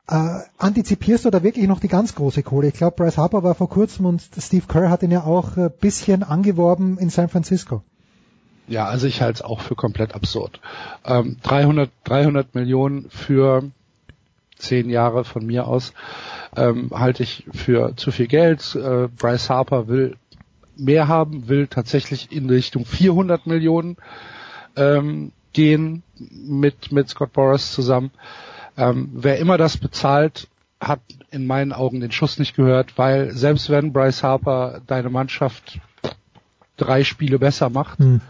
Äh, 0.07 0.39
antizipierst 0.57 1.25
du 1.25 1.29
da 1.29 1.43
wirklich 1.43 1.67
noch 1.67 1.79
die 1.79 1.87
ganz 1.87 2.13
große 2.15 2.43
Kohle? 2.43 2.67
Ich 2.67 2.73
glaube, 2.73 2.97
Bryce 2.97 3.17
Harper 3.17 3.43
war 3.43 3.55
vor 3.55 3.69
kurzem 3.69 4.05
und 4.05 4.21
Steve 4.37 4.65
Kerr 4.67 4.89
hat 4.89 5.01
ihn 5.03 5.11
ja 5.11 5.23
auch 5.23 5.55
ein 5.55 5.71
bisschen 5.79 6.23
angeworben 6.23 6.97
in 6.97 7.09
San 7.09 7.29
Francisco. 7.29 7.83
Ja, 8.67 8.85
also 8.85 9.07
ich 9.07 9.21
halte 9.21 9.37
es 9.37 9.41
auch 9.41 9.61
für 9.61 9.75
komplett 9.75 10.13
absurd. 10.13 10.59
Ähm, 11.05 11.37
300, 11.43 11.89
300 12.05 12.55
Millionen 12.55 13.09
für 13.09 13.63
zehn 14.57 14.89
Jahre 14.89 15.25
von 15.25 15.45
mir 15.45 15.67
aus 15.67 15.93
ähm, 16.55 16.91
halte 16.93 17.23
ich 17.23 17.45
für 17.51 17.95
zu 17.95 18.11
viel 18.11 18.27
Geld. 18.27 18.75
Äh, 18.75 19.07
Bryce 19.07 19.49
Harper 19.49 19.87
will 19.87 20.15
mehr 20.77 21.07
haben, 21.07 21.47
will 21.49 21.67
tatsächlich 21.67 22.31
in 22.31 22.49
Richtung 22.49 22.85
400 22.85 23.47
Millionen 23.47 23.97
ähm, 24.75 25.31
gehen 25.53 26.03
mit, 26.17 26.91
mit 26.91 27.09
Scott 27.09 27.33
Boras 27.33 27.71
zusammen. 27.71 28.11
Ähm, 28.77 29.09
wer 29.13 29.37
immer 29.37 29.57
das 29.57 29.77
bezahlt, 29.77 30.47
hat 30.79 30.99
in 31.31 31.47
meinen 31.47 31.71
Augen 31.71 31.99
den 31.99 32.11
Schuss 32.11 32.39
nicht 32.39 32.55
gehört, 32.55 32.97
weil 32.97 33.31
selbst 33.31 33.69
wenn 33.69 33.93
Bryce 33.93 34.23
Harper 34.23 34.81
deine 34.85 35.09
Mannschaft 35.09 35.79
drei 36.77 37.03
Spiele 37.03 37.39
besser 37.39 37.69
macht, 37.69 37.99
hm. 37.99 38.21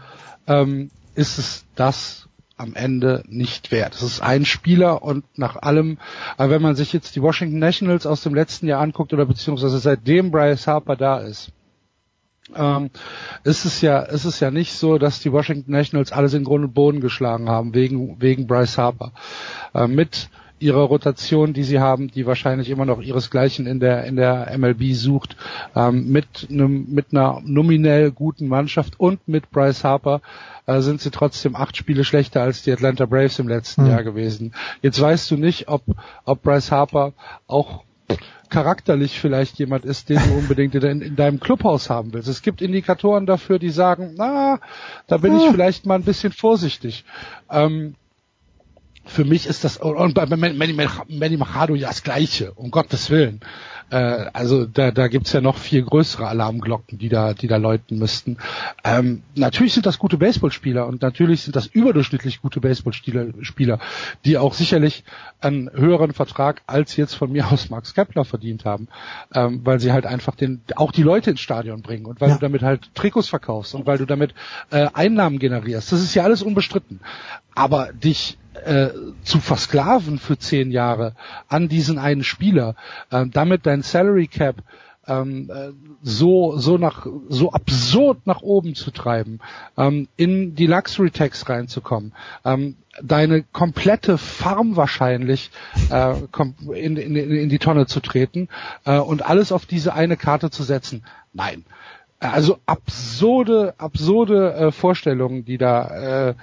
ähm, 0.46 0.90
ist 1.14 1.38
es 1.38 1.64
das 1.74 2.28
am 2.56 2.74
Ende 2.74 3.24
nicht 3.26 3.72
wert. 3.72 3.94
Es 3.94 4.02
ist 4.02 4.20
ein 4.20 4.44
Spieler 4.44 5.02
und 5.02 5.24
nach 5.36 5.56
allem, 5.56 5.98
aber 6.36 6.50
wenn 6.50 6.62
man 6.62 6.76
sich 6.76 6.92
jetzt 6.92 7.16
die 7.16 7.22
Washington 7.22 7.58
Nationals 7.58 8.06
aus 8.06 8.22
dem 8.22 8.34
letzten 8.34 8.68
Jahr 8.68 8.80
anguckt 8.80 9.12
oder 9.12 9.26
beziehungsweise 9.26 9.78
seitdem 9.78 10.30
Bryce 10.30 10.66
Harper 10.66 10.96
da 10.96 11.18
ist, 11.18 11.50
ähm, 12.54 12.90
ist 13.42 13.64
es 13.64 13.80
ja, 13.80 14.00
ist 14.00 14.24
es 14.24 14.40
ja 14.40 14.50
nicht 14.50 14.74
so, 14.74 14.98
dass 14.98 15.20
die 15.20 15.32
Washington 15.32 15.72
Nationals 15.72 16.12
alles 16.12 16.34
in 16.34 16.44
Grund 16.44 16.64
und 16.64 16.74
Boden 16.74 17.00
geschlagen 17.00 17.48
haben 17.48 17.74
wegen 17.74 18.20
wegen 18.20 18.46
Bryce 18.46 18.78
Harper. 18.78 19.12
Äh, 19.74 19.86
mit 19.86 20.28
ihrer 20.60 20.82
Rotation, 20.82 21.52
die 21.52 21.64
sie 21.64 21.80
haben, 21.80 22.08
die 22.08 22.26
wahrscheinlich 22.26 22.70
immer 22.70 22.84
noch 22.84 23.02
ihresgleichen 23.02 23.66
in 23.66 23.80
der 23.80 24.04
in 24.04 24.16
der 24.16 24.56
MLB 24.56 24.94
sucht, 24.94 25.36
ähm, 25.74 26.10
mit 26.10 26.48
einem 26.50 26.86
mit 26.88 27.06
einer 27.12 27.40
nominell 27.44 28.10
guten 28.10 28.46
Mannschaft 28.48 28.98
und 29.00 29.26
mit 29.26 29.50
Bryce 29.50 29.84
Harper 29.84 30.20
äh, 30.66 30.80
sind 30.80 31.00
sie 31.00 31.10
trotzdem 31.10 31.56
acht 31.56 31.76
Spiele 31.76 32.04
schlechter 32.04 32.42
als 32.42 32.62
die 32.62 32.72
Atlanta 32.72 33.06
Braves 33.06 33.38
im 33.38 33.48
letzten 33.48 33.84
Mhm. 33.84 33.90
Jahr 33.90 34.04
gewesen. 34.04 34.54
Jetzt 34.80 35.00
weißt 35.00 35.30
du 35.30 35.36
nicht, 35.36 35.68
ob 35.68 35.82
ob 36.24 36.42
Bryce 36.42 36.70
Harper 36.70 37.12
auch 37.46 37.84
charakterlich 38.48 39.18
vielleicht 39.20 39.58
jemand 39.58 39.84
ist, 39.84 40.08
den 40.08 40.18
du 40.18 40.34
unbedingt 40.38 40.74
in, 40.74 41.00
in 41.02 41.16
deinem 41.16 41.40
Clubhaus 41.40 41.90
haben 41.90 42.12
willst. 42.12 42.28
Es 42.28 42.42
gibt 42.42 42.62
Indikatoren 42.62 43.26
dafür, 43.26 43.58
die 43.58 43.70
sagen, 43.70 44.14
na, 44.16 44.60
da 45.06 45.16
bin 45.18 45.36
ich 45.36 45.42
Ah. 45.44 45.50
vielleicht 45.50 45.86
mal 45.86 45.96
ein 45.96 46.04
bisschen 46.04 46.32
vorsichtig. 46.32 47.04
Ähm, 47.50 47.94
für 49.06 49.24
mich 49.24 49.46
ist 49.46 49.64
das, 49.64 49.76
und 49.76 50.14
bei 50.14 50.26
Manny, 50.26 50.72
Manny, 51.08 51.36
Machado 51.36 51.74
ja 51.74 51.88
das 51.88 52.02
Gleiche, 52.02 52.52
um 52.52 52.70
Gottes 52.70 53.10
Willen. 53.10 53.40
Äh, 53.90 53.96
also 54.32 54.64
da, 54.64 54.90
da 54.92 55.08
gibt's 55.08 55.32
ja 55.32 55.40
noch 55.42 55.58
viel 55.58 55.82
größere 55.82 56.26
Alarmglocken, 56.26 56.98
die 56.98 57.10
da, 57.10 57.34
die 57.34 57.46
da 57.46 57.56
läuten 57.58 57.98
müssten. 57.98 58.38
Ähm, 58.82 59.22
natürlich 59.34 59.74
sind 59.74 59.84
das 59.84 59.98
gute 59.98 60.16
Baseballspieler 60.16 60.86
und 60.86 61.02
natürlich 61.02 61.42
sind 61.42 61.54
das 61.54 61.66
überdurchschnittlich 61.66 62.40
gute 62.40 62.60
Baseballspieler, 62.60 63.26
Spieler, 63.42 63.78
die 64.24 64.38
auch 64.38 64.54
sicherlich 64.54 65.04
einen 65.40 65.70
höheren 65.70 66.12
Vertrag 66.14 66.62
als 66.66 66.96
jetzt 66.96 67.14
von 67.14 67.30
mir 67.30 67.50
aus 67.52 67.68
Max 67.68 67.92
Kepler 67.94 68.24
verdient 68.24 68.64
haben, 68.64 68.88
ähm, 69.34 69.60
weil 69.64 69.80
sie 69.80 69.92
halt 69.92 70.06
einfach 70.06 70.34
den, 70.34 70.62
auch 70.76 70.92
die 70.92 71.02
Leute 71.02 71.30
ins 71.30 71.40
Stadion 71.40 71.82
bringen 71.82 72.06
und 72.06 72.20
weil 72.22 72.30
Ja. 72.30 72.34
du 72.36 72.40
damit 72.40 72.62
halt 72.62 72.90
Trikots 72.94 73.28
verkaufst 73.28 73.74
und 73.74 73.86
weil 73.86 73.98
du 73.98 74.06
damit 74.06 74.34
äh, 74.70 74.88
Einnahmen 74.94 75.38
generierst. 75.38 75.92
Das 75.92 76.00
ist 76.00 76.14
ja 76.14 76.22
alles 76.24 76.42
unbestritten. 76.42 77.00
Aber 77.54 77.92
dich 77.92 78.38
äh, 78.54 78.90
zu 79.22 79.40
versklaven 79.40 80.18
für 80.18 80.38
zehn 80.38 80.70
Jahre 80.70 81.14
an 81.48 81.68
diesen 81.68 81.98
einen 81.98 82.24
Spieler, 82.24 82.76
äh, 83.10 83.26
damit 83.26 83.66
dein 83.66 83.82
Salary 83.82 84.26
Cap 84.26 84.56
ähm, 85.06 85.50
äh, 85.54 85.72
so 86.02 86.56
so 86.56 86.78
nach 86.78 87.06
so 87.28 87.52
absurd 87.52 88.26
nach 88.26 88.42
oben 88.42 88.74
zu 88.74 88.90
treiben, 88.90 89.40
ähm, 89.76 90.08
in 90.16 90.54
die 90.54 90.66
Luxury 90.66 91.10
Tax 91.10 91.48
reinzukommen, 91.48 92.12
ähm, 92.44 92.76
deine 93.02 93.42
komplette 93.42 94.18
Farm 94.18 94.76
wahrscheinlich 94.76 95.50
äh, 95.90 96.14
in, 96.74 96.96
in, 96.96 97.16
in 97.16 97.48
die 97.48 97.58
Tonne 97.58 97.86
zu 97.86 98.00
treten 98.00 98.48
äh, 98.84 98.98
und 98.98 99.24
alles 99.24 99.52
auf 99.52 99.66
diese 99.66 99.94
eine 99.94 100.16
Karte 100.16 100.50
zu 100.50 100.62
setzen. 100.62 101.04
Nein. 101.32 101.64
Also 102.20 102.58
absurde, 102.64 103.74
absurde 103.76 104.54
äh, 104.54 104.72
Vorstellungen, 104.72 105.44
die 105.44 105.58
da, 105.58 106.28
äh, 106.30 106.34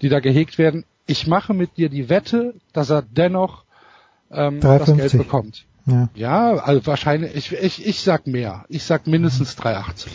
die 0.00 0.08
da 0.08 0.20
gehegt 0.20 0.58
werden. 0.58 0.84
Ich 1.06 1.26
mache 1.26 1.54
mit 1.54 1.76
dir 1.76 1.88
die 1.88 2.08
Wette, 2.08 2.54
dass 2.72 2.90
er 2.90 3.02
dennoch 3.02 3.64
ähm, 4.30 4.60
das 4.60 4.88
3,50. 4.88 4.96
Geld 4.96 5.18
bekommt. 5.18 5.66
Ja. 5.86 6.08
Ja, 6.14 6.54
also 6.54 6.86
wahrscheinlich, 6.86 7.34
ich, 7.34 7.52
ich, 7.52 7.86
ich 7.86 8.00
sag 8.00 8.26
mehr. 8.26 8.64
Ich 8.68 8.84
sag 8.84 9.06
mindestens 9.06 9.56
3,80. 9.58 10.06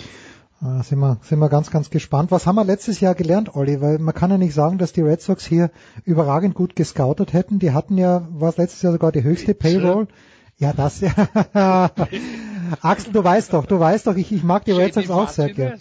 Ah, 0.61 0.83
sind 0.83 0.99
wir, 0.99 1.17
sind 1.21 1.39
wir 1.39 1.47
ganz, 1.47 1.71
ganz 1.71 1.89
gespannt. 1.89 2.31
Was 2.31 2.45
haben 2.45 2.55
wir 2.55 2.65
letztes 2.65 2.99
Jahr 2.99 3.15
gelernt, 3.15 3.55
Olli? 3.55 3.79
Weil 3.79 3.97
man 3.99 4.13
kann 4.13 4.29
ja 4.29 4.37
nicht 4.37 4.53
sagen, 4.53 4.77
dass 4.77 4.91
die 4.91 5.01
Red 5.01 5.21
Sox 5.21 5.45
hier 5.45 5.71
überragend 6.03 6.53
gut 6.53 6.75
gescoutet 6.75 7.31
hätten. 7.31 7.59
Die 7.59 7.71
hatten 7.71 7.97
ja, 7.97 8.27
war 8.31 8.49
es 8.49 8.57
letztes 8.57 8.81
Jahr 8.81 8.91
sogar 8.91 9.11
die 9.11 9.23
höchste 9.23 9.53
Payroll. 9.53 10.07
Ja, 10.57 10.73
das 10.73 10.99
ja. 11.53 11.91
Axel, 12.81 13.13
du 13.13 13.23
weißt 13.23 13.53
doch, 13.53 13.65
du 13.65 13.79
weißt 13.79 14.07
doch, 14.07 14.15
ich, 14.15 14.31
ich 14.31 14.43
mag 14.43 14.65
die 14.65 14.71
Red 14.71 14.93
Sox 14.93 15.09
auch 15.09 15.29
sehr 15.29 15.49
gern. 15.53 15.79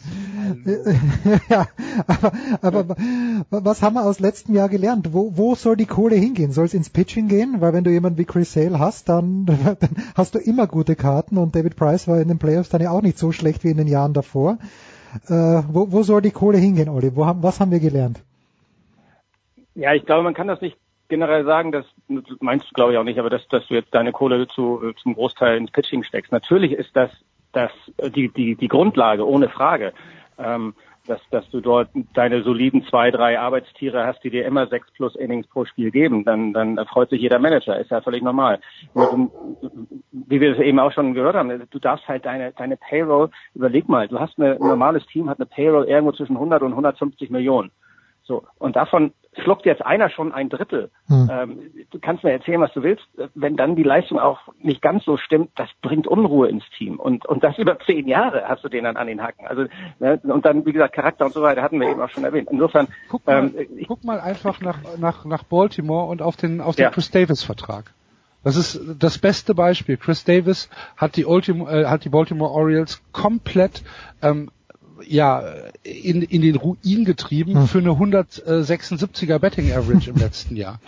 ja, 1.49 1.67
aber, 2.63 2.79
aber 2.81 2.97
was 3.51 3.83
haben 3.83 3.95
wir 3.95 4.05
aus 4.05 4.21
letztem 4.21 4.55
Jahr 4.55 4.69
gelernt? 4.69 5.13
Wo, 5.13 5.37
wo 5.37 5.55
soll 5.55 5.77
die 5.77 5.87
Kohle 5.87 6.17
hingehen? 6.17 6.53
Soll 6.53 6.67
es 6.67 6.75
ins 6.75 6.91
Pitching 6.91 7.29
gehen? 7.29 7.61
Weil 7.61 7.73
wenn 7.73 7.85
du 7.85 7.91
jemanden 7.91 8.19
wie 8.19 8.25
Chris 8.25 8.53
Sale 8.53 8.79
hast, 8.79 9.09
dann, 9.09 9.47
dann 9.81 9.91
hast 10.15 10.35
du 10.35 10.39
immer 10.39 10.67
gute 10.67 10.97
Karten 10.97 11.37
und 11.39 11.55
David 11.55 11.77
Price 11.77 12.09
war 12.09 12.21
in 12.21 12.29
den 12.29 12.39
Playoffs 12.39 12.71
dann 12.71 12.81
ja 12.81 12.91
auch 12.91 13.03
nicht 13.03 13.19
so 13.19 13.33
schlecht 13.33 13.65
wie 13.65 13.71
in 13.71 13.77
den 13.77 13.89
Jahren 13.89 14.15
davor. 14.15 14.59
Äh, 15.29 15.63
wo, 15.69 15.91
wo 15.93 16.03
soll 16.03 16.23
die 16.23 16.31
Kohle 16.31 16.59
hingehen, 16.59 16.89
Olli? 16.89 17.15
Wo 17.17 17.27
haben, 17.27 17.43
was 17.43 17.61
haben 17.61 17.71
wir 17.71 17.81
gelernt? 17.81 18.23
Ja, 19.75 19.95
ich 19.95 20.05
glaube, 20.05 20.25
man 20.25 20.35
kann 20.35 20.49
das 20.49 20.61
nicht 20.61 20.77
generell 21.09 21.45
sagen, 21.45 21.73
das 21.73 21.85
meinst 22.41 22.67
du 22.67 22.75
glaube 22.75 22.93
ich 22.93 22.99
auch 22.99 23.05
nicht, 23.05 23.19
aber 23.19 23.31
dass, 23.31 23.47
dass 23.49 23.67
du 23.67 23.75
jetzt 23.75 23.95
deine 23.95 24.13
Kohle 24.13 24.49
zu, 24.49 24.93
zum 25.03 25.15
Großteil 25.15 25.57
ins 25.57 25.71
Pitching 25.71 26.03
steckst. 26.03 26.33
Natürlich 26.33 26.73
ist 26.73 26.95
das, 26.95 27.11
das 27.53 27.71
die, 28.15 28.29
die, 28.29 28.57
die 28.57 28.69
Grundlage, 28.69 29.27
ohne 29.27 29.49
Frage. 29.49 29.93
Ähm, 30.39 30.75
dass, 31.09 31.21
dass 31.31 31.49
du 31.51 31.61
dort 31.61 31.89
deine 32.15 32.43
soliden 32.43 32.85
zwei, 32.85 33.11
drei 33.11 33.39
Arbeitstiere 33.39 34.07
hast, 34.07 34.23
die 34.23 34.31
dir 34.31 34.45
immer 34.45 34.67
sechs 34.67 34.91
plus 34.93 35.17
Innings 35.17 35.47
pro 35.47 35.65
Spiel 35.65 35.91
geben, 35.91 36.25
dann, 36.25 36.53
dann 36.53 36.79
freut 36.87 37.11
sich 37.11 37.21
jeder 37.21 37.39
Manager, 37.39 37.79
ist 37.79 37.91
ja 37.91 38.01
völlig 38.01 38.23
normal. 38.23 38.61
Du, 38.95 39.31
wie 40.13 40.41
wir 40.41 40.53
es 40.53 40.59
eben 40.59 40.79
auch 40.79 40.93
schon 40.93 41.15
gehört 41.15 41.35
haben, 41.35 41.67
du 41.71 41.79
darfst 41.79 42.07
halt 42.07 42.27
deine, 42.27 42.53
deine 42.53 42.77
Payroll, 42.77 43.31
überleg 43.55 43.89
mal, 43.89 44.09
du 44.09 44.21
hast 44.21 44.39
eine, 44.39 44.53
ein 44.53 44.59
normales 44.59 45.07
Team, 45.07 45.29
hat 45.29 45.39
eine 45.39 45.47
Payroll 45.47 45.87
irgendwo 45.87 46.13
zwischen 46.13 46.37
100 46.37 46.63
und 46.63 46.73
150 46.73 47.31
Millionen. 47.31 47.71
So, 48.23 48.45
und 48.59 48.77
davon 48.77 49.13
schluckt 49.43 49.67
jetzt 49.67 49.85
einer 49.85 50.11
schon 50.11 50.33
ein 50.33 50.49
Drittel. 50.49 50.91
Hm. 51.07 51.31
Ähm, 51.31 51.59
du 51.91 51.99
kannst 51.99 52.25
mir 52.25 52.33
erzählen, 52.33 52.61
was 52.61 52.73
du 52.73 52.83
willst. 52.83 53.05
Wenn 53.35 53.57
dann 53.57 53.77
die 53.77 53.83
Leistung 53.83 54.19
auch 54.19 54.41
nicht 54.61 54.83
ganz 54.83 55.05
so 55.05 55.17
stimmt, 55.17 55.51
das 55.57 55.69
bringt 55.83 56.07
Unruhe 56.07 56.49
ins 56.49 56.65
Team. 56.77 56.99
Und, 56.99 57.27
und 57.27 57.43
das 57.45 57.57
über 57.59 57.79
zehn 57.81 58.07
Jahre 58.09 58.45
hast 58.49 58.65
du 58.65 58.69
den 58.69 58.85
dann 58.85 58.97
an 58.97 59.07
den 59.07 59.23
Hacken. 59.23 59.47
Also, 59.47 59.67
ne, 59.99 60.21
und 60.23 60.45
dann, 60.45 60.67
wie 60.67 60.73
gesagt, 60.73 60.95
Charakter 60.95 61.25
und 61.25 61.33
so 61.33 61.43
weiter 61.43 61.63
hatten 61.63 61.81
wir 61.81 61.89
eben 61.89 62.01
auch 62.01 62.11
schon 62.11 62.25
erwähnt. 62.25 62.49
Insofern, 62.51 62.89
Guck 63.09 63.27
mal, 63.27 63.45
ähm, 63.45 63.55
ich, 63.77 63.89
guck 63.89 64.05
mal 64.05 64.21
einfach 64.21 64.61
nach, 64.61 64.79
nach, 64.99 65.25
nach 65.25 65.43
Baltimore 65.45 66.07
und 66.07 66.23
auf 66.23 66.37
den, 66.37 66.61
auf 66.61 66.77
den 66.77 66.85
Ja. 66.85 66.91
Chris 66.91 67.11
Davis 67.11 67.43
Vertrag. 67.43 67.93
Das 68.45 68.57
ist 68.57 68.81
das 68.99 69.19
beste 69.19 69.55
Beispiel. 69.55 69.97
Chris 69.97 70.25
Davis 70.25 70.71
hat 70.97 71.17
die, 71.17 71.27
Ultimo, 71.27 71.69
äh, 71.69 71.87
hat 71.87 72.05
die 72.05 72.09
Baltimore 72.09 72.53
Orioles 72.53 73.03
komplett 73.13 73.83
ähm, 74.23 74.51
ja, 75.05 75.43
in, 75.83 76.23
in 76.23 76.43
den 76.43 76.57
Ruin 76.57 77.05
getrieben 77.05 77.55
Hm. 77.55 77.67
für 77.67 77.79
eine 77.79 77.91
176er 77.91 79.39
Betting 79.39 79.73
Average 79.73 80.11
im 80.11 80.17
letzten 80.21 80.57
Jahr. 80.57 80.81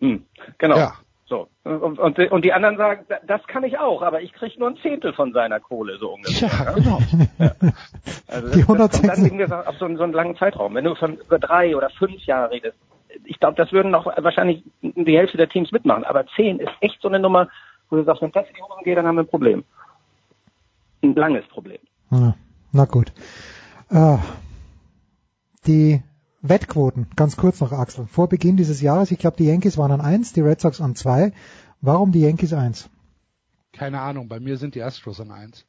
hm, 0.00 0.24
genau. 0.58 0.76
Ja. 0.76 0.92
So. 1.26 1.48
Und, 1.64 1.98
und, 1.98 2.18
und 2.18 2.44
die 2.44 2.52
anderen 2.52 2.76
sagen, 2.76 3.06
"Da- 3.08 3.18
das 3.26 3.42
kann 3.46 3.64
ich 3.64 3.78
auch, 3.78 4.02
aber 4.02 4.20
ich 4.20 4.32
kriege 4.34 4.58
nur 4.58 4.68
ein 4.68 4.76
Zehntel 4.82 5.14
von 5.14 5.32
seiner 5.32 5.58
Kohle, 5.58 5.96
so 5.98 6.12
ungefähr. 6.12 6.48
Ja, 6.48 6.72
genau. 6.74 6.98
Also 8.28 8.48
Die 8.52 8.60
das, 8.60 8.66
das 8.66 8.66
kommt 8.66 8.80
160. 8.80 9.06
dann 9.10 9.26
eben 9.26 9.38
gesagt 9.38 9.66
auf 9.66 9.76
so, 9.78 9.86
einen- 9.86 9.96
so 9.96 10.02
einen 10.02 10.12
langen 10.12 10.36
Zeitraum. 10.36 10.74
Wenn 10.74 10.84
du 10.84 10.94
von 10.94 11.16
über 11.16 11.38
drei 11.38 11.74
oder 11.74 11.88
fünf 11.90 12.22
Jahre 12.26 12.50
redest, 12.50 12.76
ich 13.24 13.40
glaube, 13.40 13.56
das 13.56 13.72
würden 13.72 13.90
noch 13.90 14.04
wahrscheinlich 14.04 14.62
die 14.82 15.16
Hälfte 15.16 15.38
der 15.38 15.48
Teams 15.48 15.72
mitmachen. 15.72 16.04
Aber 16.04 16.26
zehn 16.36 16.58
ist 16.60 16.72
echt 16.80 17.00
so 17.00 17.08
eine 17.08 17.18
Nummer, 17.20 17.48
wo 17.88 17.96
du 17.96 18.04
sagst, 18.04 18.20
wenn 18.20 18.32
das 18.32 18.46
in 18.48 18.54
die 18.56 18.62
Hose 18.62 18.82
geht, 18.84 18.98
dann 18.98 19.06
haben 19.06 19.16
wir 19.16 19.22
ein 19.22 19.28
Problem. 19.28 19.64
Ein 21.02 21.14
langes 21.14 21.46
Problem. 21.46 21.78
Ja, 22.10 22.34
na 22.74 22.84
gut. 22.84 23.12
Äh, 23.90 24.18
die 25.66 26.02
Wettquoten, 26.42 27.06
ganz 27.16 27.36
kurz 27.36 27.60
noch, 27.60 27.72
Axel. 27.72 28.06
Vor 28.06 28.28
Beginn 28.28 28.56
dieses 28.56 28.82
Jahres, 28.82 29.10
ich 29.10 29.18
glaube, 29.18 29.36
die 29.38 29.46
Yankees 29.46 29.78
waren 29.78 29.92
an 29.92 30.00
eins, 30.02 30.32
die 30.34 30.42
Red 30.42 30.60
Sox 30.60 30.80
an 30.80 30.94
zwei. 30.94 31.32
Warum 31.80 32.12
die 32.12 32.20
Yankees 32.20 32.52
eins? 32.52 32.90
Keine 33.72 34.00
Ahnung, 34.00 34.28
bei 34.28 34.40
mir 34.40 34.58
sind 34.58 34.74
die 34.74 34.82
Astros 34.82 35.20
an 35.20 35.30
eins. 35.30 35.64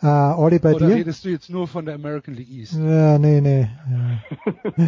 äh, 0.00 0.06
Olli, 0.06 0.58
bei 0.58 0.74
Oder 0.74 0.88
dir? 0.88 0.96
redest 0.96 1.24
du 1.24 1.30
jetzt 1.30 1.50
nur 1.50 1.66
von 1.66 1.86
der 1.86 1.94
American 1.96 2.34
League 2.34 2.50
East? 2.50 2.74
Ja, 2.74 3.18
nee, 3.18 3.40
nee. 3.40 3.68
Ja. 3.90 4.54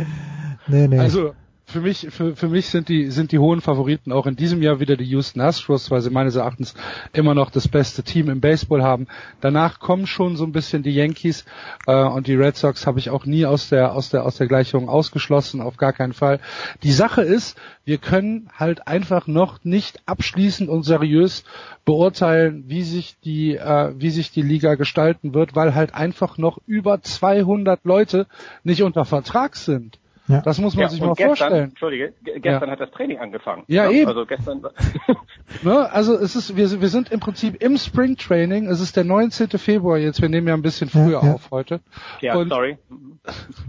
nee, 0.68 0.86
nee. 0.86 0.98
Also 0.98 1.34
für 1.68 1.82
mich, 1.82 2.06
für, 2.10 2.34
für 2.34 2.48
mich 2.48 2.66
sind 2.70 2.88
die, 2.88 3.10
sind 3.10 3.30
die 3.30 3.38
hohen 3.38 3.60
Favoriten 3.60 4.10
auch 4.10 4.26
in 4.26 4.36
diesem 4.36 4.62
Jahr 4.62 4.80
wieder 4.80 4.96
die 4.96 5.04
Houston 5.04 5.42
Astros, 5.42 5.90
weil 5.90 6.00
sie 6.00 6.08
meines 6.08 6.34
Erachtens 6.34 6.74
immer 7.12 7.34
noch 7.34 7.50
das 7.50 7.68
beste 7.68 8.02
Team 8.02 8.30
im 8.30 8.40
Baseball 8.40 8.82
haben. 8.82 9.06
Danach 9.42 9.78
kommen 9.78 10.06
schon 10.06 10.36
so 10.36 10.44
ein 10.44 10.52
bisschen 10.52 10.82
die 10.82 10.94
Yankees 10.94 11.44
äh, 11.86 11.92
und 11.92 12.26
die 12.26 12.34
Red 12.34 12.56
Sox 12.56 12.86
habe 12.86 12.98
ich 12.98 13.10
auch 13.10 13.26
nie 13.26 13.44
aus 13.44 13.68
der, 13.68 13.92
aus 13.92 14.08
der, 14.08 14.24
aus 14.24 14.36
der 14.36 14.46
Gleichung 14.46 14.88
ausgeschlossen, 14.88 15.60
auf 15.60 15.76
gar 15.76 15.92
keinen 15.92 16.14
Fall. 16.14 16.40
Die 16.82 16.92
Sache 16.92 17.20
ist, 17.20 17.58
wir 17.84 17.98
können 17.98 18.48
halt 18.56 18.86
einfach 18.86 19.26
noch 19.26 19.62
nicht 19.62 20.00
abschließend 20.06 20.70
und 20.70 20.84
seriös 20.84 21.44
beurteilen, 21.84 22.64
wie 22.66 22.82
sich 22.82 23.18
die, 23.20 23.56
äh, 23.56 23.92
wie 23.94 24.10
sich 24.10 24.30
die 24.30 24.42
Liga 24.42 24.76
gestalten 24.76 25.34
wird, 25.34 25.54
weil 25.54 25.74
halt 25.74 25.92
einfach 25.92 26.38
noch 26.38 26.58
über 26.66 27.02
200 27.02 27.84
Leute 27.84 28.26
nicht 28.64 28.82
unter 28.82 29.04
Vertrag 29.04 29.54
sind. 29.54 29.98
Ja. 30.28 30.42
Das 30.42 30.58
muss 30.58 30.74
man 30.74 30.82
Ja, 30.82 30.88
sich 30.90 31.00
mal 31.00 31.08
gestern, 31.14 31.26
vorstellen. 31.28 31.68
Entschuldige, 31.70 32.12
ge- 32.22 32.38
gestern 32.40 32.70
hat 32.70 32.80
das 32.80 32.90
Training 32.90 33.18
angefangen. 33.18 33.64
Ja, 33.66 33.90
eben. 33.90 34.08
Also 34.08 34.26
gestern. 34.26 34.62
Ne? 35.62 35.90
Also 35.90 36.14
es 36.14 36.36
ist, 36.36 36.56
wir, 36.56 36.80
wir 36.80 36.88
sind 36.88 37.10
im 37.10 37.20
Prinzip 37.20 37.62
im 37.62 37.78
Spring 37.78 38.16
Training. 38.16 38.66
Es 38.66 38.80
ist 38.80 38.96
der 38.96 39.04
19. 39.04 39.48
Februar 39.58 39.96
jetzt. 39.96 40.20
Wir 40.20 40.28
nehmen 40.28 40.46
ja 40.46 40.54
ein 40.54 40.60
bisschen 40.62 40.90
Ja, 40.92 41.04
früher 41.04 41.22
ja. 41.24 41.34
auf 41.34 41.50
heute. 41.50 41.80
ja, 42.20 42.36
und, 42.36 42.50
sorry. 42.50 42.76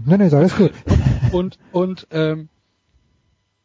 nee, 0.04 0.26
ist 0.26 0.34
alles 0.34 0.54
gut. 0.56 0.72
und 1.32 1.58
und 1.72 2.06
ähm, 2.10 2.48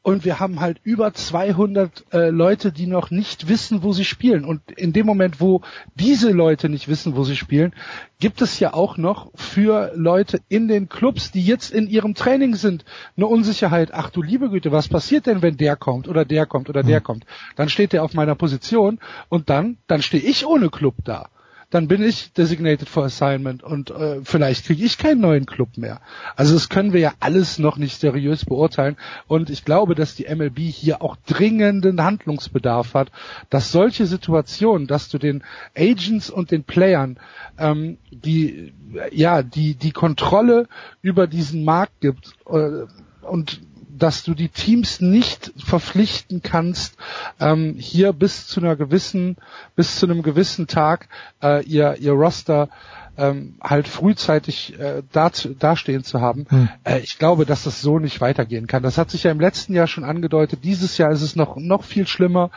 und 0.05 0.23
wir 0.23 0.39
haben 0.39 0.59
halt 0.59 0.79
über 0.83 1.15
200 1.15 2.05
äh, 2.13 2.29
Leute, 2.29 2.71
die 2.71 2.85
noch 2.85 3.09
nicht 3.09 3.49
wissen, 3.49 3.81
wo 3.81 3.91
sie 3.91 4.05
spielen. 4.05 4.45
Und 4.45 4.61
in 4.69 4.93
dem 4.93 5.07
Moment, 5.07 5.41
wo 5.41 5.61
diese 5.95 6.29
Leute 6.29 6.69
nicht 6.69 6.87
wissen, 6.87 7.15
wo 7.15 7.23
sie 7.23 7.35
spielen, 7.35 7.73
gibt 8.19 8.43
es 8.43 8.59
ja 8.59 8.75
auch 8.75 8.97
noch 8.97 9.31
für 9.33 9.93
Leute 9.95 10.41
in 10.47 10.67
den 10.67 10.89
Clubs, 10.89 11.31
die 11.31 11.43
jetzt 11.43 11.73
in 11.73 11.87
ihrem 11.87 12.13
Training 12.13 12.53
sind, 12.53 12.85
eine 13.17 13.25
Unsicherheit. 13.25 13.95
Ach 13.95 14.11
du 14.11 14.21
liebe 14.21 14.51
Güte, 14.51 14.71
was 14.71 14.89
passiert 14.89 15.25
denn, 15.25 15.41
wenn 15.41 15.57
der 15.57 15.75
kommt 15.75 16.07
oder 16.07 16.23
der 16.23 16.45
kommt 16.45 16.69
oder 16.69 16.83
der 16.83 17.01
kommt? 17.01 17.25
Dann 17.55 17.69
steht 17.69 17.91
der 17.91 18.03
auf 18.03 18.13
meiner 18.13 18.35
Position 18.35 18.99
und 19.29 19.49
dann, 19.49 19.79
dann 19.87 20.03
stehe 20.03 20.21
ich 20.21 20.45
ohne 20.45 20.69
Club 20.69 20.97
da 21.03 21.29
dann 21.69 21.87
bin 21.87 22.03
ich 22.03 22.33
designated 22.33 22.87
for 22.87 23.05
assignment 23.05 23.63
und 23.63 23.91
äh, 23.91 24.21
vielleicht 24.23 24.65
kriege 24.65 24.83
ich 24.85 24.97
keinen 24.97 25.21
neuen 25.21 25.45
Club 25.45 25.77
mehr. 25.77 26.01
Also 26.35 26.53
das 26.53 26.69
können 26.69 26.93
wir 26.93 26.99
ja 26.99 27.13
alles 27.19 27.59
noch 27.59 27.77
nicht 27.77 27.99
seriös 27.99 28.45
beurteilen 28.45 28.97
und 29.27 29.49
ich 29.49 29.65
glaube, 29.65 29.95
dass 29.95 30.15
die 30.15 30.33
MLB 30.33 30.59
hier 30.59 31.01
auch 31.01 31.15
dringenden 31.27 32.03
Handlungsbedarf 32.03 32.93
hat, 32.93 33.11
dass 33.49 33.71
solche 33.71 34.05
Situationen, 34.05 34.87
dass 34.87 35.09
du 35.09 35.17
den 35.17 35.43
Agents 35.75 36.29
und 36.29 36.51
den 36.51 36.63
Playern 36.63 37.19
ähm, 37.57 37.97
die 38.11 38.73
ja 39.11 39.43
die 39.43 39.75
die 39.75 39.91
Kontrolle 39.91 40.67
über 41.01 41.27
diesen 41.27 41.63
Markt 41.63 42.01
gibt 42.01 42.33
äh, 42.47 42.85
und 43.21 43.61
dass 43.97 44.23
du 44.23 44.33
die 44.33 44.49
Teams 44.49 45.01
nicht 45.01 45.51
verpflichten 45.57 46.41
kannst, 46.41 46.97
ähm, 47.39 47.75
hier 47.77 48.13
bis 48.13 48.47
zu 48.47 48.59
einer 48.59 48.75
gewissen, 48.75 49.37
bis 49.75 49.97
zu 49.97 50.05
einem 50.05 50.21
gewissen 50.21 50.67
Tag 50.67 51.07
äh, 51.41 51.63
ihr, 51.65 51.97
ihr 51.99 52.13
Roster 52.13 52.69
ähm, 53.17 53.55
halt 53.61 53.87
frühzeitig 53.87 54.77
äh, 54.79 55.01
dazu, 55.11 55.53
dastehen 55.53 56.03
zu 56.03 56.19
haben. 56.19 56.45
Hm. 56.49 56.69
Äh, 56.83 56.99
ich 56.99 57.17
glaube, 57.17 57.45
dass 57.45 57.63
das 57.63 57.81
so 57.81 57.99
nicht 57.99 58.19
weitergehen 58.21 58.67
kann. 58.67 58.83
Das 58.83 58.97
hat 58.97 59.09
sich 59.09 59.23
ja 59.23 59.31
im 59.31 59.39
letzten 59.39 59.73
Jahr 59.73 59.87
schon 59.87 60.03
angedeutet. 60.03 60.59
Dieses 60.63 60.97
Jahr 60.97 61.11
ist 61.11 61.21
es 61.21 61.35
noch 61.35 61.55
noch 61.55 61.83
viel 61.83 62.07
schlimmer. 62.07 62.51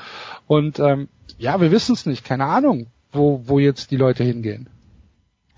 Und 0.47 0.81
ähm, 0.81 1.09
ja, 1.39 1.61
wir 1.61 1.71
wissen 1.71 1.95
es 1.95 2.07
nicht. 2.07 2.25
Keine 2.25 2.47
Ahnung, 2.47 2.89
wo 3.13 3.43
wo 3.47 3.59
jetzt 3.59 3.91
die 3.93 3.97
Leute 3.97 4.25
hingehen 4.25 4.69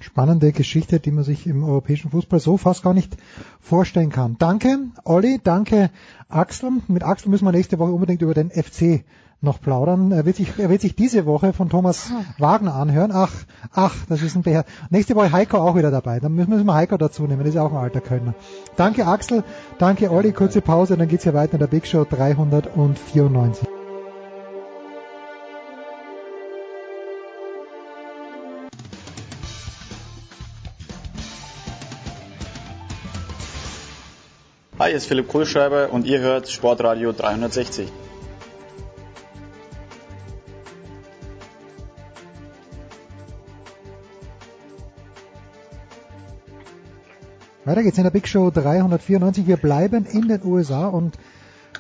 spannende 0.01 0.53
Geschichte, 0.53 0.99
die 0.99 1.11
man 1.11 1.25
sich 1.25 1.47
im 1.47 1.63
europäischen 1.63 2.11
Fußball 2.11 2.41
so 2.41 2.57
fast 2.57 2.83
gar 2.83 2.95
nicht 2.95 3.17
vorstellen 3.61 4.11
kann. 4.11 4.37
Danke, 4.39 4.79
Olli, 5.05 5.41
danke, 5.43 5.91
Axel. 6.29 6.71
Mit 6.89 7.05
Axel 7.05 7.31
müssen 7.31 7.45
wir 7.45 7.53
nächste 7.53 7.79
Woche 7.79 7.93
unbedingt 7.93 8.23
über 8.23 8.35
den 8.35 8.51
FC 8.51 9.05
noch 9.43 9.61
plaudern. 9.61 10.13
Er 10.13 10.27
wird 10.27 10.37
sich, 10.37 10.59
er 10.59 10.69
wird 10.69 10.81
sich 10.81 10.95
diese 10.95 11.25
Woche 11.27 11.53
von 11.53 11.71
Thomas 11.71 12.11
Wagner 12.39 12.75
anhören. 12.75 13.11
Ach, 13.13 13.33
ach, 13.73 13.95
das 14.09 14.23
ist 14.23 14.37
ein 14.37 14.43
Bär. 14.43 14.65
Nächste 14.91 15.15
Woche 15.15 15.33
Heiko 15.33 15.59
auch 15.59 15.77
wieder 15.77 15.91
dabei. 15.91 16.21
Dann 16.21 16.35
müssen 16.35 16.67
wir 16.67 16.75
Heiko 16.75 16.97
dazu 16.97 17.23
nehmen. 17.23 17.41
Das 17.41 17.55
ist 17.55 17.57
auch 17.57 17.73
ein 17.73 17.79
alter 17.79 18.01
Kölner. 18.01 18.35
Danke 18.77 19.07
Axel, 19.07 19.45
danke 19.79 20.11
Olli. 20.11 20.33
Kurze 20.33 20.61
Pause, 20.61 20.97
dann 20.97 21.09
geht's 21.09 21.25
hier 21.25 21.35
weiter 21.35 21.55
in 21.55 21.61
der 21.61 21.69
Big 21.69 21.87
Show 21.87 22.05
394. 22.05 23.80
Hi, 34.81 34.89
hier 34.89 34.97
ist 34.97 35.09
Philipp 35.09 35.29
Kohlschreiber 35.29 35.93
und 35.93 36.07
ihr 36.07 36.21
hört 36.21 36.49
Sportradio 36.49 37.13
360. 37.13 37.87
Weiter 47.67 47.83
geht's 47.83 47.99
in 47.99 48.05
der 48.05 48.11
Big 48.11 48.27
Show 48.27 48.51
394. 48.51 49.47
Wir 49.47 49.59
bleiben 49.59 50.07
in 50.07 50.29
den 50.29 50.43
USA 50.47 50.87
und 50.87 51.19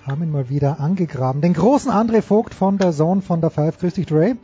haben 0.06 0.22
ihn 0.22 0.30
mal 0.30 0.50
wieder 0.50 0.78
angegraben. 0.78 1.40
Den 1.40 1.54
großen 1.54 1.90
André 1.90 2.20
Vogt 2.20 2.52
von 2.52 2.76
der 2.76 2.92
Zone 2.92 3.22
von 3.22 3.40
der 3.40 3.48
Five. 3.48 3.78
Grüß 3.78 3.94
dich, 3.94 4.04
Dre. 4.04 4.36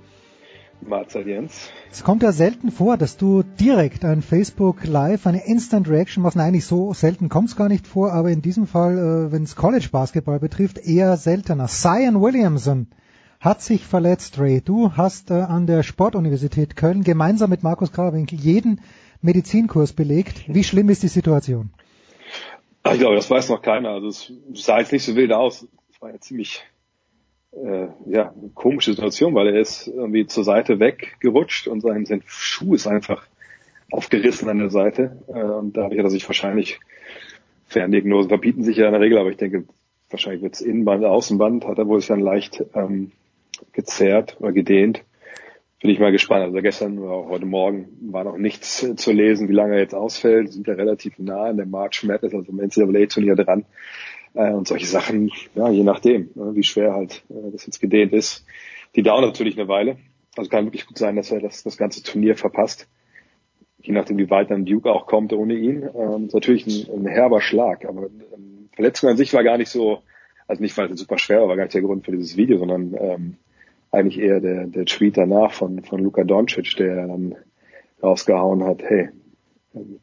Mahlzeit 0.81 1.27
Jens. 1.27 1.71
Es 1.91 2.05
kommt 2.05 2.23
ja 2.23 2.33
selten 2.33 2.71
vor, 2.71 2.97
dass 2.97 3.17
du 3.17 3.43
direkt 3.43 4.05
ein 4.05 4.23
Facebook 4.23 4.87
Live, 4.87 5.27
eine 5.27 5.47
Instant 5.47 5.89
Reaction 5.89 6.23
machst. 6.23 6.37
Nein, 6.37 6.49
eigentlich 6.49 6.67
so 6.67 6.93
selten 6.93 7.29
kommt 7.29 7.49
es 7.49 7.57
gar 7.57 7.69
nicht 7.69 7.87
vor, 7.87 8.13
aber 8.13 8.31
in 8.31 8.43
diesem 8.43 8.67
Fall, 8.67 8.99
äh, 8.99 9.33
wenn 9.33 9.43
es 9.43 9.57
College 9.57 9.89
Basketball 9.91 10.39
betrifft, 10.39 10.79
eher 10.79 11.17
seltener. 11.17 11.67
Zion 11.67 12.21
Williamson 12.21 12.89
hat 13.41 13.63
sich 13.63 13.85
verletzt, 13.85 14.39
Ray. 14.39 14.61
Du 14.61 14.93
hast 14.97 15.31
äh, 15.31 15.35
an 15.35 15.67
der 15.67 15.83
Sportuniversität 15.83 16.77
Köln 16.77 17.03
gemeinsam 17.03 17.51
mit 17.51 17.63
Markus 17.63 17.93
Krawinkel 17.93 18.39
jeden 18.39 18.81
Medizinkurs 19.23 19.93
belegt. 19.93 20.45
Wie 20.47 20.65
schlimm 20.65 20.89
ist 20.89 21.03
die 21.03 21.09
Situation? 21.09 21.71
Ich 22.93 22.99
glaube, 22.99 23.17
das 23.17 23.29
weiß 23.29 23.49
noch 23.49 23.63
keiner. 23.63 23.91
Also 23.91 24.09
es 24.09 24.33
sah 24.55 24.79
jetzt 24.79 24.93
nicht 24.93 25.05
so 25.05 25.17
wild 25.17 25.33
aus. 25.33 25.67
Es 25.93 26.01
war 26.01 26.13
ja 26.13 26.21
ziemlich 26.21 26.63
äh, 27.65 27.89
ja, 28.07 28.35
komische 28.55 28.93
Situation, 28.93 29.35
weil 29.35 29.49
er 29.49 29.61
ist 29.61 29.89
irgendwie 29.89 30.27
zur 30.27 30.45
Seite 30.45 30.79
weggerutscht 30.79 31.69
und 31.69 31.81
sein, 31.81 32.05
sein 32.05 32.23
Schuh 32.27 32.75
ist 32.75 32.87
einfach 32.87 33.27
aufgerissen 33.91 34.49
an 34.49 34.59
der 34.59 34.71
Seite. 34.71 35.19
Äh, 35.29 35.43
und 35.43 35.77
dadurch 35.77 35.99
hat 35.99 36.07
er 36.07 36.11
sich 36.11 36.29
wahrscheinlich, 36.29 36.81
Ferndiagnosen 37.67 38.29
verbieten 38.29 38.63
sich 38.63 38.77
ja 38.77 38.87
in 38.87 38.93
der 38.93 39.01
Regel, 39.01 39.19
aber 39.19 39.31
ich 39.31 39.37
denke, 39.37 39.65
wahrscheinlich 40.11 40.43
wird 40.43 40.55
es 40.55 40.61
Innenband, 40.61 41.05
Außenband, 41.05 41.67
hat 41.67 41.79
er 41.79 41.87
wohl 41.89 42.01
sich 42.01 42.09
dann 42.09 42.21
leicht 42.21 42.65
ähm, 42.75 43.13
gezerrt 43.73 44.37
oder 44.41 44.53
gedehnt. 44.53 45.03
Bin 45.81 45.91
ich 45.91 45.99
mal 45.99 46.13
gespannt. 46.13 46.45
Also 46.45 46.61
gestern 46.63 46.99
oder 46.99 47.13
auch 47.13 47.29
heute 47.29 47.47
Morgen 47.47 47.89
war 48.01 48.25
noch 48.25 48.39
nichts 48.39 48.87
zu 48.97 49.13
lesen, 49.13 49.49
wie 49.49 49.53
lange 49.53 49.75
er 49.75 49.81
jetzt 49.81 49.95
ausfällt. 49.95 50.53
Sind 50.53 50.67
ja 50.67 50.75
relativ 50.75 51.19
nah 51.19 51.45
an 51.45 51.59
der 51.59 51.67
March 51.67 52.03
Madness, 52.03 52.35
also 52.35 52.51
im 52.51 52.61
NCAA-Turnier 52.61 53.37
dran. 53.37 53.67
Äh, 54.37 54.53
und 54.53 54.69
solche 54.69 54.87
Sachen, 54.87 55.33
ja, 55.55 55.71
je 55.71 55.83
nachdem, 55.83 56.31
ne, 56.35 56.55
wie 56.55 56.63
schwer 56.63 56.93
halt 56.93 57.25
äh, 57.31 57.51
das 57.53 57.67
jetzt 57.67 57.81
gedehnt 57.81 58.13
ist. 58.13 58.45
Die 58.95 59.03
dauern 59.03 59.25
natürlich 59.25 59.59
eine 59.59 59.69
Weile. 59.69 59.97
Also 60.37 60.51
kann 60.51 60.67
wirklich 60.67 60.87
gut 60.87 60.99
sein, 60.99 61.17
dass 61.17 61.31
er 61.31 61.41
das, 61.41 61.63
das 61.63 61.79
ganze 61.79 62.03
Turnier 62.03 62.37
verpasst. 62.37 62.87
Je 63.81 63.95
nachdem, 63.95 64.19
wie 64.19 64.29
weit 64.29 64.51
dann 64.51 64.67
Duke 64.67 64.93
auch 64.93 65.07
kommt 65.07 65.33
ohne 65.33 65.55
ihn. 65.55 65.89
Ähm, 65.95 66.27
ist 66.27 66.35
natürlich 66.35 66.67
ein, 66.67 67.01
ein 67.01 67.07
herber 67.07 67.41
Schlag. 67.41 67.87
Aber 67.87 68.07
ähm, 68.07 68.69
Verletzung 68.75 69.09
an 69.09 69.17
sich 69.17 69.33
war 69.33 69.43
gar 69.43 69.57
nicht 69.57 69.71
so, 69.71 70.03
also 70.47 70.63
nicht, 70.63 70.77
weil 70.77 70.91
es 70.91 71.01
super 71.01 71.19
schwer 71.19 71.41
war, 71.41 71.49
war 71.49 71.57
gar 71.57 71.65
nicht 71.65 71.75
der 71.75 71.83
Grund 71.83 72.05
für 72.05 72.13
dieses 72.13 72.37
Video, 72.37 72.59
sondern 72.59 72.95
ähm, 73.01 73.37
eigentlich 73.91 74.19
eher 74.19 74.41
der, 74.41 74.67
der 74.67 74.85
Tweet 74.85 75.17
danach 75.17 75.53
von, 75.53 75.83
von 75.83 76.03
Luka 76.03 76.25
Doncic, 76.25 76.77
der 76.77 77.07
dann 77.07 77.37
rausgehauen 78.03 78.65
hat, 78.65 78.83
hey, 78.83 79.09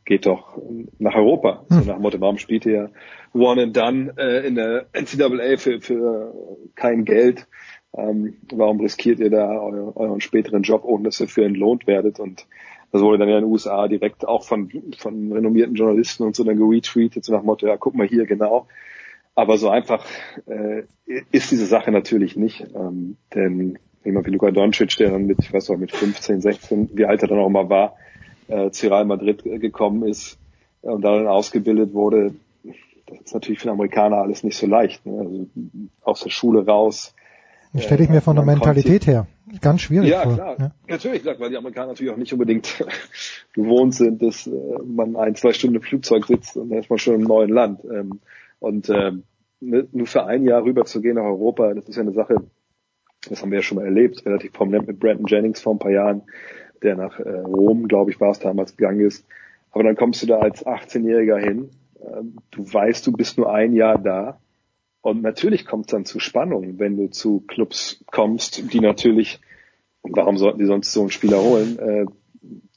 geht 0.05 0.25
doch 0.25 0.57
nach 0.97 1.15
Europa. 1.15 1.65
Hm. 1.69 1.81
So 1.81 1.87
nach 1.87 1.95
dem 1.95 2.01
Motto, 2.01 2.21
warum 2.21 2.37
spielt 2.37 2.65
ihr 2.65 2.91
One 3.33 3.61
and 3.61 3.75
Done 3.75 4.13
äh, 4.17 4.45
in 4.47 4.55
der 4.55 4.87
NCAA 4.93 5.57
für, 5.57 5.81
für 5.81 6.33
kein 6.75 7.05
Geld? 7.05 7.47
Ähm, 7.95 8.37
warum 8.51 8.79
riskiert 8.79 9.19
ihr 9.19 9.29
da 9.29 9.59
euer, 9.59 9.95
euren 9.95 10.21
späteren 10.21 10.63
Job, 10.63 10.83
ohne 10.83 11.05
dass 11.05 11.19
ihr 11.19 11.27
für 11.27 11.45
entlohnt 11.45 11.85
werdet? 11.87 12.19
Und 12.19 12.47
das 12.91 13.01
wurde 13.01 13.17
dann 13.17 13.29
ja 13.29 13.37
in 13.37 13.43
den 13.43 13.51
USA 13.51 13.87
direkt 13.87 14.27
auch 14.27 14.43
von, 14.43 14.69
von 14.97 15.31
renommierten 15.31 15.75
Journalisten 15.75 16.23
und 16.23 16.35
so 16.35 16.43
dann 16.43 16.57
geretweetet, 16.57 17.25
so 17.25 17.33
nach 17.33 17.43
Motto, 17.43 17.67
ja, 17.67 17.77
guck 17.77 17.95
mal 17.95 18.07
hier 18.07 18.25
genau. 18.25 18.67
Aber 19.35 19.57
so 19.57 19.69
einfach 19.69 20.05
äh, 20.45 20.83
ist 21.31 21.51
diese 21.51 21.65
Sache 21.65 21.91
natürlich 21.91 22.35
nicht. 22.35 22.65
Ähm, 22.75 23.17
denn 23.33 23.79
jemand 24.03 24.27
wie 24.27 24.31
Luka 24.31 24.51
Doncic, 24.51 24.95
der 24.97 25.11
dann 25.11 25.25
mit, 25.25 25.39
ich 25.41 25.51
weiß 25.51 25.71
auch, 25.71 25.77
mit 25.77 25.91
15, 25.91 26.41
16, 26.41 26.89
wie 26.93 27.05
alt 27.05 27.21
er 27.23 27.29
dann 27.29 27.39
auch 27.39 27.49
mal 27.49 27.69
war, 27.69 27.95
äh, 28.47 28.69
zu 28.69 28.87
Real 28.87 29.05
Madrid 29.05 29.43
gekommen 29.43 30.07
ist 30.07 30.37
und 30.81 31.01
dann 31.01 31.27
ausgebildet 31.27 31.93
wurde, 31.93 32.35
das 33.13 33.27
ist 33.27 33.33
natürlich 33.33 33.59
für 33.59 33.67
den 33.67 33.73
Amerikaner 33.73 34.17
alles 34.17 34.43
nicht 34.43 34.57
so 34.57 34.67
leicht. 34.67 35.05
Ne? 35.05 35.19
Also 35.19 35.47
aus 36.01 36.21
der 36.21 36.29
Schule 36.29 36.65
raus. 36.65 37.15
Das 37.73 37.85
stelle 37.85 38.03
ich 38.03 38.09
mir 38.09 38.21
von 38.21 38.35
der 38.35 38.45
Mentalität 38.45 39.07
her 39.07 39.27
ganz 39.61 39.81
schwierig 39.81 40.09
ja, 40.09 40.23
vor. 40.23 40.33
Klar. 40.35 40.55
Ja, 40.59 40.71
natürlich, 40.87 41.25
weil 41.25 41.49
die 41.49 41.57
Amerikaner 41.57 41.87
natürlich 41.87 42.11
auch 42.11 42.17
nicht 42.17 42.33
unbedingt 42.33 42.83
gewohnt 43.53 43.93
sind, 43.93 44.21
dass 44.21 44.47
äh, 44.47 44.51
man 44.83 45.15
ein, 45.15 45.35
zwei 45.35 45.53
Stunden 45.53 45.75
im 45.75 45.81
Flugzeug 45.81 46.25
sitzt 46.25 46.57
und 46.57 46.69
dann 46.69 46.79
ist 46.79 46.89
man 46.89 46.99
schon 46.99 47.15
im 47.15 47.21
neuen 47.21 47.49
Land. 47.49 47.81
Ähm, 47.85 48.19
und 48.59 48.89
äh, 48.89 49.11
nur 49.59 50.07
für 50.07 50.25
ein 50.25 50.43
Jahr 50.43 50.63
rüber 50.63 50.85
zu 50.85 51.01
gehen 51.01 51.15
nach 51.15 51.23
Europa, 51.23 51.73
das 51.73 51.87
ist 51.87 51.95
ja 51.95 52.01
eine 52.01 52.13
Sache, 52.13 52.35
das 53.29 53.41
haben 53.41 53.51
wir 53.51 53.59
ja 53.59 53.63
schon 53.63 53.77
mal 53.77 53.85
erlebt, 53.85 54.25
relativ 54.25 54.53
prominent 54.53 54.87
mit 54.87 54.99
Brandon 54.99 55.25
Jennings 55.27 55.61
vor 55.61 55.75
ein 55.75 55.79
paar 55.79 55.91
Jahren 55.91 56.23
der 56.83 56.95
nach 56.95 57.19
äh, 57.19 57.29
Rom, 57.39 57.87
glaube 57.87 58.11
ich, 58.11 58.19
war 58.19 58.31
es 58.31 58.39
damals 58.39 58.75
gegangen 58.75 58.99
ist. 58.99 59.25
Aber 59.71 59.83
dann 59.83 59.95
kommst 59.95 60.21
du 60.21 60.27
da 60.27 60.39
als 60.39 60.65
18-Jähriger 60.65 61.37
hin. 61.37 61.69
Ähm, 62.03 62.37
du 62.51 62.71
weißt, 62.71 63.05
du 63.07 63.11
bist 63.11 63.37
nur 63.37 63.53
ein 63.53 63.73
Jahr 63.73 63.97
da. 63.97 64.39
Und 65.01 65.21
natürlich 65.21 65.65
kommt 65.65 65.87
es 65.87 65.91
dann 65.91 66.05
zu 66.05 66.19
Spannungen, 66.19 66.79
wenn 66.79 66.95
du 66.95 67.09
zu 67.09 67.41
Clubs 67.41 68.03
kommst, 68.05 68.73
die 68.73 68.79
natürlich, 68.79 69.41
warum 70.01 70.37
sollten 70.37 70.59
die 70.59 70.65
sonst 70.65 70.93
so 70.93 71.01
einen 71.01 71.11
Spieler 71.11 71.41
holen, 71.41 71.77
äh, 71.77 72.05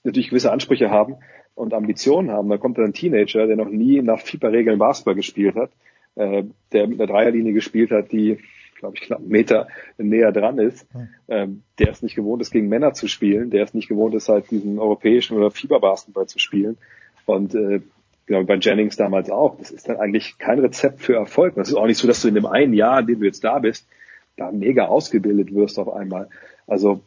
natürlich 0.03 0.31
gewisse 0.31 0.51
Ansprüche 0.51 0.91
haben 0.91 1.17
und 1.55 1.73
Ambitionen 1.73 2.31
haben. 2.31 2.49
Da 2.49 2.59
kommt 2.59 2.79
dann 2.79 2.87
ein 2.87 2.95
Teenager, 2.95 3.47
der 3.47 3.57
noch 3.57 3.69
nie 3.69 4.03
nach 4.03 4.21
FIFA-Regeln 4.21 4.79
Basketball 4.79 5.15
gespielt 5.15 5.55
hat, 5.55 5.71
äh, 6.17 6.45
der 6.73 6.89
mit 6.89 7.01
einer 7.01 7.13
Dreierlinie 7.13 7.53
gespielt 7.53 7.93
hat, 7.93 8.11
die 8.11 8.39
glaube 8.79 8.97
ich, 8.97 9.03
knapp 9.03 9.21
einen 9.21 9.29
Meter 9.29 9.69
näher 9.99 10.33
dran 10.33 10.59
ist, 10.59 10.87
ähm, 11.29 11.63
der 11.79 11.91
es 11.91 12.03
nicht 12.03 12.15
gewohnt 12.15 12.43
ist, 12.43 12.51
gegen 12.51 12.69
Männer 12.69 12.93
zu 12.93 13.09
spielen, 13.09 13.51
der 13.51 13.65
es 13.65 13.75
nicht 13.75 13.89
gewohnt 13.89 14.15
ist, 14.15 14.29
halt 14.29 14.51
diesen 14.51 14.79
europäischen 14.79 15.37
oder 15.37 15.51
Fieberbasketball 15.51 16.27
zu 16.27 16.39
spielen. 16.39 16.77
Und 17.25 17.55
äh, 17.55 17.81
genau 18.27 18.45
bei 18.45 18.57
Jennings 18.57 18.97
damals 18.97 19.31
auch, 19.31 19.57
das 19.57 19.71
ist 19.71 19.89
dann 19.89 19.97
eigentlich 19.97 20.39
kein 20.39 20.59
Rezept 20.59 21.01
für 21.01 21.15
Erfolg. 21.15 21.55
Das 21.55 21.69
ist 21.69 21.75
auch 21.75 21.87
nicht 21.87 21.99
so, 21.99 22.09
dass 22.09 22.23
du 22.23 22.29
in 22.29 22.35
dem 22.35 22.47
einen 22.47 22.75
Jahr, 22.75 23.01
in 23.01 23.07
dem 23.07 23.21
du 23.21 23.27
jetzt 23.27 23.45
da 23.45 23.59
bist, 23.59 23.89
da 24.37 24.53
mega 24.53 24.87
ausgebildet 24.87 25.55
wirst 25.55 25.79
auf 25.79 25.93
einmal. 25.93 26.29
Also 26.67 27.01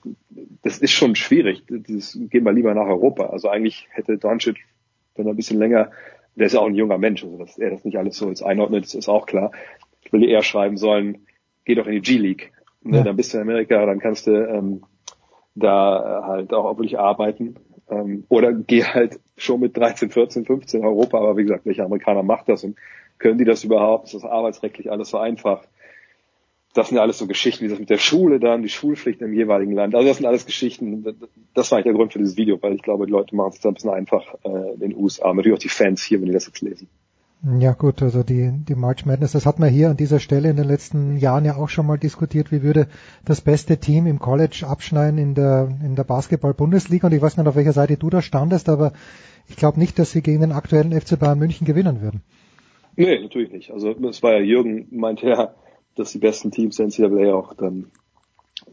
das 0.64 0.80
ist 0.80 0.91
schon 0.91 1.16
schwierig. 1.16 1.64
Das 1.68 2.18
gehen 2.30 2.44
wir 2.44 2.54
lieber 2.54 2.74
nach 2.74 2.88
Europa. 2.88 3.28
Also 3.28 3.50
eigentlich 3.50 3.88
hätte 3.91 4.18
Doncic, 4.18 4.58
wenn 5.16 5.28
er 5.28 5.34
ein 5.34 5.36
bisschen 5.36 5.60
länger, 5.60 5.91
der 6.36 6.48
ist 6.48 6.54
ja 6.54 6.62
auch 6.62 6.68
ein 6.68 6.76
junger 6.76 6.98
Mensch, 6.98 7.24
also 7.24 7.38
dass 7.38 7.58
er 7.58 7.72
das 7.72 7.84
nicht 7.84 7.98
alles 7.98 8.16
so 8.16 8.30
jetzt 8.30 8.41
einordnet, 8.41 8.86
das 8.86 8.96
ist 8.96 9.10
auch 9.10 9.26
klar. 9.26 9.52
Ich 10.02 10.14
will 10.14 10.24
eher 10.24 10.41
schreiben 10.41 10.78
sollen, 10.78 11.26
geh 11.66 11.76
doch 11.76 11.86
in 11.86 11.94
die 11.94 12.02
G-League. 12.02 12.54
Ne? 12.82 12.98
Ja. 12.98 13.04
Dann 13.04 13.18
bist 13.18 13.34
du 13.34 13.38
in 13.38 13.44
Amerika, 13.44 13.86
dann 13.86 14.00
kannst 14.00 14.28
du 14.28 14.32
ähm, 14.32 14.84
da 15.56 16.24
halt 16.26 16.54
auch 16.54 16.78
wirklich 16.78 16.98
arbeiten. 16.98 17.56
Ähm, 17.90 18.26
oder 18.30 18.53
geh 18.53 18.84
halt 18.84 19.20
schon 19.38 19.61
mit 19.61 19.76
13, 19.78 20.10
14, 20.10 20.45
15 20.45 20.84
Europa, 20.84 21.18
aber 21.18 21.38
wie 21.38 21.44
gesagt, 21.44 21.66
welcher 21.66 21.86
Amerikaner 21.86 22.24
macht 22.24 22.49
das 22.49 22.64
und 22.64 22.78
können 23.18 23.38
die 23.38 23.45
das 23.45 23.64
überhaupt? 23.64 24.06
Ist 24.06 24.16
das 24.16 24.24
arbeitsrechtlich 24.24 24.91
alles 24.91 25.10
so 25.10 25.18
einfach? 25.18 25.64
Das 26.74 26.88
sind 26.88 26.98
ja 26.98 27.02
alles 27.02 27.18
so 27.18 27.28
Geschichten, 27.28 27.66
wie 27.66 27.70
das 27.70 27.80
mit 27.80 27.90
der 27.90 27.98
Schule 27.98 28.40
dann, 28.40 28.61
die 28.61 28.70
Schulpflicht 28.70 29.22
im 29.22 29.34
jeweiligen 29.34 29.74
Land. 29.74 29.95
Also 29.95 30.07
das 30.07 30.18
sind 30.18 30.28
alles 30.28 30.45
Geschichten. 30.45 31.03
Das 31.53 31.72
war 31.72 31.78
eigentlich 31.78 31.86
der 31.86 31.94
Grund 31.94 32.14
für 32.14 32.20
dieses 32.20 32.38
Video, 32.38 32.61
weil 32.61 32.76
ich 32.76 32.84
glaube, 32.84 33.07
die 33.07 33.11
Leute 33.11 33.36
machen 33.36 33.53
es 33.53 33.60
da 33.60 33.70
ein 33.70 33.74
bisschen 33.74 33.90
einfach 33.90 34.36
äh, 34.44 34.74
in 34.76 34.80
den 34.80 34.95
USA. 34.95 35.34
Natürlich 35.34 35.57
auch 35.57 35.61
die 35.61 35.70
Fans 35.70 36.03
hier, 36.03 36.20
wenn 36.20 36.28
die 36.28 36.34
das 36.34 36.45
jetzt 36.45 36.61
lesen. 36.61 36.88
Ja 37.41 37.72
gut, 37.72 38.02
also 38.02 38.22
die, 38.22 38.52
die 38.68 38.76
March 38.76 39.06
Madness, 39.06 39.32
das 39.32 39.45
hat 39.45 39.60
man 39.60 39.70
hier 39.70 39.90
an 39.90 39.95
dieser 39.95 40.20
Stelle 40.20 40.49
in 40.49 40.57
den 40.57 40.68
letzten 40.68 41.16
Jahren 41.16 41.45
ja 41.45 41.56
auch 41.56 41.70
schon 41.70 41.86
mal 41.86 41.98
diskutiert, 41.98 42.52
wie 42.52 42.64
würde 42.64 42.88
das 43.24 43.40
beste 43.40 43.78
Team 43.78 44.07
im 44.07 44.20
College 44.20 44.66
abschneiden 44.68 45.18
in 45.18 45.36
der, 45.36 45.70
in 45.82 45.95
der 45.95 46.03
Basketball-Bundesliga 46.03 47.07
und 47.07 47.14
ich 47.14 47.22
weiß 47.22 47.38
nicht, 47.38 47.48
auf 47.48 47.56
welcher 47.56 47.72
Seite 47.72 47.95
du 47.95 48.10
da 48.10 48.22
standest, 48.22 48.68
aber 48.68 48.91
ich 49.48 49.56
glaube 49.56 49.80
nicht, 49.80 49.98
dass 49.98 50.11
sie 50.11 50.22
gegen 50.22 50.41
den 50.41 50.52
aktuellen 50.52 50.91
FC 50.91 51.18
Bayern 51.18 51.40
München 51.40 51.66
gewinnen 51.66 52.02
würden. 52.02 52.24
Nee, 52.98 53.22
natürlich 53.22 53.53
nicht. 53.53 53.72
Also 53.72 53.91
es 53.91 54.22
war 54.22 54.34
ja 54.34 54.40
Jürgen, 54.40 54.88
meinte 54.91 55.30
ja, 55.30 55.56
dass 55.95 56.11
die 56.11 56.20
besten 56.20 56.52
Teams 56.52 56.76
der 56.76 56.88
NCAA 56.88 57.34
auch 57.34 57.53
dann 57.53 57.90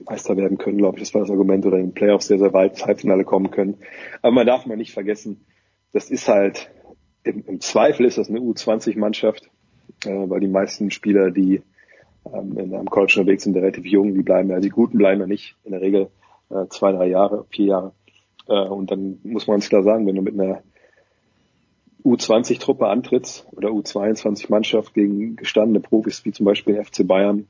Meister 0.05 0.37
werden 0.37 0.59
können, 0.59 0.79
glaube 0.79 0.99
ich. 0.99 1.05
Das 1.05 1.15
war 1.15 1.21
das 1.21 1.31
Argument 1.31 1.65
oder 1.67 1.77
in 1.77 1.87
den 1.87 1.95
Playoffs 1.95 2.27
sehr, 2.27 2.41
sehr 2.41 2.53
weit 2.53 2.73
ins 2.73 2.85
Halbfinale 2.85 3.25
kommen 3.25 3.53
können. 3.53 3.77
Aber 4.23 4.33
man 4.33 4.47
darf 4.47 4.67
mal 4.67 4.77
nicht 4.77 4.93
vergessen, 4.93 5.47
das 5.93 6.11
ist 6.11 6.27
halt 6.27 6.69
im, 7.27 7.45
im 7.47 7.61
Zweifel 7.61 8.07
ist 8.07 8.19
das 8.19 8.29
eine 8.29 8.41
U20-Mannschaft, 8.41 9.49
äh, 10.05 10.29
weil 10.29 10.41
die 10.41 10.49
meisten 10.49 10.91
Spieler, 10.91 11.31
die 11.31 11.63
ähm, 12.33 12.59
in 12.59 12.75
einem 12.75 12.91
College 12.91 13.15
unterwegs 13.19 13.45
sind, 13.45 13.57
relativ 13.57 13.85
jung, 13.85 14.15
die 14.15 14.23
bleiben 14.23 14.51
ja, 14.51 14.61
die 14.61 14.69
Guten 14.69 14.99
bleiben 14.99 15.21
ja 15.21 15.27
nicht 15.27 15.57
in 15.65 15.73
der 15.73 15.81
Regel 15.81 16.11
äh, 16.51 16.67
zwei, 16.69 16.93
drei 16.93 17.09
Jahre, 17.09 17.45
vier 17.51 17.67
Jahre. 17.67 17.93
Äh, 18.49 18.69
und 18.69 18.91
dann 18.91 19.19
muss 19.25 19.47
man 19.47 19.59
es 19.59 19.69
klar 19.69 19.83
sagen, 19.83 20.07
wenn 20.07 20.17
du 20.17 20.23
mit 20.23 20.39
einer 20.39 20.63
U20-Truppe 22.05 22.87
antrittst 22.87 23.47
oder 23.53 23.71
U22-Mannschaft 23.71 24.95
gegen 24.95 25.37
gestandene 25.37 25.81
Profis 25.81 26.25
wie 26.25 26.33
zum 26.33 26.47
Beispiel 26.47 26.83
FC 26.83 27.07
Bayern 27.07 27.49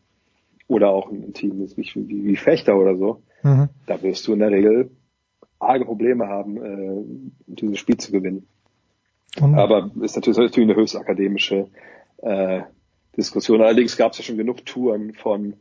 oder 0.66 0.88
auch 0.90 1.10
ein 1.10 1.34
Team 1.34 1.58
wie, 1.58 1.76
wie, 1.76 2.24
wie 2.24 2.36
Fechter 2.36 2.76
oder 2.76 2.96
so, 2.96 3.22
mhm. 3.42 3.68
da 3.86 4.02
wirst 4.02 4.26
du 4.26 4.32
in 4.32 4.38
der 4.38 4.50
Regel 4.50 4.90
arge 5.58 5.84
Probleme 5.84 6.26
haben, 6.26 6.56
äh, 6.56 7.04
dieses 7.46 7.78
Spiel 7.78 7.98
zu 7.98 8.12
gewinnen. 8.12 8.46
Mhm. 9.40 9.54
Aber 9.54 9.90
ist 10.00 10.16
natürlich, 10.16 10.38
natürlich 10.38 10.70
eine 10.70 10.80
höchst 10.80 10.96
akademische 10.96 11.68
äh, 12.18 12.62
Diskussion. 13.16 13.62
Allerdings 13.62 13.96
gab 13.96 14.12
es 14.12 14.18
ja 14.18 14.24
schon 14.24 14.36
genug 14.36 14.64
Touren 14.66 15.14
von 15.14 15.54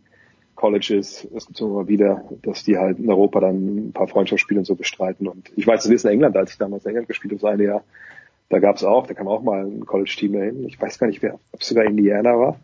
Colleges, 0.56 1.28
es 1.36 1.48
gibt 1.48 1.60
immer 1.60 1.88
wieder, 1.88 2.24
dass 2.42 2.64
die 2.64 2.78
halt 2.78 2.98
in 2.98 3.10
Europa 3.10 3.42
dann 3.42 3.88
ein 3.90 3.92
paar 3.92 4.08
Freundschaftsspiele 4.08 4.60
und 4.60 4.66
so 4.66 4.76
bestreiten. 4.76 5.28
Und 5.28 5.52
ich 5.56 5.68
weiß, 5.68 5.84
das 5.84 5.92
ist 5.92 6.06
in 6.06 6.12
England, 6.12 6.38
als 6.38 6.52
ich 6.52 6.58
damals 6.58 6.86
in 6.86 6.92
England 6.92 7.10
gespielt 7.10 7.34
habe, 7.34 7.42
das 7.42 7.52
eine 7.52 7.64
Jahr, 7.64 7.84
da 8.50 8.60
gab 8.60 8.78
es 8.78 8.84
auch, 8.84 9.06
da 9.08 9.14
kam 9.14 9.28
auch 9.28 9.44
mal 9.44 9.66
ein 9.66 9.86
College-Team 9.86 10.34
dahin. 10.34 10.68
Ich 10.68 10.80
weiß 10.80 10.98
gar 10.98 11.08
nicht, 11.08 11.22
wer, 11.22 11.36
ob 11.52 11.62
es 11.62 11.68
sogar 11.68 11.86
Indiana 11.86 12.38
war, 12.38 12.60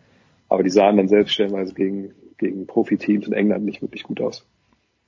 aber 0.47 0.63
die 0.63 0.69
sahen 0.69 0.97
dann 0.97 1.09
selbst 1.09 1.33
stellenweise 1.33 1.73
gegen, 1.73 2.13
gegen 2.37 2.65
Profi-Teams 2.65 3.27
in 3.27 3.33
England 3.33 3.65
nicht 3.65 3.81
wirklich 3.81 4.03
gut 4.03 4.21
aus. 4.21 4.45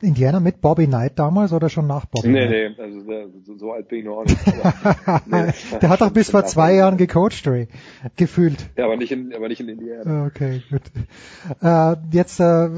Indiana 0.03 0.39
mit 0.39 0.61
Bobby 0.61 0.87
Knight 0.87 1.17
damals 1.17 1.53
oder 1.53 1.69
schon 1.69 1.87
nach 1.87 2.05
Bobby 2.05 2.29
nee, 2.29 2.47
Knight? 2.47 2.77
Nee, 2.77 2.83
also 2.83 3.01
der, 3.03 3.27
so, 3.45 3.57
so, 3.57 3.71
alt 3.71 3.87
bin 3.87 3.99
ich 3.99 4.05
noch 4.05 4.17
auch 4.17 4.25
nicht. 4.25 4.37
nee, 5.25 5.79
der 5.81 5.89
hat 5.89 6.01
doch 6.01 6.11
bis 6.11 6.29
vor 6.29 6.45
zwei 6.45 6.73
Jahren 6.75 6.97
gecoacht, 6.97 7.47
Ray. 7.47 7.67
Gefühlt. 8.15 8.69
Ja, 8.77 8.85
aber 8.85 8.97
nicht 8.97 9.11
in, 9.11 9.33
aber 9.33 9.47
nicht 9.47 9.61
in 9.61 9.69
Indiana. 9.69 10.25
Okay, 10.27 10.61
gut. 10.69 10.81
Äh, 11.61 11.95
jetzt, 12.11 12.39
äh, 12.39 12.69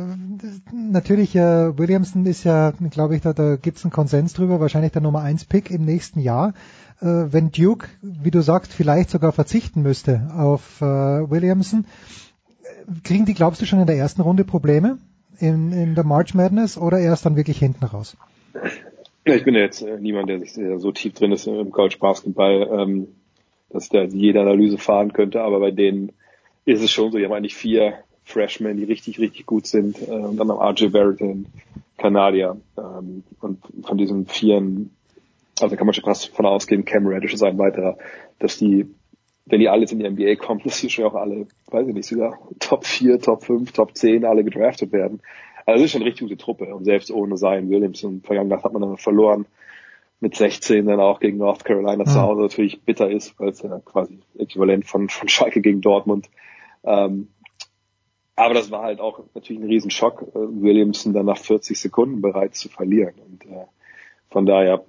natürlich, 0.74 1.36
äh, 1.36 1.78
Williamson 1.78 2.26
ist 2.26 2.44
ja, 2.44 2.72
glaube 2.92 3.16
ich, 3.16 3.22
da, 3.22 3.34
da 3.34 3.56
gibt 3.56 3.78
es 3.78 3.84
einen 3.84 3.92
Konsens 3.92 4.34
drüber, 4.34 4.60
wahrscheinlich 4.60 4.92
der 4.92 5.02
Nummer 5.02 5.22
1 5.22 5.46
Pick 5.46 5.72
im 5.72 5.84
nächsten 5.84 6.20
Jahr. 6.20 6.54
Äh, 7.02 7.06
wenn 7.06 7.52
Duke, 7.52 7.88
wie 8.02 8.32
du 8.32 8.42
sagst, 8.42 8.74
vielleicht 8.74 9.10
sogar 9.10 9.32
verzichten 9.32 9.82
müsste 9.82 10.30
auf 10.36 10.82
äh, 10.82 10.86
Williamson, 10.86 11.86
kriegen 13.04 13.26
die, 13.26 13.34
glaubst 13.34 13.62
du, 13.62 13.66
schon 13.66 13.80
in 13.80 13.88
der 13.88 13.98
ersten 13.98 14.22
Runde 14.22 14.44
Probleme? 14.44 15.00
In, 15.40 15.72
in 15.72 15.96
der 15.96 16.04
March 16.04 16.34
Madness 16.34 16.78
oder 16.78 17.00
erst 17.00 17.26
dann 17.26 17.36
wirklich 17.36 17.60
hinten 17.60 17.86
raus? 17.86 18.18
Ja, 19.26 19.34
ich 19.34 19.44
bin 19.44 19.56
ja 19.56 19.62
jetzt 19.62 19.82
äh, 19.82 20.00
niemand, 20.00 20.30
der 20.30 20.40
sich 20.40 20.54
so 20.54 20.92
tief 20.92 21.14
drin 21.14 21.32
ist 21.32 21.48
im 21.48 21.72
College 21.72 21.98
Basketball, 22.00 22.70
ähm, 22.72 23.08
dass 23.70 23.90
der 23.90 24.06
jede 24.06 24.42
Analyse 24.42 24.78
fahren 24.78 25.14
könnte, 25.14 25.42
aber 25.42 25.60
bei 25.60 25.72
denen 25.72 26.12
ist 26.66 26.82
es 26.82 26.92
schon 26.92 27.12
so, 27.12 27.18
die 27.18 27.26
haben 27.26 27.34
eigentlich 27.34 27.56
vier 27.56 27.96
Freshmen, 28.24 28.78
die 28.78 28.84
richtig, 28.84 29.20
richtig 29.20 29.46
gut 29.46 29.68
sind, 29.68 30.02
äh, 30.02 30.12
und 30.12 30.38
dann 30.38 30.48
noch 30.48 30.62
RJ 30.62 30.88
Barrett, 30.90 31.20
den 31.20 31.48
Kanadier, 31.98 32.58
ähm, 32.78 33.24
und 33.42 33.60
von 33.84 33.98
diesen 33.98 34.26
vieren, 34.28 34.92
also 35.60 35.76
kann 35.76 35.86
man 35.86 35.94
schon 35.94 36.04
fast 36.04 36.28
von 36.36 36.46
ausgehen, 36.46 36.86
Cam 36.86 37.08
Reddish 37.08 37.34
ist 37.34 37.44
ein 37.44 37.58
weiterer, 37.58 37.98
dass 38.40 38.58
die 38.58 38.88
wenn 39.46 39.60
die 39.60 39.70
alle 39.70 39.86
in 39.90 40.00
die 40.00 40.10
NBA 40.10 40.36
kommen, 40.36 40.62
dass 40.64 40.82
die 40.82 40.90
schon 40.90 41.06
auch 41.06 41.16
alle, 41.16 41.48
weiß 41.68 41.88
ich 41.88 41.94
nicht, 41.94 42.08
sogar 42.08 42.40
Top 42.60 42.86
4, 42.86 43.20
Top 43.20 43.44
5, 43.44 43.72
Top 43.72 43.96
10 43.96 44.26
alle 44.26 44.44
gedraftet 44.44 44.92
werden. 44.92 45.22
Also 45.66 45.82
das 45.82 45.86
ist 45.86 45.92
schon 45.92 46.02
eine 46.02 46.10
richtig 46.10 46.28
gute 46.28 46.38
Truppe. 46.38 46.76
Und 46.76 46.86
selbst 46.86 47.12
ohne 47.12 47.36
Zion 47.36 47.70
Williamson, 47.70 48.22
Vergangenheit 48.22 48.64
hat 48.64 48.74
man 48.74 48.82
dann 48.82 48.98
verloren 48.98 49.46
mit 50.20 50.36
16 50.36 50.86
dann 50.86 51.00
auch 51.00 51.20
gegen 51.20 51.38
North 51.38 51.66
Carolina 51.66 52.04
mhm. 52.04 52.08
zu 52.08 52.22
Hause 52.22 52.42
natürlich 52.42 52.82
bitter 52.82 53.10
ist, 53.10 53.40
weil 53.40 53.50
es 53.50 53.62
ja 53.62 53.80
quasi 53.80 54.20
äquivalent 54.38 54.86
von, 54.86 55.10
von 55.10 55.28
Schalke 55.28 55.62
gegen 55.62 55.82
Dortmund. 55.82 56.30
Ähm, 56.84 57.30
aber 58.36 58.54
das 58.54 58.70
war 58.70 58.84
halt 58.84 59.00
auch 59.00 59.24
natürlich 59.34 59.62
ein 59.62 59.68
Riesenschock, 59.68 60.22
äh, 60.22 60.34
Williamson 60.34 61.14
dann 61.14 61.26
nach 61.26 61.38
40 61.38 61.80
Sekunden 61.80 62.22
bereits 62.22 62.60
zu 62.60 62.70
verlieren. 62.70 63.16
Und 63.26 63.46
äh, 63.46 63.66
von 64.30 64.46
daher 64.46 64.86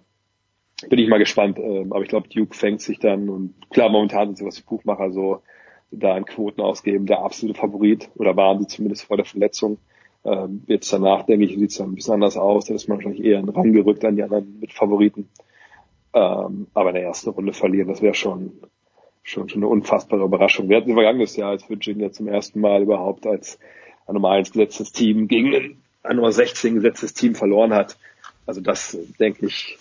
bin 0.89 0.99
ich 0.99 1.09
mal 1.09 1.19
gespannt. 1.19 1.59
Ähm, 1.59 1.93
aber 1.93 2.03
ich 2.03 2.09
glaube, 2.09 2.29
Duke 2.29 2.55
fängt 2.55 2.81
sich 2.81 2.99
dann 2.99 3.29
und 3.29 3.55
klar, 3.71 3.89
momentan 3.89 4.29
sind 4.29 4.39
sie, 4.39 4.47
was 4.47 4.57
die 4.57 4.63
Buchmacher 4.63 5.11
so 5.11 5.43
da 5.91 6.15
an 6.15 6.25
Quoten 6.25 6.61
ausgeben, 6.61 7.07
der 7.07 7.21
absolute 7.21 7.59
Favorit 7.59 8.11
oder 8.17 8.37
waren 8.37 8.59
sie 8.61 8.67
zumindest 8.67 9.05
vor 9.05 9.17
der 9.17 9.27
Verletzung. 9.27 9.79
Ähm, 10.25 10.63
jetzt 10.67 10.93
danach, 10.93 11.25
denke 11.25 11.45
ich, 11.45 11.57
sieht 11.57 11.71
es 11.71 11.79
dann 11.79 11.91
ein 11.91 11.95
bisschen 11.95 12.15
anders 12.15 12.37
aus. 12.37 12.67
Da 12.67 12.75
ist 12.75 12.89
man 12.89 12.99
wahrscheinlich 12.99 13.25
eher 13.25 13.43
rangerückt 13.47 14.05
an 14.05 14.17
die 14.17 14.23
anderen 14.23 14.59
mit 14.61 14.73
Favoriten. 14.73 15.29
Ähm, 16.13 16.67
aber 16.75 16.91
in 16.91 16.97
der 16.97 17.05
ersten 17.05 17.31
Runde 17.31 17.53
verlieren, 17.53 17.89
das 17.89 18.03
wäre 18.03 18.15
schon, 18.15 18.53
schon, 19.23 19.49
schon 19.49 19.63
eine 19.63 19.71
unfassbare 19.71 20.25
Überraschung. 20.25 20.69
Wir 20.69 20.79
hatten 20.79 20.95
vergangenes 20.95 21.37
Jahr, 21.37 21.51
als 21.51 21.69
Virginia 21.69 22.11
zum 22.11 22.27
ersten 22.27 22.61
Mal 22.61 22.83
überhaupt 22.83 23.27
als 23.27 23.59
ein 24.07 24.15
Nummer 24.15 24.31
1 24.31 24.53
gesetztes 24.53 24.93
Team 24.93 25.29
gegen 25.29 25.79
ein 26.03 26.17
Nummer 26.17 26.33
16 26.33 26.75
gesetztes 26.75 27.15
Team 27.15 27.35
verloren 27.35 27.73
hat. 27.73 27.97
Also 28.47 28.61
das, 28.61 28.97
denke 29.19 29.47
ich, 29.47 29.79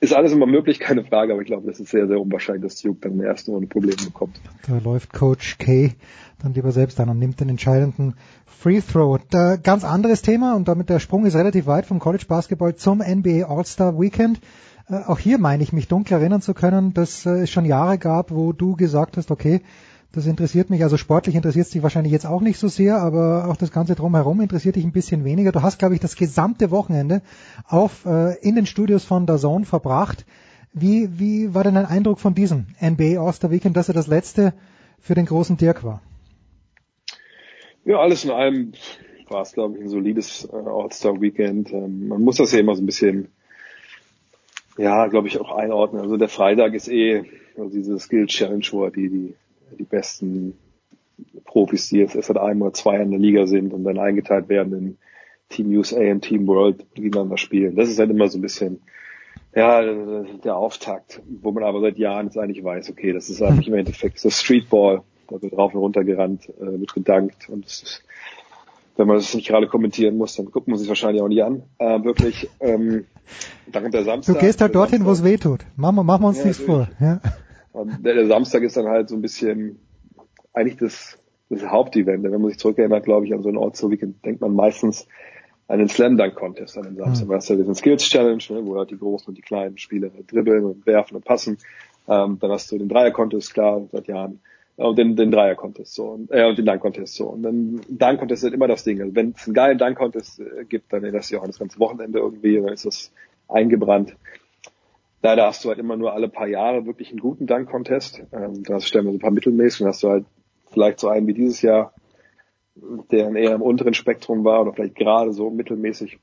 ist 0.00 0.12
alles 0.12 0.32
immer 0.32 0.46
möglich, 0.46 0.78
keine 0.78 1.04
Frage, 1.04 1.32
aber 1.32 1.42
ich 1.42 1.46
glaube, 1.46 1.66
das 1.66 1.80
ist 1.80 1.90
sehr, 1.90 2.06
sehr 2.06 2.20
unwahrscheinlich, 2.20 2.64
dass 2.64 2.80
Duke 2.80 3.00
dann 3.00 3.18
der 3.18 3.28
ersten 3.28 3.52
Runde 3.52 3.66
Probleme 3.66 3.96
bekommt. 4.04 4.40
Da 4.66 4.78
läuft 4.78 5.12
Coach 5.12 5.58
K 5.58 5.94
dann 6.42 6.54
lieber 6.54 6.72
selbst 6.72 6.98
an 7.00 7.08
und 7.08 7.18
nimmt 7.18 7.40
den 7.40 7.48
entscheidenden 7.48 8.14
Free 8.46 8.80
Throw. 8.80 9.20
Da, 9.30 9.56
ganz 9.56 9.84
anderes 9.84 10.22
Thema 10.22 10.54
und 10.54 10.68
damit 10.68 10.88
der 10.88 10.98
Sprung 10.98 11.24
ist 11.24 11.36
relativ 11.36 11.66
weit 11.66 11.86
vom 11.86 11.98
College 11.98 12.24
Basketball 12.26 12.74
zum 12.74 12.98
NBA 12.98 13.46
All-Star 13.46 13.98
Weekend. 13.98 14.40
Äh, 14.88 14.96
auch 15.06 15.18
hier 15.18 15.38
meine 15.38 15.62
ich 15.62 15.72
mich 15.72 15.88
dunkel 15.88 16.18
erinnern 16.18 16.42
zu 16.42 16.54
können, 16.54 16.94
dass 16.94 17.26
äh, 17.26 17.42
es 17.42 17.50
schon 17.50 17.64
Jahre 17.64 17.98
gab, 17.98 18.30
wo 18.30 18.52
du 18.52 18.76
gesagt 18.76 19.16
hast, 19.16 19.30
okay, 19.30 19.62
das 20.12 20.26
interessiert 20.26 20.68
mich, 20.68 20.82
also 20.82 20.98
sportlich 20.98 21.34
interessiert 21.34 21.66
es 21.66 21.72
dich 21.72 21.82
wahrscheinlich 21.82 22.12
jetzt 22.12 22.26
auch 22.26 22.42
nicht 22.42 22.58
so 22.58 22.68
sehr, 22.68 22.98
aber 22.98 23.48
auch 23.48 23.56
das 23.56 23.72
Ganze 23.72 23.94
drumherum 23.94 24.42
interessiert 24.42 24.76
dich 24.76 24.84
ein 24.84 24.92
bisschen 24.92 25.24
weniger. 25.24 25.52
Du 25.52 25.62
hast, 25.62 25.78
glaube 25.78 25.94
ich, 25.94 26.00
das 26.00 26.16
gesamte 26.16 26.70
Wochenende 26.70 27.22
auf 27.66 28.04
äh, 28.04 28.36
in 28.40 28.54
den 28.54 28.66
Studios 28.66 29.04
von 29.04 29.26
der 29.26 29.38
Zone 29.38 29.64
verbracht. 29.64 30.26
Wie, 30.74 31.18
wie 31.18 31.54
war 31.54 31.64
denn 31.64 31.74
dein 31.74 31.86
Eindruck 31.86 32.20
von 32.20 32.34
diesem 32.34 32.66
NBA 32.80 33.18
All-Star 33.18 33.50
Weekend, 33.50 33.76
dass 33.76 33.88
er 33.88 33.94
das 33.94 34.06
letzte 34.06 34.52
für 35.00 35.14
den 35.14 35.24
großen 35.24 35.56
Dirk 35.56 35.82
war? 35.82 36.02
Ja, 37.84 37.98
alles 37.98 38.24
in 38.24 38.30
allem 38.30 38.72
war 39.28 39.42
es, 39.42 39.52
glaube 39.52 39.76
ich, 39.76 39.84
ein 39.84 39.88
solides 39.88 40.46
äh, 40.52 40.56
All-Star 40.56 41.22
Weekend. 41.22 41.72
Ähm, 41.72 42.08
man 42.08 42.22
muss 42.22 42.36
das 42.36 42.52
ja 42.52 42.58
immer 42.58 42.74
so 42.74 42.82
ein 42.82 42.86
bisschen, 42.86 43.28
ja, 44.76 45.06
glaube 45.06 45.28
ich, 45.28 45.40
auch 45.40 45.56
einordnen. 45.56 46.02
Also 46.02 46.18
der 46.18 46.28
Freitag 46.28 46.74
ist 46.74 46.88
eh 46.88 47.24
also 47.56 47.70
diese 47.70 47.98
Skill 47.98 48.26
Challenge, 48.26 48.64
wo 48.72 48.88
die, 48.88 49.08
die 49.08 49.34
die 49.78 49.84
besten 49.84 50.54
Profis, 51.44 51.88
die 51.88 51.98
jetzt 51.98 52.14
erst 52.14 52.28
seit 52.28 52.38
einem 52.38 52.62
oder 52.62 52.72
zwei 52.72 53.00
in 53.00 53.10
der 53.10 53.20
Liga 53.20 53.46
sind 53.46 53.72
und 53.72 53.84
dann 53.84 53.98
eingeteilt 53.98 54.48
werden 54.48 54.72
in 54.72 54.98
Team 55.48 55.70
USA 55.76 56.00
und 56.10 56.22
Team 56.22 56.46
World 56.46 56.86
gegeneinander 56.94 57.36
spielen. 57.36 57.76
Das 57.76 57.88
ist 57.88 57.98
halt 57.98 58.10
immer 58.10 58.28
so 58.28 58.38
ein 58.38 58.42
bisschen 58.42 58.80
ja, 59.54 59.82
der 59.82 60.56
Auftakt, 60.56 61.20
wo 61.42 61.52
man 61.52 61.62
aber 61.64 61.80
seit 61.80 61.98
Jahren 61.98 62.26
jetzt 62.26 62.38
eigentlich 62.38 62.64
weiß, 62.64 62.90
okay, 62.90 63.12
das 63.12 63.28
ist 63.28 63.42
eigentlich 63.42 63.68
im 63.68 63.74
Endeffekt 63.74 64.18
so 64.18 64.30
Streetball, 64.30 65.02
da 65.28 65.42
wird 65.42 65.56
rauf 65.56 65.74
und 65.74 65.80
runter 65.80 66.04
gerannt, 66.04 66.48
äh, 66.48 66.80
wird 66.80 66.94
gedankt 66.94 67.50
und 67.50 67.66
es 67.66 67.82
ist, 67.82 68.04
wenn 68.96 69.06
man 69.06 69.16
das 69.16 69.34
nicht 69.34 69.48
gerade 69.48 69.66
kommentieren 69.66 70.16
muss, 70.16 70.36
dann 70.36 70.46
guckt 70.46 70.68
man 70.68 70.78
sich 70.78 70.88
wahrscheinlich 70.88 71.22
auch 71.22 71.28
nicht 71.28 71.42
an. 71.42 71.62
Äh, 71.78 72.02
wirklich, 72.02 72.48
ähm, 72.60 73.04
dann 73.70 73.82
kommt 73.82 73.94
der 73.94 74.04
Samstag. 74.04 74.34
Du 74.34 74.40
gehst 74.40 74.60
halt 74.60 74.74
dorthin, 74.74 75.04
wo 75.04 75.10
es 75.10 75.22
weh 75.22 75.36
tut. 75.36 75.60
Machen 75.76 75.96
wir, 75.96 76.04
machen 76.04 76.22
wir 76.22 76.28
uns 76.28 76.38
Ja, 76.38 76.46
nichts 76.46 76.62
vor. 76.62 76.88
Ja. 76.98 77.20
Und 77.72 78.04
der, 78.04 78.14
der 78.14 78.26
Samstag 78.26 78.62
ist 78.62 78.76
dann 78.76 78.86
halt 78.86 79.08
so 79.08 79.16
ein 79.16 79.22
bisschen 79.22 79.78
eigentlich 80.52 80.76
das, 80.76 81.18
das 81.48 81.64
Hauptevent. 81.64 82.22
Wenn 82.22 82.30
man 82.32 82.48
sich 82.50 82.58
zurückerinnert, 82.58 83.04
glaube 83.04 83.26
ich, 83.26 83.34
an 83.34 83.42
so 83.42 83.48
ein 83.48 83.56
Ort 83.56 83.76
so 83.76 83.90
Weekend, 83.90 84.24
denkt 84.24 84.40
man 84.40 84.54
meistens 84.54 85.06
an 85.68 85.78
den 85.78 85.88
Slam 85.88 86.16
Dunk 86.18 86.34
Contest 86.34 86.76
an 86.76 86.84
den 86.84 86.96
Samstag. 86.96 87.28
Mhm. 87.28 87.32
Hast 87.32 87.48
du 87.48 87.54
ja 87.54 87.60
diesen 87.60 87.74
Skills 87.74 88.02
Challenge, 88.04 88.42
ne, 88.50 88.66
wo 88.66 88.76
halt 88.76 88.90
die 88.90 88.98
großen 88.98 89.28
und 89.28 89.38
die 89.38 89.42
kleinen 89.42 89.78
Spieler 89.78 90.10
dribbeln 90.26 90.64
und 90.64 90.86
werfen 90.86 91.16
und 91.16 91.24
passen. 91.24 91.56
Ähm, 92.08 92.38
dann 92.40 92.50
hast 92.50 92.70
du 92.70 92.78
den 92.78 92.88
Dreier 92.88 93.10
Contest, 93.10 93.54
klar, 93.54 93.82
seit 93.90 94.06
Jahren. 94.06 94.40
Ja, 94.76 94.86
Und 94.86 94.98
den, 94.98 95.16
den 95.16 95.30
Dreier 95.30 95.54
Contest 95.54 95.94
so 95.94 96.06
und, 96.06 96.30
äh, 96.30 96.46
und 96.46 96.58
den 96.58 96.66
Dunk 96.66 96.80
Contest 96.80 97.14
so. 97.14 97.28
Und 97.28 97.42
dann 97.42 97.80
Dunk 97.88 98.18
Contest 98.18 98.44
ist 98.44 98.52
immer 98.52 98.68
das 98.68 98.84
Ding. 98.84 99.00
Also 99.00 99.14
wenn 99.14 99.34
es 99.36 99.46
einen 99.46 99.54
geilen 99.54 99.78
Dunk 99.78 99.98
Contest 99.98 100.40
äh, 100.40 100.64
gibt, 100.64 100.92
dann 100.92 101.04
ist 101.04 101.14
das 101.14 101.30
ja 101.30 101.40
auch 101.40 101.46
das 101.46 101.58
ganze 101.58 101.78
Wochenende 101.78 102.18
irgendwie, 102.18 102.56
dann 102.56 102.72
ist 102.72 102.86
das 102.86 103.12
eingebrannt. 103.48 104.16
Leider 105.22 105.46
hast 105.46 105.64
du 105.64 105.68
halt 105.68 105.78
immer 105.78 105.96
nur 105.96 106.12
alle 106.12 106.28
paar 106.28 106.48
Jahre 106.48 106.84
wirklich 106.84 107.10
einen 107.10 107.20
guten 107.20 107.46
Dunk-Contest. 107.46 108.24
Ähm, 108.32 108.64
da 108.64 108.80
stellen 108.80 109.04
wir 109.04 109.12
so 109.12 109.16
ein 109.18 109.20
paar 109.20 109.30
mittelmäßig 109.30 109.82
und 109.82 109.86
hast 109.86 110.02
du 110.02 110.08
halt 110.08 110.24
vielleicht 110.72 110.98
so 110.98 111.08
einen 111.08 111.26
wie 111.28 111.34
dieses 111.34 111.62
Jahr, 111.62 111.94
der 112.74 113.24
dann 113.24 113.36
eher 113.36 113.54
im 113.54 113.62
unteren 113.62 113.94
Spektrum 113.94 114.44
war 114.44 114.62
oder 114.62 114.72
vielleicht 114.72 114.96
gerade 114.96 115.32
so 115.32 115.50
mittelmäßig. 115.50 116.18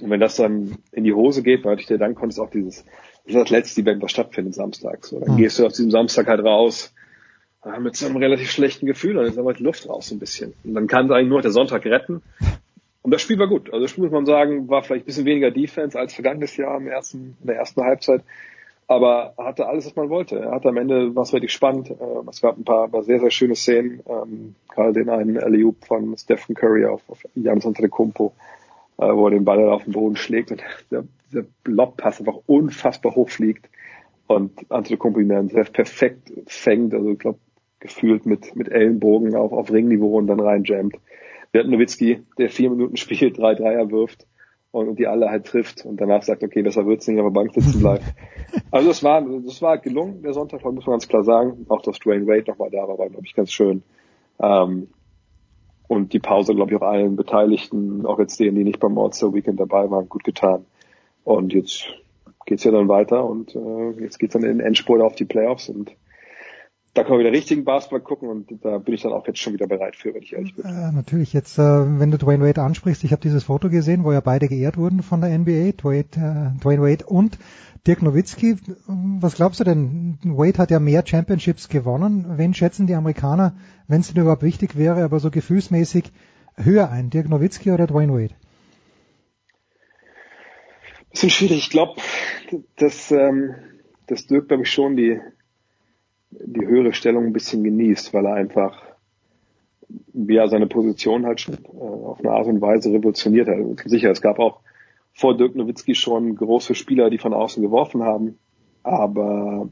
Und 0.00 0.10
wenn 0.10 0.20
das 0.20 0.36
dann 0.36 0.78
in 0.90 1.04
die 1.04 1.12
Hose 1.14 1.42
geht, 1.42 1.64
weil 1.64 1.72
natürlich 1.72 1.88
der 1.88 1.98
Dunk-Contest 1.98 2.40
auch 2.40 2.50
dieses, 2.50 2.84
das 3.24 3.34
ist 3.34 3.36
das 3.36 3.50
letzte 3.50 3.82
Event, 3.82 4.02
was 4.02 4.10
stattfindet 4.10 4.54
samstags. 4.54 5.08
So, 5.10 5.20
dann 5.20 5.32
Mhm. 5.32 5.36
gehst 5.36 5.58
du 5.58 5.66
aus 5.66 5.74
diesem 5.74 5.90
Samstag 5.90 6.26
halt 6.26 6.42
raus 6.42 6.92
äh, 7.64 7.78
mit 7.78 7.94
so 7.94 8.06
einem 8.06 8.16
relativ 8.16 8.50
schlechten 8.50 8.86
Gefühl, 8.86 9.14
dann 9.14 9.26
ist 9.26 9.38
aber 9.38 9.52
die 9.52 9.62
Luft 9.62 9.88
raus 9.88 10.08
so 10.08 10.16
ein 10.16 10.18
bisschen. 10.18 10.54
Und 10.64 10.74
dann 10.74 10.88
kann 10.88 11.06
es 11.06 11.12
eigentlich 11.12 11.28
nur 11.28 11.42
der 11.42 11.52
Sonntag 11.52 11.84
retten. 11.84 12.22
Und 13.02 13.10
das 13.10 13.20
Spiel 13.20 13.38
war 13.38 13.48
gut. 13.48 13.68
Also 13.72 13.82
das 13.82 13.90
Spiel 13.90 14.04
muss 14.04 14.12
man 14.12 14.26
sagen, 14.26 14.68
war 14.68 14.82
vielleicht 14.82 15.04
ein 15.04 15.06
bisschen 15.06 15.24
weniger 15.24 15.50
Defense 15.50 15.98
als 15.98 16.14
vergangenes 16.14 16.56
Jahr 16.56 16.76
im 16.76 16.86
ersten, 16.86 17.36
in 17.40 17.46
der 17.46 17.56
ersten 17.56 17.82
Halbzeit. 17.82 18.22
Aber 18.86 19.34
hatte 19.38 19.66
alles, 19.66 19.86
was 19.86 19.96
man 19.96 20.10
wollte. 20.10 20.38
Er 20.38 20.52
hatte 20.52 20.68
am 20.68 20.76
Ende, 20.76 21.14
war 21.14 21.22
es 21.22 21.32
richtig 21.32 21.52
spannend. 21.52 21.90
Ähm, 21.90 22.28
Es 22.28 22.40
gab 22.40 22.58
ein 22.58 22.64
paar, 22.64 22.88
paar 22.88 23.02
sehr, 23.02 23.20
sehr 23.20 23.30
schöne 23.30 23.56
Szenen. 23.56 24.02
Ähm, 24.06 24.54
gerade 24.68 24.92
den 24.92 25.08
einen 25.08 25.38
alley 25.38 25.66
von 25.86 26.16
Stephen 26.16 26.54
Curry 26.54 26.84
auf, 26.84 27.02
auf 27.08 27.22
Giannis 27.34 27.66
Antetokounmpo, 27.66 28.32
äh, 28.98 29.12
wo 29.12 29.26
er 29.26 29.30
den 29.30 29.44
Ball 29.44 29.68
auf 29.68 29.84
den 29.84 29.94
Boden 29.94 30.16
schlägt 30.16 30.52
und 30.52 30.62
der, 30.90 31.04
der 31.32 31.44
Lobpass 31.64 32.20
einfach 32.20 32.38
unfassbar 32.46 33.14
hoch 33.14 33.30
fliegt 33.30 33.68
und 34.26 34.70
Antetokounmpo 34.70 35.20
ihn 35.20 35.28
dann 35.28 35.48
sehr 35.48 35.64
perfekt 35.64 36.30
fängt. 36.46 36.94
Also 36.94 37.10
ich 37.10 37.18
glaube, 37.18 37.38
gefühlt 37.80 38.26
mit, 38.26 38.54
mit 38.54 38.70
Ellenbogen 38.70 39.34
auf, 39.34 39.52
auf 39.52 39.72
Ringniveau 39.72 40.18
und 40.18 40.28
dann 40.28 40.40
rein 40.40 40.64
jammt. 40.64 40.96
Wir 41.52 41.60
hatten 41.60 41.70
Nowitzki, 41.70 42.22
der 42.38 42.48
vier 42.48 42.70
Minuten 42.70 42.96
spielt, 42.96 43.38
drei 43.38 43.54
Dreier 43.54 43.90
wirft 43.90 44.26
und, 44.70 44.88
und 44.88 44.98
die 44.98 45.06
alle 45.06 45.28
halt 45.28 45.46
trifft 45.46 45.84
und 45.84 46.00
danach 46.00 46.22
sagt, 46.22 46.42
okay, 46.42 46.62
besser 46.62 46.86
wird's 46.86 47.06
nicht, 47.06 47.20
aber 47.20 47.30
Bank 47.30 47.52
sitzen 47.54 47.80
bleibt. 47.80 48.04
Also 48.70 48.88
das 48.88 49.02
war, 49.02 49.22
das 49.22 49.62
war 49.62 49.78
gelungen, 49.78 50.22
der 50.22 50.34
Sonntag, 50.34 50.62
muss 50.62 50.86
man 50.86 50.94
ganz 50.94 51.08
klar 51.08 51.24
sagen. 51.24 51.64
Auch 51.70 51.80
dass 51.80 51.98
Dwayne 51.98 52.26
Wade 52.26 52.50
nochmal 52.50 52.70
da 52.70 52.86
war, 52.86 52.98
war, 52.98 53.08
glaube 53.08 53.24
ich, 53.24 53.34
ganz 53.34 53.50
schön. 53.50 53.82
Ähm, 54.38 54.88
und 55.88 56.12
die 56.12 56.18
Pause, 56.18 56.54
glaube 56.54 56.70
ich, 56.70 56.76
auch 56.76 56.86
allen 56.86 57.16
Beteiligten, 57.16 58.04
auch 58.04 58.18
jetzt 58.18 58.38
denen, 58.40 58.54
die 58.56 58.64
nicht 58.64 58.78
beim 58.78 58.98
All-Star 58.98 59.32
Weekend 59.32 59.58
dabei 59.58 59.90
waren, 59.90 60.08
gut 60.08 60.24
getan. 60.24 60.66
Und 61.24 61.54
jetzt 61.54 61.86
geht's 62.44 62.64
ja 62.64 62.72
dann 62.72 62.88
weiter 62.88 63.24
und 63.24 63.54
äh, 63.54 63.90
jetzt 64.00 64.18
geht's 64.18 64.34
dann 64.34 64.42
in 64.42 64.58
den 64.58 64.60
Endspurt 64.60 65.00
auf 65.00 65.14
die 65.14 65.24
Playoffs 65.24 65.68
und 65.68 65.92
da 66.94 67.04
können 67.04 67.18
wir 67.18 67.20
wieder 67.20 67.32
richtigen 67.32 67.64
Basketball 67.64 68.00
gucken 68.00 68.28
und 68.28 68.64
da 68.64 68.76
bin 68.78 68.94
ich 68.94 69.02
dann 69.02 69.12
auch 69.12 69.26
jetzt 69.26 69.38
schon 69.38 69.54
wieder 69.54 69.66
bereit 69.66 69.96
für, 69.96 70.12
wenn 70.12 70.22
ich 70.22 70.34
ehrlich 70.34 70.54
bin. 70.54 70.64
Äh, 70.66 70.92
natürlich, 70.92 71.32
jetzt, 71.32 71.58
äh, 71.58 71.62
wenn 71.62 72.10
du 72.10 72.18
Dwayne 72.18 72.44
Wade 72.44 72.62
ansprichst, 72.62 73.02
ich 73.04 73.12
habe 73.12 73.22
dieses 73.22 73.44
Foto 73.44 73.70
gesehen, 73.70 74.04
wo 74.04 74.12
ja 74.12 74.20
beide 74.20 74.46
geehrt 74.46 74.76
wurden 74.76 75.02
von 75.02 75.22
der 75.22 75.30
NBA, 75.30 75.72
Dwayne, 75.72 76.04
äh, 76.16 76.60
Dwayne 76.60 76.82
Wade 76.82 77.06
und 77.06 77.38
Dirk 77.86 78.02
Nowitzki. 78.02 78.56
Was 78.86 79.36
glaubst 79.36 79.58
du 79.58 79.64
denn? 79.64 80.18
Wade 80.22 80.58
hat 80.58 80.70
ja 80.70 80.78
mehr 80.78 81.04
Championships 81.04 81.68
gewonnen. 81.68 82.26
Wen 82.36 82.54
schätzen 82.54 82.86
die 82.86 82.94
Amerikaner, 82.94 83.56
wenn 83.88 84.02
es 84.02 84.12
denn 84.12 84.22
überhaupt 84.22 84.42
wichtig 84.42 84.76
wäre, 84.76 85.02
aber 85.02 85.18
so 85.18 85.30
gefühlsmäßig 85.30 86.12
höher 86.56 86.90
ein? 86.90 87.10
Dirk 87.10 87.28
Nowitzki 87.28 87.72
oder 87.72 87.86
Dwayne 87.86 88.12
Wade? 88.12 88.34
Bisschen 91.10 91.30
schwierig. 91.30 91.58
Ich 91.58 91.70
glaube, 91.70 92.00
dass, 92.76 93.10
ähm, 93.10 93.54
dass 94.06 94.26
Dirk, 94.26 94.48
glaube 94.48 94.62
ich, 94.62 94.70
schon 94.70 94.96
die, 94.96 95.18
die 96.32 96.66
höhere 96.66 96.92
Stellung 96.92 97.26
ein 97.26 97.32
bisschen 97.32 97.62
genießt, 97.62 98.12
weil 98.14 98.26
er 98.26 98.34
einfach 98.34 98.92
wie 100.12 100.36
er 100.36 100.48
seine 100.48 100.66
Position 100.66 101.26
halt 101.26 101.40
schon 101.40 101.54
äh, 101.54 101.78
auf 101.78 102.20
eine 102.20 102.30
Art 102.30 102.46
und 102.46 102.60
Weise 102.60 102.90
revolutioniert 102.90 103.48
hat. 103.48 103.56
Also 103.56 103.76
sicher, 103.86 104.10
es 104.10 104.22
gab 104.22 104.38
auch 104.38 104.60
vor 105.12 105.36
Dirk 105.36 105.54
Nowitzki 105.54 105.94
schon 105.94 106.36
große 106.36 106.74
Spieler, 106.74 107.10
die 107.10 107.18
von 107.18 107.34
außen 107.34 107.62
geworfen 107.62 108.02
haben, 108.02 108.38
aber 108.82 109.68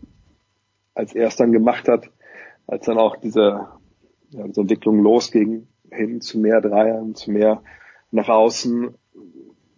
als 0.95 1.15
er 1.15 1.29
es 1.29 1.37
dann 1.37 1.53
gemacht 1.53 1.89
hat, 1.89 2.11
als 2.67 2.87
dann 2.87 2.99
auch 2.99 3.17
diese, 3.17 3.69
ja, 4.31 4.47
diese 4.47 4.61
Entwicklung 4.61 5.03
losging, 5.03 5.67
hin 5.91 6.21
zu 6.21 6.39
mehr 6.39 6.61
Dreiern, 6.61 7.15
zu 7.15 7.31
mehr 7.31 7.63
nach 8.11 8.29
außen, 8.29 8.95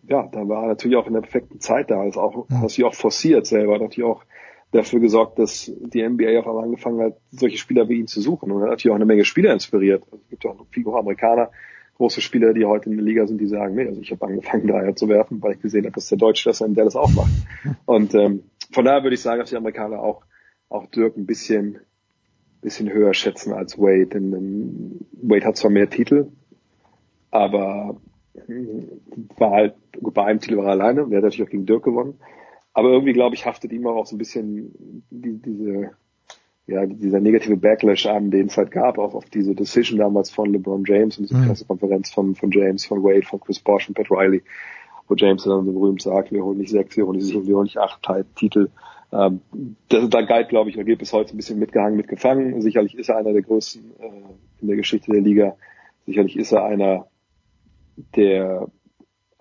ja, 0.08 0.26
da 0.26 0.48
war 0.48 0.62
er 0.62 0.68
natürlich 0.68 0.96
auch 0.96 1.06
in 1.06 1.14
der 1.14 1.20
perfekten 1.20 1.60
Zeit 1.60 1.90
da, 1.90 2.00
also 2.00 2.20
auch, 2.20 2.48
hat 2.50 2.70
sich 2.70 2.84
auch 2.84 2.94
forciert 2.94 3.46
selber, 3.46 3.78
natürlich 3.78 4.08
auch 4.08 4.24
dafür 4.72 5.00
gesorgt, 5.00 5.38
dass 5.38 5.70
die 5.78 6.06
NBA 6.06 6.40
auf 6.40 6.46
einmal 6.48 6.64
angefangen 6.64 7.00
hat, 7.00 7.18
solche 7.30 7.58
Spieler 7.58 7.88
wie 7.88 8.00
ihn 8.00 8.06
zu 8.06 8.20
suchen 8.20 8.50
und 8.50 8.62
hat 8.62 8.70
natürlich 8.70 8.90
auch 8.90 8.96
eine 8.96 9.04
Menge 9.04 9.24
Spieler 9.24 9.52
inspiriert. 9.52 10.02
Also 10.10 10.16
es 10.24 10.28
gibt 10.30 10.44
ja 10.44 10.50
auch 10.50 10.66
viele 10.70 10.92
Amerikaner, 10.94 11.50
große 11.96 12.20
Spieler, 12.20 12.54
die 12.54 12.64
heute 12.64 12.90
in 12.90 12.96
der 12.96 13.04
Liga 13.04 13.26
sind, 13.26 13.40
die 13.40 13.46
sagen, 13.46 13.74
nee, 13.74 13.86
also 13.86 14.00
ich 14.00 14.10
habe 14.10 14.26
angefangen, 14.26 14.66
Dreier 14.66 14.96
zu 14.96 15.08
werfen, 15.08 15.42
weil 15.42 15.54
ich 15.54 15.60
gesehen 15.60 15.84
habe, 15.84 15.94
dass 15.94 16.08
der 16.08 16.18
Deutsche 16.18 16.48
das 16.48 16.60
in 16.62 16.74
Dallas 16.74 16.96
auch 16.96 17.12
macht. 17.12 17.32
Und 17.84 18.14
ähm, 18.14 18.44
von 18.72 18.84
daher 18.84 19.02
würde 19.02 19.14
ich 19.14 19.20
sagen, 19.20 19.40
dass 19.40 19.50
die 19.50 19.56
Amerikaner 19.56 20.00
auch 20.00 20.24
auch 20.72 20.86
Dirk 20.86 21.16
ein 21.16 21.26
bisschen 21.26 21.78
bisschen 22.62 22.90
höher 22.90 23.12
schätzen 23.12 23.52
als 23.52 23.78
Wade. 23.78 24.06
Denn 24.06 24.32
ähm, 24.32 25.00
Wade 25.20 25.44
hat 25.44 25.56
zwar 25.56 25.70
mehr 25.70 25.90
Titel, 25.90 26.28
aber 27.30 27.96
hm, 28.46 28.88
war 29.36 29.50
halt 29.50 29.74
bei 30.00 30.24
einem 30.24 30.40
Titel 30.40 30.56
war 30.56 30.66
er 30.66 30.70
alleine 30.70 31.04
und 31.04 31.10
der 31.10 31.18
hat 31.18 31.24
natürlich 31.24 31.46
auch 31.46 31.50
gegen 31.50 31.66
Dirk 31.66 31.84
gewonnen. 31.84 32.18
Aber 32.74 32.90
irgendwie, 32.90 33.12
glaube 33.12 33.34
ich, 33.34 33.46
haftet 33.46 33.72
ihm 33.72 33.86
auch 33.86 34.06
so 34.06 34.14
ein 34.14 34.18
bisschen 34.18 35.04
die, 35.10 35.38
diese, 35.38 35.90
ja, 36.66 36.86
dieser 36.86 37.20
negative 37.20 37.56
Backlash 37.56 38.06
an, 38.06 38.30
den 38.30 38.46
es 38.46 38.56
halt 38.56 38.70
gab, 38.70 38.98
auch 38.98 39.14
auf 39.14 39.26
diese 39.26 39.54
Decision 39.54 39.98
damals 39.98 40.30
von 40.30 40.52
LeBron 40.52 40.84
James 40.86 41.18
und 41.18 41.28
diese 41.28 41.38
Mhm. 41.38 41.46
Pressekonferenz 41.46 42.10
von, 42.10 42.34
von 42.34 42.50
James, 42.50 42.86
von 42.86 43.02
Wade, 43.02 43.26
von 43.26 43.40
Chris 43.40 43.58
Bosh 43.60 43.88
und 43.88 43.94
Pat 43.94 44.10
Riley, 44.10 44.42
wo 45.08 45.14
James 45.14 45.44
dann 45.44 45.66
so 45.66 45.72
berühmt 45.72 46.02
sagt, 46.02 46.32
wir 46.32 46.44
holen 46.44 46.58
nicht 46.58 46.70
sechs, 46.70 46.96
wir 46.96 47.06
holen 47.06 47.18
nicht 47.18 47.26
sieben, 47.26 47.46
wir 47.46 47.56
holen 47.56 47.64
nicht 47.64 47.78
acht 47.78 48.08
Titel. 48.36 48.70
Ähm, 49.12 49.42
das, 49.88 50.08
da 50.08 50.22
galt, 50.22 50.48
glaube 50.48 50.70
ich, 50.70 50.76
oder 50.76 50.84
geht 50.84 50.98
bis 51.00 51.12
heute 51.12 51.34
ein 51.34 51.36
bisschen 51.36 51.58
mitgehangen, 51.58 51.96
mitgefangen. 51.96 52.62
Sicherlich 52.62 52.96
ist 52.96 53.10
er 53.10 53.18
einer 53.18 53.32
der 53.32 53.42
größten 53.42 53.82
äh, 54.00 54.62
in 54.62 54.68
der 54.68 54.76
Geschichte 54.76 55.12
der 55.12 55.20
Liga. 55.20 55.56
Sicherlich 56.06 56.36
ist 56.38 56.52
er 56.52 56.64
einer, 56.64 57.06
der 58.16 58.68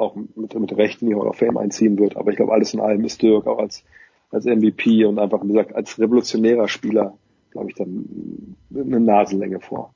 auch 0.01 0.15
mit, 0.15 0.53
mit 0.59 0.77
Recht 0.77 1.01
in 1.01 1.09
die 1.09 1.15
Fame 1.33 1.57
einziehen 1.57 1.97
wird. 1.97 2.17
Aber 2.17 2.31
ich 2.31 2.37
glaube, 2.37 2.53
alles 2.53 2.73
in 2.73 2.79
allem 2.79 3.03
ist 3.05 3.21
Dirk 3.21 3.47
auch 3.47 3.59
als, 3.59 3.83
als 4.29 4.45
MVP 4.45 5.05
und 5.05 5.19
einfach, 5.19 5.43
wie 5.43 5.49
gesagt, 5.49 5.75
als 5.75 5.99
revolutionärer 5.99 6.67
Spieler, 6.67 7.17
glaube 7.51 7.69
ich, 7.69 7.75
dann 7.75 8.55
eine 8.73 8.99
Nasenlänge 8.99 9.59
vor. 9.59 9.93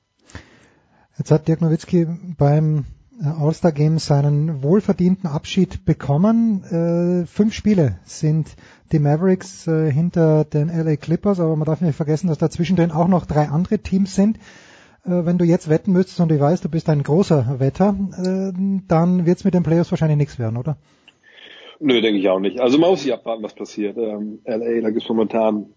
Jetzt 1.17 1.31
hat 1.31 1.47
Dirk 1.47 1.61
Nowitzki 1.61 2.07
beim 2.37 2.85
äh, 3.21 3.27
All-Star 3.27 3.71
Game 3.71 3.99
seinen 3.99 4.63
wohlverdienten 4.63 5.29
Abschied 5.29 5.85
bekommen. 5.85 6.63
Äh, 6.63 7.25
fünf 7.25 7.53
Spiele 7.53 7.99
sind 8.03 8.55
die 8.91 8.99
Mavericks 8.99 9.67
äh, 9.67 9.91
hinter 9.91 10.43
den 10.43 10.67
LA 10.67 10.97
Clippers, 10.97 11.39
aber 11.39 11.55
man 11.55 11.65
darf 11.65 11.81
nicht 11.81 11.95
vergessen, 11.95 12.27
dass 12.27 12.37
dazwischen 12.37 12.75
drin 12.75 12.91
auch 12.91 13.07
noch 13.07 13.25
drei 13.25 13.47
andere 13.47 13.79
Teams 13.79 14.15
sind. 14.15 14.37
Äh, 15.05 15.25
wenn 15.25 15.37
du 15.37 15.45
jetzt 15.45 15.69
wetten 15.69 15.93
müsstest 15.93 16.19
und 16.19 16.31
ich 16.31 16.39
weiß, 16.39 16.61
du 16.61 16.69
bist 16.69 16.89
ein 16.89 17.03
großer 17.03 17.59
Wetter, 17.59 17.95
äh, 18.17 18.51
dann 18.87 19.25
wird 19.25 19.37
es 19.37 19.43
mit 19.43 19.53
den 19.53 19.63
Playoffs 19.63 19.91
wahrscheinlich 19.91 20.17
nichts 20.17 20.39
werden, 20.39 20.57
oder? 20.57 20.77
Nö, 21.79 22.01
denke 22.01 22.19
ich 22.19 22.29
auch 22.29 22.39
nicht. 22.39 22.59
Also 22.59 22.77
man 22.77 22.89
muss 22.91 23.03
sich 23.03 23.13
abwarten, 23.13 23.43
was 23.43 23.53
passiert. 23.53 23.97
Ähm, 23.97 24.39
LA, 24.45 24.81
da 24.81 24.89
gibt 24.89 25.03
es 25.03 25.09
momentan 25.09 25.73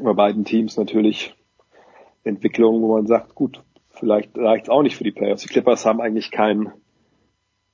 bei 0.00 0.12
beiden 0.12 0.44
Teams 0.44 0.76
natürlich 0.76 1.34
Entwicklungen, 2.24 2.82
wo 2.82 2.96
man 2.96 3.06
sagt, 3.06 3.34
gut, 3.34 3.62
vielleicht 3.90 4.36
reicht 4.36 4.64
es 4.64 4.70
auch 4.70 4.82
nicht 4.82 4.96
für 4.96 5.04
die 5.04 5.12
Playoffs. 5.12 5.42
Die 5.42 5.48
Clippers 5.48 5.86
haben 5.86 6.00
eigentlich 6.00 6.30
keinen, 6.30 6.72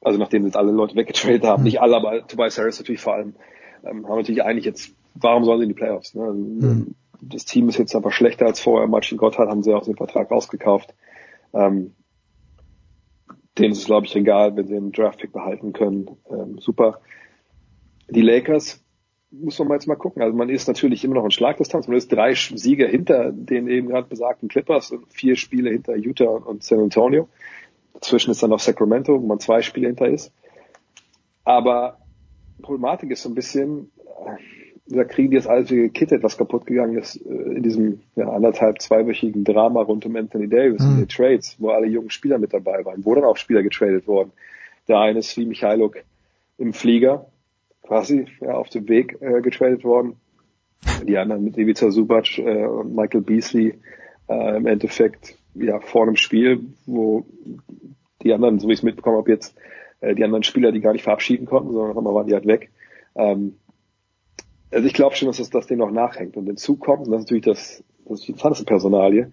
also 0.01 0.19
nachdem 0.19 0.45
jetzt 0.45 0.57
alle 0.57 0.73
Leute 0.73 0.95
weggetradet 0.95 1.45
haben, 1.45 1.63
nicht 1.63 1.81
alle, 1.81 1.97
aber 1.97 2.27
Tobias 2.27 2.59
Harris 2.59 2.79
natürlich 2.79 3.01
vor 3.01 3.15
allem, 3.15 3.35
ähm, 3.85 4.07
haben 4.07 4.19
natürlich 4.19 4.43
eigentlich 4.43 4.65
jetzt, 4.65 4.95
warum 5.15 5.45
sollen 5.45 5.61
sie 5.61 5.65
in 5.65 5.71
die 5.71 5.75
Playoffs? 5.75 6.15
Ne? 6.15 6.33
Mhm. 6.33 6.95
Das 7.21 7.45
Team 7.45 7.69
ist 7.69 7.79
jetzt 7.79 7.95
einfach 7.95 8.13
schlechter 8.13 8.47
als 8.47 8.61
vorher. 8.61 8.89
Marcin 8.89 9.19
Gotthard 9.19 9.49
haben 9.49 9.63
sie 9.63 9.75
aus 9.75 9.87
dem 9.87 9.97
Vertrag 9.97 10.31
ausgekauft. 10.31 10.95
Ähm, 11.53 11.95
denen 13.59 13.73
ist 13.73 13.81
es, 13.81 13.87
glaube 13.87 14.07
ich, 14.07 14.15
egal, 14.15 14.57
wenn 14.57 14.69
sie 14.69 14.77
einen 14.77 14.93
Draftpick 14.93 15.33
behalten 15.33 15.73
können. 15.73 16.11
Ähm, 16.31 16.59
super. 16.59 17.01
Die 18.09 18.23
Lakers 18.23 18.85
muss 19.31 19.59
man 19.59 19.73
jetzt 19.73 19.87
mal 19.87 19.97
gucken. 19.97 20.23
Also 20.23 20.37
man 20.37 20.49
ist 20.49 20.69
natürlich 20.69 21.05
immer 21.05 21.17
noch 21.17 21.25
in 21.25 21.31
Schlagdistanz. 21.31 21.89
Man 21.89 21.97
ist 21.97 22.11
drei 22.11 22.35
Siege 22.35 22.87
hinter 22.87 23.33
den 23.33 23.69
eben 23.69 23.89
gerade 23.89 24.09
besagten 24.09 24.49
Clippers 24.49 24.91
und 24.91 25.13
vier 25.13 25.37
Spiele 25.37 25.71
hinter 25.71 25.97
Utah 25.97 26.31
und 26.31 26.63
San 26.63 26.81
Antonio. 26.81 27.29
Dazwischen 27.95 28.31
ist 28.31 28.43
dann 28.43 28.51
noch 28.51 28.61
Sacramento, 28.61 29.21
wo 29.21 29.27
man 29.27 29.41
zwei 29.41 29.61
Spiele 29.61 29.89
hinter 29.89 30.09
ist. 30.09 30.33
Aber 31.45 31.99
Problematik 32.63 33.11
ist 33.11 33.23
so 33.23 33.29
ein 33.29 33.35
bisschen, 33.35 33.91
da 34.91 35.05
kriegen 35.05 35.31
die 35.31 35.47
alles 35.47 35.71
wieder 35.71 35.83
gekittet, 35.83 36.23
was 36.23 36.39
kaputt 36.39 36.67
gegangen 36.67 36.99
ist 36.99 37.17
äh, 37.17 37.29
in 37.29 37.63
diesem 37.63 38.01
ja, 38.17 38.29
anderthalb, 38.31 38.81
zweiwöchigen 38.81 39.45
Drama 39.45 39.83
rund 39.83 40.07
um 40.07 40.17
Anthony 40.17 40.49
Davis 40.49 40.83
mhm. 40.83 40.91
und 40.91 40.99
die 41.01 41.15
Trades, 41.15 41.57
wo 41.59 41.71
alle 41.71 41.87
jungen 41.87 42.11
Spieler 42.11 42.39
mit 42.39 42.53
dabei 42.53 42.85
waren, 42.85 43.05
wo 43.05 43.15
dann 43.15 43.25
auch 43.25 43.37
Spieler 43.37 43.63
getradet 43.63 44.07
wurden. 44.07 44.33
Der 44.89 44.99
eine 44.99 45.19
ist 45.19 45.37
wie 45.37 45.47
Michailuk 45.47 45.99
im 46.57 46.73
Flieger, 46.73 47.27
quasi 47.83 48.27
ja, 48.41 48.55
auf 48.55 48.69
dem 48.71 48.89
Weg 48.89 49.19
äh, 49.21 49.41
getradet 49.43 49.85
worden. 49.85 50.17
Die 51.07 51.19
anderen 51.19 51.45
mit 51.45 51.59
Ivica 51.59 51.91
Subac 51.91 52.39
äh, 52.39 52.65
und 52.65 52.95
Michael 52.95 53.23
Beasley 53.23 53.75
äh, 54.29 54.57
im 54.57 54.67
Endeffekt 54.67 55.37
ja 55.55 55.81
vor 55.81 56.03
einem 56.03 56.17
Spiel, 56.17 56.61
wo 56.87 57.27
die 58.23 58.33
anderen, 58.33 58.59
so 58.59 58.69
wie 58.69 58.73
ich 58.73 58.81
es 58.81 58.85
mitbekommen 58.85 59.19
habe, 59.19 59.31
jetzt 59.31 59.57
äh, 60.01 60.15
die 60.15 60.25
anderen 60.25 60.45
Spieler, 60.45 60.73
die 60.73 60.81
gar 60.81 60.93
nicht 60.93 61.03
verabschieden 61.03 61.47
konnten, 61.47 61.73
sondern 61.73 61.91
auf 61.91 61.99
einmal 61.99 62.15
waren 62.15 62.27
die 62.27 62.35
halt 62.35 62.47
weg. 62.47 62.71
Ähm, 63.15 63.57
also 64.71 64.87
ich 64.87 64.95
glaube 64.95 65.17
schon, 65.17 65.29
dass 65.29 65.39
das, 65.39 65.51
das 65.51 65.67
dem 65.67 65.79
noch 65.79 65.91
nachhängt. 65.91 66.37
Und 66.37 66.47
hinzu 66.47 66.77
kommt, 66.77 67.07
und 67.07 67.13
das 67.13 67.21
ist 67.21 67.27
natürlich 67.27 67.45
das, 67.45 67.85
das 68.05 68.21
ist 68.21 68.29
die 68.29 68.33
interessanteste 68.33 68.65
Personalie, 68.65 69.33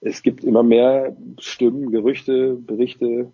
es 0.00 0.22
gibt 0.22 0.42
immer 0.42 0.62
mehr 0.62 1.16
Stimmen, 1.38 1.90
Gerüchte, 1.90 2.54
Berichte, 2.54 3.30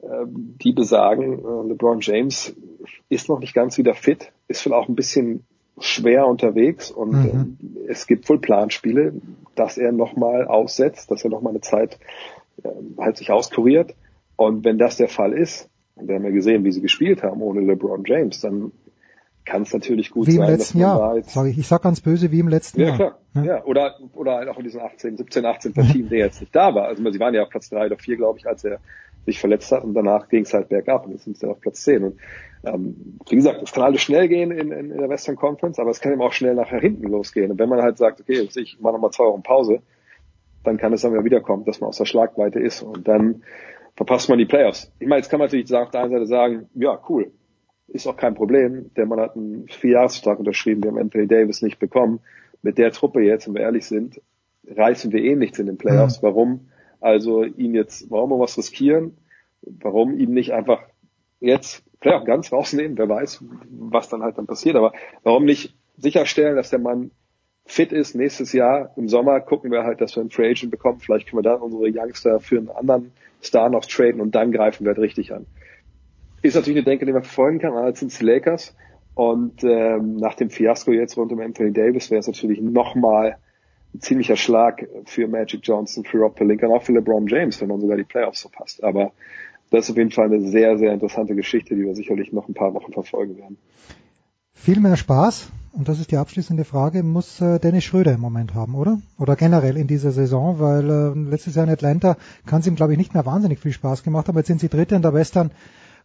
äh, 0.00 0.24
die 0.26 0.72
besagen, 0.72 1.40
äh, 1.40 1.68
LeBron 1.68 2.00
James 2.00 2.54
ist 3.08 3.28
noch 3.28 3.40
nicht 3.40 3.52
ganz 3.52 3.78
wieder 3.78 3.94
fit, 3.94 4.32
ist 4.46 4.60
vielleicht 4.60 4.80
auch 4.80 4.88
ein 4.88 4.94
bisschen 4.94 5.44
schwer 5.80 6.26
unterwegs 6.26 6.90
und 6.90 7.10
mhm. 7.10 7.58
äh, 7.86 7.90
es 7.90 8.06
gibt 8.06 8.28
wohl 8.28 8.38
Planspiele, 8.38 9.14
dass 9.56 9.76
er 9.76 9.90
nochmal 9.90 10.46
aussetzt, 10.46 11.10
dass 11.10 11.24
er 11.24 11.30
nochmal 11.30 11.52
eine 11.52 11.60
Zeit 11.60 11.98
äh, 12.62 12.68
halt 12.98 13.16
sich 13.16 13.30
auskuriert. 13.32 13.94
Und 14.36 14.64
wenn 14.64 14.78
das 14.78 14.96
der 14.96 15.08
Fall 15.08 15.32
ist, 15.32 15.68
und 15.96 16.06
wir 16.06 16.14
haben 16.14 16.24
ja 16.24 16.30
gesehen, 16.30 16.64
wie 16.64 16.70
sie 16.70 16.80
gespielt 16.80 17.24
haben 17.24 17.42
ohne 17.42 17.60
LeBron 17.60 18.04
James, 18.06 18.40
dann 18.40 18.70
kann 19.48 19.62
es 19.62 19.72
natürlich 19.72 20.10
gut 20.10 20.26
wie 20.26 20.32
sein, 20.32 20.44
im 20.44 20.50
letzten 20.50 20.78
dass 20.78 20.88
man 20.88 20.98
Jahr. 20.98 21.10
da 21.10 21.16
jetzt, 21.16 21.30
Sag 21.30 21.46
ich, 21.46 21.58
ich 21.58 21.66
sag 21.66 21.82
ganz 21.82 22.00
böse 22.00 22.30
wie 22.30 22.40
im 22.40 22.48
letzten 22.48 22.80
ja, 22.80 22.88
Jahr. 22.88 22.96
klar. 22.96 23.18
Ja. 23.34 23.44
ja. 23.44 23.64
Oder, 23.64 23.98
oder 24.14 24.34
halt 24.36 24.48
auch 24.48 24.58
in 24.58 24.64
diesen 24.64 24.80
18, 24.80 25.16
17, 25.16 25.44
18 25.44 25.72
Partien, 25.72 26.08
der 26.08 26.18
jetzt 26.18 26.40
nicht 26.40 26.54
da 26.54 26.74
war. 26.74 26.84
Also 26.84 27.10
sie 27.10 27.20
waren 27.20 27.34
ja 27.34 27.42
auf 27.42 27.48
Platz 27.48 27.70
drei 27.70 27.86
oder 27.86 27.96
vier, 27.96 28.16
glaube 28.16 28.38
ich, 28.38 28.46
als 28.46 28.64
er 28.64 28.78
sich 29.24 29.40
verletzt 29.40 29.72
hat 29.72 29.84
und 29.84 29.94
danach 29.94 30.28
ging 30.28 30.42
es 30.42 30.54
halt 30.54 30.68
bergab 30.68 31.06
und 31.06 31.12
jetzt 31.12 31.24
sind 31.24 31.36
sie 31.36 31.42
dann 31.42 31.50
auf 31.50 31.60
Platz 31.60 31.82
10. 31.82 32.04
Und 32.04 32.20
ähm, 32.64 33.18
wie 33.28 33.36
gesagt, 33.36 33.62
es 33.62 33.72
kann 33.72 33.84
alles 33.84 34.02
schnell 34.02 34.28
gehen 34.28 34.50
in, 34.50 34.70
in, 34.70 34.90
in 34.90 34.98
der 34.98 35.08
Western 35.08 35.36
Conference, 35.36 35.78
aber 35.78 35.90
es 35.90 36.00
kann 36.00 36.12
eben 36.12 36.22
auch 36.22 36.32
schnell 36.32 36.54
nachher 36.54 36.80
hinten 36.80 37.08
losgehen. 37.08 37.50
Und 37.50 37.58
wenn 37.58 37.68
man 37.68 37.80
halt 37.80 37.98
sagt, 37.98 38.20
okay, 38.20 38.48
ich 38.54 38.78
mache 38.80 38.94
nochmal 38.94 39.10
zwei 39.10 39.24
Wochen 39.24 39.42
Pause, 39.42 39.80
dann 40.64 40.76
kann 40.76 40.92
es 40.92 41.02
dann 41.02 41.12
wieder 41.12 41.24
wiederkommen, 41.24 41.64
dass 41.64 41.80
man 41.80 41.88
aus 41.88 41.98
der 41.98 42.04
Schlagweite 42.04 42.58
ist 42.58 42.82
und 42.82 43.08
dann 43.08 43.42
verpasst 43.96 44.28
man 44.28 44.38
die 44.38 44.46
Playoffs. 44.46 44.92
Ich 44.98 45.08
meine, 45.08 45.20
jetzt 45.20 45.30
kann 45.30 45.38
man 45.38 45.46
natürlich 45.46 45.72
auf 45.74 45.90
der 45.90 46.02
einen 46.02 46.10
Seite 46.10 46.26
sagen, 46.26 46.68
ja, 46.74 47.00
cool, 47.08 47.32
ist 47.88 48.06
auch 48.06 48.16
kein 48.16 48.34
Problem. 48.34 48.90
Der 48.96 49.06
Mann 49.06 49.20
hat 49.20 49.36
einen 49.36 49.66
Vierjahresvertrag 49.68 50.38
unterschrieben. 50.38 50.82
Wir 50.82 50.90
haben 50.90 50.98
Anthony 50.98 51.26
Davis 51.26 51.62
nicht 51.62 51.78
bekommen. 51.78 52.20
Mit 52.62 52.78
der 52.78 52.92
Truppe 52.92 53.22
jetzt, 53.22 53.46
wenn 53.46 53.54
wir 53.54 53.62
ehrlich 53.62 53.86
sind, 53.86 54.20
reißen 54.68 55.12
wir 55.12 55.22
eh 55.22 55.36
nichts 55.36 55.58
in 55.58 55.66
den 55.66 55.78
Playoffs. 55.78 56.20
Mhm. 56.20 56.26
Warum 56.26 56.60
also 57.00 57.44
ihn 57.44 57.74
jetzt, 57.74 58.10
warum 58.10 58.30
wir 58.30 58.38
was 58.38 58.58
riskieren? 58.58 59.16
Warum 59.62 60.18
ihn 60.18 60.32
nicht 60.32 60.52
einfach 60.52 60.82
jetzt 61.40 61.82
vielleicht 62.00 62.22
auch 62.22 62.26
ganz 62.26 62.52
rausnehmen? 62.52 62.98
Wer 62.98 63.08
weiß, 63.08 63.44
was 63.70 64.08
dann 64.08 64.22
halt 64.22 64.36
dann 64.36 64.46
passiert. 64.46 64.76
Aber 64.76 64.92
warum 65.22 65.44
nicht 65.44 65.74
sicherstellen, 65.96 66.56
dass 66.56 66.70
der 66.70 66.80
Mann 66.80 67.10
fit 67.64 67.92
ist 67.92 68.14
nächstes 68.14 68.52
Jahr 68.52 68.92
im 68.96 69.08
Sommer 69.08 69.40
gucken 69.40 69.70
wir 69.70 69.84
halt, 69.84 70.00
dass 70.00 70.16
wir 70.16 70.20
einen 70.20 70.30
Free 70.30 70.50
Agent 70.50 70.70
bekommen. 70.70 71.00
Vielleicht 71.00 71.28
können 71.28 71.38
wir 71.38 71.50
dann 71.50 71.60
unsere 71.60 71.88
Youngster 71.88 72.40
für 72.40 72.58
einen 72.58 72.70
anderen 72.70 73.12
Star 73.42 73.68
noch 73.68 73.84
traden 73.84 74.20
und 74.20 74.34
dann 74.34 74.52
greifen 74.52 74.84
wir 74.84 74.90
halt 74.90 74.98
richtig 74.98 75.32
an 75.32 75.46
ist 76.42 76.54
natürlich 76.54 76.78
eine 76.78 76.84
Denke, 76.84 77.06
die 77.06 77.12
man 77.12 77.22
verfolgen 77.22 77.58
kann. 77.58 77.74
Als 77.74 78.00
sind 78.00 78.18
die 78.18 78.24
Lakers. 78.24 78.74
Und 79.14 79.64
ähm, 79.64 80.16
nach 80.16 80.34
dem 80.34 80.48
Fiasko 80.48 80.92
jetzt 80.92 81.16
rund 81.16 81.32
um 81.32 81.40
Anthony 81.40 81.72
Davis 81.72 82.10
wäre 82.10 82.20
es 82.20 82.28
natürlich 82.28 82.60
nochmal 82.60 83.36
ein 83.92 84.00
ziemlicher 84.00 84.36
Schlag 84.36 84.86
für 85.06 85.26
Magic 85.26 85.60
Johnson, 85.64 86.04
für 86.04 86.18
Rob 86.18 86.36
Pelinka 86.36 86.66
und 86.66 86.74
auch 86.74 86.82
für 86.82 86.92
LeBron 86.92 87.26
James, 87.26 87.60
wenn 87.60 87.68
man 87.68 87.80
sogar 87.80 87.96
die 87.96 88.04
Playoffs 88.04 88.42
verpasst. 88.42 88.84
Aber 88.84 89.12
das 89.70 89.86
ist 89.86 89.90
auf 89.90 89.96
jeden 89.96 90.12
Fall 90.12 90.26
eine 90.26 90.40
sehr, 90.40 90.78
sehr 90.78 90.92
interessante 90.92 91.34
Geschichte, 91.34 91.74
die 91.74 91.82
wir 91.82 91.94
sicherlich 91.94 92.32
noch 92.32 92.48
ein 92.48 92.54
paar 92.54 92.74
Wochen 92.74 92.92
verfolgen 92.92 93.36
werden. 93.38 93.56
Viel 94.54 94.80
mehr 94.80 94.96
Spaß, 94.96 95.50
und 95.72 95.88
das 95.88 96.00
ist 96.00 96.10
die 96.10 96.16
abschließende 96.16 96.64
Frage, 96.64 97.02
muss 97.02 97.40
äh, 97.40 97.58
Dennis 97.58 97.84
Schröder 97.84 98.12
im 98.12 98.20
Moment 98.20 98.54
haben, 98.54 98.74
oder? 98.74 99.00
Oder 99.18 99.36
generell 99.36 99.76
in 99.76 99.86
dieser 99.86 100.10
Saison, 100.10 100.58
weil 100.58 100.90
äh, 100.90 101.30
letztes 101.30 101.54
Jahr 101.54 101.66
in 101.66 101.72
Atlanta 101.72 102.16
kann 102.46 102.60
es 102.60 102.66
ihm, 102.66 102.74
glaube 102.74 102.92
ich, 102.92 102.98
nicht 102.98 103.14
mehr 103.14 103.26
wahnsinnig 103.26 103.60
viel 103.60 103.72
Spaß 103.72 104.02
gemacht, 104.02 104.28
aber 104.28 104.40
jetzt 104.40 104.48
sind 104.48 104.60
sie 104.60 104.68
Dritte 104.68 104.96
in 104.96 105.02
der 105.02 105.14
Western 105.14 105.50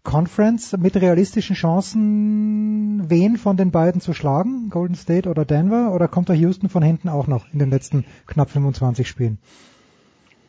Conference 0.03 0.75
mit 0.77 0.97
realistischen 0.97 1.55
Chancen, 1.55 3.09
wen 3.09 3.37
von 3.37 3.55
den 3.55 3.71
beiden 3.71 4.01
zu 4.01 4.13
schlagen? 4.13 4.69
Golden 4.69 4.95
State 4.95 5.29
oder 5.29 5.45
Denver? 5.45 5.93
Oder 5.93 6.09
kommt 6.09 6.29
da 6.29 6.33
Houston 6.33 6.67
von 6.67 6.83
hinten 6.83 7.07
auch 7.07 7.27
noch 7.27 7.45
in 7.53 7.59
den 7.59 7.69
letzten 7.69 8.05
knapp 8.27 8.49
25 8.49 9.07
Spielen? 9.07 9.37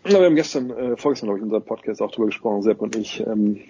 Ja, 0.05 0.19
wir 0.19 0.27
haben 0.27 0.35
gestern, 0.35 0.71
äh, 0.71 0.97
vorgestern, 0.97 1.29
glaube 1.29 1.39
ich, 1.39 1.43
in 1.43 1.45
unserem 1.45 1.65
Podcast 1.65 2.03
auch 2.03 2.11
drüber 2.11 2.27
gesprochen, 2.27 2.63
Sepp 2.63 2.83
und 2.83 2.97
ich, 2.97 3.25
ähm, 3.27 3.61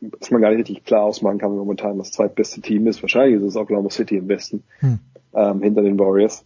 dass 0.00 0.30
man 0.30 0.40
gar 0.40 0.50
nicht 0.50 0.60
richtig 0.60 0.84
klar 0.84 1.02
ausmachen 1.02 1.38
kann, 1.38 1.52
wie 1.52 1.56
momentan 1.56 1.98
das 1.98 2.10
zweitbeste 2.10 2.60
Team 2.60 2.86
ist. 2.86 3.02
Wahrscheinlich 3.02 3.40
ist 3.40 3.48
es 3.48 3.56
Oklahoma 3.56 3.90
City 3.90 4.16
im 4.16 4.28
Westen, 4.28 4.64
hm. 4.80 4.98
ähm, 5.34 5.62
hinter 5.62 5.82
den 5.82 5.98
Warriors. 5.98 6.44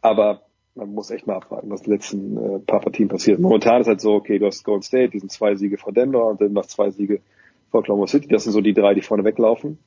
Aber 0.00 0.45
man 0.76 0.92
muss 0.92 1.10
echt 1.10 1.26
mal 1.26 1.36
abwarten, 1.36 1.70
was 1.70 1.80
in 1.80 1.84
den 1.86 1.92
letzten 1.94 2.36
äh, 2.36 2.58
paar 2.60 2.80
Partien 2.80 3.08
passiert. 3.08 3.40
Momentan 3.40 3.80
ist 3.80 3.86
halt 3.86 4.00
so, 4.00 4.14
okay, 4.14 4.38
du 4.38 4.46
hast 4.46 4.62
Golden 4.62 4.82
State, 4.82 5.10
die 5.10 5.18
sind 5.18 5.32
zwei 5.32 5.54
Siege 5.54 5.78
vor 5.78 5.92
Denver 5.92 6.26
und 6.26 6.40
dann 6.40 6.52
noch 6.52 6.66
zwei 6.66 6.90
Siege 6.90 7.20
vor 7.70 7.80
Oklahoma 7.80 8.06
City. 8.06 8.28
Das 8.28 8.44
sind 8.44 8.52
so 8.52 8.60
die 8.60 8.74
drei, 8.74 8.94
die 8.94 9.00
vorne 9.00 9.24
weglaufen. 9.24 9.78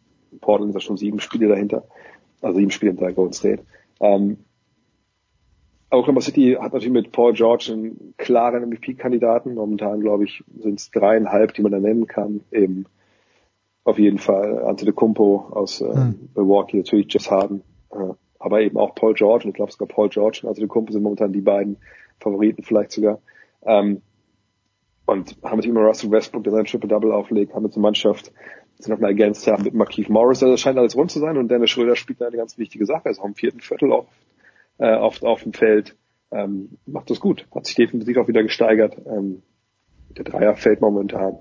Portland 0.42 0.69
ist 0.69 0.76
ja 0.76 0.82
schon 0.82 0.98
sieben 0.98 1.19
Spiele 1.19 1.48
dahinter. 1.48 1.84
Also 2.42 2.59
sieben 2.59 2.72
Spiele 2.72 2.92
hinter 2.92 3.14
Golden 3.14 3.34
State. 3.34 3.64
Ähm, 4.00 4.38
Oklahoma 5.92 6.22
City 6.22 6.58
hat 6.59 6.74
natürlich 6.74 6.93
mit 6.93 7.11
Paul 7.11 7.34
George 7.34 7.72
einen 7.72 8.14
klaren 8.18 8.69
MVP-Kandidaten. 8.69 9.56
Momentan, 9.56 10.01
glaube 10.01 10.26
ich, 10.26 10.43
sind 10.59 10.80
es 10.80 10.92
dreieinhalb, 10.92 11.53
die 11.53 11.61
man 11.61 11.72
da 11.72 11.80
nennen 11.80 12.08
kann. 12.08 12.42
Eben 12.51 12.85
auf 13.84 13.98
jeden 13.98 14.19
Fall 14.19 14.64
Antetokounmpo 14.66 15.48
aus 15.51 15.82
äh, 15.82 15.92
hm. 15.92 16.30
Milwaukee, 16.35 16.77
natürlich 16.77 17.11
Jess 17.11 17.32
Harden. 17.32 17.61
Äh, 17.92 18.14
aber 18.40 18.61
eben 18.61 18.77
auch 18.77 18.95
Paul 18.95 19.14
George, 19.14 19.43
und 19.43 19.50
ich 19.50 19.56
glaube 19.56 19.72
sogar 19.72 19.88
Paul 19.88 20.09
George 20.09 20.40
und 20.43 20.50
also 20.50 20.61
die 20.61 20.68
Kumpel 20.68 20.93
sind 20.93 21.03
momentan 21.03 21.34
die 21.34 21.42
beiden 21.42 21.77
Favoriten 22.19 22.64
vielleicht 22.64 22.92
sogar. 22.92 23.19
Ähm, 23.64 24.01
und 25.06 25.38
haben 25.43 25.58
jetzt 25.59 25.66
immer 25.66 25.82
Russell 25.82 26.11
Westbrook, 26.11 26.43
der 26.43 26.53
sein 26.53 26.66
Triple-Double 26.66 27.11
auflegt, 27.11 27.53
haben 27.53 27.66
jetzt 27.66 27.76
eine 27.76 27.82
Mannschaft, 27.82 28.32
sie 28.77 28.92
nochmal 28.92 29.09
ergänzt 29.09 29.48
haben 29.48 29.64
mit 29.64 29.74
Markeith 29.74 30.09
Morris. 30.09 30.42
Also 30.42 30.53
es 30.53 30.61
scheint 30.61 30.77
alles 30.77 30.95
rund 30.95 31.11
zu 31.11 31.19
sein 31.19 31.38
und 31.38 31.50
Dennis 31.50 31.72
Schröder 31.72 31.95
spielt 31.95 32.22
da 32.22 32.27
eine 32.27 32.38
ganz 32.38 32.58
wichtige 32.58 32.85
Sache. 32.85 33.06
Er 33.06 33.11
ist 33.11 33.19
auch 33.19 33.26
im 33.26 33.35
vierten 33.35 33.59
Viertel 33.59 33.92
auf, 33.92 34.06
äh, 34.77 34.93
auf, 34.93 35.22
auf 35.24 35.43
dem 35.43 35.53
Feld. 35.53 35.95
Ähm, 36.32 36.77
macht 36.85 37.09
das 37.09 37.19
gut. 37.19 37.48
Hat 37.53 37.66
sich 37.66 37.76
definitiv 37.76 38.18
auch 38.18 38.27
wieder 38.27 38.43
gesteigert. 38.43 38.98
Ähm, 39.06 39.42
der 40.09 40.24
Dreier 40.24 40.56
fällt 40.56 40.80
momentan. 40.80 41.40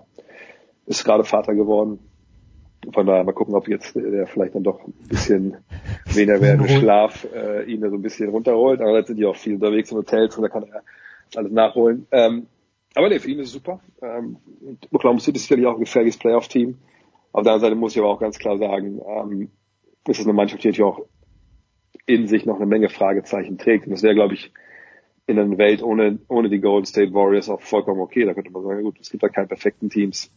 Ist 0.86 1.04
gerade 1.04 1.24
Vater 1.24 1.54
geworden. 1.54 1.98
Von 2.92 3.06
daher 3.06 3.24
mal 3.24 3.32
gucken, 3.32 3.54
ob 3.54 3.68
jetzt 3.68 3.96
der 3.96 4.26
vielleicht 4.26 4.54
dann 4.54 4.62
doch 4.62 4.86
ein 4.86 4.94
bisschen 5.08 5.56
weniger 6.06 6.40
werdende 6.40 6.68
Schlaf 6.68 7.26
äh, 7.34 7.64
ihn 7.64 7.80
so 7.80 7.86
ein 7.94 8.02
bisschen 8.02 8.30
runterholt. 8.30 8.80
Aber 8.80 8.98
jetzt 8.98 9.08
sind 9.08 9.16
die 9.16 9.26
auch 9.26 9.36
viel 9.36 9.54
unterwegs 9.54 9.90
in 9.90 9.98
Hotels 9.98 10.36
und 10.36 10.42
da 10.42 10.48
kann 10.48 10.64
er 10.64 10.82
alles 11.34 11.52
nachholen. 11.52 12.06
Ähm, 12.12 12.46
aber 12.94 13.08
nee, 13.08 13.18
für 13.18 13.30
ihn 13.30 13.38
ist 13.38 13.48
es 13.48 13.52
super. 13.52 13.80
Ähm, 14.02 14.38
Oklahoma 14.90 15.20
City 15.20 15.36
ist 15.36 15.44
sicherlich 15.44 15.66
auch 15.66 15.74
ein 15.74 15.80
gefährliches 15.80 16.18
Playoff-Team. 16.18 16.78
Auf 17.32 17.42
der 17.42 17.52
anderen 17.52 17.60
Seite 17.60 17.74
muss 17.74 17.92
ich 17.92 17.98
aber 17.98 18.10
auch 18.10 18.20
ganz 18.20 18.38
klar 18.38 18.58
sagen, 18.58 19.00
ähm, 19.06 19.50
ist 20.06 20.20
es 20.20 20.26
eine 20.26 20.32
Mannschaft, 20.32 20.64
die 20.64 20.68
natürlich 20.68 20.86
auch 20.86 21.06
in 22.06 22.26
sich 22.26 22.46
noch 22.46 22.56
eine 22.56 22.66
Menge 22.66 22.88
Fragezeichen 22.88 23.58
trägt. 23.58 23.86
Und 23.86 23.92
das 23.92 24.02
wäre, 24.02 24.14
glaube 24.14 24.34
ich, 24.34 24.52
in 25.26 25.38
einer 25.38 25.58
Welt 25.58 25.82
ohne, 25.82 26.18
ohne 26.28 26.48
die 26.48 26.58
Golden 26.58 26.86
State 26.86 27.12
Warriors 27.12 27.50
auch 27.50 27.60
vollkommen 27.60 28.00
okay. 28.00 28.24
Da 28.24 28.32
könnte 28.32 28.50
man 28.50 28.62
sagen, 28.62 28.82
gut, 28.82 28.98
es 28.98 29.10
gibt 29.10 29.22
da 29.22 29.28
keine 29.28 29.46
perfekten 29.46 29.90
Teams. 29.90 30.32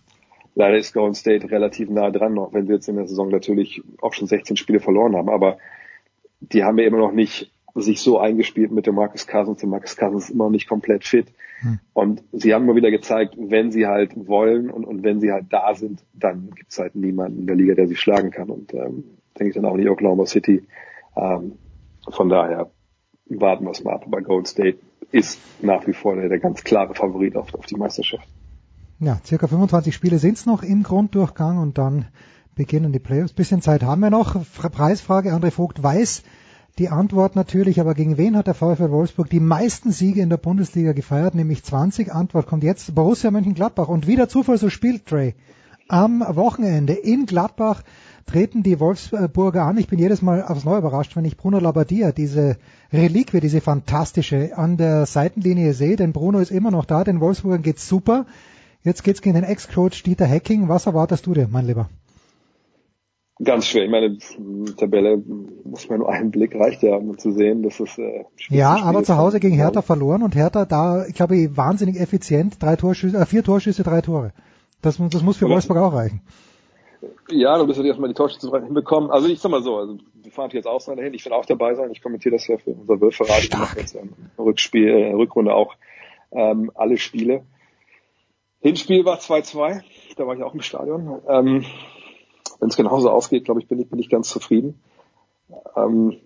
Leider 0.55 0.77
ist 0.77 0.93
Golden 0.93 1.15
State 1.15 1.49
relativ 1.49 1.89
nah 1.89 2.11
dran, 2.11 2.37
auch 2.37 2.53
wenn 2.53 2.67
sie 2.67 2.73
jetzt 2.73 2.89
in 2.89 2.97
der 2.97 3.07
Saison 3.07 3.29
natürlich 3.29 3.81
auch 4.01 4.13
schon 4.13 4.27
16 4.27 4.57
Spiele 4.57 4.79
verloren 4.79 5.15
haben. 5.15 5.29
Aber 5.29 5.57
die 6.41 6.63
haben 6.63 6.77
ja 6.77 6.85
immer 6.85 6.97
noch 6.97 7.13
nicht 7.13 7.51
sich 7.73 8.01
so 8.01 8.19
eingespielt 8.19 8.71
mit 8.71 8.85
dem 8.85 8.95
Marcus 8.95 9.27
Cousins. 9.27 9.59
Der 9.59 9.69
Marcus 9.69 9.95
Cousins 9.95 10.25
ist 10.25 10.29
immer 10.31 10.45
noch 10.45 10.51
nicht 10.51 10.67
komplett 10.67 11.05
fit. 11.05 11.27
Hm. 11.61 11.79
Und 11.93 12.23
sie 12.33 12.53
haben 12.53 12.65
immer 12.65 12.75
wieder 12.75 12.91
gezeigt, 12.91 13.35
wenn 13.37 13.71
sie 13.71 13.87
halt 13.87 14.11
wollen 14.27 14.69
und, 14.69 14.83
und 14.83 15.03
wenn 15.03 15.21
sie 15.21 15.31
halt 15.31 15.45
da 15.51 15.73
sind, 15.73 16.03
dann 16.13 16.51
gibt 16.55 16.71
es 16.71 16.79
halt 16.79 16.95
niemanden 16.95 17.39
in 17.39 17.47
der 17.47 17.55
Liga, 17.55 17.75
der 17.75 17.87
sie 17.87 17.95
schlagen 17.95 18.31
kann. 18.31 18.49
Und 18.49 18.73
ähm, 18.73 19.05
denke 19.39 19.49
ich 19.49 19.55
dann 19.55 19.65
auch 19.65 19.77
nicht 19.77 19.89
Oklahoma 19.89 20.25
City. 20.25 20.63
Ähm, 21.15 21.53
von 22.09 22.29
daher 22.29 22.71
warten 23.27 23.65
wir 23.65 23.71
es 23.71 23.83
mal 23.83 23.93
ab. 23.93 24.03
Aber 24.05 24.21
Golden 24.21 24.45
State 24.45 24.79
ist 25.11 25.39
nach 25.61 25.87
wie 25.87 25.93
vor 25.93 26.15
der, 26.15 26.29
der 26.29 26.39
ganz 26.39 26.63
klare 26.63 26.93
Favorit 26.95 27.35
auf, 27.35 27.53
auf 27.53 27.65
die 27.65 27.75
Meisterschaft. 27.75 28.27
Ja, 29.03 29.19
circa 29.25 29.47
25 29.47 29.95
Spiele 29.95 30.19
sind 30.19 30.37
es 30.37 30.45
noch 30.45 30.61
im 30.61 30.83
Grunddurchgang 30.83 31.57
und 31.57 31.79
dann 31.79 32.05
beginnen 32.53 32.91
die 32.91 32.99
Playoffs. 32.99 33.33
Bisschen 33.33 33.63
Zeit 33.63 33.81
haben 33.81 34.01
wir 34.01 34.11
noch. 34.11 34.35
Preisfrage, 34.53 35.33
André 35.33 35.49
Vogt 35.49 35.81
weiß 35.81 36.21
die 36.77 36.89
Antwort 36.89 37.35
natürlich, 37.35 37.79
aber 37.79 37.95
gegen 37.95 38.19
wen 38.19 38.37
hat 38.37 38.45
der 38.45 38.53
VfL 38.53 38.91
Wolfsburg 38.91 39.27
die 39.27 39.39
meisten 39.39 39.91
Siege 39.91 40.21
in 40.21 40.29
der 40.29 40.37
Bundesliga 40.37 40.91
gefeiert? 40.91 41.33
Nämlich 41.33 41.63
20. 41.63 42.13
Antwort 42.13 42.45
kommt 42.45 42.63
jetzt 42.63 42.93
Borussia 42.93 43.31
Mönchengladbach. 43.31 43.87
Und 43.87 44.05
wieder 44.05 44.29
Zufall, 44.29 44.59
so 44.59 44.69
spielt 44.69 45.07
Trey. 45.07 45.33
Am 45.87 46.19
Wochenende 46.21 46.93
in 46.93 47.25
Gladbach 47.25 47.81
treten 48.27 48.61
die 48.61 48.79
Wolfsburger 48.79 49.63
an. 49.63 49.79
Ich 49.79 49.87
bin 49.87 49.97
jedes 49.97 50.21
Mal 50.21 50.43
aufs 50.43 50.63
Neue 50.63 50.77
überrascht, 50.77 51.15
wenn 51.15 51.25
ich 51.25 51.37
Bruno 51.37 51.57
Labbadia, 51.57 52.11
diese 52.11 52.57
Reliquie, 52.93 53.39
diese 53.39 53.61
fantastische, 53.61 54.55
an 54.55 54.77
der 54.77 55.07
Seitenlinie 55.07 55.73
sehe. 55.73 55.95
Denn 55.95 56.13
Bruno 56.13 56.37
ist 56.37 56.51
immer 56.51 56.69
noch 56.69 56.85
da, 56.85 57.03
den 57.03 57.19
Wolfsburgern 57.19 57.63
geht's 57.63 57.87
super. 57.87 58.27
Jetzt 58.83 59.03
geht's 59.03 59.21
gegen 59.21 59.35
den 59.35 59.43
Ex-Coach 59.43 60.03
Dieter 60.03 60.25
Hecking. 60.25 60.67
Was 60.67 60.87
erwartest 60.87 61.27
du 61.27 61.33
dir, 61.33 61.47
mein 61.49 61.67
Lieber? 61.67 61.89
Ganz 63.43 63.65
schwer. 63.65 63.85
Ich 63.85 63.89
meine, 63.89 64.17
Tabelle 64.77 65.21
muss 65.63 65.89
man 65.89 65.99
nur 65.99 66.09
einen 66.09 66.29
Blick 66.29 66.55
reicht 66.55 66.83
ja, 66.83 66.95
um 66.95 67.17
zu 67.17 67.31
sehen, 67.31 67.63
dass 67.63 67.79
es 67.79 67.97
äh, 67.97 68.23
Ja, 68.49 68.83
aber 68.83 69.03
zu 69.03 69.17
Hause 69.17 69.39
gegen 69.39 69.55
Hertha 69.55 69.81
verloren 69.81 70.21
und 70.21 70.35
Hertha 70.35 70.65
da, 70.65 71.05
ich 71.07 71.15
glaube, 71.15 71.57
wahnsinnig 71.57 71.99
effizient, 71.99 72.61
drei 72.61 72.75
Torschüsse, 72.75 73.17
äh, 73.17 73.25
vier 73.25 73.43
Torschüsse, 73.43 73.83
drei 73.83 74.01
Tore. 74.01 74.31
Das, 74.81 74.97
das 75.09 75.23
muss 75.23 75.37
für 75.37 75.45
Oder, 75.45 75.55
Wolfsburg 75.55 75.77
auch 75.77 75.93
reichen. 75.93 76.21
Ja, 77.29 77.57
du 77.57 77.65
musst 77.65 77.79
erstmal 77.79 78.09
die 78.09 78.15
Torschüsse 78.15 78.51
hinbekommen. 78.63 79.09
Also 79.09 79.27
ich 79.27 79.39
sag 79.39 79.49
mal 79.49 79.63
so, 79.63 79.77
also 79.77 79.97
wir 80.21 80.31
fahren 80.31 80.51
jetzt 80.53 80.67
auch 80.67 80.83
dahin. 80.83 81.13
Ich 81.15 81.25
will 81.25 81.33
auch 81.33 81.45
dabei 81.45 81.73
sein. 81.73 81.89
Ich 81.91 82.01
kommentiere 82.01 82.35
das 82.35 82.47
ja 82.47 82.57
für 82.57 82.71
unser 82.71 83.01
Wölferrad. 83.01 83.43
Ich 83.43 83.51
mache 83.51 83.79
jetzt 83.79 83.95
im 83.95 84.13
Rückspiel, 84.37 84.87
äh, 84.87 85.13
Rückrunde 85.13 85.53
auch 85.53 85.75
ähm, 86.31 86.71
alle 86.75 86.97
Spiele. 86.97 87.43
Hinspiel 88.61 89.05
war 89.05 89.19
2-2. 89.19 89.81
Da 90.15 90.27
war 90.27 90.35
ich 90.35 90.43
auch 90.43 90.53
im 90.53 90.61
Stadion. 90.61 91.21
Ähm, 91.27 91.65
wenn 92.59 92.69
es 92.69 92.77
genauso 92.77 93.09
ausgeht, 93.09 93.45
glaube 93.45 93.59
ich, 93.59 93.67
bin 93.67 93.79
ich, 93.79 93.89
bin 93.89 93.99
ich 93.99 94.09
ganz 94.09 94.29
zufrieden. 94.29 94.79
Ähm, 95.75 96.17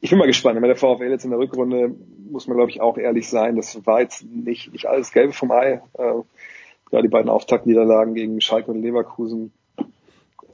ich 0.00 0.10
bin 0.10 0.18
mal 0.18 0.26
gespannt. 0.26 0.56
Wenn 0.56 0.68
der 0.68 0.76
VfL 0.76 1.10
jetzt 1.10 1.24
in 1.24 1.30
der 1.30 1.38
Rückrunde, 1.38 1.94
muss 2.30 2.46
man 2.46 2.56
glaube 2.56 2.70
ich 2.70 2.80
auch 2.80 2.98
ehrlich 2.98 3.28
sein, 3.28 3.56
das 3.56 3.86
war 3.86 4.00
jetzt 4.00 4.24
nicht, 4.24 4.72
nicht 4.72 4.86
alles 4.86 5.12
Gelbe 5.12 5.32
vom 5.32 5.50
Ei. 5.50 5.82
Äh, 5.98 6.14
ja, 6.90 7.02
die 7.02 7.08
beiden 7.08 7.30
Auftaktniederlagen 7.30 8.14
gegen 8.14 8.40
Schalke 8.40 8.70
und 8.70 8.80
Leverkusen 8.80 9.52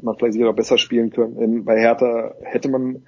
man 0.03 0.17
vielleicht 0.17 0.35
sicher 0.35 0.47
noch 0.47 0.55
besser 0.55 0.79
spielen 0.79 1.11
können. 1.11 1.37
In, 1.41 1.65
bei 1.65 1.79
Hertha 1.79 2.35
hätte 2.43 2.69
man 2.69 3.05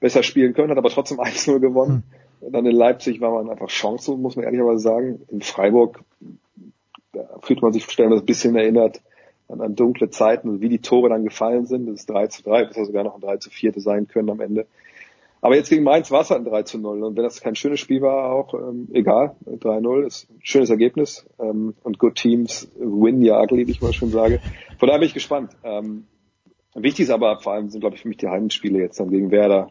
besser 0.00 0.22
spielen 0.22 0.54
können, 0.54 0.70
hat 0.70 0.78
aber 0.78 0.90
trotzdem 0.90 1.20
1-0 1.20 1.58
gewonnen. 1.60 2.04
Mhm. 2.40 2.52
Dann 2.52 2.66
in 2.66 2.76
Leipzig 2.76 3.20
war 3.20 3.32
man 3.32 3.50
einfach 3.50 3.70
chancenlos, 3.70 4.20
muss 4.20 4.36
man 4.36 4.44
ehrlicherweise 4.44 4.80
sagen. 4.80 5.22
In 5.28 5.40
Freiburg 5.40 6.00
fühlt 7.42 7.62
man 7.62 7.72
sich 7.72 7.84
stellenweise 7.84 8.22
ein 8.22 8.26
bisschen 8.26 8.56
erinnert 8.56 9.00
an, 9.48 9.60
an 9.60 9.74
dunkle 9.74 10.10
Zeiten, 10.10 10.60
wie 10.60 10.68
die 10.68 10.80
Tore 10.80 11.08
dann 11.08 11.24
gefallen 11.24 11.66
sind. 11.66 11.86
Das 11.86 12.00
ist 12.00 12.10
3 12.10 12.26
zu 12.28 12.42
3, 12.42 12.64
bis 12.66 12.76
sogar 12.76 13.04
noch 13.04 13.14
ein 13.14 13.20
3 13.20 13.36
zu 13.38 13.50
4 13.50 13.72
sein 13.76 14.08
können 14.08 14.30
am 14.30 14.40
Ende. 14.40 14.66
Aber 15.40 15.54
jetzt 15.54 15.68
gegen 15.68 15.84
Mainz 15.84 16.10
war 16.10 16.22
es 16.22 16.30
halt 16.30 16.40
ein 16.40 16.50
3 16.50 16.62
zu 16.62 16.78
0. 16.78 17.02
Und 17.04 17.16
wenn 17.16 17.22
das 17.22 17.40
kein 17.40 17.54
schönes 17.54 17.78
Spiel 17.78 18.00
war, 18.00 18.32
auch 18.32 18.54
ähm, 18.54 18.88
egal. 18.92 19.36
3-0 19.46 20.06
ist 20.06 20.30
ein 20.30 20.40
schönes 20.42 20.70
Ergebnis. 20.70 21.26
Ähm, 21.38 21.74
und 21.82 21.98
Good 21.98 22.16
Teams 22.16 22.68
win 22.76 23.22
ja 23.22 23.40
ugly, 23.40 23.66
wie 23.66 23.70
ich 23.70 23.82
mal 23.82 23.92
schon 23.92 24.10
sage. 24.10 24.40
Von 24.78 24.88
daher 24.88 24.98
bin 24.98 25.06
ich 25.06 25.14
gespannt. 25.14 25.52
Ähm, 25.62 26.06
wichtig 26.74 27.04
ist 27.04 27.10
aber 27.10 27.38
vor 27.40 27.52
allem 27.52 27.68
sind, 27.68 27.80
glaube 27.80 27.96
ich, 27.96 28.02
für 28.02 28.08
mich 28.08 28.16
die 28.16 28.28
Heimspiele 28.28 28.80
jetzt 28.80 28.98
dann 28.98 29.10
gegen 29.10 29.30
Werder, 29.30 29.68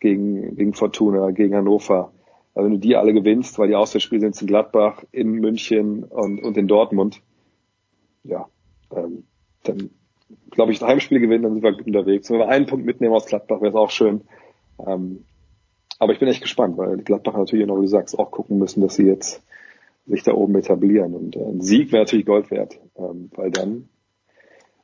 gegen, 0.00 0.56
gegen 0.56 0.74
Fortuna, 0.74 1.30
gegen 1.30 1.54
Hannover. 1.54 2.12
Also 2.54 2.66
wenn 2.66 2.74
du 2.74 2.80
die 2.80 2.96
alle 2.96 3.12
gewinnst, 3.12 3.58
weil 3.58 3.68
die 3.68 3.74
Auswärtsspiele 3.74 4.20
sind 4.20 4.40
in 4.40 4.46
Gladbach, 4.46 5.02
in 5.10 5.32
München 5.32 6.04
und, 6.04 6.42
und 6.42 6.56
in 6.56 6.68
Dortmund, 6.68 7.20
ja, 8.22 8.48
ähm, 8.94 9.24
dann 9.64 9.90
glaube 10.50 10.72
ich, 10.72 10.78
das 10.78 10.88
Heimspiel 10.88 11.20
gewinnen, 11.20 11.42
dann 11.42 11.54
sind 11.54 11.62
wir 11.62 11.72
gut 11.72 11.86
unterwegs. 11.86 12.30
Wenn 12.30 12.38
wir 12.38 12.48
einen 12.48 12.66
Punkt 12.66 12.86
mitnehmen 12.86 13.14
aus 13.14 13.26
Gladbach, 13.26 13.60
wäre 13.60 13.70
es 13.70 13.74
auch 13.74 13.90
schön. 13.90 14.22
Ähm, 14.86 15.24
aber 15.98 16.12
ich 16.12 16.18
bin 16.18 16.28
echt 16.28 16.42
gespannt, 16.42 16.76
weil 16.76 16.96
die 16.96 17.04
Gladbacher 17.04 17.38
natürlich, 17.38 17.66
noch 17.66 17.76
wie 17.76 17.82
du 17.82 17.88
sagst, 17.88 18.18
auch 18.18 18.30
gucken 18.30 18.58
müssen, 18.58 18.80
dass 18.80 18.96
sie 18.96 19.06
jetzt 19.06 19.42
sich 20.06 20.22
da 20.22 20.32
oben 20.32 20.54
etablieren. 20.56 21.14
Und 21.14 21.36
äh, 21.36 21.40
ein 21.40 21.60
Sieg 21.60 21.92
wäre 21.92 22.02
natürlich 22.04 22.26
Gold 22.26 22.50
wert, 22.50 22.78
ähm, 22.96 23.30
weil 23.34 23.50
dann, 23.50 23.88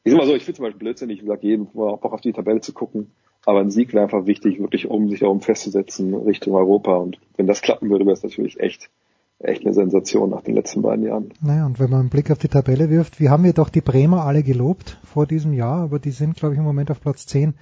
ich 0.05 0.13
sag 0.13 0.19
mal 0.19 0.27
so, 0.27 0.35
ich 0.35 0.45
finde 0.45 0.57
zum 0.57 0.65
Beispiel 0.65 0.79
blödsinnig, 0.79 1.21
ich 1.21 1.27
sage 1.27 1.47
jedem, 1.47 1.69
auch 1.75 2.03
auf 2.03 2.21
die 2.21 2.33
Tabelle 2.33 2.61
zu 2.61 2.73
gucken, 2.73 3.13
aber 3.45 3.61
ein 3.61 3.71
Sieg 3.71 3.93
wäre 3.93 4.05
einfach 4.05 4.27
wichtig, 4.27 4.61
wirklich 4.61 4.89
um 4.89 5.09
sich 5.09 5.25
oben 5.25 5.41
festzusetzen 5.41 6.15
Richtung 6.15 6.55
Europa. 6.55 6.97
Und 6.97 7.19
wenn 7.37 7.47
das 7.47 7.63
klappen 7.63 7.91
würde, 7.91 8.05
wäre 8.05 8.15
es 8.15 8.23
natürlich 8.23 8.61
echt 8.61 8.91
echt 9.43 9.65
eine 9.65 9.75
Sensation 9.75 10.31
nach 10.31 10.43
den 10.43 10.55
letzten 10.55 10.83
beiden 10.83 11.05
Jahren. 11.05 11.33
Naja, 11.41 11.67
und 11.67 11.81
wenn 11.81 11.91
man 11.91 12.01
einen 12.01 12.11
Blick 12.11 12.31
auf 12.31 12.39
die 12.39 12.49
Tabelle 12.49 12.91
wirft, 12.91 13.21
wir 13.21 13.31
haben 13.31 13.45
ja 13.45 13.53
doch 13.53 13.71
die 13.71 13.81
Bremer 13.81 14.25
alle 14.25 14.43
gelobt 14.43 14.99
vor 15.03 15.27
diesem 15.27 15.55
Jahr, 15.55 15.81
aber 15.81 15.99
die 15.99 16.11
sind, 16.11 16.37
glaube 16.37 16.55
ich, 16.55 16.59
im 16.59 16.65
Moment 16.65 16.91
auf 16.91 17.01
Platz 17.01 17.27
10 17.27 17.55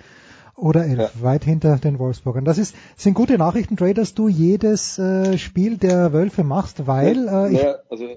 oder 0.56 0.84
11, 0.84 0.98
ja. 0.98 1.10
weit 1.22 1.44
hinter 1.44 1.76
den 1.76 2.00
Wolfsburgern. 2.00 2.44
Das 2.44 2.58
ist, 2.58 2.74
sind 2.96 3.14
gute 3.14 3.38
Nachrichten, 3.38 3.76
Trey, 3.76 3.94
dass 3.94 4.14
du 4.14 4.28
jedes 4.28 4.98
äh, 4.98 5.38
Spiel 5.38 5.76
der 5.76 6.12
Wölfe 6.12 6.42
machst, 6.42 6.88
weil... 6.88 7.28
Äh, 7.28 7.52
ich, 7.52 7.62
ja, 7.62 7.76
also 7.88 8.08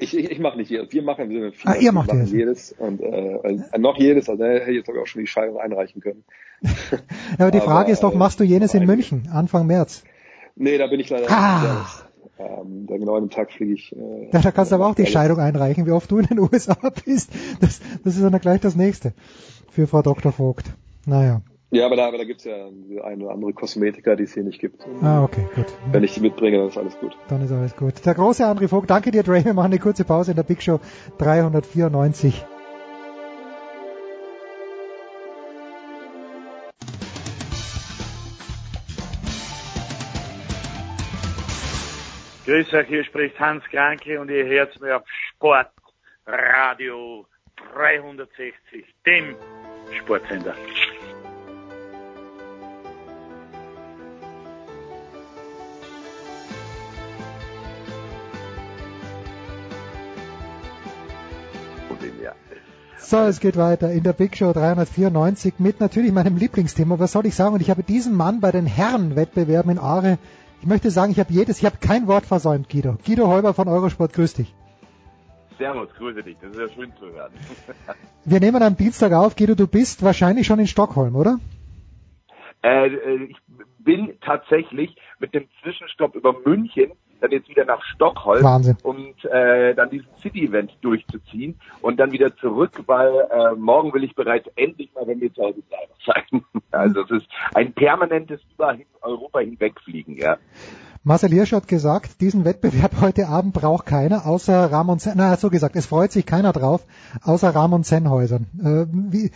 ich, 0.00 0.16
ich, 0.16 0.30
ich 0.30 0.38
mache 0.38 0.56
nicht 0.56 0.70
jedes, 0.70 0.92
wir 0.92 1.02
machen, 1.02 1.28
wir 1.28 1.40
sind 1.42 1.56
vier, 1.56 1.70
ah, 1.70 1.76
ihr 1.76 1.92
macht 1.92 2.12
jedes. 2.12 2.32
jedes 2.32 2.72
und 2.72 3.00
äh, 3.00 3.36
äh, 3.72 3.78
noch 3.78 3.96
jedes, 3.98 4.28
also 4.28 4.44
hätte 4.44 4.70
ich 4.70 4.78
jetzt 4.78 4.90
auch 4.90 5.06
schon 5.06 5.20
die 5.20 5.26
Scheidung 5.26 5.58
einreichen 5.58 6.00
können. 6.00 6.24
ja, 6.62 6.98
aber 7.38 7.50
die 7.50 7.60
Frage 7.60 7.84
aber, 7.84 7.88
ist 7.88 8.02
doch, 8.02 8.14
machst 8.14 8.40
du 8.40 8.44
jenes 8.44 8.74
in 8.74 8.86
München, 8.86 9.28
Anfang 9.32 9.66
März? 9.66 10.02
Nee, 10.56 10.78
da 10.78 10.86
bin 10.86 11.00
ich 11.00 11.08
leider 11.10 11.30
ah. 11.30 11.80
nicht. 11.80 12.04
Ähm, 12.38 12.86
da 12.86 12.96
genau 12.96 13.16
an 13.16 13.24
dem 13.24 13.30
Tag 13.30 13.52
fliege 13.52 13.74
ich. 13.74 13.94
Äh, 13.94 14.30
ja, 14.32 14.40
da 14.40 14.50
kannst 14.50 14.72
du 14.72 14.76
aber 14.76 14.86
auch 14.86 14.94
die 14.94 15.06
Scheidung 15.06 15.38
einreichen, 15.38 15.86
wie 15.86 15.90
oft 15.90 16.10
du 16.10 16.18
in 16.18 16.26
den 16.26 16.38
USA 16.52 16.76
bist. 17.04 17.30
Das, 17.60 17.80
das 18.02 18.16
ist 18.16 18.22
dann 18.22 18.38
gleich 18.40 18.60
das 18.60 18.76
nächste 18.76 19.12
für 19.70 19.86
Frau 19.86 20.02
Dr. 20.02 20.32
Vogt. 20.32 20.66
Naja. 21.06 21.42
Ja, 21.72 21.86
aber 21.86 21.94
da, 21.94 22.08
aber 22.08 22.18
da 22.18 22.24
gibt's 22.24 22.42
ja 22.44 22.66
eine 23.04 23.24
oder 23.24 23.32
andere 23.32 23.52
Kosmetika, 23.52 24.16
die 24.16 24.24
es 24.24 24.34
hier 24.34 24.42
nicht 24.42 24.58
gibt. 24.60 24.84
Ah, 25.02 25.22
okay, 25.22 25.46
gut. 25.54 25.66
Wenn 25.92 26.02
ich 26.02 26.14
die 26.14 26.20
mitbringe, 26.20 26.58
dann 26.58 26.66
ist 26.66 26.76
alles 26.76 26.98
gut. 26.98 27.16
Dann 27.28 27.44
ist 27.44 27.52
alles 27.52 27.76
gut. 27.76 28.04
Der 28.04 28.14
große 28.14 28.44
André 28.44 28.66
Vogt, 28.66 28.90
danke 28.90 29.12
dir, 29.12 29.22
Dre. 29.22 29.44
Wir 29.44 29.54
machen 29.54 29.66
eine 29.66 29.78
kurze 29.78 30.04
Pause 30.04 30.32
in 30.32 30.36
der 30.36 30.42
Big 30.42 30.62
Show 30.62 30.80
394. 31.18 32.44
Grüß 42.46 42.74
euch, 42.74 42.88
hier 42.88 43.04
spricht 43.04 43.38
Hans 43.38 43.62
Kranke 43.70 44.20
und 44.20 44.28
ihr 44.28 44.44
hört 44.44 44.80
mir 44.80 44.96
auf 44.96 45.04
Sportradio 45.36 47.26
360, 47.76 48.84
dem 49.06 49.36
Sportsender. 50.00 50.56
So, 63.00 63.18
es 63.18 63.40
geht 63.40 63.56
weiter 63.56 63.90
in 63.90 64.02
der 64.02 64.12
Big 64.12 64.36
Show 64.36 64.52
394 64.52 65.54
mit 65.58 65.80
natürlich 65.80 66.12
meinem 66.12 66.36
Lieblingsthema. 66.36 66.98
Was 66.98 67.12
soll 67.12 67.26
ich 67.26 67.34
sagen? 67.34 67.54
Und 67.54 67.60
ich 67.60 67.70
habe 67.70 67.82
diesen 67.82 68.14
Mann 68.14 68.40
bei 68.40 68.52
den 68.52 68.66
Herrenwettbewerben 68.66 69.72
in 69.72 69.78
Aare 69.78 70.18
ich 70.60 70.66
möchte 70.66 70.90
sagen, 70.90 71.10
ich 71.10 71.18
habe 71.18 71.32
jedes, 71.32 71.58
ich 71.58 71.64
habe 71.64 71.78
kein 71.78 72.06
Wort 72.06 72.26
versäumt, 72.26 72.68
Guido. 72.68 72.98
Guido 73.06 73.28
Heuber 73.28 73.54
von 73.54 73.66
Eurosport, 73.66 74.12
grüß 74.12 74.34
dich. 74.34 74.54
Servus, 75.56 75.88
grüße 75.94 76.22
dich. 76.22 76.36
Das 76.40 76.50
ist 76.50 76.58
ja 76.58 76.68
schön 76.68 76.92
zu 76.98 77.06
hören. 77.06 77.32
Wir 78.26 78.40
nehmen 78.40 78.62
am 78.62 78.76
Dienstag 78.76 79.12
auf, 79.12 79.36
Guido, 79.36 79.54
du 79.54 79.66
bist 79.66 80.02
wahrscheinlich 80.02 80.46
schon 80.46 80.58
in 80.58 80.66
Stockholm, 80.66 81.16
oder? 81.16 81.38
Äh, 82.62 82.88
äh 82.88 83.24
ich 83.24 83.36
bin 83.78 84.18
tatsächlich 84.20 84.94
mit 85.18 85.32
dem 85.32 85.48
Zwischenstopp 85.62 86.14
über 86.14 86.38
München 86.44 86.92
dann 87.20 87.30
jetzt 87.30 87.48
wieder 87.48 87.64
nach 87.64 87.82
Stockholm 87.84 88.42
Wahnsinn. 88.42 88.76
und 88.82 89.24
äh, 89.24 89.74
dann 89.74 89.90
diesen 89.90 90.08
City-Event 90.20 90.72
durchzuziehen 90.80 91.58
und 91.82 91.98
dann 91.98 92.12
wieder 92.12 92.34
zurück, 92.36 92.82
weil 92.86 93.12
äh, 93.30 93.54
morgen 93.56 93.92
will 93.92 94.04
ich 94.04 94.14
bereits 94.14 94.48
endlich 94.56 94.92
mal 94.94 95.04
bei 95.04 95.14
mir 95.14 95.32
zu 95.32 95.42
Hause 95.42 95.62
sein. 96.06 96.44
Also 96.70 97.02
es 97.02 97.10
ist 97.10 97.28
ein 97.54 97.72
permanentes 97.72 98.40
über 98.54 98.76
Europa 99.02 99.40
hinwegfliegen, 99.40 100.16
ja. 100.16 100.36
Marcel 101.02 101.30
Hirsch 101.30 101.52
hat 101.52 101.66
gesagt, 101.66 102.20
diesen 102.20 102.44
Wettbewerb 102.44 103.00
heute 103.00 103.28
Abend 103.28 103.54
braucht 103.54 103.86
keiner, 103.86 104.26
außer 104.26 104.70
Ramon 104.70 104.98
Sen, 104.98 105.14
na, 105.16 105.30
hat 105.30 105.40
so 105.40 105.48
gesagt, 105.48 105.74
es 105.76 105.86
freut 105.86 106.12
sich 106.12 106.26
keiner 106.26 106.52
drauf, 106.52 106.84
außer 107.22 107.54
Ramon 107.54 107.84
Sennhäusern. 107.84 108.46
Äh, 108.62 108.86
wie, 108.92 109.30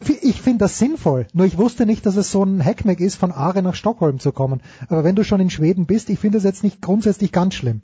ich 0.00 0.40
finde 0.40 0.60
das 0.60 0.78
sinnvoll. 0.78 1.26
Nur 1.32 1.46
ich 1.46 1.58
wusste 1.58 1.86
nicht, 1.86 2.06
dass 2.06 2.16
es 2.16 2.30
so 2.30 2.44
ein 2.44 2.64
Hackmack 2.64 3.00
ist, 3.00 3.16
von 3.16 3.32
Aare 3.32 3.62
nach 3.62 3.74
Stockholm 3.74 4.18
zu 4.18 4.32
kommen. 4.32 4.62
Aber 4.88 5.04
wenn 5.04 5.16
du 5.16 5.24
schon 5.24 5.40
in 5.40 5.50
Schweden 5.50 5.86
bist, 5.86 6.08
ich 6.10 6.18
finde 6.18 6.38
das 6.38 6.44
jetzt 6.44 6.62
nicht 6.62 6.80
grundsätzlich 6.80 7.32
ganz 7.32 7.54
schlimm. 7.54 7.82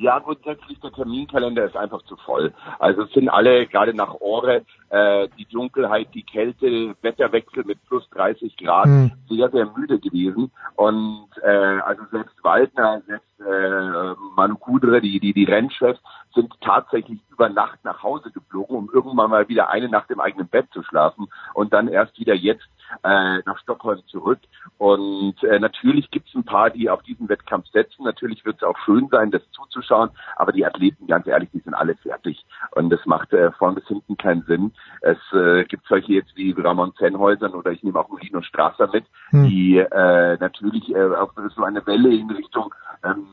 Ja, 0.00 0.18
grundsätzlich 0.18 0.80
der 0.80 0.92
Terminkalender 0.92 1.66
ist 1.66 1.76
einfach 1.76 2.02
zu 2.04 2.16
voll. 2.16 2.54
Also 2.78 3.02
es 3.02 3.12
sind 3.12 3.28
alle 3.28 3.66
gerade 3.66 3.92
nach 3.92 4.14
Ore 4.20 4.64
äh, 4.88 5.28
die 5.36 5.44
Dunkelheit, 5.44 6.08
die 6.14 6.22
Kälte, 6.22 6.94
Wetterwechsel 7.02 7.64
mit 7.64 7.84
plus 7.86 8.08
30 8.10 8.56
Grad 8.56 8.86
mhm. 8.86 9.12
sehr 9.28 9.50
sehr 9.50 9.66
müde 9.76 9.98
gewesen 9.98 10.50
und 10.76 11.28
äh, 11.42 11.80
also 11.84 12.02
selbst 12.10 12.42
Waldner, 12.42 13.02
selbst 13.06 13.40
äh, 13.40 14.14
Manu 14.36 14.56
Kudre, 14.56 15.02
die 15.02 15.20
die 15.20 15.34
die 15.34 15.44
Rennchefs, 15.44 16.00
sind 16.34 16.52
tatsächlich 16.60 17.20
über 17.30 17.48
Nacht 17.48 17.78
nach 17.84 18.02
Hause 18.02 18.30
geflogen, 18.30 18.76
um 18.76 18.90
irgendwann 18.92 19.30
mal 19.30 19.48
wieder 19.48 19.70
eine 19.70 19.88
Nacht 19.88 20.10
im 20.10 20.20
eigenen 20.20 20.48
Bett 20.48 20.66
zu 20.72 20.82
schlafen 20.82 21.28
und 21.54 21.72
dann 21.72 21.88
erst 21.88 22.18
wieder 22.18 22.34
jetzt 22.34 22.68
äh, 23.02 23.38
nach 23.44 23.58
Stockholm 23.58 24.00
zurück. 24.06 24.40
Und 24.78 25.42
äh, 25.42 25.58
natürlich 25.58 26.10
gibt 26.10 26.28
es 26.28 26.34
ein 26.34 26.44
paar, 26.44 26.70
die 26.70 26.90
auf 26.90 27.02
diesen 27.02 27.28
Wettkampf 27.28 27.66
setzen. 27.68 28.04
Natürlich 28.04 28.44
wird 28.44 28.56
es 28.56 28.62
auch 28.62 28.76
schön 28.84 29.08
sein, 29.10 29.30
das 29.30 29.42
zuzuschauen, 29.52 30.10
aber 30.36 30.52
die 30.52 30.64
Athleten, 30.64 31.06
ganz 31.06 31.26
ehrlich, 31.26 31.50
die 31.52 31.60
sind 31.60 31.74
alle 31.74 31.96
fertig. 31.96 32.44
Und 32.72 32.90
das 32.90 33.04
macht 33.06 33.32
äh, 33.32 33.52
vorne 33.52 33.76
bis 33.76 33.88
hinten 33.88 34.16
keinen 34.16 34.42
Sinn. 34.42 34.72
Es 35.00 35.18
äh, 35.32 35.64
gibt 35.64 35.86
solche 35.86 36.12
jetzt 36.12 36.36
wie 36.36 36.52
Ramon 36.52 36.94
Zenhäusern 36.96 37.54
oder 37.54 37.72
ich 37.72 37.82
nehme 37.82 37.98
auch 37.98 38.08
Molino 38.08 38.42
Strasser 38.42 38.88
mit, 38.92 39.04
hm. 39.30 39.48
die 39.48 39.78
äh, 39.78 40.36
natürlich 40.38 40.94
äh, 40.94 41.14
auf 41.14 41.30
so 41.54 41.62
eine 41.62 41.84
Welle 41.86 42.14
in 42.14 42.30
Richtung 42.30 42.74
ähm, 43.04 43.26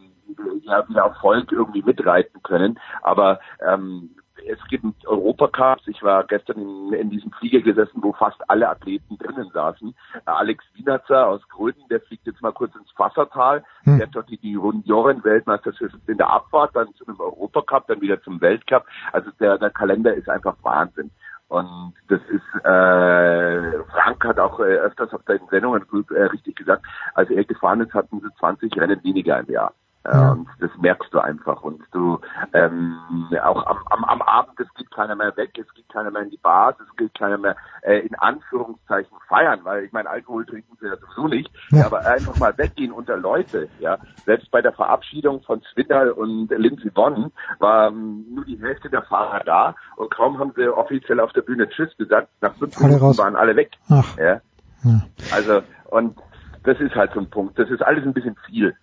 ja, 0.63 0.87
wieder 0.87 1.01
Erfolg 1.01 1.51
irgendwie 1.51 1.81
mitreiten 1.81 2.41
können. 2.43 2.79
Aber 3.01 3.39
ähm, 3.65 4.11
es 4.47 4.59
gibt 4.69 4.85
Europacups. 5.05 5.87
Ich 5.87 6.01
war 6.03 6.23
gestern 6.25 6.59
in, 6.59 6.93
in 6.93 7.09
diesem 7.09 7.31
Flieger 7.31 7.61
gesessen, 7.61 8.01
wo 8.01 8.13
fast 8.13 8.37
alle 8.49 8.69
Athleten 8.69 9.17
drinnen 9.17 9.49
saßen. 9.53 9.95
Alex 10.25 10.63
Wienerzer 10.73 11.27
aus 11.27 11.41
Gröden, 11.49 11.83
der 11.89 12.01
fliegt 12.01 12.25
jetzt 12.25 12.41
mal 12.41 12.53
kurz 12.53 12.75
ins 12.75 12.91
Fassertal. 12.91 13.63
Hm. 13.83 13.97
Der 13.97 14.07
hat 14.07 14.15
dort 14.15 14.29
die, 14.29 14.37
die 14.37 14.51
Junioren-Weltmeisterschaft 14.51 15.95
in 16.07 16.17
der 16.17 16.29
Abfahrt, 16.29 16.75
dann 16.75 16.93
zu 16.95 17.05
einem 17.07 17.19
Europacup, 17.19 17.87
dann 17.87 18.01
wieder 18.01 18.21
zum 18.21 18.41
Weltcup. 18.41 18.85
Also 19.11 19.31
der, 19.39 19.57
der 19.57 19.69
Kalender 19.69 20.13
ist 20.13 20.29
einfach 20.29 20.55
Wahnsinn. 20.63 21.11
Und 21.49 21.93
das 22.09 22.19
ist, 22.29 22.65
äh, 22.65 23.83
Frank 23.91 24.25
hat 24.25 24.37
auch 24.37 24.59
äh, 24.59 24.63
öfters 24.63 25.13
auf 25.13 25.21
seinen 25.25 25.47
Sendungen 25.49 25.85
äh, 26.13 26.23
richtig 26.23 26.57
gesagt, 26.57 26.85
als 27.13 27.29
er 27.29 27.45
gefahren 27.45 27.81
ist, 27.81 27.93
hatten 27.93 28.19
sie 28.19 28.33
20 28.39 28.75
Rennen 28.75 29.01
weniger 29.03 29.39
im 29.39 29.49
Jahr. 29.49 29.73
Ja. 30.11 30.31
Und 30.31 30.47
das 30.59 30.71
merkst 30.79 31.13
du 31.13 31.19
einfach. 31.19 31.61
Und 31.63 31.81
du 31.91 32.19
ähm, 32.53 32.97
auch 33.43 33.65
am, 33.65 33.77
am, 33.89 34.05
am 34.05 34.21
Abend, 34.21 34.59
es 34.59 34.73
geht 34.75 34.89
keiner 34.91 35.15
mehr 35.15 35.35
weg, 35.35 35.57
es 35.57 35.71
geht 35.73 35.89
keiner 35.89 36.11
mehr 36.11 36.23
in 36.23 36.29
die 36.29 36.37
Bars, 36.37 36.75
es 36.79 36.95
geht 36.95 37.13
keiner 37.17 37.37
mehr 37.37 37.55
äh, 37.81 37.99
in 37.99 38.15
Anführungszeichen 38.15 39.17
feiern, 39.27 39.59
weil 39.63 39.83
ich 39.83 39.91
meine, 39.91 40.09
Alkohol 40.09 40.45
trinken 40.45 40.77
sie 40.79 40.87
ja 40.87 40.95
sowieso 40.97 41.27
nicht, 41.27 41.51
ja. 41.71 41.85
aber 41.85 42.05
einfach 42.05 42.37
mal 42.39 42.57
weggehen 42.57 42.91
unter 42.91 43.17
Leute, 43.17 43.69
ja. 43.79 43.97
Selbst 44.25 44.49
bei 44.51 44.61
der 44.61 44.73
Verabschiedung 44.73 45.41
von 45.41 45.61
Swindal 45.73 46.11
und 46.11 46.49
Lindsey 46.51 46.89
Bonn 46.89 47.31
war 47.59 47.89
ähm, 47.89 48.25
nur 48.33 48.45
die 48.45 48.59
Hälfte 48.61 48.89
der 48.89 49.03
Fahrer 49.03 49.43
da 49.43 49.75
und 49.95 50.11
kaum 50.11 50.39
haben 50.39 50.53
sie 50.55 50.67
offiziell 50.67 51.19
auf 51.19 51.33
der 51.33 51.41
Bühne 51.41 51.67
Tschüss 51.69 51.95
gesagt, 51.97 52.29
nach 52.41 52.53
fünf 52.55 52.77
alle 52.77 52.87
Minuten 52.87 53.05
raus. 53.05 53.17
waren 53.17 53.35
alle 53.35 53.55
weg. 53.55 53.71
Ach. 53.89 54.17
Ja. 54.17 54.41
ja. 54.83 55.01
Also, 55.31 55.61
und 55.89 56.17
das 56.63 56.79
ist 56.79 56.95
halt 56.95 57.13
so 57.13 57.19
ein 57.19 57.29
Punkt. 57.29 57.57
Das 57.57 57.69
ist 57.69 57.81
alles 57.81 58.03
ein 58.03 58.13
bisschen 58.13 58.35
viel. 58.45 58.75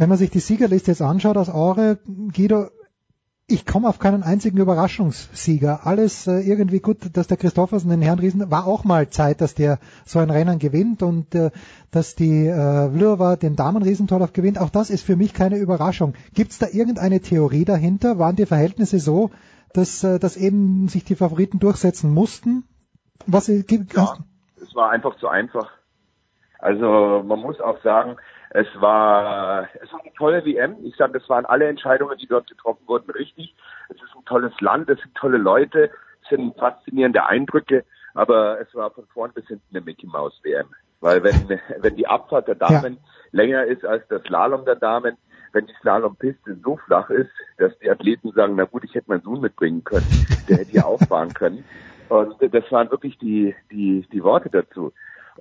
Wenn 0.00 0.08
man 0.08 0.16
sich 0.16 0.30
die 0.30 0.40
Siegerliste 0.40 0.92
jetzt 0.92 1.02
anschaut 1.02 1.36
aus 1.36 1.50
Aure, 1.50 1.98
Guido, 2.34 2.68
ich 3.46 3.66
komme 3.66 3.86
auf 3.86 3.98
keinen 3.98 4.22
einzigen 4.22 4.56
Überraschungssieger. 4.56 5.80
Alles 5.86 6.26
äh, 6.26 6.40
irgendwie 6.40 6.80
gut, 6.80 7.14
dass 7.14 7.26
der 7.26 7.36
Christoffersen 7.36 7.90
den 7.90 8.00
Herrn 8.00 8.18
Riesen 8.18 8.50
war 8.50 8.66
auch 8.66 8.84
mal 8.84 9.10
Zeit, 9.10 9.42
dass 9.42 9.54
der 9.54 9.78
so 10.06 10.18
ein 10.18 10.30
Rennen 10.30 10.58
gewinnt 10.58 11.02
und 11.02 11.34
äh, 11.34 11.50
dass 11.90 12.14
die 12.14 12.46
äh, 12.46 12.90
Vlhova 12.90 13.36
den 13.36 13.56
Damenriesentorlauf 13.56 14.32
gewinnt. 14.32 14.58
Auch 14.58 14.70
das 14.70 14.88
ist 14.88 15.04
für 15.04 15.16
mich 15.16 15.34
keine 15.34 15.58
Überraschung. 15.58 16.14
Gibt 16.32 16.52
es 16.52 16.58
da 16.58 16.68
irgendeine 16.72 17.20
Theorie 17.20 17.66
dahinter? 17.66 18.18
Waren 18.18 18.36
die 18.36 18.46
Verhältnisse 18.46 19.00
so, 19.00 19.30
dass, 19.74 20.02
äh, 20.02 20.18
dass 20.18 20.38
eben 20.38 20.88
sich 20.88 21.04
die 21.04 21.14
Favoriten 21.14 21.58
durchsetzen 21.58 22.14
mussten? 22.14 22.64
Was 23.26 23.48
gibt? 23.48 23.92
Ja, 23.92 24.16
es 24.62 24.74
war 24.74 24.88
einfach 24.88 25.18
zu 25.18 25.28
einfach. 25.28 25.70
Also 26.58 27.22
man 27.22 27.38
muss 27.38 27.60
auch 27.60 27.82
sagen, 27.82 28.16
es 28.50 28.66
war, 28.80 29.68
es 29.80 29.92
war 29.92 30.00
eine 30.00 30.12
tolle 30.14 30.44
WM. 30.44 30.76
Ich 30.82 30.96
sage, 30.96 31.18
es 31.18 31.28
waren 31.28 31.46
alle 31.46 31.68
Entscheidungen, 31.68 32.18
die 32.18 32.26
dort 32.26 32.48
getroffen 32.48 32.82
wurden, 32.86 33.10
richtig. 33.12 33.54
Es 33.88 33.96
ist 33.96 34.14
ein 34.16 34.24
tolles 34.24 34.52
Land, 34.60 34.90
es 34.90 34.98
sind 35.00 35.14
tolle 35.14 35.38
Leute, 35.38 35.90
es 36.22 36.28
sind 36.30 36.56
faszinierende 36.58 37.24
Eindrücke, 37.26 37.84
aber 38.14 38.60
es 38.60 38.74
war 38.74 38.90
von 38.90 39.06
vorn 39.06 39.32
bis 39.32 39.46
hinten 39.46 39.64
eine 39.70 39.84
Mickey 39.84 40.06
Maus 40.06 40.38
WM. 40.42 40.66
Weil 41.00 41.22
wenn, 41.22 41.60
wenn 41.78 41.96
die 41.96 42.08
Abfahrt 42.08 42.48
der 42.48 42.56
Damen 42.56 42.94
ja. 42.94 43.00
länger 43.30 43.64
ist 43.64 43.84
als 43.84 44.06
der 44.08 44.20
Slalom 44.20 44.64
der 44.64 44.76
Damen, 44.76 45.16
wenn 45.52 45.66
die 45.66 45.74
Slalompiste 45.80 46.56
so 46.62 46.76
flach 46.76 47.08
ist, 47.10 47.30
dass 47.58 47.76
die 47.78 47.90
Athleten 47.90 48.32
sagen, 48.32 48.54
na 48.56 48.64
gut, 48.64 48.84
ich 48.84 48.94
hätte 48.94 49.10
meinen 49.10 49.22
Sohn 49.22 49.40
mitbringen 49.40 49.84
können, 49.84 50.06
der 50.48 50.58
hätte 50.58 50.70
hier 50.72 50.86
auffahren 50.86 51.32
können. 51.34 51.64
Und 52.08 52.34
das 52.40 52.72
waren 52.72 52.90
wirklich 52.90 53.16
die, 53.18 53.54
die, 53.70 54.06
die 54.12 54.24
Worte 54.24 54.50
dazu. 54.50 54.92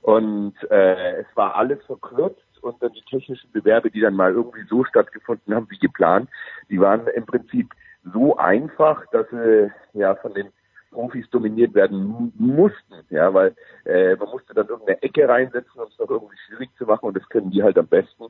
Und 0.01 0.53
äh, 0.69 1.21
es 1.21 1.27
war 1.35 1.55
alles 1.55 1.83
verkürzt 1.85 2.48
und 2.61 2.81
dann 2.81 2.93
die 2.93 3.03
technischen 3.09 3.51
Bewerbe, 3.51 3.91
die 3.91 4.01
dann 4.01 4.15
mal 4.15 4.33
irgendwie 4.33 4.63
so 4.69 4.83
stattgefunden 4.83 5.53
haben 5.53 5.67
wie 5.69 5.79
geplant, 5.79 6.29
die 6.69 6.79
waren 6.79 7.07
im 7.07 7.25
Prinzip 7.25 7.73
so 8.13 8.38
einfach, 8.38 9.05
dass 9.11 9.29
sie 9.29 9.71
ja 9.93 10.15
von 10.15 10.33
den 10.33 10.49
Profis 10.91 11.29
dominiert 11.29 11.75
werden 11.75 12.33
mussten, 12.38 12.95
ja, 13.09 13.33
weil 13.33 13.55
äh, 13.85 14.15
man 14.15 14.29
musste 14.29 14.53
dann 14.53 14.67
irgendeine 14.67 15.01
Ecke 15.03 15.27
reinsetzen, 15.27 15.79
um 15.79 15.88
es 15.88 15.99
noch 15.99 16.09
irgendwie 16.09 16.38
schwierig 16.47 16.69
zu 16.77 16.85
machen 16.85 17.05
und 17.05 17.17
das 17.17 17.27
können 17.29 17.51
die 17.51 17.61
halt 17.61 17.77
am 17.77 17.88
besten. 17.88 18.25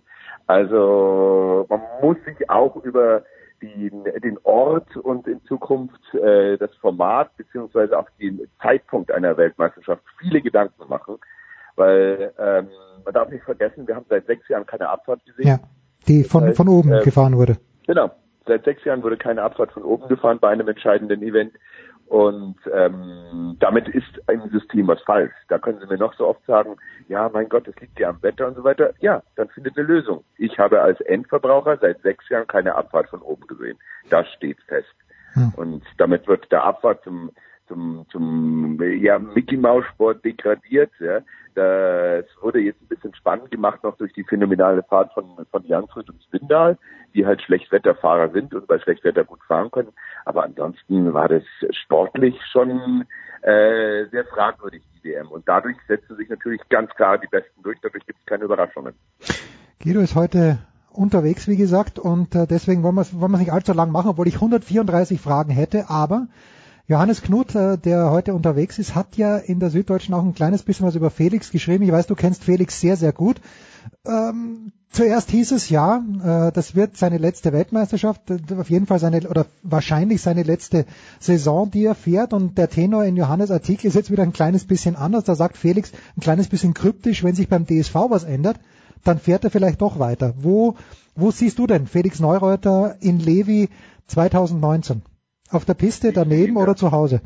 Also 0.47 1.65
man 1.69 1.81
muss 2.01 2.17
sich 2.25 2.49
auch 2.49 2.75
über 2.83 3.23
den, 3.61 4.03
den 4.23 4.37
Ort 4.43 4.95
und 4.97 5.27
in 5.27 5.43
Zukunft 5.45 6.13
äh, 6.13 6.57
das 6.57 6.73
Format 6.75 7.35
beziehungsweise 7.37 7.97
auch 7.97 8.09
den 8.19 8.47
Zeitpunkt 8.61 9.11
einer 9.11 9.37
Weltmeisterschaft 9.37 10.03
viele 10.19 10.41
Gedanken 10.41 10.87
machen, 10.87 11.17
weil 11.79 12.33
ähm, 12.37 12.67
man 13.05 13.13
darf 13.13 13.29
nicht 13.29 13.43
vergessen, 13.43 13.87
wir 13.87 13.95
haben 13.95 14.05
seit 14.09 14.25
sechs 14.27 14.47
Jahren 14.49 14.65
keine 14.65 14.89
Abfahrt 14.89 15.25
gesehen. 15.25 15.47
Ja, 15.47 15.59
die 16.07 16.23
von, 16.23 16.43
heißt, 16.43 16.57
von 16.57 16.67
oben 16.67 16.91
äh, 16.91 17.01
gefahren 17.03 17.37
wurde. 17.37 17.57
Genau. 17.87 18.11
Seit 18.45 18.65
sechs 18.65 18.83
Jahren 18.83 19.01
wurde 19.01 19.17
keine 19.17 19.41
Abfahrt 19.41 19.71
von 19.71 19.83
oben 19.83 20.07
gefahren 20.09 20.39
bei 20.39 20.49
einem 20.49 20.67
entscheidenden 20.67 21.21
Event. 21.21 21.53
Und 22.07 22.55
ähm, 22.73 23.55
damit 23.59 23.87
ist 23.87 24.19
im 24.27 24.49
System 24.49 24.87
was 24.87 24.99
falsch. 25.03 25.31
Da 25.47 25.59
können 25.59 25.79
Sie 25.79 25.85
mir 25.85 25.99
noch 25.99 26.13
so 26.15 26.27
oft 26.27 26.43
sagen, 26.45 26.75
ja, 27.07 27.29
mein 27.31 27.47
Gott, 27.47 27.67
das 27.67 27.75
liegt 27.77 27.99
ja 27.99 28.09
am 28.09 28.21
Wetter 28.23 28.47
und 28.47 28.55
so 28.55 28.63
weiter. 28.63 28.93
Ja, 28.99 29.21
dann 29.35 29.47
findet 29.49 29.77
eine 29.77 29.87
Lösung. 29.87 30.23
Ich 30.37 30.57
habe 30.57 30.81
als 30.81 30.99
Endverbraucher 31.01 31.77
seit 31.77 32.01
sechs 32.01 32.27
Jahren 32.29 32.47
keine 32.47 32.75
Abfahrt 32.75 33.09
von 33.09 33.21
oben 33.21 33.45
gesehen. 33.47 33.77
Das 34.09 34.27
steht 34.35 34.57
fest. 34.67 34.93
Hm. 35.33 35.53
Und 35.55 35.83
damit 35.99 36.27
wird 36.27 36.51
der 36.51 36.63
Abfahrt 36.63 37.03
zum 37.03 37.31
zum, 37.69 38.05
zum 38.11 38.79
ja, 38.99 39.17
Mickey 39.17 39.55
Maus 39.55 39.85
Sport 39.93 40.25
degradiert. 40.25 40.91
Ja. 40.99 41.19
Das 41.59 42.25
wurde 42.41 42.61
jetzt 42.61 42.81
ein 42.81 42.87
bisschen 42.87 43.13
spannend 43.15 43.51
gemacht 43.51 43.83
noch 43.83 43.97
durch 43.97 44.13
die 44.13 44.23
phänomenale 44.23 44.81
Fahrt 44.83 45.11
von, 45.13 45.25
von 45.51 45.65
Janfried 45.65 46.09
und 46.09 46.21
Swindal, 46.21 46.77
die 47.13 47.25
halt 47.25 47.41
Schlechtwetterfahrer 47.41 48.29
sind 48.29 48.53
und 48.53 48.65
bei 48.65 48.79
Schlechtwetter 48.79 49.25
gut 49.25 49.43
fahren 49.45 49.69
können. 49.69 49.91
Aber 50.23 50.43
ansonsten 50.43 51.13
war 51.13 51.27
das 51.27 51.43
sportlich 51.83 52.39
schon 52.53 53.05
äh, 53.41 54.05
sehr 54.09 54.23
fragwürdig, 54.33 54.81
die 54.95 55.09
WM. 55.09 55.27
Und 55.27 55.49
dadurch 55.49 55.75
setzen 55.85 56.15
sich 56.15 56.29
natürlich 56.29 56.61
ganz 56.69 56.91
klar 56.91 57.17
die 57.17 57.27
Besten 57.27 57.61
durch. 57.61 57.77
Dadurch 57.81 58.05
gibt 58.05 58.19
es 58.19 58.25
keine 58.25 58.45
Überraschungen. 58.45 58.93
Guido 59.83 59.99
ist 59.99 60.15
heute 60.15 60.59
unterwegs, 60.91 61.49
wie 61.49 61.57
gesagt, 61.57 61.99
und 61.99 62.35
äh, 62.35 62.47
deswegen 62.47 62.83
wollen 62.83 62.95
wir 62.95 63.01
es 63.01 63.19
wollen 63.19 63.33
nicht 63.33 63.51
allzu 63.51 63.73
lang 63.73 63.91
machen, 63.91 64.11
obwohl 64.11 64.29
ich 64.29 64.35
134 64.35 65.19
Fragen 65.19 65.51
hätte, 65.51 65.89
aber 65.89 66.27
Johannes 66.89 67.21
Knut, 67.21 67.53
äh, 67.53 67.77
der 67.77 68.09
heute 68.09 68.33
unterwegs 68.33 68.79
ist, 68.79 68.95
hat 68.95 69.15
ja 69.15 69.37
in 69.37 69.59
der 69.59 69.69
Süddeutschen 69.69 70.15
auch 70.15 70.23
ein 70.23 70.33
kleines 70.33 70.63
bisschen 70.63 70.87
was 70.87 70.95
über 70.95 71.11
Felix 71.11 71.51
geschrieben. 71.51 71.83
Ich 71.83 71.91
weiß, 71.91 72.07
du 72.07 72.15
kennst 72.15 72.43
Felix 72.43 72.81
sehr, 72.81 72.97
sehr 72.97 73.13
gut. 73.13 73.39
Ähm, 74.07 74.71
zuerst 74.89 75.29
hieß 75.29 75.51
es 75.51 75.69
ja, 75.69 76.03
äh, 76.23 76.51
das 76.51 76.73
wird 76.73 76.97
seine 76.97 77.19
letzte 77.19 77.53
Weltmeisterschaft, 77.53 78.23
auf 78.57 78.71
jeden 78.71 78.87
Fall 78.87 78.97
seine 78.97 79.29
oder 79.29 79.45
wahrscheinlich 79.61 80.23
seine 80.23 80.41
letzte 80.41 80.87
Saison, 81.19 81.69
die 81.69 81.85
er 81.85 81.93
fährt. 81.93 82.33
Und 82.33 82.57
der 82.57 82.71
Tenor 82.71 83.05
in 83.05 83.15
Johannes 83.15 83.51
Artikel 83.51 83.85
ist 83.85 83.93
jetzt 83.93 84.09
wieder 84.09 84.23
ein 84.23 84.33
kleines 84.33 84.65
bisschen 84.65 84.95
anders. 84.95 85.25
Da 85.25 85.35
sagt 85.35 85.57
Felix 85.57 85.91
ein 86.17 86.21
kleines 86.21 86.47
bisschen 86.47 86.73
kryptisch, 86.73 87.23
wenn 87.23 87.35
sich 87.35 87.49
beim 87.49 87.67
DSV 87.67 87.93
was 88.09 88.23
ändert, 88.23 88.59
dann 89.03 89.19
fährt 89.19 89.43
er 89.43 89.51
vielleicht 89.51 89.83
doch 89.83 89.99
weiter. 89.99 90.33
Wo, 90.41 90.73
wo 91.15 91.29
siehst 91.29 91.59
du 91.59 91.67
denn 91.67 91.85
Felix 91.85 92.19
Neureuter 92.19 92.95
in 92.99 93.19
Levi 93.19 93.69
2019? 94.07 95.03
Auf 95.51 95.65
der 95.65 95.73
Piste 95.73 96.13
daneben 96.13 96.57
oder 96.57 96.75
zu 96.75 96.91
Hause? 96.91 97.21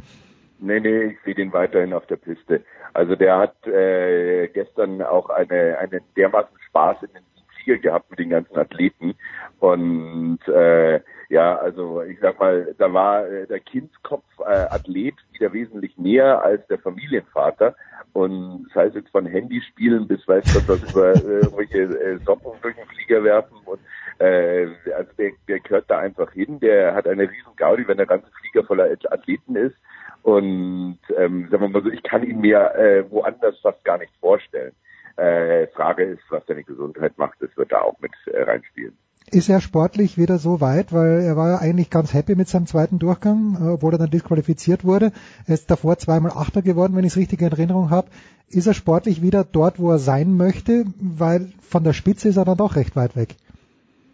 Nee, 0.59 0.79
nee, 0.79 1.03
ich 1.03 1.17
sehe 1.25 1.35
den 1.35 1.51
weiterhin 1.51 1.93
auf 1.93 2.05
der 2.07 2.15
Piste. 2.15 2.63
Also 2.93 3.15
der 3.15 3.37
hat 3.37 3.67
äh, 3.67 4.47
gestern 4.47 5.01
auch 5.01 5.29
eine, 5.29 5.77
einen 5.77 6.01
dermaßen 6.15 6.57
Spaß 6.69 7.03
in 7.03 7.09
den 7.13 7.23
Ziel 7.63 7.79
gehabt 7.79 8.09
mit 8.09 8.19
den 8.19 8.29
ganzen 8.29 8.57
Athleten. 8.57 9.15
Und 9.59 10.39
äh, 10.47 11.01
ja, 11.29 11.57
also 11.57 12.01
ich 12.03 12.19
sag 12.21 12.39
mal, 12.39 12.75
da 12.77 12.93
war 12.93 13.27
äh, 13.27 13.47
der 13.47 13.59
Kindskopf 13.59 14.23
äh, 14.39 14.43
Athlet 14.43 15.15
wieder 15.31 15.51
wesentlich 15.51 15.97
näher 15.97 16.41
als 16.43 16.65
der 16.67 16.79
Familienvater. 16.79 17.75
Und 18.13 18.67
das 18.67 18.75
heißt 18.83 18.95
jetzt 18.95 19.09
von 19.09 19.25
Handyspielen 19.25 20.07
bis 20.07 20.27
weiß 20.27 20.45
Gott 20.51 20.67
was 20.67 20.81
über 20.81 21.15
äh, 21.15 21.41
irgendwelche 21.41 21.79
äh, 21.79 22.19
Socken 22.25 22.51
durch 22.61 22.75
den 22.75 22.85
Flieger 22.85 23.23
werfen 23.23 23.57
und 23.65 23.79
äh, 24.19 24.67
also 24.95 25.11
der, 25.17 25.31
der 25.47 25.59
gehört 25.59 25.85
da 25.89 25.99
einfach 25.99 26.31
hin. 26.31 26.59
Der 26.59 26.93
hat 26.93 27.07
eine 27.07 27.23
riesen 27.23 27.55
Gaudi, 27.55 27.87
wenn 27.87 27.97
der 27.97 28.05
ganze 28.05 28.27
Flieger 28.39 28.65
voller 28.65 28.89
Athleten 29.09 29.55
ist. 29.55 29.75
Und 30.23 30.99
ähm, 31.17 31.47
sagen 31.51 31.63
wir 31.63 31.69
mal 31.69 31.83
so, 31.83 31.89
ich 31.89 32.03
kann 32.03 32.23
ihn 32.23 32.39
mir 32.39 32.73
äh, 32.75 33.03
woanders 33.11 33.59
fast 33.59 33.83
gar 33.83 33.97
nicht 33.97 34.13
vorstellen. 34.19 34.73
Äh, 35.17 35.67
Frage 35.67 36.03
ist, 36.03 36.23
was 36.29 36.45
seine 36.47 36.63
Gesundheit 36.63 37.17
macht, 37.17 37.41
das 37.41 37.55
wird 37.55 37.71
da 37.71 37.81
auch 37.81 37.99
mit 37.99 38.11
äh, 38.25 38.41
reinspielen. 38.41 38.97
ist 39.31 39.49
er 39.49 39.61
sportlich 39.61 40.17
wieder 40.17 40.37
so 40.37 40.59
weit, 40.61 40.91
weil 40.91 41.21
er 41.21 41.35
war 41.35 41.49
ja 41.49 41.57
eigentlich 41.57 41.89
ganz 41.89 42.13
happy 42.13 42.35
mit 42.35 42.47
seinem 42.47 42.65
zweiten 42.67 42.99
Durchgang, 42.99 43.57
äh, 43.59 43.69
obwohl 43.71 43.93
er 43.93 43.99
dann 43.99 44.09
disqualifiziert 44.09 44.85
wurde. 44.85 45.11
Er 45.45 45.53
ist 45.53 45.69
davor 45.69 45.97
zweimal 45.97 46.31
Achter 46.31 46.61
geworden, 46.61 46.95
wenn 46.95 47.03
ich 47.03 47.13
es 47.13 47.17
richtig 47.17 47.41
in 47.41 47.51
Erinnerung 47.51 47.89
habe. 47.89 48.09
Ist 48.47 48.67
er 48.67 48.73
sportlich 48.73 49.21
wieder 49.21 49.43
dort, 49.43 49.79
wo 49.79 49.91
er 49.91 49.99
sein 49.99 50.37
möchte? 50.37 50.85
Weil 50.99 51.51
von 51.61 51.83
der 51.83 51.93
Spitze 51.93 52.29
ist 52.29 52.37
er 52.37 52.45
dann 52.45 52.57
doch 52.57 52.75
recht 52.75 52.95
weit 52.95 53.15
weg. 53.15 53.35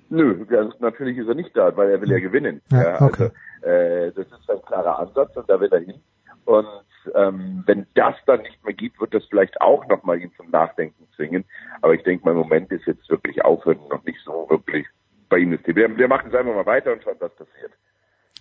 Nö, 0.09 0.45
also 0.49 0.73
natürlich 0.79 1.17
ist 1.17 1.27
er 1.27 1.35
nicht 1.35 1.55
da, 1.55 1.75
weil 1.77 1.91
er 1.91 2.01
will 2.01 2.11
ja 2.11 2.19
gewinnen. 2.19 2.61
Ja, 2.71 2.81
Ja, 2.81 3.01
okay. 3.01 3.31
also, 3.61 3.69
äh, 3.69 4.11
das 4.11 4.25
ist 4.25 4.49
ein 4.49 4.61
klarer 4.65 4.99
Ansatz 4.99 5.35
und 5.35 5.49
da 5.49 5.59
will 5.59 5.71
er 5.71 5.79
hin. 5.79 6.01
Und 6.45 6.65
ähm, 7.13 7.63
wenn 7.67 7.85
das 7.93 8.15
dann 8.25 8.41
nicht 8.41 8.63
mehr 8.63 8.73
gibt, 8.73 8.99
wird 8.99 9.13
das 9.13 9.23
vielleicht 9.25 9.61
auch 9.61 9.87
nochmal 9.87 10.19
ihn 10.19 10.31
zum 10.35 10.49
Nachdenken 10.49 11.07
zwingen. 11.15 11.45
Aber 11.81 11.93
ich 11.93 12.03
denke, 12.03 12.25
mein 12.25 12.35
Moment 12.35 12.71
ist 12.71 12.85
jetzt 12.87 13.07
wirklich 13.09 13.43
aufhören, 13.45 13.79
noch 13.89 14.03
nicht 14.03 14.19
so 14.25 14.47
wirklich 14.49 14.87
bei 15.29 15.37
ihm 15.37 15.53
ist. 15.53 15.67
Wir, 15.67 15.75
wir 15.75 16.07
machen 16.07 16.29
es 16.29 16.35
einfach 16.35 16.55
mal 16.55 16.65
weiter 16.65 16.91
und 16.91 17.03
schauen, 17.03 17.17
was 17.19 17.31
passiert. 17.35 17.71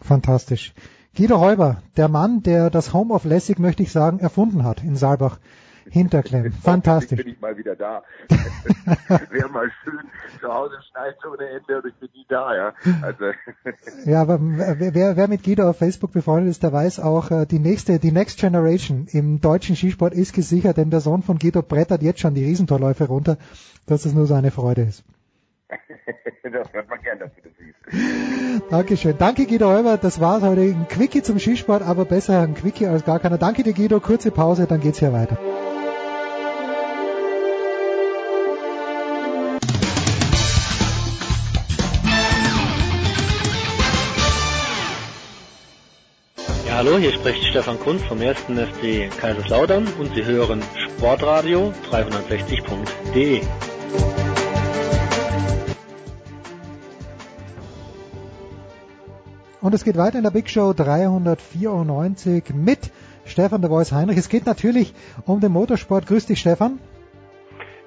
Fantastisch. 0.01 0.75
Guido 1.17 1.41
Heuber, 1.41 1.83
der 1.97 2.09
Mann, 2.09 2.43
der 2.43 2.71
das 2.71 2.95
Home 2.95 3.13
of 3.13 3.25
Lessig, 3.25 3.59
möchte 3.59 3.83
ich 3.83 3.93
sagen, 3.93 4.21
erfunden 4.21 4.65
hat 4.65 4.83
in 4.83 4.97
Saalbach. 4.97 5.39
Hinterklemm. 5.91 6.52
Fantastisch. 6.52 7.17
bin 7.18 7.28
ich 7.33 7.41
mal 7.41 7.57
wieder 7.57 7.76
da. 7.76 8.02
Wäre 9.31 9.49
mal 9.49 9.70
schön. 9.84 10.00
Zu 10.41 10.49
Hause 10.52 10.75
schneit 10.91 11.17
ohne 11.26 11.49
Ende 11.49 11.81
und 11.83 11.86
ich 11.89 11.94
bin 11.94 12.08
nie 12.15 12.26
da, 12.28 12.55
ja. 12.55 12.73
Also, 13.02 13.25
Ja, 14.05 14.23
aber 14.23 14.39
wer, 14.41 15.17
wer- 15.17 15.28
mit 15.28 15.42
Guido 15.42 15.68
auf 15.68 15.78
Facebook 15.78 16.12
befreundet 16.12 16.50
ist, 16.50 16.62
der 16.62 16.73
weiß 16.73 17.00
auch, 17.00 17.31
äh, 17.31 17.47
die 17.47 17.58
nächste, 17.58 17.99
die 17.99 18.12
Next 18.12 18.39
Generation 18.39 19.07
im 19.10 19.41
deutschen 19.41 19.76
Skisport 19.76 20.15
ist 20.15 20.33
gesichert, 20.33 20.76
denn 20.76 20.91
der 20.91 21.00
Sohn 21.00 21.23
von 21.23 21.39
Guido 21.39 21.62
brettert 21.62 22.02
jetzt 22.02 22.20
schon 22.20 22.34
die 22.34 22.44
Riesentorläufe 22.44 23.05
runter, 23.07 23.36
dass 23.86 24.05
es 24.05 24.15
nur 24.15 24.26
seine 24.26 24.50
Freude 24.50 24.83
ist. 24.83 25.05
das 26.42 26.73
hört 26.73 26.89
man 26.89 27.00
gern, 27.02 27.18
dass 27.18 27.31
du 27.34 27.42
das 27.42 27.52
siehst. 27.58 28.70
Dankeschön. 28.70 29.17
Danke 29.18 29.47
Guido 29.47 29.68
Heuber, 29.68 29.97
das 29.99 30.20
war's 30.20 30.42
heute. 30.42 30.62
Ein 30.62 30.86
Quickie 30.89 31.23
zum 31.23 31.39
Skisport, 31.39 31.83
aber 31.83 32.05
besser 32.05 32.41
ein 32.41 32.55
Quickie 32.55 32.86
als 32.86 33.05
gar 33.05 33.18
keiner. 33.18 33.39
Danke 33.39 33.62
dir 33.65 33.75
Guido, 33.75 34.00
kurze 34.00 34.31
Pause, 34.31 34.67
dann 34.67 34.81
geht's 34.81 34.99
hier 34.99 35.12
weiter. 35.12 35.39
Hallo, 46.79 46.97
hier 46.97 47.13
spricht 47.13 47.43
Stefan 47.43 47.77
Kunz 47.81 48.03
vom 48.05 48.21
1. 48.21 48.39
FC 48.43 49.11
Kaiserslautern 49.19 49.89
und 49.99 50.15
Sie 50.15 50.25
hören 50.25 50.63
Sportradio 50.77 51.73
360.de. 51.91 53.41
Und 59.61 59.75
es 59.75 59.83
geht 59.83 59.97
weiter 59.97 60.19
in 60.19 60.23
der 60.23 60.31
Big 60.31 60.49
Show 60.49 60.73
394 60.73 62.45
mit 62.55 62.93
Stefan 63.25 63.61
der 63.61 63.71
Voice 63.71 63.91
Heinrich. 63.91 64.19
Es 64.19 64.29
geht 64.29 64.47
natürlich 64.47 64.95
um 65.27 65.41
den 65.41 65.51
Motorsport. 65.51 66.07
Grüß 66.07 66.27
dich, 66.27 66.39
Stefan. 66.39 66.79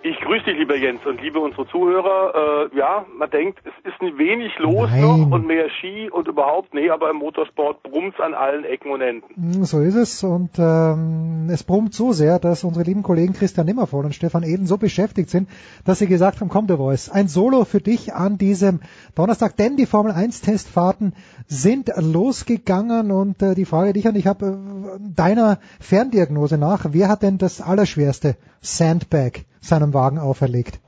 Ich 0.04 0.20
grüße 0.20 0.46
dich, 0.46 0.58
lieber 0.58 0.76
Jens, 0.76 1.06
und 1.06 1.22
liebe 1.22 1.40
unsere 1.40 1.68
Zuhörer. 1.68 2.70
Äh, 2.74 2.78
ja, 2.78 3.06
man 3.16 3.30
denkt, 3.30 3.60
es 3.64 3.92
ist 3.92 4.02
ein 4.02 4.18
wenig 4.18 4.52
los 4.58 4.90
Nein. 4.90 5.02
noch 5.02 5.32
und 5.32 5.46
mehr 5.46 5.70
Ski 5.70 6.10
und 6.10 6.28
überhaupt, 6.28 6.74
nee, 6.74 6.90
aber 6.90 7.12
im 7.12 7.18
Motorsport 7.18 7.84
brummt's 7.84 8.20
an 8.20 8.34
allen 8.34 8.66
Ecken 8.66 8.92
und 8.92 9.02
Enden. 9.02 9.26
Mm, 9.36 9.64
So 9.64 9.80
ist 9.80 9.94
es 9.94 10.24
und 10.24 10.58
ähm, 10.58 11.50
es 11.52 11.64
brummt 11.64 11.94
so 11.94 12.14
sehr, 12.14 12.40
dass 12.40 12.64
unsere 12.64 12.84
lieben 12.84 13.04
Kollegen 13.04 13.34
Christian 13.34 13.68
Nimmervoll 13.68 14.06
und 14.06 14.16
Stefan 14.16 14.42
Eden 14.42 14.66
so 14.66 14.78
beschäftigt 14.78 15.30
sind, 15.30 15.48
dass 15.86 16.00
sie 16.00 16.08
gesagt 16.08 16.42
haben, 16.42 16.50
komm, 16.50 16.66
der 16.66 16.78
Voice, 16.78 17.10
ein 17.10 17.28
Solo 17.28 17.64
für 17.64 17.80
dich 17.80 18.16
an 18.16 18.40
diesem 18.40 18.80
Donnerstag, 19.14 19.56
denn 19.58 19.78
die 19.78 19.86
Formel 19.86 20.14
1 20.14 20.42
Testfahrten 20.42 21.14
sind 21.46 21.92
losgegangen 21.96 23.12
und 23.12 23.44
äh, 23.44 23.54
die 23.54 23.66
Frage 23.66 23.94
dich 23.94 24.08
an, 24.08 24.16
ich 24.16 24.26
habe 24.26 24.46
äh, 24.98 25.14
deiner 25.16 25.60
Ferndiagnose 25.80 26.58
nach, 26.58 26.86
wer 26.90 27.08
hat 27.08 27.22
denn 27.22 27.38
das 27.38 27.62
allerschwerste 27.62 28.36
Sandbag 28.62 29.46
seinem 29.62 29.94
Wagen 29.94 30.20
auferlegt? 30.20 30.80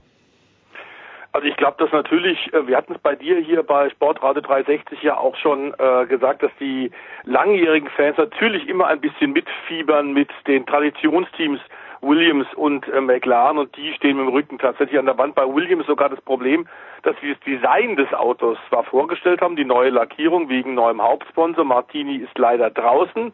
Also 1.32 1.48
ich 1.48 1.58
glaube, 1.58 1.78
dass 1.80 1.92
natürlich, 1.92 2.54
äh, 2.54 2.68
wir 2.68 2.78
hatten 2.78 2.94
es 2.94 3.00
bei 3.00 3.16
dir 3.16 3.40
hier 3.40 3.64
bei 3.64 3.90
Sportradio 3.90 4.42
360 4.42 5.02
ja 5.02 5.18
auch 5.18 5.36
schon 5.38 5.74
äh, 5.80 6.06
gesagt, 6.06 6.44
dass 6.44 6.52
die 6.60 6.92
langjährigen 7.24 7.90
Fans 7.90 8.18
natürlich 8.18 8.68
immer 8.68 8.88
ein 8.88 9.02
bisschen 9.02 9.34
mitfiebern 9.34 10.14
mit 10.14 10.30
den 10.46 10.66
Traditionsteams 10.68 11.60
Williams 12.04 12.46
und 12.56 12.88
äh, 12.88 13.02
McLaren 13.02 13.58
und 13.58 13.76
die 13.76 13.94
stehen 13.94 14.18
mit 14.18 14.28
dem 14.28 14.34
Rücken 14.34 14.60
tatsächlich 14.60 15.00
an 15.00 15.06
der 15.06 15.18
Wand. 15.18 15.34
Bei 15.36 15.48
Williams 15.48 15.88
sogar 15.88 16.10
das 16.10 16.22
Problem, 16.22 16.68
dass 17.02 17.16
sie 17.22 17.34
das 17.34 17.40
Design 17.40 17.96
des 17.96 18.14
Autos 18.14 18.58
zwar 18.70 18.84
vorgestellt 18.84 19.42
haben, 19.42 19.56
die 19.56 19.66
neue 19.66 19.90
Lackierung 19.90 20.50
wegen 20.50 20.76
neuem 20.76 21.02
Hauptsponsor. 21.02 21.64
Martini 21.64 22.18
ist 22.18 22.38
leider 22.38 22.70
draußen. 22.70 23.34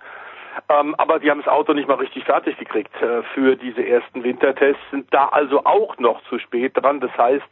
Ähm, 0.69 0.95
aber 0.98 1.19
die 1.19 1.30
haben 1.30 1.42
das 1.42 1.48
Auto 1.48 1.74
nicht 1.74 1.88
mal 1.88 1.95
richtig 1.95 2.26
fertig 2.26 2.58
gekriegt 2.58 2.94
äh, 3.02 3.24
für 3.34 3.56
diese 3.56 3.86
ersten 3.86 4.24
Wintertests, 4.24 4.82
sind 4.92 5.14
da 5.14 5.28
also 5.30 5.66
auch 5.66 5.98
noch 5.98 6.22
zu 6.24 6.40
spät 6.40 6.74
dran. 6.76 7.00
Das 7.00 7.16
heißt, 7.18 7.48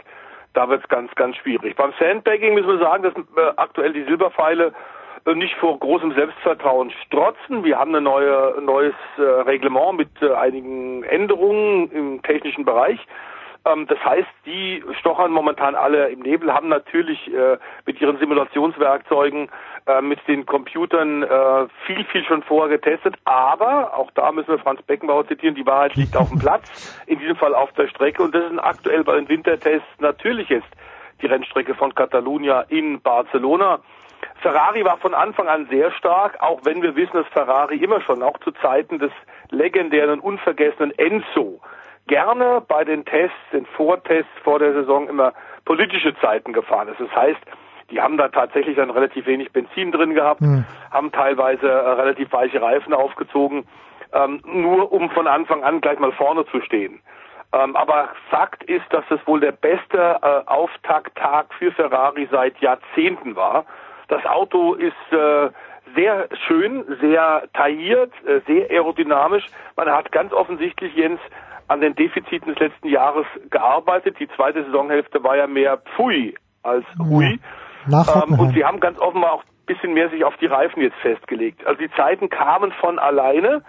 da 0.53 0.69
wird 0.69 0.83
es 0.83 0.89
ganz, 0.89 1.13
ganz 1.15 1.35
schwierig. 1.37 1.75
Beim 1.75 1.93
Sandbagging 1.99 2.53
müssen 2.53 2.69
wir 2.69 2.79
sagen, 2.79 3.03
dass 3.03 3.13
äh, 3.13 3.53
aktuell 3.57 3.93
die 3.93 4.03
Silberpfeile 4.03 4.73
äh, 5.25 5.35
nicht 5.35 5.55
vor 5.55 5.77
großem 5.79 6.13
Selbstvertrauen 6.13 6.91
strotzen. 7.05 7.63
Wir 7.63 7.77
haben 7.77 7.93
ein 7.95 8.03
neue, 8.03 8.55
neues 8.61 8.95
äh, 9.17 9.21
Reglement 9.21 9.97
mit 9.97 10.09
äh, 10.21 10.33
einigen 10.33 11.03
Änderungen 11.03 11.91
im 11.91 12.21
technischen 12.23 12.65
Bereich. 12.65 12.99
Ähm, 13.67 13.87
das 13.87 14.03
heißt, 14.03 14.27
die 14.45 14.83
stochern 14.99 15.31
momentan 15.31 15.75
alle 15.75 16.09
im 16.09 16.19
Nebel, 16.19 16.53
haben 16.53 16.69
natürlich 16.69 17.27
äh, 17.33 17.57
mit 17.85 17.99
ihren 17.99 18.17
Simulationswerkzeugen, 18.19 19.49
äh, 19.85 20.01
mit 20.01 20.19
den 20.27 20.45
Computern 20.45 21.23
äh, 21.23 21.67
viel, 21.85 22.03
viel 22.05 22.23
schon 22.25 22.43
vorher 22.43 22.77
getestet. 22.77 23.15
Aber, 23.25 23.93
auch 23.97 24.11
da 24.11 24.31
müssen 24.31 24.49
wir 24.49 24.59
Franz 24.59 24.81
Beckenbauer 24.83 25.27
zitieren, 25.27 25.55
die 25.55 25.65
Wahrheit 25.65 25.95
liegt 25.95 26.15
auf 26.15 26.29
dem 26.29 26.39
Platz, 26.39 27.03
in 27.07 27.19
diesem 27.19 27.35
Fall 27.35 27.55
auf 27.55 27.71
der 27.73 27.87
Strecke. 27.87 28.23
Und 28.23 28.33
das 28.33 28.51
ist 28.51 28.59
aktuell 28.59 29.03
bei 29.03 29.15
den 29.15 29.29
Wintertests 29.29 29.87
natürlich 29.99 30.49
jetzt 30.49 30.69
die 31.21 31.27
Rennstrecke 31.27 31.73
von 31.73 31.95
Catalunya 31.95 32.61
in 32.69 33.01
Barcelona. 33.01 33.79
Ferrari 34.41 34.85
war 34.85 34.97
von 34.97 35.13
Anfang 35.13 35.47
an 35.47 35.67
sehr 35.69 35.91
stark, 35.91 36.41
auch 36.41 36.59
wenn 36.63 36.81
wir 36.81 36.95
wissen, 36.95 37.13
dass 37.13 37.27
Ferrari 37.27 37.77
immer 37.77 38.01
schon, 38.01 38.21
auch 38.21 38.37
zu 38.39 38.51
Zeiten 38.51 38.99
des 38.99 39.11
legendären 39.49 40.19
unvergessenen 40.19 40.91
Enzo, 40.97 41.59
gerne 42.07 42.61
bei 42.67 42.83
den 42.83 43.05
Tests, 43.05 43.37
den 43.51 43.65
Vortests 43.65 44.31
vor 44.43 44.59
der 44.59 44.73
Saison 44.73 45.07
immer 45.07 45.33
politische 45.65 46.15
Zeiten 46.19 46.53
gefahren 46.53 46.87
ist. 46.87 46.99
Das 46.99 47.13
heißt, 47.15 47.39
die 47.89 48.01
haben 48.01 48.17
da 48.17 48.27
tatsächlich 48.29 48.75
dann 48.75 48.89
relativ 48.89 49.25
wenig 49.27 49.51
Benzin 49.51 49.91
drin 49.91 50.13
gehabt, 50.13 50.41
haben 50.91 51.11
teilweise 51.11 51.69
äh, 51.69 51.89
relativ 51.91 52.31
weiche 52.31 52.61
Reifen 52.61 52.93
aufgezogen, 52.93 53.65
ähm, 54.13 54.41
nur 54.45 54.91
um 54.91 55.09
von 55.11 55.27
Anfang 55.27 55.63
an 55.63 55.81
gleich 55.81 55.99
mal 55.99 56.11
vorne 56.11 56.45
zu 56.47 56.61
stehen. 56.61 57.01
Ähm, 57.53 57.75
aber 57.75 58.09
Fakt 58.29 58.63
ist, 58.63 58.85
dass 58.89 59.05
es 59.09 59.25
wohl 59.25 59.39
der 59.39 59.53
beste 59.53 60.19
äh, 60.21 60.49
Auftakttag 60.49 61.53
für 61.53 61.71
Ferrari 61.71 62.27
seit 62.29 62.57
Jahrzehnten 62.59 63.35
war. 63.35 63.65
Das 64.09 64.25
Auto 64.25 64.73
ist 64.73 64.93
äh, 65.11 65.49
sehr 65.95 66.27
schön, 66.47 66.83
sehr 66.99 67.43
tailliert, 67.53 68.11
äh, 68.25 68.41
sehr 68.47 68.69
aerodynamisch. 68.69 69.45
Man 69.77 69.89
hat 69.89 70.11
ganz 70.11 70.33
offensichtlich, 70.33 70.93
Jens, 70.95 71.21
an 71.67 71.81
den 71.81 71.95
Defiziten 71.95 72.53
des 72.53 72.59
letzten 72.59 72.87
Jahres 72.87 73.25
gearbeitet. 73.49 74.17
Die 74.19 74.27
zweite 74.29 74.63
Saisonhälfte 74.63 75.23
war 75.23 75.35
ja 75.35 75.47
mehr 75.47 75.77
Pfui 75.77 76.35
als 76.63 76.85
Hui. 76.99 77.39
Nach 77.87 78.23
Ähm, 78.23 78.39
und 78.39 78.53
sie 78.53 78.65
haben 78.65 78.79
ganz 78.79 78.99
offenbar 78.99 79.33
auch 79.33 79.43
ein 79.43 79.65
bisschen 79.65 79.93
mehr 79.93 80.09
sich 80.09 80.23
auf 80.23 80.35
die 80.37 80.45
Reifen 80.45 80.81
jetzt 80.81 80.97
festgelegt. 80.97 81.65
Also 81.65 81.79
die 81.79 81.91
Zeiten 81.91 82.29
kamen 82.29 82.71
von 82.73 82.99
alleine. 82.99 83.63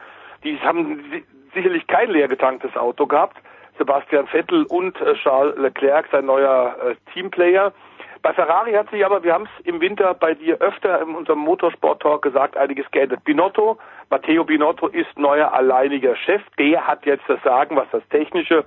Die 0.44 0.58
haben 0.60 1.02
si 1.10 1.24
sicherlich 1.54 1.86
kein 1.86 2.10
leer 2.10 2.28
getanktes 2.28 2.76
Auto 2.76 3.06
gehabt. 3.06 3.36
Sebastian 3.78 4.26
Vettel 4.26 4.64
und 4.64 5.00
äh, 5.00 5.14
Charles 5.14 5.56
Leclerc, 5.56 6.08
sein 6.10 6.26
neuer 6.26 6.76
äh, 6.82 6.94
Teamplayer. 7.12 7.72
Bei 8.22 8.32
Ferrari 8.32 8.72
hat 8.72 8.90
sich 8.90 9.04
aber, 9.04 9.22
wir 9.22 9.32
haben 9.32 9.44
es 9.44 9.66
im 9.66 9.80
Winter 9.80 10.14
bei 10.14 10.34
dir 10.34 10.60
öfter 10.60 11.00
in 11.02 11.14
unserem 11.14 11.38
Motorsport-Talk 11.40 12.22
gesagt, 12.22 12.56
einiges 12.56 12.90
geändert. 12.90 13.24
Binotto, 13.24 13.78
Matteo 14.10 14.44
Binotto 14.44 14.88
ist 14.88 15.18
neuer 15.18 15.52
alleiniger 15.52 16.16
Chef. 16.16 16.42
Der 16.58 16.86
hat 16.86 17.06
jetzt 17.06 17.24
das 17.28 17.42
Sagen, 17.42 17.76
was 17.76 17.86
das 17.92 18.02
Technische 18.08 18.64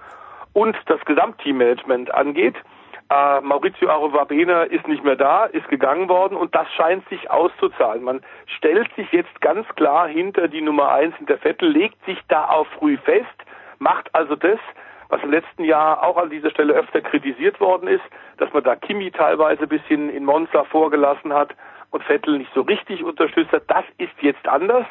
und 0.53 0.77
das 0.85 1.03
Gesamtteammanagement 1.05 2.13
angeht. 2.13 2.55
Äh, 3.11 3.41
Maurizio 3.41 3.89
Arovabene 3.89 4.65
ist 4.65 4.87
nicht 4.87 5.03
mehr 5.03 5.17
da, 5.17 5.43
ist 5.45 5.67
gegangen 5.67 6.07
worden 6.07 6.37
und 6.37 6.55
das 6.55 6.71
scheint 6.71 7.07
sich 7.09 7.29
auszuzahlen. 7.29 8.03
Man 8.03 8.21
stellt 8.45 8.93
sich 8.95 9.11
jetzt 9.11 9.41
ganz 9.41 9.67
klar 9.75 10.07
hinter 10.07 10.47
die 10.47 10.61
Nummer 10.61 10.93
eins, 10.93 11.13
hinter 11.17 11.37
Vettel, 11.37 11.69
legt 11.69 12.03
sich 12.05 12.17
da 12.29 12.47
auch 12.47 12.67
früh 12.79 12.97
fest, 12.97 13.27
macht 13.79 14.13
also 14.15 14.37
das, 14.37 14.59
was 15.11 15.21
im 15.23 15.29
letzten 15.31 15.63
Jahr 15.63 16.01
auch 16.03 16.17
an 16.17 16.29
dieser 16.31 16.49
Stelle 16.49 16.73
öfter 16.73 17.01
kritisiert 17.01 17.59
worden 17.59 17.87
ist, 17.87 18.03
dass 18.37 18.51
man 18.53 18.63
da 18.63 18.75
Kimi 18.75 19.11
teilweise 19.11 19.63
ein 19.63 19.69
bisschen 19.69 20.09
in 20.09 20.25
Monza 20.25 20.63
vorgelassen 20.63 21.33
hat 21.33 21.49
und 21.91 22.03
Vettel 22.05 22.37
nicht 22.39 22.51
so 22.55 22.61
richtig 22.61 23.03
unterstützt 23.03 23.51
hat. 23.51 23.63
Das 23.67 23.83
ist 23.99 24.13
jetzt 24.21 24.47
anders. 24.47 24.85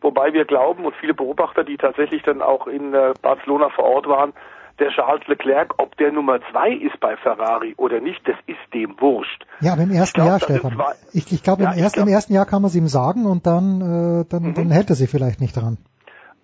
Wobei 0.00 0.32
wir 0.32 0.44
glauben 0.44 0.84
und 0.84 0.94
viele 0.96 1.12
Beobachter, 1.14 1.64
die 1.64 1.76
tatsächlich 1.76 2.22
dann 2.22 2.40
auch 2.40 2.66
in 2.66 2.94
äh, 2.94 3.12
Barcelona 3.20 3.68
vor 3.70 3.84
Ort 3.84 4.08
waren, 4.08 4.32
der 4.78 4.90
Charles 4.90 5.26
Leclerc, 5.26 5.74
ob 5.78 5.96
der 5.96 6.12
Nummer 6.12 6.38
zwei 6.52 6.70
ist 6.70 7.00
bei 7.00 7.16
Ferrari 7.16 7.74
oder 7.76 8.00
nicht, 8.00 8.20
das 8.28 8.36
ist 8.46 8.58
dem 8.72 8.94
wurscht. 9.00 9.44
Ja, 9.60 9.72
aber 9.72 9.82
im 9.82 9.90
ersten 9.90 10.14
glaub, 10.20 10.28
Jahr, 10.28 10.40
Stefan. 10.40 10.72
zwei- 10.76 10.94
Ich, 11.12 11.32
ich 11.32 11.42
glaube, 11.42 11.64
Ja, 11.64 11.72
im, 11.72 11.78
erst, 11.80 11.96
glaub- 11.96 12.06
im 12.06 12.12
ersten 12.12 12.32
Jahr 12.32 12.46
kann 12.46 12.62
man 12.62 12.68
es 12.68 12.76
ihm 12.76 12.86
sagen 12.86 13.26
und 13.26 13.44
dann, 13.44 13.80
äh, 13.80 14.24
dann, 14.30 14.42
Mhm. 14.44 14.54
dann 14.54 14.70
hält 14.70 14.88
er 14.88 14.94
sich 14.94 15.10
vielleicht 15.10 15.40
nicht 15.40 15.56
dran. 15.56 15.78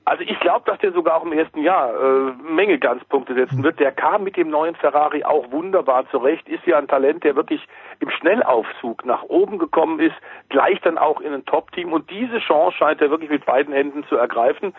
Also 0.06 0.22
ich 0.22 0.38
glaube, 0.40 0.70
dass 0.70 0.78
der 0.80 0.92
sogar 0.92 1.16
auch 1.16 1.24
im 1.24 1.32
ersten 1.32 1.62
Jahr 1.62 1.90
äh, 1.94 2.32
Menge 2.42 2.78
Ganzpunkte 2.78 3.34
setzen 3.34 3.62
wird. 3.62 3.80
Der 3.80 3.90
kam 3.90 4.22
mit 4.22 4.36
dem 4.36 4.50
neuen 4.50 4.74
Ferrari 4.76 5.24
auch 5.24 5.50
wunderbar 5.50 6.08
zurecht, 6.10 6.46
ist 6.48 6.66
ja 6.66 6.76
ein 6.76 6.88
Talent, 6.88 7.24
der 7.24 7.36
wirklich 7.36 7.66
im 8.00 8.10
Schnellaufzug 8.10 9.06
nach 9.06 9.22
oben 9.22 9.58
gekommen 9.58 10.00
ist, 10.00 10.14
gleich 10.50 10.78
dann 10.82 10.98
auch 10.98 11.20
in 11.20 11.32
ein 11.32 11.46
Top-Team 11.46 11.92
und 11.92 12.10
diese 12.10 12.38
Chance 12.40 12.76
scheint 12.76 13.00
er 13.00 13.10
wirklich 13.10 13.30
mit 13.30 13.46
beiden 13.46 13.72
Händen 13.72 14.04
zu 14.04 14.16
ergreifen. 14.16 14.74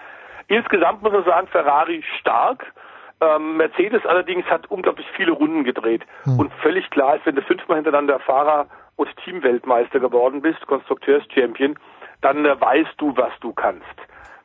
Insgesamt 0.48 1.02
muss 1.02 1.12
man 1.12 1.24
sagen, 1.24 1.48
Ferrari 1.48 2.04
stark. 2.20 2.72
Ähm, 3.20 3.58
Mercedes 3.58 4.06
allerdings 4.06 4.46
hat 4.46 4.70
unglaublich 4.70 5.08
viele 5.16 5.32
Runden 5.32 5.64
gedreht. 5.64 6.04
Und 6.38 6.54
völlig 6.62 6.88
klar 6.92 7.16
ist, 7.16 7.26
wenn 7.26 7.36
du 7.36 7.42
fünfmal 7.42 7.78
hintereinander 7.78 8.20
Fahrer- 8.20 8.68
und 8.96 9.10
Teamweltmeister 9.24 10.00
geworden 10.00 10.42
bist, 10.42 10.66
Konstrukteurs-Champion, 10.68 11.80
dann 12.22 12.46
äh, 12.46 12.60
weißt 12.60 12.94
du, 12.98 13.16
was 13.18 13.32
du 13.40 13.54
kannst. 13.54 13.84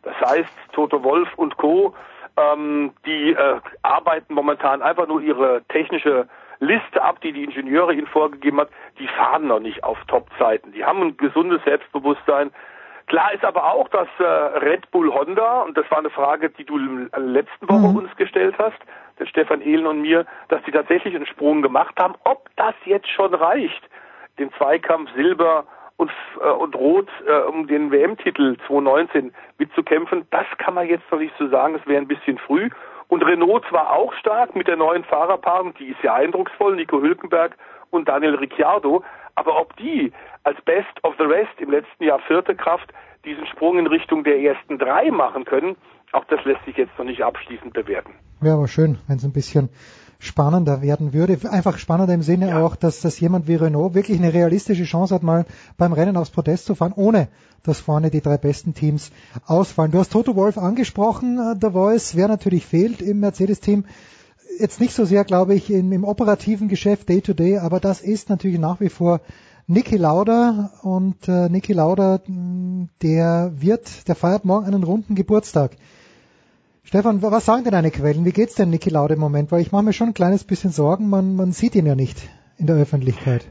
Das 0.03 0.15
heißt, 0.21 0.53
Toto 0.73 1.03
Wolf 1.03 1.29
und 1.37 1.57
Co., 1.57 1.95
ähm, 2.37 2.93
die 3.05 3.33
äh, 3.33 3.61
arbeiten 3.83 4.35
momentan 4.35 4.83
einfach 4.83 5.07
nur 5.07 5.21
ihre 5.21 5.63
technische 5.69 6.29
Liste 6.61 7.03
ab, 7.03 7.21
die 7.23 7.33
die 7.33 7.45
Ingenieure 7.45 7.95
ihnen 7.95 8.07
vorgegeben 8.07 8.61
hat. 8.61 8.69
Die 8.99 9.09
fahren 9.09 9.49
noch 9.49 9.61
nicht 9.61 9.83
auf 9.83 9.99
Top-Zeiten. 10.07 10.73
Die 10.73 10.85
haben 10.85 11.03
ein 11.03 11.17
gesundes 11.17 11.63
Selbstbewusstsein. 11.65 12.51
Klar 13.07 13.33
ist 13.33 13.45
aber 13.45 13.73
auch, 13.73 13.89
dass 13.89 14.09
äh, 14.19 14.25
Red 14.25 14.91
Bull 14.93 15.13
Honda, 15.13 15.63
und 15.63 15.77
das 15.77 15.91
war 15.91 15.99
eine 15.99 16.11
Frage, 16.11 16.51
die 16.51 16.65
du 16.65 16.79
der 16.79 17.19
letzten 17.19 17.69
Woche 17.69 17.99
uns 17.99 18.15
gestellt 18.17 18.55
hast, 18.59 18.79
den 19.19 19.27
Stefan 19.27 19.63
Ehlen 19.63 19.87
und 19.87 20.03
mir, 20.03 20.27
dass 20.49 20.63
die 20.63 20.71
tatsächlich 20.71 21.17
einen 21.17 21.27
Sprung 21.27 21.61
gemacht 21.63 21.95
haben. 21.99 22.15
Ob 22.25 22.49
das 22.57 22.75
jetzt 22.85 23.09
schon 23.09 23.35
reicht, 23.35 23.83
den 24.39 24.53
Zweikampf 24.53 25.11
Silber 25.15 25.65
und, 26.01 26.11
äh, 26.43 26.49
und 26.49 26.75
Rot 26.75 27.09
äh, 27.27 27.47
um 27.47 27.67
den 27.67 27.91
WM-Titel 27.91 28.57
2019 28.67 29.33
mitzukämpfen, 29.59 30.27
das 30.31 30.47
kann 30.57 30.73
man 30.73 30.89
jetzt 30.89 31.05
noch 31.13 31.19
nicht 31.19 31.35
so 31.39 31.49
sagen, 31.49 31.75
das 31.75 31.87
wäre 31.87 32.01
ein 32.01 32.09
bisschen 32.09 32.39
früh. 32.39 32.71
Und 33.09 33.23
Renault 33.23 33.65
zwar 33.69 33.93
auch 33.93 34.15
stark 34.15 34.57
mit 34.57 34.67
der 34.67 34.77
neuen 34.77 35.05
Fahrerpaarung, 35.05 35.75
die 35.75 35.89
ist 35.89 36.03
ja 36.03 36.15
eindrucksvoll, 36.15 36.77
Nico 36.77 37.03
Hülkenberg 37.03 37.57
und 37.91 38.09
Daniel 38.09 38.37
Ricciardo, 38.37 39.05
aber 39.35 39.61
ob 39.61 39.77
die 39.77 40.13
als 40.45 40.59
Best 40.63 40.89
of 41.03 41.15
the 41.19 41.25
Rest 41.25 41.53
im 41.59 41.71
letzten 41.71 42.05
Jahr 42.05 42.21
vierte 42.21 42.55
Kraft 42.55 42.91
diesen 43.27 43.47
Sprung 43.47 43.79
in 43.79 43.87
Richtung 43.87 44.25
der 44.25 44.41
ersten 44.41 44.79
drei 44.79 45.11
machen 45.11 45.45
können, 45.45 45.77
auch 46.13 46.25
das 46.25 46.43
lässt 46.45 46.65
sich 46.65 46.77
jetzt 46.77 46.97
noch 46.99 47.05
nicht 47.05 47.23
abschließend 47.23 47.75
bewerten. 47.75 48.15
Wäre 48.41 48.57
aber 48.57 48.69
schön, 48.69 48.99
wenn 49.07 49.17
es 49.17 49.25
ein 49.25 49.33
bisschen 49.33 49.69
spannender 50.21 50.83
werden 50.83 51.13
würde. 51.13 51.39
Einfach 51.51 51.79
spannender 51.79 52.15
im 52.15 52.23
Sinne 52.23 52.59
auch, 52.59 52.77
dass, 52.77 53.01
dass 53.01 53.19
jemand 53.19 53.49
wie 53.49 53.55
Renault 53.57 53.95
wirklich 53.95 54.19
eine 54.19 54.33
realistische 54.33 54.85
Chance 54.85 55.15
hat, 55.15 55.23
mal 55.23 55.47
beim 55.77 55.93
Rennen 55.93 56.17
aufs 56.17 56.31
Podest 56.31 56.67
zu 56.67 56.75
fahren, 56.75 56.93
ohne 56.95 57.29
dass 57.63 57.81
vorne 57.81 58.11
die 58.11 58.21
drei 58.21 58.37
besten 58.37 58.75
Teams 58.75 59.11
ausfallen. 59.47 59.91
Du 59.91 59.99
hast 59.99 60.13
Toto 60.13 60.37
Wolf 60.37 60.59
angesprochen, 60.59 61.39
äh, 61.39 61.59
der 61.59 61.73
Voice, 61.73 62.15
wer 62.15 62.29
natürlich 62.29 62.67
fehlt 62.67 63.03
im 63.03 63.21
Mercedes-Team. 63.21 63.87
Jetzt 64.59 64.81
nicht 64.81 64.95
so 64.95 65.05
sehr, 65.05 65.25
glaube 65.25 65.55
ich, 65.55 65.71
im, 65.71 65.91
im 65.93 66.05
operativen 66.05 66.69
Geschäft 66.69 67.09
Day-to-Day, 67.09 67.59
aber 67.59 67.81
das 67.81 68.03
ist 68.03 68.29
natürlich 68.29 68.59
nach 68.59 68.81
wie 68.81 68.91
vor 68.91 69.21
Niki 69.67 69.97
Lauda 69.97 70.73
und 70.83 71.29
äh, 71.29 71.49
Niki 71.49 71.73
Lauda, 71.73 72.21
der 73.03 73.53
wird, 73.55 74.09
der 74.09 74.17
feiert 74.17 74.45
morgen 74.45 74.67
einen 74.67 74.83
runden 74.83 75.15
Geburtstag. 75.15 75.77
Stefan, 76.91 77.23
wa- 77.23 77.31
was 77.31 77.47
sagen 77.47 77.63
denn 77.63 77.71
deine 77.73 77.93
Quellen? 77.93 78.25
Wie 78.25 78.33
geht's 78.33 78.57
denn 78.57 78.71
Niki 78.71 78.91
Lauda 78.91 79.15
im 79.15 79.21
Moment? 79.21 79.53
Weil 79.53 79.61
ich 79.61 79.71
mache 79.71 79.85
mir 79.85 79.93
schon 79.93 80.09
ein 80.09 80.15
kleines 80.15 80.45
bisschen 80.45 80.71
Sorgen, 80.71 81.09
man, 81.09 81.37
man 81.37 81.53
sieht 81.53 81.77
ihn 81.77 81.87
ja 81.87 81.95
nicht 81.95 82.19
in 82.59 82.67
der 82.67 82.75
Öffentlichkeit. 82.75 83.47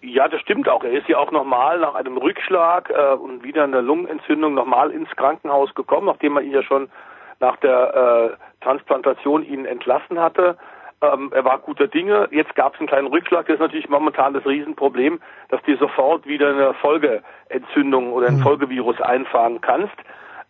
Ja, 0.00 0.28
das 0.28 0.40
stimmt 0.42 0.68
auch. 0.68 0.84
Er 0.84 0.92
ist 0.92 1.08
ja 1.08 1.18
auch 1.18 1.32
nochmal 1.32 1.80
nach 1.80 1.96
einem 1.96 2.16
Rückschlag 2.18 2.88
äh, 2.90 3.14
und 3.16 3.42
wieder 3.42 3.64
einer 3.64 3.82
Lungenentzündung 3.82 4.54
nochmal 4.54 4.92
ins 4.92 5.10
Krankenhaus 5.16 5.74
gekommen, 5.74 6.06
nachdem 6.06 6.34
man 6.34 6.44
ihn 6.44 6.52
ja 6.52 6.62
schon 6.62 6.88
nach 7.40 7.56
der 7.56 8.36
äh, 8.38 8.64
Transplantation 8.64 9.42
ihn 9.44 9.64
entlassen 9.64 10.20
hatte. 10.20 10.56
Ähm, 11.02 11.32
er 11.34 11.44
war 11.44 11.58
guter 11.58 11.88
Dinge. 11.88 12.28
Jetzt 12.30 12.54
gab 12.54 12.74
es 12.74 12.78
einen 12.78 12.88
kleinen 12.88 13.08
Rückschlag. 13.08 13.46
Das 13.46 13.54
ist 13.54 13.60
natürlich 13.60 13.88
momentan 13.88 14.34
das 14.34 14.46
Riesenproblem, 14.46 15.18
dass 15.48 15.60
du 15.64 15.76
sofort 15.78 16.28
wieder 16.28 16.50
eine 16.50 16.74
Folgeentzündung 16.74 18.12
oder 18.12 18.28
ein 18.28 18.38
Folgevirus 18.38 19.00
einfahren 19.00 19.60
kannst. 19.60 19.96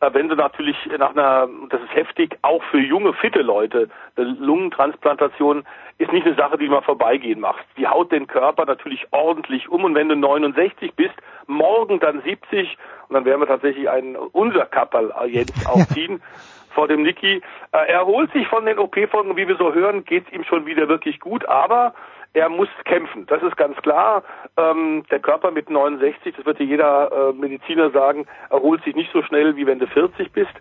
Wenn 0.01 0.28
du 0.28 0.36
natürlich 0.36 0.77
nach 0.97 1.10
einer, 1.10 1.49
das 1.70 1.81
ist 1.81 1.94
heftig, 1.94 2.39
auch 2.43 2.62
für 2.70 2.78
junge, 2.78 3.12
fitte 3.15 3.43
Leute, 3.43 3.89
eine 4.17 4.28
Lungentransplantation 4.28 5.65
ist 5.99 6.12
nicht 6.12 6.25
eine 6.25 6.36
Sache, 6.36 6.57
die 6.57 6.68
mal 6.68 6.83
vorbeigehen 6.83 7.41
machst. 7.41 7.65
Die 7.77 7.89
haut 7.89 8.12
den 8.12 8.28
Körper 8.28 8.65
natürlich 8.65 9.09
ordentlich 9.10 9.68
um 9.68 9.83
und 9.85 9.97
wenn 9.97 10.09
du 10.09 10.15
69 10.15 10.94
bist, 10.94 11.15
morgen 11.49 11.99
dann 11.99 12.23
70 12.23 12.78
und 13.09 13.15
dann 13.15 13.25
werden 13.25 13.41
wir 13.41 13.49
tatsächlich 13.49 13.91
einen, 13.91 14.15
unser 14.15 14.67
Kapperl 14.67 15.12
jetzt 15.27 15.67
aufziehen 15.67 16.23
vor 16.70 16.86
dem 16.86 17.02
Niki. 17.02 17.36
Äh, 17.36 17.41
er 17.73 17.86
erholt 17.89 18.33
sich 18.33 18.47
von 18.47 18.65
den 18.67 18.78
OP-Folgen, 18.78 19.36
wie 19.36 19.49
wir 19.49 19.57
so 19.57 19.75
hören, 19.75 20.05
geht's 20.05 20.31
ihm 20.31 20.44
schon 20.44 20.67
wieder 20.67 20.89
wirklich 20.89 21.18
gut, 21.18 21.44
aber 21.47 21.94
er 22.34 22.48
muss 22.48 22.68
kämpfen, 22.84 23.26
das 23.26 23.42
ist 23.42 23.57
ganz 23.57 23.76
klar. 23.78 24.23
Ähm, 24.57 25.05
der 25.10 25.18
Körper 25.18 25.50
mit 25.50 25.70
69, 25.70 26.34
das 26.36 26.47
wird 26.47 26.58
dir 26.58 26.66
jeder 26.66 27.10
äh, 27.10 27.32
Mediziner 27.32 27.90
sagen, 27.90 28.26
erholt 28.50 28.82
sich 28.84 28.94
nicht 28.94 29.12
so 29.12 29.23
schnell, 29.23 29.57
wie 29.57 29.66
wenn 29.66 29.78
du 29.78 29.86
40 29.86 30.32
bist. 30.32 30.52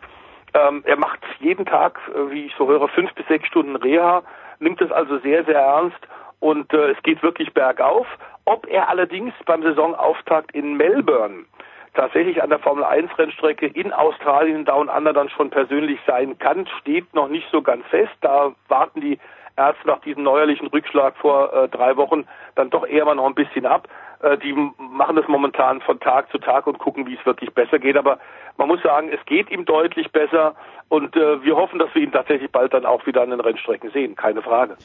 Ähm, 0.54 0.84
er 0.86 0.98
macht 0.98 1.20
jeden 1.40 1.66
Tag, 1.66 2.00
äh, 2.16 2.32
wie 2.32 2.46
ich 2.46 2.56
so 2.58 2.68
höre, 2.68 2.88
fünf 2.88 3.14
bis 3.14 3.28
sechs 3.28 3.48
Stunden 3.48 3.76
Reha, 3.76 4.24
nimmt 4.60 4.82
es 4.82 4.92
also 4.92 5.20
sehr, 5.20 5.44
sehr 5.46 5.60
ernst 5.60 6.00
und 6.40 6.72
äh, 6.74 6.92
es 6.92 7.04
geht 7.04 7.22
wirklich 7.22 7.54
bergauf. 7.54 8.08
Ob 8.46 8.66
er 8.68 8.90
allerdings 8.90 9.34
beim 9.46 9.62
Saisonauftakt 9.62 10.54
in 10.54 10.78
Melbourne 10.78 11.46
tatsächlich 11.94 12.42
an 12.42 12.50
der 12.50 12.60
Formel 12.60 12.84
1 12.84 13.18
Rennstrecke 13.18 13.68
in 13.68 13.92
Australien 13.92 14.66
Down 14.66 14.88
Under 14.88 15.14
dann 15.14 15.30
schon 15.30 15.50
persönlich 15.50 16.00
sein 16.06 16.38
kann, 16.38 16.68
steht 16.80 17.14
noch 17.14 17.28
nicht 17.28 17.48
so 17.52 17.62
ganz 17.62 17.86
fest. 17.88 18.14
Da 18.22 18.54
warten 18.68 19.02
die 19.02 19.20
Ärzte 19.58 19.88
nach 19.88 20.02
diesem 20.02 20.24
neuerlichen 20.24 20.68
Rückschlag 20.68 21.18
vor 21.18 21.52
äh, 21.52 21.70
drei 21.70 21.98
Wochen 21.98 22.26
dann 22.56 22.70
doch 22.70 22.86
eher 22.86 23.06
mal 23.06 23.16
noch 23.16 23.26
ein 23.26 23.36
bisschen 23.36 23.66
ab. 23.66 23.88
Äh, 24.22 24.38
die 24.38 24.54
machen 24.54 25.16
das 25.16 25.28
momentan 25.28 25.82
von 25.82 26.00
Tag 26.00 26.30
zu 26.32 26.38
Tag 26.38 26.68
und 26.68 26.78
gucken, 26.78 27.08
wie 27.08 27.16
es 27.16 27.26
wirklich 27.26 27.54
besser 27.54 27.80
geht. 27.80 27.98
Aber 27.98 28.20
man 28.58 28.68
muss 28.68 28.82
sagen, 28.84 29.10
es 29.10 29.24
geht 29.26 29.50
ihm 29.50 29.66
deutlich 29.66 30.12
besser 30.12 30.56
und 30.90 31.16
äh, 31.16 31.44
wir 31.44 31.56
hoffen, 31.56 31.80
dass 31.80 31.94
wir 31.94 32.04
ihn 32.04 32.12
tatsächlich 32.12 32.52
bald 32.52 32.74
dann 32.74 32.86
auch 32.86 33.06
wieder 33.06 33.22
an 33.22 33.32
den 33.32 33.40
Rennstrecken 33.40 33.92
sehen. 33.92 34.16
Keine 34.16 34.42
Frage. 34.42 34.78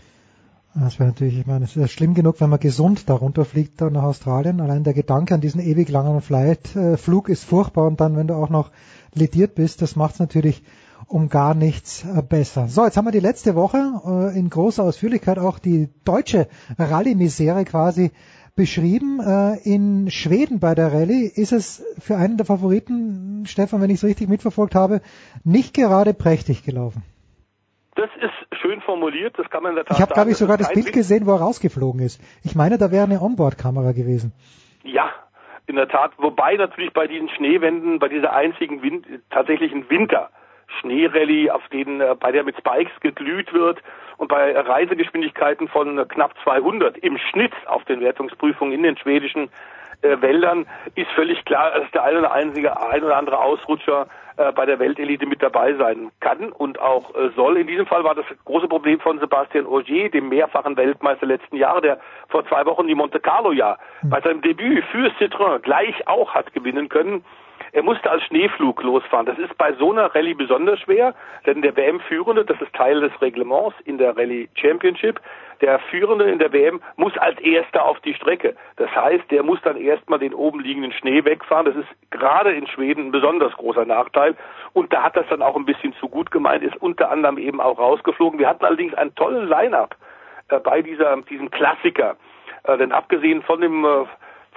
Das 0.75 0.99
wäre 0.99 1.11
natürlich, 1.11 1.39
ich 1.39 1.47
meine, 1.47 1.67
es 1.67 1.77
ist 1.77 1.93
schlimm 1.93 2.15
genug, 2.15 2.41
wenn 2.41 2.49
man 2.49 2.59
gesund 2.59 3.11
darunter 3.11 3.45
fliegt 3.45 3.79
da 3.83 3.91
nach 3.91 4.05
Australien. 4.05 4.59
Allein 4.63 4.85
der 4.85 4.95
Gedanke 4.95 5.35
an 5.35 5.43
diesen 5.43 5.61
ewig 5.61 5.91
langen 5.91 6.23
Flight, 6.23 6.75
äh, 6.75 6.97
Flug 6.97 7.29
ist 7.29 7.45
furchtbar 7.45 7.87
und 7.87 8.01
dann, 8.01 8.17
wenn 8.17 8.27
du 8.27 8.35
auch 8.35 8.49
noch 8.49 8.71
lediert 9.15 9.55
bist, 9.55 9.83
das 9.83 9.97
macht 9.97 10.15
es 10.15 10.21
natürlich 10.21 10.63
um 11.09 11.29
gar 11.29 11.55
nichts 11.55 12.05
äh, 12.05 12.23
besser. 12.23 12.69
So, 12.69 12.85
jetzt 12.85 12.97
haben 12.97 13.05
wir 13.05 13.13
die 13.13 13.21
letzte 13.21 13.55
Woche 13.55 13.79
äh, 14.07 14.39
in 14.39 14.51
großer 14.51 14.83
Ausführlichkeit 14.83 15.39
auch 15.39 15.59
die 15.59 15.89
deutsche 16.05 16.49
Rallye-Misere 16.79 17.65
quasi 17.65 18.11
beschrieben. 18.57 19.21
Äh, 19.21 19.57
in 19.65 20.11
Schweden 20.11 20.61
bei 20.61 20.75
der 20.75 20.93
Rallye 20.93 21.27
ist 21.27 21.53
es 21.53 21.85
für 21.99 22.17
einen 22.17 22.37
der 22.37 22.47
Favoriten, 22.47 23.45
Stefan, 23.47 23.81
wenn 23.81 23.91
ich 23.91 23.97
es 23.97 24.05
richtig 24.05 24.29
mitverfolgt 24.29 24.75
habe, 24.75 25.01
nicht 25.45 25.75
gerade 25.75 26.15
prächtig 26.15 26.65
gelaufen. 26.65 27.03
Das 27.95 28.09
ist 28.21 28.61
schön 28.61 28.81
formuliert, 28.81 29.39
das 29.39 29.51
kann 29.51 29.63
man 29.63 29.73
in 29.73 29.77
der 29.77 29.85
Tat 29.85 29.97
Ich 29.97 30.03
habe, 30.03 30.15
glaube 30.15 30.31
ich, 30.31 30.37
sogar 30.39 30.57
das 30.57 30.73
Bild 30.73 30.93
gesehen, 30.93 31.27
wo 31.27 31.33
er 31.33 31.41
rausgeflogen 31.41 32.01
ist. 32.01 32.23
Ich 32.43 32.55
meine, 32.55 32.79
da 32.79 32.91
wäre 32.91 33.05
eine 33.05 33.21
Onboard-Kamera 33.21 33.93
gewesen. 33.93 34.33
Ja, 34.83 35.11
in 35.67 35.77
der 35.77 35.89
Tat. 35.89 36.13
Wobei 36.17 36.57
natürlich 36.57 36.93
bei 36.93 37.07
diesen 37.07 37.29
Schneewänden, 37.29 37.99
bei 37.99 38.09
dieser 38.09 38.33
einzigen 38.33 38.83
Wind, 38.83 39.07
tatsächlichen 39.31 39.89
Winter 39.91 40.31
Schneerallye, 40.81 41.51
auf 41.51 41.67
denen 41.69 42.01
äh, 42.01 42.15
bei 42.19 42.33
der 42.33 42.45
mit 42.45 42.57
Spikes 42.57 42.99
geglüht 43.01 43.53
wird 43.53 43.83
und 44.17 44.29
bei 44.29 44.59
Reisegeschwindigkeiten 44.59 45.69
von 45.69 46.07
knapp 46.09 46.35
200 46.45 46.99
im 46.99 47.19
Schnitt 47.19 47.53
auf 47.67 47.85
den 47.85 48.01
Wertungsprüfungen 48.01 48.75
in 48.75 48.83
den 48.83 48.97
schwedischen 48.97 49.49
äh, 50.03 50.21
Wäldern 50.21 50.67
ist 50.95 51.11
völlig 51.13 51.45
klar, 51.45 51.71
dass 51.79 51.91
der 51.93 52.03
ein 52.03 52.17
oder 52.17 52.33
einzige 52.33 52.81
ein 52.81 53.03
oder 53.05 53.17
andere 53.17 53.39
Ausrutscher 53.39 54.09
äh, 54.37 54.51
bei 54.53 54.67
der 54.67 54.79
Weltelite 54.79 55.27
mit 55.27 55.43
dabei 55.43 55.75
sein 55.75 56.11
kann 56.21 56.51
und 56.53 56.81
auch 56.81 57.15
äh, 57.15 57.31
soll. 57.37 57.57
In 57.57 57.67
diesem 57.67 57.87
Fall 57.87 58.03
war 58.03 58.15
das 58.15 58.25
große 58.45 58.67
Problem 58.67 58.99
von 58.99 59.19
Sebastian 59.21 59.67
Ogier, 59.67 60.11
dem 60.11 60.29
mehrfachen 60.29 60.77
Weltmeister 60.77 61.27
letzten 61.27 61.57
Jahre, 61.57 61.83
der 61.83 62.01
vor 62.29 62.47
zwei 62.47 62.67
Wochen 62.67 62.89
die 62.89 62.95
Monte 62.95 63.21
Carlo 63.21 63.53
ja 63.53 63.79
bei 64.03 64.21
seinem 64.21 64.43
Debüt 64.43 64.85
für 64.87 65.09
Citroën 65.19 65.61
gleich 65.61 66.09
auch 66.09 66.35
hat 66.35 66.53
gewinnen 66.53 66.89
können. 66.89 67.25
Er 67.75 67.83
musste 67.83 68.11
als 68.11 68.23
Schneeflug 68.25 68.83
losfahren. 68.83 69.25
Das 69.25 69.39
ist 69.39 69.57
bei 69.57 69.73
so 69.75 69.93
einer 69.93 70.15
Rallye 70.15 70.35
besonders 70.35 70.79
schwer, 70.81 71.15
denn 71.47 71.63
der 71.63 71.75
WM-Führende, 71.75 72.45
das 72.45 72.61
ist 72.61 72.73
Teil 72.75 73.01
des 73.01 73.13
Reglements 73.23 73.75
in 73.87 73.97
der 73.97 74.15
Rallye 74.15 74.49
Championship, 74.55 75.21
der 75.63 75.79
Führende 75.79 76.25
in 76.25 76.39
der 76.39 76.53
WM 76.53 76.83
muss 76.97 77.17
als 77.17 77.41
Erster 77.41 77.85
auf 77.85 77.99
die 78.01 78.15
Strecke. 78.15 78.57
Das 78.77 78.91
heißt, 78.95 79.31
der 79.31 79.43
muss 79.43 79.61
dann 79.63 79.77
erstmal 79.77 80.19
den 80.19 80.35
oben 80.35 80.61
liegenden 80.61 80.93
Schnee 80.93 81.25
wegfahren. 81.25 81.65
Das 81.65 81.77
ist 81.77 81.89
gerade 82.11 82.53
in 82.53 82.67
Schweden 82.67 83.07
ein 83.07 83.13
besonders 83.13 83.53
großer 83.55 83.87
Nachteil. 83.87 84.37
Und 84.73 84.93
da 84.93 85.05
hat 85.05 85.17
das 85.17 85.27
dann 85.31 85.41
auch 85.41 85.57
ein 85.57 85.65
bisschen 85.65 85.95
zu 85.95 86.09
gut 86.09 86.31
gemeint, 86.31 86.65
ist 86.65 86.77
unter 86.83 87.11
anderem 87.11 87.39
eben 87.39 87.61
auch 87.61 87.79
rausgeflogen. 87.79 88.39
Wir 88.39 88.49
hatten 88.49 88.65
allerdings 88.65 88.93
einen 88.95 89.15
tollen 89.15 89.49
Line-Up 89.49 89.97
äh, 90.49 90.59
bei 90.59 90.83
dieser, 90.83 91.17
diesem 91.23 91.51
Klassiker. 91.51 92.17
Äh, 92.65 92.77
denn 92.77 92.93
abgesehen 92.93 93.43
von 93.43 93.61
dem 93.61 93.85
äh, 93.85 94.05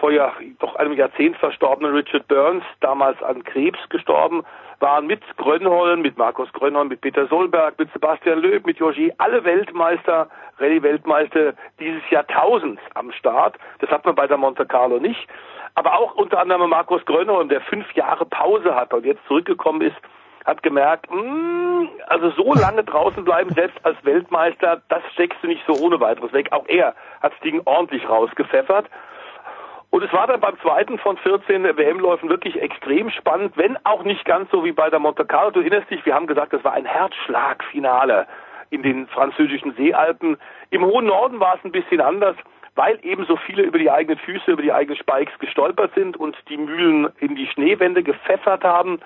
vor 0.05 0.11
ja 0.11 0.31
doch 0.59 0.75
einem 0.75 0.93
Jahrzehnt 0.93 1.35
verstorbenen 1.37 1.95
Richard 1.95 2.27
Burns, 2.27 2.63
damals 2.79 3.19
an 3.23 3.43
Krebs 3.43 3.79
gestorben, 3.89 4.43
waren 4.79 5.07
mit 5.07 5.21
Grönholm, 5.37 6.03
mit 6.03 6.15
Markus 6.15 6.47
Grönholm, 6.53 6.89
mit 6.89 7.01
Peter 7.01 7.25
Solberg, 7.25 7.79
mit 7.79 7.91
Sebastian 7.91 8.37
Löb, 8.37 8.67
mit 8.67 8.77
Jogi, 8.77 9.11
alle 9.17 9.43
Weltmeister, 9.43 10.29
Rallye-Weltmeister 10.59 11.53
dieses 11.79 12.07
Jahrtausends 12.11 12.83
am 12.93 13.11
Start. 13.13 13.57
Das 13.79 13.89
hat 13.89 14.05
man 14.05 14.13
bei 14.13 14.27
der 14.27 14.37
Monte 14.37 14.67
Carlo 14.67 14.99
nicht. 14.99 15.27
Aber 15.73 15.95
auch 15.95 16.13
unter 16.13 16.37
anderem 16.37 16.69
Markus 16.69 17.03
Grönholm, 17.05 17.49
der 17.49 17.61
fünf 17.61 17.91
Jahre 17.93 18.27
Pause 18.27 18.75
hat 18.75 18.93
und 18.93 19.07
jetzt 19.07 19.25
zurückgekommen 19.27 19.81
ist, 19.81 19.97
hat 20.45 20.61
gemerkt, 20.61 21.09
mh, 21.09 21.19
hm, 21.19 21.89
also 22.05 22.29
so 22.29 22.53
lange 22.53 22.83
draußen 22.83 23.23
bleiben, 23.23 23.49
selbst 23.55 23.83
als 23.83 23.97
Weltmeister, 24.05 24.83
das 24.87 25.01
steckst 25.13 25.41
du 25.41 25.47
nicht 25.47 25.63
so 25.65 25.73
ohne 25.83 25.99
weiteres 25.99 26.31
weg. 26.31 26.51
Auch 26.51 26.67
er 26.67 26.93
hat 27.23 27.33
das 27.33 27.39
Ding 27.39 27.59
ordentlich 27.65 28.07
rausgepfeffert. 28.07 28.85
Und 29.89 30.03
es 30.03 30.11
war 30.11 30.27
dann 30.27 30.41
beim 30.41 30.59
zweiten 30.59 30.97
von 30.97 31.17
14 31.17 31.63
WM-Läufen 31.63 32.29
wirklich 32.29 32.61
extrem 32.61 33.09
spannend, 33.09 33.55
wenn 33.55 33.77
auch 33.85 34.03
nicht 34.03 34.25
ganz 34.25 34.51
so 34.51 34.65
wie 34.65 34.71
bei 34.71 34.89
der 34.89 34.99
Monte 34.99 35.25
Carlo. 35.25 35.51
Du 35.51 35.61
erinnerst 35.61 35.89
dich, 35.89 36.05
wir 36.05 36.13
haben 36.13 36.27
gesagt, 36.27 36.53
das 36.53 36.63
war 36.63 36.73
ein 36.73 36.85
Herzschlagfinale 36.85 38.27
in 38.71 38.83
den 38.83 39.07
französischen 39.07 39.73
Seealpen. 39.75 40.37
Im 40.69 40.85
hohen 40.85 41.05
Norden 41.05 41.39
war 41.39 41.55
es 41.55 41.63
ein 41.63 41.71
bisschen 41.71 42.01
anders, 42.01 42.35
weil 42.75 42.99
eben 43.03 43.25
so 43.25 43.37
viele 43.37 43.63
über 43.63 43.79
die 43.79 43.89
eigenen 43.89 44.19
Füße, 44.19 44.51
über 44.51 44.61
die 44.61 44.73
eigenen 44.73 44.97
Spikes 44.97 45.37
gestolpert 45.39 45.93
sind 45.95 46.17
und 46.17 46.35
die 46.49 46.57
Mühlen 46.57 47.07
in 47.19 47.35
die 47.35 47.47
Schneewände 47.47 48.03
gepfeffert 48.03 48.63
haben. 48.63 48.99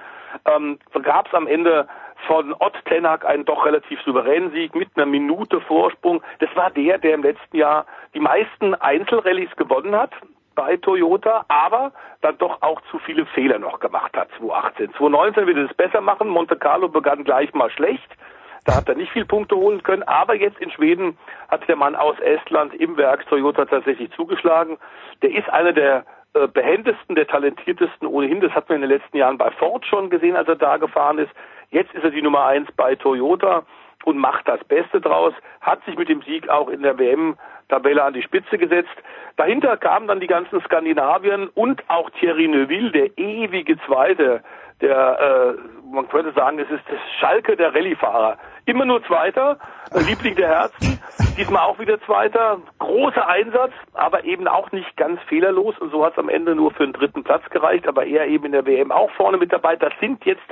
Ähm, 0.46 0.80
gab 1.04 1.28
es 1.28 1.34
am 1.34 1.48
Ende 1.48 1.88
von 2.28 2.54
Ott 2.60 2.74
Tenak 2.86 3.26
einen 3.26 3.46
doch 3.46 3.66
relativ 3.66 4.02
souveränen 4.02 4.52
Sieg 4.52 4.76
mit 4.76 4.90
einer 4.96 5.06
Minute 5.06 5.62
Vorsprung. 5.62 6.22
Das 6.40 6.50
war 6.56 6.72
der, 6.72 6.98
der 6.98 7.14
im 7.14 7.24
letzten 7.24 7.58
Jahr 7.58 7.86
die 8.14 8.20
meisten 8.20 8.76
Einzelrallyes 8.76 9.56
gewonnen 9.56 9.96
hat 9.96 10.12
bei 10.60 10.76
Toyota, 10.76 11.46
aber 11.48 11.94
dann 12.20 12.38
doch 12.38 12.62
auch 12.62 12.82
zu 12.92 13.00
viele 13.00 13.26
Fehler 13.28 13.60
noch 13.60 13.80
gemacht 13.80 14.16
hat, 14.18 14.28
2018. 14.40 14.94
2019 14.96 15.48
wird 15.48 15.72
es 15.72 15.78
besser 15.78 16.02
machen. 16.02 16.28
Monte 16.28 16.58
Carlo 16.58 16.90
begann 16.90 17.24
gleich 17.24 17.54
mal 17.54 17.70
schlecht. 17.70 18.10
Da 18.66 18.76
hat 18.76 18.90
er 18.90 18.96
nicht 18.96 19.14
viel 19.14 19.24
Punkte 19.24 19.56
holen 19.56 19.82
können, 19.84 20.04
aber 20.04 20.36
jetzt 20.36 20.60
in 20.60 20.70
Schweden 20.70 21.18
hat 21.48 21.66
der 21.70 21.78
Mann 21.78 21.96
aus 21.96 22.20
Estland 22.20 22.74
im 22.74 22.98
Werk 22.98 23.26
Toyota 23.30 23.64
tatsächlich 23.64 24.12
zugeschlagen. 24.12 24.78
Der 25.22 25.32
ist 25.34 25.50
einer 25.50 25.72
der 25.72 26.04
äh, 26.34 26.48
behendesten, 26.48 27.16
der 27.16 27.28
talentiertesten 27.28 28.06
ohnehin. 28.06 28.42
Das 28.42 28.52
hat 28.52 28.68
man 28.68 28.84
in 28.84 28.90
den 28.90 28.92
letzten 28.92 29.16
Jahren 29.16 29.38
bei 29.38 29.52
Ford 29.52 29.86
schon 29.86 30.10
gesehen, 30.10 30.36
als 30.36 30.50
er 30.50 30.58
da 30.58 30.76
gefahren 30.76 31.20
ist. 31.20 31.32
Jetzt 31.70 31.94
ist 31.94 32.04
er 32.04 32.12
die 32.12 32.22
Nummer 32.22 32.48
eins 32.48 32.70
bei 32.76 32.96
Toyota 32.96 33.64
und 34.06 34.18
macht 34.18 34.48
das 34.48 34.64
Beste 34.66 35.02
draus, 35.02 35.34
hat 35.62 35.84
sich 35.86 35.98
mit 35.98 36.10
dem 36.10 36.22
Sieg 36.22 36.50
auch 36.50 36.70
in 36.70 36.82
der 36.82 36.98
WM-Tabelle 36.98 38.04
an 38.04 38.14
die 38.14 38.24
Spitze 38.24 38.58
gesetzt. 38.58 38.96
Dahinter 39.38 39.78
kamen 39.78 40.08
dann 40.08 40.20
die 40.20 40.28
ganzen 40.28 40.62
Skandinavier 40.62 41.50
und 41.56 41.84
auch 41.90 42.10
Thierry 42.12 42.48
Neuville, 42.48 42.92
der 42.92 43.18
ewige 43.18 43.78
Zweite, 43.86 44.42
der, 44.82 45.58
äh, 45.58 45.94
man 45.94 46.08
könnte 46.08 46.32
sagen, 46.32 46.60
es 46.60 46.70
ist 46.70 46.84
das 46.90 47.00
Schalke 47.20 47.58
der 47.58 47.74
Rallyefahrer. 47.76 48.38
Immer 48.66 48.86
nur 48.86 49.04
Zweiter, 49.04 49.58
äh, 49.94 50.00
Liebling 50.00 50.36
der 50.36 50.48
Herzen, 50.48 51.02
diesmal 51.38 51.64
auch 51.64 51.80
wieder 51.80 52.00
Zweiter, 52.02 52.60
großer 52.80 53.28
Einsatz, 53.28 53.74
aber 53.94 54.24
eben 54.24 54.48
auch 54.48 54.72
nicht 54.72 54.96
ganz 54.96 55.20
fehlerlos 55.24 55.78
und 55.80 55.92
so 55.92 56.06
hat 56.06 56.14
es 56.14 56.20
am 56.20 56.30
Ende 56.30 56.56
nur 56.56 56.72
für 56.72 56.86
den 56.86 56.94
dritten 56.94 57.24
Platz 57.24 57.44
gereicht, 57.50 57.88
aber 57.88 58.06
er 58.06 58.28
eben 58.28 58.46
in 58.46 58.52
der 58.54 58.66
WM 58.66 58.92
auch 58.92 59.12
vorne 59.12 59.38
mit 59.38 59.52
dabei. 59.52 59.76
Das 59.76 59.94
sind 60.00 60.24
jetzt 60.26 60.48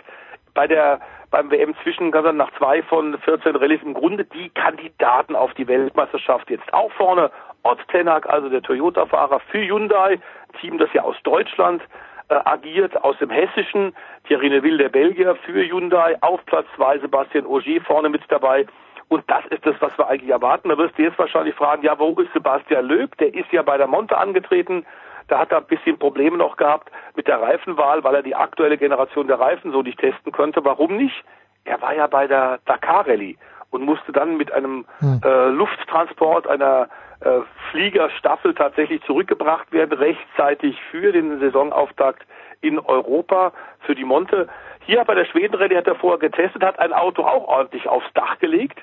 bei 0.53 0.67
der 0.67 1.00
beim 1.30 1.51
WM 1.51 1.75
Zwischengang 1.83 2.38
nach 2.38 2.51
zwei 2.57 2.81
von 2.83 3.17
14 3.19 3.56
Rallyes 3.56 3.81
im 3.83 3.93
Grunde 3.93 4.25
die 4.25 4.49
Kandidaten 4.49 5.35
auf 5.35 5.53
die 5.56 5.67
Weltmeisterschaft 5.67 6.49
jetzt 6.49 6.73
auch 6.73 6.91
vorne. 6.93 7.31
Ott 7.64 7.80
Tenak, 7.89 8.30
also 8.30 8.49
der 8.49 8.61
Toyota-Fahrer 8.61 9.39
für 9.51 9.59
Hyundai, 9.59 10.19
Team, 10.61 10.77
das 10.77 10.91
ja 10.93 11.03
aus 11.03 11.17
Deutschland 11.23 11.81
äh, 12.30 12.35
agiert, 12.45 13.03
aus 13.03 13.17
dem 13.17 13.30
Hessischen. 13.30 13.93
Thierry 14.27 14.49
Neville, 14.49 14.77
der 14.77 14.89
Belgier, 14.89 15.35
für 15.35 15.67
Hyundai. 15.67 16.15
Auf 16.22 16.45
Platz 16.45 16.65
zwei 16.75 16.97
Sebastian 16.99 17.45
Ogier 17.45 17.81
vorne 17.81 18.09
mit 18.09 18.22
dabei. 18.30 18.65
Und 19.09 19.23
das 19.27 19.45
ist 19.47 19.65
das, 19.65 19.75
was 19.80 19.97
wir 19.97 20.07
eigentlich 20.07 20.30
erwarten. 20.30 20.69
Da 20.69 20.77
wirst 20.77 20.97
du 20.97 21.03
jetzt 21.03 21.17
wahrscheinlich 21.17 21.56
fragen, 21.56 21.83
ja, 21.83 21.97
wo 21.97 22.11
ist 22.19 22.31
Sebastian 22.33 22.85
Löb? 22.85 23.17
Der 23.17 23.33
ist 23.33 23.51
ja 23.51 23.61
bei 23.61 23.77
der 23.77 23.88
Monte 23.88 24.17
angetreten. 24.17 24.85
Da 25.27 25.39
hat 25.39 25.51
er 25.51 25.57
ein 25.57 25.65
bisschen 25.65 25.97
Probleme 25.99 26.38
noch 26.38 26.57
gehabt 26.57 26.91
mit 27.15 27.27
der 27.27 27.41
Reifenwahl, 27.41 28.03
weil 28.03 28.15
er 28.15 28.23
die 28.23 28.35
aktuelle 28.35 28.77
Generation 28.77 29.27
der 29.27 29.39
Reifen 29.39 29.72
so 29.72 29.81
nicht 29.81 29.99
testen 29.99 30.31
könnte. 30.31 30.64
Warum 30.64 30.95
nicht? 30.95 31.23
Er 31.65 31.81
war 31.81 31.93
ja 31.93 32.07
bei 32.07 32.27
der 32.27 32.59
Dakar 32.65 33.07
Rallye 33.07 33.38
und 33.72 33.83
musste 33.83 34.11
dann 34.11 34.38
mit 34.38 34.51
einem 34.51 34.85
hm. 34.99 35.22
äh, 35.23 35.49
Lufttransport 35.49 36.47
einer 36.47 36.88
äh, 37.19 37.41
Fliegerstaffel 37.72 38.53
tatsächlich 38.53 39.03
zurückgebracht 39.03 39.72
werden, 39.72 39.97
rechtzeitig 39.97 40.80
für 40.91 41.11
den 41.11 41.39
Saisonauftakt 41.39 42.25
in 42.61 42.80
Europa 42.80 43.51
für 43.81 43.95
die 43.95 44.06
Monte. 44.06 44.47
Hier 44.85 45.03
bei 45.03 45.15
der 45.15 45.25
Schwedenrallye 45.25 45.77
hat 45.77 45.88
er 45.88 45.95
vorher 45.95 46.19
getestet, 46.19 46.64
hat 46.64 46.80
ein 46.80 46.93
Auto 46.93 47.23
auch 47.23 47.47
ordentlich 47.47 47.88
aufs 47.88 48.11
Dach 48.14 48.39
gelegt. 48.39 48.80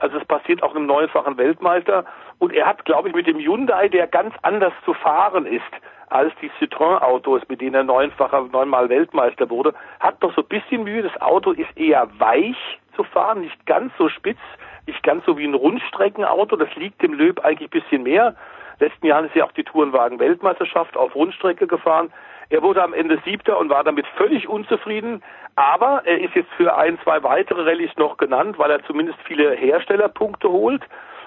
Also 0.00 0.18
es 0.18 0.24
passiert 0.24 0.62
auch 0.62 0.74
einem 0.74 0.86
neunfachen 0.86 1.36
Weltmeister. 1.36 2.04
Und 2.38 2.52
er 2.52 2.66
hat, 2.66 2.84
glaube 2.84 3.08
ich, 3.08 3.14
mit 3.14 3.26
dem 3.26 3.38
Hyundai, 3.38 3.88
der 3.88 4.06
ganz 4.06 4.34
anders 4.42 4.72
zu 4.84 4.94
fahren 4.94 5.46
ist 5.46 5.62
als 6.08 6.32
die 6.40 6.50
Citroën-Autos, 6.60 7.42
mit 7.48 7.60
denen 7.60 7.74
er 7.74 7.84
neunfacher, 7.84 8.48
neunmal 8.52 8.88
Weltmeister 8.88 9.48
wurde, 9.50 9.74
hat 10.00 10.16
doch 10.20 10.34
so 10.34 10.42
ein 10.42 10.48
bisschen 10.48 10.84
Mühe. 10.84 11.02
Das 11.02 11.20
Auto 11.20 11.52
ist 11.52 11.76
eher 11.76 12.08
weich 12.18 12.56
zu 12.94 13.04
fahren, 13.04 13.40
nicht 13.40 13.66
ganz 13.66 13.92
so 13.98 14.08
spitz, 14.08 14.38
nicht 14.86 15.02
ganz 15.02 15.24
so 15.24 15.38
wie 15.38 15.44
ein 15.44 15.54
Rundstreckenauto. 15.54 16.56
Das 16.56 16.74
liegt 16.76 17.02
dem 17.02 17.14
Löb 17.14 17.44
eigentlich 17.44 17.68
ein 17.72 17.80
bisschen 17.80 18.02
mehr. 18.02 18.36
Letzten 18.80 19.06
Jahren 19.06 19.26
ist 19.26 19.34
ja 19.34 19.44
auch 19.44 19.52
die 19.52 19.64
Tourenwagen-Weltmeisterschaft 19.64 20.96
auf 20.96 21.14
Rundstrecke 21.14 21.66
gefahren. 21.66 22.12
Er 22.48 22.62
wurde 22.62 22.82
am 22.82 22.92
Ende 22.92 23.20
Siebter 23.24 23.58
und 23.58 23.70
war 23.70 23.84
damit 23.84 24.06
völlig 24.16 24.48
unzufrieden. 24.48 25.22
Aber 25.56 26.02
er 26.04 26.20
ist 26.20 26.34
jetzt 26.34 26.50
für 26.56 26.76
ein, 26.76 26.98
zwei 27.04 27.22
weitere 27.22 27.62
Rallyes 27.62 27.96
noch 27.96 28.16
genannt, 28.16 28.58
weil 28.58 28.70
er 28.70 28.84
zumindest 28.84 29.18
viele 29.26 29.52
Herstellerpunkte 29.52 30.48
holt. 30.48 30.82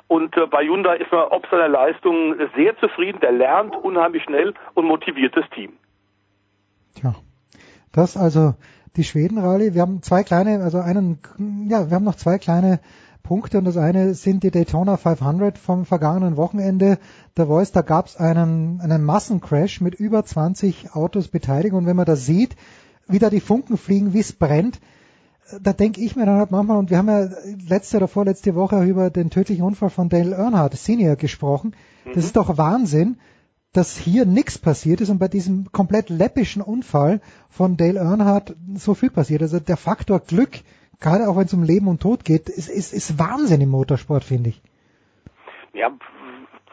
Und 0.08 0.36
äh, 0.38 0.48
bei 0.48 0.66
Hyundai 0.66 0.98
ist 0.98 1.12
man 1.12 1.26
ob 1.30 1.48
seiner 1.50 1.68
Leistung 1.68 2.36
sehr 2.56 2.78
zufrieden. 2.80 3.20
Der 3.22 3.32
lernt 3.32 3.76
unheimlich 3.76 4.24
schnell 4.24 4.54
und 4.74 4.86
motiviert 4.86 5.36
das 5.36 5.50
Team. 5.52 5.74
Tja, 6.96 7.16
das 7.94 8.18
also 8.18 8.54
die 8.96 9.04
Schweden-Rallye. 9.04 9.74
Wir 9.74 9.82
haben 9.82 10.02
zwei 10.02 10.24
kleine, 10.24 10.64
also 10.64 10.80
einen, 10.80 11.20
ja, 11.70 11.90
wir 11.90 11.96
haben 11.96 12.06
noch 12.06 12.16
zwei 12.16 12.38
kleine 12.38 12.80
Punkte 13.28 13.58
und 13.58 13.66
das 13.66 13.76
eine 13.76 14.14
sind 14.14 14.44
die 14.44 14.52
Daytona 14.52 14.96
500 14.96 15.58
vom 15.58 15.86
vergangenen 15.86 16.38
Wochenende. 16.38 16.98
Da 17.36 17.48
Voice, 17.48 17.74
da 17.74 17.82
gab 17.82 18.08
es 18.08 18.16
einen, 18.16 18.80
einen 18.80 19.04
Massencrash 19.04 19.82
mit 19.82 19.96
über 19.96 20.24
20 20.24 20.94
Autos 20.94 21.28
beteiligt 21.28 21.74
und 21.74 21.86
wenn 21.86 21.98
man 21.98 22.06
das 22.06 22.26
sieht, 22.26 22.56
wie 23.10 23.20
da 23.20 23.30
die 23.30 23.42
Funken 23.42 23.76
fliegen, 23.78 24.14
wie 24.14 24.22
es 24.22 24.32
brennt, 24.32 24.80
da 25.62 25.74
denke 25.74 26.00
ich 26.00 26.16
mir 26.16 26.26
dann 26.26 26.38
halt 26.38 26.52
manchmal, 26.52 26.78
und 26.78 26.90
wir 26.90 26.98
haben 26.98 27.10
ja 27.10 27.28
letzte 27.68 27.98
oder 27.98 28.08
vorletzte 28.08 28.56
Woche 28.56 28.82
über 28.84 29.10
den 29.10 29.30
tödlichen 29.30 29.64
Unfall 29.64 29.90
von 29.90 30.08
Dale 30.08 30.36
Earnhardt 30.36 30.78
Senior 30.78 31.18
gesprochen. 31.18 31.76
Mhm. 32.06 32.14
Das 32.16 32.24
ist 32.24 32.38
doch 32.38 32.58
Wahnsinn, 32.58 33.18
dass 33.74 33.98
hier 33.98 34.26
nichts 34.26 34.58
passiert 34.58 35.02
ist 35.02 35.10
und 35.10 35.20
bei 35.20 35.28
diesem 35.28 35.70
komplett 35.74 36.10
läppischen 36.10 36.62
Unfall 36.62 37.20
von 37.50 37.76
Dale 37.76 38.00
Earnhardt 38.00 38.56
so 38.76 38.94
viel 38.94 39.10
passiert. 39.10 39.42
Also 39.42 39.60
der 39.60 39.78
Faktor 39.78 40.22
Glück, 40.22 40.62
gerade 41.00 41.27
auch 41.27 41.38
wenn 41.38 41.45
es 41.45 41.53
um 41.53 41.64
Leben 41.64 41.88
und 41.88 42.01
Tod 42.01 42.26
geht, 42.26 42.50
ist, 42.50 42.69
ist, 42.69 42.93
ist 42.93 43.19
Wahnsinn 43.19 43.61
im 43.61 43.69
Motorsport, 43.69 44.24
finde 44.24 44.50
ich. 44.50 44.61
Ja, 45.74 45.92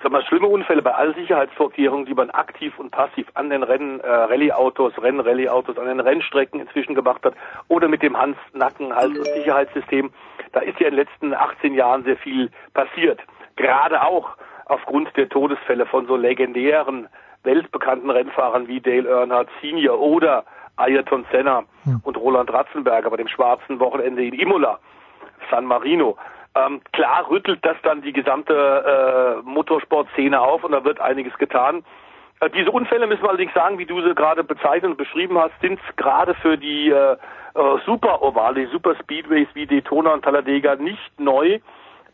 sag 0.03 0.13
mal, 0.13 0.25
schlimme 0.25 0.47
Unfälle 0.49 0.83
bei 0.83 0.95
allen 0.95 1.15
Sicherheitsvorkehrungen, 1.15 2.07
die 2.07 2.15
man 2.15 2.31
aktiv 2.31 2.79
und 2.79 2.91
passiv 2.91 3.27
an 3.35 3.51
den 3.51 3.63
Rennen, 3.63 4.01
äh, 4.01 4.07
Rallye-Autos, 4.07 4.93
Rennen-Rallye-Autos, 4.99 5.79
an 5.79 5.87
den 5.87 6.01
Rennstrecken 6.01 6.61
inzwischen 6.61 6.95
gemacht 6.95 7.25
hat 7.25 7.35
oder 7.69 7.89
mit 7.89 8.03
dem 8.03 8.17
Hans, 8.17 8.37
Nacken, 8.53 8.95
Hals- 8.95 9.19
und 9.19 9.27
Sicherheitssystem, 9.27 10.11
da 10.53 10.61
ist 10.61 10.79
ja 10.79 10.89
in 10.89 10.97
den 10.97 11.07
letzten 11.07 11.35
18 11.35 11.75
Jahren 11.75 12.05
sehr 12.05 12.19
viel 12.19 12.51
passiert. 12.75 13.21
Gerade 13.57 14.03
auch 14.03 14.37
aufgrund 14.67 15.17
der 15.17 15.29
Todesfälle 15.29 15.87
von 15.87 16.07
so 16.07 16.17
legendären, 16.17 17.09
weltbekannten 17.43 18.11
Rennfahrern 18.11 18.69
wie 18.69 18.81
Dale 18.81 19.09
Earnhardt 19.09 19.49
Senior 19.61 20.01
oder 20.01 20.45
Ayrton 20.77 21.25
Senna 21.31 21.65
hm. 21.85 22.01
und 22.03 22.17
Roland 22.17 22.53
Ratzenberger 22.53 23.11
bei 23.11 23.17
dem 23.17 23.29
schwarzen 23.29 23.81
Wochenende 23.81 24.25
in 24.25 24.35
Imola, 24.35 24.79
San 25.51 25.65
Marino. 25.65 26.17
Ähm, 26.57 26.81
klar 26.93 27.29
rüttelt 27.29 27.65
das 27.65 27.77
dann 27.83 28.03
die 28.03 28.13
gesamte 28.13 28.55
äh, 28.55 29.49
Motorsportszene 29.49 30.41
auf 30.41 30.63
und 30.63 30.73
da 30.73 30.85
wird 30.85 31.01
einiges 31.01 31.37
getan. 31.39 31.85
Äh, 32.41 32.51
diese 32.51 32.71
Unfälle 32.71 33.07
müssen 33.07 33.23
wir 33.23 33.31
allerdings 33.31 33.55
sagen, 33.55 33.79
wie 33.79 33.87
du 33.87 34.01
sie 34.03 34.15
gerade 34.15 34.45
bezeichnet 34.45 34.93
und 34.93 34.97
beschrieben 34.97 35.39
hast, 35.39 35.53
sind 35.61 35.81
gerade 35.97 36.35
für 36.35 36.57
die 36.57 36.91
äh, 36.91 37.13
äh, 37.13 37.17
Super 37.87 38.23
Ovale, 38.23 38.67
die 38.67 38.73
Super 38.73 38.95
Speedways 38.97 39.49
wie 39.55 39.67
Daytona 39.67 40.13
und 40.13 40.23
Talladega 40.23 40.77
nicht 40.77 41.19
neu. 41.19 41.59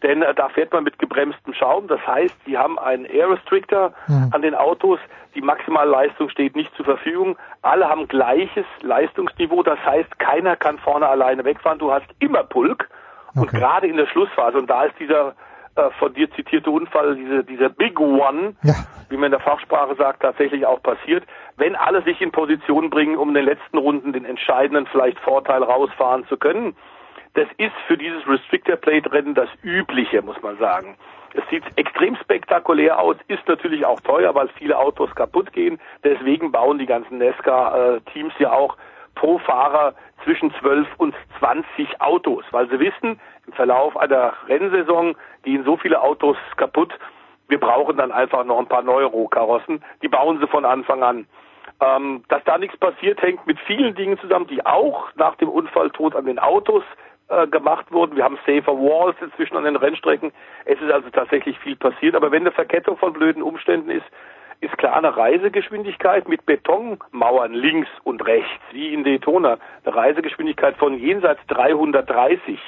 Denn 0.03 0.23
äh, 0.23 0.35
da 0.35 0.49
fährt 0.49 0.73
man 0.73 0.85
mit 0.85 0.99
gebremstem 0.99 1.55
Schaum. 1.55 1.87
Das 1.89 2.05
heißt, 2.07 2.35
sie 2.47 2.57
haben 2.57 2.79
einen 2.79 3.05
Air 3.05 3.31
Restrictor 3.31 3.93
mhm. 4.07 4.31
an 4.33 4.43
den 4.43 4.55
Autos. 4.55 4.99
Die 5.35 5.43
Maximalleistung 5.43 6.29
steht 6.29 6.57
nicht 6.57 6.75
zur 6.75 6.85
Verfügung. 6.85 7.37
Alle 7.63 7.89
haben 7.89 8.09
gleiches 8.09 8.67
Leistungsniveau. 8.83 9.63
Das 9.63 9.79
heißt, 9.85 10.19
keiner 10.19 10.57
kann 10.57 10.79
vorne 10.79 11.07
alleine 11.07 11.45
wegfahren. 11.45 11.79
Du 11.79 11.93
hast 11.93 12.07
immer 12.19 12.45
Pulk. 12.45 12.89
Okay. 13.31 13.41
Und 13.41 13.51
gerade 13.51 13.87
in 13.87 13.97
der 13.97 14.07
Schlussphase, 14.07 14.59
und 14.59 14.69
da 14.69 14.85
ist 14.85 14.99
dieser 14.99 15.35
äh, 15.77 15.91
von 15.99 16.13
dir 16.15 16.31
zitierte 16.33 16.71
Unfall, 16.71 17.15
diese, 17.15 17.45
dieser 17.45 17.69
Big 17.69 18.01
One, 18.01 18.55
ja. 18.63 18.75
wie 19.09 19.17
man 19.17 19.27
in 19.27 19.33
der 19.33 19.41
Fachsprache 19.41 19.95
sagt, 19.95 20.23
tatsächlich 20.23 20.67
auch 20.67 20.83
passiert. 20.83 21.25
Wenn 21.57 21.77
alle 21.77 22.03
sich 22.03 22.21
in 22.21 22.33
Position 22.33 22.91
bringen, 22.91 23.17
um 23.17 23.29
in 23.29 23.35
den 23.35 23.45
letzten 23.45 23.79
Runden 23.79 24.13
den 24.13 24.25
entscheidenden 24.25 24.87
vielleicht 24.87 25.21
Vorteil 25.21 25.63
rausfahren 25.63 26.27
zu 26.27 26.37
können, 26.39 26.75
das 27.35 27.47
ist 27.59 27.75
für 27.87 27.97
dieses 27.97 28.27
Restrictor 28.27 28.77
Plate 28.77 29.13
Rennen 29.13 29.35
das 29.35 29.49
Übliche, 29.63 30.23
muss 30.23 30.41
man 30.43 30.59
sagen. 30.59 30.97
Es 31.35 31.49
sieht 31.49 31.63
extrem 31.77 32.17
spektakulär 32.17 32.99
aus, 32.99 33.17
ist 33.29 33.47
natürlich 33.47 33.87
auch 33.87 34.01
teuer, 34.01 34.35
weil 34.35 34.49
viele 34.59 34.77
Autos 34.77 35.15
kaputt 35.15 35.53
gehen. 35.53 35.79
Deswegen 36.03 36.51
bauen 36.51 36.79
die 36.79 36.87
ganzen 36.87 37.19
Nesca-Teams 37.19 38.35
ja 38.39 38.53
auch 38.53 38.77
pro 39.15 39.39
Fahrer 39.39 39.95
zwischen 40.25 40.53
12 40.61 40.89
und 40.97 41.15
20 41.39 42.01
Autos, 42.01 42.45
weil 42.51 42.69
sie 42.69 42.81
wissen, 42.81 43.21
im 43.47 43.53
Verlauf 43.53 43.97
einer 43.97 44.33
Rennsaison 44.49 45.17
gehen 45.45 45.65
so 45.65 45.77
viele 45.77 46.01
Autos 46.01 46.37
kaputt, 46.57 46.93
wir 47.51 47.59
brauchen 47.59 47.97
dann 47.97 48.13
einfach 48.13 48.45
noch 48.45 48.61
ein 48.61 48.69
paar 48.69 48.83
neue 48.83 49.07
Rohkarossen. 49.07 49.83
Die 50.03 50.09
bauen 50.09 50.39
sie 50.39 50.47
von 50.47 50.65
Anfang 50.65 51.03
an. 51.03 51.27
Ähm, 51.81 52.25
dass 52.29 52.45
da 52.45 52.59
nichts 52.59 52.77
passiert, 52.77 53.23
hängt 53.23 53.47
mit 53.47 53.59
vielen 53.61 53.95
Dingen 53.95 54.19
zusammen, 54.19 54.47
die 54.47 54.65
auch 54.67 55.09
nach 55.17 55.37
dem 55.37 55.49
Unfalltod 55.49 56.15
an 56.15 56.27
den 56.27 56.39
Autos 56.39 56.85
äh, 57.29 57.47
gemacht 57.47 57.91
wurden. 57.91 58.17
Wir 58.17 58.25
haben 58.25 58.39
Safer 58.47 58.77
Walls 58.77 59.17
inzwischen 59.23 59.57
an 59.57 59.65
den 59.65 59.77
Rennstrecken. 59.77 60.33
Es 60.67 60.81
ist 60.81 60.91
also 60.91 61.09
tatsächlich 61.11 61.59
viel 61.61 61.77
passiert. 61.77 62.15
Aber 62.15 62.31
wenn 62.33 62.43
eine 62.43 62.53
Verkettung 62.53 62.99
von 62.99 63.13
blöden 63.13 63.43
Umständen 63.43 63.91
ist, 63.91 64.05
ist 64.61 64.77
klar 64.77 64.97
eine 64.97 65.17
Reisegeschwindigkeit 65.17 66.29
mit 66.29 66.45
Betonmauern 66.45 67.55
links 67.55 67.89
und 68.05 68.25
rechts, 68.27 68.61
wie 68.73 68.93
in 68.93 69.05
Daytona. 69.05 69.59
Eine 69.85 69.95
Reisegeschwindigkeit 69.95 70.77
von 70.77 70.99
jenseits 70.99 71.41
330 71.47 72.59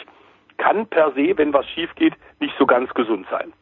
kann 0.57 0.87
per 0.87 1.13
se, 1.13 1.37
wenn 1.37 1.53
was 1.53 1.67
schief 1.69 1.95
geht, 1.97 2.15
nicht 2.41 2.55
so 2.59 2.67
ganz 2.67 2.93
gesund 2.95 3.27
sein. 3.31 3.53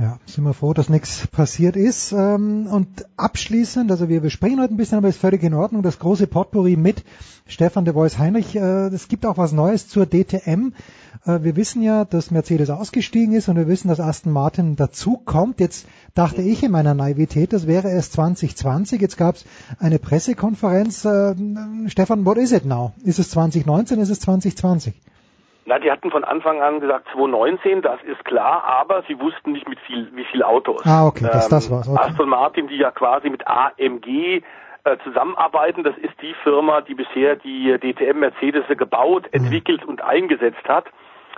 Ja, 0.00 0.18
sind 0.24 0.44
wir 0.44 0.54
froh, 0.54 0.72
dass 0.72 0.88
nichts 0.88 1.26
passiert 1.26 1.76
ist. 1.76 2.12
Ähm, 2.12 2.66
und 2.68 3.04
abschließend, 3.18 3.90
also 3.90 4.08
wir 4.08 4.22
besprechen 4.22 4.58
heute 4.58 4.72
ein 4.72 4.78
bisschen, 4.78 4.96
aber 4.96 5.08
ist 5.08 5.18
völlig 5.18 5.42
in 5.42 5.52
Ordnung, 5.52 5.82
das 5.82 5.98
große 5.98 6.26
Potpourri 6.26 6.76
mit 6.76 7.04
Stefan 7.46 7.84
de 7.84 7.94
Vois 7.94 8.16
Heinrich. 8.16 8.56
Äh, 8.56 8.86
es 8.86 9.08
gibt 9.08 9.26
auch 9.26 9.36
was 9.36 9.52
Neues 9.52 9.88
zur 9.88 10.06
DTM. 10.06 10.72
Äh, 11.26 11.42
wir 11.42 11.54
wissen 11.54 11.82
ja, 11.82 12.06
dass 12.06 12.30
Mercedes 12.30 12.70
ausgestiegen 12.70 13.34
ist 13.34 13.50
und 13.50 13.56
wir 13.56 13.68
wissen, 13.68 13.88
dass 13.88 14.00
Aston 14.00 14.32
Martin 14.32 14.74
dazukommt. 14.74 15.60
Jetzt 15.60 15.84
dachte 16.14 16.40
ich 16.40 16.62
in 16.62 16.70
meiner 16.70 16.94
Naivität, 16.94 17.52
das 17.52 17.66
wäre 17.66 17.90
erst 17.90 18.14
2020. 18.14 19.02
Jetzt 19.02 19.18
gab 19.18 19.34
es 19.34 19.44
eine 19.78 19.98
Pressekonferenz. 19.98 21.04
Äh, 21.04 21.34
Stefan, 21.88 22.24
what 22.24 22.38
is 22.38 22.52
it 22.52 22.64
now? 22.64 22.94
Ist 23.04 23.18
es 23.18 23.28
2019, 23.28 24.00
ist 24.00 24.08
es 24.08 24.20
2020? 24.20 24.94
Na, 25.70 25.78
die 25.78 25.88
hatten 25.88 26.10
von 26.10 26.24
Anfang 26.24 26.60
an 26.60 26.80
gesagt 26.80 27.06
2019, 27.12 27.80
das 27.80 28.02
ist 28.02 28.24
klar, 28.24 28.64
aber 28.64 29.04
sie 29.06 29.20
wussten 29.20 29.52
nicht 29.52 29.68
mit 29.68 29.78
viel, 29.78 30.10
wie 30.16 30.24
viel 30.24 30.42
Autos. 30.42 30.82
Ah, 30.84 31.06
okay, 31.06 31.28
das, 31.30 31.44
ähm, 31.44 31.50
das 31.50 31.70
war's. 31.70 31.88
Okay. 31.88 32.08
Aston 32.08 32.28
Martin, 32.28 32.66
die 32.66 32.76
ja 32.76 32.90
quasi 32.90 33.30
mit 33.30 33.46
AMG 33.46 34.42
äh, 34.82 34.96
zusammenarbeiten, 35.04 35.84
das 35.84 35.96
ist 35.98 36.20
die 36.20 36.34
Firma, 36.42 36.80
die 36.80 36.94
bisher 36.94 37.36
die 37.36 37.78
DTM 37.78 38.18
Mercedes 38.18 38.64
gebaut, 38.76 39.28
mhm. 39.30 39.44
entwickelt 39.44 39.84
und 39.84 40.02
eingesetzt 40.02 40.66
hat. 40.66 40.86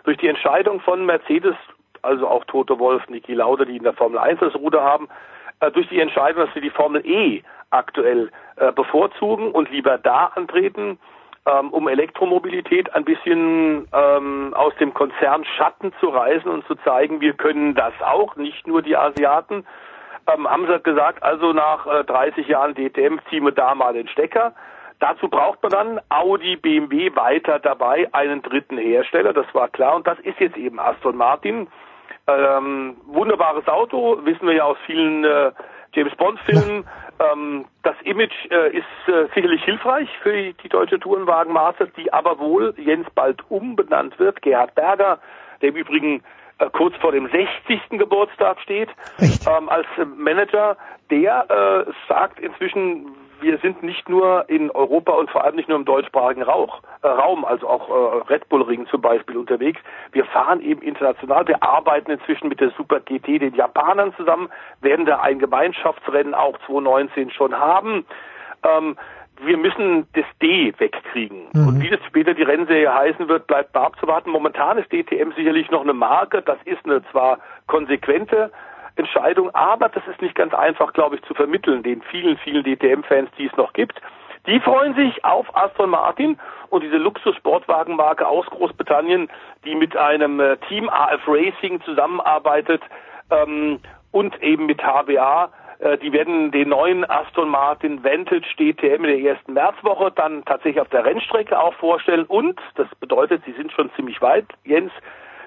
Durch 0.05 0.17
die 0.17 0.29
Entscheidung 0.29 0.81
von 0.81 1.05
Mercedes, 1.05 1.55
also 2.01 2.27
auch 2.27 2.47
Toto 2.47 2.79
Wolf, 2.79 3.07
Niki 3.11 3.35
Lauda, 3.35 3.67
die 3.67 3.77
in 3.77 3.83
der 3.83 3.93
Formel 3.93 4.17
1 4.19 4.41
das 4.41 4.55
Ruder 4.55 4.83
haben, 4.83 5.09
äh, 5.61 5.71
durch 5.71 5.91
die 5.91 6.01
Entscheidung, 6.01 6.47
dass 6.47 6.55
sie 6.55 6.63
die 6.63 6.71
Formel 6.71 7.07
E 7.07 7.43
aktuell 7.69 8.31
äh, 8.57 8.73
bevorzugen 8.73 9.53
und 9.53 9.71
lieber 9.71 9.99
da 9.99 10.33
antreten, 10.35 10.99
ähm, 11.47 11.71
um 11.71 11.89
Elektromobilität 11.89 12.95
ein 12.95 13.05
bisschen 13.05 13.89
ähm, 13.93 14.55
aus 14.55 14.75
dem 14.77 14.95
Konzern 14.95 15.45
Schatten 15.57 15.93
zu 15.99 16.09
reißen 16.09 16.51
und 16.51 16.67
zu 16.67 16.75
zeigen, 16.77 17.21
wir 17.21 17.35
können 17.35 17.75
das 17.75 17.95
auch, 18.01 18.37
nicht 18.37 18.67
nur 18.67 18.83
die 18.83 18.97
Asiaten. 18.97 19.67
Ähm, 20.33 20.49
haben 20.49 20.67
sie 20.67 20.79
gesagt, 20.81 21.23
also 21.23 21.53
nach 21.53 21.87
äh, 21.87 22.05
30 22.05 22.47
Jahren 22.47 22.75
DTM 22.75 23.19
ziehen 23.29 23.45
wir 23.45 23.53
da 23.53 23.75
mal 23.75 23.93
den 23.93 24.07
Stecker. 24.09 24.55
Dazu 25.01 25.29
braucht 25.29 25.61
man 25.65 25.73
dann 25.73 26.01
Audi, 26.11 26.55
BMW 26.57 27.15
weiter 27.17 27.59
dabei, 27.59 28.09
einen 28.13 28.41
dritten 28.41 28.79
Hersteller, 28.79 29.33
das 29.33 29.53
war 29.53 29.69
klar. 29.69 29.97
Und 29.97 30.07
das 30.07 30.19
ist 30.21 30.39
jetzt 30.39 30.57
eben 30.57 30.79
Aston 30.79 31.17
Martin. 31.17 31.67
Ähm, 32.29 32.97
wunderbares 33.07 33.67
Auto, 33.67 34.25
wissen 34.25 34.47
wir 34.47 34.55
ja 34.55 34.65
aus 34.65 34.77
vielen 34.87 35.25
äh, 35.25 35.51
James 35.95 36.15
Bond 36.17 36.39
Filmen. 36.41 36.85
Ähm, 37.19 37.67
das 37.83 37.95
Image 38.05 38.33
äh, 38.51 38.77
ist 38.77 38.85
äh, 39.09 39.27
sicherlich 39.35 39.63
hilfreich 39.65 40.09
für 40.23 40.33
die, 40.33 40.55
die 40.63 40.69
deutsche 40.69 40.99
Tourenwagen 40.99 41.53
die 41.97 42.13
aber 42.13 42.39
wohl 42.39 42.75
Jens 42.79 43.07
bald 43.15 43.43
umbenannt 43.51 44.19
wird. 44.19 44.43
Gerhard 44.43 44.75
Berger, 44.75 45.19
der 45.61 45.71
im 45.71 45.77
Übrigen 45.77 46.23
äh, 46.59 46.71
kurz 46.71 46.97
vor 46.97 47.13
dem 47.13 47.29
60. 47.29 47.99
Geburtstag 47.99 48.61
steht, 48.61 48.89
ähm, 49.19 49.69
als 49.69 49.87
Manager, 50.17 50.77
der 51.11 51.87
äh, 51.89 51.93
sagt 52.09 52.41
inzwischen, 52.41 53.07
wir 53.43 53.59
sind 53.59 53.83
nicht 53.83 54.09
nur 54.09 54.49
in 54.49 54.71
Europa 54.71 55.13
und 55.13 55.31
vor 55.31 55.45
allem 55.45 55.57
nicht 55.57 55.69
nur 55.69 55.79
im 55.79 55.85
deutschsprachigen 55.85 56.43
Rauch, 56.43 56.81
äh, 57.03 57.09
Raum, 57.09 57.45
also 57.45 57.69
auch 57.69 57.89
äh, 57.89 58.33
Red 58.33 58.49
Bull 58.49 58.63
Ring 58.63 58.87
zum 58.87 59.01
Beispiel 59.01 59.37
unterwegs. 59.37 59.81
Wir 60.13 60.25
fahren 60.25 60.61
eben 60.61 60.81
international. 60.83 61.47
Wir 61.47 61.63
arbeiten 61.63 62.11
inzwischen 62.11 62.49
mit 62.49 62.61
der 62.61 62.71
Super 62.71 63.01
GT, 63.01 63.41
den 63.41 63.55
Japanern 63.55 64.15
zusammen, 64.17 64.49
werden 64.81 65.07
da 65.07 65.21
ein 65.21 65.39
Gemeinschaftsrennen 65.39 66.35
auch 66.35 66.59
2019 66.67 67.31
schon 67.31 67.59
haben. 67.59 68.07
Ähm, 68.63 68.97
wir 69.45 69.57
müssen 69.57 70.07
das 70.15 70.25
D 70.41 70.73
wegkriegen. 70.79 71.49
Mhm. 71.53 71.67
Und 71.67 71.83
wie 71.83 71.91
das 71.91 72.01
später 72.07 72.35
die 72.35 72.43
Rennserie 72.43 72.95
heißen 72.95 73.29
wird, 73.29 73.47
bleibt 73.47 73.75
mal 73.75 73.85
abzuwarten. 73.85 74.31
Momentan 74.31 74.79
ist 74.79 74.93
DTM 74.93 75.33
sicherlich 75.37 75.71
noch 75.71 75.83
eine 75.83 75.95
Marke. 75.95 76.43
Das 76.43 76.59
ist 76.65 76.85
eine 76.85 77.03
zwar 77.11 77.39
konsequente 77.67 78.53
Entscheidung, 78.97 79.55
aber 79.55 79.89
das 79.89 80.07
ist 80.07 80.21
nicht 80.21 80.35
ganz 80.35 80.53
einfach, 80.55 80.93
glaube 80.93 81.17
ich, 81.17 81.23
zu 81.23 81.35
vermitteln, 81.35 81.83
den 81.83 82.03
vielen, 82.03 82.37
vielen 82.39 82.65
DTM-Fans, 82.65 83.31
die 83.39 83.47
es 83.47 83.57
noch 83.57 83.73
gibt. 83.73 84.01
Die 84.47 84.59
freuen 84.61 84.95
sich 84.95 85.25
auf 85.25 85.47
Aston 85.55 85.91
Martin 85.91 86.39
und 86.69 86.83
diese 86.83 86.97
Luxus-Sportwagenmarke 86.97 88.27
aus 88.27 88.45
Großbritannien, 88.47 89.29
die 89.65 89.75
mit 89.75 89.97
einem 89.97 90.41
äh, 90.41 90.57
Team 90.69 90.89
AF 90.89 91.21
Racing 91.29 91.81
zusammenarbeitet 91.83 92.83
ähm, 93.31 93.79
und 94.11 94.43
eben 94.43 94.67
mit 94.67 94.83
HBA. 94.83 95.51
Äh, 95.79 95.99
die 95.99 96.13
werden 96.13 96.51
den 96.51 96.71
neuen 96.71 97.09
Aston 97.09 97.51
Martin 97.51 98.03
Vantage 98.03 98.49
DTM 98.57 99.05
in 99.05 99.23
der 99.23 99.33
ersten 99.33 99.53
Märzwoche 99.53 100.11
dann 100.11 100.45
tatsächlich 100.45 100.81
auf 100.81 100.89
der 100.89 101.05
Rennstrecke 101.05 101.59
auch 101.59 101.75
vorstellen 101.75 102.25
und, 102.25 102.61
das 102.75 102.89
bedeutet, 103.01 103.43
sie 103.47 103.53
sind 103.53 103.71
schon 103.71 103.93
ziemlich 103.95 104.21
weit, 104.21 104.47
Jens, 104.65 104.93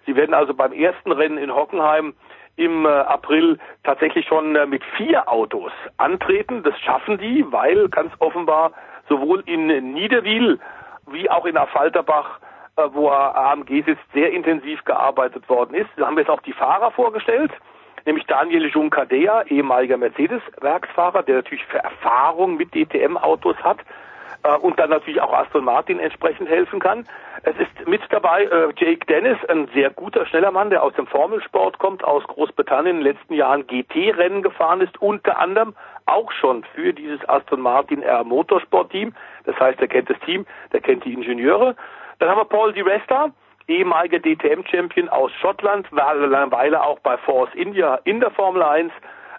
sie 0.05 0.15
werden 0.15 0.33
also 0.33 0.53
beim 0.53 0.71
ersten 0.71 1.11
Rennen 1.11 1.37
in 1.37 1.53
Hockenheim 1.53 2.13
im 2.55 2.85
äh, 2.85 2.89
April 2.89 3.59
tatsächlich 3.83 4.25
schon 4.27 4.55
äh, 4.55 4.65
mit 4.65 4.83
vier 4.97 5.29
Autos 5.29 5.71
antreten. 5.97 6.63
Das 6.63 6.79
schaffen 6.79 7.17
die, 7.17 7.45
weil 7.51 7.89
ganz 7.89 8.13
offenbar 8.19 8.71
sowohl 9.09 9.43
in 9.45 9.67
Niederwil 9.93 10.59
wie 11.07 11.29
auch 11.29 11.45
in 11.45 11.57
Affalterbach, 11.57 12.39
äh, 12.77 12.83
wo 12.93 13.09
AMG 13.09 13.83
sitzt, 13.85 14.03
sehr 14.13 14.31
intensiv 14.31 14.83
gearbeitet 14.85 15.47
worden 15.49 15.75
ist. 15.75 15.89
Da 15.97 16.07
haben 16.07 16.15
wir 16.15 16.23
jetzt 16.23 16.31
auch 16.31 16.41
die 16.41 16.53
Fahrer 16.53 16.91
vorgestellt, 16.91 17.51
nämlich 18.05 18.25
Daniel 18.25 18.67
Juncadea, 18.67 19.43
ehemaliger 19.43 19.97
Mercedes-Werksfahrer, 19.97 21.23
der 21.23 21.35
natürlich 21.37 21.65
Erfahrung 21.71 22.57
mit 22.57 22.73
DTM-Autos 22.73 23.57
hat 23.57 23.79
äh, 23.79 23.83
und 24.61 24.79
dann 24.79 24.89
natürlich 24.89 25.21
auch 25.21 25.33
Aston 25.33 25.63
Martin 25.63 25.99
entsprechend 25.99 26.49
helfen 26.49 26.79
kann. 26.79 27.05
Es 27.43 27.55
ist 27.57 27.87
mit 27.87 28.01
dabei 28.09 28.43
äh, 28.43 28.73
Jake 28.77 29.05
Dennis, 29.05 29.37
ein 29.49 29.67
sehr 29.73 29.89
guter, 29.89 30.25
schneller 30.25 30.51
Mann, 30.51 30.69
der 30.69 30.83
aus 30.83 30.93
dem 30.93 31.07
Formelsport 31.07 31.79
kommt, 31.79 32.03
aus 32.03 32.23
Großbritannien 32.23 32.97
in 32.97 33.03
den 33.03 33.13
letzten 33.13 33.33
Jahren 33.33 33.67
GT-Rennen 33.67 34.41
gefahren 34.41 34.81
ist, 34.81 35.01
unter 35.01 35.37
anderem 35.37 35.75
auch 36.05 36.31
schon 36.31 36.63
für 36.75 36.93
dieses 36.93 37.27
Aston 37.27 37.61
Martin 37.61 38.01
R 38.01 38.23
Motorsport 38.23 38.91
Team. 38.91 39.13
Das 39.45 39.59
heißt, 39.59 39.79
er 39.79 39.87
kennt 39.87 40.09
das 40.09 40.19
Team, 40.19 40.45
der 40.71 40.81
kennt 40.81 41.05
die 41.05 41.13
Ingenieure. 41.13 41.75
Dann 42.19 42.29
haben 42.29 42.39
wir 42.39 42.45
Paul 42.45 42.73
Di 42.73 42.81
Resta, 42.81 43.31
ehemaliger 43.67 44.19
DTM-Champion 44.19 45.09
aus 45.09 45.31
Schottland, 45.41 45.91
war 45.91 46.11
eine 46.11 46.51
Weile 46.51 46.83
auch 46.83 46.99
bei 46.99 47.17
Force 47.17 47.53
India 47.55 47.99
in 48.03 48.19
der 48.19 48.31
Formel 48.31 48.63
1, 48.63 48.91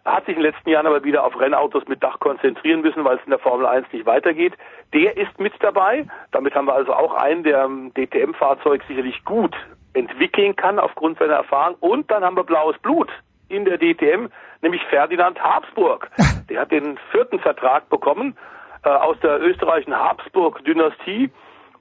hat 0.07 0.26
sich 0.26 0.36
in 0.36 0.43
den 0.43 0.52
letzten 0.52 0.70
Jahren 0.70 0.86
aber 0.86 1.05
wieder 1.05 1.25
auf 1.25 1.39
Rennautos 1.39 1.86
mit 1.89 2.02
Dach 2.02 2.18
konzentrieren 2.20 2.81
müssen, 2.81 3.05
weil 3.05 3.17
es 3.17 3.25
in 3.25 3.31
der 3.31 3.39
Formel 3.39 3.67
1 3.67 3.93
nicht 3.93 4.07
weitergeht. 4.07 4.55
Der 4.94 5.17
ist 5.17 5.39
mit 5.39 5.52
dabei. 5.60 6.07
Damit 6.33 6.55
haben 6.55 6.67
wir 6.67 6.75
also 6.75 6.94
auch 6.94 7.15
einen, 7.15 7.43
der 7.43 7.68
DTM-Fahrzeug 7.94 8.83
sicherlich 8.89 9.25
gut 9.25 9.55
entwickeln 9.94 10.55
kann 10.55 10.78
aufgrund 10.78 11.18
seiner 11.18 11.35
Erfahrung. 11.35 11.76
Und 11.81 12.10
dann 12.10 12.25
haben 12.25 12.36
wir 12.36 12.44
blaues 12.44 12.78
Blut 12.78 13.10
in 13.49 13.65
der 13.65 13.78
DTM, 13.78 14.28
nämlich 14.62 14.83
Ferdinand 14.85 15.43
Habsburg. 15.43 16.10
Der 16.49 16.60
hat 16.60 16.70
den 16.70 16.99
vierten 17.10 17.41
Vertrag 17.41 17.89
bekommen 17.89 18.36
äh, 18.85 18.89
aus 18.89 19.18
der 19.20 19.41
österreichischen 19.41 19.97
Habsburg-Dynastie. 19.97 21.31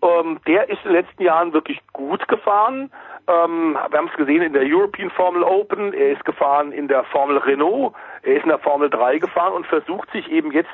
Ähm, 0.01 0.39
der 0.47 0.69
ist 0.69 0.83
in 0.83 0.91
den 0.91 1.01
letzten 1.03 1.23
Jahren 1.23 1.53
wirklich 1.53 1.79
gut 1.93 2.27
gefahren. 2.27 2.91
Ähm, 3.27 3.73
wir 3.73 3.97
haben 3.97 4.09
es 4.09 4.17
gesehen 4.17 4.41
in 4.41 4.53
der 4.53 4.63
European 4.63 5.09
Formel 5.09 5.43
Open. 5.43 5.93
Er 5.93 6.11
ist 6.11 6.25
gefahren 6.25 6.71
in 6.71 6.87
der 6.87 7.03
Formel 7.05 7.37
Renault. 7.37 7.93
Er 8.23 8.35
ist 8.35 8.43
in 8.43 8.49
der 8.49 8.59
Formel 8.59 8.89
3 8.89 9.17
gefahren 9.19 9.53
und 9.53 9.65
versucht 9.65 10.11
sich 10.11 10.31
eben 10.31 10.51
jetzt 10.51 10.69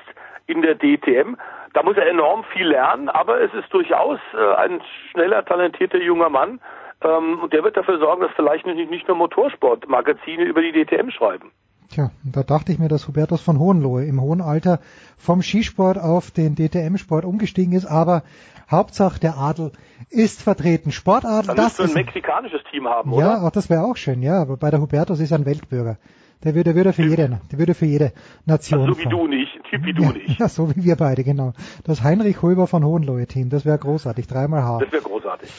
in 0.47 0.61
der 0.61 0.75
DTM. 0.75 1.35
Da 1.73 1.83
muss 1.83 1.95
er 1.95 2.07
enorm 2.07 2.43
viel 2.45 2.67
lernen, 2.67 3.07
aber 3.07 3.39
es 3.39 3.53
ist 3.53 3.73
durchaus 3.73 4.19
äh, 4.33 4.55
ein 4.55 4.81
schneller, 5.11 5.45
talentierter 5.45 5.99
junger 5.99 6.29
Mann. 6.29 6.59
Ähm, 7.03 7.39
und 7.39 7.53
der 7.53 7.63
wird 7.63 7.77
dafür 7.77 7.99
sorgen, 7.99 8.21
dass 8.21 8.31
vielleicht 8.35 8.65
nicht, 8.65 8.89
nicht 8.89 9.07
nur 9.07 9.17
Motorsportmagazine 9.17 10.43
über 10.43 10.61
die 10.61 10.73
DTM 10.73 11.09
schreiben. 11.09 11.51
Tja, 11.91 12.09
da 12.23 12.43
dachte 12.43 12.71
ich 12.71 12.79
mir, 12.79 12.87
dass 12.87 13.07
Hubertus 13.09 13.41
von 13.41 13.59
Hohenlohe 13.59 14.05
im 14.05 14.21
hohen 14.21 14.39
Alter 14.39 14.79
vom 15.17 15.41
Skisport 15.41 15.97
auf 15.97 16.31
den 16.31 16.55
DTM-Sport 16.55 17.25
umgestiegen 17.25 17.73
ist, 17.73 17.85
aber 17.85 18.23
Hauptsache 18.69 19.19
der 19.19 19.37
Adel 19.37 19.73
ist 20.09 20.41
vertreten. 20.41 20.93
Sportadel, 20.93 21.47
Dann 21.47 21.57
das 21.57 21.75
du 21.75 21.83
ein 21.83 21.93
mexikanisches 21.93 22.61
Team 22.71 22.87
haben, 22.87 23.11
ja, 23.11 23.17
oder? 23.17 23.43
auch 23.43 23.51
das 23.51 23.69
wäre 23.69 23.83
auch 23.83 23.97
schön, 23.97 24.21
ja, 24.21 24.41
aber 24.41 24.55
bei 24.55 24.71
der 24.71 24.79
Hubertus 24.79 25.19
ist 25.19 25.31
er 25.31 25.39
ein 25.39 25.45
Weltbürger. 25.45 25.97
Der 26.45 26.55
würde, 26.55 26.75
würde 26.75 26.93
für 26.93 27.03
jede, 27.03 27.41
der 27.51 27.59
würde 27.59 27.73
für 27.73 27.85
jede 27.85 28.13
Nation. 28.45 28.87
so 28.87 28.97
wie 28.97 29.03
fahren. 29.03 29.11
du 29.11 29.27
nicht, 29.27 29.53
ein 29.57 29.63
Typ 29.63 29.85
wie 29.85 29.93
du 29.93 30.03
ja, 30.03 30.11
nicht. 30.13 30.39
Ja, 30.39 30.47
so 30.49 30.73
wie 30.73 30.85
wir 30.85 30.95
beide, 30.95 31.25
genau. 31.25 31.51
Das 31.83 32.03
Heinrich 32.03 32.41
Hulber 32.41 32.67
von 32.67 32.85
Hohenlohe 32.85 33.27
Team, 33.27 33.49
das 33.49 33.65
wäre 33.65 33.77
großartig, 33.77 34.27
dreimal 34.27 34.63
H. 34.63 34.79
Das 34.79 34.91
wäre 34.93 35.03
großartig. 35.03 35.49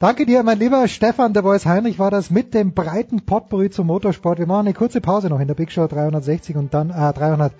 Danke 0.00 0.26
dir, 0.26 0.44
mein 0.44 0.60
lieber 0.60 0.86
Stefan, 0.86 1.32
der 1.32 1.42
Voice 1.42 1.66
Heinrich 1.66 1.98
war 1.98 2.12
das 2.12 2.30
mit 2.30 2.54
dem 2.54 2.72
breiten 2.72 3.26
Potpourri 3.26 3.68
zum 3.68 3.88
Motorsport. 3.88 4.38
Wir 4.38 4.46
machen 4.46 4.68
eine 4.68 4.72
kurze 4.72 5.00
Pause 5.00 5.28
noch 5.28 5.40
in 5.40 5.48
der 5.48 5.56
Big 5.56 5.72
Show 5.72 5.88
360 5.88 6.54
und 6.54 6.72
dann, 6.72 6.90
äh, 6.90 7.12
300, 7.12 7.52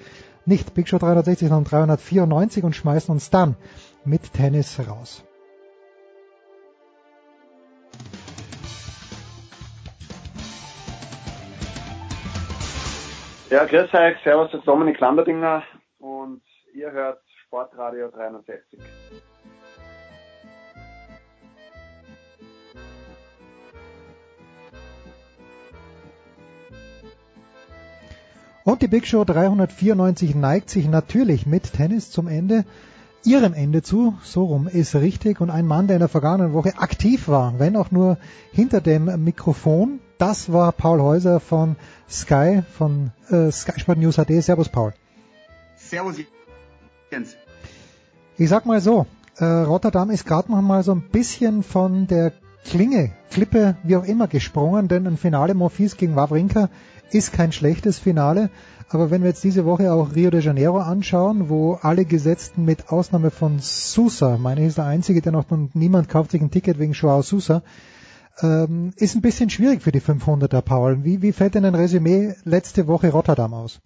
nicht 0.44 0.72
Big 0.72 0.86
Show 0.86 0.98
360, 0.98 1.48
sondern 1.48 1.64
394 1.64 2.62
und 2.62 2.76
schmeißen 2.76 3.10
uns 3.10 3.30
dann 3.30 3.56
mit 4.04 4.32
Tennis 4.34 4.78
raus. 4.88 5.24
Ja, 13.50 13.64
grüß 13.64 13.92
euch, 13.92 14.16
servus, 14.22 14.52
das 14.52 14.60
ist 14.60 14.68
Dominik 14.68 15.00
Lamberdinger 15.00 15.64
und 15.98 16.42
ihr 16.72 16.92
hört 16.92 17.20
Sportradio 17.46 18.10
360. 18.10 18.78
Und 28.68 28.82
die 28.82 28.86
Big 28.86 29.06
Show 29.06 29.24
394 29.24 30.34
neigt 30.34 30.68
sich 30.68 30.86
natürlich 30.86 31.46
mit 31.46 31.72
Tennis 31.72 32.10
zum 32.10 32.28
Ende, 32.28 32.66
ihrem 33.24 33.54
Ende 33.54 33.80
zu. 33.80 34.18
So 34.22 34.44
rum 34.44 34.68
ist 34.68 34.94
richtig. 34.94 35.40
Und 35.40 35.48
ein 35.48 35.66
Mann, 35.66 35.86
der 35.86 35.96
in 35.96 36.00
der 36.00 36.10
vergangenen 36.10 36.52
Woche 36.52 36.76
aktiv 36.76 37.28
war, 37.28 37.58
wenn 37.58 37.76
auch 37.76 37.90
nur 37.90 38.18
hinter 38.52 38.82
dem 38.82 39.24
Mikrofon, 39.24 40.00
das 40.18 40.52
war 40.52 40.72
Paul 40.72 41.00
Häuser 41.00 41.40
von 41.40 41.76
Sky, 42.10 42.60
von 42.76 43.10
äh, 43.30 43.50
Sky 43.50 43.80
Sport 43.80 44.00
News 44.00 44.16
HD. 44.16 44.44
Servus, 44.44 44.68
Paul. 44.68 44.92
Servus, 45.78 46.16
Jens. 47.10 47.36
Ich 48.36 48.50
sag 48.50 48.66
mal 48.66 48.82
so, 48.82 49.06
äh, 49.38 49.46
Rotterdam 49.46 50.10
ist 50.10 50.26
gerade 50.26 50.52
noch 50.52 50.60
mal 50.60 50.82
so 50.82 50.92
ein 50.92 51.08
bisschen 51.10 51.62
von 51.62 52.06
der 52.06 52.32
Klinge, 52.66 53.12
Klippe, 53.30 53.76
wie 53.82 53.96
auch 53.96 54.04
immer 54.04 54.28
gesprungen, 54.28 54.88
denn 54.88 55.06
ein 55.06 55.16
Finale 55.16 55.54
Monfils 55.54 55.96
gegen 55.96 56.16
Wawrinka 56.16 56.68
ist 57.10 57.32
kein 57.32 57.52
schlechtes 57.52 57.98
Finale. 57.98 58.50
Aber 58.90 59.10
wenn 59.10 59.22
wir 59.22 59.28
jetzt 59.28 59.44
diese 59.44 59.66
Woche 59.66 59.92
auch 59.92 60.14
Rio 60.14 60.30
de 60.30 60.40
Janeiro 60.40 60.78
anschauen, 60.78 61.48
wo 61.48 61.74
alle 61.74 62.04
Gesetzten 62.04 62.64
mit 62.64 62.88
Ausnahme 62.90 63.30
von 63.30 63.58
Sousa, 63.60 64.38
meine 64.38 64.62
ich 64.62 64.68
ist 64.68 64.78
der 64.78 64.86
einzige, 64.86 65.20
der 65.20 65.32
noch 65.32 65.50
und 65.50 65.74
niemand 65.74 66.08
kauft 66.08 66.30
sich 66.30 66.40
ein 66.40 66.50
Ticket 66.50 66.78
wegen 66.78 66.92
Joao 66.92 67.22
Sousa, 67.22 67.62
ähm, 68.40 68.92
ist 68.96 69.14
ein 69.14 69.20
bisschen 69.20 69.50
schwierig 69.50 69.82
für 69.82 69.92
die 69.92 70.00
500er, 70.00 70.62
Paul. 70.62 71.04
Wie, 71.04 71.20
wie 71.20 71.32
fällt 71.32 71.54
denn 71.54 71.64
ein 71.64 71.74
Resümee 71.74 72.34
letzte 72.44 72.86
Woche 72.86 73.10
Rotterdam 73.10 73.52
aus? 73.52 73.80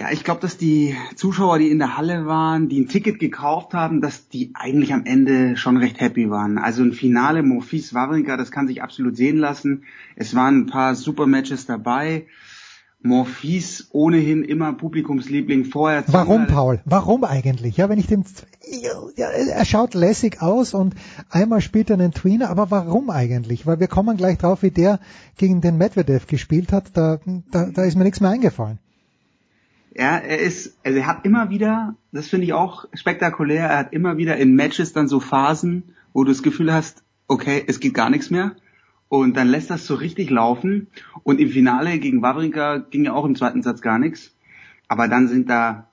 Ja, 0.00 0.10
ich 0.10 0.24
glaube, 0.24 0.40
dass 0.40 0.56
die 0.56 0.96
Zuschauer, 1.14 1.58
die 1.58 1.68
in 1.68 1.78
der 1.78 1.98
Halle 1.98 2.24
waren, 2.24 2.70
die 2.70 2.80
ein 2.80 2.88
Ticket 2.88 3.18
gekauft 3.18 3.74
haben, 3.74 4.00
dass 4.00 4.30
die 4.30 4.50
eigentlich 4.54 4.94
am 4.94 5.04
Ende 5.04 5.58
schon 5.58 5.76
recht 5.76 6.00
happy 6.00 6.30
waren. 6.30 6.56
Also 6.56 6.82
ein 6.82 6.94
Finale 6.94 7.42
Monfils 7.42 7.92
Wawrinka, 7.92 8.38
das 8.38 8.50
kann 8.50 8.66
sich 8.66 8.82
absolut 8.82 9.14
sehen 9.14 9.36
lassen. 9.36 9.82
Es 10.16 10.34
waren 10.34 10.60
ein 10.60 10.66
paar 10.66 10.94
super 10.94 11.26
Matches 11.26 11.66
dabei. 11.66 12.24
Monfils 13.02 13.88
ohnehin 13.92 14.42
immer 14.42 14.72
Publikumsliebling 14.72 15.66
vorher. 15.66 16.02
Warum, 16.06 16.46
Paul? 16.46 16.80
Warum 16.86 17.24
eigentlich? 17.24 17.76
Ja, 17.76 17.90
wenn 17.90 17.98
ich 17.98 18.06
dem, 18.06 18.24
ja, 19.16 19.28
er 19.28 19.64
schaut 19.66 19.92
lässig 19.92 20.40
aus 20.40 20.72
und 20.72 20.94
einmal 21.28 21.60
spielt 21.60 21.90
er 21.90 21.98
einen 21.98 22.12
Tweener, 22.12 22.48
aber 22.48 22.70
warum 22.70 23.10
eigentlich? 23.10 23.66
Weil 23.66 23.80
wir 23.80 23.88
kommen 23.88 24.16
gleich 24.16 24.38
drauf, 24.38 24.62
wie 24.62 24.70
der 24.70 24.98
gegen 25.36 25.60
den 25.60 25.76
Medvedev 25.76 26.26
gespielt 26.26 26.72
hat, 26.72 26.92
da, 26.94 27.18
da, 27.50 27.66
da 27.66 27.84
ist 27.84 27.98
mir 27.98 28.04
nichts 28.04 28.22
mehr 28.22 28.30
eingefallen. 28.30 28.78
Ja, 29.92 30.18
er 30.18 30.38
ist, 30.38 30.78
also 30.84 30.98
er 30.98 31.06
hat 31.06 31.24
immer 31.24 31.50
wieder, 31.50 31.96
das 32.12 32.28
finde 32.28 32.46
ich 32.46 32.52
auch 32.52 32.84
spektakulär, 32.94 33.68
er 33.68 33.78
hat 33.78 33.92
immer 33.92 34.16
wieder 34.16 34.36
in 34.36 34.54
Matches 34.54 34.92
dann 34.92 35.08
so 35.08 35.18
Phasen, 35.18 35.94
wo 36.12 36.24
du 36.24 36.30
das 36.30 36.42
Gefühl 36.42 36.72
hast, 36.72 37.02
okay, 37.26 37.64
es 37.66 37.80
geht 37.80 37.94
gar 37.94 38.10
nichts 38.10 38.30
mehr. 38.30 38.56
Und 39.08 39.36
dann 39.36 39.48
lässt 39.48 39.70
das 39.70 39.86
so 39.86 39.96
richtig 39.96 40.30
laufen. 40.30 40.86
Und 41.24 41.40
im 41.40 41.48
Finale 41.48 41.98
gegen 41.98 42.22
Wawrinka 42.22 42.78
ging 42.78 43.04
ja 43.04 43.12
auch 43.12 43.24
im 43.24 43.34
zweiten 43.34 43.62
Satz 43.62 43.80
gar 43.80 43.98
nichts. 43.98 44.32
Aber 44.86 45.08
dann 45.08 45.26
sind 45.26 45.50
da, 45.50 45.90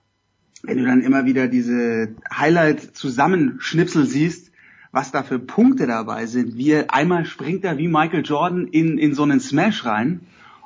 wenn 0.61 0.77
du 0.77 0.85
dann 0.85 1.01
immer 1.01 1.25
wieder 1.25 1.47
diese 1.47 2.15
Highlight-Zusammenschnipsel 2.31 4.05
siehst, 4.05 4.51
was 4.91 5.11
da 5.11 5.23
für 5.23 5.39
Punkte 5.39 5.87
dabei 5.87 6.27
sind. 6.27 6.57
Wie 6.57 6.71
er, 6.71 6.93
einmal 6.93 7.25
springt 7.25 7.63
er 7.65 7.79
wie 7.79 7.87
Michael 7.87 8.23
Jordan 8.23 8.67
in, 8.67 8.99
in 8.99 9.15
so 9.15 9.23
einen 9.23 9.39
Smash 9.39 9.85
rein 9.85 10.21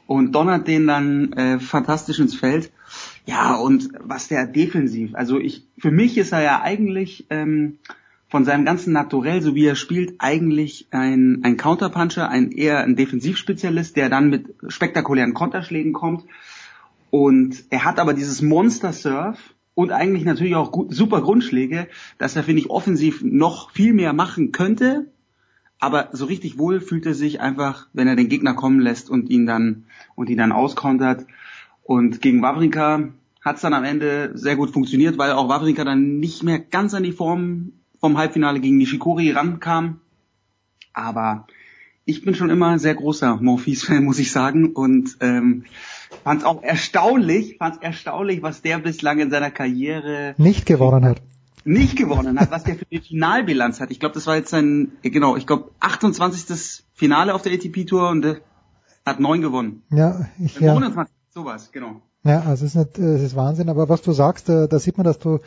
und 0.08 0.34
donnert 0.34 0.68
den 0.68 0.88
dann 0.88 1.32
äh, 1.34 1.60
fantastisch 1.60 2.20
ins 2.20 2.36
Feld. 2.36 2.72
Ja, 3.26 3.56
und 3.56 3.90
was 4.00 4.28
der 4.28 4.48
defensiv, 4.48 5.14
also 5.14 5.40
ich, 5.40 5.68
für 5.78 5.92
mich 5.92 6.18
ist 6.18 6.32
er 6.32 6.42
ja 6.42 6.62
eigentlich 6.62 7.28
ähm, 7.30 7.78
von 8.32 8.46
seinem 8.46 8.66
ganzen 8.66 8.94
Naturell, 8.94 9.42
so 9.42 9.56
wie 9.56 9.66
er 9.66 9.76
spielt, 9.76 10.16
eigentlich 10.20 10.88
ein, 10.92 11.42
ein 11.44 11.58
Counterpuncher, 11.58 12.30
ein 12.30 12.52
eher 12.52 12.80
ein 12.80 12.96
Defensivspezialist, 12.96 13.96
der 13.98 14.10
dann 14.10 14.30
mit 14.30 14.56
spektakulären 14.70 15.34
Konterschlägen 15.34 15.94
kommt. 15.94 16.24
Und 17.10 17.66
er 17.70 17.84
hat 17.84 18.00
aber 18.00 18.14
dieses 18.14 18.42
Monster-Surf 18.42 19.38
und 19.74 19.92
eigentlich 19.92 20.24
natürlich 20.24 20.56
auch 20.56 20.72
gut, 20.72 20.94
super 20.94 21.22
Grundschläge, 21.22 21.88
dass 22.18 22.38
er, 22.38 22.44
finde 22.44 22.62
ich, 22.62 22.70
offensiv 22.70 23.22
noch 23.22 23.72
viel 23.72 23.94
mehr 23.94 24.14
machen 24.14 24.54
könnte. 24.54 25.12
Aber 25.78 26.10
so 26.14 26.26
richtig 26.26 26.58
wohl 26.58 26.80
fühlt 26.80 27.06
er 27.06 27.16
sich 27.16 27.42
einfach, 27.42 27.88
wenn 27.92 28.08
er 28.08 28.16
den 28.16 28.30
Gegner 28.30 28.54
kommen 28.54 28.80
lässt 28.80 29.10
und 29.10 29.30
ihn 29.30 29.46
dann, 29.46 29.86
und 30.16 30.30
ihn 30.30 30.38
dann 30.38 30.54
auskontert. 30.54 31.26
Und 31.84 32.22
gegen 32.22 32.42
Wawrinka 32.42 33.10
hat 33.42 33.56
es 33.56 33.62
dann 33.62 33.74
am 33.74 33.84
Ende 33.84 34.32
sehr 34.36 34.56
gut 34.56 34.72
funktioniert, 34.72 35.18
weil 35.18 35.32
auch 35.32 35.50
Wawrinka 35.50 35.84
dann 35.84 36.20
nicht 36.20 36.44
mehr 36.44 36.60
ganz 36.60 36.94
an 36.94 37.04
die 37.04 37.12
Form 37.12 37.74
vom 38.00 38.18
Halbfinale 38.18 38.60
gegen 38.60 38.78
Nishikori 38.78 39.32
rankam. 39.32 40.00
Aber 40.94 41.48
ich 42.06 42.24
bin 42.24 42.36
schon 42.36 42.50
immer 42.50 42.78
sehr 42.80 42.96
großer 42.96 43.38
Morphis-Fan, 43.38 44.04
muss 44.04 44.20
ich 44.20 44.32
sagen. 44.32 44.74
Und 44.74 45.18
ähm, 45.22 45.66
fand 46.24 46.42
es 46.42 46.46
auch 46.46 46.62
erstaunlich, 46.64 47.58
fand 47.58 47.76
es 47.76 47.82
erstaunlich, 47.82 48.42
was 48.42 48.62
der 48.62 48.80
bislang 48.80 49.20
in 49.20 49.32
seiner 49.32 49.52
Karriere 49.52 50.36
nicht 50.38 50.66
gewonnen 50.66 51.06
hat. 51.06 51.22
Nicht 51.64 51.96
gewonnen 51.96 52.40
hat, 52.40 52.50
was 52.50 52.64
der 52.64 52.76
für 52.76 52.86
eine 52.92 53.02
Finalbilanz 53.02 53.80
hat. 53.80 53.92
Ich 53.92 54.00
glaube, 54.00 54.16
das 54.16 54.26
war 54.26 54.36
jetzt 54.36 54.50
sein, 54.50 54.94
genau, 55.04 55.36
ich 55.36 55.46
glaube 55.46 55.70
28. 55.80 56.84
Finale 56.94 57.36
auf 57.36 57.44
der 57.44 57.54
ATP-Tour 57.54 58.10
und 58.10 58.26
äh, 58.26 58.36
hat 59.06 59.20
neun 59.20 59.42
gewonnen. 59.42 59.84
Ja, 59.92 60.26
ich, 60.44 60.60
ja. 60.60 60.74
29, 60.74 61.14
sowas, 61.34 61.72
genau. 61.72 62.02
Ja, 62.24 62.42
also 62.42 62.66
es 62.66 62.76
ist, 62.76 62.76
nicht, 62.76 62.98
es 63.00 63.22
ist 63.22 63.36
Wahnsinn, 63.36 63.70
aber 63.70 63.90
was 63.90 64.02
du 64.02 64.12
sagst, 64.12 64.48
da, 64.48 64.68
da 64.68 64.80
sieht 64.80 64.98
man, 64.98 65.06
dass 65.06 65.20
du 65.20 65.40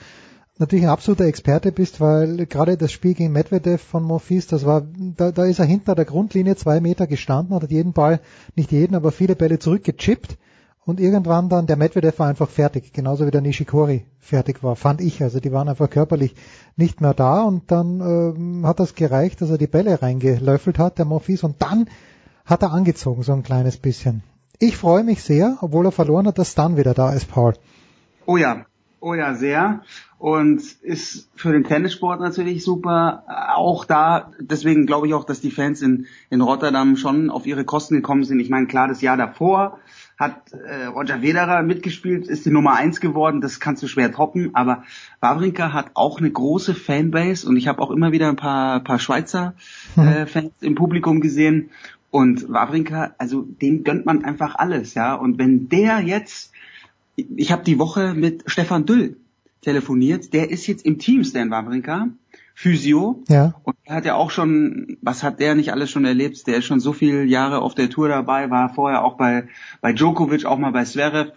natürlich 0.58 0.84
ein 0.84 0.90
absoluter 0.90 1.24
Experte 1.24 1.72
bist, 1.72 2.00
weil 2.00 2.46
gerade 2.46 2.76
das 2.76 2.92
Spiel 2.92 3.14
gegen 3.14 3.32
Medvedev 3.32 3.82
von 3.82 4.02
Monfils, 4.02 4.46
das 4.46 4.64
war, 4.64 4.82
da, 5.16 5.30
da 5.30 5.44
ist 5.44 5.58
er 5.58 5.64
hinter 5.64 5.94
der 5.94 6.04
Grundlinie 6.04 6.56
zwei 6.56 6.80
Meter 6.80 7.06
gestanden 7.06 7.54
hat 7.54 7.70
jeden 7.70 7.92
Ball, 7.92 8.20
nicht 8.56 8.72
jeden, 8.72 8.94
aber 8.94 9.12
viele 9.12 9.36
Bälle 9.36 9.58
zurückgechippt 9.58 10.38
und 10.84 11.00
irgendwann 11.00 11.48
dann, 11.48 11.66
der 11.66 11.76
Medvedev 11.76 12.18
war 12.18 12.28
einfach 12.28 12.48
fertig, 12.48 12.92
genauso 12.92 13.26
wie 13.26 13.30
der 13.30 13.40
Nishikori 13.40 14.04
fertig 14.18 14.62
war, 14.62 14.76
fand 14.76 15.00
ich. 15.00 15.22
Also 15.22 15.40
die 15.40 15.52
waren 15.52 15.68
einfach 15.68 15.88
körperlich 15.88 16.34
nicht 16.76 17.00
mehr 17.00 17.14
da 17.14 17.42
und 17.42 17.70
dann 17.70 18.00
ähm, 18.00 18.66
hat 18.66 18.80
das 18.80 18.94
gereicht, 18.94 19.40
dass 19.40 19.50
er 19.50 19.58
die 19.58 19.66
Bälle 19.66 20.02
reingelöffelt 20.02 20.78
hat, 20.78 20.98
der 20.98 21.06
Monfils, 21.06 21.42
und 21.42 21.62
dann 21.62 21.88
hat 22.44 22.62
er 22.62 22.72
angezogen, 22.72 23.22
so 23.22 23.32
ein 23.32 23.42
kleines 23.42 23.78
bisschen. 23.78 24.22
Ich 24.58 24.76
freue 24.76 25.04
mich 25.04 25.22
sehr, 25.22 25.58
obwohl 25.60 25.86
er 25.86 25.92
verloren 25.92 26.26
hat, 26.26 26.38
dass 26.38 26.54
dann 26.54 26.76
wieder 26.76 26.94
da 26.94 27.12
ist, 27.12 27.30
Paul. 27.30 27.54
Oh 28.26 28.36
ja, 28.36 28.66
oh 29.00 29.14
ja, 29.14 29.34
sehr. 29.34 29.82
Und 30.18 30.62
ist 30.82 31.28
für 31.34 31.52
den 31.52 31.64
Tennissport 31.64 32.20
natürlich 32.20 32.64
super. 32.64 33.24
Auch 33.54 33.84
da, 33.84 34.32
deswegen 34.40 34.86
glaube 34.86 35.08
ich 35.08 35.14
auch, 35.14 35.24
dass 35.24 35.40
die 35.40 35.50
Fans 35.50 35.82
in, 35.82 36.06
in 36.30 36.40
Rotterdam 36.40 36.96
schon 36.96 37.30
auf 37.30 37.46
ihre 37.46 37.64
Kosten 37.64 37.96
gekommen 37.96 38.24
sind. 38.24 38.40
Ich 38.40 38.48
meine, 38.48 38.66
klar, 38.66 38.88
das 38.88 39.02
Jahr 39.02 39.16
davor 39.16 39.78
hat 40.18 40.52
äh, 40.52 40.86
Roger 40.86 41.20
Federer 41.20 41.62
mitgespielt, 41.62 42.28
ist 42.28 42.46
die 42.46 42.50
Nummer 42.50 42.74
eins 42.74 43.00
geworden, 43.00 43.40
das 43.40 43.58
kannst 43.58 43.82
du 43.82 43.88
schwer 43.88 44.12
toppen, 44.12 44.54
aber 44.54 44.84
Wawrinka 45.20 45.72
hat 45.72 45.90
auch 45.94 46.18
eine 46.20 46.30
große 46.30 46.74
Fanbase 46.74 47.48
und 47.48 47.56
ich 47.56 47.66
habe 47.66 47.82
auch 47.82 47.90
immer 47.90 48.12
wieder 48.12 48.28
ein 48.28 48.36
paar, 48.36 48.80
paar 48.80 49.00
Schweizer 49.00 49.54
äh, 49.96 50.26
Fans 50.26 50.52
im 50.60 50.76
Publikum 50.76 51.20
gesehen 51.20 51.70
und 52.14 52.48
Wawrinka, 52.48 53.16
also 53.18 53.42
dem 53.42 53.82
gönnt 53.82 54.06
man 54.06 54.24
einfach 54.24 54.54
alles, 54.54 54.94
ja, 54.94 55.16
und 55.16 55.36
wenn 55.36 55.68
der 55.68 55.98
jetzt, 55.98 56.52
ich 57.16 57.50
habe 57.50 57.64
die 57.64 57.80
Woche 57.80 58.14
mit 58.14 58.44
Stefan 58.46 58.86
Düll 58.86 59.16
telefoniert, 59.62 60.32
der 60.32 60.48
ist 60.48 60.68
jetzt 60.68 60.86
im 60.86 61.00
Team, 61.00 61.24
Stan 61.24 61.50
Wawrinka, 61.50 62.10
Physio. 62.54 63.20
Ja. 63.26 63.54
Und 63.64 63.74
er 63.82 63.96
hat 63.96 64.04
ja 64.04 64.14
auch 64.14 64.30
schon, 64.30 64.96
was 65.02 65.24
hat 65.24 65.40
der 65.40 65.56
nicht 65.56 65.72
alles 65.72 65.90
schon 65.90 66.04
erlebt? 66.04 66.46
Der 66.46 66.58
ist 66.58 66.66
schon 66.66 66.78
so 66.78 66.92
viele 66.92 67.24
Jahre 67.24 67.62
auf 67.62 67.74
der 67.74 67.90
Tour 67.90 68.08
dabei, 68.08 68.48
war 68.48 68.72
vorher 68.72 69.02
auch 69.02 69.16
bei, 69.16 69.48
bei 69.80 69.92
Djokovic, 69.92 70.44
auch 70.44 70.58
mal 70.58 70.70
bei 70.70 70.84
Zverev. 70.84 71.32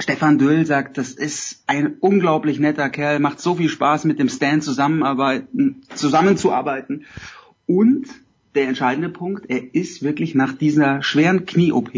Stefan 0.00 0.38
Döll 0.38 0.66
sagt, 0.66 0.98
das 0.98 1.12
ist 1.12 1.62
ein 1.68 1.98
unglaublich 2.00 2.58
netter 2.58 2.90
Kerl, 2.90 3.20
macht 3.20 3.38
so 3.38 3.54
viel 3.54 3.68
Spaß 3.68 4.06
mit 4.06 4.18
dem 4.18 4.28
Stan 4.28 4.60
zusammenarbeiten, 4.60 5.82
zusammenzuarbeiten. 5.94 7.04
Und 7.66 8.08
der 8.54 8.68
entscheidende 8.68 9.08
Punkt, 9.08 9.48
er 9.50 9.74
ist 9.74 10.02
wirklich 10.02 10.34
nach 10.34 10.52
dieser 10.52 11.02
schweren 11.02 11.44
Knie-OP, 11.46 11.90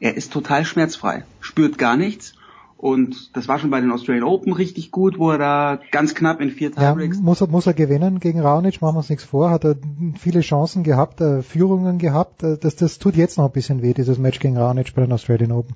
er 0.00 0.16
ist 0.16 0.32
total 0.32 0.64
schmerzfrei, 0.64 1.24
spürt 1.40 1.78
gar 1.78 1.96
nichts 1.96 2.34
und 2.76 3.34
das 3.34 3.48
war 3.48 3.58
schon 3.58 3.70
bei 3.70 3.80
den 3.80 3.90
Australian 3.90 4.24
Open 4.24 4.52
richtig 4.52 4.90
gut, 4.90 5.18
wo 5.18 5.30
er 5.30 5.38
da 5.38 5.80
ganz 5.90 6.14
knapp 6.14 6.40
in 6.40 6.50
vier 6.50 6.70
Ja, 6.76 6.92
Tiebreaks. 6.92 7.18
muss 7.18 7.40
er, 7.40 7.48
muss 7.48 7.66
er 7.66 7.74
gewinnen 7.74 8.20
gegen 8.20 8.40
Raonic, 8.40 8.82
machen 8.82 8.94
wir 8.94 8.98
uns 8.98 9.08
nichts 9.10 9.24
vor, 9.24 9.50
hat 9.50 9.64
er 9.64 9.76
viele 10.18 10.40
Chancen 10.42 10.84
gehabt, 10.84 11.20
äh, 11.20 11.42
Führungen 11.42 11.98
gehabt, 11.98 12.42
äh, 12.42 12.58
das, 12.58 12.76
das 12.76 12.98
tut 12.98 13.16
jetzt 13.16 13.38
noch 13.38 13.46
ein 13.46 13.52
bisschen 13.52 13.82
weh, 13.82 13.94
dieses 13.94 14.18
Match 14.18 14.38
gegen 14.38 14.56
Raonic 14.58 14.94
bei 14.94 15.02
den 15.02 15.12
Australian 15.12 15.52
Open. 15.52 15.74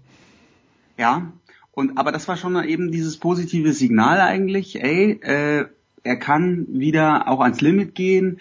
Ja, 0.98 1.32
und 1.72 1.96
aber 1.98 2.12
das 2.12 2.28
war 2.28 2.36
schon 2.36 2.62
eben 2.64 2.92
dieses 2.92 3.16
positive 3.16 3.72
Signal 3.72 4.20
eigentlich, 4.20 4.82
ey, 4.82 5.18
äh, 5.22 5.64
er 6.02 6.16
kann 6.16 6.66
wieder 6.68 7.28
auch 7.28 7.40
ans 7.40 7.60
Limit 7.60 7.94
gehen. 7.94 8.40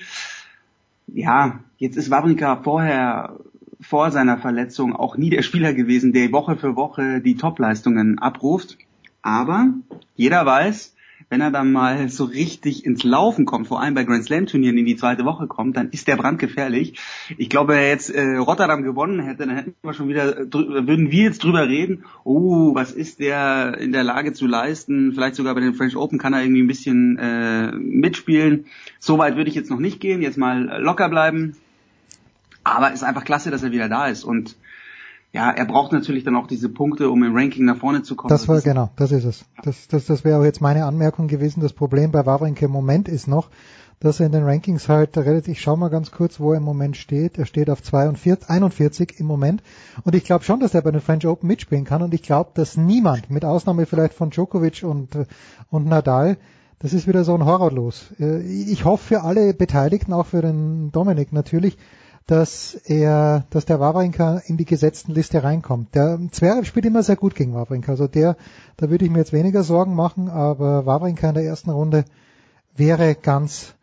Ja, 1.13 1.59
jetzt 1.77 1.97
ist 1.97 2.11
Wawrinka 2.11 2.57
vorher 2.63 3.37
vor 3.81 4.11
seiner 4.11 4.37
Verletzung 4.37 4.95
auch 4.95 5.17
nie 5.17 5.29
der 5.29 5.41
Spieler 5.41 5.73
gewesen, 5.73 6.13
der 6.13 6.31
Woche 6.31 6.57
für 6.57 6.75
Woche 6.75 7.21
die 7.21 7.35
Topleistungen 7.35 8.19
abruft. 8.19 8.77
Aber 9.21 9.67
jeder 10.15 10.45
weiß, 10.45 10.95
wenn 11.29 11.41
er 11.41 11.51
dann 11.51 11.71
mal 11.71 12.09
so 12.09 12.23
richtig 12.25 12.85
ins 12.85 13.03
Laufen 13.03 13.45
kommt, 13.45 13.67
vor 13.67 13.81
allem 13.81 13.93
bei 13.93 14.03
Grand 14.03 14.23
Slam 14.23 14.47
Turnieren 14.47 14.77
in 14.77 14.85
die 14.85 14.95
zweite 14.95 15.25
Woche 15.25 15.45
kommt, 15.47 15.77
dann 15.77 15.89
ist 15.91 16.07
der 16.07 16.17
brandgefährlich. 16.17 16.99
Ich 17.37 17.49
glaube, 17.49 17.73
wenn 17.73 17.79
er 17.79 17.89
jetzt 17.89 18.09
äh, 18.09 18.37
Rotterdam 18.37 18.81
gewonnen 18.83 19.19
hätte, 19.19 19.45
dann 19.45 19.55
hätten 19.55 19.75
wir 19.83 19.93
schon 19.93 20.09
wieder, 20.09 20.41
drü- 20.41 20.87
würden 20.87 21.11
wir 21.11 21.23
jetzt 21.23 21.43
drüber 21.43 21.67
reden, 21.67 22.03
oh, 22.23 22.73
was 22.73 22.91
ist 22.91 23.19
der 23.19 23.77
in 23.77 23.91
der 23.91 24.03
Lage 24.03 24.33
zu 24.33 24.47
leisten? 24.47 25.13
Vielleicht 25.13 25.35
sogar 25.35 25.53
bei 25.53 25.61
den 25.61 25.75
French 25.75 25.95
Open 25.95 26.17
kann 26.17 26.33
er 26.33 26.41
irgendwie 26.41 26.63
ein 26.63 26.67
bisschen 26.67 27.17
äh, 27.19 27.71
mitspielen. 27.73 28.65
So 28.99 29.17
weit 29.17 29.35
würde 29.35 29.49
ich 29.49 29.55
jetzt 29.55 29.69
noch 29.69 29.79
nicht 29.79 29.99
gehen, 29.99 30.21
jetzt 30.21 30.37
mal 30.37 30.81
locker 30.81 31.09
bleiben. 31.09 31.55
Aber 32.63 32.91
ist 32.91 33.03
einfach 33.03 33.23
klasse, 33.23 33.51
dass 33.51 33.63
er 33.63 33.71
wieder 33.71 33.87
da 33.87 34.07
ist. 34.07 34.23
Und 34.23 34.55
ja, 35.31 35.51
er 35.51 35.65
braucht 35.65 35.91
natürlich 35.91 36.23
dann 36.23 36.35
auch 36.35 36.47
diese 36.47 36.69
Punkte, 36.69 37.09
um 37.09 37.23
im 37.23 37.35
Ranking 37.35 37.65
nach 37.65 37.77
vorne 37.77 38.01
zu 38.03 38.15
kommen. 38.15 38.29
Das 38.29 38.47
war 38.47 38.57
ist- 38.57 38.63
genau, 38.63 38.89
das 38.95 39.11
ist 39.11 39.25
es. 39.25 39.45
Das, 39.63 39.87
das, 39.87 40.05
das 40.05 40.23
wäre 40.23 40.39
auch 40.39 40.43
jetzt 40.43 40.61
meine 40.61 40.85
Anmerkung 40.85 41.27
gewesen. 41.27 41.61
Das 41.61 41.73
Problem 41.73 42.11
bei 42.11 42.25
Wawrinka 42.25 42.65
im 42.65 42.71
Moment 42.71 43.07
ist 43.07 43.27
noch, 43.27 43.49
dass 43.99 44.19
er 44.19 44.27
in 44.27 44.31
den 44.31 44.43
Rankings 44.45 44.87
halt 44.89 45.17
relativ, 45.17 45.51
ich 45.53 45.61
schau 45.61 45.75
mal 45.75 45.89
ganz 45.89 46.09
kurz, 46.11 46.39
wo 46.39 46.53
er 46.53 46.57
im 46.57 46.63
Moment 46.63 46.95
steht. 46.97 47.37
Er 47.37 47.45
steht 47.45 47.69
auf 47.69 47.83
42, 47.83 48.49
41 48.49 49.19
im 49.19 49.25
Moment. 49.27 49.61
Und 50.03 50.15
ich 50.15 50.23
glaube 50.23 50.45
schon, 50.45 50.59
dass 50.61 50.73
er 50.73 50.81
bei 50.81 50.91
den 50.91 51.01
French 51.01 51.27
Open 51.27 51.47
mitspielen 51.47 51.83
kann. 51.85 52.01
Und 52.01 52.13
ich 52.13 52.23
glaube, 52.23 52.51
dass 52.53 52.77
niemand, 52.77 53.29
mit 53.29 53.43
Ausnahme 53.45 53.85
vielleicht 53.85 54.13
von 54.13 54.29
Djokovic 54.31 54.83
und, 54.83 55.09
und 55.69 55.85
Nadal, 55.85 56.37
das 56.79 56.93
ist 56.93 57.07
wieder 57.07 57.25
so 57.25 57.35
ein 57.35 57.43
Horror 57.43 57.71
los. 57.73 58.05
Äh, 58.19 58.39
Ich 58.41 58.85
hoffe 58.85 59.03
für 59.05 59.21
alle 59.23 59.53
Beteiligten, 59.53 60.13
auch 60.13 60.27
für 60.27 60.41
den 60.41 60.91
Dominik 60.93 61.33
natürlich, 61.33 61.77
dass 62.29 62.75
er, 62.85 63.45
dass 63.49 63.65
der 63.65 63.79
Wawrinka 63.79 64.43
in 64.45 64.55
die 64.55 64.65
gesetzten 64.65 65.13
Liste 65.13 65.43
reinkommt. 65.43 65.95
Der 65.95 66.19
Zverev 66.29 66.67
spielt 66.67 66.85
immer 66.85 67.01
sehr 67.01 67.15
gut 67.15 67.33
gegen 67.33 67.55
Wawrinka, 67.55 67.93
also 67.93 68.05
der, 68.05 68.37
da 68.77 68.91
würde 68.91 69.03
ich 69.03 69.09
mir 69.09 69.17
jetzt 69.17 69.33
weniger 69.33 69.63
Sorgen 69.63 69.95
machen, 69.95 70.29
aber 70.29 70.85
Wawrinka 70.85 71.29
in 71.29 71.33
der 71.33 71.45
ersten 71.45 71.71
Runde 71.71 72.05
wäre 72.75 73.15
ganz 73.15 73.73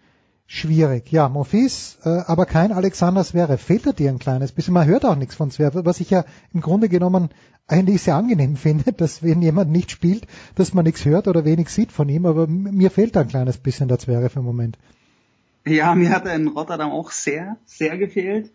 schwierig. 0.46 1.10
Ja, 1.10 1.28
Monfils, 1.28 1.98
äh, 2.04 2.08
aber 2.08 2.46
kein 2.46 2.70
Alexander 2.70 3.24
Zverev. 3.24 3.60
Fehlt 3.60 3.84
er 3.84 3.94
dir 3.94 4.10
ein 4.10 4.20
kleines 4.20 4.52
bisschen? 4.52 4.74
Man 4.74 4.86
hört 4.86 5.04
auch 5.04 5.16
nichts 5.16 5.34
von 5.34 5.50
Zverev, 5.50 5.84
was 5.84 5.98
ich 5.98 6.10
ja 6.10 6.24
im 6.54 6.60
Grunde 6.60 6.88
genommen 6.88 7.30
eigentlich 7.66 8.02
sehr 8.02 8.14
angenehm 8.14 8.54
finde, 8.66 8.92
dass 8.92 9.24
wenn 9.24 9.42
jemand 9.42 9.72
nicht 9.72 9.90
spielt, 9.90 10.28
dass 10.54 10.72
man 10.72 10.84
nichts 10.84 11.04
hört 11.04 11.26
oder 11.26 11.44
wenig 11.44 11.68
sieht 11.70 11.90
von 11.90 12.08
ihm, 12.08 12.26
aber 12.26 12.46
mir 12.46 12.92
fehlt 12.92 13.16
da 13.16 13.22
ein 13.22 13.28
kleines 13.28 13.58
bisschen 13.58 13.88
der 13.88 13.98
Zverev 13.98 14.38
im 14.38 14.44
Moment. 14.44 14.78
Ja, 15.66 15.94
mir 15.96 16.10
hat 16.10 16.26
er 16.26 16.34
in 16.34 16.48
Rotterdam 16.48 16.92
auch 16.92 17.10
sehr, 17.10 17.56
sehr 17.64 17.98
gefehlt. 17.98 18.52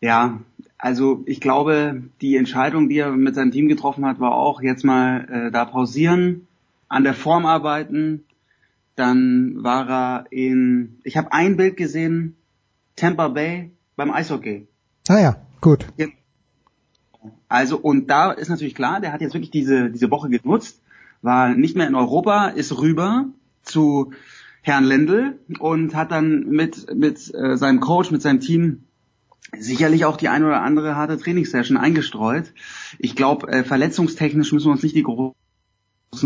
Ja, 0.00 0.40
also 0.78 1.22
ich 1.26 1.40
glaube, 1.40 2.04
die 2.20 2.36
Entscheidung, 2.36 2.88
die 2.88 2.98
er 2.98 3.10
mit 3.10 3.34
seinem 3.34 3.50
Team 3.50 3.68
getroffen 3.68 4.06
hat, 4.06 4.20
war 4.20 4.34
auch 4.34 4.62
jetzt 4.62 4.84
mal 4.84 5.28
äh, 5.28 5.50
da 5.50 5.64
pausieren, 5.64 6.46
an 6.88 7.02
der 7.02 7.14
Form 7.14 7.46
arbeiten. 7.46 8.24
Dann 8.94 9.64
war 9.64 9.90
er 9.90 10.24
in, 10.30 11.00
ich 11.02 11.16
habe 11.16 11.32
ein 11.32 11.56
Bild 11.56 11.76
gesehen, 11.76 12.36
Tampa 12.94 13.28
Bay 13.28 13.70
beim 13.96 14.12
Eishockey. 14.12 14.68
Ah 15.08 15.20
ja, 15.20 15.36
gut. 15.60 15.86
Also 17.48 17.76
und 17.78 18.08
da 18.08 18.30
ist 18.30 18.48
natürlich 18.48 18.74
klar, 18.74 19.00
der 19.00 19.12
hat 19.12 19.20
jetzt 19.20 19.34
wirklich 19.34 19.50
diese 19.50 19.90
diese 19.90 20.10
Woche 20.10 20.28
genutzt, 20.28 20.80
war 21.22 21.54
nicht 21.54 21.76
mehr 21.76 21.88
in 21.88 21.94
Europa, 21.94 22.48
ist 22.48 22.78
rüber 22.78 23.26
zu 23.62 24.12
Herrn 24.66 24.84
Lendl 24.84 25.38
und 25.58 25.94
hat 25.94 26.10
dann 26.10 26.48
mit 26.48 26.86
mit 26.94 27.32
äh, 27.34 27.56
seinem 27.58 27.80
Coach, 27.80 28.10
mit 28.10 28.22
seinem 28.22 28.40
Team 28.40 28.84
sicherlich 29.58 30.06
auch 30.06 30.16
die 30.16 30.28
ein 30.28 30.42
oder 30.42 30.62
andere 30.62 30.96
harte 30.96 31.18
Trainingssession 31.18 31.76
eingestreut. 31.76 32.52
Ich 32.98 33.14
glaube, 33.14 33.46
äh, 33.48 33.62
verletzungstechnisch 33.62 34.52
müssen 34.52 34.68
wir 34.68 34.72
uns 34.72 34.82
nicht 34.82 34.96
die 34.96 35.02
großen 35.02 35.34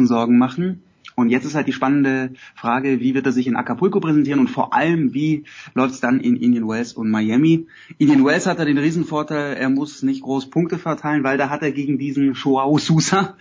Sorgen 0.07 0.39
machen. 0.39 0.85
Und 1.17 1.31
jetzt 1.31 1.45
ist 1.45 1.57
halt 1.57 1.67
die 1.67 1.73
spannende 1.73 2.35
Frage, 2.55 3.01
wie 3.01 3.13
wird 3.13 3.27
er 3.27 3.33
sich 3.33 3.49
in 3.49 3.57
Acapulco 3.57 3.99
präsentieren 3.99 4.39
und 4.39 4.51
vor 4.51 4.73
allem, 4.73 5.15
wie 5.15 5.43
läuft 5.75 5.95
es 5.95 6.01
dann 6.01 6.21
in 6.21 6.37
Indian 6.37 6.69
Wells 6.69 6.93
und 6.93 7.11
Miami. 7.11 7.67
Indian 7.99 8.25
Wells 8.25 8.47
hat 8.47 8.61
er 8.61 8.67
den 8.67 8.79
Riesenvorteil, 8.79 9.57
er 9.57 9.69
muss 9.69 10.05
nicht 10.05 10.23
groß 10.23 10.49
Punkte 10.51 10.79
verteilen, 10.79 11.25
weil 11.25 11.37
da 11.37 11.51
hat 11.51 11.63
er 11.63 11.73
gegen 11.73 11.99
diesen 11.99 12.35
Joao 12.35 12.79
Sousa, 12.79 13.37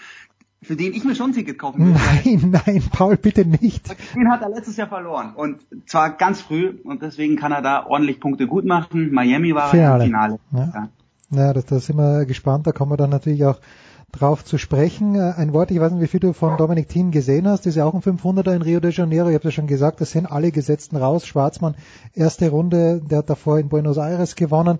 für 0.61 0.76
den 0.76 0.94
ich 0.94 1.03
mir 1.03 1.16
schon 1.16 1.32
ein 1.32 1.34
Ticket 1.34 1.60
kaufen 1.60 1.86
würde. 1.86 2.00
Nein, 2.24 2.61
nein, 2.66 2.84
Paul, 2.92 3.18
bitte 3.18 3.45
nicht. 3.45 3.90
Den 4.16 4.30
hat 4.30 4.42
er 4.42 4.50
letztes 4.50 4.77
Jahr 4.77 4.88
verloren 4.88 5.34
und 5.36 5.60
zwar 5.86 6.11
ganz 6.11 6.42
früh 6.42 6.80
und 6.84 7.02
deswegen 7.02 7.36
kann 7.36 7.52
er 7.52 7.61
da 7.61 7.86
ordentlich 7.86 8.19
Punkte 8.19 8.48
gut 8.48 8.66
machen. 8.66 9.11
Miami 9.11 9.53
war 9.53 9.74
ja 9.76 9.95
im 9.98 10.02
Finale. 10.03 10.40
Ja. 10.52 10.90
Ja, 11.30 11.53
das, 11.53 11.66
da 11.66 11.80
sind 11.80 11.98
wir 11.98 12.26
gespannt. 12.26 12.68
Da 12.68 12.72
kommen 12.72 12.92
wir 12.92 12.98
dann 12.98 13.10
natürlich 13.10 13.44
auch 13.45 13.60
drauf 14.11 14.45
zu 14.45 14.58
sprechen. 14.58 15.16
Äh, 15.16 15.34
Ein 15.36 15.53
Wort, 15.53 15.72
ich 15.72 15.80
weiß 15.80 15.92
nicht, 15.92 16.02
wie 16.02 16.08
viel 16.08 16.19
du 16.19 16.34
von 16.34 16.58
Dominik 16.58 16.88
Thiem 16.88 17.11
gesehen 17.11 17.48
hast, 17.48 17.66
ist 17.66 17.76
ja 17.76 17.86
auch 17.86 17.94
ein 17.94 18.02
500er 18.02 18.56
in 18.56 18.61
Rio 18.61 18.80
de 18.80 18.92
Janeiro. 18.92 19.27
Ich 19.30 19.36
habe 19.36 19.45
ja 19.45 19.52
schon 19.52 19.68
gesagt, 19.68 20.00
das 20.00 20.11
sind 20.11 20.26
alle 20.26 20.52
Gesetzten 20.52 20.95
raus. 20.95 21.26
Schwarzmann, 21.27 21.76
erste 22.14 22.50
Runde, 22.50 23.02
der 23.02 23.19
hat 23.19 23.30
davor 23.30 23.60
in 23.60 23.69
Buenos 23.69 23.98
Aires 23.98 24.36
gewonnen. 24.36 24.80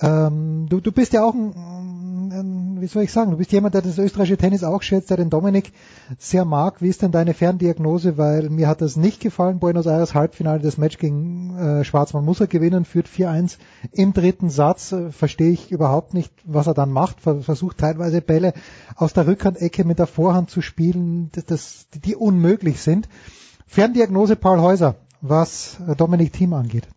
Ähm, 0.00 0.66
du, 0.68 0.80
du 0.80 0.92
bist 0.92 1.12
ja 1.12 1.24
auch 1.24 1.34
ein, 1.34 2.30
ein, 2.32 2.80
wie 2.80 2.86
soll 2.86 3.02
ich 3.02 3.12
sagen, 3.12 3.30
du 3.30 3.36
bist 3.36 3.52
jemand, 3.52 3.74
der 3.74 3.82
das 3.82 3.98
österreichische 3.98 4.36
Tennis 4.36 4.64
auch 4.64 4.82
schätzt, 4.82 5.10
der 5.10 5.16
den 5.16 5.30
Dominik 5.30 5.72
sehr 6.18 6.44
mag. 6.44 6.82
Wie 6.82 6.88
ist 6.88 7.02
denn 7.02 7.12
deine 7.12 7.34
Ferndiagnose? 7.34 8.18
Weil 8.18 8.50
mir 8.50 8.68
hat 8.68 8.80
das 8.80 8.96
nicht 8.96 9.20
gefallen. 9.20 9.58
Buenos 9.58 9.86
Aires 9.86 10.14
Halbfinale, 10.14 10.60
das 10.60 10.78
Match 10.78 10.98
gegen 10.98 11.56
äh, 11.56 11.84
Schwarzmann 11.84 12.24
muss 12.24 12.40
er 12.40 12.46
gewinnen, 12.46 12.84
führt 12.84 13.08
4-1 13.08 13.58
im 13.92 14.12
dritten 14.12 14.50
Satz. 14.50 14.92
Äh, 14.92 15.10
Verstehe 15.10 15.50
ich 15.50 15.70
überhaupt 15.70 16.14
nicht, 16.14 16.32
was 16.44 16.66
er 16.66 16.74
dann 16.74 16.90
macht. 16.90 17.20
Ver 17.20 17.40
versucht 17.40 17.78
teilweise 17.78 18.20
Bälle 18.20 18.52
aus 18.96 19.12
der 19.12 19.26
Rückhandecke 19.26 19.84
mit 19.84 19.98
der 19.98 20.06
Vorhand 20.06 20.50
zu 20.50 20.62
spielen, 20.62 21.30
das, 21.46 21.86
die 21.92 22.16
unmöglich 22.16 22.80
sind. 22.80 23.08
Ferndiagnose 23.66 24.36
Paul 24.36 24.60
Häuser, 24.60 24.96
was 25.20 25.78
äh, 25.86 25.96
Dominik 25.96 26.32
Thiem 26.32 26.52
angeht. 26.52 26.88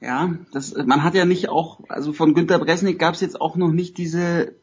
Ja, 0.00 0.34
das, 0.52 0.74
man 0.74 1.02
hat 1.02 1.14
ja 1.14 1.24
nicht 1.24 1.48
auch, 1.48 1.80
also 1.88 2.12
von 2.12 2.34
Günter 2.34 2.58
Bresnik 2.58 2.98
gab 2.98 3.14
es 3.14 3.20
jetzt 3.20 3.40
auch 3.40 3.56
noch 3.56 3.72
nicht 3.72 3.96
diese 3.96 4.54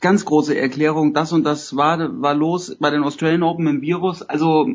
ganz 0.00 0.24
große 0.24 0.56
Erklärung, 0.56 1.14
das 1.14 1.32
und 1.32 1.42
das 1.44 1.74
war, 1.74 2.22
war 2.22 2.34
los 2.34 2.76
bei 2.78 2.90
den 2.90 3.02
Australian 3.02 3.42
Open 3.42 3.66
im 3.66 3.80
Virus. 3.80 4.22
Also 4.22 4.68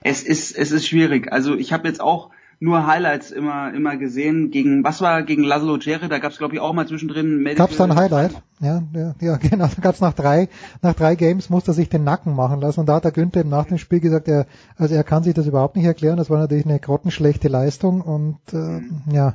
es 0.00 0.24
ist, 0.24 0.56
es 0.56 0.72
ist 0.72 0.86
schwierig. 0.86 1.32
Also 1.32 1.54
ich 1.54 1.72
habe 1.72 1.86
jetzt 1.86 2.00
auch 2.00 2.30
nur 2.62 2.86
Highlights 2.86 3.32
immer, 3.32 3.74
immer 3.74 3.96
gesehen. 3.96 4.52
Gegen, 4.52 4.84
was 4.84 5.00
war 5.00 5.24
gegen 5.24 5.42
Laszlo 5.42 5.78
Djere? 5.78 6.08
Da 6.08 6.18
gab 6.18 6.30
es 6.30 6.38
glaube 6.38 6.54
ich 6.54 6.60
auch 6.60 6.72
mal 6.72 6.86
zwischendrin 6.86 7.44
Gab 7.56 7.72
es 7.72 7.76
da 7.76 7.84
ein 7.84 7.96
Highlight? 7.96 8.40
Ja, 8.60 8.84
ja, 8.94 9.14
ja 9.20 9.36
genau. 9.50 9.66
Da 9.66 9.82
gab 9.82 9.96
es 9.96 10.00
nach 10.00 10.12
drei, 10.12 10.48
nach 10.80 10.94
drei 10.94 11.16
Games 11.16 11.50
musste 11.50 11.72
er 11.72 11.74
sich 11.74 11.88
den 11.88 12.04
Nacken 12.04 12.36
machen 12.36 12.60
lassen. 12.60 12.78
Und 12.78 12.86
da 12.86 12.94
hat 12.94 13.04
der 13.04 13.10
Günther 13.10 13.40
im 13.40 13.48
nach 13.48 13.66
dem 13.66 13.78
Spiel 13.78 13.98
gesagt, 13.98 14.28
er, 14.28 14.46
also 14.76 14.94
er 14.94 15.02
kann 15.02 15.24
sich 15.24 15.34
das 15.34 15.48
überhaupt 15.48 15.74
nicht 15.74 15.86
erklären. 15.86 16.18
Das 16.18 16.30
war 16.30 16.38
natürlich 16.38 16.64
eine 16.64 16.78
grottenschlechte 16.78 17.48
Leistung 17.48 18.00
und 18.00 18.38
äh, 18.52 18.80
ja, 19.12 19.34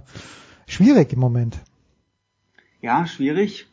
schwierig 0.66 1.12
im 1.12 1.20
Moment. 1.20 1.60
Ja, 2.82 3.06
schwierig. 3.08 3.68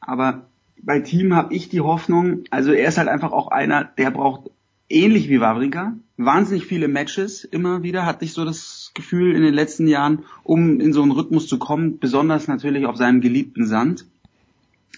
aber 0.00 0.46
bei 0.82 0.98
Team 0.98 1.36
habe 1.36 1.54
ich 1.54 1.68
die 1.68 1.82
Hoffnung, 1.82 2.44
also 2.50 2.72
er 2.72 2.88
ist 2.88 2.98
halt 2.98 3.08
einfach 3.08 3.30
auch 3.30 3.48
einer, 3.48 3.84
der 3.84 4.10
braucht 4.10 4.50
ähnlich 4.90 5.28
wie 5.28 5.40
Wawrinka 5.40 5.94
wahnsinnig 6.16 6.66
viele 6.66 6.88
Matches 6.88 7.44
immer 7.44 7.82
wieder, 7.82 8.04
hatte 8.04 8.24
ich 8.24 8.32
so 8.32 8.44
das 8.44 8.90
Gefühl 8.94 9.34
in 9.34 9.42
den 9.42 9.54
letzten 9.54 9.86
Jahren, 9.86 10.24
um 10.42 10.80
in 10.80 10.92
so 10.92 11.02
einen 11.02 11.12
Rhythmus 11.12 11.46
zu 11.46 11.58
kommen, 11.58 11.98
besonders 11.98 12.48
natürlich 12.48 12.84
auf 12.86 12.96
seinem 12.96 13.20
geliebten 13.20 13.66
Sand. 13.66 14.04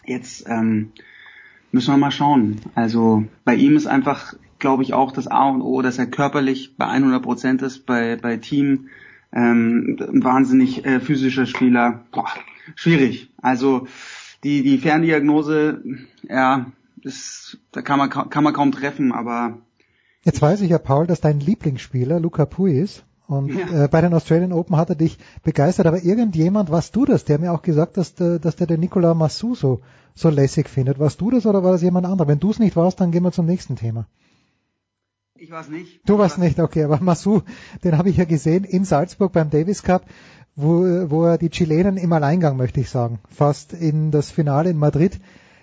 Jetzt 0.04 0.46
ähm, 0.48 0.90
müssen 1.70 1.92
wir 1.92 1.98
mal 1.98 2.10
schauen. 2.10 2.60
Also 2.74 3.24
bei 3.44 3.54
ihm 3.54 3.76
ist 3.76 3.86
einfach, 3.86 4.34
glaube 4.58 4.82
ich, 4.82 4.94
auch 4.94 5.12
das 5.12 5.28
A 5.28 5.48
und 5.48 5.62
O, 5.62 5.80
dass 5.82 5.98
er 5.98 6.06
körperlich 6.06 6.76
bei 6.76 6.86
100 6.86 7.22
Prozent 7.22 7.62
ist, 7.62 7.86
bei, 7.86 8.16
bei 8.16 8.36
Team 8.36 8.88
ähm, 9.32 9.96
wahnsinnig 9.98 10.84
äh, 10.84 10.98
physischer 10.98 11.46
Spieler. 11.46 12.04
Boah, 12.10 12.28
schwierig. 12.74 13.30
Also 13.40 13.86
die, 14.42 14.62
die 14.62 14.78
Ferndiagnose, 14.78 15.84
ja, 16.28 16.66
das, 16.96 17.58
da 17.70 17.82
kann 17.82 17.98
man, 17.98 18.10
kann 18.10 18.44
man 18.44 18.52
kaum 18.52 18.72
treffen, 18.72 19.12
aber 19.12 19.58
Jetzt 20.24 20.40
weiß 20.40 20.60
ich 20.60 20.70
ja, 20.70 20.78
Paul, 20.78 21.06
dass 21.06 21.20
dein 21.20 21.40
Lieblingsspieler 21.40 22.20
Luca 22.20 22.46
Pui 22.46 22.78
ist. 22.78 23.04
Und 23.26 23.54
ja. 23.54 23.84
äh, 23.84 23.88
bei 23.88 24.00
den 24.00 24.14
Australian 24.14 24.52
Open 24.52 24.76
hat 24.76 24.90
er 24.90 24.94
dich 24.94 25.18
begeistert. 25.42 25.86
Aber 25.86 26.02
irgendjemand, 26.02 26.70
warst 26.70 26.94
du 26.94 27.04
das? 27.04 27.24
Der 27.24 27.38
mir 27.38 27.52
auch 27.52 27.62
gesagt, 27.62 27.96
dass, 27.96 28.14
der, 28.14 28.38
dass 28.38 28.56
der 28.56 28.66
den 28.66 28.80
Nicolas 28.80 29.16
Massou 29.16 29.54
so, 29.54 29.80
so 30.14 30.28
lässig 30.28 30.68
findet. 30.68 30.98
Warst 30.98 31.20
du 31.20 31.30
das 31.30 31.46
oder 31.46 31.64
war 31.64 31.72
das 31.72 31.82
jemand 31.82 32.06
anderer? 32.06 32.28
Wenn 32.28 32.40
du 32.40 32.50
es 32.50 32.58
nicht 32.58 32.76
warst, 32.76 33.00
dann 33.00 33.10
gehen 33.10 33.22
wir 33.22 33.32
zum 33.32 33.46
nächsten 33.46 33.76
Thema. 33.76 34.06
Ich 35.34 35.50
war 35.50 35.62
es 35.62 35.68
nicht. 35.68 36.08
Du 36.08 36.18
warst 36.18 36.38
nicht, 36.38 36.60
okay. 36.60 36.84
Aber 36.84 37.00
Massou, 37.00 37.42
den 37.82 37.98
habe 37.98 38.10
ich 38.10 38.16
ja 38.16 38.24
gesehen 38.24 38.64
in 38.64 38.84
Salzburg 38.84 39.32
beim 39.32 39.50
Davis 39.50 39.82
Cup, 39.82 40.04
wo, 40.54 41.10
wo 41.10 41.24
er 41.24 41.38
die 41.38 41.50
Chilenen 41.50 41.96
im 41.96 42.12
Alleingang, 42.12 42.56
möchte 42.56 42.80
ich 42.80 42.90
sagen, 42.90 43.18
fast 43.28 43.72
in 43.72 44.12
das 44.12 44.30
Finale 44.30 44.70
in 44.70 44.76
Madrid 44.76 45.20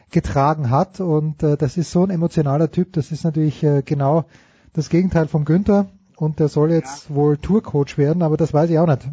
getragen 0.09 0.69
hat. 0.69 0.99
Und 0.99 1.43
äh, 1.43 1.55
das 1.55 1.77
ist 1.77 1.91
so 1.91 2.03
ein 2.03 2.09
emotionaler 2.09 2.71
Typ. 2.71 2.91
Das 2.93 3.11
ist 3.11 3.23
natürlich 3.23 3.63
äh, 3.63 3.83
genau 3.83 4.25
das 4.73 4.89
Gegenteil 4.89 5.27
vom 5.27 5.45
Günther 5.45 5.89
und 6.19 6.39
der 6.39 6.49
soll 6.49 6.72
jetzt 6.72 7.09
ja. 7.09 7.15
wohl 7.15 7.38
Tourcoach 7.38 7.98
werden, 7.98 8.22
aber 8.22 8.35
das 8.35 8.53
weiß 8.53 8.69
ich 8.69 8.77
auch 8.77 8.88
nicht. 8.88 9.07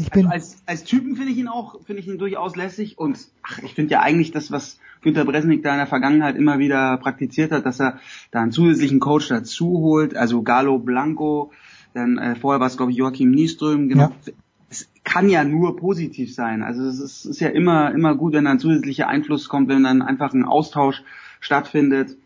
Ich 0.00 0.10
bin 0.10 0.26
also 0.26 0.34
als, 0.34 0.62
als 0.66 0.84
Typen 0.84 1.16
finde 1.16 1.32
ich 1.32 1.38
ihn 1.38 1.48
auch, 1.48 1.80
finde 1.84 2.00
ich 2.00 2.08
ihn 2.08 2.18
durchaus 2.18 2.54
lässig 2.54 2.98
und 2.98 3.18
ach, 3.42 3.58
ich 3.62 3.74
finde 3.74 3.92
ja 3.92 4.00
eigentlich 4.00 4.30
das, 4.30 4.52
was 4.52 4.78
Günther 5.02 5.24
Bresnik 5.24 5.62
da 5.62 5.72
in 5.72 5.78
der 5.78 5.86
Vergangenheit 5.86 6.36
immer 6.36 6.58
wieder 6.58 6.96
praktiziert 6.98 7.50
hat, 7.50 7.66
dass 7.66 7.80
er 7.80 7.98
da 8.30 8.40
einen 8.40 8.52
zusätzlichen 8.52 9.00
Coach 9.00 9.28
dazu 9.28 9.66
holt, 9.80 10.16
also 10.16 10.42
Galo 10.42 10.78
Blanco, 10.78 11.50
dann 11.92 12.18
äh, 12.18 12.36
vorher 12.36 12.60
war 12.60 12.68
es 12.68 12.76
glaube 12.76 12.92
ich 12.92 12.98
Joachim 12.98 13.30
Nieström, 13.30 13.88
genau. 13.88 14.10
Ja. 14.26 14.32
Es 14.70 14.88
kann 15.04 15.28
ja 15.28 15.44
nur 15.44 15.76
positiv 15.76 16.34
sein. 16.34 16.62
Also 16.62 16.82
es 16.84 16.98
ist, 16.98 17.26
ist 17.26 17.40
ja 17.40 17.48
immer 17.48 17.92
immer 17.92 18.16
gut, 18.16 18.32
wenn 18.32 18.46
ein 18.46 18.58
zusätzlicher 18.58 19.08
Einfluss 19.08 19.48
kommt, 19.48 19.68
wenn 19.68 19.84
dann 19.84 20.02
einfach 20.02 20.32
ein 20.32 20.44
Austausch 20.44 21.02
stattfindet. 21.40 22.16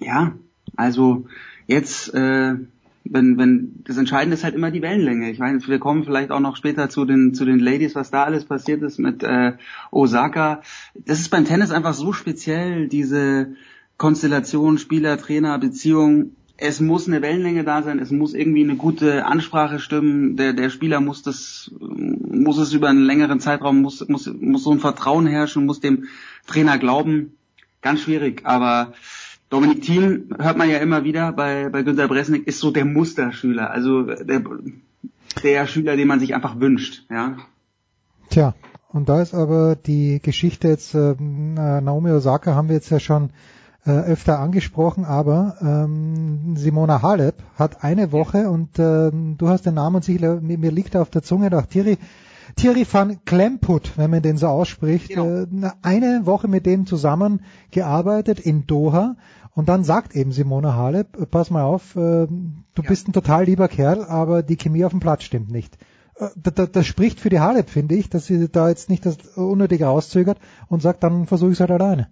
Ja, 0.00 0.32
also 0.76 1.26
Jetzt, 1.66 2.12
äh, 2.14 2.54
wenn, 3.04 3.38
wenn 3.38 3.82
das 3.86 3.98
Entscheidende 3.98 4.34
ist 4.34 4.44
halt 4.44 4.54
immer 4.54 4.70
die 4.70 4.82
Wellenlänge. 4.82 5.30
Ich 5.30 5.38
meine, 5.38 5.66
wir 5.66 5.78
kommen 5.78 6.04
vielleicht 6.04 6.30
auch 6.30 6.40
noch 6.40 6.56
später 6.56 6.88
zu 6.88 7.04
den 7.04 7.34
zu 7.34 7.44
den 7.44 7.58
Ladies, 7.58 7.94
was 7.94 8.10
da 8.10 8.24
alles 8.24 8.44
passiert 8.44 8.82
ist 8.82 8.98
mit 8.98 9.22
äh, 9.22 9.52
Osaka. 9.90 10.62
Das 10.94 11.20
ist 11.20 11.30
beim 11.30 11.44
Tennis 11.44 11.70
einfach 11.70 11.94
so 11.94 12.12
speziell, 12.12 12.88
diese 12.88 13.54
Konstellation 13.98 14.78
Spieler, 14.78 15.18
Trainer, 15.18 15.58
Beziehung. 15.58 16.32
Es 16.56 16.80
muss 16.80 17.08
eine 17.08 17.20
Wellenlänge 17.20 17.64
da 17.64 17.82
sein, 17.82 17.98
es 17.98 18.10
muss 18.10 18.32
irgendwie 18.32 18.62
eine 18.62 18.76
gute 18.76 19.26
Ansprache 19.26 19.80
stimmen. 19.80 20.36
Der 20.36 20.52
der 20.52 20.70
Spieler 20.70 21.00
muss 21.00 21.22
das 21.22 21.72
muss 21.78 22.58
es 22.58 22.72
über 22.72 22.88
einen 22.88 23.04
längeren 23.04 23.40
Zeitraum 23.40 23.82
muss 23.82 24.08
muss 24.08 24.32
muss 24.40 24.64
so 24.64 24.70
ein 24.70 24.80
Vertrauen 24.80 25.26
herrschen, 25.26 25.66
muss 25.66 25.80
dem 25.80 26.04
Trainer 26.46 26.78
glauben. 26.78 27.36
Ganz 27.82 28.00
schwierig, 28.00 28.42
aber 28.44 28.94
Dominik 29.50 29.82
Thiem 29.82 30.30
hört 30.38 30.56
man 30.56 30.68
ja 30.68 30.78
immer 30.78 31.04
wieder 31.04 31.32
bei, 31.32 31.68
bei 31.68 31.82
Günter 31.82 32.08
Bresnik, 32.08 32.46
ist 32.46 32.60
so 32.60 32.70
der 32.70 32.84
Musterschüler, 32.84 33.70
also 33.70 34.02
der, 34.02 34.42
der 35.42 35.66
Schüler, 35.66 35.96
den 35.96 36.08
man 36.08 36.20
sich 36.20 36.34
einfach 36.34 36.58
wünscht, 36.58 37.04
ja. 37.10 37.36
Tja, 38.30 38.54
und 38.88 39.08
da 39.08 39.20
ist 39.20 39.34
aber 39.34 39.76
die 39.76 40.20
Geschichte 40.22 40.68
jetzt, 40.68 40.94
äh, 40.94 41.14
Naomi 41.18 42.10
Osaka 42.10 42.54
haben 42.54 42.68
wir 42.68 42.76
jetzt 42.76 42.90
ja 42.90 43.00
schon 43.00 43.30
äh, 43.86 43.90
öfter 43.90 44.38
angesprochen, 44.38 45.04
aber 45.04 45.56
ähm, 45.60 46.56
Simona 46.56 47.02
Halep 47.02 47.34
hat 47.56 47.84
eine 47.84 48.12
Woche 48.12 48.48
und 48.48 48.78
äh, 48.78 49.10
du 49.12 49.48
hast 49.48 49.66
den 49.66 49.74
Namen 49.74 49.96
und 49.96 50.04
sich, 50.04 50.20
mir, 50.20 50.40
mir 50.40 50.70
liegt 50.70 50.96
auf 50.96 51.10
der 51.10 51.22
Zunge, 51.22 51.50
doch 51.50 51.66
Thierry, 51.66 51.98
Thierry 52.56 52.86
van 52.90 53.24
Klemput, 53.24 53.96
wenn 53.96 54.10
man 54.10 54.22
den 54.22 54.36
so 54.36 54.46
ausspricht, 54.46 55.08
genau. 55.08 55.42
äh, 55.42 55.46
eine 55.82 56.26
Woche 56.26 56.48
mit 56.48 56.66
dem 56.66 56.86
zusammengearbeitet 56.86 58.40
in 58.40 58.66
Doha 58.66 59.16
und 59.54 59.68
dann 59.68 59.84
sagt 59.84 60.14
eben 60.14 60.32
Simona 60.32 60.74
Halep, 60.74 61.18
äh, 61.20 61.26
pass 61.26 61.50
mal 61.50 61.62
auf, 61.62 61.96
äh, 61.96 62.26
du 62.26 62.28
ja. 62.76 62.88
bist 62.88 63.08
ein 63.08 63.12
total 63.12 63.44
lieber 63.44 63.68
Kerl, 63.68 64.04
aber 64.04 64.42
die 64.42 64.56
Chemie 64.56 64.84
auf 64.84 64.92
dem 64.92 65.00
Platz 65.00 65.24
stimmt 65.24 65.50
nicht. 65.50 65.76
Das, 66.36 66.70
das 66.70 66.86
spricht 66.86 67.18
für 67.18 67.28
die 67.28 67.40
Halep, 67.40 67.68
finde 67.68 67.96
ich, 67.96 68.08
dass 68.08 68.26
sie 68.26 68.48
da 68.48 68.68
jetzt 68.68 68.88
nicht 68.88 69.04
das 69.04 69.16
unnötige 69.34 69.86
rauszögert 69.86 70.38
und 70.68 70.80
sagt, 70.80 71.02
dann 71.02 71.26
versuche 71.26 71.50
ich 71.50 71.56
es 71.56 71.60
halt 71.60 71.72
alleine. 71.72 72.08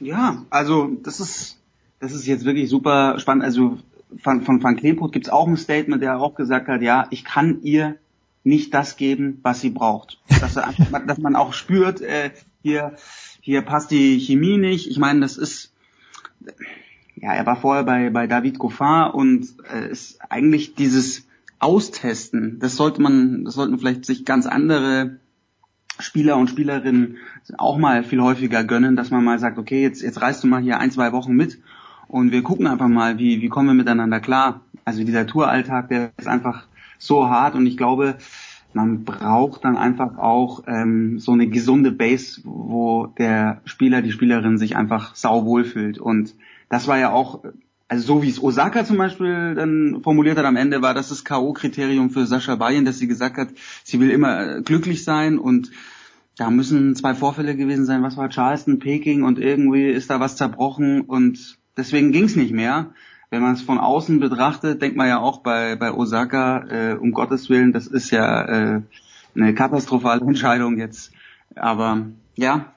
Ja, 0.00 0.44
also 0.48 0.88
das 1.02 1.20
ist 1.20 1.58
das 2.00 2.12
ist 2.12 2.26
jetzt 2.26 2.44
wirklich 2.44 2.68
super 2.68 3.18
spannend. 3.18 3.44
Also 3.44 3.78
von, 4.22 4.42
von 4.42 4.62
Van 4.62 4.76
Klemput 4.76 5.12
gibt 5.12 5.26
es 5.26 5.32
auch 5.32 5.46
ein 5.46 5.56
Statement, 5.56 6.02
der 6.02 6.20
auch 6.20 6.34
gesagt 6.34 6.68
hat, 6.68 6.82
ja, 6.82 7.06
ich 7.10 7.24
kann 7.24 7.60
ihr 7.62 7.96
nicht 8.48 8.74
das 8.74 8.96
geben, 8.96 9.38
was 9.42 9.60
sie 9.60 9.70
braucht. 9.70 10.20
Dass, 10.40 10.54
dass 10.54 11.18
man 11.18 11.36
auch 11.36 11.52
spürt, 11.52 12.00
äh, 12.00 12.30
hier, 12.62 12.96
hier 13.40 13.62
passt 13.62 13.90
die 13.90 14.18
Chemie 14.18 14.58
nicht. 14.58 14.88
Ich 14.88 14.98
meine, 14.98 15.20
das 15.20 15.36
ist 15.36 15.72
ja, 17.20 17.32
er 17.32 17.46
war 17.46 17.56
vorher 17.56 17.84
bei, 17.84 18.10
bei 18.10 18.26
David 18.26 18.58
Goffin 18.58 19.10
und 19.12 19.48
äh, 19.72 19.90
ist 19.90 20.20
eigentlich 20.28 20.74
dieses 20.74 21.26
Austesten, 21.58 22.58
das 22.60 22.76
sollte 22.76 23.02
man, 23.02 23.44
das 23.44 23.54
sollten 23.54 23.78
vielleicht 23.78 24.04
sich 24.04 24.24
ganz 24.24 24.46
andere 24.46 25.18
Spieler 25.98 26.36
und 26.36 26.48
Spielerinnen 26.48 27.16
auch 27.56 27.76
mal 27.76 28.04
viel 28.04 28.22
häufiger 28.22 28.62
gönnen, 28.62 28.94
dass 28.94 29.10
man 29.10 29.24
mal 29.24 29.40
sagt, 29.40 29.58
okay, 29.58 29.82
jetzt, 29.82 30.02
jetzt 30.02 30.20
reist 30.20 30.44
du 30.44 30.46
mal 30.46 30.62
hier 30.62 30.78
ein, 30.78 30.92
zwei 30.92 31.12
Wochen 31.12 31.32
mit 31.32 31.58
und 32.06 32.30
wir 32.30 32.42
gucken 32.42 32.68
einfach 32.68 32.86
mal, 32.86 33.18
wie, 33.18 33.42
wie 33.42 33.48
kommen 33.48 33.68
wir 33.68 33.74
miteinander 33.74 34.20
klar. 34.20 34.60
Also 34.84 35.02
dieser 35.02 35.26
Touralltag, 35.26 35.88
der 35.88 36.12
ist 36.16 36.28
einfach 36.28 36.66
so 36.98 37.28
hart 37.28 37.54
und 37.54 37.66
ich 37.66 37.76
glaube, 37.76 38.18
man 38.72 39.04
braucht 39.04 39.64
dann 39.64 39.76
einfach 39.76 40.18
auch 40.18 40.64
ähm, 40.66 41.18
so 41.18 41.32
eine 41.32 41.48
gesunde 41.48 41.90
Base, 41.90 42.42
wo 42.44 43.06
der 43.06 43.60
Spieler, 43.64 44.02
die 44.02 44.12
Spielerin 44.12 44.58
sich 44.58 44.76
einfach 44.76 45.14
sau 45.14 45.44
wohlfühlt. 45.44 45.98
Und 45.98 46.34
das 46.68 46.86
war 46.86 46.98
ja 46.98 47.10
auch, 47.10 47.42
also 47.88 48.06
so 48.06 48.22
wie 48.22 48.28
es 48.28 48.42
Osaka 48.42 48.84
zum 48.84 48.98
Beispiel 48.98 49.54
dann 49.54 50.02
formuliert 50.02 50.36
hat 50.36 50.44
am 50.44 50.56
Ende, 50.56 50.82
war 50.82 50.94
das 50.94 51.08
das 51.08 51.24
K.O.-Kriterium 51.24 52.10
für 52.10 52.26
Sascha 52.26 52.56
Bayen, 52.56 52.84
dass 52.84 52.98
sie 52.98 53.08
gesagt 53.08 53.38
hat, 53.38 53.48
sie 53.84 54.00
will 54.00 54.10
immer 54.10 54.60
glücklich 54.60 55.02
sein 55.02 55.38
und 55.38 55.70
da 56.36 56.50
müssen 56.50 56.94
zwei 56.94 57.14
Vorfälle 57.14 57.56
gewesen 57.56 57.84
sein. 57.84 58.02
Was 58.02 58.16
war 58.16 58.28
Charleston, 58.28 58.78
Peking 58.78 59.24
und 59.24 59.40
irgendwie 59.40 59.88
ist 59.88 60.10
da 60.10 60.20
was 60.20 60.36
zerbrochen 60.36 61.00
und 61.00 61.58
deswegen 61.76 62.12
ging's 62.12 62.36
nicht 62.36 62.52
mehr 62.52 62.92
wenn 63.30 63.42
man 63.42 63.54
es 63.54 63.62
von 63.62 63.78
außen 63.78 64.20
betrachtet, 64.20 64.80
denkt 64.80 64.96
man 64.96 65.08
ja 65.08 65.18
auch 65.18 65.38
bei, 65.38 65.76
bei 65.76 65.92
Osaka, 65.92 66.66
äh, 66.68 66.94
um 66.94 67.12
Gottes 67.12 67.50
Willen, 67.50 67.72
das 67.72 67.86
ist 67.86 68.10
ja 68.10 68.42
äh, 68.76 68.82
eine 69.34 69.54
katastrophale 69.54 70.20
Entscheidung 70.26 70.78
jetzt. 70.78 71.12
Aber 71.54 72.06
ja, 72.36 72.72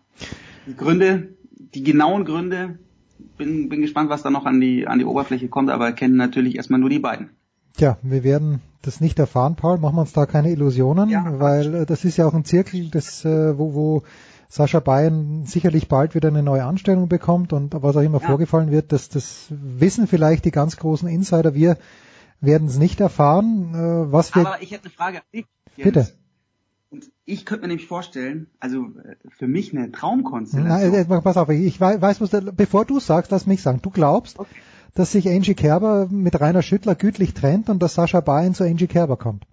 die 0.67 0.75
Gründe, 0.75 1.29
die 1.73 1.83
genauen 1.83 2.25
Gründe, 2.25 2.79
bin, 3.37 3.69
bin 3.69 3.81
gespannt, 3.81 4.09
was 4.09 4.23
da 4.23 4.29
noch 4.29 4.45
an 4.45 4.59
die, 4.59 4.87
an 4.87 4.99
die 4.99 5.05
Oberfläche 5.05 5.47
kommt, 5.47 5.69
aber 5.69 5.91
kennen 5.93 6.15
natürlich 6.15 6.55
erstmal 6.55 6.79
nur 6.79 6.89
die 6.89 6.99
beiden. 6.99 7.29
Tja, 7.77 7.97
wir 8.01 8.23
werden 8.23 8.61
das 8.81 8.99
nicht 8.99 9.17
erfahren, 9.19 9.55
Paul. 9.55 9.77
Machen 9.77 9.95
wir 9.95 10.01
uns 10.01 10.13
da 10.13 10.25
keine 10.25 10.51
Illusionen, 10.51 11.09
ja, 11.09 11.39
weil 11.39 11.73
äh, 11.75 11.85
das 11.85 12.03
ist 12.03 12.17
ja 12.17 12.27
auch 12.27 12.33
ein 12.33 12.45
Zirkel, 12.45 12.89
das, 12.89 13.23
äh, 13.23 13.57
wo, 13.57 13.73
wo 13.73 14.03
Sascha 14.51 14.81
Bayern 14.81 15.45
sicherlich 15.45 15.87
bald 15.87 16.13
wieder 16.13 16.27
eine 16.27 16.43
neue 16.43 16.65
Anstellung 16.65 17.07
bekommt 17.07 17.53
und 17.53 17.73
was 17.73 17.95
auch 17.95 18.01
immer 18.01 18.19
ja. 18.19 18.27
vorgefallen 18.27 18.69
wird, 18.69 18.91
das, 18.91 19.07
das 19.07 19.45
wissen 19.49 20.07
vielleicht 20.07 20.43
die 20.43 20.51
ganz 20.51 20.75
großen 20.75 21.07
Insider. 21.07 21.55
Wir 21.55 21.77
werden 22.41 22.67
es 22.67 22.77
nicht 22.77 22.99
erfahren. 22.99 23.73
Äh, 23.73 24.11
was 24.11 24.35
wir 24.35 24.45
Aber 24.45 24.61
ich 24.61 24.71
hätte 24.71 24.85
eine 24.85 24.93
Frage 24.93 25.17
an 25.19 25.23
dich. 25.33 25.45
Bitte. 25.77 26.09
Und 26.89 27.09
ich 27.23 27.45
könnte 27.45 27.61
mir 27.61 27.69
nämlich 27.69 27.87
vorstellen, 27.87 28.47
also 28.59 28.87
äh, 28.87 29.15
für 29.29 29.47
mich 29.47 29.71
eine 29.73 29.89
Traumkonstellation. 29.89 30.91
Nein, 30.91 31.09
äh, 31.09 31.21
pass 31.21 31.37
auf, 31.37 31.47
ich 31.47 31.79
weiß, 31.79 32.19
was 32.19 32.29
da, 32.29 32.41
bevor 32.41 32.83
du 32.83 32.99
sagst, 32.99 33.31
lass 33.31 33.47
mich 33.47 33.61
sagen. 33.61 33.79
Du 33.81 33.89
glaubst, 33.89 34.37
okay. 34.37 34.49
dass 34.95 35.13
sich 35.13 35.29
Angie 35.29 35.53
Kerber 35.53 36.09
mit 36.11 36.41
Rainer 36.41 36.61
Schüttler 36.61 36.95
gütlich 36.95 37.33
trennt 37.33 37.69
und 37.69 37.81
dass 37.81 37.93
Sascha 37.93 38.19
Bayern 38.19 38.53
zu 38.53 38.65
Angie 38.65 38.87
Kerber 38.87 39.15
kommt. 39.15 39.45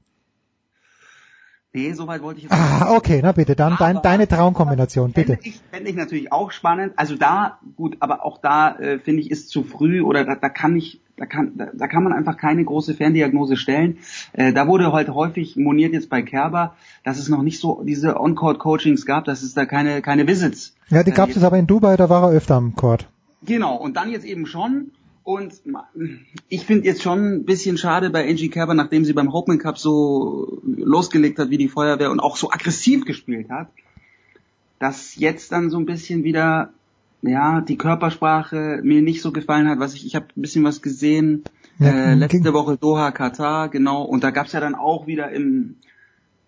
Nee, 1.79 1.93
soweit 1.93 2.23
wollte 2.23 2.39
ich 2.39 2.45
jetzt 2.45 2.53
Ah, 2.53 2.97
okay, 2.97 3.21
na 3.23 3.31
bitte, 3.31 3.55
dann 3.55 3.77
dein, 3.79 4.03
deine 4.03 4.27
Traumkombination, 4.27 5.13
bitte. 5.13 5.35
Fände 5.35 5.49
ich, 5.49 5.61
fände 5.71 5.91
ich 5.91 5.97
natürlich 5.97 6.33
auch 6.33 6.51
spannend. 6.51 6.95
Also 6.97 7.15
da, 7.15 7.59
gut, 7.77 7.97
aber 8.01 8.25
auch 8.25 8.39
da 8.39 8.77
äh, 8.79 8.99
finde 8.99 9.23
ich 9.23 9.31
ist 9.31 9.49
zu 9.49 9.63
früh 9.63 10.03
oder 10.03 10.25
da, 10.25 10.35
da 10.35 10.49
kann 10.49 10.77
ich 10.77 11.01
da 11.17 11.27
kann, 11.27 11.53
da, 11.57 11.69
da 11.73 11.87
kann 11.87 12.03
man 12.03 12.13
einfach 12.13 12.37
keine 12.37 12.65
große 12.65 12.95
Ferndiagnose 12.95 13.57
stellen. 13.57 13.99
Äh, 14.33 14.53
da 14.53 14.67
wurde 14.67 14.91
heute 14.91 15.15
häufig 15.15 15.57
moniert 15.57 15.93
jetzt 15.93 16.11
bei 16.11 16.23
Kerber, 16.23 16.75
dass 17.05 17.19
es 17.19 17.29
noch 17.29 17.43
nicht 17.43 17.61
so 17.61 17.83
diese 17.85 18.21
On-Court-Coachings 18.21 19.07
gab, 19.07 19.25
dass 19.25 19.43
es 19.43 19.55
da 19.55 19.65
keine, 19.65 20.03
keine 20.03 20.27
Visits. 20.27 20.75
Ja, 20.89 21.05
die 21.05 21.13
gab 21.13 21.29
es 21.31 21.43
aber 21.45 21.59
in 21.59 21.69
Dubai, 21.69 21.97
da 21.97 22.09
war 22.09 22.25
er 22.25 22.37
öfter 22.37 22.57
am 22.57 22.75
Court. 22.75 23.09
Genau, 23.45 23.77
und 23.77 23.97
dann 23.97 24.11
jetzt 24.11 24.25
eben 24.25 24.47
schon. 24.47 24.91
Und 25.29 25.61
ich 26.49 26.65
finde 26.65 26.87
jetzt 26.87 27.03
schon 27.03 27.19
ein 27.35 27.45
bisschen 27.45 27.77
schade 27.77 28.09
bei 28.09 28.27
Angie 28.27 28.49
Kerber, 28.49 28.73
nachdem 28.73 29.05
sie 29.05 29.13
beim 29.13 29.31
Hopman 29.31 29.59
Cup 29.59 29.77
so 29.79 30.59
losgelegt 30.65 31.39
hat 31.39 31.51
wie 31.51 31.59
die 31.59 31.69
Feuerwehr 31.69 32.11
und 32.11 32.19
auch 32.21 32.39
so 32.39 32.51
aggressiv 32.51 33.05
gespielt 33.05 33.51
hat, 33.51 33.69
dass 34.79 35.17
jetzt 35.17 35.53
dann 35.53 35.69
so 35.69 35.77
ein 35.77 35.85
bisschen 35.85 36.25
wieder 36.25 36.71
ja 37.21 37.61
die 37.61 37.77
Körpersprache 37.77 38.81
mir 38.83 39.03
nicht 39.03 39.21
so 39.21 39.31
gefallen 39.31 39.69
hat. 39.69 39.79
Was 39.81 39.93
ich 39.93 40.07
ich 40.07 40.17
habe 40.17 40.29
ein 40.35 40.41
bisschen 40.41 40.65
was 40.65 40.81
gesehen 40.81 41.45
Ja, 41.79 41.89
äh, 41.89 42.15
letzte 42.15 42.39
ging- 42.41 42.53
Woche 42.55 42.79
Doha 42.79 43.11
Katar 43.11 43.69
genau 43.69 44.05
und 44.05 44.25
da 44.25 44.31
gab's 44.31 44.53
ja 44.53 44.61
dann 44.61 44.75
auch 44.75 45.07
wieder 45.07 45.31
im 45.31 45.75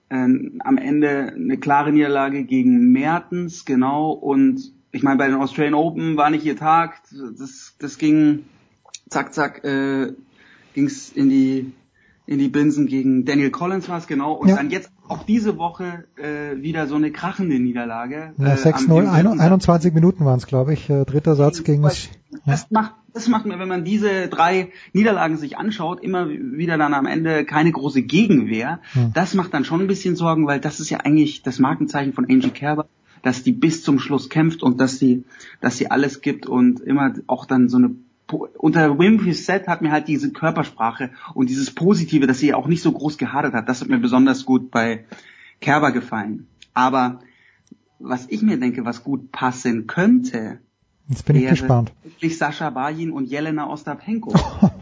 ähm, 0.08 0.58
am 0.64 0.78
Ende 0.78 1.34
eine 1.36 1.58
klare 1.58 1.92
Niederlage 1.92 2.44
gegen 2.44 2.92
Mertens 2.92 3.66
genau 3.66 4.10
und 4.12 4.72
ich 4.90 5.02
meine 5.02 5.18
bei 5.18 5.26
den 5.28 5.36
Australian 5.36 5.74
Open 5.74 6.16
war 6.16 6.30
nicht 6.30 6.46
ihr 6.46 6.56
Tag. 6.56 7.02
Das 7.38 7.74
das 7.78 7.98
ging 7.98 8.44
zack 9.10 9.34
zack 9.34 9.64
äh, 9.64 10.12
ging's 10.74 11.10
in 11.14 11.28
die 11.28 11.72
in 12.26 12.38
die 12.38 12.48
Binsen 12.48 12.86
gegen 12.86 13.24
Daniel 13.24 13.50
Collins 13.50 13.88
war 13.88 13.98
es 13.98 14.06
genau 14.06 14.34
und 14.34 14.48
Ja. 14.48 14.56
dann 14.56 14.70
jetzt 14.70 14.90
auch 15.08 15.24
diese 15.24 15.58
Woche 15.58 16.04
äh, 16.16 16.62
wieder 16.62 16.86
so 16.86 16.94
eine 16.94 17.10
krachende 17.10 17.58
Niederlage. 17.58 18.34
Ja, 18.38 18.46
äh, 18.46 18.50
am- 18.52 18.56
6-0, 18.58 19.02
im 19.02 19.08
ein- 19.08 19.24
dritten 19.24 19.38
Satz. 19.38 19.46
21 19.46 19.94
Minuten 19.94 20.24
waren 20.24 20.38
es, 20.38 20.46
glaube 20.46 20.72
ich. 20.72 20.88
Äh, 20.88 21.04
dritter 21.04 21.34
Satz 21.34 21.64
gegen 21.64 21.82
das. 21.82 22.08
Das 22.46 22.70
macht, 22.70 22.94
das 23.12 23.26
macht 23.26 23.46
mir, 23.46 23.58
wenn 23.58 23.66
man 23.66 23.84
diese 23.84 24.28
drei 24.28 24.70
Niederlagen 24.92 25.36
sich 25.38 25.58
anschaut, 25.58 26.00
immer 26.04 26.28
wieder 26.30 26.78
dann 26.78 26.94
am 26.94 27.06
Ende 27.06 27.44
keine 27.44 27.72
große 27.72 28.02
Gegenwehr. 28.02 28.78
Hm. 28.92 29.10
Das 29.12 29.34
macht 29.34 29.52
dann 29.52 29.64
schon 29.64 29.80
ein 29.80 29.88
bisschen 29.88 30.14
Sorgen, 30.14 30.46
weil 30.46 30.60
das 30.60 30.78
ist 30.78 30.90
ja 30.90 30.98
eigentlich 30.98 31.42
das 31.42 31.58
Markenzeichen 31.58 32.12
von 32.12 32.26
Angie 32.30 32.50
Kerber, 32.50 32.86
dass 33.22 33.42
die 33.42 33.50
bis 33.52 33.82
zum 33.82 33.98
Schluss 33.98 34.28
kämpft 34.30 34.62
und 34.62 34.80
dass 34.80 35.00
sie, 35.00 35.24
dass 35.60 35.76
sie 35.78 35.90
alles 35.90 36.20
gibt 36.20 36.46
und 36.46 36.78
immer 36.78 37.12
auch 37.26 37.44
dann 37.46 37.68
so 37.68 37.78
eine 37.78 37.90
unter 38.32 38.98
Wimpy's 38.98 39.46
Set 39.46 39.66
hat 39.66 39.82
mir 39.82 39.92
halt 39.92 40.08
diese 40.08 40.32
Körpersprache 40.32 41.10
und 41.34 41.48
dieses 41.48 41.74
Positive, 41.74 42.26
dass 42.26 42.38
sie 42.38 42.54
auch 42.54 42.66
nicht 42.66 42.82
so 42.82 42.92
groß 42.92 43.18
gehadert 43.18 43.54
hat, 43.54 43.68
das 43.68 43.80
hat 43.80 43.88
mir 43.88 43.98
besonders 43.98 44.44
gut 44.44 44.70
bei 44.70 45.04
Kerber 45.60 45.92
gefallen. 45.92 46.46
Aber 46.74 47.20
was 47.98 48.26
ich 48.28 48.42
mir 48.42 48.58
denke, 48.58 48.84
was 48.84 49.04
gut 49.04 49.30
passen 49.32 49.86
könnte, 49.86 50.60
Jetzt 51.08 51.24
bin 51.24 51.36
ich 51.36 51.48
gespannt. 51.48 51.92
wirklich 52.04 52.38
Sascha 52.38 52.70
Bajin 52.70 53.10
und 53.10 53.24
Jelena 53.24 53.68
Ostapenko. 53.68 54.32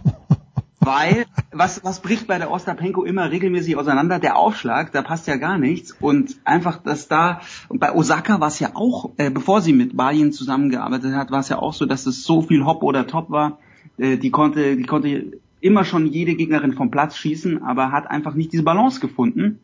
Weil, 0.89 1.27
was, 1.53 1.85
was 1.85 2.01
bricht 2.01 2.27
bei 2.29 2.39
der 2.39 2.51
Ostapenko 2.51 3.05
immer 3.05 3.31
regelmäßig 3.31 3.77
auseinander? 3.77 4.19
Der 4.19 4.37
Aufschlag, 4.37 4.91
da 4.91 5.03
passt 5.03 5.27
ja 5.27 5.37
gar 5.37 5.59
nichts. 5.59 5.93
Und 5.93 6.41
einfach, 6.45 6.83
dass 6.83 7.09
da, 7.09 7.43
und 7.69 7.79
bei 7.79 7.95
Osaka 7.95 8.41
war 8.41 8.49
es 8.49 8.59
ja 8.59 8.71
auch, 8.73 9.11
äh, 9.19 9.29
bevor 9.29 9.61
sie 9.61 9.75
mit 9.75 9.99
Bajin 9.99 10.33
zusammengearbeitet 10.33 11.15
hat, 11.15 11.31
war 11.31 11.41
es 11.41 11.51
ja 11.51 11.59
auch 11.59 11.75
so, 11.75 11.85
dass 11.85 12.07
es 12.07 12.25
so 12.25 12.41
viel 12.41 12.65
Hop 12.65 12.83
oder 12.83 13.07
Top 13.07 13.29
war. 13.29 13.59
Äh, 13.99 14.17
die 14.17 14.31
konnte, 14.31 14.77
die 14.77 14.85
konnte 14.85 15.39
immer 15.61 15.85
schon 15.85 16.07
jede 16.07 16.35
Gegnerin 16.37 16.73
vom 16.73 16.91
Platz 16.91 17.19
schießen, 17.19 17.63
aber 17.63 17.93
hat 17.93 18.11
einfach 18.11 18.33
nicht 18.33 18.55
diese 18.55 18.63
Balance 18.63 18.99
gefunden. 18.99 19.61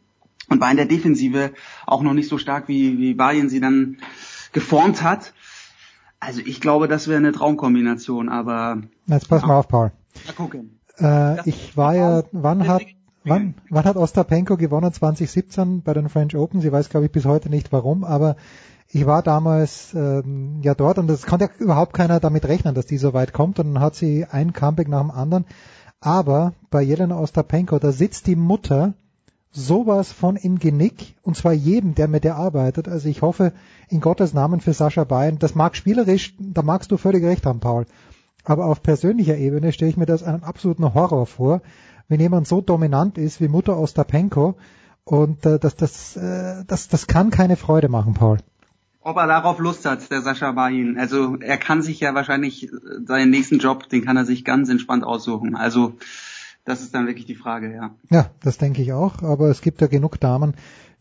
Und 0.51 0.61
war 0.61 0.71
in 0.71 0.77
der 0.77 0.85
Defensive 0.85 1.53
auch 1.87 2.03
noch 2.03 2.13
nicht 2.13 2.29
so 2.29 2.37
stark, 2.37 2.69
wie, 2.69 2.99
wie 2.99 3.15
Bajin 3.15 3.49
sie 3.49 3.61
dann 3.61 3.97
geformt 4.53 5.03
hat. 5.03 5.33
Also 6.21 6.43
ich 6.45 6.61
glaube, 6.61 6.87
das 6.87 7.09
wäre 7.09 7.17
eine 7.17 7.33
Traumkombination, 7.33 8.29
aber 8.29 8.83
Jetzt 9.07 9.31
pass 9.31 9.41
mal 9.47 9.57
auf, 9.57 9.69
Paul. 9.69 9.91
mal 10.27 10.35
gucken. 10.35 10.81
Äh, 10.99 11.49
ich 11.49 11.77
war 11.77 11.95
ja, 11.95 12.23
wann 12.33 12.69
hat, 12.69 12.83
wann, 13.25 13.55
wann 13.71 13.85
hat 13.85 13.97
Ostapenko 13.97 14.57
gewonnen? 14.57 14.93
2017 14.93 15.83
bei 15.83 15.95
den 15.95 16.09
French 16.09 16.37
Open. 16.37 16.61
Sie 16.61 16.73
weiß, 16.73 16.89
glaube 16.89 17.07
ich, 17.07 17.13
bis 17.13 17.25
heute 17.25 17.51
nicht 17.51 17.73
warum, 17.73 18.05
aber 18.05 18.37
ich 18.89 19.07
war 19.07 19.23
damals 19.23 19.93
ähm, 19.95 20.61
ja 20.63 20.75
dort 20.75 20.99
und 20.99 21.11
es 21.11 21.27
konnte 21.27 21.47
ja 21.47 21.51
überhaupt 21.59 21.95
keiner 21.95 22.21
damit 22.21 22.47
rechnen, 22.47 22.75
dass 22.75 22.87
die 22.87 22.99
so 22.99 23.13
weit 23.13 23.33
kommt 23.33 23.59
und 23.59 23.75
dann 23.75 23.83
hat 23.83 23.97
sie 23.97 24.25
ein 24.25 24.53
Comeback 24.53 24.89
nach 24.89 25.01
dem 25.01 25.11
anderen. 25.11 25.47
Aber 26.01 26.53
bei 26.71 26.83
Jelena 26.83 27.19
Ostapenko, 27.19 27.79
da 27.79 27.91
sitzt 27.91 28.27
die 28.27 28.37
Mutter 28.37 28.95
sowas 29.51 30.13
von 30.13 30.37
im 30.37 30.59
Genick 30.59 31.17
und 31.23 31.37
zwar 31.37 31.53
jedem, 31.53 31.95
der 31.95 32.09
mit 32.09 32.25
der 32.25 32.37
arbeitet. 32.37 32.89
Also 32.89 33.09
ich 33.09 33.23
hoffe 33.23 33.53
in 33.89 34.01
Gottes 34.01 34.35
Namen 34.35 34.61
für 34.61 34.73
Sascha 34.75 35.05
Bayern. 35.05 35.39
Das 35.39 35.55
mag 35.55 35.77
spielerisch, 35.77 36.35
da 36.39 36.63
magst 36.63 36.91
du 36.91 36.97
völlig 36.97 37.25
recht 37.25 37.47
haben, 37.47 37.61
Paul. 37.61 37.87
Aber 38.45 38.67
auf 38.67 38.83
persönlicher 38.83 39.37
Ebene 39.37 39.73
stelle 39.73 39.91
ich 39.91 39.97
mir 39.97 40.07
das 40.07 40.23
einen 40.23 40.45
absoluten 40.45 40.95
Horror 40.95 41.27
vor, 41.27 41.63
wenn 42.09 42.21
jemand 42.21 42.47
so 42.47 42.61
dominant 42.61 43.19
ist 43.19 43.41
wie 43.41 43.49
Mutter 43.49 43.79
Ostapenko 43.79 44.57
und 45.05 45.45
äh, 45.47 45.59
das, 45.59 45.77
das, 45.77 46.17
äh, 46.17 46.65
das, 46.67 46.89
das 46.89 47.07
kann 47.07 47.31
keine 47.31 47.57
Freude 47.57 47.89
machen, 47.89 48.15
Paul. 48.15 48.39
Ob 49.01 49.17
er 49.17 49.27
darauf 49.27 49.59
Lust 49.59 49.85
hat, 49.85 50.11
der 50.11 50.23
Sascha 50.23 50.53
Bahin. 50.53 50.99
Also 50.99 51.37
er 51.41 51.59
kann 51.59 51.83
sich 51.83 52.01
ja 52.01 52.15
wahrscheinlich 52.15 52.65
äh, 52.65 52.69
seinen 53.07 53.31
nächsten 53.31 53.59
Job, 53.59 53.89
den 53.89 54.05
kann 54.05 54.17
er 54.17 54.25
sich 54.25 54.45
ganz 54.45 54.69
entspannt 54.69 55.05
aussuchen. 55.05 55.57
Also 55.57 55.95
das 56.65 56.81
ist 56.81 56.95
dann 56.95 57.07
wirklich 57.07 57.27
die 57.27 57.35
Frage, 57.35 57.75
ja. 57.75 57.91
Ja, 58.11 58.31
das 58.43 58.57
denke 58.57 58.81
ich 58.81 58.93
auch, 58.93 59.23
aber 59.23 59.49
es 59.49 59.61
gibt 59.61 59.83
ja 59.83 59.87
genug 59.87 60.19
Damen, 60.21 60.55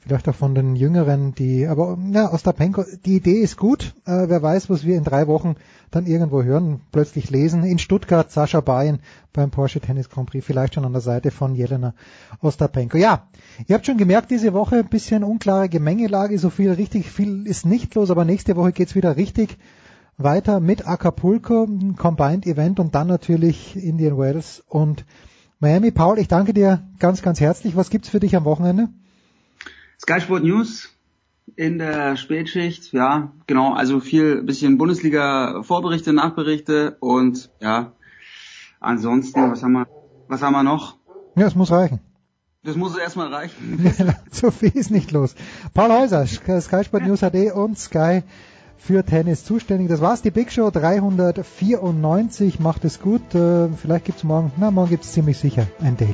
vielleicht 0.05 0.27
auch 0.27 0.35
von 0.35 0.53
den 0.53 0.75
Jüngeren, 0.75 1.33
die, 1.33 1.65
aber 1.67 1.97
ja, 2.11 2.31
Ostapenko, 2.31 2.83
die 3.05 3.15
Idee 3.15 3.39
ist 3.39 3.57
gut, 3.57 3.93
äh, 4.05 4.27
wer 4.27 4.41
weiß, 4.41 4.69
was 4.69 4.85
wir 4.85 4.97
in 4.97 5.03
drei 5.03 5.27
Wochen 5.27 5.55
dann 5.91 6.05
irgendwo 6.05 6.43
hören, 6.43 6.81
plötzlich 6.91 7.29
lesen, 7.29 7.63
in 7.63 7.79
Stuttgart 7.79 8.31
Sascha 8.31 8.61
Bayen 8.61 8.99
beim 9.31 9.49
Porsche 9.49 9.79
Tennis 9.79 10.09
Grand 10.09 10.29
Prix, 10.29 10.45
vielleicht 10.45 10.75
schon 10.75 10.85
an 10.85 10.91
der 10.91 11.01
Seite 11.01 11.31
von 11.31 11.55
Jelena 11.55 11.93
Ostapenko. 12.41 12.97
Ja, 12.97 13.27
ihr 13.67 13.75
habt 13.75 13.85
schon 13.85 13.97
gemerkt, 13.97 14.31
diese 14.31 14.53
Woche 14.53 14.77
ein 14.77 14.89
bisschen 14.89 15.23
unklare 15.23 15.69
Gemengelage, 15.69 16.37
so 16.37 16.49
viel 16.49 16.71
richtig 16.71 17.09
viel 17.09 17.47
ist 17.47 17.65
nicht 17.65 17.95
los, 17.95 18.11
aber 18.11 18.25
nächste 18.25 18.55
Woche 18.55 18.73
geht's 18.73 18.95
wieder 18.95 19.15
richtig 19.15 19.57
weiter 20.17 20.59
mit 20.59 20.87
Acapulco, 20.87 21.63
ein 21.63 21.95
Combined 21.95 22.45
Event 22.45 22.79
und 22.79 22.93
dann 22.93 23.07
natürlich 23.07 23.75
Indian 23.75 24.17
Wells 24.17 24.63
und 24.67 25.05
Miami. 25.59 25.91
Paul, 25.91 26.19
ich 26.19 26.27
danke 26.27 26.53
dir 26.53 26.83
ganz, 26.99 27.21
ganz 27.21 27.39
herzlich. 27.39 27.75
Was 27.75 27.89
gibt's 27.89 28.09
für 28.09 28.19
dich 28.19 28.35
am 28.35 28.43
Wochenende? 28.43 28.89
Sky 30.03 30.19
Sport 30.19 30.43
News 30.43 30.89
in 31.55 31.77
der 31.77 32.17
Spätschicht, 32.17 32.91
ja, 32.91 33.31
genau, 33.47 33.71
also 33.73 34.01
viel 34.01 34.43
bisschen 34.43 34.77
Bundesliga 34.77 35.63
Vorberichte, 35.63 36.11
Nachberichte 36.11 36.97
und 36.99 37.49
ja, 37.61 37.93
ansonsten, 38.81 39.49
was 39.49 39.63
haben 39.63 39.71
wir, 39.71 39.87
was 40.27 40.41
haben 40.41 40.51
wir 40.51 40.63
noch? 40.63 40.97
Ja, 41.37 41.47
es 41.47 41.55
muss 41.55 41.71
reichen. 41.71 42.01
Das 42.65 42.75
muss 42.75 42.97
erstmal 42.97 43.33
reichen. 43.33 43.79
so 44.31 44.51
viel 44.51 44.71
ist 44.73 44.91
nicht 44.91 45.13
los. 45.13 45.35
Paul 45.73 45.89
Häuser, 45.91 46.27
Sky 46.27 46.83
Sport 46.83 47.03
News 47.03 47.21
HD 47.21 47.53
und 47.53 47.79
Sky 47.79 48.23
für 48.75 49.05
Tennis 49.05 49.45
zuständig. 49.45 49.87
Das 49.87 50.01
war's, 50.01 50.21
die 50.21 50.31
Big 50.31 50.51
Show 50.51 50.69
394. 50.69 52.59
Macht 52.59 52.83
es 52.83 52.99
gut. 52.99 53.33
Äh, 53.35 53.69
vielleicht 53.69 54.03
gibt's 54.03 54.25
morgen, 54.25 54.51
na, 54.57 54.69
morgen 54.69 54.89
gibt's 54.89 55.13
ziemlich 55.13 55.37
sicher 55.37 55.65
ein 55.79 55.95
Daily. 55.95 56.13